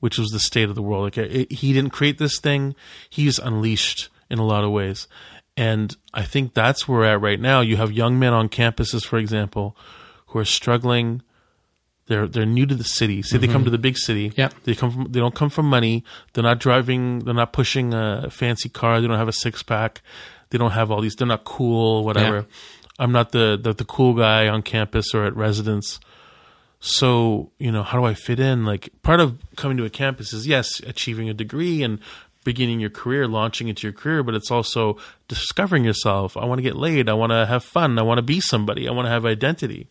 which 0.00 0.18
was 0.18 0.28
the 0.28 0.40
state 0.40 0.68
of 0.68 0.74
the 0.74 0.82
world. 0.82 1.04
Like 1.04 1.18
it, 1.18 1.52
he 1.52 1.72
didn't 1.72 1.90
create 1.90 2.18
this 2.18 2.38
thing; 2.38 2.74
he's 3.08 3.38
unleashed 3.38 4.08
in 4.30 4.38
a 4.38 4.44
lot 4.44 4.64
of 4.64 4.70
ways. 4.70 5.08
And 5.56 5.96
I 6.12 6.22
think 6.22 6.52
that's 6.52 6.86
where 6.86 6.98
we're 6.98 7.06
at 7.06 7.20
right 7.20 7.40
now. 7.40 7.62
You 7.62 7.76
have 7.76 7.90
young 7.90 8.18
men 8.18 8.34
on 8.34 8.48
campuses, 8.48 9.06
for 9.06 9.18
example, 9.18 9.76
who 10.26 10.38
are 10.38 10.44
struggling. 10.44 11.22
They're 12.06 12.28
they're 12.28 12.46
new 12.46 12.66
to 12.66 12.74
the 12.74 12.84
city. 12.84 13.22
Say 13.22 13.38
they 13.38 13.46
come 13.46 13.56
mm-hmm. 13.56 13.64
to 13.64 13.70
the 13.70 13.78
big 13.78 13.98
city. 13.98 14.32
Yep. 14.36 14.54
They 14.64 14.74
come 14.74 14.90
from 14.92 15.12
they 15.12 15.18
don't 15.18 15.34
come 15.34 15.50
from 15.50 15.66
money. 15.66 16.04
They're 16.32 16.44
not 16.44 16.60
driving. 16.60 17.20
They're 17.20 17.34
not 17.34 17.52
pushing 17.52 17.94
a 17.94 18.28
fancy 18.30 18.68
car. 18.68 19.00
They 19.00 19.08
don't 19.08 19.18
have 19.18 19.28
a 19.28 19.32
six 19.32 19.62
pack. 19.62 20.02
They 20.50 20.58
don't 20.58 20.70
have 20.70 20.90
all 20.90 21.00
these. 21.00 21.16
They're 21.16 21.26
not 21.26 21.44
cool. 21.44 22.04
Whatever. 22.04 22.36
Yeah. 22.36 22.42
I'm 22.98 23.12
not 23.12 23.32
the, 23.32 23.58
the 23.60 23.72
the 23.72 23.84
cool 23.84 24.14
guy 24.14 24.48
on 24.48 24.62
campus 24.62 25.14
or 25.14 25.24
at 25.24 25.34
residence. 25.36 25.98
So, 26.80 27.50
you 27.58 27.72
know, 27.72 27.82
how 27.82 27.98
do 27.98 28.04
I 28.04 28.14
fit 28.14 28.38
in? 28.38 28.64
Like, 28.64 28.90
part 29.02 29.20
of 29.20 29.38
coming 29.56 29.76
to 29.78 29.84
a 29.84 29.90
campus 29.90 30.32
is, 30.32 30.46
yes, 30.46 30.80
achieving 30.80 31.28
a 31.28 31.34
degree 31.34 31.82
and 31.82 31.98
beginning 32.44 32.78
your 32.78 32.90
career, 32.90 33.26
launching 33.26 33.66
into 33.68 33.86
your 33.86 33.92
career, 33.92 34.22
but 34.22 34.34
it's 34.34 34.50
also 34.52 34.96
discovering 35.26 35.84
yourself. 35.84 36.36
I 36.36 36.44
want 36.44 36.58
to 36.58 36.62
get 36.62 36.76
laid. 36.76 37.08
I 37.08 37.14
want 37.14 37.32
to 37.32 37.44
have 37.46 37.64
fun. 37.64 37.98
I 37.98 38.02
want 38.02 38.18
to 38.18 38.22
be 38.22 38.40
somebody. 38.40 38.88
I 38.88 38.92
want 38.92 39.06
to 39.06 39.10
have 39.10 39.26
identity. 39.26 39.88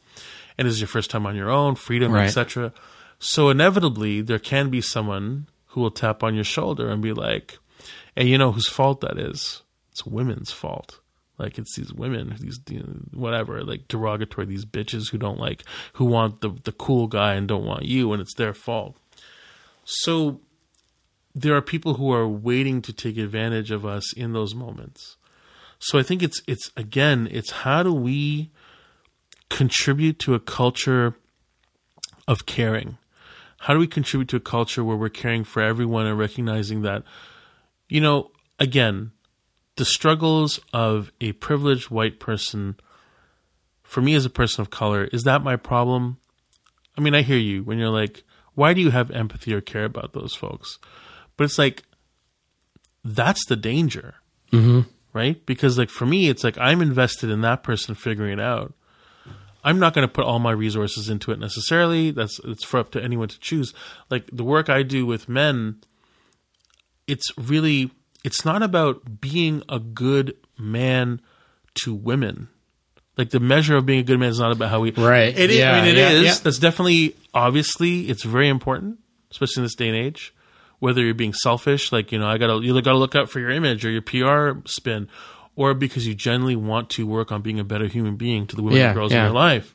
And 0.57 0.65
this 0.65 0.73
is 0.75 0.79
your 0.79 0.87
first 0.87 1.09
time 1.09 1.25
on 1.25 1.35
your 1.35 1.49
own, 1.49 1.75
freedom, 1.75 2.13
Right. 2.13 2.27
etc. 2.27 2.71
So, 3.19 3.49
inevitably, 3.49 4.21
there 4.21 4.39
can 4.39 4.69
be 4.69 4.79
someone 4.79 5.47
who 5.67 5.81
will 5.81 5.91
tap 5.91 6.23
on 6.23 6.33
your 6.35 6.43
shoulder 6.45 6.89
and 6.89 7.01
be 7.01 7.11
like, 7.11 7.57
hey, 8.15 8.25
you 8.27 8.37
know 8.37 8.53
whose 8.53 8.69
fault 8.69 9.01
that 9.01 9.17
is? 9.17 9.63
It's 9.91 10.05
women's 10.05 10.51
fault. 10.51 10.99
Like 11.37 11.57
it's 11.57 11.75
these 11.75 11.93
women, 11.93 12.35
these 12.39 12.59
you 12.69 12.79
know, 12.79 12.95
whatever, 13.13 13.63
like 13.63 13.87
derogatory, 13.87 14.47
these 14.47 14.65
bitches 14.65 15.11
who 15.11 15.17
don't 15.17 15.39
like, 15.39 15.63
who 15.93 16.05
want 16.05 16.41
the 16.41 16.49
the 16.63 16.71
cool 16.71 17.07
guy 17.07 17.33
and 17.33 17.47
don't 17.47 17.65
want 17.65 17.83
you, 17.83 18.13
and 18.13 18.21
it's 18.21 18.35
their 18.35 18.53
fault. 18.53 18.95
So 19.83 20.39
there 21.33 21.55
are 21.55 21.61
people 21.61 21.95
who 21.95 22.11
are 22.13 22.27
waiting 22.27 22.81
to 22.83 22.93
take 22.93 23.17
advantage 23.17 23.69
of 23.69 23.85
us 23.85 24.13
in 24.13 24.31
those 24.31 24.55
moments. 24.55 25.17
So 25.79 25.99
I 25.99 26.03
think 26.03 26.23
it's 26.23 26.41
it's 26.47 26.71
again, 26.77 27.27
it's 27.29 27.51
how 27.51 27.83
do 27.83 27.93
we 27.93 28.51
contribute 29.49 30.19
to 30.19 30.33
a 30.33 30.39
culture 30.39 31.15
of 32.27 32.45
caring? 32.45 32.97
How 33.59 33.73
do 33.73 33.79
we 33.79 33.87
contribute 33.87 34.29
to 34.29 34.37
a 34.37 34.41
culture 34.41 34.83
where 34.83 34.97
we're 34.97 35.09
caring 35.09 35.43
for 35.43 35.61
everyone 35.61 36.05
and 36.05 36.17
recognizing 36.17 36.81
that, 36.83 37.03
you 37.89 37.99
know, 37.99 38.31
again, 38.59 39.11
the 39.77 39.85
struggles 39.85 40.59
of 40.73 41.11
a 41.19 41.33
privileged 41.33 41.89
white 41.89 42.19
person, 42.19 42.75
for 43.83 44.01
me 44.01 44.15
as 44.15 44.25
a 44.25 44.29
person 44.29 44.61
of 44.61 44.69
color, 44.69 45.05
is 45.05 45.23
that 45.23 45.43
my 45.43 45.55
problem? 45.55 46.17
I 46.97 47.01
mean, 47.01 47.13
I 47.13 47.21
hear 47.21 47.37
you 47.37 47.63
when 47.63 47.77
you're 47.77 47.89
like, 47.89 48.23
why 48.53 48.73
do 48.73 48.81
you 48.81 48.91
have 48.91 49.11
empathy 49.11 49.53
or 49.53 49.59
care 49.61 49.83
about 49.85 50.13
those 50.13 50.33
folks? 50.33 50.79
But 51.35 51.43
it's 51.43 51.57
like, 51.57 51.83
that's 53.03 53.45
the 53.47 53.55
danger, 53.57 54.15
Mm-hmm. 54.51 54.81
right? 55.13 55.45
Because, 55.45 55.77
like, 55.77 55.89
for 55.89 56.05
me, 56.05 56.29
it's 56.29 56.43
like 56.43 56.57
I'm 56.57 56.81
invested 56.81 57.29
in 57.29 57.41
that 57.41 57.63
person 57.63 57.95
figuring 57.95 58.31
it 58.33 58.39
out. 58.39 58.73
I'm 59.65 59.79
not 59.79 59.93
going 59.93 60.07
to 60.07 60.13
put 60.13 60.25
all 60.25 60.39
my 60.39 60.51
resources 60.51 61.09
into 61.09 61.31
it 61.31 61.39
necessarily. 61.39 62.11
That's 62.11 62.39
it's 62.45 62.63
for 62.63 62.79
up 62.79 62.91
to 62.91 63.03
anyone 63.03 63.27
to 63.29 63.39
choose. 63.39 63.73
Like 64.11 64.29
the 64.31 64.43
work 64.43 64.69
I 64.69 64.83
do 64.83 65.05
with 65.07 65.27
men, 65.27 65.81
it's 67.07 67.35
really 67.37 67.91
it's 68.25 68.43
not 68.43 68.63
about 68.63 69.21
being 69.21 69.61
a 69.69 69.77
good 69.79 70.35
man 70.57 71.21
to 71.75 71.93
women. 71.93 72.49
Like 73.17 73.29
the 73.29 73.39
measure 73.39 73.77
of 73.77 73.85
being 73.85 73.99
a 73.99 74.03
good 74.03 74.19
man 74.19 74.29
is 74.29 74.39
not 74.39 74.51
about 74.51 74.71
how 74.71 74.79
we 74.79 74.91
Right. 74.91 75.37
It 75.37 75.51
is. 75.51 75.57
Yeah, 75.57 75.73
I 75.73 75.81
mean, 75.81 75.91
it 75.91 75.97
yeah, 75.97 76.09
is. 76.09 76.25
yeah. 76.25 76.35
That's 76.43 76.57
definitely 76.57 77.15
obviously 77.35 78.09
it's 78.09 78.23
very 78.23 78.49
important, 78.49 78.97
especially 79.29 79.61
in 79.61 79.65
this 79.65 79.75
day 79.75 79.89
and 79.89 79.95
age. 79.95 80.33
Whether 80.79 81.03
you're 81.03 81.13
being 81.13 81.33
selfish, 81.33 81.91
like 81.91 82.11
you 82.11 82.17
know, 82.17 82.27
I 82.27 82.37
gotta 82.39 82.59
you 82.61 82.73
gotta 82.81 82.97
look 82.97 83.15
out 83.15 83.29
for 83.29 83.39
your 83.39 83.51
image 83.51 83.85
or 83.85 83.91
your 83.91 84.01
PR 84.01 84.67
spin, 84.67 85.07
or 85.55 85.73
because 85.75 86.05
you 86.07 86.15
genuinely 86.15 86.55
want 86.55 86.89
to 86.91 87.05
work 87.05 87.31
on 87.31 87.41
being 87.43 87.59
a 87.59 87.63
better 87.63 87.87
human 87.87 88.15
being 88.15 88.47
to 88.47 88.55
the 88.55 88.63
women 88.63 88.81
and 88.81 88.95
girls 88.95 89.13
in 89.13 89.21
your 89.21 89.31
life. 89.31 89.73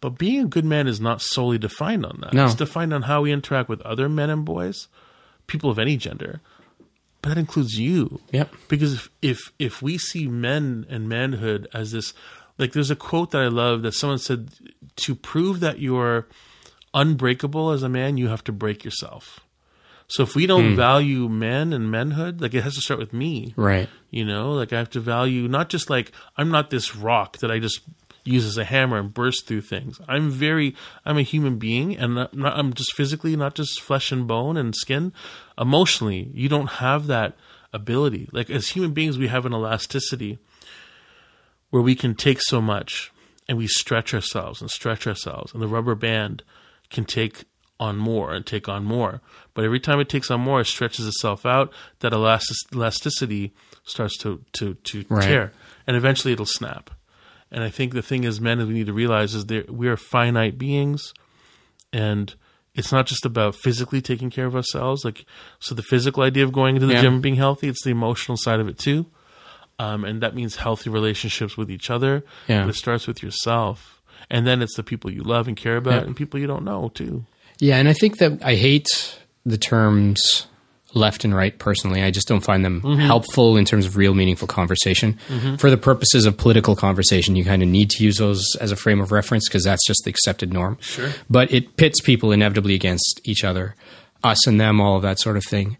But 0.00 0.18
being 0.18 0.44
a 0.44 0.48
good 0.48 0.64
man 0.64 0.86
is 0.86 1.00
not 1.00 1.20
solely 1.20 1.58
defined 1.58 2.06
on 2.06 2.20
that. 2.22 2.32
No. 2.32 2.46
It's 2.46 2.54
defined 2.54 2.94
on 2.94 3.02
how 3.02 3.22
we 3.22 3.32
interact 3.32 3.68
with 3.68 3.82
other 3.82 4.08
men 4.08 4.30
and 4.30 4.44
boys, 4.44 4.88
people 5.46 5.70
of 5.70 5.78
any 5.78 5.96
gender. 5.96 6.40
But 7.20 7.30
that 7.30 7.38
includes 7.38 7.78
you. 7.78 8.20
Yep. 8.32 8.54
Because 8.68 8.94
if, 8.94 9.10
if 9.22 9.52
if 9.58 9.82
we 9.82 9.98
see 9.98 10.28
men 10.28 10.86
and 10.88 11.08
manhood 11.08 11.68
as 11.74 11.92
this 11.92 12.14
like 12.58 12.72
there's 12.72 12.90
a 12.90 12.96
quote 12.96 13.30
that 13.32 13.42
I 13.42 13.48
love 13.48 13.82
that 13.82 13.92
someone 13.92 14.18
said 14.18 14.50
to 14.96 15.14
prove 15.14 15.60
that 15.60 15.78
you're 15.78 16.26
unbreakable 16.94 17.70
as 17.70 17.82
a 17.82 17.88
man, 17.88 18.16
you 18.16 18.28
have 18.28 18.44
to 18.44 18.52
break 18.52 18.84
yourself. 18.84 19.40
So 20.08 20.22
if 20.22 20.34
we 20.34 20.46
don't 20.46 20.70
hmm. 20.70 20.76
value 20.76 21.28
men 21.28 21.72
and 21.72 21.90
manhood, 21.90 22.40
like 22.40 22.54
it 22.54 22.62
has 22.62 22.74
to 22.76 22.80
start 22.80 22.98
with 22.98 23.12
me. 23.12 23.52
Right. 23.56 23.88
You 24.10 24.24
know, 24.24 24.52
like 24.52 24.72
I 24.72 24.78
have 24.78 24.90
to 24.90 25.00
value 25.00 25.48
not 25.48 25.68
just 25.68 25.90
like 25.90 26.12
I'm 26.36 26.50
not 26.50 26.70
this 26.70 26.96
rock 26.96 27.38
that 27.38 27.50
I 27.50 27.58
just 27.58 27.80
use 28.24 28.44
as 28.44 28.58
a 28.58 28.64
hammer 28.64 28.98
and 28.98 29.12
burst 29.12 29.46
through 29.46 29.62
things. 29.62 30.00
I'm 30.08 30.30
very 30.30 30.74
I'm 31.04 31.18
a 31.18 31.22
human 31.22 31.58
being 31.58 31.96
and 31.96 32.14
not, 32.14 32.34
not, 32.34 32.58
I'm 32.58 32.72
just 32.72 32.94
physically 32.94 33.36
not 33.36 33.54
just 33.54 33.80
flesh 33.82 34.10
and 34.10 34.26
bone 34.26 34.56
and 34.56 34.74
skin. 34.74 35.12
Emotionally, 35.58 36.30
you 36.34 36.48
don't 36.48 36.68
have 36.68 37.06
that 37.08 37.36
ability. 37.72 38.28
Like 38.32 38.48
as 38.50 38.68
human 38.68 38.92
beings, 38.92 39.18
we 39.18 39.28
have 39.28 39.44
an 39.44 39.52
elasticity 39.52 40.38
where 41.70 41.82
we 41.82 41.94
can 41.94 42.14
take 42.14 42.40
so 42.42 42.60
much 42.60 43.12
and 43.48 43.58
we 43.58 43.66
stretch 43.66 44.14
ourselves 44.14 44.60
and 44.60 44.70
stretch 44.70 45.06
ourselves 45.06 45.52
and 45.52 45.62
the 45.62 45.68
rubber 45.68 45.94
band 45.94 46.42
can 46.90 47.04
take 47.04 47.44
on 47.80 47.96
more 47.96 48.32
and 48.32 48.44
take 48.46 48.68
on 48.68 48.84
more. 48.84 49.20
But 49.54 49.64
every 49.64 49.78
time 49.80 50.00
it 50.00 50.08
takes 50.08 50.30
on 50.30 50.40
more, 50.40 50.60
it 50.60 50.66
stretches 50.66 51.06
itself 51.06 51.46
out. 51.46 51.72
That 52.00 52.12
elastic- 52.12 52.72
elasticity 52.74 53.52
starts 53.84 54.16
to 54.18 54.44
to 54.54 54.74
to 54.74 55.04
Right. 55.08 55.22
tear, 55.24 55.52
and 55.86 55.96
eventually 55.96 56.32
it'll 56.32 56.46
snap. 56.46 56.90
And 57.50 57.62
I 57.62 57.70
think 57.70 57.92
the 57.94 58.02
thing 58.02 58.24
as 58.24 58.40
men, 58.40 58.58
we 58.66 58.74
need 58.74 58.86
to 58.86 58.92
realize 58.92 59.34
is 59.34 59.46
that 59.46 59.70
we 59.70 59.88
are 59.88 59.96
finite 59.96 60.58
beings, 60.58 61.12
and 61.92 62.34
it's 62.74 62.92
not 62.92 63.06
just 63.06 63.24
about 63.24 63.54
physically 63.54 64.00
taking 64.00 64.30
care 64.30 64.46
of 64.46 64.54
ourselves. 64.54 65.04
Like, 65.04 65.24
so 65.58 65.74
the 65.74 65.82
physical 65.82 66.22
idea 66.22 66.44
of 66.44 66.52
going 66.52 66.76
into 66.76 66.86
the 66.86 66.94
Yeah. 66.94 67.02
gym 67.02 67.14
and 67.14 67.22
being 67.22 67.36
healthy, 67.36 67.68
it's 67.68 67.82
the 67.82 67.90
emotional 67.90 68.36
side 68.36 68.60
of 68.60 68.68
it 68.68 68.78
too. 68.78 69.06
Um, 69.80 70.04
and 70.04 70.20
that 70.22 70.34
means 70.34 70.56
healthy 70.56 70.90
relationships 70.90 71.56
with 71.56 71.70
each 71.70 71.88
other. 71.90 72.24
Yeah. 72.48 72.62
But 72.64 72.70
it 72.70 72.74
starts 72.76 73.06
with 73.06 73.22
yourself. 73.22 74.00
And 74.30 74.46
then 74.46 74.60
it's 74.62 74.76
the 74.76 74.82
people 74.82 75.10
you 75.10 75.22
love 75.22 75.48
and 75.48 75.56
care 75.56 75.76
about 75.76 76.02
Yeah. 76.02 76.06
and 76.06 76.16
people 76.16 76.38
you 76.40 76.46
don't 76.46 76.64
know 76.64 76.90
too. 76.94 77.24
Yeah, 77.60 77.76
and 77.78 77.88
I 77.88 77.92
think 77.92 78.18
that 78.18 78.40
I 78.44 78.54
hate 78.56 78.86
the 79.46 79.58
terms 79.58 80.46
left 80.94 81.24
and 81.24 81.34
right 81.34 81.58
personally. 81.58 82.02
I 82.02 82.10
just 82.10 82.26
don't 82.28 82.40
find 82.40 82.64
them 82.64 82.80
Mm-hmm. 82.80 83.00
helpful 83.00 83.56
in 83.56 83.64
terms 83.64 83.84
of 83.86 83.96
real 83.96 84.14
meaningful 84.14 84.48
conversation. 84.48 85.18
For 85.58 85.68
the 85.70 85.76
purposes 85.76 86.24
of 86.26 86.36
political 86.38 86.74
conversation, 86.74 87.36
you 87.36 87.44
kind 87.44 87.62
of 87.62 87.68
need 87.68 87.90
to 87.90 88.02
use 88.04 88.16
those 88.16 88.44
as 88.60 88.72
a 88.72 88.76
frame 88.76 89.00
of 89.00 89.12
reference 89.12 89.48
because 89.48 89.64
that's 89.64 89.86
just 89.86 90.02
the 90.04 90.10
accepted 90.10 90.52
norm. 90.52 90.78
Sure. 90.80 91.10
But 91.28 91.52
it 91.52 91.76
pits 91.76 92.00
people 92.00 92.32
inevitably 92.32 92.74
against 92.74 93.20
each 93.24 93.44
other, 93.44 93.74
us 94.24 94.46
and 94.46 94.58
them, 94.60 94.80
all 94.80 94.96
of 94.96 95.02
that 95.02 95.18
sort 95.20 95.36
of 95.36 95.44
thing. 95.44 95.76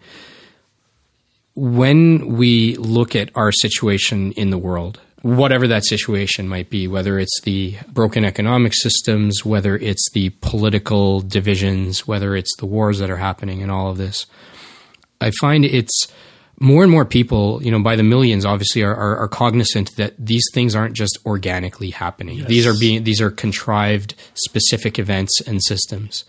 When 1.55 2.37
we 2.37 2.77
look 2.77 3.17
at 3.17 3.31
our 3.35 3.51
situation 3.51 4.33
in 4.33 4.51
the 4.51 4.59
world, 4.59 5.01
whatever 5.23 5.67
that 5.67 5.85
situation 5.85 6.47
might 6.49 6.71
be, 6.71 6.87
whether 6.87 7.19
it's 7.19 7.41
the 7.43 7.77
broken 7.89 8.25
economic 8.25 8.73
systems, 8.75 9.45
whether 9.45 9.77
it's 9.77 10.09
the 10.13 10.31
political 10.41 11.21
divisions, 11.21 12.07
whether 12.07 12.37
it's 12.37 12.55
the 12.59 12.67
wars 12.67 13.01
that 13.01 13.11
are 13.11 13.17
happening 13.17 13.61
and 13.63 13.73
all 13.73 13.91
of 13.91 13.97
this, 13.97 14.27
I 15.21 15.31
find 15.41 15.65
it's 15.65 16.07
more 16.61 16.83
and 16.83 16.91
more 16.91 17.05
people, 17.05 17.63
you 17.63 17.71
know, 17.71 17.81
by 17.83 17.95
the 17.97 18.03
millions, 18.03 18.45
obviously, 18.45 18.83
are, 18.83 18.95
are, 18.95 19.17
are 19.19 19.29
cognizant 19.29 19.95
that 19.97 20.15
these 20.19 20.45
things 20.53 20.75
aren't 20.75 20.95
just 20.95 21.19
organically 21.25 21.91
happening. 21.91 22.45
These 22.47 22.67
are 22.67 22.75
being 22.79 23.05
these 23.05 23.21
are 23.21 23.31
contrived, 23.31 24.15
specific 24.35 24.99
events 24.99 25.41
and 25.47 25.63
systems. 25.63 26.25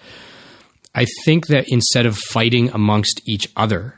I 0.96 1.06
think 1.26 1.48
that 1.48 1.66
instead 1.70 2.06
of 2.06 2.18
fighting 2.18 2.70
amongst 2.72 3.22
each 3.26 3.48
other, 3.56 3.96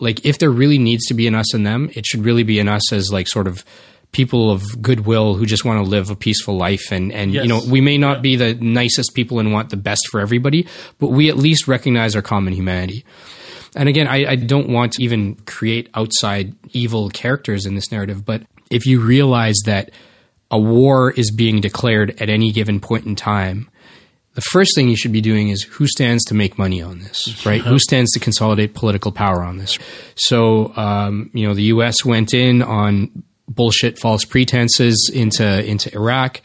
like 0.00 0.24
if 0.24 0.38
there 0.38 0.50
really 0.50 0.78
needs 0.78 1.06
to 1.06 1.14
be 1.14 1.26
an 1.26 1.34
us 1.34 1.54
and 1.54 1.64
them, 1.66 1.90
it 1.94 2.04
should 2.06 2.24
really 2.24 2.42
be 2.42 2.58
an 2.58 2.68
us 2.68 2.92
as 2.92 3.12
like 3.12 3.28
sort 3.28 3.46
of 3.46 3.64
people 4.12 4.50
of 4.50 4.82
goodwill 4.82 5.34
who 5.34 5.46
just 5.46 5.64
want 5.64 5.82
to 5.82 5.88
live 5.88 6.10
a 6.10 6.14
peaceful 6.16 6.56
life 6.56 6.92
and 6.92 7.12
and 7.12 7.32
Yes. 7.32 7.44
you 7.44 7.48
know 7.48 7.62
we 7.66 7.80
may 7.80 7.96
not 7.96 8.22
be 8.22 8.36
the 8.36 8.54
nicest 8.54 9.14
people 9.14 9.38
and 9.38 9.52
want 9.52 9.70
the 9.70 9.76
best 9.76 10.06
for 10.10 10.20
everybody, 10.20 10.66
but 10.98 11.08
we 11.08 11.28
at 11.28 11.36
least 11.36 11.66
recognize 11.66 12.14
our 12.14 12.22
common 12.22 12.52
humanity. 12.52 13.04
And 13.74 13.88
again, 13.88 14.06
I, 14.06 14.32
I 14.32 14.36
don't 14.36 14.68
want 14.68 14.92
to 14.92 15.02
even 15.02 15.36
create 15.46 15.88
outside 15.94 16.54
evil 16.72 17.08
characters 17.10 17.64
in 17.66 17.74
this 17.74 17.90
narrative, 17.90 18.24
but 18.24 18.42
if 18.70 18.86
you 18.86 19.00
realize 19.00 19.56
that 19.64 19.90
a 20.50 20.58
war 20.58 21.10
is 21.12 21.30
being 21.30 21.60
declared 21.60 22.20
at 22.20 22.28
any 22.28 22.52
given 22.52 22.80
point 22.80 23.06
in 23.06 23.16
time, 23.16 23.70
the 24.34 24.40
first 24.40 24.74
thing 24.74 24.88
you 24.88 24.96
should 24.96 25.12
be 25.12 25.20
doing 25.20 25.48
is 25.48 25.62
who 25.62 25.86
stands 25.86 26.24
to 26.24 26.34
make 26.34 26.58
money 26.58 26.82
on 26.82 27.00
this, 27.00 27.44
right? 27.46 27.60
Who 27.60 27.78
stands 27.78 28.10
to 28.12 28.20
consolidate 28.20 28.74
political 28.74 29.12
power 29.12 29.42
on 29.42 29.58
this? 29.58 29.78
So, 30.14 30.76
um, 30.76 31.30
you 31.32 31.46
know, 31.46 31.54
the 31.54 31.64
U.S. 31.64 32.04
went 32.04 32.34
in 32.34 32.62
on 32.62 33.24
bullshit 33.48 33.98
false 33.98 34.24
pretenses 34.24 35.10
into 35.12 35.64
into 35.64 35.92
Iraq 35.94 36.40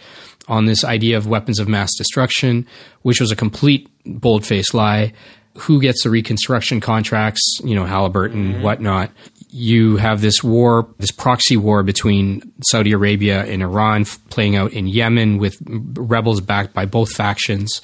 on 0.47 0.65
this 0.65 0.83
idea 0.83 1.17
of 1.17 1.27
weapons 1.27 1.59
of 1.59 1.67
mass 1.67 1.89
destruction, 1.97 2.65
which 3.01 3.19
was 3.19 3.31
a 3.31 3.35
complete 3.35 3.89
bold 4.05 4.45
faced 4.45 4.73
lie. 4.73 5.13
Who 5.59 5.81
gets 5.81 6.03
the 6.03 6.09
reconstruction 6.09 6.79
contracts? 6.79 7.59
You 7.63 7.75
know, 7.75 7.85
Halliburton, 7.85 8.53
mm-hmm. 8.53 8.61
whatnot. 8.61 9.11
You 9.49 9.97
have 9.97 10.21
this 10.21 10.43
war, 10.43 10.87
this 10.99 11.11
proxy 11.11 11.57
war 11.57 11.81
between 11.81 12.51
Saudi 12.63 12.91
Arabia 12.91 13.43
and 13.45 13.63
Iran 13.63 14.01
f- 14.01 14.19
playing 14.29 14.55
out 14.55 14.73
in 14.73 14.87
Yemen 14.87 15.37
with 15.37 15.57
rebels 15.65 16.41
backed 16.41 16.73
by 16.73 16.85
both 16.85 17.11
factions. 17.11 17.81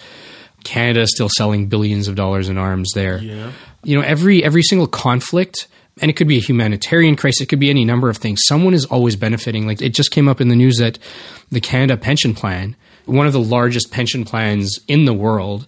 Canada 0.63 1.07
still 1.07 1.29
selling 1.29 1.67
billions 1.67 2.07
of 2.07 2.15
dollars 2.15 2.49
in 2.49 2.57
arms 2.57 2.91
there. 2.93 3.17
Yeah. 3.19 3.51
You 3.83 3.97
know, 3.97 4.05
every 4.05 4.43
every 4.43 4.63
single 4.63 4.87
conflict, 4.87 5.67
and 6.01 6.09
it 6.09 6.13
could 6.15 6.27
be 6.27 6.37
a 6.37 6.41
humanitarian 6.41 7.15
crisis, 7.15 7.41
it 7.41 7.45
could 7.47 7.59
be 7.59 7.69
any 7.69 7.85
number 7.85 8.09
of 8.09 8.17
things. 8.17 8.41
Someone 8.45 8.73
is 8.73 8.85
always 8.85 9.15
benefiting. 9.15 9.67
Like 9.67 9.81
it 9.81 9.93
just 9.93 10.11
came 10.11 10.27
up 10.27 10.41
in 10.41 10.47
the 10.49 10.55
news 10.55 10.77
that 10.77 10.99
the 11.51 11.61
Canada 11.61 11.97
pension 11.97 12.33
plan, 12.33 12.75
one 13.05 13.27
of 13.27 13.33
the 13.33 13.41
largest 13.41 13.91
pension 13.91 14.25
plans 14.25 14.79
in 14.87 15.05
the 15.05 15.13
world, 15.13 15.67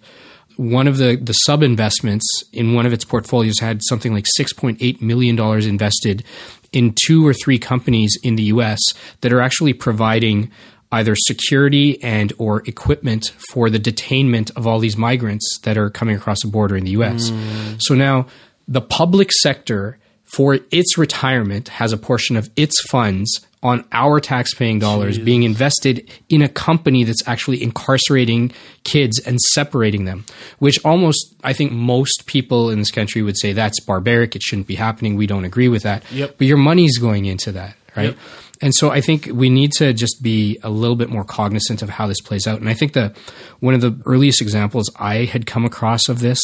one 0.57 0.88
of 0.88 0.98
the, 0.98 1.15
the 1.15 1.34
sub 1.34 1.64
investments 1.64 2.26
in 2.53 2.73
one 2.73 2.86
of 2.86 2.94
its 2.94 3.06
portfolios 3.06 3.60
had 3.60 3.82
something 3.84 4.14
like 4.14 4.26
$6.8 4.40 5.02
million 5.02 5.40
invested 5.64 6.23
in 6.72 6.94
two 7.06 7.26
or 7.26 7.34
three 7.34 7.57
companies 7.60 8.18
in 8.23 8.36
the 8.36 8.44
US 8.44 8.80
that 9.22 9.32
are 9.32 9.41
actually 9.41 9.73
providing 9.73 10.52
either 10.91 11.15
security 11.15 12.02
and 12.03 12.32
or 12.38 12.64
equipment 12.68 13.34
for 13.52 13.69
the 13.69 13.80
detainment 13.80 14.52
of 14.56 14.68
all 14.68 14.80
these 14.80 14.98
migrants 14.98 15.60
that 15.64 15.77
are 15.77 15.90
coming 15.90 16.15
across 16.15 16.41
the 16.41 16.48
border 16.48 16.77
in 16.77 16.86
the 16.86 16.91
US. 16.91 17.32
Mm. 17.32 17.82
So 17.82 17.95
now 17.95 18.27
the 18.68 18.82
public 18.82 19.32
sector 19.32 19.98
for 20.36 20.60
its 20.70 20.98
retirement 20.98 21.70
has 21.70 21.94
a 21.94 21.98
portion 21.98 22.36
of 22.36 22.49
its 22.57 22.82
funds 22.90 23.40
on 23.64 23.86
our 23.94 24.20
taxpaying 24.20 24.82
dollars 24.82 25.18
being 25.18 25.44
invested 25.44 26.12
in 26.28 26.41
a 26.41 26.49
company 26.49 27.06
that's 27.06 27.26
actually 27.26 27.64
incarcerating 27.64 28.52
kids 28.84 29.18
and 29.26 29.40
separating 29.40 30.03
them, 30.03 30.26
which 30.60 30.78
almost, 30.84 31.34
I 31.41 31.53
think 31.53 31.72
most 31.72 32.26
people 32.26 32.70
in 32.70 32.80
this 32.80 32.91
country 32.91 33.22
would 33.22 33.38
say 33.38 33.53
that's 33.53 33.80
barbaric. 33.80 34.36
It 34.36 34.44
shouldn't 34.44 34.68
be 34.68 34.76
happening. 34.76 35.16
We 35.16 35.26
don't 35.26 35.45
agree 35.45 35.70
with 35.70 35.84
that. 35.84 36.03
Yep. 36.12 36.36
But 36.38 36.48
your 36.48 36.57
money's 36.57 36.98
going 36.98 37.24
into 37.26 37.53
that, 37.53 37.78
right? 37.95 38.10
Yep. 38.10 38.18
And 38.62 38.76
so 38.76 38.90
I 38.90 38.99
think 38.99 39.30
we 39.34 39.49
need 39.49 39.72
to 39.78 39.94
just 39.94 40.22
be 40.22 40.60
a 40.64 40.70
little 40.70 40.98
bit 40.98 41.10
more 41.10 41.24
cognizant 41.24 41.82
of 41.82 41.90
how 41.90 42.07
this 42.07 42.20
plays 42.20 42.45
out. 42.45 42.60
And 42.60 42.68
I 42.68 42.74
think 42.74 42.91
the 42.91 43.16
one 43.62 43.74
of 43.74 43.80
the 43.80 43.98
earliest 44.06 44.41
examples 44.41 44.91
I 44.98 45.26
had 45.26 45.45
come 45.45 45.64
across 45.64 46.10
of 46.10 46.20
this 46.20 46.40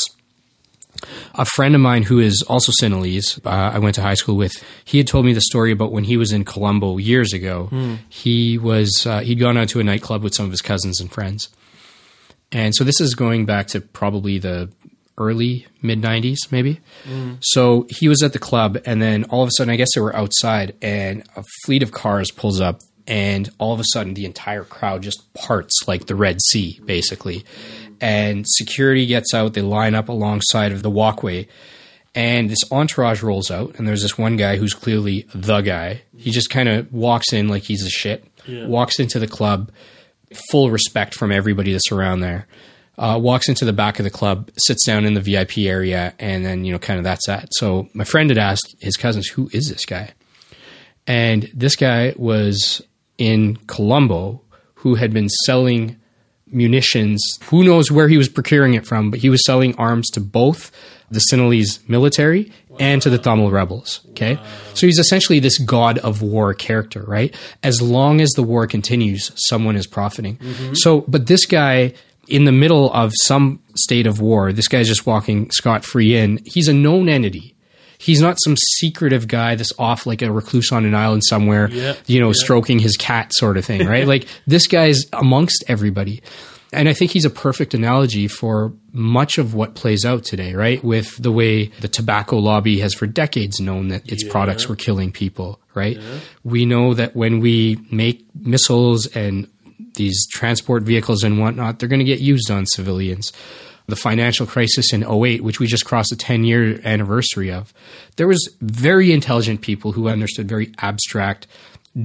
a 1.36 1.46
friend 1.46 1.76
of 1.76 1.82
mine 1.82 2.04
who 2.04 2.20
is 2.20 2.44
also 2.48 2.72
Sinhalese, 2.82 3.44
uh, 3.46 3.50
I 3.50 3.80
went 3.80 3.96
to 3.96 4.02
high 4.02 4.16
school 4.16 4.36
with, 4.36 4.54
he 4.86 4.98
had 4.98 5.08
told 5.08 5.26
me 5.26 5.34
the 5.34 5.42
story 5.42 5.72
about 5.72 5.92
when 5.92 6.04
he 6.04 6.18
was 6.18 6.32
in 6.32 6.46
Colombo 6.46 6.98
years 6.98 7.34
ago. 7.34 7.68
Hmm. 7.68 7.96
He 8.10 8.58
was 8.58 9.06
uh, 9.06 9.20
he'd 9.20 9.40
gone 9.40 9.58
out 9.58 9.70
to 9.70 9.80
a 9.80 9.84
nightclub 9.84 10.24
with 10.24 10.36
some 10.36 10.46
of 10.46 10.52
his 10.52 10.62
cousins 10.62 11.00
and 11.00 11.12
friends, 11.12 11.50
and 12.52 12.76
so 12.76 12.84
this 12.84 13.00
is 13.00 13.16
going 13.16 13.46
back 13.46 13.68
to 13.68 13.82
probably 13.82 14.38
the 14.38 14.72
early 15.18 15.68
mid 15.82 16.02
'90s, 16.02 16.52
maybe. 16.52 16.80
So 17.42 17.88
he 17.90 18.08
was 18.08 18.24
at 18.24 18.34
the 18.34 18.40
club, 18.40 18.78
and 18.86 19.02
then 19.02 19.26
all 19.26 19.44
of 19.44 19.48
a 19.48 19.52
sudden, 19.56 19.72
I 19.72 19.76
guess 19.76 19.90
they 19.96 20.02
were 20.02 20.16
outside, 20.16 20.76
and 20.82 21.24
a 21.36 21.44
fleet 21.64 21.84
of 21.84 21.92
cars 21.92 22.32
pulls 22.32 22.60
up, 22.60 22.82
and 23.08 23.50
all 23.58 23.74
of 23.74 23.80
a 23.80 23.86
sudden, 23.94 24.14
the 24.14 24.26
entire 24.26 24.64
crowd 24.64 25.04
just 25.04 25.34
parts 25.34 25.88
like 25.88 26.06
the 26.06 26.16
Red 26.16 26.42
Sea, 26.42 26.80
basically. 26.86 27.46
And 28.02 28.46
security 28.48 29.06
gets 29.06 29.34
out; 29.34 29.54
they 29.54 29.62
line 29.62 29.94
up 29.96 30.10
alongside 30.10 30.72
of 30.72 30.82
the 30.82 30.90
walkway, 30.90 31.48
and 32.16 32.50
this 32.50 32.60
entourage 32.72 33.22
rolls 33.22 33.52
out, 33.52 33.76
and 33.78 33.88
there's 33.88 34.02
this 34.02 34.18
one 34.18 34.36
guy 34.38 34.58
who's 34.58 34.74
clearly 34.74 35.28
the 35.36 35.62
guy. 35.62 36.02
He 36.18 36.32
just 36.32 36.50
kind 36.50 36.68
of 36.68 36.92
walks 36.92 37.32
in 37.32 37.48
like 37.48 37.64
he's 37.64 37.86
a 37.86 37.90
shit, 37.90 38.26
Yeah. 38.48 38.66
walks 38.66 39.00
into 39.00 39.20
the 39.20 39.28
club, 39.28 39.72
full 40.50 40.72
respect 40.72 41.14
from 41.14 41.32
everybody 41.32 41.72
that's 41.74 41.92
around 41.92 42.22
there. 42.22 42.48
Uh, 42.98 43.18
walks 43.22 43.48
into 43.48 43.66
the 43.66 43.74
back 43.74 44.00
of 44.00 44.04
the 44.04 44.10
club, 44.10 44.50
sits 44.58 44.86
down 44.86 45.06
in 45.06 45.14
the 45.14 45.22
VIP 45.22 45.60
area, 45.68 46.14
and 46.20 46.44
then 46.46 46.66
you 46.66 46.72
know, 46.72 46.80
kind 46.80 46.98
of 46.98 47.04
that's 47.04 47.28
that. 47.28 47.48
So 47.52 47.88
my 47.94 48.04
friend 48.04 48.30
had 48.32 48.38
asked 48.40 48.76
his 48.82 48.98
cousins, 48.98 49.28
"Who 49.28 49.50
is 49.54 49.70
this 49.70 49.86
guy?" 49.86 50.10
And 51.08 51.50
this 51.54 51.76
guy 51.76 52.14
was 52.18 52.82
in 53.18 53.58
Colombo, 53.68 54.42
who 54.76 54.96
had 54.96 55.14
been 55.14 55.30
selling 55.46 55.98
munitions. 56.52 57.40
Who 57.46 57.64
knows 57.64 57.92
where 57.92 58.08
he 58.08 58.18
was 58.18 58.30
procuring 58.30 58.74
it 58.74 58.86
from, 58.86 59.12
but 59.12 59.20
he 59.20 59.30
was 59.30 59.46
selling 59.46 59.76
arms 59.76 60.10
to 60.12 60.22
both 60.22 60.72
the 61.10 61.22
Sinhalese 61.32 61.88
military 61.90 62.52
and 62.80 63.02
to 63.02 63.10
the 63.10 63.18
Tamil 63.18 63.52
rebels. 63.52 64.02
Okay. 64.12 64.40
So 64.74 64.88
he's 64.88 65.00
essentially 65.00 65.40
this 65.40 65.58
god 65.58 65.98
of 66.00 66.22
war 66.22 66.54
character, 66.54 67.04
right? 67.04 67.36
As 67.64 67.82
long 67.82 68.22
as 68.22 68.30
the 68.32 68.44
war 68.44 68.66
continues, 68.66 69.32
someone 69.36 69.76
is 69.76 69.88
profiting. 69.88 70.38
Mm-hmm. 70.38 70.74
So, 70.76 71.02
but 71.02 71.28
this 71.28 71.46
guy, 71.46 71.94
in 72.28 72.46
the 72.46 72.52
middle 72.52 72.92
of 72.94 73.12
some 73.24 73.60
state 73.76 74.08
of 74.08 74.22
war, 74.22 74.54
this 74.54 74.68
guy's 74.68 74.88
just 74.88 75.06
walking 75.06 75.52
scot 75.52 75.84
free 75.84 76.16
in. 76.16 76.40
He's 76.46 76.68
a 76.68 76.74
known 76.74 77.10
entity. 77.10 77.51
He's 78.02 78.20
not 78.20 78.38
some 78.44 78.56
secretive 78.58 79.28
guy 79.28 79.56
that's 79.56 79.72
off 79.78 80.06
like 80.06 80.22
a 80.22 80.32
recluse 80.32 80.72
on 80.72 80.86
an 80.86 80.96
island 80.96 81.24
somewhere, 81.26 81.70
Yeah. 81.72 81.96
you 82.08 82.20
know, 82.20 82.32
stroking 82.34 82.80
his 82.80 82.98
cat 82.98 83.32
sort 83.34 83.58
of 83.58 83.66
thing, 83.66 83.86
right? 83.88 84.08
like 84.14 84.28
this 84.48 84.68
guy's 84.68 85.06
amongst 85.14 85.64
everybody. 85.68 86.22
And 86.74 86.88
I 86.88 86.94
think 86.94 87.12
he's 87.12 87.26
a 87.26 87.30
perfect 87.30 87.74
analogy 87.74 88.30
for 88.30 88.72
much 88.94 89.38
of 89.38 89.54
what 89.54 89.76
plays 89.76 90.06
out 90.06 90.24
today, 90.24 90.54
right? 90.54 90.82
With 90.84 91.18
the 91.22 91.32
way 91.32 91.66
the 91.82 91.90
tobacco 91.90 92.38
lobby 92.38 92.80
has 92.80 92.94
for 92.94 93.06
decades 93.06 93.60
known 93.60 93.90
that 93.90 94.10
its 94.10 94.24
products 94.24 94.70
were 94.70 94.78
killing 94.78 95.12
people, 95.12 95.60
right? 95.76 96.00
We 96.46 96.66
know 96.66 96.94
that 96.94 97.14
when 97.14 97.42
we 97.42 97.78
make 97.92 98.26
missiles 98.36 99.06
and 99.08 99.50
these 99.96 100.26
transport 100.32 100.84
vehicles 100.84 101.24
and 101.24 101.40
whatnot, 101.40 101.80
they're 101.80 101.90
going 101.90 102.00
to 102.00 102.06
get 102.06 102.20
used 102.22 102.50
on 102.50 102.66
civilians. 102.66 103.34
The 103.88 103.96
financial 103.96 104.46
crisis 104.46 104.94
in 104.94 105.04
08, 105.04 105.44
which 105.44 105.60
we 105.60 105.68
just 105.68 105.86
crossed 105.86 106.12
the 106.12 106.16
10 106.16 106.44
year 106.44 106.80
anniversary 106.84 107.52
of, 107.52 107.74
there 108.16 108.28
was 108.28 108.56
very 108.62 109.12
intelligent 109.12 109.62
people 109.62 109.92
who 109.92 110.08
understood 110.08 110.48
very 110.48 110.72
abstract 110.80 111.48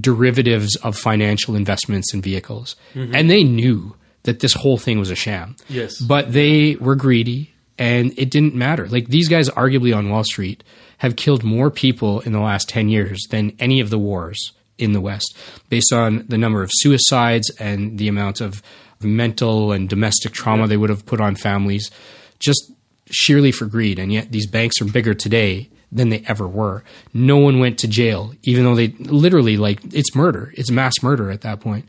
derivatives 0.01 0.74
of 0.77 0.97
financial 0.97 1.55
investments 1.55 2.12
and 2.12 2.23
vehicles. 2.23 2.77
Mm-hmm. 2.94 3.15
And 3.15 3.31
they 3.31 3.44
knew 3.44 3.94
that 4.24 4.40
this 4.40 4.55
whole 4.55 4.78
thing 4.78 4.98
was 4.98 5.11
a 5.11 5.15
sham. 5.15 5.57
Yes. 5.69 6.01
But 6.01 6.32
they 6.32 6.77
were 6.77 6.97
greedy 6.97 7.55
and 7.78 8.12
it 8.16 8.31
didn't 8.31 8.55
matter. 8.55 8.89
Like 8.89 9.09
these 9.09 9.28
guys, 9.28 9.48
arguably 9.51 9.97
on 9.97 10.09
Wall 10.09 10.24
Street, 10.24 10.65
have 10.98 11.16
killed 11.16 11.44
more 11.44 11.70
people 11.70 12.20
in 12.20 12.32
the 12.32 12.40
last 12.40 12.69
10 12.69 12.89
years 12.89 13.23
than 13.31 13.55
any 13.59 13.81
of 13.81 13.90
the 13.90 13.98
wars 13.98 14.53
in 14.78 14.93
the 14.93 15.01
West, 15.01 15.36
based 15.69 15.93
on 15.93 16.24
the 16.28 16.39
number 16.39 16.62
of 16.62 16.70
suicides 16.73 17.51
and 17.59 17.98
the 17.98 18.09
amount 18.09 18.40
of 18.40 18.62
mental 19.02 19.73
and 19.73 19.89
domestic 19.89 20.32
trauma 20.32 20.66
they 20.66 20.77
would 20.77 20.90
have 20.90 21.06
put 21.06 21.20
on 21.20 21.35
families, 21.35 21.90
just 22.39 22.73
sheerly 23.10 23.52
for 23.52 23.66
greed. 23.66 23.98
And 23.98 24.12
yet 24.12 24.32
these 24.32 24.47
banks 24.47 24.81
are 24.81 24.86
bigger 24.86 25.14
today 25.14 25.68
than 25.93 26.09
they 26.09 26.23
ever 26.27 26.47
were. 26.47 26.82
No 27.14 27.36
one 27.36 27.59
went 27.59 27.78
to 27.78 27.89
jail, 27.89 28.35
even 28.43 28.64
though 28.64 28.74
they 28.74 28.89
literally, 28.98 29.56
like, 29.56 29.81
it's 29.94 30.14
murder. 30.14 30.52
It's 30.56 30.70
mass 30.70 30.94
murder 31.02 31.31
at 31.31 31.43
that 31.43 31.60
point. 31.60 31.86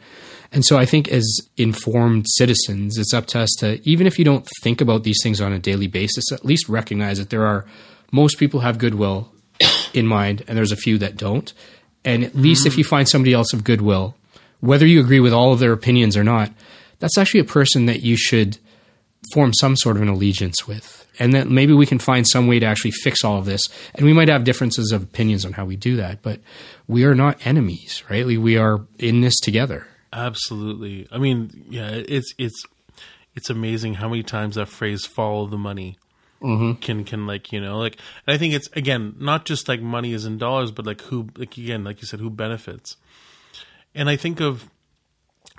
And 0.51 0.63
so 0.63 0.77
I 0.77 0.85
think 0.85 1.09
as 1.09 1.25
informed 1.57 2.25
citizens, 2.29 2.97
it's 2.97 3.13
up 3.13 3.25
to 3.27 3.39
us 3.39 3.49
to, 3.59 3.81
even 3.87 4.07
if 4.07 4.17
you 4.17 4.23
don't 4.23 4.47
think 4.63 4.79
about 4.79 5.03
these 5.03 5.19
things 5.21 5.41
on 5.41 5.51
a 5.51 5.59
daily 5.59 5.87
basis, 5.87 6.31
at 6.31 6.45
least 6.45 6.69
recognize 6.69 7.17
that 7.17 7.29
there 7.29 7.45
are, 7.45 7.65
most 8.11 8.37
people 8.37 8.61
have 8.61 8.77
goodwill 8.77 9.31
in 9.93 10.07
mind, 10.07 10.43
and 10.47 10.57
there's 10.57 10.71
a 10.71 10.77
few 10.77 10.97
that 10.99 11.17
don't. 11.17 11.51
And 12.05 12.23
at 12.23 12.35
least 12.35 12.65
if 12.65 12.73
mm-hmm. 12.73 12.79
you 12.79 12.85
find 12.85 13.09
somebody 13.09 13.33
else 13.33 13.51
of 13.51 13.63
goodwill, 13.63 14.15
whether 14.59 14.85
you 14.85 15.01
agree 15.01 15.19
with 15.19 15.33
all 15.33 15.51
of 15.51 15.59
their 15.59 15.73
opinions 15.73 16.15
or 16.15 16.23
not, 16.23 16.51
that's 16.99 17.17
actually 17.17 17.41
a 17.41 17.45
person 17.45 17.85
that 17.85 18.01
you 18.01 18.17
should 18.17 18.57
form 19.33 19.53
some 19.53 19.75
sort 19.75 19.95
of 19.95 20.01
an 20.01 20.07
allegiance 20.07 20.67
with. 20.67 21.05
And 21.19 21.33
that 21.33 21.49
maybe 21.49 21.73
we 21.73 21.87
can 21.87 21.97
find 21.97 22.27
some 22.27 22.47
way 22.47 22.59
to 22.59 22.65
actually 22.65 22.91
fix 22.91 23.23
all 23.23 23.39
of 23.39 23.45
this. 23.45 23.61
And 23.95 24.05
we 24.05 24.13
might 24.13 24.27
have 24.27 24.43
differences 24.43 24.91
of 24.91 25.01
opinions 25.01 25.45
on 25.45 25.53
how 25.53 25.65
we 25.65 25.75
do 25.75 25.95
that, 25.95 26.21
but 26.21 26.39
we 26.87 27.05
are 27.05 27.15
not 27.15 27.45
enemies, 27.45 28.03
right? 28.09 28.25
We- 28.25 28.57
are 28.57 28.85
in 28.99 29.21
this 29.21 29.35
together. 29.41 29.87
Absolutely. 30.13 31.07
I 31.11 31.17
mean, 31.17 31.65
yeah, 31.69 31.89
it's 31.89 32.33
it's 32.37 32.63
it's 33.35 33.49
amazing 33.49 33.95
how 33.95 34.09
many 34.09 34.23
times 34.23 34.55
that 34.55 34.67
phrase 34.67 35.05
"follow 35.05 35.45
the 35.47 35.57
money" 35.57 35.97
mm-hmm. 36.41 36.79
can 36.79 37.03
can 37.03 37.27
like 37.27 37.51
you 37.51 37.59
know 37.59 37.77
like. 37.77 37.97
And 38.25 38.33
I 38.33 38.37
think 38.37 38.53
it's 38.53 38.69
again 38.73 39.15
not 39.19 39.45
just 39.45 39.67
like 39.67 39.81
money 39.81 40.13
is 40.13 40.25
in 40.25 40.37
dollars, 40.37 40.71
but 40.71 40.85
like 40.85 41.01
who 41.01 41.27
like 41.37 41.57
again 41.57 41.83
like 41.83 42.01
you 42.01 42.07
said 42.07 42.19
who 42.19 42.29
benefits. 42.29 42.97
And 43.93 44.09
I 44.09 44.15
think 44.15 44.39
of 44.39 44.69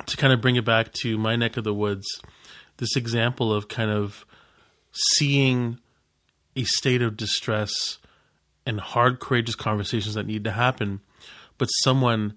to 0.07 0.17
kind 0.17 0.33
of 0.33 0.41
bring 0.41 0.57
it 0.57 0.65
back 0.65 0.93
to 1.03 1.19
my 1.19 1.37
neck 1.37 1.57
of 1.57 1.65
the 1.65 1.75
woods, 1.75 2.07
this 2.79 2.97
example 2.97 3.53
of 3.53 3.69
kind 3.69 3.91
of 3.91 4.25
seeing 4.93 5.79
a 6.57 6.65
state 6.65 7.03
of 7.03 7.17
distress 7.17 7.99
and 8.67 8.81
hard, 8.81 9.21
courageous 9.21 9.55
conversations 9.55 10.15
that 10.15 10.27
need 10.27 10.45
to 10.45 10.51
happen, 10.51 11.01
but 11.57 11.67
someone 11.83 12.35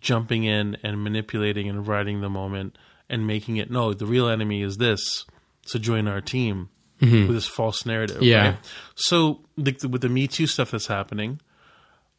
jumping 0.00 0.44
in 0.44 0.76
and 0.82 1.02
manipulating 1.02 1.68
and 1.68 1.86
riding 1.86 2.20
the 2.20 2.28
moment 2.28 2.76
and 3.08 3.26
making 3.26 3.56
it 3.56 3.70
no, 3.70 3.94
the 3.94 4.06
real 4.06 4.28
enemy 4.28 4.62
is 4.62 4.76
this, 4.76 5.24
so 5.66 5.78
join 5.78 6.08
our 6.08 6.20
team 6.20 6.68
mm-hmm. 7.00 7.26
with 7.26 7.36
this 7.36 7.46
false 7.46 7.86
narrative. 7.86 8.22
Yeah. 8.22 8.44
Right? 8.44 8.56
So 8.94 9.40
the, 9.56 9.88
with 9.88 10.02
the 10.02 10.08
Me 10.08 10.26
Too 10.26 10.46
stuff 10.46 10.70
that's 10.70 10.86
happening, 10.86 11.40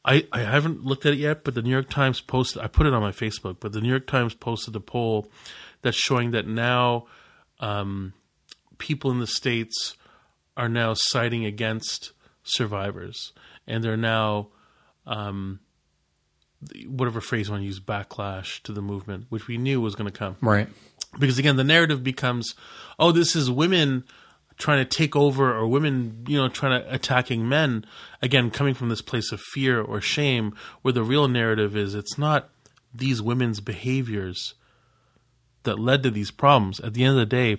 I, 0.06 0.28
I 0.32 0.42
haven't 0.42 0.86
looked 0.86 1.06
at 1.08 1.14
it 1.14 1.20
yet, 1.20 1.44
but 1.44 1.56
the 1.56 1.62
New 1.64 1.72
York 1.72 1.90
Times 1.90 2.22
posted, 2.22 2.62
I 2.62 2.68
put 2.68 2.86
it 2.86 2.94
on 2.94 3.02
my 3.02 3.12
Facebook, 3.12 3.58
but 3.60 3.72
the 3.74 3.82
New 3.82 3.90
York 3.90 4.06
Times 4.06 4.36
posted 4.36 4.76
a 4.76 4.80
poll 4.80 5.32
that's 5.82 5.98
showing 5.98 6.32
that 6.32 6.46
now 6.48 7.08
um, 7.60 8.14
people 8.78 9.10
in 9.12 9.20
the 9.20 9.26
States 9.28 9.98
are 10.56 10.70
now 10.70 10.94
siding 10.96 11.44
against 11.44 12.12
survivors. 12.44 13.34
And 13.68 13.84
they're 13.84 13.98
now, 13.98 14.50
um, 15.08 15.60
whatever 16.88 17.20
phrase 17.22 17.48
you 17.48 17.54
want 17.54 17.62
to 17.64 17.66
use, 17.66 17.80
backlash 17.80 18.62
to 18.64 18.72
the 18.72 18.82
movement, 18.82 19.26
which 19.30 19.48
we 19.48 19.58
knew 19.58 19.82
was 19.82 19.96
going 19.96 20.12
to 20.12 20.18
come 20.18 20.38
Right. 20.42 20.68
because 21.20 21.38
again 21.40 21.56
the 21.58 21.64
narrative 21.64 22.04
becomes 22.04 22.56
oh 23.00 23.12
this 23.12 23.36
is 23.36 23.50
women 23.52 24.04
trying 24.58 24.78
to 24.78 24.98
take 24.98 25.16
over 25.16 25.54
or 25.54 25.68
women 25.68 26.26
you 26.28 26.38
know 26.38 26.48
trying 26.48 26.82
to 26.82 26.94
attacking 26.94 27.48
men 27.48 27.86
again 28.22 28.50
coming 28.50 28.74
from 28.74 28.90
this 28.90 29.02
place 29.02 29.32
of 29.32 29.40
fear 29.40 29.82
or 29.82 30.00
shame 30.00 30.56
where 30.82 30.94
the 30.94 31.04
real 31.04 31.28
narrative 31.28 31.76
is 31.76 31.94
it's 31.94 32.18
not 32.18 32.50
these 32.94 33.22
women's 33.22 33.60
behaviors 33.60 34.54
that 35.64 35.80
led 35.80 36.04
to 36.04 36.12
these 36.12 36.32
problems. 36.32 36.80
At 36.80 36.94
the 36.94 37.04
end 37.04 37.12
of 37.12 37.18
the 37.18 37.26
day 37.26 37.58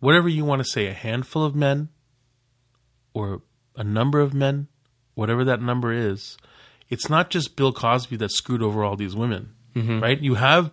whatever 0.00 0.28
you 0.28 0.44
want 0.44 0.60
to 0.60 0.68
say 0.68 0.86
a 0.86 0.92
handful 0.92 1.44
of 1.44 1.54
men 1.54 1.88
or 3.14 3.42
a 3.76 3.84
number 3.84 4.20
of 4.20 4.34
men 4.34 4.68
whatever 5.14 5.44
that 5.44 5.62
number 5.62 5.92
is 5.92 6.36
it's 6.88 7.08
not 7.08 7.30
just 7.30 7.56
bill 7.56 7.72
cosby 7.72 8.16
that 8.16 8.30
screwed 8.30 8.62
over 8.62 8.84
all 8.84 8.96
these 8.96 9.16
women 9.16 9.54
mm-hmm. 9.76 10.00
right? 10.00 10.20
You 10.20 10.34
have 10.34 10.72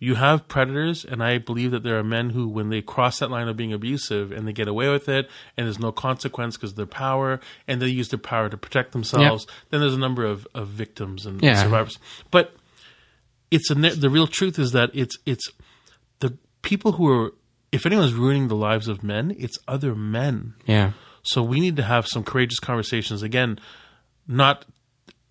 you 0.00 0.14
have 0.14 0.46
predators 0.48 1.04
and 1.04 1.22
i 1.22 1.38
believe 1.38 1.70
that 1.72 1.82
there 1.82 1.98
are 1.98 2.04
men 2.04 2.30
who 2.30 2.46
when 2.48 2.68
they 2.70 2.80
cross 2.80 3.18
that 3.18 3.30
line 3.30 3.48
of 3.48 3.56
being 3.56 3.72
abusive 3.72 4.30
and 4.30 4.46
they 4.46 4.52
get 4.52 4.68
away 4.68 4.88
with 4.88 5.08
it 5.08 5.28
and 5.56 5.66
there's 5.66 5.78
no 5.78 5.90
consequence 5.92 6.56
because 6.56 6.70
of 6.70 6.76
their 6.76 6.86
power 6.86 7.40
and 7.66 7.82
they 7.82 7.88
use 7.88 8.08
their 8.08 8.18
power 8.18 8.48
to 8.48 8.56
protect 8.56 8.92
themselves 8.92 9.46
then 9.70 9.80
there's 9.80 9.94
a 9.94 9.98
number 9.98 10.24
of, 10.24 10.46
of 10.54 10.68
victims 10.68 11.26
and 11.26 11.42
Yeah. 11.42 11.62
survivors. 11.62 11.98
But 12.30 12.54
it's 13.50 13.70
a 13.70 13.74
the 13.74 14.10
real 14.10 14.26
truth 14.26 14.58
is 14.58 14.72
that 14.72 14.90
it's 14.94 15.16
it's 15.26 15.50
the 16.20 16.36
people 16.62 16.92
who 16.92 17.08
are 17.10 17.32
if 17.72 17.84
anyone's 17.86 18.14
ruining 18.14 18.48
the 18.48 18.56
lives 18.56 18.88
of 18.88 19.02
men 19.02 19.34
it's 19.38 19.58
other 19.66 19.94
men. 19.94 20.54
Yeah. 20.66 20.92
so 21.22 21.42
we 21.42 21.58
need 21.60 21.76
to 21.76 21.82
have 21.82 22.06
some 22.06 22.22
courageous 22.24 22.60
conversations. 22.60 23.22
Again, 23.22 23.58
not 24.26 24.64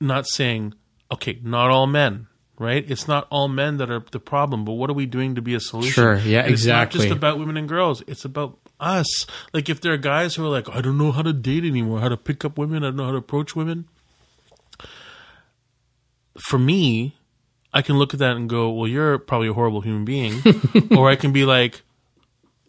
not 0.02 0.28
saying 0.28 0.74
okay, 1.12 1.40
not 1.42 1.70
all 1.70 1.88
men, 1.88 2.28
right? 2.60 2.90
It's 2.90 3.08
not 3.08 3.28
all 3.30 3.48
men 3.48 3.78
that 3.78 3.90
are 3.90 4.04
the 4.12 4.20
problem, 4.20 4.66
but 4.66 4.74
what 4.74 4.90
are 4.90 4.94
we 4.94 5.06
doing 5.06 5.36
to 5.36 5.42
be 5.42 5.56
a 5.56 5.60
solution? 5.60 5.92
Sure, 5.92 6.18
yeah, 6.18 6.42
And 6.42 6.52
exactly. 6.52 6.54
It's 6.54 6.66
not 6.68 6.92
just 6.92 7.12
about 7.12 7.40
women 7.40 7.58
and 7.58 7.70
girls. 7.70 8.04
It's 8.08 8.26
about 8.26 8.58
us. 8.80 9.26
Like 9.54 9.70
if 9.70 9.82
there 9.82 9.94
are 9.94 9.98
guys 9.98 10.36
who 10.36 10.46
are 10.46 10.50
like, 10.50 10.70
I 10.70 10.82
don't 10.82 10.98
know 10.98 11.12
how 11.12 11.22
to 11.22 11.34
date 11.34 11.64
anymore, 11.64 12.00
how 12.00 12.10
to 12.10 12.18
pick 12.18 12.44
up 12.46 12.58
women, 12.58 12.84
I 12.84 12.88
don't 12.88 12.98
know 12.98 13.06
how 13.06 13.12
to 13.12 13.18
approach 13.18 13.56
women. 13.56 13.86
For 16.40 16.60
me, 16.60 17.16
I 17.74 17.82
can 17.82 17.98
look 17.98 18.14
at 18.14 18.20
that 18.20 18.36
and 18.36 18.50
go, 18.50 18.70
well, 18.70 18.88
you're 18.88 19.18
probably 19.18 19.48
a 19.48 19.54
horrible 19.54 19.82
human 19.82 20.06
being. 20.06 20.42
or 20.98 21.10
I 21.10 21.16
can 21.16 21.32
be 21.32 21.46
like, 21.46 21.82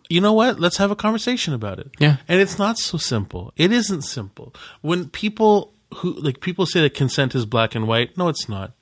you 0.08 0.20
know 0.20 0.32
what? 0.32 0.58
Let's 0.58 0.78
have 0.78 0.90
a 0.90 0.96
conversation 0.96 1.52
about 1.52 1.78
it. 1.78 1.90
Yeah. 1.98 2.16
And 2.26 2.40
it's 2.40 2.58
not 2.58 2.78
so 2.78 2.96
simple. 2.98 3.52
It 3.56 3.72
isn't 3.72 4.02
simple. 4.02 4.54
When 4.80 5.08
people 5.08 5.74
who 5.96 6.12
like 6.14 6.40
people 6.40 6.66
say 6.66 6.82
that 6.82 6.94
consent 6.94 7.34
is 7.34 7.46
black 7.46 7.74
and 7.74 7.86
white, 7.86 8.16
no, 8.16 8.28
it's 8.28 8.48
not. 8.48 8.72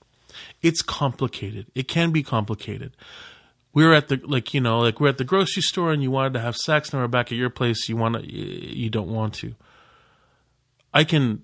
It's 0.66 0.82
complicated. 0.82 1.66
It 1.74 1.86
can 1.88 2.10
be 2.10 2.22
complicated. 2.22 2.96
We 3.72 3.84
were 3.84 3.94
at 3.94 4.08
the 4.08 4.20
like 4.24 4.54
you 4.54 4.60
know 4.60 4.80
like 4.80 5.00
we're 5.00 5.08
at 5.10 5.18
the 5.18 5.24
grocery 5.24 5.62
store 5.62 5.92
and 5.92 6.02
you 6.02 6.10
wanted 6.10 6.32
to 6.34 6.40
have 6.40 6.56
sex 6.56 6.92
and 6.92 7.00
we're 7.00 7.08
back 7.08 7.30
at 7.30 7.38
your 7.38 7.50
place. 7.50 7.88
You 7.88 7.96
want 7.96 8.14
to 8.16 8.22
you 8.24 8.90
don't 8.90 9.08
want 9.08 9.34
to. 9.34 9.54
I 10.92 11.04
can 11.04 11.42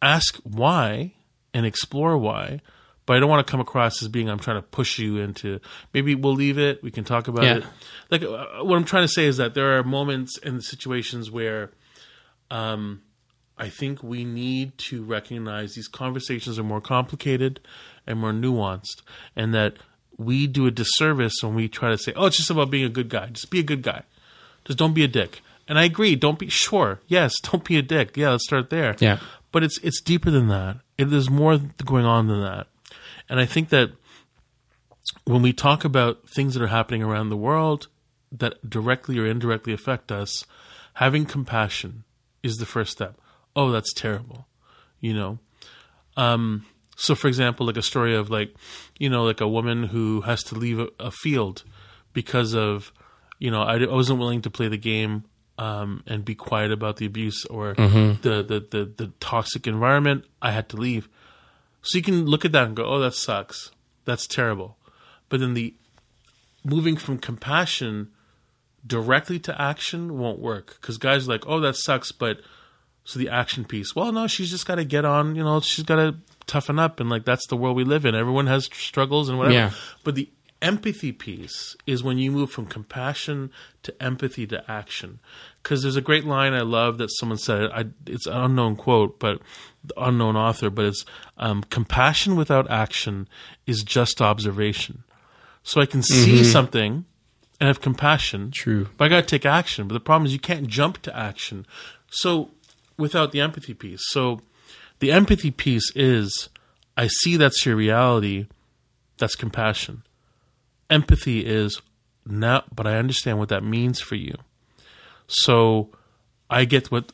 ask 0.00 0.36
why 0.44 1.14
and 1.54 1.64
explore 1.64 2.18
why, 2.18 2.60
but 3.06 3.16
I 3.16 3.20
don't 3.20 3.30
want 3.30 3.46
to 3.46 3.50
come 3.50 3.60
across 3.60 4.02
as 4.02 4.08
being 4.08 4.28
I'm 4.28 4.38
trying 4.38 4.58
to 4.58 4.62
push 4.62 4.98
you 4.98 5.18
into. 5.18 5.58
Maybe 5.94 6.14
we'll 6.14 6.34
leave 6.34 6.58
it. 6.58 6.82
We 6.82 6.90
can 6.90 7.04
talk 7.04 7.28
about 7.28 7.44
Yeah. 7.44 7.56
it. 7.58 7.64
Like 8.10 8.22
uh, 8.22 8.62
what 8.64 8.76
I'm 8.76 8.84
trying 8.84 9.04
to 9.04 9.12
say 9.12 9.24
is 9.24 9.38
that 9.38 9.54
there 9.54 9.78
are 9.78 9.82
moments 9.82 10.38
and 10.42 10.62
situations 10.62 11.30
where, 11.30 11.70
um, 12.50 13.02
I 13.56 13.68
think 13.68 14.02
we 14.02 14.24
need 14.24 14.76
to 14.88 15.02
recognize 15.04 15.74
these 15.74 15.88
conversations 15.88 16.58
are 16.58 16.62
more 16.64 16.80
complicated 16.80 17.60
and 18.06 18.18
more 18.18 18.32
nuanced, 18.32 19.02
and 19.36 19.54
that 19.54 19.74
we 20.16 20.46
do 20.46 20.66
a 20.66 20.70
disservice 20.70 21.34
when 21.42 21.54
we 21.54 21.68
try 21.68 21.90
to 21.90 21.98
say, 21.98 22.12
"Oh, 22.14 22.26
it's 22.26 22.36
just 22.36 22.50
about 22.50 22.70
being 22.70 22.84
a 22.84 22.90
good 22.90 23.08
guy. 23.08 23.26
Just 23.26 23.50
be 23.50 23.60
a 23.60 23.64
good 23.64 23.82
guy. 23.82 24.02
Just 24.64 24.78
don't 24.78 24.94
be 24.94 25.04
a 25.04 25.08
dick." 25.08 25.40
And 25.68 25.78
I 25.78 25.84
agree. 25.84 26.16
Don't 26.16 26.38
be 26.38 26.48
sure. 26.48 27.00
Yes, 27.06 27.34
don't 27.42 27.64
be 27.64 27.78
a 27.78 27.82
dick. 27.82 28.16
Yeah, 28.16 28.30
let's 28.30 28.44
start 28.44 28.70
there. 28.70 28.96
Yeah. 28.98 29.18
But 29.50 29.64
it's 29.64 29.78
it's 29.78 30.00
deeper 30.00 30.30
than 30.30 30.48
that. 30.48 30.78
It, 30.98 31.06
there's 31.06 31.30
more 31.30 31.58
going 31.84 32.04
on 32.04 32.28
than 32.28 32.42
that. 32.42 32.66
And 33.28 33.40
I 33.40 33.46
think 33.46 33.70
that 33.70 33.92
when 35.24 35.42
we 35.42 35.52
talk 35.52 35.84
about 35.84 36.28
things 36.28 36.54
that 36.54 36.62
are 36.62 36.68
happening 36.68 37.02
around 37.02 37.28
the 37.28 37.36
world 37.36 37.88
that 38.30 38.68
directly 38.68 39.18
or 39.18 39.26
indirectly 39.26 39.72
affect 39.72 40.10
us, 40.10 40.44
having 40.94 41.26
compassion 41.26 42.04
is 42.42 42.56
the 42.56 42.66
first 42.66 42.92
step. 42.92 43.18
Oh, 43.54 43.70
that's 43.70 43.92
terrible. 43.92 44.46
You 45.00 45.14
know? 45.14 45.38
Um, 46.16 46.66
so, 46.96 47.14
for 47.14 47.28
example, 47.28 47.66
like 47.66 47.76
a 47.76 47.82
story 47.82 48.14
of 48.14 48.30
like, 48.30 48.54
you 48.98 49.08
know, 49.08 49.24
like 49.24 49.40
a 49.40 49.48
woman 49.48 49.84
who 49.84 50.22
has 50.22 50.42
to 50.44 50.54
leave 50.54 50.78
a, 50.78 50.88
a 51.00 51.10
field 51.10 51.64
because 52.12 52.54
of, 52.54 52.92
you 53.38 53.50
know, 53.50 53.62
I, 53.62 53.78
I 53.78 53.92
wasn't 53.92 54.18
willing 54.18 54.42
to 54.42 54.50
play 54.50 54.68
the 54.68 54.76
game 54.76 55.24
um, 55.58 56.02
and 56.06 56.24
be 56.24 56.34
quiet 56.34 56.70
about 56.70 56.96
the 56.96 57.06
abuse 57.06 57.44
or 57.46 57.74
the, 57.74 58.18
the, 58.22 58.66
the, 58.70 58.92
the 58.96 59.12
toxic 59.20 59.66
environment. 59.66 60.24
I 60.40 60.52
had 60.52 60.68
to 60.70 60.76
leave. 60.76 61.08
So 61.82 61.98
you 61.98 62.04
can 62.04 62.26
look 62.26 62.44
at 62.44 62.52
that 62.52 62.68
and 62.68 62.76
go, 62.76 62.84
oh, 62.84 63.00
that 63.00 63.14
sucks. 63.14 63.70
That's 64.04 64.26
terrible. 64.26 64.76
But 65.28 65.40
then 65.40 65.54
the 65.54 65.74
moving 66.64 66.96
from 66.96 67.18
compassion 67.18 68.10
directly 68.86 69.38
to 69.40 69.60
action 69.60 70.18
won't 70.18 70.38
work 70.38 70.78
because 70.80 70.98
guys 70.98 71.26
are 71.26 71.30
like, 71.30 71.46
oh, 71.46 71.60
that 71.60 71.76
sucks. 71.76 72.12
But 72.12 72.40
so 73.04 73.18
the 73.18 73.28
action 73.28 73.64
piece, 73.64 73.96
well, 73.96 74.12
no, 74.12 74.26
she's 74.26 74.50
just 74.50 74.66
got 74.66 74.76
to 74.76 74.84
get 74.84 75.04
on, 75.04 75.34
you 75.34 75.42
know, 75.42 75.60
she's 75.60 75.84
got 75.84 75.96
to 75.96 76.16
toughen 76.46 76.78
up. 76.78 77.00
And 77.00 77.10
like, 77.10 77.24
that's 77.24 77.46
the 77.46 77.56
world 77.56 77.76
we 77.76 77.84
live 77.84 78.04
in. 78.04 78.14
Everyone 78.14 78.46
has 78.46 78.66
struggles 78.72 79.28
and 79.28 79.38
whatever. 79.38 79.54
Yeah. 79.54 79.70
But 80.04 80.14
the 80.14 80.30
empathy 80.60 81.10
piece 81.12 81.76
is 81.86 82.04
when 82.04 82.18
you 82.18 82.30
move 82.30 82.50
from 82.50 82.66
compassion 82.66 83.50
to 83.82 84.02
empathy 84.02 84.46
to 84.46 84.70
action. 84.70 85.18
Because 85.62 85.82
there's 85.82 85.96
a 85.96 86.00
great 86.00 86.24
line 86.24 86.54
I 86.54 86.60
love 86.60 86.98
that 86.98 87.10
someone 87.10 87.38
said. 87.38 87.70
I, 87.72 87.86
it's 88.06 88.26
an 88.26 88.34
unknown 88.34 88.76
quote, 88.76 89.18
but 89.18 89.40
the 89.84 89.94
unknown 90.00 90.36
author. 90.36 90.70
But 90.70 90.86
it's 90.86 91.04
um, 91.36 91.62
compassion 91.64 92.36
without 92.36 92.70
action 92.70 93.28
is 93.66 93.82
just 93.82 94.22
observation. 94.22 95.04
So 95.64 95.80
I 95.80 95.86
can 95.86 96.02
see 96.02 96.42
something 96.44 97.04
and 97.60 97.66
have 97.66 97.80
compassion. 97.80 98.50
True. 98.50 98.88
But 98.96 99.04
I 99.04 99.08
got 99.08 99.20
to 99.20 99.26
take 99.26 99.46
action. 99.46 99.86
But 99.86 99.94
the 99.94 100.00
problem 100.00 100.26
is 100.26 100.32
you 100.32 100.40
can't 100.40 100.66
jump 100.66 101.02
to 101.02 101.16
action. 101.16 101.66
So 102.10 102.50
without 102.96 103.32
the 103.32 103.40
empathy 103.40 103.74
piece. 103.74 104.02
So 104.08 104.40
the 105.02 105.10
empathy 105.10 105.50
piece 105.50 105.90
is 105.96 106.48
I 106.96 107.08
see 107.08 107.36
that's 107.36 107.66
your 107.66 107.74
reality. 107.74 108.46
That's 109.18 109.34
compassion. 109.34 110.04
Empathy 110.88 111.44
is 111.44 111.82
now, 112.24 112.62
but 112.72 112.86
I 112.86 112.98
understand 112.98 113.40
what 113.40 113.48
that 113.48 113.64
means 113.64 114.00
for 114.00 114.14
you. 114.14 114.36
So 115.26 115.90
I 116.48 116.64
get 116.66 116.92
what 116.92 117.10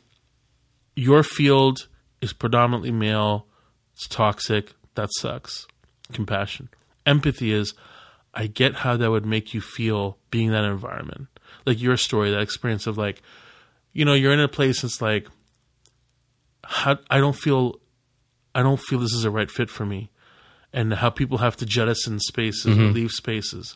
your 0.95 1.23
field 1.23 1.87
is 2.21 2.31
predominantly 2.31 2.91
male. 2.91 3.47
It's 3.95 4.07
toxic. 4.07 4.73
That 4.93 5.09
sucks. 5.17 5.65
Compassion. 6.13 6.69
Empathy 7.07 7.51
is 7.51 7.73
I 8.35 8.45
get 8.45 8.75
how 8.75 8.97
that 8.97 9.09
would 9.09 9.25
make 9.25 9.55
you 9.55 9.61
feel 9.61 10.19
being 10.29 10.49
in 10.49 10.53
that 10.53 10.63
environment. 10.63 11.25
Like 11.65 11.81
your 11.81 11.97
story, 11.97 12.29
that 12.29 12.41
experience 12.41 12.85
of 12.85 12.99
like, 12.99 13.23
you 13.93 14.05
know, 14.05 14.13
you're 14.13 14.31
in 14.31 14.39
a 14.39 14.47
place 14.47 14.83
that's 14.83 15.01
like, 15.01 15.27
how, 16.69 16.99
I 17.09 17.17
don't 17.17 17.35
feel, 17.35 17.79
I 18.53 18.61
don't 18.61 18.79
feel 18.79 18.99
this 18.99 19.13
is 19.13 19.25
a 19.25 19.31
right 19.31 19.49
fit 19.49 19.69
for 19.69 19.85
me, 19.85 20.11
and 20.71 20.93
how 20.93 21.09
people 21.09 21.39
have 21.39 21.57
to 21.57 21.65
jettison 21.65 22.19
spaces 22.19 22.77
or 22.77 22.91
leave 22.91 23.11
spaces. 23.11 23.75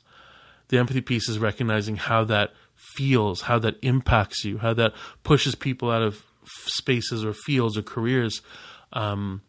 The 0.67 0.77
empathy 0.77 1.01
piece 1.01 1.27
is 1.27 1.39
recognizing 1.39 1.95
how 1.97 2.23
that 2.25 2.51
feels, 2.95 3.41
how 3.41 3.57
that 3.59 3.75
impacts 3.81 4.45
you, 4.45 4.59
how 4.59 4.73
that 4.75 4.93
pushes 5.23 5.55
people 5.55 5.89
out 5.89 6.01
of 6.03 6.23
spaces 6.45 7.25
or 7.25 7.33
fields 7.33 7.77
or 7.77 7.81
careers. 7.81 8.41
Um, 8.93 9.41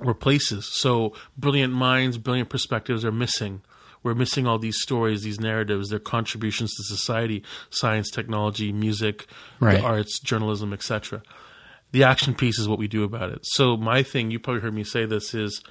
or 0.00 0.14
places. 0.14 0.68
So 0.80 1.12
brilliant 1.36 1.72
minds, 1.74 2.18
brilliant 2.18 2.50
perspectives 2.50 3.04
are 3.04 3.10
missing. 3.10 3.62
We're 4.04 4.14
missing 4.14 4.46
all 4.46 4.58
these 4.58 4.80
stories, 4.80 5.22
these 5.22 5.40
narratives, 5.40 5.88
their 5.88 5.98
contributions 5.98 6.70
to 6.74 6.84
society, 6.84 7.42
science, 7.70 8.08
technology, 8.10 8.70
music, 8.72 9.26
Right. 9.58 9.80
the 9.80 9.84
arts, 9.84 10.20
journalism, 10.20 10.72
etc. 10.72 11.22
The 11.92 12.04
action 12.04 12.34
piece 12.34 12.58
is 12.58 12.68
what 12.68 12.78
we 12.78 12.86
do 12.88 13.02
about 13.04 13.30
it. 13.30 13.40
So 13.42 13.76
my 13.76 14.02
thing, 14.02 14.30
you 14.30 14.38
probably 14.38 14.60
heard 14.62 14.74
me 14.74 14.84
say 14.84 15.06
this 15.06 15.34
is 15.34 15.62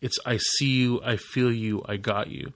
it's 0.00 0.18
I 0.24 0.36
see 0.38 0.68
you, 0.70 1.00
I 1.04 1.16
feel 1.16 1.50
you, 1.52 1.82
I 1.88 1.96
got 1.96 2.28
you. 2.30 2.52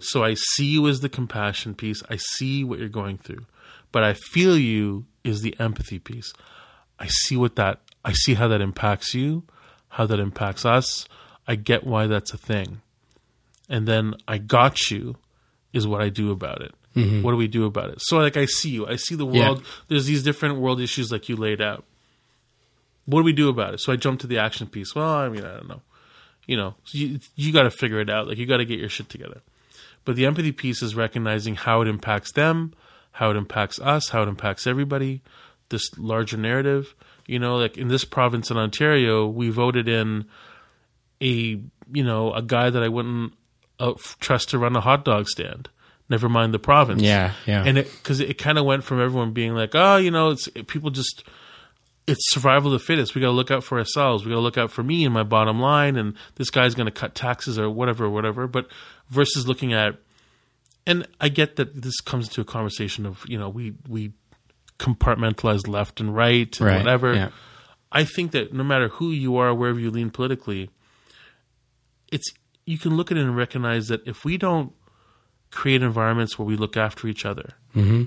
So 0.00 0.22
I 0.22 0.34
see 0.34 0.66
you 0.66 0.86
as 0.86 1.00
the 1.00 1.08
compassion 1.08 1.74
piece. 1.74 2.02
I 2.08 2.16
see 2.36 2.62
what 2.62 2.78
you're 2.78 2.88
going 2.88 3.18
through. 3.18 3.46
But 3.90 4.04
I 4.04 4.12
feel 4.14 4.56
you 4.56 5.06
is 5.24 5.40
the 5.42 5.56
empathy 5.58 5.98
piece. 5.98 6.32
I 6.98 7.06
see 7.08 7.36
what 7.36 7.56
that 7.56 7.80
I 8.04 8.12
see 8.12 8.34
how 8.34 8.48
that 8.48 8.60
impacts 8.60 9.14
you, 9.14 9.44
how 9.88 10.06
that 10.06 10.20
impacts 10.20 10.64
us. 10.64 11.08
I 11.46 11.54
get 11.56 11.84
why 11.86 12.06
that's 12.06 12.32
a 12.32 12.38
thing. 12.38 12.80
And 13.68 13.88
then 13.88 14.14
I 14.26 14.38
got 14.38 14.90
you 14.90 15.16
is 15.72 15.86
what 15.86 16.00
I 16.00 16.08
do 16.10 16.30
about 16.30 16.62
it. 16.62 16.74
Mm-hmm. 16.94 17.22
What 17.22 17.32
do 17.32 17.36
we 17.36 17.48
do 17.48 17.64
about 17.64 17.90
it? 17.90 17.98
So 18.00 18.18
like 18.18 18.36
I 18.36 18.44
see 18.46 18.70
you. 18.70 18.86
I 18.86 18.96
see 18.96 19.14
the 19.14 19.26
Yeah. 19.26 19.40
world. 19.50 19.64
There's 19.88 20.06
these 20.06 20.22
different 20.22 20.58
world 20.58 20.80
issues 20.80 21.10
like 21.10 21.28
you 21.28 21.36
laid 21.36 21.60
out. 21.60 21.84
What 23.08 23.20
do 23.20 23.24
we 23.24 23.32
do 23.32 23.48
about 23.48 23.72
it? 23.72 23.80
So 23.80 23.90
I 23.90 23.96
jump 23.96 24.20
to 24.20 24.26
the 24.26 24.36
action 24.36 24.66
piece. 24.66 24.94
Well, 24.94 25.08
I 25.08 25.30
mean, 25.30 25.42
I 25.42 25.54
don't 25.54 25.68
know. 25.68 25.80
You 26.46 26.58
know, 26.58 26.74
you 26.88 27.20
you 27.36 27.54
got 27.54 27.62
to 27.62 27.70
figure 27.70 28.00
it 28.00 28.10
out. 28.10 28.28
Like 28.28 28.36
you 28.36 28.44
got 28.44 28.58
to 28.58 28.66
get 28.66 28.78
your 28.78 28.90
shit 28.90 29.08
together. 29.08 29.40
But 30.04 30.16
the 30.16 30.26
empathy 30.26 30.52
piece 30.52 30.82
is 30.82 30.94
recognizing 30.94 31.54
how 31.54 31.80
it 31.80 31.88
impacts 31.88 32.32
them, 32.32 32.74
how 33.12 33.30
it 33.30 33.36
impacts 33.36 33.80
us, 33.80 34.10
how 34.10 34.22
it 34.22 34.28
impacts 34.28 34.66
everybody, 34.66 35.22
this 35.70 35.90
larger 35.96 36.36
narrative. 36.36 36.94
You 37.26 37.38
know, 37.38 37.56
like 37.56 37.78
in 37.78 37.88
this 37.88 38.04
province 38.04 38.50
in 38.50 38.58
Ontario, 38.58 39.26
we 39.26 39.48
voted 39.48 39.88
in 39.88 40.26
a, 41.22 41.26
you 41.26 42.04
know, 42.04 42.34
a 42.34 42.42
guy 42.42 42.68
that 42.68 42.82
I 42.82 42.88
wouldn't 42.88 43.32
uh, 43.80 43.94
trust 44.20 44.50
to 44.50 44.58
run 44.58 44.76
a 44.76 44.80
hot 44.80 45.04
dog 45.04 45.28
stand. 45.28 45.70
Never 46.10 46.28
mind 46.28 46.52
the 46.52 46.58
province. 46.58 47.02
Yeah, 47.02 47.32
yeah. 47.46 47.64
And 47.64 47.78
it, 47.78 48.02
cause 48.02 48.20
it, 48.20 48.38
kind 48.38 48.58
of 48.58 48.64
went 48.64 48.84
from 48.84 49.00
everyone 49.00 49.32
being 49.32 49.54
like, 49.54 49.72
oh, 49.74 49.96
you 49.96 50.10
know, 50.10 50.30
it's 50.30 50.48
people 50.66 50.90
just, 50.90 51.24
it's 52.08 52.32
survival 52.32 52.72
of 52.72 52.80
the 52.80 52.84
fittest. 52.84 53.14
We 53.14 53.20
got 53.20 53.26
to 53.28 53.32
look 53.32 53.50
out 53.50 53.62
for 53.62 53.78
ourselves. 53.78 54.24
We 54.24 54.30
got 54.30 54.36
to 54.36 54.40
look 54.40 54.56
out 54.58 54.70
for 54.70 54.82
me 54.82 55.04
and 55.04 55.12
my 55.12 55.22
bottom 55.22 55.60
line. 55.60 55.96
And 55.96 56.14
this 56.36 56.48
guy's 56.48 56.74
going 56.74 56.86
to 56.86 56.90
cut 56.92 57.14
taxes 57.14 57.58
or 57.58 57.68
whatever, 57.68 58.08
whatever. 58.08 58.46
But 58.46 58.66
versus 59.10 59.46
looking 59.46 59.74
at, 59.74 59.96
and 60.86 61.06
I 61.20 61.28
get 61.28 61.56
that 61.56 61.82
this 61.82 62.00
comes 62.00 62.28
to 62.30 62.40
a 62.40 62.44
conversation 62.44 63.04
of 63.04 63.22
you 63.28 63.38
know 63.38 63.50
we 63.50 63.74
we 63.86 64.12
compartmentalize 64.78 65.68
left 65.68 66.00
and 66.00 66.14
right 66.14 66.58
and 66.60 66.66
Right, 66.66 66.78
whatever. 66.78 67.14
yeah. 67.14 67.28
I 67.92 68.04
think 68.04 68.32
that 68.32 68.52
no 68.52 68.64
matter 68.64 68.88
who 68.88 69.10
you 69.10 69.36
are, 69.36 69.54
wherever 69.54 69.78
you 69.78 69.90
lean 69.90 70.10
politically, 70.10 70.70
it's 72.10 72.32
you 72.64 72.78
can 72.78 72.96
look 72.96 73.10
at 73.10 73.18
it 73.18 73.22
and 73.22 73.36
recognize 73.36 73.88
that 73.88 74.06
if 74.06 74.24
we 74.24 74.38
don't 74.38 74.72
create 75.50 75.82
environments 75.82 76.38
where 76.38 76.46
we 76.46 76.56
look 76.56 76.76
after 76.76 77.06
each 77.08 77.24
other, 77.26 77.54
mm-hmm. 77.74 78.04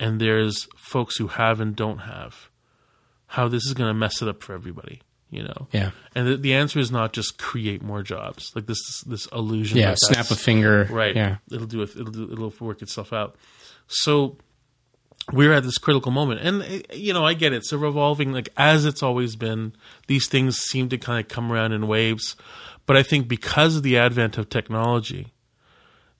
and 0.00 0.20
there's 0.20 0.66
folks 0.76 1.16
who 1.16 1.28
have 1.28 1.60
and 1.60 1.74
don't 1.76 1.98
have, 1.98 2.48
how 3.34 3.48
this 3.48 3.64
is 3.66 3.74
going 3.74 3.88
to 3.88 3.94
mess 3.94 4.22
it 4.22 4.28
up 4.28 4.42
for 4.42 4.54
everybody. 4.54 5.00
You 5.30 5.42
know, 5.42 5.66
Yeah. 5.72 5.90
and 6.14 6.28
the, 6.28 6.36
the 6.36 6.54
answer 6.54 6.78
is 6.78 6.92
not 6.92 7.12
just 7.12 7.38
create 7.38 7.82
more 7.82 8.02
jobs, 8.04 8.52
like 8.54 8.66
this 8.66 9.00
this 9.00 9.26
illusion. 9.32 9.78
Yeah, 9.78 9.90
that 9.90 9.98
snap 10.00 10.30
a 10.30 10.36
finger. 10.36 10.86
right 10.90 11.16
Yeah. 11.16 11.36
it'll 11.50 11.66
do 11.66 11.82
it 11.82 11.90
it'll 11.96 12.12
do, 12.12 12.30
it'll 12.32 12.54
work 12.60 12.82
itself 12.82 13.12
out 13.12 13.34
so 13.88 14.36
we're 15.32 15.52
at 15.52 15.62
this 15.64 15.78
critical 15.78 16.12
moment 16.12 16.40
and 16.40 16.62
eh, 16.62 16.82
you 16.94 17.12
know 17.12 17.24
i 17.24 17.32
get 17.34 17.52
it 17.52 17.56
it's 17.56 17.72
a 17.72 17.78
revolving 17.78 18.32
like 18.32 18.48
as 18.56 18.84
it's 18.84 19.02
always 19.02 19.36
been 19.36 19.72
these 20.06 20.28
things 20.28 20.56
seem 20.58 20.88
to 20.88 20.98
kind 20.98 21.18
of 21.20 21.28
come 21.28 21.50
around 21.52 21.72
in 21.72 21.86
waves 21.88 22.36
but 22.86 22.96
i 22.96 23.02
think 23.02 23.26
because 23.28 23.76
of 23.76 23.82
the 23.82 23.96
advent 23.98 24.36
of 24.38 24.48
technology 24.48 25.32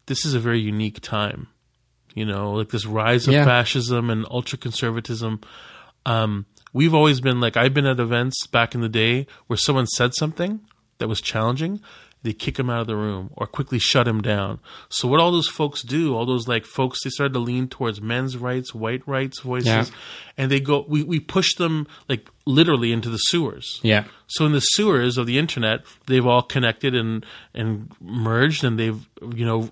this 0.06 0.24
is 0.26 0.34
a 0.34 0.40
very 0.40 0.60
unique 0.60 1.00
time 1.00 1.46
you 2.14 2.24
know 2.24 2.52
like 2.52 2.70
this 2.70 2.86
rise 2.86 3.26
of 3.28 3.34
Yeah. 3.34 3.44
fascism 3.44 4.10
and 4.10 4.26
ultra 4.30 4.58
conservatism 4.58 5.40
um, 6.06 6.46
we've 6.74 6.92
always 6.92 7.22
been 7.22 7.40
like 7.40 7.56
I've 7.56 7.72
been 7.72 7.86
at 7.86 7.98
events 7.98 8.46
back 8.48 8.74
in 8.74 8.82
the 8.82 8.88
day 8.90 9.26
where 9.46 9.56
someone 9.56 9.86
said 9.86 10.12
something 10.14 10.60
that 10.98 11.08
was 11.08 11.22
challenging, 11.22 11.80
they 12.22 12.32
kick 12.32 12.58
him 12.58 12.70
out 12.70 12.80
of 12.80 12.86
the 12.86 12.96
room 12.96 13.30
or 13.36 13.46
quickly 13.46 13.78
shut 13.78 14.06
him 14.08 14.20
down. 14.22 14.58
So 14.88 15.06
what 15.08 15.20
all 15.20 15.30
those 15.32 15.48
folks 15.48 15.82
do, 15.82 16.14
all 16.14 16.24
those 16.24 16.46
like 16.48 16.64
folks, 16.64 16.98
they 17.04 17.10
started 17.10 17.32
to 17.34 17.38
lean 17.38 17.68
towards 17.68 18.00
men's 18.00 18.36
rights, 18.36 18.74
white 18.74 19.06
rights 19.06 19.40
voices, 19.40 19.66
Yeah. 19.66 19.84
and 20.38 20.50
they 20.50 20.60
go. 20.60 20.84
We 20.88 21.02
we 21.02 21.20
push 21.20 21.54
them 21.56 21.86
like 22.08 22.28
literally 22.46 22.92
into 22.92 23.08
the 23.10 23.18
sewers. 23.18 23.78
Yeah. 23.82 24.04
So 24.26 24.46
in 24.46 24.52
the 24.52 24.60
sewers 24.60 25.16
of 25.18 25.26
the 25.26 25.38
internet, 25.38 25.80
they've 26.06 26.26
all 26.26 26.42
connected 26.42 26.94
and 26.94 27.24
and 27.54 27.92
merged, 28.00 28.64
and 28.64 28.78
they've 28.78 29.06
you 29.34 29.44
know, 29.44 29.70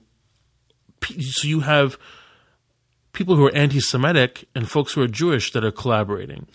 so 1.03 1.49
you 1.49 1.61
have 1.61 1.97
people 3.13 3.37
who 3.37 3.47
are 3.47 3.55
anti-Semitic 3.55 4.47
and 4.55 4.69
folks 4.69 4.93
who 4.93 5.03
are 5.03 5.09
Jewish 5.09 5.53
that 5.53 5.65
are 5.65 5.73
collaborating, 5.73 6.47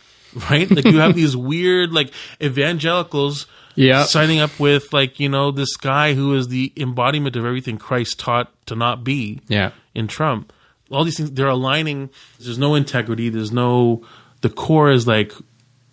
right? 0.49 0.69
Like 0.69 0.85
you 0.85 0.99
have 0.99 1.15
these 1.15 1.35
weird 1.35 1.91
like 1.91 2.11
evangelicals. 2.41 3.47
Yeah. 3.79 4.05
signing 4.05 4.39
up 4.39 4.59
with 4.59 4.91
like 4.91 5.19
you 5.19 5.29
know 5.29 5.51
this 5.51 5.77
guy 5.77 6.15
who 6.15 6.33
is 6.33 6.47
the 6.47 6.73
embodiment 6.75 7.35
of 7.35 7.45
everything 7.45 7.77
Christ 7.77 8.19
taught 8.19 8.51
to 8.65 8.75
not 8.75 9.03
be 9.03 9.39
Yeah. 9.47 9.69
in 9.93 10.07
Trump. 10.07 10.51
All 10.89 11.03
these 11.03 11.17
things 11.17 11.29
they're 11.31 11.47
aligning. 11.47 12.09
There's 12.39 12.57
no 12.57 12.73
integrity. 12.73 13.29
There's 13.29 13.51
no. 13.51 14.03
The 14.41 14.49
core 14.49 14.89
is 14.89 15.05
like 15.05 15.31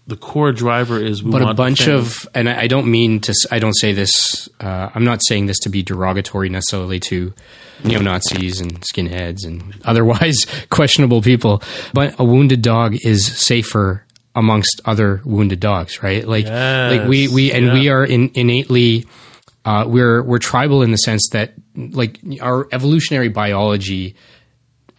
the 0.07 0.17
core 0.17 0.51
driver 0.53 0.99
is 0.99 1.23
we 1.23 1.31
but 1.31 1.43
a 1.43 1.53
bunch 1.53 1.87
of 1.89 2.27
and 2.35 2.49
I 2.49 2.63
I 2.63 2.67
don't 2.69 2.91
mean 2.91 3.21
to 3.21 3.35
I 3.51 3.59
don't 3.59 3.77
say 3.77 3.93
this 3.93 4.49
uh, 4.61 4.89
I'm 4.95 5.05
not 5.05 5.21
saying 5.27 5.47
this 5.47 5.59
to 5.61 5.69
be 5.69 5.83
derogatory 5.83 6.49
necessarily 6.51 7.01
to 7.01 7.33
neo 7.85 8.01
Nazis 8.01 8.61
and 8.61 8.81
skinheads 8.83 9.45
and 9.47 9.75
otherwise 9.85 10.47
questionable 10.71 11.23
people 11.23 11.63
but 11.95 12.15
a 12.19 12.25
wounded 12.25 12.61
dog 12.61 12.97
is 13.03 13.27
safer 13.27 14.05
amongst 14.35 14.81
other 14.85 15.21
wounded 15.25 15.61
dogs 15.61 16.03
right? 16.03 16.27
Like 16.27 16.47
like 16.47 17.09
we 17.09 17.29
we 17.29 17.53
and 17.53 17.73
we 17.73 17.89
are 17.89 18.05
in, 18.05 18.31
innately 18.35 19.07
uh, 19.65 19.85
we're 19.87 20.23
we're 20.23 20.39
tribal 20.39 20.83
in 20.83 20.91
the 20.91 20.97
sense 20.97 21.29
that 21.33 21.55
like 21.75 22.21
our 22.41 22.69
evolutionary 22.73 23.29
biology 23.29 24.17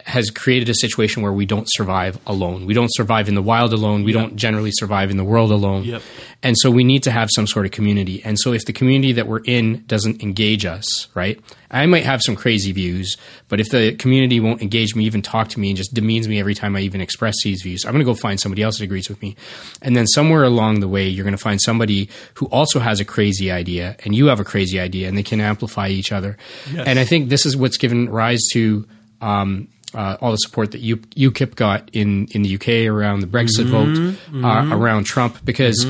has 0.05 0.29
created 0.29 0.69
a 0.69 0.73
situation 0.75 1.23
where 1.23 1.33
we 1.33 1.47
don't 1.47 1.65
survive 1.67 2.19
alone. 2.27 2.67
We 2.67 2.75
don't 2.75 2.93
survive 2.93 3.27
in 3.27 3.33
the 3.33 3.41
wild 3.41 3.73
alone. 3.73 4.03
We 4.03 4.11
don't 4.11 4.35
generally 4.35 4.69
survive 4.71 5.09
in 5.09 5.17
the 5.17 5.23
world 5.23 5.51
alone. 5.51 5.83
Yep. 5.83 6.03
And 6.43 6.55
so 6.59 6.69
we 6.69 6.83
need 6.83 7.01
to 7.03 7.11
have 7.11 7.29
some 7.33 7.47
sort 7.47 7.65
of 7.65 7.71
community. 7.71 8.21
And 8.23 8.37
so 8.39 8.53
if 8.53 8.65
the 8.65 8.71
community 8.71 9.13
that 9.13 9.25
we're 9.25 9.41
in 9.45 9.83
doesn't 9.87 10.21
engage 10.21 10.63
us, 10.63 11.07
right? 11.15 11.39
I 11.71 11.87
might 11.87 12.03
have 12.03 12.21
some 12.21 12.35
crazy 12.35 12.71
views, 12.71 13.17
but 13.49 13.59
if 13.59 13.69
the 13.69 13.95
community 13.95 14.39
won't 14.39 14.61
engage 14.61 14.95
me, 14.95 15.05
even 15.05 15.23
talk 15.23 15.47
to 15.49 15.59
me, 15.59 15.69
and 15.69 15.77
just 15.77 15.95
demeans 15.95 16.27
me 16.27 16.39
every 16.39 16.53
time 16.53 16.75
I 16.75 16.81
even 16.81 17.01
express 17.01 17.33
these 17.43 17.63
views, 17.63 17.83
I'm 17.83 17.91
going 17.91 18.05
to 18.05 18.05
go 18.05 18.13
find 18.13 18.39
somebody 18.39 18.61
else 18.61 18.77
that 18.77 18.83
agrees 18.83 19.09
with 19.09 19.19
me. 19.23 19.35
And 19.81 19.95
then 19.95 20.05
somewhere 20.05 20.43
along 20.43 20.81
the 20.81 20.87
way, 20.87 21.07
you're 21.07 21.25
going 21.25 21.35
to 21.35 21.41
find 21.41 21.59
somebody 21.59 22.09
who 22.35 22.45
also 22.45 22.79
has 22.79 22.99
a 22.99 23.05
crazy 23.05 23.49
idea, 23.49 23.95
and 24.05 24.13
you 24.13 24.27
have 24.27 24.39
a 24.39 24.45
crazy 24.45 24.79
idea, 24.79 25.07
and 25.07 25.17
they 25.17 25.23
can 25.23 25.41
amplify 25.41 25.87
each 25.87 26.11
other. 26.11 26.37
And 26.75 26.99
I 26.99 27.05
think 27.05 27.29
this 27.29 27.47
is 27.47 27.57
what's 27.57 27.77
given 27.77 28.07
rise 28.07 28.41
to 28.53 28.87
um, 29.19 29.67
uh, 29.95 30.17
all 30.21 30.31
the 30.31 30.37
support 30.37 30.71
that 30.71 30.81
U- 30.81 30.97
UKIP 31.31 31.55
got 31.55 31.89
in, 31.93 32.27
in 32.31 32.41
the 32.43 32.55
UK 32.55 32.87
around 32.93 33.21
the 33.21 33.27
Brexit 33.27 33.65
vote, 33.65 34.15
Uh, 34.45 34.69
around 34.75 35.05
Trump. 35.05 35.43
Because 35.45 35.85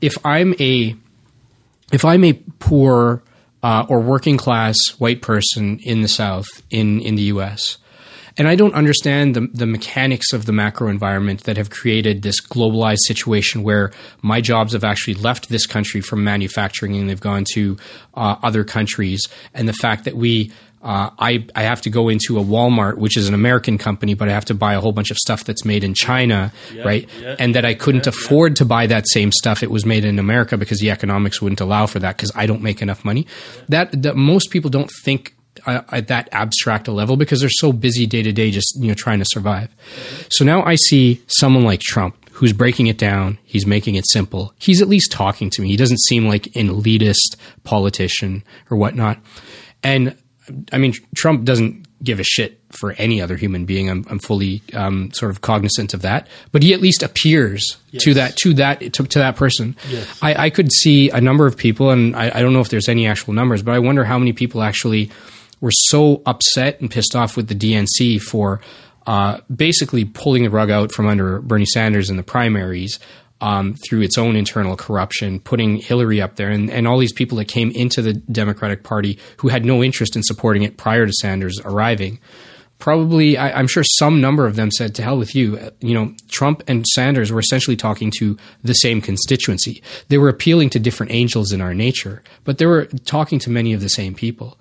if 0.00 0.16
I'm 0.24 0.54
a 0.58 0.96
if 1.92 2.04
I'm 2.04 2.24
a 2.24 2.32
poor 2.58 3.22
uh, 3.62 3.86
or 3.88 4.00
working 4.00 4.36
class 4.36 4.76
white 4.98 5.22
person 5.22 5.78
in 5.84 6.02
the 6.02 6.08
South 6.08 6.46
in 6.70 7.00
in 7.00 7.14
the 7.14 7.22
U.S. 7.34 7.78
and 8.36 8.48
I 8.48 8.56
don't 8.56 8.74
understand 8.74 9.34
the 9.36 9.48
the 9.52 9.66
mechanics 9.66 10.32
of 10.32 10.44
the 10.46 10.52
macro 10.52 10.88
environment 10.88 11.44
that 11.44 11.56
have 11.56 11.70
created 11.70 12.22
this 12.22 12.40
globalized 12.40 13.04
situation 13.06 13.62
where 13.62 13.92
my 14.22 14.40
jobs 14.40 14.72
have 14.72 14.84
actually 14.84 15.14
left 15.14 15.48
this 15.48 15.66
country 15.66 16.00
from 16.00 16.24
manufacturing 16.24 16.96
and 16.96 17.08
they've 17.08 17.20
gone 17.20 17.44
to 17.54 17.76
uh, 18.14 18.36
other 18.42 18.64
countries, 18.64 19.28
and 19.54 19.68
the 19.68 19.72
fact 19.74 20.04
that 20.04 20.16
we 20.16 20.50
uh, 20.84 21.10
I, 21.18 21.46
I 21.56 21.62
have 21.62 21.80
to 21.82 21.90
go 21.90 22.10
into 22.10 22.38
a 22.38 22.44
Walmart, 22.44 22.98
which 22.98 23.16
is 23.16 23.26
an 23.26 23.34
American 23.34 23.78
company, 23.78 24.12
but 24.12 24.28
I 24.28 24.32
have 24.32 24.44
to 24.46 24.54
buy 24.54 24.74
a 24.74 24.80
whole 24.80 24.92
bunch 24.92 25.10
of 25.10 25.16
stuff 25.16 25.44
that's 25.44 25.64
made 25.64 25.82
in 25.82 25.94
China, 25.94 26.52
right? 26.84 27.08
yeah. 27.20 27.36
And 27.38 27.54
that 27.54 27.64
I 27.64 27.72
couldn't 27.72 28.06
afford 28.06 28.56
to 28.56 28.66
buy 28.66 28.86
that 28.86 29.08
same 29.08 29.32
stuff. 29.32 29.62
It 29.62 29.70
was 29.70 29.86
made 29.86 30.04
in 30.04 30.18
America 30.18 30.58
because 30.58 30.80
the 30.80 30.90
economics 30.90 31.40
wouldn't 31.40 31.62
allow 31.62 31.86
for 31.86 32.00
that 32.00 32.18
because 32.18 32.30
I 32.34 32.44
don't 32.44 32.60
make 32.60 32.82
enough 32.82 33.02
money. 33.02 33.26
That, 33.70 34.02
that 34.02 34.14
most 34.14 34.50
people 34.50 34.68
don't 34.68 34.90
think 35.02 35.34
uh, 35.66 35.80
at 35.90 36.08
that 36.08 36.28
abstract 36.32 36.86
a 36.86 36.92
level 36.92 37.16
because 37.16 37.40
they're 37.40 37.48
so 37.48 37.72
busy 37.72 38.06
day 38.06 38.22
to 38.22 38.32
day 38.32 38.50
just 38.50 38.76
you 38.78 38.88
know 38.88 38.94
trying 38.94 39.20
to 39.20 39.24
survive. 39.26 39.74
So 40.28 40.44
now 40.44 40.62
I 40.64 40.74
see 40.74 41.22
someone 41.28 41.64
like 41.64 41.80
Trump 41.80 42.16
who's 42.32 42.52
breaking 42.52 42.88
it 42.88 42.98
down. 42.98 43.38
He's 43.44 43.64
making 43.64 43.94
it 43.94 44.04
simple. 44.08 44.52
He's 44.58 44.82
at 44.82 44.88
least 44.88 45.12
talking 45.12 45.50
to 45.50 45.62
me. 45.62 45.68
He 45.68 45.76
doesn't 45.76 46.00
seem 46.00 46.26
like 46.26 46.46
an 46.56 46.68
elitist 46.68 47.36
politician 47.62 48.42
or 48.70 48.76
whatnot. 48.76 49.18
And 49.84 50.16
I 50.72 50.78
mean, 50.78 50.94
Trump 51.14 51.44
doesn't 51.44 51.86
give 52.02 52.20
a 52.20 52.24
shit 52.24 52.60
for 52.70 52.92
any 52.92 53.20
other 53.20 53.36
human 53.36 53.64
being. 53.64 53.88
I'm, 53.88 54.04
I'm 54.10 54.18
fully 54.18 54.62
um, 54.74 55.10
sort 55.12 55.30
of 55.30 55.40
cognizant 55.40 55.94
of 55.94 56.02
that. 56.02 56.28
But 56.52 56.62
he 56.62 56.74
at 56.74 56.80
least 56.80 57.02
appears 57.02 57.76
to 57.98 58.14
that 58.14 58.36
to 58.38 58.54
that 58.54 58.80
to, 58.80 59.04
to 59.04 59.18
that 59.18 59.36
person. 59.36 59.76
Yes. 59.88 60.18
I, 60.22 60.46
I 60.46 60.50
could 60.50 60.70
see 60.72 61.10
a 61.10 61.20
number 61.20 61.46
of 61.46 61.56
people, 61.56 61.90
and 61.90 62.14
I, 62.14 62.30
I 62.34 62.42
don't 62.42 62.52
know 62.52 62.60
if 62.60 62.68
there's 62.68 62.88
any 62.88 63.06
actual 63.06 63.32
numbers, 63.32 63.62
but 63.62 63.72
I 63.72 63.78
wonder 63.78 64.04
how 64.04 64.18
many 64.18 64.32
people 64.32 64.62
actually 64.62 65.10
were 65.60 65.72
so 65.72 66.22
upset 66.26 66.80
and 66.80 66.90
pissed 66.90 67.16
off 67.16 67.36
with 67.36 67.48
the 67.48 67.54
DNC 67.54 68.20
for 68.20 68.60
uh, 69.06 69.40
basically 69.54 70.04
pulling 70.04 70.44
the 70.44 70.50
rug 70.50 70.70
out 70.70 70.92
from 70.92 71.06
under 71.06 71.40
Bernie 71.40 71.66
Sanders 71.66 72.10
in 72.10 72.16
the 72.16 72.22
primaries 72.22 72.98
um, 73.44 73.74
through 73.74 74.00
its 74.00 74.16
own 74.16 74.36
internal 74.36 74.74
corruption, 74.74 75.38
putting 75.38 75.76
Hillary 75.76 76.20
up 76.22 76.36
there, 76.36 76.48
and, 76.48 76.70
and 76.70 76.88
all 76.88 76.98
these 76.98 77.12
people 77.12 77.36
that 77.36 77.44
came 77.44 77.70
into 77.72 78.00
the 78.00 78.14
Democratic 78.14 78.82
Party 78.82 79.18
who 79.36 79.48
had 79.48 79.66
no 79.66 79.84
interest 79.84 80.16
in 80.16 80.22
supporting 80.22 80.62
it 80.62 80.78
prior 80.78 81.04
to 81.04 81.12
Sanders 81.12 81.60
arriving. 81.62 82.18
Probably, 82.78 83.36
I, 83.36 83.58
I'm 83.58 83.68
sure 83.68 83.84
some 83.98 84.20
number 84.20 84.46
of 84.46 84.56
them 84.56 84.70
said, 84.70 84.94
"To 84.94 85.02
hell 85.02 85.18
with 85.18 85.34
you." 85.34 85.58
Uh, 85.58 85.70
You 85.80 85.94
know, 85.94 86.14
Trump 86.28 86.62
and 86.66 86.86
Sanders 86.86 87.30
were 87.30 87.38
essentially 87.40 87.76
talking 87.76 88.10
to 88.18 88.36
the 88.62 88.72
same 88.74 89.00
constituency. 89.00 89.82
They 90.08 90.18
were 90.18 90.28
appealing 90.28 90.70
to 90.70 90.78
different 90.78 91.12
angels 91.12 91.52
in 91.52 91.60
our 91.60 91.74
nature, 91.74 92.22
but 92.44 92.58
they 92.58 92.66
were 92.66 92.86
talking 93.04 93.38
to 93.40 93.50
many 93.50 93.74
of 93.74 93.80
the 93.80 93.88
same 93.88 94.14
people. 94.14 94.58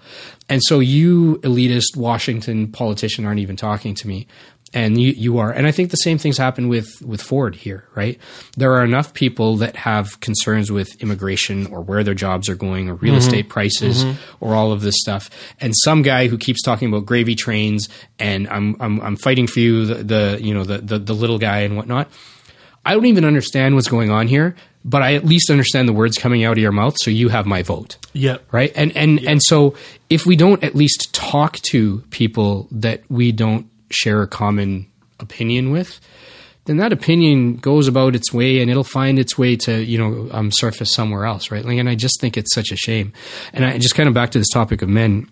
And 0.47 0.61
so, 0.67 0.79
you 0.79 1.39
elitist 1.41 1.95
Washington 1.95 2.67
politician 2.67 3.25
aren't 3.25 3.39
even 3.39 3.55
talking 3.55 3.95
to 3.95 4.07
me 4.07 4.27
and 4.73 4.99
you, 4.99 5.11
you 5.11 5.37
are. 5.37 5.51
And 5.51 5.67
i 5.67 5.71
think 5.71 5.91
the 5.91 5.97
same 5.97 6.17
things 6.17 6.37
happen 6.37 6.67
with 6.67 7.01
with 7.01 7.21
ford 7.21 7.55
here 7.55 7.87
right? 7.95 8.19
There 8.57 8.73
are 8.73 8.83
enough 8.83 9.13
people 9.13 9.57
that 9.57 9.75
have 9.75 10.19
concerns 10.19 10.71
with 10.71 11.01
immigration 11.01 11.67
or 11.67 11.81
where 11.81 12.03
their 12.03 12.13
jobs 12.13 12.49
are 12.49 12.55
going 12.55 12.89
or 12.89 12.95
real 12.95 13.13
mm-hmm. 13.13 13.19
estate 13.19 13.49
prices 13.49 14.03
mm-hmm. 14.03 14.43
or 14.43 14.55
all 14.55 14.71
of 14.71 14.81
this 14.81 14.95
stuff. 14.97 15.29
And 15.59 15.73
some 15.83 16.01
guy 16.01 16.27
who 16.27 16.37
keeps 16.37 16.61
talking 16.61 16.87
about 16.87 17.05
gravy 17.05 17.35
trains 17.35 17.89
and 18.19 18.47
i'm 18.49 18.75
i'm, 18.79 18.99
I'm 19.01 19.15
fighting 19.15 19.47
for 19.47 19.59
you 19.59 19.85
the, 19.85 19.95
the 20.03 20.39
you 20.41 20.53
know 20.53 20.63
the, 20.63 20.79
the 20.79 20.99
the 20.99 21.13
little 21.13 21.39
guy 21.39 21.59
and 21.59 21.77
whatnot. 21.77 22.09
I 22.85 22.93
don't 22.93 23.05
even 23.05 23.23
understand 23.23 23.75
what's 23.75 23.87
going 23.87 24.09
on 24.09 24.27
here 24.27 24.55
but 24.85 25.01
i 25.01 25.13
at 25.13 25.23
least 25.23 25.49
understand 25.49 25.87
the 25.87 25.93
words 25.93 26.17
coming 26.17 26.43
out 26.43 26.53
of 26.53 26.57
your 26.57 26.73
mouth 26.73 26.95
so 26.99 27.09
you 27.09 27.29
have 27.29 27.45
my 27.45 27.61
vote. 27.61 27.97
Yep. 28.13 28.43
right? 28.51 28.71
And 28.75 28.95
and 28.97 29.25
and 29.25 29.41
so 29.41 29.75
if 30.09 30.25
we 30.25 30.35
don't 30.35 30.61
at 30.63 30.75
least 30.75 31.13
talk 31.13 31.57
to 31.71 31.99
people 32.09 32.67
that 32.71 33.03
we 33.09 33.31
don't 33.31 33.67
share 33.93 34.21
a 34.21 34.27
common 34.27 34.87
opinion 35.19 35.71
with 35.71 35.99
then 36.65 36.77
that 36.77 36.93
opinion 36.93 37.57
goes 37.57 37.87
about 37.87 38.15
its 38.15 38.33
way 38.33 38.61
and 38.61 38.71
it'll 38.71 38.83
find 38.83 39.19
its 39.19 39.37
way 39.37 39.55
to 39.55 39.83
you 39.83 39.97
know 39.97 40.29
um, 40.31 40.51
surface 40.51 40.93
somewhere 40.93 41.25
else 41.25 41.51
right? 41.51 41.65
Like, 41.65 41.77
and 41.77 41.89
i 41.89 41.95
just 41.95 42.19
think 42.21 42.37
it's 42.37 42.53
such 42.53 42.71
a 42.71 42.75
shame. 42.75 43.13
And 43.53 43.65
i 43.65 43.77
just 43.77 43.95
kind 43.95 44.07
of 44.07 44.15
back 44.15 44.31
to 44.31 44.39
this 44.39 44.49
topic 44.49 44.81
of 44.81 44.89
men 44.89 45.27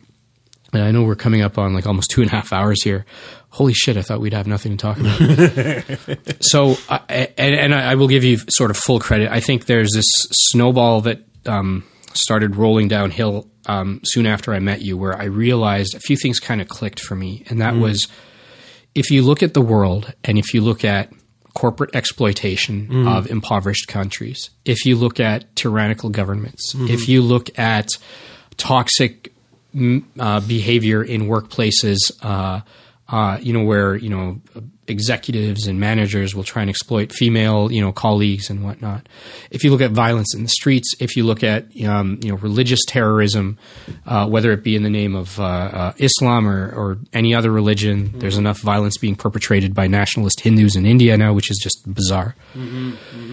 and 0.74 0.84
i 0.84 0.92
know 0.92 1.04
we're 1.04 1.16
coming 1.16 1.42
up 1.42 1.58
on 1.58 1.74
like 1.74 1.88
almost 1.88 2.12
two 2.12 2.22
and 2.22 2.32
a 2.32 2.36
half 2.36 2.52
hours 2.54 2.84
here. 2.84 3.06
Holy 3.50 3.74
shit 3.74 3.98
i 3.98 4.02
thought 4.02 4.20
we'd 4.20 4.34
have 4.34 4.48
nothing 4.48 4.78
to 4.78 4.82
talk 4.82 4.98
about. 4.98 6.38
So 6.42 6.76
uh, 6.90 7.00
and, 7.08 7.56
and 7.56 7.76
I, 7.76 7.92
I 7.92 7.96
will 7.96 8.08
give 8.08 8.24
you 8.24 8.38
sort 8.50 8.72
of 8.72 8.78
full 8.78 9.00
credit. 9.00 9.32
I 9.32 9.40
think 9.40 9.66
there's 9.66 9.92
this 9.94 10.10
snowball 10.32 11.02
that 11.02 11.24
um, 11.46 11.86
started 12.14 12.56
rolling 12.56 12.88
downhill 12.88 13.48
um, 13.68 14.02
soon 14.04 14.26
after 14.26 14.54
i 14.54 14.60
met 14.60 14.82
you 14.82 14.98
where 14.98 15.16
i 15.16 15.26
realized 15.26 15.96
a 15.96 16.00
few 16.00 16.18
things 16.18 16.40
kind 16.40 16.62
of 16.62 16.68
clicked 16.68 17.00
for 17.00 17.16
me 17.16 17.44
and 17.50 17.62
that 17.62 17.76
was 17.76 18.08
if 18.96 19.12
you 19.12 19.22
look 19.22 19.42
at 19.44 19.54
the 19.54 19.62
world 19.62 20.14
and 20.24 20.38
if 20.38 20.54
you 20.54 20.62
look 20.62 20.84
at 20.84 21.12
corporate 21.54 21.96
exploitation 21.96 23.08
of 23.08 23.30
impoverished 23.30 23.88
countries, 23.88 24.50
if 24.66 24.86
you 24.86 24.96
look 24.96 25.20
at 25.20 25.54
tyrannical 25.56 26.10
governments, 26.10 26.74
if 26.90 27.10
you 27.10 27.22
look 27.22 27.58
at 27.60 27.90
toxic 28.58 29.34
mm, 29.76 30.04
uh, 30.20 30.40
behavior 30.42 31.04
in 31.04 31.24
workplaces, 31.24 31.98
uh, 32.22 32.62
uh, 33.10 33.38
you 33.42 33.54
know, 33.54 33.64
where 33.64 33.96
you 33.96 34.10
know 34.10 34.42
executives 34.92 35.66
and 35.66 35.80
managers 35.80 36.36
will 36.36 36.44
try 36.44 36.62
and 36.62 36.70
exploit 36.70 37.12
female, 37.12 37.72
you 37.72 37.82
know, 37.82 37.92
colleagues 37.92 38.50
and 38.50 38.64
whatnot. 38.64 39.08
If 39.50 39.64
you 39.64 39.72
look 39.72 39.82
at 39.82 39.92
violence 39.92 40.36
in 40.36 40.44
the 40.44 40.50
streets, 40.50 40.94
if 41.00 41.16
you 41.16 41.24
look 41.24 41.44
at 41.44 41.66
um, 41.86 42.20
you 42.22 42.30
know 42.30 42.38
religious 42.38 42.82
terrorism, 42.86 43.58
uh, 44.06 44.28
whether 44.28 44.52
it 44.52 44.64
be 44.64 44.76
in 44.76 44.84
the 44.84 44.90
name 44.90 45.16
of 45.16 45.40
uh, 45.40 45.44
uh, 45.44 45.94
Islam 45.98 46.48
or, 46.48 46.72
or 46.76 46.98
any 47.14 47.34
other 47.34 47.50
religion, 47.50 48.12
there's 48.20 48.38
enough 48.38 48.60
violence 48.62 48.98
being 48.98 49.16
perpetrated 49.16 49.74
by 49.74 49.88
nationalist 49.88 50.42
Hindus 50.42 50.76
in 50.76 50.86
India 50.86 51.18
now, 51.18 51.34
which 51.34 51.50
is 51.50 51.58
just 51.58 51.82
bizarre. 51.92 52.36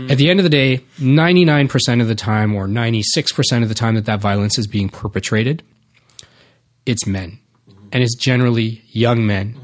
At 0.08 0.16
the 0.16 0.30
end 0.30 0.40
of 0.40 0.44
the 0.44 0.50
day, 0.50 0.78
99% 0.98 2.00
of 2.00 2.08
the 2.08 2.14
time, 2.14 2.54
or 2.54 2.66
96% 2.66 3.62
of 3.62 3.68
the 3.68 3.74
time 3.74 3.96
that 3.96 4.06
that 4.06 4.20
violence 4.20 4.58
is 4.58 4.66
being 4.66 4.88
perpetrated, 4.88 5.62
it's 6.86 7.06
men, 7.06 7.38
and 7.92 8.02
it's 8.02 8.16
generally 8.16 8.82
young 8.88 9.26
men 9.26 9.60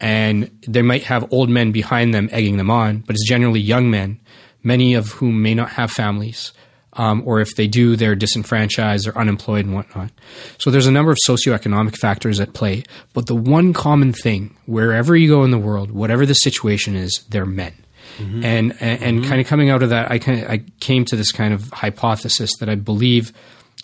and 0.00 0.50
they 0.66 0.82
might 0.82 1.04
have 1.04 1.32
old 1.32 1.48
men 1.48 1.72
behind 1.72 2.12
them 2.12 2.28
egging 2.32 2.56
them 2.56 2.70
on, 2.70 2.98
but 2.98 3.14
it's 3.14 3.28
generally 3.28 3.60
young 3.60 3.90
men, 3.90 4.20
many 4.62 4.94
of 4.94 5.12
whom 5.12 5.42
may 5.42 5.54
not 5.54 5.70
have 5.70 5.90
families, 5.90 6.52
um, 6.94 7.22
or 7.26 7.40
if 7.40 7.54
they 7.56 7.66
do, 7.66 7.96
they're 7.96 8.14
disenfranchised 8.14 9.06
or 9.06 9.16
unemployed 9.18 9.64
and 9.64 9.74
whatnot. 9.74 10.10
So 10.58 10.70
there's 10.70 10.86
a 10.86 10.92
number 10.92 11.10
of 11.10 11.18
socioeconomic 11.26 11.96
factors 11.96 12.40
at 12.40 12.54
play, 12.54 12.84
but 13.12 13.26
the 13.26 13.34
one 13.34 13.72
common 13.72 14.12
thing, 14.12 14.56
wherever 14.66 15.14
you 15.14 15.28
go 15.28 15.44
in 15.44 15.50
the 15.50 15.58
world, 15.58 15.90
whatever 15.90 16.24
the 16.24 16.34
situation 16.34 16.96
is, 16.96 17.24
they're 17.28 17.46
men. 17.46 17.74
And 18.18 18.72
and, 18.80 19.02
and 19.02 19.24
kind 19.24 19.42
of 19.42 19.46
coming 19.46 19.68
out 19.68 19.82
of 19.82 19.90
that, 19.90 20.10
I 20.10 20.18
kind 20.18 20.42
of, 20.42 20.50
I 20.50 20.64
came 20.80 21.04
to 21.06 21.16
this 21.16 21.32
kind 21.32 21.52
of 21.52 21.70
hypothesis 21.70 22.50
that 22.60 22.68
I 22.68 22.74
believe 22.74 23.30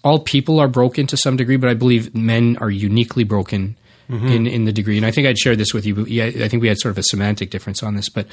all 0.05 0.21
people 0.21 0.59
are 0.59 0.69
broken 0.69 1.07
to 1.09 1.19
some 1.19 1.37
degree, 1.37 1.57
but 1.57 1.69
I 1.69 1.75
believe 1.75 2.15
men 2.15 2.57
are 2.59 2.71
uniquely 2.71 3.25
broken 3.25 3.77
Mm-hmm. 4.11 4.29
in 4.29 4.47
in 4.47 4.65
the 4.65 4.73
degree. 4.73 4.97
And 4.97 5.07
I 5.07 5.11
think 5.11 5.27
I'd 5.27 5.39
shared 5.39 5.59
this 5.59 5.73
with 5.73 5.87
you. 5.87 5.95
But 5.95 6.09
yeah, 6.09 6.25
I 6.25 6.49
think 6.49 6.61
we 6.61 6.69
had 6.69 6.79
sort 6.79 6.91
of 6.91 6.99
a 6.99 7.03
semantic 7.05 7.51
difference 7.51 7.83
on 7.83 7.95
this, 7.95 8.09
but 8.09 8.27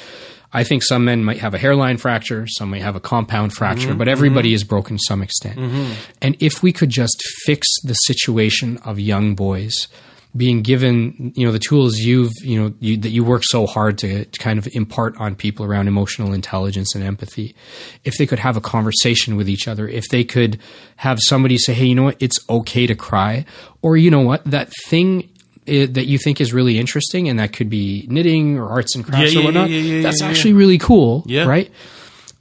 I 0.51 0.63
think 0.63 0.83
some 0.83 1.05
men 1.05 1.23
might 1.23 1.37
have 1.37 1.53
a 1.53 1.57
hairline 1.57 1.97
fracture, 1.97 2.47
some 2.47 2.71
might 2.71 2.81
have 2.81 2.95
a 2.95 2.99
compound 2.99 3.53
fracture, 3.53 3.89
mm-hmm. 3.89 3.97
but 3.97 4.07
everybody 4.07 4.49
mm-hmm. 4.49 4.55
is 4.55 4.63
broken 4.63 4.97
to 4.97 5.03
some 5.07 5.21
extent. 5.21 5.59
And 6.21 6.35
if 6.39 6.63
we 6.63 6.73
could 6.73 6.89
just 6.89 7.21
fix 7.45 7.67
the 7.83 7.93
situation 7.93 8.77
of 8.79 8.99
young 8.99 9.35
boys 9.35 9.87
being 10.37 10.61
given 10.61 11.33
you 11.35 11.43
know 11.43 11.51
the 11.51 11.57
tools 11.57 11.97
you've 11.97 12.31
you 12.43 12.61
know 12.61 12.71
you, 12.79 12.97
that 12.97 13.09
you 13.09 13.23
work 13.23 13.41
so 13.43 13.65
hard 13.65 13.97
to, 13.97 14.25
to 14.25 14.39
kind 14.39 14.59
of 14.59 14.67
impart 14.73 15.19
on 15.19 15.35
people 15.35 15.65
around 15.65 15.87
emotional 15.87 16.33
intelligence 16.33 16.93
and 16.93 17.03
empathy 17.03 17.55
if 18.03 18.15
they 18.19 18.27
could 18.27 18.37
have 18.37 18.55
a 18.55 18.61
conversation 18.61 19.35
with 19.35 19.49
each 19.49 19.67
other 19.67 19.87
if 19.87 20.07
they 20.09 20.23
could 20.23 20.59
have 20.97 21.17
somebody 21.19 21.57
say 21.57 21.73
hey 21.73 21.85
you 21.85 21.95
know 21.95 22.03
what? 22.03 22.17
It's 22.19 22.39
okay 22.49 22.85
to 22.85 22.95
cry. 22.95 23.45
Or 23.81 23.97
you 23.97 24.11
know 24.11 24.21
what? 24.21 24.43
That 24.45 24.71
thing 24.85 25.29
i 25.69 25.85
that 25.85 26.05
you 26.07 26.17
think 26.17 26.41
is 26.41 26.51
really 26.53 26.77
interesting 26.77 27.29
and 27.29 27.39
that 27.39 27.53
could 27.53 27.69
be 27.69 28.05
knitting 28.09 28.57
or 28.57 28.69
arts 28.69 28.95
and 28.95 29.05
crafts 29.05 29.33
Yeah, 29.33 29.39
or 29.39 29.41
yeah, 29.41 29.45
whatnot 29.45 29.69
yeah, 29.69 29.77
yeah, 29.79 30.01
that's 30.03 30.19
yeah, 30.21 30.25
yeah. 30.27 30.31
actually 30.31 30.53
really 30.53 30.77
cool 30.77 31.23
Yeah. 31.27 31.45
right 31.45 31.71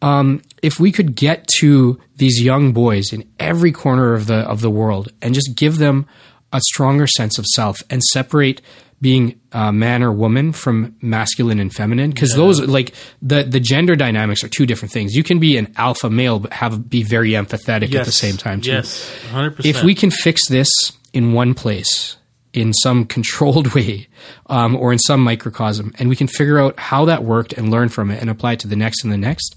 um, 0.00 0.42
if 0.62 0.78
we 0.78 0.92
could 0.92 1.16
get 1.16 1.48
to 1.58 1.98
these 2.16 2.40
young 2.40 2.72
boys 2.72 3.12
in 3.12 3.28
every 3.40 3.72
corner 3.72 4.14
of 4.14 4.26
the 4.26 4.36
of 4.52 4.60
the 4.60 4.70
world 4.70 5.08
and 5.20 5.34
just 5.34 5.56
give 5.56 5.78
them 5.78 6.06
a 6.52 6.60
stronger 6.60 7.06
sense 7.06 7.36
of 7.38 7.44
self 7.46 7.78
and 7.90 8.02
separate 8.02 8.62
being 9.00 9.38
uh, 9.52 9.70
man 9.72 10.02
or 10.02 10.12
woman 10.12 10.52
from 10.52 10.94
masculine 11.02 11.58
and 11.60 11.72
feminine 11.74 12.10
because 12.10 12.34
those 12.34 12.60
like 12.60 12.94
the 13.22 13.42
the 13.44 13.60
gender 13.60 13.96
dynamics 13.96 14.42
are 14.44 14.48
two 14.48 14.66
different 14.66 14.92
things. 14.92 15.14
You 15.14 15.22
can 15.24 15.38
be 15.40 15.56
an 15.56 15.72
alpha 15.76 16.08
male 16.10 16.38
but 16.38 16.52
have 16.52 16.88
be 16.88 17.02
very 17.02 17.30
empathetic 17.32 17.92
at 17.94 18.06
the 18.06 18.12
same 18.12 18.36
time 18.36 18.60
too. 18.60 18.70
Yes, 18.72 19.08
hundred 19.30 19.56
percent. 19.56 19.76
If 19.76 19.82
we 19.84 19.94
can 19.96 20.10
fix 20.10 20.48
this 20.48 20.68
in 21.12 21.32
one 21.32 21.54
place, 21.54 22.16
in 22.52 22.72
some 22.72 23.04
controlled 23.04 23.74
way, 23.74 24.08
um, 24.46 24.76
or 24.76 24.92
in 24.92 24.98
some 24.98 25.20
microcosm, 25.20 25.92
and 25.98 26.08
we 26.08 26.16
can 26.16 26.26
figure 26.26 26.58
out 26.58 26.78
how 26.78 27.04
that 27.04 27.24
worked 27.24 27.52
and 27.52 27.70
learn 27.70 27.88
from 27.88 28.10
it 28.10 28.20
and 28.20 28.30
apply 28.30 28.52
it 28.52 28.60
to 28.60 28.68
the 28.68 28.76
next 28.76 29.04
and 29.04 29.12
the 29.12 29.18
next, 29.18 29.54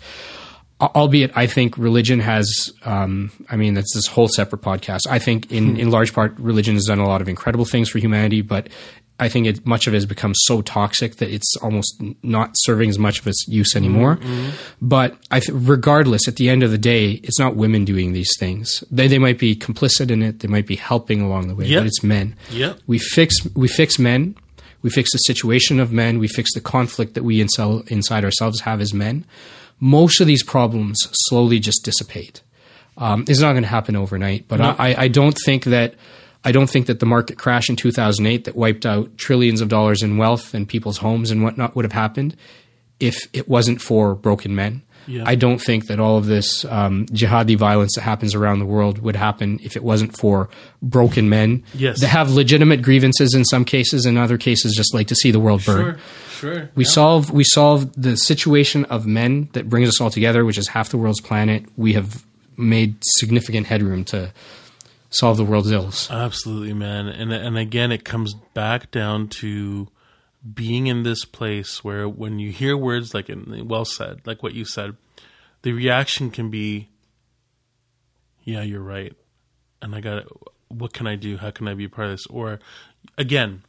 albeit 0.82 1.32
I 1.36 1.48
think 1.48 1.78
religion 1.78 2.20
has, 2.20 2.72
um, 2.84 3.32
I 3.50 3.56
mean, 3.56 3.76
that's 3.76 3.94
this 3.94 4.08
whole 4.08 4.28
separate 4.28 4.62
podcast. 4.62 5.02
I 5.10 5.20
think 5.20 5.52
in, 5.52 5.78
in 5.78 5.92
large 5.92 6.14
part, 6.14 6.38
religion 6.40 6.76
has 6.76 6.86
done 6.86 7.00
a 7.00 7.08
lot 7.08 7.22
of 7.22 7.30
incredible 7.30 7.66
things 7.66 7.90
for 7.90 8.00
humanity, 8.00 8.42
but 8.42 8.68
I 9.22 9.30
think 9.30 9.48
it, 9.48 9.66
much 9.66 9.88
of 9.88 9.94
it 9.94 9.98
has 9.98 10.06
become 10.06 10.34
so 10.36 10.62
toxic 10.62 11.16
that 11.18 11.30
it's 11.30 11.56
almost 11.62 12.02
not 12.24 12.50
serving 12.56 12.90
as 12.90 13.00
much 13.00 13.20
of 13.20 13.28
its 13.28 13.46
use 13.48 13.76
anymore. 13.76 14.20
But 14.82 15.16
I 15.30 15.40
th- 15.40 15.52
regardless, 15.54 16.28
at 16.28 16.36
the 16.36 16.50
end 16.50 16.64
of 16.64 16.72
the 16.72 16.78
day, 16.78 17.12
it's 17.24 17.40
not 17.40 17.56
women 17.56 17.86
doing 17.86 18.14
these 18.14 18.32
things. 18.40 18.84
They, 18.92 19.08
they 19.08 19.20
might 19.20 19.40
be 19.40 19.56
complicit 19.56 20.12
in 20.12 20.22
it. 20.24 20.40
They 20.40 20.48
might 20.50 20.68
be 20.68 20.76
helping 20.76 21.22
along 21.22 21.48
the 21.48 21.56
way, 21.56 21.66
Yep. 21.68 21.80
but 21.82 21.88
it's 21.88 22.04
men. 22.04 22.36
Yep. 22.52 22.80
We 22.88 22.98
fix, 23.00 23.36
we 23.56 23.68
fix 23.68 23.98
men. 24.00 24.36
We 24.82 24.90
fix 24.90 25.12
the 25.14 25.20
situation 25.20 25.80
of 25.80 25.92
men. 25.92 26.18
We 26.20 26.28
fix 26.28 26.54
the 26.54 26.62
conflict 26.62 27.14
that 27.14 27.24
we 27.24 27.40
inside, 27.40 27.88
inside 27.92 28.26
ourselves 28.26 28.62
have 28.62 28.82
as 28.82 28.94
men. 28.94 29.26
Most 29.80 30.20
of 30.22 30.28
these 30.28 30.44
problems 30.44 30.98
slowly 31.30 31.60
just 31.60 31.86
dissipate. 31.86 32.42
Um, 32.98 33.26
it's 33.28 33.40
not 33.40 33.52
going 33.54 33.64
to 33.64 33.70
happen 33.70 33.96
overnight, 33.96 34.48
but 34.48 34.60
I, 34.62 34.96
I 34.98 35.08
don't 35.08 35.38
think 35.46 35.64
that 35.66 35.94
I 36.44 36.52
don't 36.52 36.70
think 36.70 36.88
that 36.88 37.00
the 37.00 37.06
market 37.06 37.38
crash 37.38 37.70
in 37.70 37.76
2008 37.76 38.46
that 38.46 38.56
wiped 38.56 38.86
out 38.86 39.16
trillions 39.18 39.62
of 39.62 39.70
dollars 39.70 40.02
in 40.02 40.18
wealth 40.18 40.54
and 40.54 40.68
people's 40.68 40.98
homes 40.98 41.30
and 41.32 41.44
whatnot 41.44 41.76
would 41.76 41.86
have 41.86 41.92
happened 41.92 42.36
if 43.00 43.28
it 43.34 43.48
wasn't 43.48 43.82
for 43.82 44.16
broken 44.16 44.56
men. 44.56 44.82
Yeah. 45.08 45.24
I 45.26 45.34
don't 45.36 45.60
think 45.60 45.88
that 45.88 46.00
all 46.00 46.18
of 46.18 46.28
this 46.28 46.64
um, 46.66 47.08
jihadi 47.08 47.58
violence 47.58 47.96
that 47.96 48.02
happens 48.02 48.36
around 48.36 48.60
the 48.60 48.66
world 48.68 49.00
would 49.00 49.16
happen 49.16 49.60
if 49.64 49.76
it 49.76 49.84
wasn't 49.84 50.16
for 50.16 50.48
broken 50.82 51.28
men 51.28 51.64
Yes. 51.74 52.02
that 52.02 52.08
have 52.08 52.30
legitimate 52.32 52.84
grievances 52.84 53.34
in 53.34 53.44
some 53.44 53.66
cases, 53.66 54.06
in 54.06 54.16
other 54.18 54.38
cases, 54.38 54.76
just 54.76 54.94
like 54.94 55.08
to 55.08 55.16
see 55.16 55.32
the 55.32 55.40
world 55.40 55.66
burn. 55.66 55.98
Sure, 56.30 56.54
sure. 56.54 56.70
We 56.76 56.84
solve 56.86 57.32
we 57.32 57.44
solve 57.44 57.92
the 58.00 58.16
situation 58.16 58.86
of 58.86 59.08
men 59.08 59.50
that 59.54 59.68
brings 59.70 59.90
us 59.90 60.00
all 60.00 60.12
together, 60.12 60.46
which 60.46 60.60
is 60.60 60.68
half 60.68 60.90
the 60.90 60.98
world's 61.00 61.22
planet. 61.22 61.66
We 61.78 61.94
have 61.94 62.24
made 62.56 62.96
significant 63.02 63.66
headroom 63.66 64.04
to 64.06 64.32
solve 65.12 65.38
the 65.38 65.46
world's 65.46 65.72
ills. 65.72 66.10
Absolutely, 66.10 66.74
man. 66.74 67.08
And 67.08 67.32
and 67.32 67.58
again, 67.58 67.92
it 67.92 68.04
comes 68.04 68.34
back 68.54 68.90
down 68.90 69.28
to 69.40 69.88
being 70.54 70.88
in 70.88 71.04
this 71.04 71.24
place 71.24 71.84
where 71.84 72.10
when 72.10 72.40
you 72.40 72.52
hear 72.52 72.76
words 72.76 73.14
like 73.14 73.30
in, 73.30 73.68
well 73.68 73.86
said, 73.86 74.22
like 74.26 74.42
what 74.42 74.56
you 74.56 74.66
said, 74.66 74.98
the 75.62 75.74
reaction 75.74 76.32
can 76.32 76.50
be, 76.50 76.90
yeah, 78.44 78.64
you're 78.64 78.82
right, 78.82 79.16
and 79.82 79.94
I 79.94 80.02
got 80.02 80.18
it. 80.20 80.28
what 80.70 80.94
can 80.94 81.06
I 81.06 81.16
do? 81.16 81.38
How 81.38 81.52
can 81.52 81.68
I 81.68 81.76
be 81.76 81.86
a 81.86 81.90
part 81.90 82.08
of 82.08 82.14
this? 82.14 82.26
Or 82.28 82.60
again, 83.18 83.64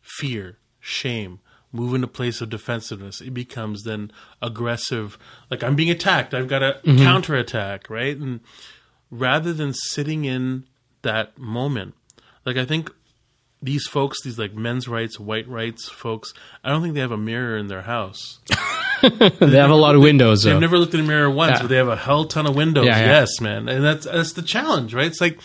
fear, 0.00 0.58
shame. 0.78 1.40
Move 1.74 1.94
into 1.94 2.06
a 2.06 2.10
place 2.10 2.42
of 2.42 2.50
defensiveness. 2.50 3.22
It 3.22 3.32
becomes 3.32 3.84
then 3.84 4.12
aggressive. 4.42 5.16
Like 5.50 5.64
I'm 5.64 5.74
being 5.74 5.90
attacked. 5.90 6.34
I've 6.34 6.46
got 6.46 6.58
to 6.58 6.80
mm-hmm. 6.84 6.98
counterattack, 6.98 7.88
right? 7.88 8.14
And 8.14 8.40
rather 9.10 9.54
than 9.54 9.72
sitting 9.72 10.26
in 10.26 10.64
that 11.02 11.38
moment. 11.38 11.94
Like 12.44 12.56
I 12.56 12.64
think 12.64 12.90
these 13.62 13.86
folks, 13.86 14.22
these 14.22 14.38
like 14.38 14.54
men's 14.54 14.88
rights, 14.88 15.20
white 15.20 15.48
rights 15.48 15.88
folks, 15.88 16.32
I 16.64 16.70
don't 16.70 16.82
think 16.82 16.94
they 16.94 17.00
have 17.00 17.12
a 17.12 17.16
mirror 17.16 17.56
in 17.56 17.68
their 17.68 17.82
house. 17.82 18.40
they 19.02 19.56
have 19.58 19.70
a 19.70 19.74
lot 19.74 19.94
of 19.94 20.00
windows, 20.02 20.42
They've 20.42 20.52
though. 20.54 20.58
never 20.60 20.78
looked 20.78 20.94
in 20.94 21.00
a 21.00 21.04
mirror 21.04 21.30
once, 21.30 21.52
Yeah. 21.56 21.62
but 21.62 21.68
they 21.68 21.76
have 21.76 21.88
a 21.88 21.96
hell 21.96 22.24
ton 22.24 22.46
of 22.46 22.54
windows. 22.56 22.86
Yeah, 22.86 22.98
yeah. 23.00 23.06
Yes, 23.06 23.40
man, 23.40 23.68
and 23.68 23.84
that's 23.84 24.04
that's 24.06 24.32
the 24.32 24.42
challenge, 24.42 24.94
right? 24.94 25.06
It's 25.06 25.20
like, 25.20 25.38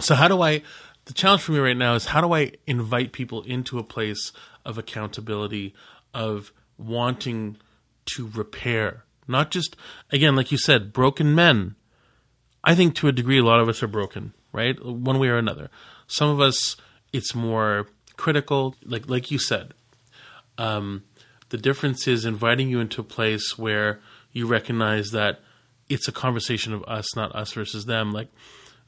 so 0.00 0.14
how 0.14 0.28
do 0.28 0.40
I? 0.42 0.62
The 1.06 1.12
challenge 1.12 1.42
for 1.42 1.52
me 1.52 1.58
right 1.58 1.76
now 1.76 1.94
is 1.94 2.06
how 2.06 2.20
do 2.20 2.32
I 2.32 2.52
invite 2.66 3.12
people 3.12 3.42
into 3.42 3.78
a 3.78 3.82
place 3.84 4.32
of 4.64 4.78
accountability, 4.78 5.74
of 6.14 6.50
wanting 6.78 7.58
to 8.16 8.28
repair, 8.34 9.04
not 9.28 9.50
just 9.50 9.76
again, 10.10 10.34
like 10.36 10.50
you 10.52 10.58
said, 10.58 10.92
broken 10.92 11.34
men. 11.34 11.74
I 12.64 12.74
think 12.74 12.94
to 12.96 13.08
a 13.08 13.12
degree, 13.12 13.38
a 13.38 13.44
lot 13.44 13.60
of 13.60 13.68
us 13.68 13.82
are 13.82 13.86
broken, 13.88 14.32
right? 14.54 14.82
One 14.82 15.18
way 15.18 15.28
or 15.28 15.36
another. 15.36 15.68
Some 16.06 16.30
of 16.30 16.40
us, 16.40 16.76
it's 17.12 17.34
more 17.34 17.88
critical, 18.16 18.76
like 18.84 19.08
like 19.08 19.30
you 19.30 19.38
said. 19.38 19.74
Um, 20.56 21.02
the 21.50 21.58
difference 21.58 22.06
is 22.06 22.24
inviting 22.24 22.70
you 22.70 22.80
into 22.80 23.00
a 23.00 23.04
place 23.04 23.58
where 23.58 24.00
you 24.32 24.46
recognize 24.46 25.10
that 25.10 25.40
it's 25.88 26.08
a 26.08 26.12
conversation 26.12 26.72
of 26.72 26.82
us, 26.84 27.14
not 27.16 27.34
us 27.34 27.52
versus 27.52 27.84
them. 27.84 28.12
Like 28.12 28.28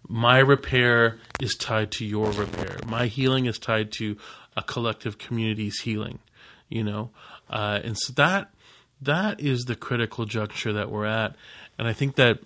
my 0.09 0.39
repair 0.39 1.19
is 1.41 1.57
tied 1.57 1.91
to 1.93 2.05
your 2.05 2.31
repair. 2.31 2.79
My 2.87 3.07
healing 3.07 3.47
is 3.47 3.59
tied 3.59 3.93
to 3.93 4.17
a 4.57 4.63
collective 4.63 5.19
community's 5.19 5.81
healing. 5.81 6.21
You 6.69 6.83
know, 6.85 7.11
uh, 7.49 7.81
and 7.85 7.97
so 7.97 8.13
that 8.15 8.51
that 9.03 9.41
is 9.41 9.67
the 9.67 9.77
critical 9.77 10.25
juncture 10.25 10.73
that 10.73 10.91
we're 10.91 11.07
at, 11.07 11.37
and 11.79 11.87
I 11.87 11.93
think 11.93 12.17
that 12.17 12.41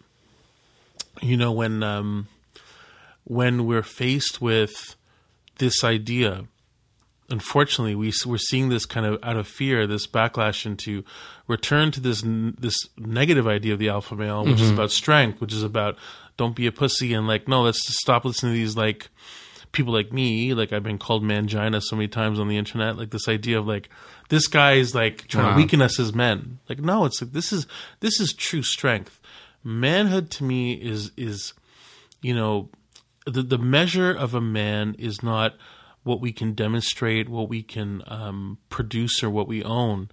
you 1.22 1.38
know 1.38 1.52
when 1.52 1.82
um, 1.82 2.28
when 3.30 3.64
we're 3.64 3.84
faced 3.84 4.40
with 4.40 4.96
this 5.58 5.84
idea 5.84 6.46
unfortunately, 7.30 7.94
we 7.94 8.12
we're 8.26 8.38
seeing 8.38 8.70
this 8.70 8.84
kind 8.84 9.06
of 9.06 9.22
out 9.22 9.36
of 9.36 9.46
fear, 9.46 9.86
this 9.86 10.04
backlash 10.04 10.66
into 10.66 11.04
return 11.46 11.92
to 11.92 12.00
this 12.00 12.22
this 12.24 12.76
negative 12.98 13.46
idea 13.46 13.72
of 13.72 13.78
the 13.78 13.88
alpha 13.88 14.16
male, 14.16 14.44
which 14.44 14.56
mm-hmm. 14.56 14.64
is 14.64 14.70
about 14.72 14.90
strength, 14.90 15.40
which 15.40 15.52
is 15.52 15.62
about 15.62 15.96
don't 16.36 16.56
be 16.56 16.66
a 16.66 16.72
pussy, 16.72 17.14
and 17.14 17.28
like 17.28 17.46
no, 17.46 17.62
let's 17.62 17.80
stop 18.02 18.24
listening 18.24 18.52
to 18.52 18.58
these 18.58 18.76
like 18.76 19.10
people 19.70 19.92
like 19.92 20.12
me. 20.12 20.52
Like 20.54 20.72
I've 20.72 20.82
been 20.82 20.98
called 20.98 21.22
mangina 21.22 21.80
so 21.80 21.94
many 21.94 22.08
times 22.08 22.40
on 22.40 22.48
the 22.48 22.56
internet. 22.56 22.96
Like 22.96 23.10
this 23.10 23.28
idea 23.28 23.60
of 23.60 23.66
like 23.66 23.88
this 24.28 24.48
guy 24.48 24.72
is 24.72 24.92
like 24.92 25.28
trying 25.28 25.46
wow. 25.46 25.52
to 25.52 25.56
weaken 25.56 25.80
us 25.80 26.00
as 26.00 26.12
men. 26.12 26.58
Like 26.68 26.80
no, 26.80 27.04
it's 27.04 27.22
like 27.22 27.30
this 27.30 27.52
is 27.52 27.68
this 28.00 28.18
is 28.20 28.32
true 28.32 28.62
strength. 28.62 29.20
Manhood 29.62 30.30
to 30.32 30.44
me 30.44 30.72
is 30.72 31.12
is 31.16 31.52
you 32.22 32.34
know 32.34 32.70
the 33.26 33.42
the 33.42 33.58
measure 33.58 34.10
of 34.10 34.34
a 34.34 34.40
man 34.40 34.94
is 34.98 35.22
not 35.22 35.54
what 36.02 36.20
we 36.20 36.32
can 36.32 36.54
demonstrate, 36.54 37.28
what 37.28 37.48
we 37.48 37.62
can 37.62 38.02
um, 38.06 38.58
produce, 38.68 39.22
or 39.22 39.30
what 39.30 39.48
we 39.48 39.62
own. 39.62 40.08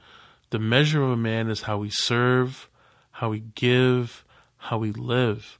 The 0.49 0.59
measure 0.59 1.03
of 1.03 1.11
a 1.11 1.17
man 1.17 1.49
is 1.49 1.61
how 1.61 1.77
we 1.77 1.89
serve, 1.89 2.69
how 3.11 3.29
we 3.29 3.43
give, 3.55 4.25
how 4.57 4.77
we 4.77 4.91
live. 4.91 5.57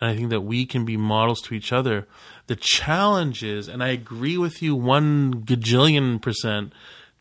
And 0.00 0.10
I 0.10 0.16
think 0.16 0.30
that 0.30 0.42
we 0.42 0.64
can 0.66 0.84
be 0.84 0.96
models 0.96 1.40
to 1.42 1.54
each 1.54 1.72
other. 1.72 2.06
The 2.46 2.56
challenge 2.56 3.42
is, 3.42 3.68
and 3.68 3.82
I 3.82 3.88
agree 3.88 4.38
with 4.38 4.62
you 4.62 4.74
one 4.74 5.42
gajillion 5.44 6.22
percent, 6.22 6.72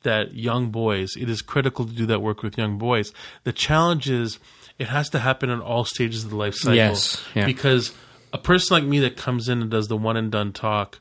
that 0.03 0.35
young 0.35 0.69
boys, 0.69 1.15
it 1.17 1.29
is 1.29 1.41
critical 1.41 1.85
to 1.85 1.91
do 1.91 2.05
that 2.05 2.21
work 2.21 2.43
with 2.43 2.57
young 2.57 2.77
boys. 2.77 3.11
The 3.43 3.51
challenge 3.51 4.09
is, 4.09 4.39
it 4.77 4.87
has 4.87 5.09
to 5.09 5.19
happen 5.19 5.49
in 5.49 5.59
all 5.59 5.85
stages 5.85 6.23
of 6.23 6.29
the 6.29 6.35
life 6.35 6.55
cycle. 6.55 6.75
Yes. 6.75 7.23
Yeah. 7.33 7.45
Because 7.45 7.93
a 8.33 8.37
person 8.37 8.75
like 8.75 8.83
me 8.83 8.99
that 8.99 9.17
comes 9.17 9.49
in 9.49 9.61
and 9.61 9.71
does 9.71 9.87
the 9.87 9.97
one 9.97 10.17
and 10.17 10.31
done 10.31 10.53
talk, 10.53 10.99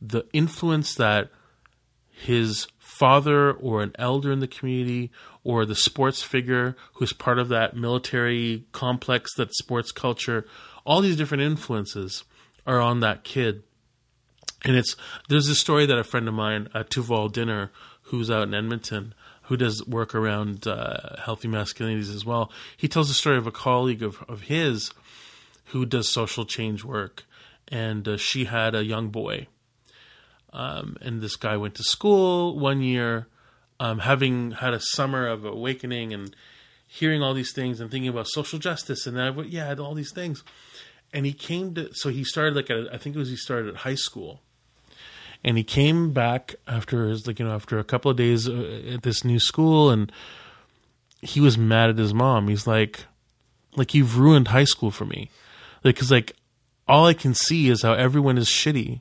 the 0.00 0.24
influence 0.32 0.94
that 0.94 1.30
his 2.10 2.66
father 2.78 3.52
or 3.52 3.82
an 3.82 3.92
elder 3.98 4.30
in 4.30 4.40
the 4.40 4.46
community 4.46 5.10
or 5.42 5.64
the 5.64 5.74
sports 5.74 6.22
figure 6.22 6.76
who's 6.94 7.12
part 7.12 7.38
of 7.38 7.48
that 7.48 7.74
military 7.74 8.64
complex, 8.72 9.34
that 9.34 9.54
sports 9.54 9.90
culture, 9.90 10.46
all 10.84 11.00
these 11.00 11.16
different 11.16 11.42
influences 11.42 12.24
are 12.66 12.80
on 12.80 13.00
that 13.00 13.24
kid. 13.24 13.62
And 14.62 14.76
it's 14.76 14.96
there's 15.30 15.48
a 15.48 15.54
story 15.54 15.86
that 15.86 15.98
a 15.98 16.04
friend 16.04 16.28
of 16.28 16.34
mine, 16.34 16.68
uh, 16.74 16.82
Tuval 16.82 17.32
Dinner, 17.32 17.70
who's 18.02 18.30
out 18.30 18.48
in 18.48 18.54
Edmonton, 18.54 19.14
who 19.44 19.56
does 19.56 19.84
work 19.86 20.14
around 20.14 20.66
uh, 20.66 21.16
healthy 21.24 21.48
masculinities 21.48 22.14
as 22.14 22.26
well. 22.26 22.52
He 22.76 22.86
tells 22.86 23.08
the 23.08 23.14
story 23.14 23.38
of 23.38 23.46
a 23.46 23.52
colleague 23.52 24.02
of, 24.02 24.22
of 24.28 24.42
his 24.42 24.90
who 25.70 25.86
does 25.86 26.12
social 26.12 26.44
change 26.44 26.84
work, 26.84 27.24
and 27.68 28.06
uh, 28.06 28.16
she 28.16 28.44
had 28.44 28.74
a 28.74 28.84
young 28.84 29.08
boy 29.08 29.46
um, 30.52 30.96
and 31.00 31.20
this 31.20 31.36
guy 31.36 31.56
went 31.56 31.74
to 31.76 31.84
school 31.84 32.58
one 32.58 32.82
year, 32.82 33.28
um, 33.78 34.00
having 34.00 34.52
had 34.52 34.74
a 34.74 34.80
summer 34.80 35.26
of 35.26 35.44
awakening 35.44 36.12
and 36.12 36.34
hearing 36.86 37.22
all 37.22 37.34
these 37.34 37.52
things 37.52 37.80
and 37.80 37.90
thinking 37.90 38.08
about 38.08 38.26
social 38.26 38.58
justice 38.58 39.06
and 39.06 39.16
that, 39.16 39.48
yeah, 39.48 39.72
all 39.74 39.94
these 39.94 40.12
things. 40.12 40.42
And 41.12 41.24
he 41.24 41.32
came 41.32 41.74
to, 41.74 41.94
so 41.94 42.08
he 42.08 42.24
started 42.24 42.56
like 42.56 42.70
at, 42.70 42.92
I 42.92 42.98
think 42.98 43.14
it 43.14 43.18
was 43.18 43.30
he 43.30 43.36
started 43.36 43.68
at 43.68 43.76
high 43.76 43.94
school. 43.94 44.40
And 45.42 45.56
he 45.56 45.64
came 45.64 46.12
back 46.12 46.56
after 46.66 47.08
his, 47.08 47.26
like, 47.26 47.38
you 47.38 47.46
know, 47.46 47.54
after 47.54 47.78
a 47.78 47.84
couple 47.84 48.10
of 48.10 48.16
days 48.16 48.48
uh, 48.48 48.82
at 48.92 49.02
this 49.02 49.24
new 49.24 49.38
school 49.38 49.88
and 49.90 50.12
he 51.22 51.40
was 51.40 51.56
mad 51.56 51.90
at 51.90 51.98
his 51.98 52.12
mom. 52.12 52.48
He's 52.48 52.66
like, 52.66 53.04
like, 53.76 53.94
you've 53.94 54.18
ruined 54.18 54.48
high 54.48 54.64
school 54.64 54.90
for 54.90 55.04
me. 55.04 55.30
Like, 55.82 55.96
cause 55.96 56.10
like, 56.10 56.36
all 56.86 57.06
I 57.06 57.14
can 57.14 57.34
see 57.34 57.68
is 57.68 57.82
how 57.82 57.92
everyone 57.92 58.36
is 58.36 58.48
shitty 58.48 59.00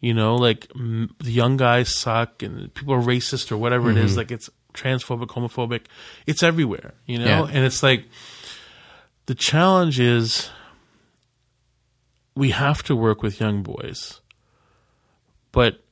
you 0.00 0.14
know, 0.14 0.36
like 0.36 0.68
m- 0.74 1.14
the 1.18 1.30
young 1.30 1.56
guys 1.56 1.94
suck 1.94 2.42
and 2.42 2.72
people 2.74 2.94
are 2.94 3.00
racist 3.00 3.50
or 3.50 3.56
whatever 3.56 3.88
mm-hmm. 3.88 3.98
it 3.98 4.04
is. 4.04 4.10
Mm-hmm. 4.12 4.18
Like 4.18 4.30
it's 4.30 4.50
transphobic, 4.74 5.28
homophobic. 5.28 5.86
It's 6.26 6.42
everywhere, 6.42 6.94
you 7.06 7.18
know? 7.18 7.24
Yeah. 7.24 7.46
And 7.46 7.64
it's 7.64 7.82
like 7.82 8.04
the 9.26 9.34
challenge 9.34 9.98
is 9.98 10.50
we 12.34 12.50
have 12.50 12.82
to 12.84 12.94
work 12.94 13.22
with 13.22 13.40
young 13.40 13.62
boys. 13.62 14.20
But 15.52 15.82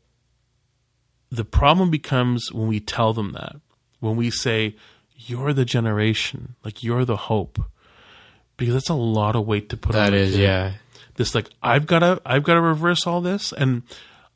the 1.30 1.44
problem 1.44 1.90
becomes 1.90 2.52
when 2.52 2.68
we 2.68 2.80
tell 2.80 3.14
them 3.14 3.32
that. 3.32 3.56
When 4.00 4.16
we 4.16 4.30
say, 4.30 4.76
you're 5.16 5.54
the 5.54 5.64
generation, 5.64 6.56
like 6.62 6.82
you're 6.82 7.06
the 7.06 7.16
hope. 7.16 7.58
Because 8.56 8.74
that's 8.74 8.90
a 8.90 8.94
lot 8.94 9.36
of 9.36 9.46
weight 9.46 9.70
to 9.70 9.76
put 9.76 9.92
that 9.92 10.06
on. 10.06 10.12
That 10.12 10.18
is, 10.18 10.36
yeah 10.36 10.74
this 11.16 11.34
like 11.34 11.48
I've 11.62 11.86
got 11.86 12.00
to 12.00 12.20
I've 12.24 12.42
got 12.42 12.54
to 12.54 12.60
reverse 12.60 13.06
all 13.06 13.20
this 13.20 13.52
and 13.52 13.82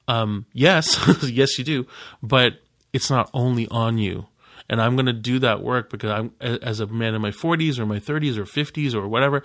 um 0.07 0.47
yes 0.53 0.99
yes 1.25 1.59
you 1.59 1.65
do 1.65 1.87
but 2.23 2.55
it's 2.93 3.11
not 3.11 3.31
only 3.35 3.69
on 3.69 3.99
you 3.99 4.27
and 4.69 4.81
I'm 4.81 4.97
going 4.97 5.07
to 5.07 5.13
do 5.13 5.39
that 5.41 5.63
work 5.63 5.91
because 5.91 6.11
I'm 6.11 6.33
as 6.41 6.81
a 6.81 6.87
man 6.87 7.15
in 7.15 7.23
my 7.23 7.31
40s 7.31 7.79
or 7.79 7.87
my 7.87 7.99
30s 7.99 8.37
or 8.37 8.45
50s 8.45 8.95
or 8.95 9.09
whatever 9.09 9.43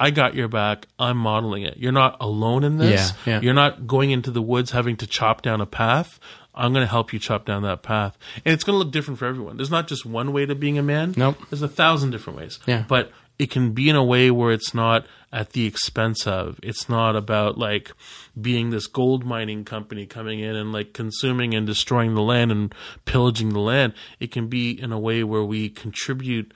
I 0.00 0.10
got 0.10 0.36
your 0.36 0.46
back. 0.46 0.86
I'm 0.96 1.16
modeling 1.16 1.64
it. 1.64 1.76
You're 1.76 1.90
not 1.90 2.18
alone 2.20 2.62
in 2.62 2.76
this. 2.76 3.12
Yeah, 3.26 3.32
yeah. 3.32 3.40
You're 3.40 3.52
not 3.52 3.88
going 3.88 4.12
into 4.12 4.30
the 4.30 4.40
woods 4.40 4.70
having 4.70 4.96
to 4.98 5.08
chop 5.08 5.42
down 5.42 5.60
a 5.60 5.66
path. 5.66 6.20
I'm 6.54 6.72
going 6.72 6.84
to 6.84 6.90
help 6.90 7.12
you 7.12 7.18
chop 7.18 7.44
down 7.44 7.62
that 7.64 7.82
path. 7.82 8.16
And 8.44 8.54
it's 8.54 8.62
going 8.62 8.74
to 8.74 8.78
look 8.78 8.92
different 8.92 9.18
for 9.18 9.26
everyone. 9.26 9.56
There's 9.56 9.72
not 9.72 9.88
just 9.88 10.06
one 10.06 10.32
way 10.32 10.46
to 10.46 10.54
being 10.54 10.78
a 10.78 10.84
man. 10.84 11.14
Nope. 11.16 11.38
There's 11.50 11.62
a 11.62 11.68
thousand 11.68 12.12
different 12.12 12.38
ways. 12.38 12.60
Yeah. 12.64 12.84
But 12.86 13.10
it 13.38 13.50
can 13.50 13.72
be 13.72 13.88
in 13.88 13.96
a 13.96 14.04
way 14.04 14.30
where 14.30 14.52
it's 14.52 14.74
not 14.74 15.06
at 15.32 15.50
the 15.50 15.66
expense 15.66 16.26
of. 16.26 16.58
It's 16.62 16.88
not 16.88 17.14
about 17.14 17.56
like 17.56 17.92
being 18.40 18.70
this 18.70 18.86
gold 18.86 19.24
mining 19.24 19.64
company 19.64 20.06
coming 20.06 20.40
in 20.40 20.56
and 20.56 20.72
like 20.72 20.92
consuming 20.92 21.54
and 21.54 21.66
destroying 21.66 22.14
the 22.14 22.22
land 22.22 22.50
and 22.50 22.74
pillaging 23.04 23.50
the 23.50 23.60
land. 23.60 23.94
It 24.18 24.32
can 24.32 24.48
be 24.48 24.70
in 24.70 24.90
a 24.90 24.98
way 24.98 25.22
where 25.22 25.44
we 25.44 25.68
contribute 25.68 26.52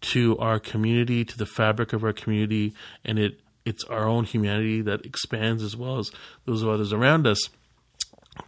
to 0.00 0.38
our 0.38 0.58
community, 0.58 1.24
to 1.24 1.38
the 1.38 1.46
fabric 1.46 1.92
of 1.92 2.04
our 2.04 2.12
community, 2.12 2.74
and 3.04 3.18
it 3.18 3.40
it's 3.64 3.84
our 3.84 4.06
own 4.06 4.24
humanity 4.24 4.80
that 4.80 5.04
expands 5.04 5.62
as 5.62 5.76
well 5.76 5.98
as 5.98 6.10
those 6.46 6.62
of 6.62 6.68
others 6.68 6.92
around 6.92 7.26
us. 7.26 7.50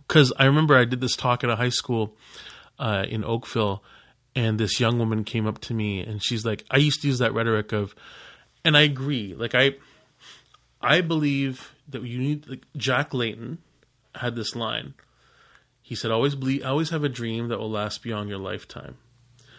Because 0.08 0.32
I 0.39 0.47
remember 0.47 0.76
I 0.76 0.86
did 0.86 1.00
this 1.02 1.15
talk 1.15 1.44
at 1.44 1.50
a 1.50 1.57
high 1.57 1.68
school 1.68 2.16
uh, 2.78 3.05
in 3.07 3.23
Oakville 3.23 3.82
and 4.36 4.59
this 4.59 4.78
young 4.78 4.99
woman 4.99 5.25
came 5.25 5.47
up 5.47 5.59
to 5.60 5.75
me 5.75 6.00
and 6.00 6.23
she's 6.23 6.44
like 6.44 6.65
i 6.70 6.76
used 6.76 7.02
to 7.02 7.09
use 7.09 7.18
that 7.18 7.34
rhetoric 7.34 7.73
of 7.73 7.94
and 8.65 8.76
i 8.76 8.83
agree 8.83 9.34
like 9.34 9.55
i 9.55 9.75
i 10.81 11.00
believe 11.00 11.75
that 11.89 12.02
you 12.02 12.18
need 12.18 12.49
like 12.49 12.65
jack 12.76 13.12
layton 13.12 13.59
had 14.17 14.36
this 14.36 14.55
line. 14.57 14.94
He 15.83 15.94
said 15.94 16.10
always 16.10 16.34
believe 16.34 16.65
always 16.65 16.91
have 16.91 17.05
a 17.05 17.09
dream 17.09 17.49
that 17.49 17.59
will 17.59 17.70
last 17.70 18.02
beyond 18.02 18.28
your 18.28 18.39
lifetime. 18.39 18.97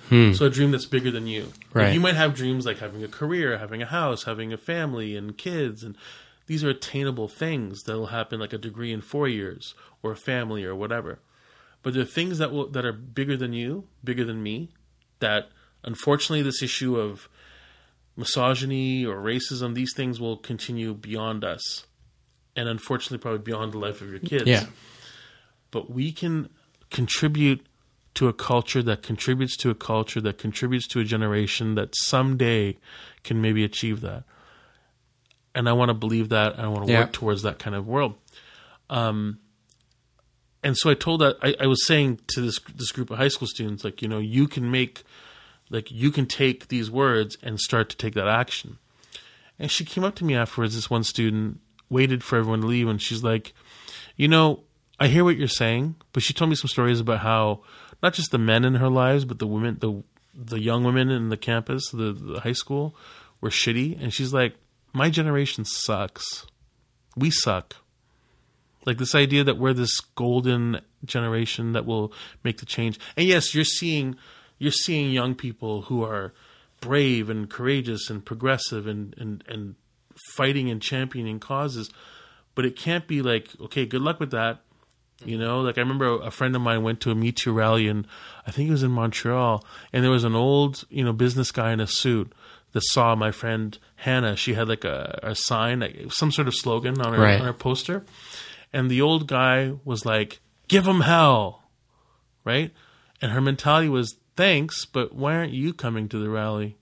Hmm. 0.10 0.34
so 0.34 0.46
a 0.48 0.50
dream 0.50 0.72
that's 0.72 0.86
bigger 0.86 1.10
than 1.10 1.28
you. 1.28 1.54
Right. 1.74 1.86
like 1.86 1.94
you 1.94 2.02
might 2.02 2.16
have 2.16 2.36
dreams 2.36 2.66
like 2.66 2.80
having 2.80 3.04
a 3.04 3.08
career 3.08 3.58
having 3.58 3.82
a 3.82 3.86
house 3.86 4.24
having 4.24 4.52
a 4.52 4.58
family 4.58 5.16
and 5.16 5.38
kids 5.38 5.84
and 5.84 5.96
these 6.48 6.66
are 6.66 6.70
attainable 6.70 7.30
things 7.30 7.84
that'll 7.84 8.08
happen 8.08 8.40
like 8.40 8.52
a 8.52 8.58
degree 8.58 8.92
in 8.92 9.00
four 9.00 9.30
years 9.30 9.74
or 10.04 10.12
a 10.12 10.18
family 10.18 10.66
or 10.66 10.76
whatever 10.76 11.20
but 11.84 11.94
there 11.94 12.04
are 12.04 12.06
things 12.06 12.38
that 12.38 12.52
will 12.52 12.68
that 12.70 12.86
are 12.86 12.94
bigger 12.94 13.38
than 13.38 13.54
you, 13.54 13.88
bigger 14.04 14.24
than 14.24 14.42
me. 14.42 14.70
That 15.20 15.50
unfortunately, 15.84 16.42
this 16.42 16.62
issue 16.62 16.98
of 16.98 17.28
misogyny 18.16 19.06
or 19.06 19.18
racism, 19.18 19.74
these 19.74 19.94
things 19.96 20.20
will 20.20 20.38
continue 20.38 20.94
beyond 20.94 21.44
us, 21.44 21.86
and 22.56 22.68
unfortunately, 22.68 23.18
probably 23.18 23.40
beyond 23.40 23.74
the 23.74 23.80
life 23.80 24.02
of 24.02 24.10
your 24.10 24.20
kids. 24.20 24.46
Yeah. 24.46 24.66
But 25.72 25.90
we 25.90 26.12
can 26.12 26.50
contribute 26.90 27.66
to 28.14 28.28
a 28.28 28.34
culture 28.34 28.84
that 28.84 29.02
contributes 29.02 29.56
to 29.58 29.70
a 29.70 29.76
culture 29.76 30.20
that 30.22 30.38
contributes 30.38 30.88
to 30.90 31.00
a 31.00 31.04
generation 31.04 31.76
that 31.76 31.96
someday 31.96 32.78
can 33.24 33.42
maybe 33.42 33.64
achieve 33.64 34.02
that. 34.02 34.24
And 35.56 35.68
I 35.68 35.74
want 35.74 35.90
to 35.90 35.94
believe 35.94 36.30
that. 36.30 36.60
I 36.60 36.68
want 36.68 36.88
to 36.88 36.92
yeah. 36.92 37.02
work 37.02 37.14
towards 37.14 37.44
that 37.44 37.60
kind 37.60 37.76
of 37.76 37.88
world. 37.88 38.16
Um, 38.90 39.40
and 40.64 40.78
so 40.78 40.90
I 40.90 40.94
told 40.94 41.22
that 41.22 41.38
I, 41.42 41.56
I, 41.62 41.68
was 41.68 41.86
saying 41.88 42.20
to 42.28 42.42
this 42.42 42.60
this 42.76 42.92
group 42.92 43.10
of 43.10 43.18
high 43.18 43.30
school 43.30 43.48
students, 43.48 43.84
like 43.84 44.02
you 44.02 44.08
know, 44.08 44.20
you 44.20 44.48
can 44.48 44.70
make, 44.70 45.04
like 45.70 45.92
you 45.92 46.12
can 46.12 46.26
take 46.26 46.68
these 46.68 46.92
words 46.92 47.38
and 47.42 47.60
start 47.60 47.90
to 47.90 47.98
take 47.98 48.14
that 48.14 48.28
action. 48.28 48.78
And 49.58 49.72
she 49.72 49.86
came 49.86 50.04
up 50.04 50.16
to 50.16 50.26
me 50.26 50.36
afterwards. 50.36 50.76
This 50.76 50.90
one 50.90 51.04
student 51.04 51.60
waited 51.90 52.24
for 52.24 52.38
everyone 52.38 52.62
to 52.62 52.68
leave, 52.68 52.88
and 52.88 53.02
she's 53.02 53.24
like, 53.24 53.54
you 54.16 54.28
know, 54.28 54.64
I 55.00 55.08
hear 55.08 55.24
what 55.24 55.38
you're 55.38 55.48
saying, 55.48 55.96
but 56.14 56.24
she 56.24 56.34
told 56.34 56.50
me 56.50 56.56
some 56.56 56.70
stories 56.70 57.00
about 57.00 57.20
how 57.20 57.62
not 58.04 58.14
just 58.14 58.32
the 58.32 58.38
men 58.38 58.64
in 58.64 58.76
her 58.76 58.90
lives, 58.90 59.26
but 59.26 59.40
the 59.40 59.48
women, 59.48 59.78
the 59.80 60.04
the 60.34 60.62
young 60.62 60.84
women 60.84 61.10
in 61.10 61.30
the 61.30 61.38
campus, 61.38 61.90
the, 61.92 62.14
the 62.14 62.40
high 62.40 62.54
school, 62.54 62.96
were 63.42 63.50
shitty. 63.50 64.02
And 64.02 64.14
she's 64.14 64.34
like, 64.34 64.56
my 64.94 65.10
generation 65.10 65.66
sucks. 65.66 66.46
We 67.18 67.32
suck 67.32 67.76
like 68.86 68.98
this 68.98 69.14
idea 69.16 69.44
that 69.44 69.58
we're 69.58 69.74
this 69.74 70.00
golden 70.00 70.82
generation 71.06 71.74
that 71.74 71.86
will 71.86 72.12
make 72.44 72.58
the 72.58 72.66
change. 72.66 73.00
And 73.18 73.28
yes, 73.28 73.54
you're 73.56 73.64
seeing 73.64 74.16
you're 74.58 74.72
seeing 74.72 75.12
young 75.12 75.36
people 75.36 75.84
who 75.84 76.04
are 76.04 76.34
brave 76.82 77.30
and 77.30 77.50
courageous 77.50 78.10
and 78.10 78.26
progressive 78.26 78.88
and 78.88 79.16
and 79.18 79.44
and 79.48 79.76
fighting 80.34 80.70
and 80.70 80.82
championing 80.82 81.40
causes. 81.40 81.90
But 82.56 82.66
it 82.66 82.76
can't 82.76 83.08
be 83.08 83.22
like, 83.22 83.50
okay, 83.62 83.86
good 83.86 84.02
luck 84.02 84.20
with 84.20 84.32
that. 84.32 84.60
You 85.24 85.38
know, 85.38 85.62
like 85.62 85.78
I 85.78 85.82
remember 85.82 86.20
a 86.22 86.32
friend 86.32 86.56
of 86.56 86.62
mine 86.64 86.82
went 86.82 87.00
to 87.02 87.12
a 87.12 87.16
Me 87.16 87.32
Too 87.32 87.54
rally 87.54 87.88
and 87.88 88.08
I 88.48 88.52
think 88.52 88.68
it 88.70 88.72
was 88.72 88.82
in 88.84 88.90
Montreal, 88.92 89.64
and 89.94 90.04
there 90.04 90.10
was 90.12 90.24
an 90.24 90.36
old, 90.36 90.84
you 90.90 91.04
know, 91.04 91.14
business 91.14 91.52
guy 91.52 91.72
in 91.72 91.80
a 91.80 91.86
suit 91.86 92.34
that 92.72 92.82
saw 92.86 93.16
my 93.16 93.30
friend 93.32 93.78
Hannah. 93.98 94.36
She 94.36 94.56
had 94.56 94.68
like 94.68 94.84
a, 94.84 95.20
a 95.22 95.36
sign, 95.36 95.82
like 95.82 96.12
some 96.12 96.32
sort 96.32 96.48
of 96.48 96.56
slogan 96.56 97.00
on 97.02 97.14
her 97.14 97.22
Right. 97.22 97.40
on 97.40 97.46
her 97.46 97.54
poster, 97.54 98.04
and 98.74 98.90
the 98.90 99.02
old 99.02 99.28
guy 99.28 99.74
was 99.84 100.06
like, 100.06 100.40
"Give 100.68 100.86
him 100.88 101.02
hell," 101.02 101.64
right? 102.44 102.72
And 103.22 103.32
her 103.32 103.42
mentality 103.42 103.90
was, 103.90 104.16
"Thanks, 104.36 104.86
but 104.86 105.14
why 105.14 105.36
aren't 105.36 105.54
you 105.54 105.74
coming 105.74 106.10
to 106.10 106.18
the 106.20 106.30
rally? 106.30 106.78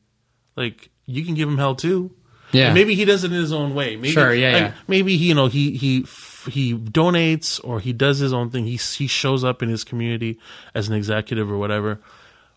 Like, 0.56 0.90
you 1.06 1.26
can 1.26 1.36
give 1.36 1.50
him 1.50 1.58
hell 1.58 1.76
too." 1.76 2.12
Yeah. 2.52 2.68
And 2.68 2.74
maybe 2.74 2.96
he 2.96 3.06
does 3.06 3.24
it 3.24 3.32
in 3.32 3.38
his 3.38 3.54
own 3.54 3.76
way. 3.76 3.96
Maybe, 3.96 4.12
Sure, 4.12 4.34
yeah, 4.34 4.54
like, 4.54 4.62
yeah. 4.62 4.74
Maybe 4.88 5.18
he, 5.18 5.28
you 5.28 5.36
know, 5.36 5.48
he 5.48 5.78
he 5.78 6.06
he 6.50 6.74
donates 6.74 7.60
or 7.64 7.80
he 7.80 7.94
does 7.94 8.18
his 8.20 8.34
own 8.34 8.50
thing. 8.50 8.66
He 8.66 8.78
he 8.78 9.08
shows 9.08 9.44
up 9.44 9.62
in 9.62 9.70
his 9.70 9.84
community 9.84 10.40
as 10.74 10.88
an 10.88 10.96
executive 10.96 11.52
or 11.52 11.58
whatever. 11.58 12.00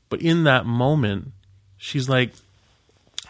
But 0.08 0.22
in 0.22 0.44
that 0.44 0.64
moment, 0.66 1.32
she's 1.76 2.08
like, 2.08 2.32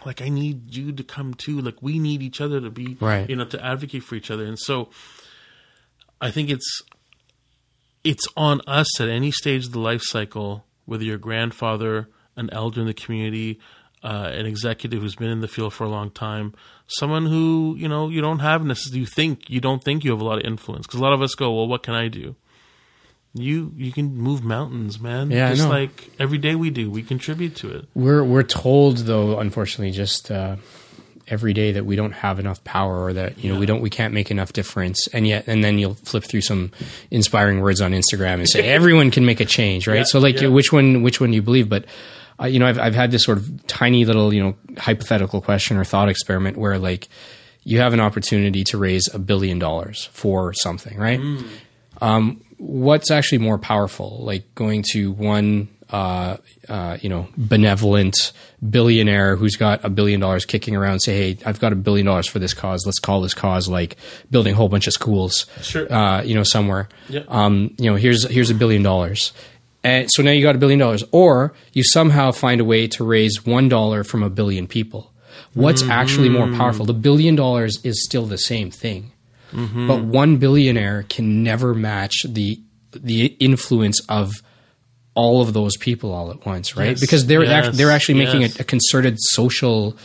like 0.05 0.21
I 0.21 0.29
need 0.29 0.73
you 0.73 0.91
to 0.93 1.03
come 1.03 1.33
too. 1.33 1.59
Like 1.59 1.81
we 1.81 1.99
need 1.99 2.21
each 2.21 2.39
other 2.39 2.61
to 2.61 2.69
be, 2.69 2.97
Right. 2.99 3.29
You 3.29 3.35
know, 3.35 3.45
to 3.45 3.63
advocate 3.63 4.03
for 4.03 4.15
each 4.15 4.31
other. 4.31 4.45
And 4.45 4.57
so, 4.59 4.89
I 6.23 6.31
think 6.31 6.49
it's 6.49 6.81
it's 8.05 8.25
on 8.37 8.61
us 8.65 9.01
at 9.01 9.09
any 9.09 9.29
stage 9.29 9.65
of 9.65 9.73
the 9.73 9.79
life 9.79 10.01
cycle, 10.03 10.65
whether 10.85 11.03
you're 11.03 11.17
a 11.17 11.19
grandfather, 11.19 12.09
an 12.37 12.49
elder 12.51 12.79
in 12.79 12.87
the 12.87 12.93
community, 12.93 13.59
uh, 14.03 14.29
an 14.31 14.45
executive 14.45 15.01
who's 15.01 15.15
been 15.15 15.29
in 15.29 15.41
the 15.41 15.49
field 15.49 15.73
for 15.73 15.83
a 15.83 15.89
long 15.89 16.09
time, 16.11 16.53
someone 16.87 17.25
who 17.25 17.75
you 17.77 17.89
know 17.89 18.07
you 18.07 18.21
don't 18.21 18.39
have 18.39 18.63
necessarily 18.63 19.01
you 19.01 19.05
think 19.05 19.49
you 19.49 19.59
don't 19.59 19.83
think 19.83 20.05
you 20.05 20.11
have 20.11 20.21
a 20.21 20.23
lot 20.23 20.39
of 20.39 20.45
influence 20.45 20.87
because 20.87 21.01
a 21.01 21.03
lot 21.03 21.11
of 21.11 21.21
us 21.21 21.35
go, 21.35 21.53
well, 21.53 21.67
what 21.67 21.83
can 21.83 21.93
I 21.93 22.07
do? 22.07 22.37
You 23.33 23.73
you 23.75 23.91
can 23.91 24.15
move 24.15 24.45
mountains, 24.45 25.01
man. 25.01 25.29
Yeah, 25.29 25.53
just 25.53 25.67
like 25.67 26.09
every 26.19 26.37
day 26.37 26.55
we 26.55 26.69
do, 26.69 26.89
we 26.89 27.03
contribute 27.03 27.57
to 27.57 27.69
it. 27.75 27.85
We're 27.93 28.23
we're 28.23 28.43
told 28.43 28.99
though, 28.99 29.39
unfortunately, 29.39 29.91
just 29.91 30.31
uh, 30.31 30.55
every 31.27 31.53
day 31.53 31.71
that 31.71 31.85
we 31.85 31.95
don't 31.95 32.11
have 32.11 32.39
enough 32.39 32.63
power, 32.63 33.03
or 33.05 33.13
that 33.13 33.43
you 33.43 33.51
know 33.51 33.59
we 33.59 33.65
don't 33.65 33.81
we 33.81 33.89
can't 33.89 34.13
make 34.13 34.31
enough 34.31 34.53
difference, 34.53 35.07
and 35.13 35.27
yet 35.27 35.47
and 35.47 35.63
then 35.63 35.77
you'll 35.77 35.95
flip 35.95 36.23
through 36.23 36.41
some 36.41 36.71
inspiring 37.11 37.61
words 37.61 37.81
on 37.81 37.91
Instagram 37.91 38.35
and 38.35 38.49
say 38.49 38.67
everyone 38.69 39.11
can 39.11 39.25
make 39.25 39.39
a 39.39 39.45
change, 39.45 39.87
right? 39.87 39.97
Yeah, 39.97 40.03
so 40.03 40.19
like, 40.19 40.41
yeah. 40.41 40.47
which 40.47 40.71
one 40.71 41.03
which 41.03 41.19
one 41.19 41.31
do 41.31 41.35
you 41.35 41.41
believe? 41.41 41.69
But 41.69 41.85
uh, 42.39 42.45
you 42.45 42.59
know, 42.59 42.67
I've 42.67 42.79
I've 42.79 42.95
had 42.95 43.11
this 43.11 43.23
sort 43.23 43.37
of 43.37 43.67
tiny 43.67 44.05
little 44.05 44.33
you 44.33 44.43
know 44.43 44.55
hypothetical 44.77 45.41
question 45.41 45.77
or 45.77 45.83
thought 45.83 46.09
experiment 46.09 46.57
where 46.57 46.77
like 46.77 47.07
you 47.63 47.79
have 47.79 47.93
an 47.93 47.99
opportunity 47.99 48.63
to 48.65 48.77
raise 48.77 49.07
a 49.13 49.19
billion 49.19 49.59
dollars 49.59 50.05
for 50.11 50.53
something, 50.53 50.97
right? 50.97 51.19
what's 52.57 53.11
actually 53.11 53.37
more 53.37 53.57
powerful 53.57 54.19
like 54.23 54.55
going 54.55 54.83
to 54.91 55.11
one 55.11 55.67
uh, 55.93 56.37
uh, 56.67 56.97
you 57.01 57.07
know 57.07 57.27
benevolent 57.37 58.33
billionaire 58.67 59.35
who's 59.35 59.55
got 59.55 59.85
a 59.85 59.89
billion 59.89 60.19
dollars 60.19 60.43
kicking 60.45 60.75
around 60.75 60.99
say 61.01 61.13
hey 61.33 61.37
i've 61.45 61.59
got 61.59 61.71
a 61.71 61.75
billion 61.75 62.05
dollars 62.05 62.27
for 62.27 62.39
this 62.39 62.53
cause. 62.53 62.83
Let's 62.85 62.99
call 62.99 63.21
this 63.21 63.33
cause 63.33 63.69
like 63.69 63.95
building 64.31 64.53
a 64.53 64.55
whole 64.55 64.69
bunch 64.69 64.87
of 64.87 64.93
schools 64.93 65.45
Sure. 65.61 65.91
uh, 65.93 66.21
you 66.23 66.33
know 66.35 66.43
somewhere. 66.43 66.89
Yeah. 67.09 67.21
um, 67.27 67.75
you 67.77 67.89
know 67.89 67.95
here's 67.95 68.27
here's 68.27 68.49
a 68.49 68.55
billion 68.55 68.83
dollars. 68.83 69.31
And 69.85 70.09
so 70.09 70.23
now 70.23 70.31
you 70.31 70.41
got 70.41 70.55
a 70.55 70.59
billion 70.59 70.79
dollars. 70.79 71.03
Or 71.11 71.53
you 71.73 71.83
somehow 71.83 72.31
find 72.31 72.61
a 72.61 72.63
way 72.65 72.87
to 72.87 73.03
raise 73.03 73.45
one 73.45 73.67
dollar 73.67 74.05
from 74.05 74.23
a 74.23 74.29
billion 74.29 74.65
people. 74.65 75.11
What's 75.53 75.83
actually 75.83 76.29
more 76.29 76.47
powerful? 76.47 76.85
The 76.85 76.93
billion 76.93 77.35
dollars 77.35 77.83
is 77.83 78.03
still 78.05 78.25
the 78.25 78.37
same 78.37 78.71
thing. 78.71 79.11
But 79.51 80.03
one 80.05 80.37
billionaire 80.37 81.03
can 81.09 81.43
never 81.43 81.73
match 81.75 82.15
the 82.27 82.59
the 82.93 83.25
influence 83.39 83.99
of 84.07 84.41
all 85.15 85.41
of 85.41 85.53
those 85.53 85.77
people 85.77 86.11
all 86.13 86.31
at 86.31 86.45
once, 86.45 86.75
right? 86.75 86.89
Yes, 86.89 86.99
Because 87.01 87.27
they're 87.27 87.43
yes, 87.43 87.67
act- 87.67 87.77
they're 87.77 87.91
actually 87.91 88.15
making 88.15 88.41
yes. 88.41 88.57
a, 88.57 88.61
a 88.61 88.65
concerted 88.65 89.17
social 89.19 89.95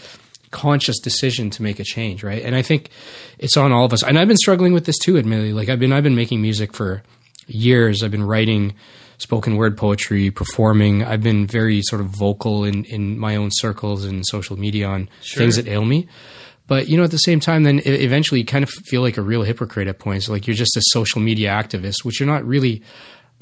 conscious 0.51 0.99
decision 0.99 1.51
to 1.51 1.63
make 1.63 1.79
a 1.79 1.85
change, 1.85 2.23
right? 2.23 2.43
And 2.43 2.55
I 2.55 2.63
think 2.63 2.91
it's 3.39 3.57
on 3.57 3.73
all 3.73 3.85
of 3.85 3.93
us. 3.93 4.03
And 4.03 4.19
I've 4.19 4.29
been 4.29 4.37
struggling 4.37 4.73
with 4.73 4.87
this 4.87 4.99
too, 4.99 5.19
admittedly. 5.19 5.53
Like 5.53 5.69
I've 5.69 5.79
been 5.81 5.93
I've 5.93 6.05
been 6.05 6.17
making 6.17 6.43
music 6.43 6.73
for 6.75 7.03
years. 7.47 8.03
I've 8.03 8.11
been 8.11 8.25
writing 8.25 8.75
spoken 9.19 9.57
word 9.57 9.77
poetry, 9.77 10.31
performing. 10.31 11.03
I've 11.03 11.23
been 11.23 11.47
very 11.47 11.83
sort 11.83 12.01
of 12.01 12.09
vocal 12.09 12.65
in 12.65 12.85
in 12.85 13.19
my 13.19 13.37
own 13.37 13.51
circles 13.53 14.05
and 14.05 14.27
social 14.27 14.59
media 14.59 14.87
on 14.89 15.09
things 15.23 15.57
that 15.57 15.67
ail 15.67 15.85
me. 15.85 16.09
But 16.67 16.89
you 16.89 16.99
know, 16.99 17.05
at 17.05 17.11
the 17.11 17.19
same 17.19 17.41
time, 17.41 17.63
then 17.63 17.81
eventually 17.87 18.41
you 18.41 18.47
kind 18.47 18.63
of 18.63 18.69
feel 18.71 19.01
like 19.01 19.17
a 19.17 19.23
real 19.23 19.43
hypocrite 19.43 19.89
at 19.89 19.99
points. 19.99 20.29
Like 20.29 20.47
you're 20.47 20.55
just 20.57 20.77
a 20.77 20.83
social 20.89 21.21
media 21.21 21.51
activist, 21.51 22.05
which 22.05 22.21
you're 22.21 22.27
not 22.29 22.45
really 22.47 22.83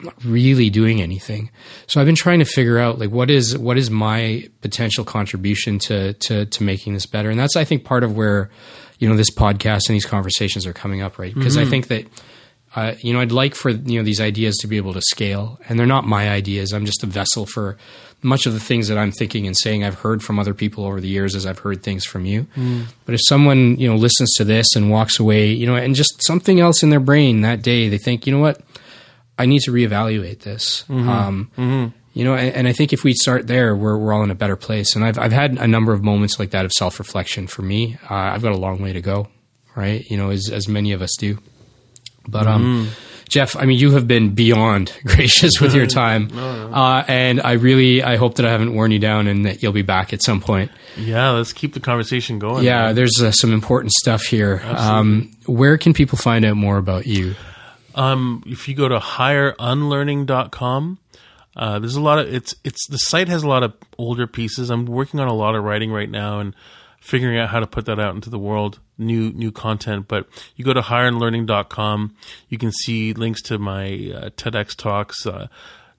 not 0.02 0.14
really 0.24 0.70
doing 0.70 1.00
anything. 1.00 1.50
So 1.86 2.00
I've 2.00 2.06
been 2.06 2.14
trying 2.14 2.40
to 2.40 2.44
figure 2.44 2.78
out 2.78 2.98
like 2.98 3.10
what 3.10 3.30
is 3.30 3.56
what 3.56 3.78
is 3.78 3.90
my 3.90 4.48
potential 4.60 5.04
contribution 5.04 5.78
to 5.80 6.12
to 6.14 6.46
to 6.46 6.62
making 6.62 6.94
this 6.94 7.06
better. 7.06 7.30
And 7.30 7.38
that's 7.38 7.56
I 7.56 7.64
think 7.64 7.84
part 7.84 8.04
of 8.04 8.16
where 8.16 8.50
you 8.98 9.08
know 9.08 9.16
this 9.16 9.30
podcast 9.30 9.88
and 9.88 9.94
these 9.94 10.06
conversations 10.06 10.66
are 10.66 10.72
coming 10.72 11.02
up, 11.02 11.18
right? 11.18 11.34
Because 11.34 11.56
I 11.56 11.64
think 11.64 11.88
that 11.88 12.06
uh, 12.74 12.94
you 13.00 13.12
know 13.12 13.20
I'd 13.20 13.32
like 13.32 13.54
for 13.54 13.70
you 13.70 13.98
know 13.98 14.04
these 14.04 14.20
ideas 14.20 14.56
to 14.58 14.66
be 14.66 14.76
able 14.76 14.92
to 14.92 15.02
scale, 15.02 15.58
and 15.68 15.78
they're 15.78 15.86
not 15.86 16.04
my 16.06 16.28
ideas. 16.30 16.72
I'm 16.72 16.86
just 16.86 17.02
a 17.02 17.06
vessel 17.06 17.46
for 17.46 17.76
much 18.22 18.46
of 18.46 18.54
the 18.54 18.60
things 18.60 18.88
that 18.88 18.98
I'm 18.98 19.12
thinking 19.12 19.46
and 19.46 19.56
saying. 19.56 19.84
I've 19.84 20.00
heard 20.00 20.22
from 20.22 20.38
other 20.38 20.54
people 20.54 20.84
over 20.84 21.00
the 21.00 21.08
years 21.08 21.34
as 21.34 21.46
I've 21.46 21.60
heard 21.60 21.82
things 21.82 22.04
from 22.04 22.24
you. 22.24 22.46
But 23.04 23.14
if 23.14 23.20
someone 23.28 23.76
you 23.78 23.88
know 23.88 23.96
listens 23.96 24.32
to 24.34 24.44
this 24.44 24.74
and 24.76 24.90
walks 24.90 25.18
away, 25.18 25.52
you 25.52 25.66
know, 25.66 25.76
and 25.76 25.94
just 25.94 26.22
something 26.22 26.60
else 26.60 26.82
in 26.82 26.90
their 26.90 27.00
brain 27.00 27.40
that 27.42 27.62
day, 27.62 27.88
they 27.88 27.98
think, 27.98 28.26
you 28.26 28.32
know 28.32 28.40
what, 28.40 28.60
I 29.38 29.46
need 29.46 29.60
to 29.62 29.70
reevaluate 29.72 30.40
this. 30.40 30.84
Um, 30.88 31.92
You 32.14 32.24
know, 32.24 32.34
and, 32.34 32.54
and 32.54 32.66
I 32.68 32.72
think 32.72 32.94
if 32.94 33.04
we 33.04 33.12
start 33.12 33.46
there, 33.46 33.76
we're 33.76 33.98
we're 33.98 34.14
all 34.14 34.22
in 34.24 34.30
a 34.30 34.34
better 34.34 34.56
place. 34.56 34.96
And 34.96 35.04
I've 35.04 35.18
I've 35.18 35.32
had 35.32 35.58
a 35.58 35.66
number 35.68 35.92
of 35.92 36.02
moments 36.02 36.38
like 36.38 36.50
that 36.52 36.64
of 36.64 36.72
self 36.72 36.98
reflection 36.98 37.46
for 37.46 37.60
me. 37.62 37.98
Uh, 38.10 38.14
I've 38.14 38.40
got 38.42 38.52
a 38.52 38.56
long 38.56 38.80
way 38.82 38.94
to 38.94 39.02
go, 39.02 39.28
right? 39.74 40.02
You 40.08 40.16
know, 40.16 40.30
as 40.30 40.48
as 40.50 40.66
many 40.66 40.92
of 40.92 41.02
us 41.02 41.14
do. 41.18 41.38
But 42.26 42.46
um, 42.46 42.88
Jeff, 43.28 43.54
I 43.54 43.66
mean, 43.66 43.78
you 43.78 43.90
have 43.92 44.08
been 44.08 44.34
beyond 44.34 44.92
gracious 45.04 45.60
with 45.60 45.74
your 45.74 45.86
time, 45.86 46.30
Uh, 46.34 47.04
and 47.06 47.40
I 47.42 47.52
really 47.52 48.02
I 48.02 48.16
hope 48.16 48.36
that 48.36 48.46
I 48.46 48.50
haven't 48.50 48.72
worn 48.74 48.92
you 48.92 48.98
down 48.98 49.26
and 49.28 49.44
that 49.44 49.62
you'll 49.62 49.72
be 49.72 49.82
back 49.82 50.12
at 50.14 50.22
some 50.22 50.40
point. 50.40 50.70
Yeah, 50.96 51.30
let's 51.32 51.52
keep 51.52 51.74
the 51.74 51.80
conversation 51.80 52.38
going. 52.38 52.64
Yeah, 52.64 52.86
man. 52.86 52.94
there's 52.94 53.20
uh, 53.20 53.30
some 53.30 53.52
important 53.52 53.92
stuff 53.92 54.22
here. 54.22 54.62
Um, 54.64 55.30
where 55.44 55.76
can 55.76 55.92
people 55.92 56.16
find 56.16 56.44
out 56.46 56.56
more 56.56 56.78
about 56.78 57.06
you? 57.06 57.34
Um, 57.96 58.42
if 58.46 58.68
you 58.68 58.74
go 58.74 58.88
to 58.88 58.98
higherunlearning.com, 58.98 60.98
uh, 61.56 61.78
there's 61.78 61.96
a 61.96 62.00
lot 62.00 62.18
of 62.18 62.32
it's 62.32 62.54
it's 62.62 62.86
the 62.88 62.98
site 62.98 63.28
has 63.28 63.42
a 63.42 63.48
lot 63.48 63.62
of 63.62 63.74
older 63.96 64.26
pieces. 64.26 64.70
I'm 64.70 64.84
working 64.84 65.18
on 65.18 65.28
a 65.28 65.34
lot 65.34 65.56
of 65.56 65.64
writing 65.64 65.90
right 65.90 66.10
now 66.10 66.38
and 66.38 66.54
figuring 67.00 67.38
out 67.38 67.48
how 67.48 67.60
to 67.60 67.66
put 67.66 67.86
that 67.86 67.98
out 67.98 68.14
into 68.14 68.28
the 68.28 68.38
world, 68.38 68.78
new 68.98 69.32
new 69.32 69.50
content. 69.50 70.08
But 70.08 70.28
you 70.54 70.64
go 70.64 70.74
to 70.74 70.82
higherunlearning.com, 70.82 72.14
you 72.50 72.58
can 72.58 72.72
see 72.72 73.14
links 73.14 73.40
to 73.42 73.58
my 73.58 73.84
uh, 73.84 74.30
TEDx 74.30 74.76
talks, 74.76 75.26
uh, 75.26 75.48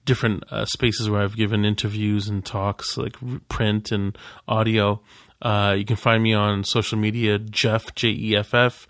different 0.04 0.44
uh, 0.52 0.64
spaces 0.66 1.10
where 1.10 1.22
I've 1.22 1.36
given 1.36 1.64
interviews 1.64 2.28
and 2.28 2.46
talks, 2.46 2.96
like 2.96 3.16
print 3.48 3.90
and 3.90 4.16
audio. 4.46 5.00
Uh, 5.42 5.74
you 5.76 5.84
can 5.84 5.96
find 5.96 6.22
me 6.22 6.34
on 6.34 6.62
social 6.62 6.98
media, 6.98 7.38
Jeff 7.38 7.96
J 7.96 8.10
E 8.10 8.36
F 8.36 8.54
F 8.54 8.86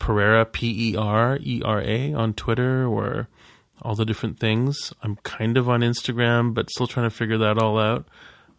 Perera 0.00 0.50
P 0.50 0.90
E 0.90 0.96
R 0.96 1.38
E 1.40 1.62
R 1.64 1.80
A 1.80 2.12
on 2.14 2.34
Twitter 2.34 2.86
or 2.86 3.28
all 3.82 3.94
the 3.94 4.04
different 4.04 4.40
things. 4.40 4.92
I'm 5.02 5.16
kind 5.16 5.56
of 5.56 5.68
on 5.68 5.80
Instagram, 5.80 6.54
but 6.54 6.70
still 6.70 6.86
trying 6.86 7.08
to 7.08 7.14
figure 7.14 7.38
that 7.38 7.58
all 7.58 7.78
out. 7.78 8.08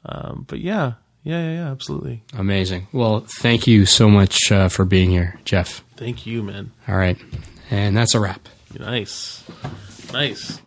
Um, 0.05 0.45
but 0.47 0.59
yeah, 0.59 0.93
yeah, 1.23 1.41
yeah, 1.43 1.53
yeah, 1.53 1.71
absolutely. 1.71 2.23
Amazing. 2.33 2.87
Well, 2.93 3.25
thank 3.27 3.67
you 3.67 3.85
so 3.85 4.09
much 4.09 4.51
uh, 4.51 4.69
for 4.69 4.85
being 4.85 5.09
here, 5.09 5.39
Jeff. 5.45 5.83
Thank 5.97 6.25
you, 6.25 6.41
man. 6.41 6.71
All 6.87 6.95
right, 6.95 7.17
and 7.69 7.95
that's 7.97 8.15
a 8.15 8.19
wrap. 8.19 8.47
Nice, 8.79 9.43
nice. 10.13 10.61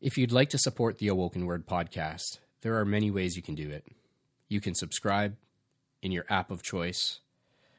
If 0.00 0.18
you'd 0.18 0.32
like 0.32 0.50
to 0.50 0.58
support 0.58 0.98
the 0.98 1.08
Awoken 1.08 1.46
Word 1.46 1.64
podcast, 1.64 2.38
there 2.62 2.78
are 2.78 2.84
many 2.84 3.10
ways 3.10 3.36
you 3.36 3.42
can 3.42 3.54
do 3.54 3.70
it. 3.70 3.84
You 4.48 4.60
can 4.60 4.74
subscribe 4.74 5.36
in 6.00 6.12
your 6.12 6.24
app 6.28 6.50
of 6.50 6.62
choice. 6.62 7.20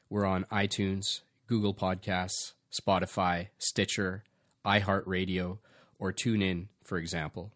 We're 0.10 0.26
on 0.26 0.46
iTunes, 0.52 1.22
Google 1.48 1.74
Podcasts, 1.74 2.54
Spotify, 2.72 3.48
Stitcher, 3.58 4.24
iHeartRadio, 4.66 5.58
or 6.00 6.14
TuneIn, 6.14 6.68
for 6.84 6.98
example. 6.98 7.52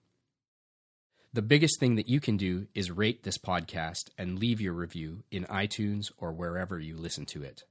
The 1.34 1.42
biggest 1.42 1.80
thing 1.80 1.96
that 1.96 2.08
you 2.08 2.20
can 2.20 2.38
do 2.38 2.68
is 2.74 2.90
rate 2.90 3.24
this 3.24 3.38
podcast 3.38 4.10
and 4.18 4.40
leave 4.40 4.62
your 4.62 4.74
review 4.74 5.24
in 5.30 5.44
iTunes 5.46 6.12
or 6.18 6.32
wherever 6.32 6.80
you 6.80 6.96
listen 6.96 7.26
to 7.28 7.44
it. 7.44 7.64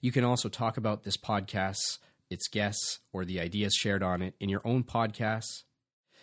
You 0.00 0.10
can 0.10 0.24
also 0.24 0.48
talk 0.48 0.76
about 0.76 1.04
this 1.04 1.16
podcast, 1.16 1.98
its 2.30 2.48
guests, 2.48 3.00
or 3.12 3.24
the 3.24 3.40
ideas 3.40 3.74
shared 3.74 4.02
on 4.02 4.22
it 4.22 4.34
in 4.40 4.48
your 4.48 4.62
own 4.64 4.82
podcasts. 4.82 5.64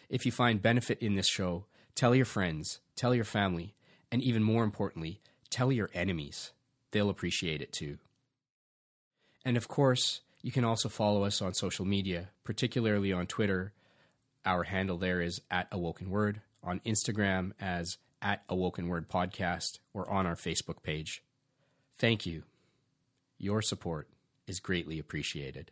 If 0.10 0.26
you 0.26 0.32
find 0.32 0.62
benefit 0.62 1.00
in 1.00 1.16
this 1.16 1.28
show, 1.28 1.68
tell 1.96 2.16
your 2.16 2.26
friends, 2.26 2.80
tell 2.96 3.14
your 3.14 3.26
family, 3.26 3.74
and 4.12 4.22
even 4.22 4.44
more 4.44 4.64
importantly, 4.64 5.22
tell 5.50 5.72
your 5.72 5.90
enemies. 5.94 6.52
They'll 6.92 7.10
appreciate 7.10 7.62
it 7.62 7.72
too. 7.72 7.98
And 9.46 9.58
of 9.58 9.68
course, 9.68 10.22
you 10.42 10.52
can 10.52 10.66
also 10.66 10.90
follow 10.90 11.24
us 11.24 11.42
on 11.42 11.54
social 11.54 11.86
media, 11.86 12.30
particularly 12.44 13.14
on 13.14 13.28
Twitter. 13.28 13.74
Our 14.46 14.64
handle 14.64 14.98
there 14.98 15.22
is 15.22 15.42
at 15.50 15.68
Awoken 15.72 16.10
Word, 16.10 16.42
on 16.64 16.80
Instagram 16.86 17.52
as 17.60 17.98
at 18.22 18.44
Awoken 18.50 18.88
Word 18.88 19.10
Podcast, 19.10 19.80
or 19.94 20.10
on 20.10 20.26
our 20.26 20.36
Facebook 20.36 20.84
page. 20.84 21.24
Thank 21.98 22.26
you. 22.26 22.44
Your 23.38 23.62
support 23.62 24.08
is 24.48 24.60
greatly 24.60 25.00
appreciated. 25.00 25.72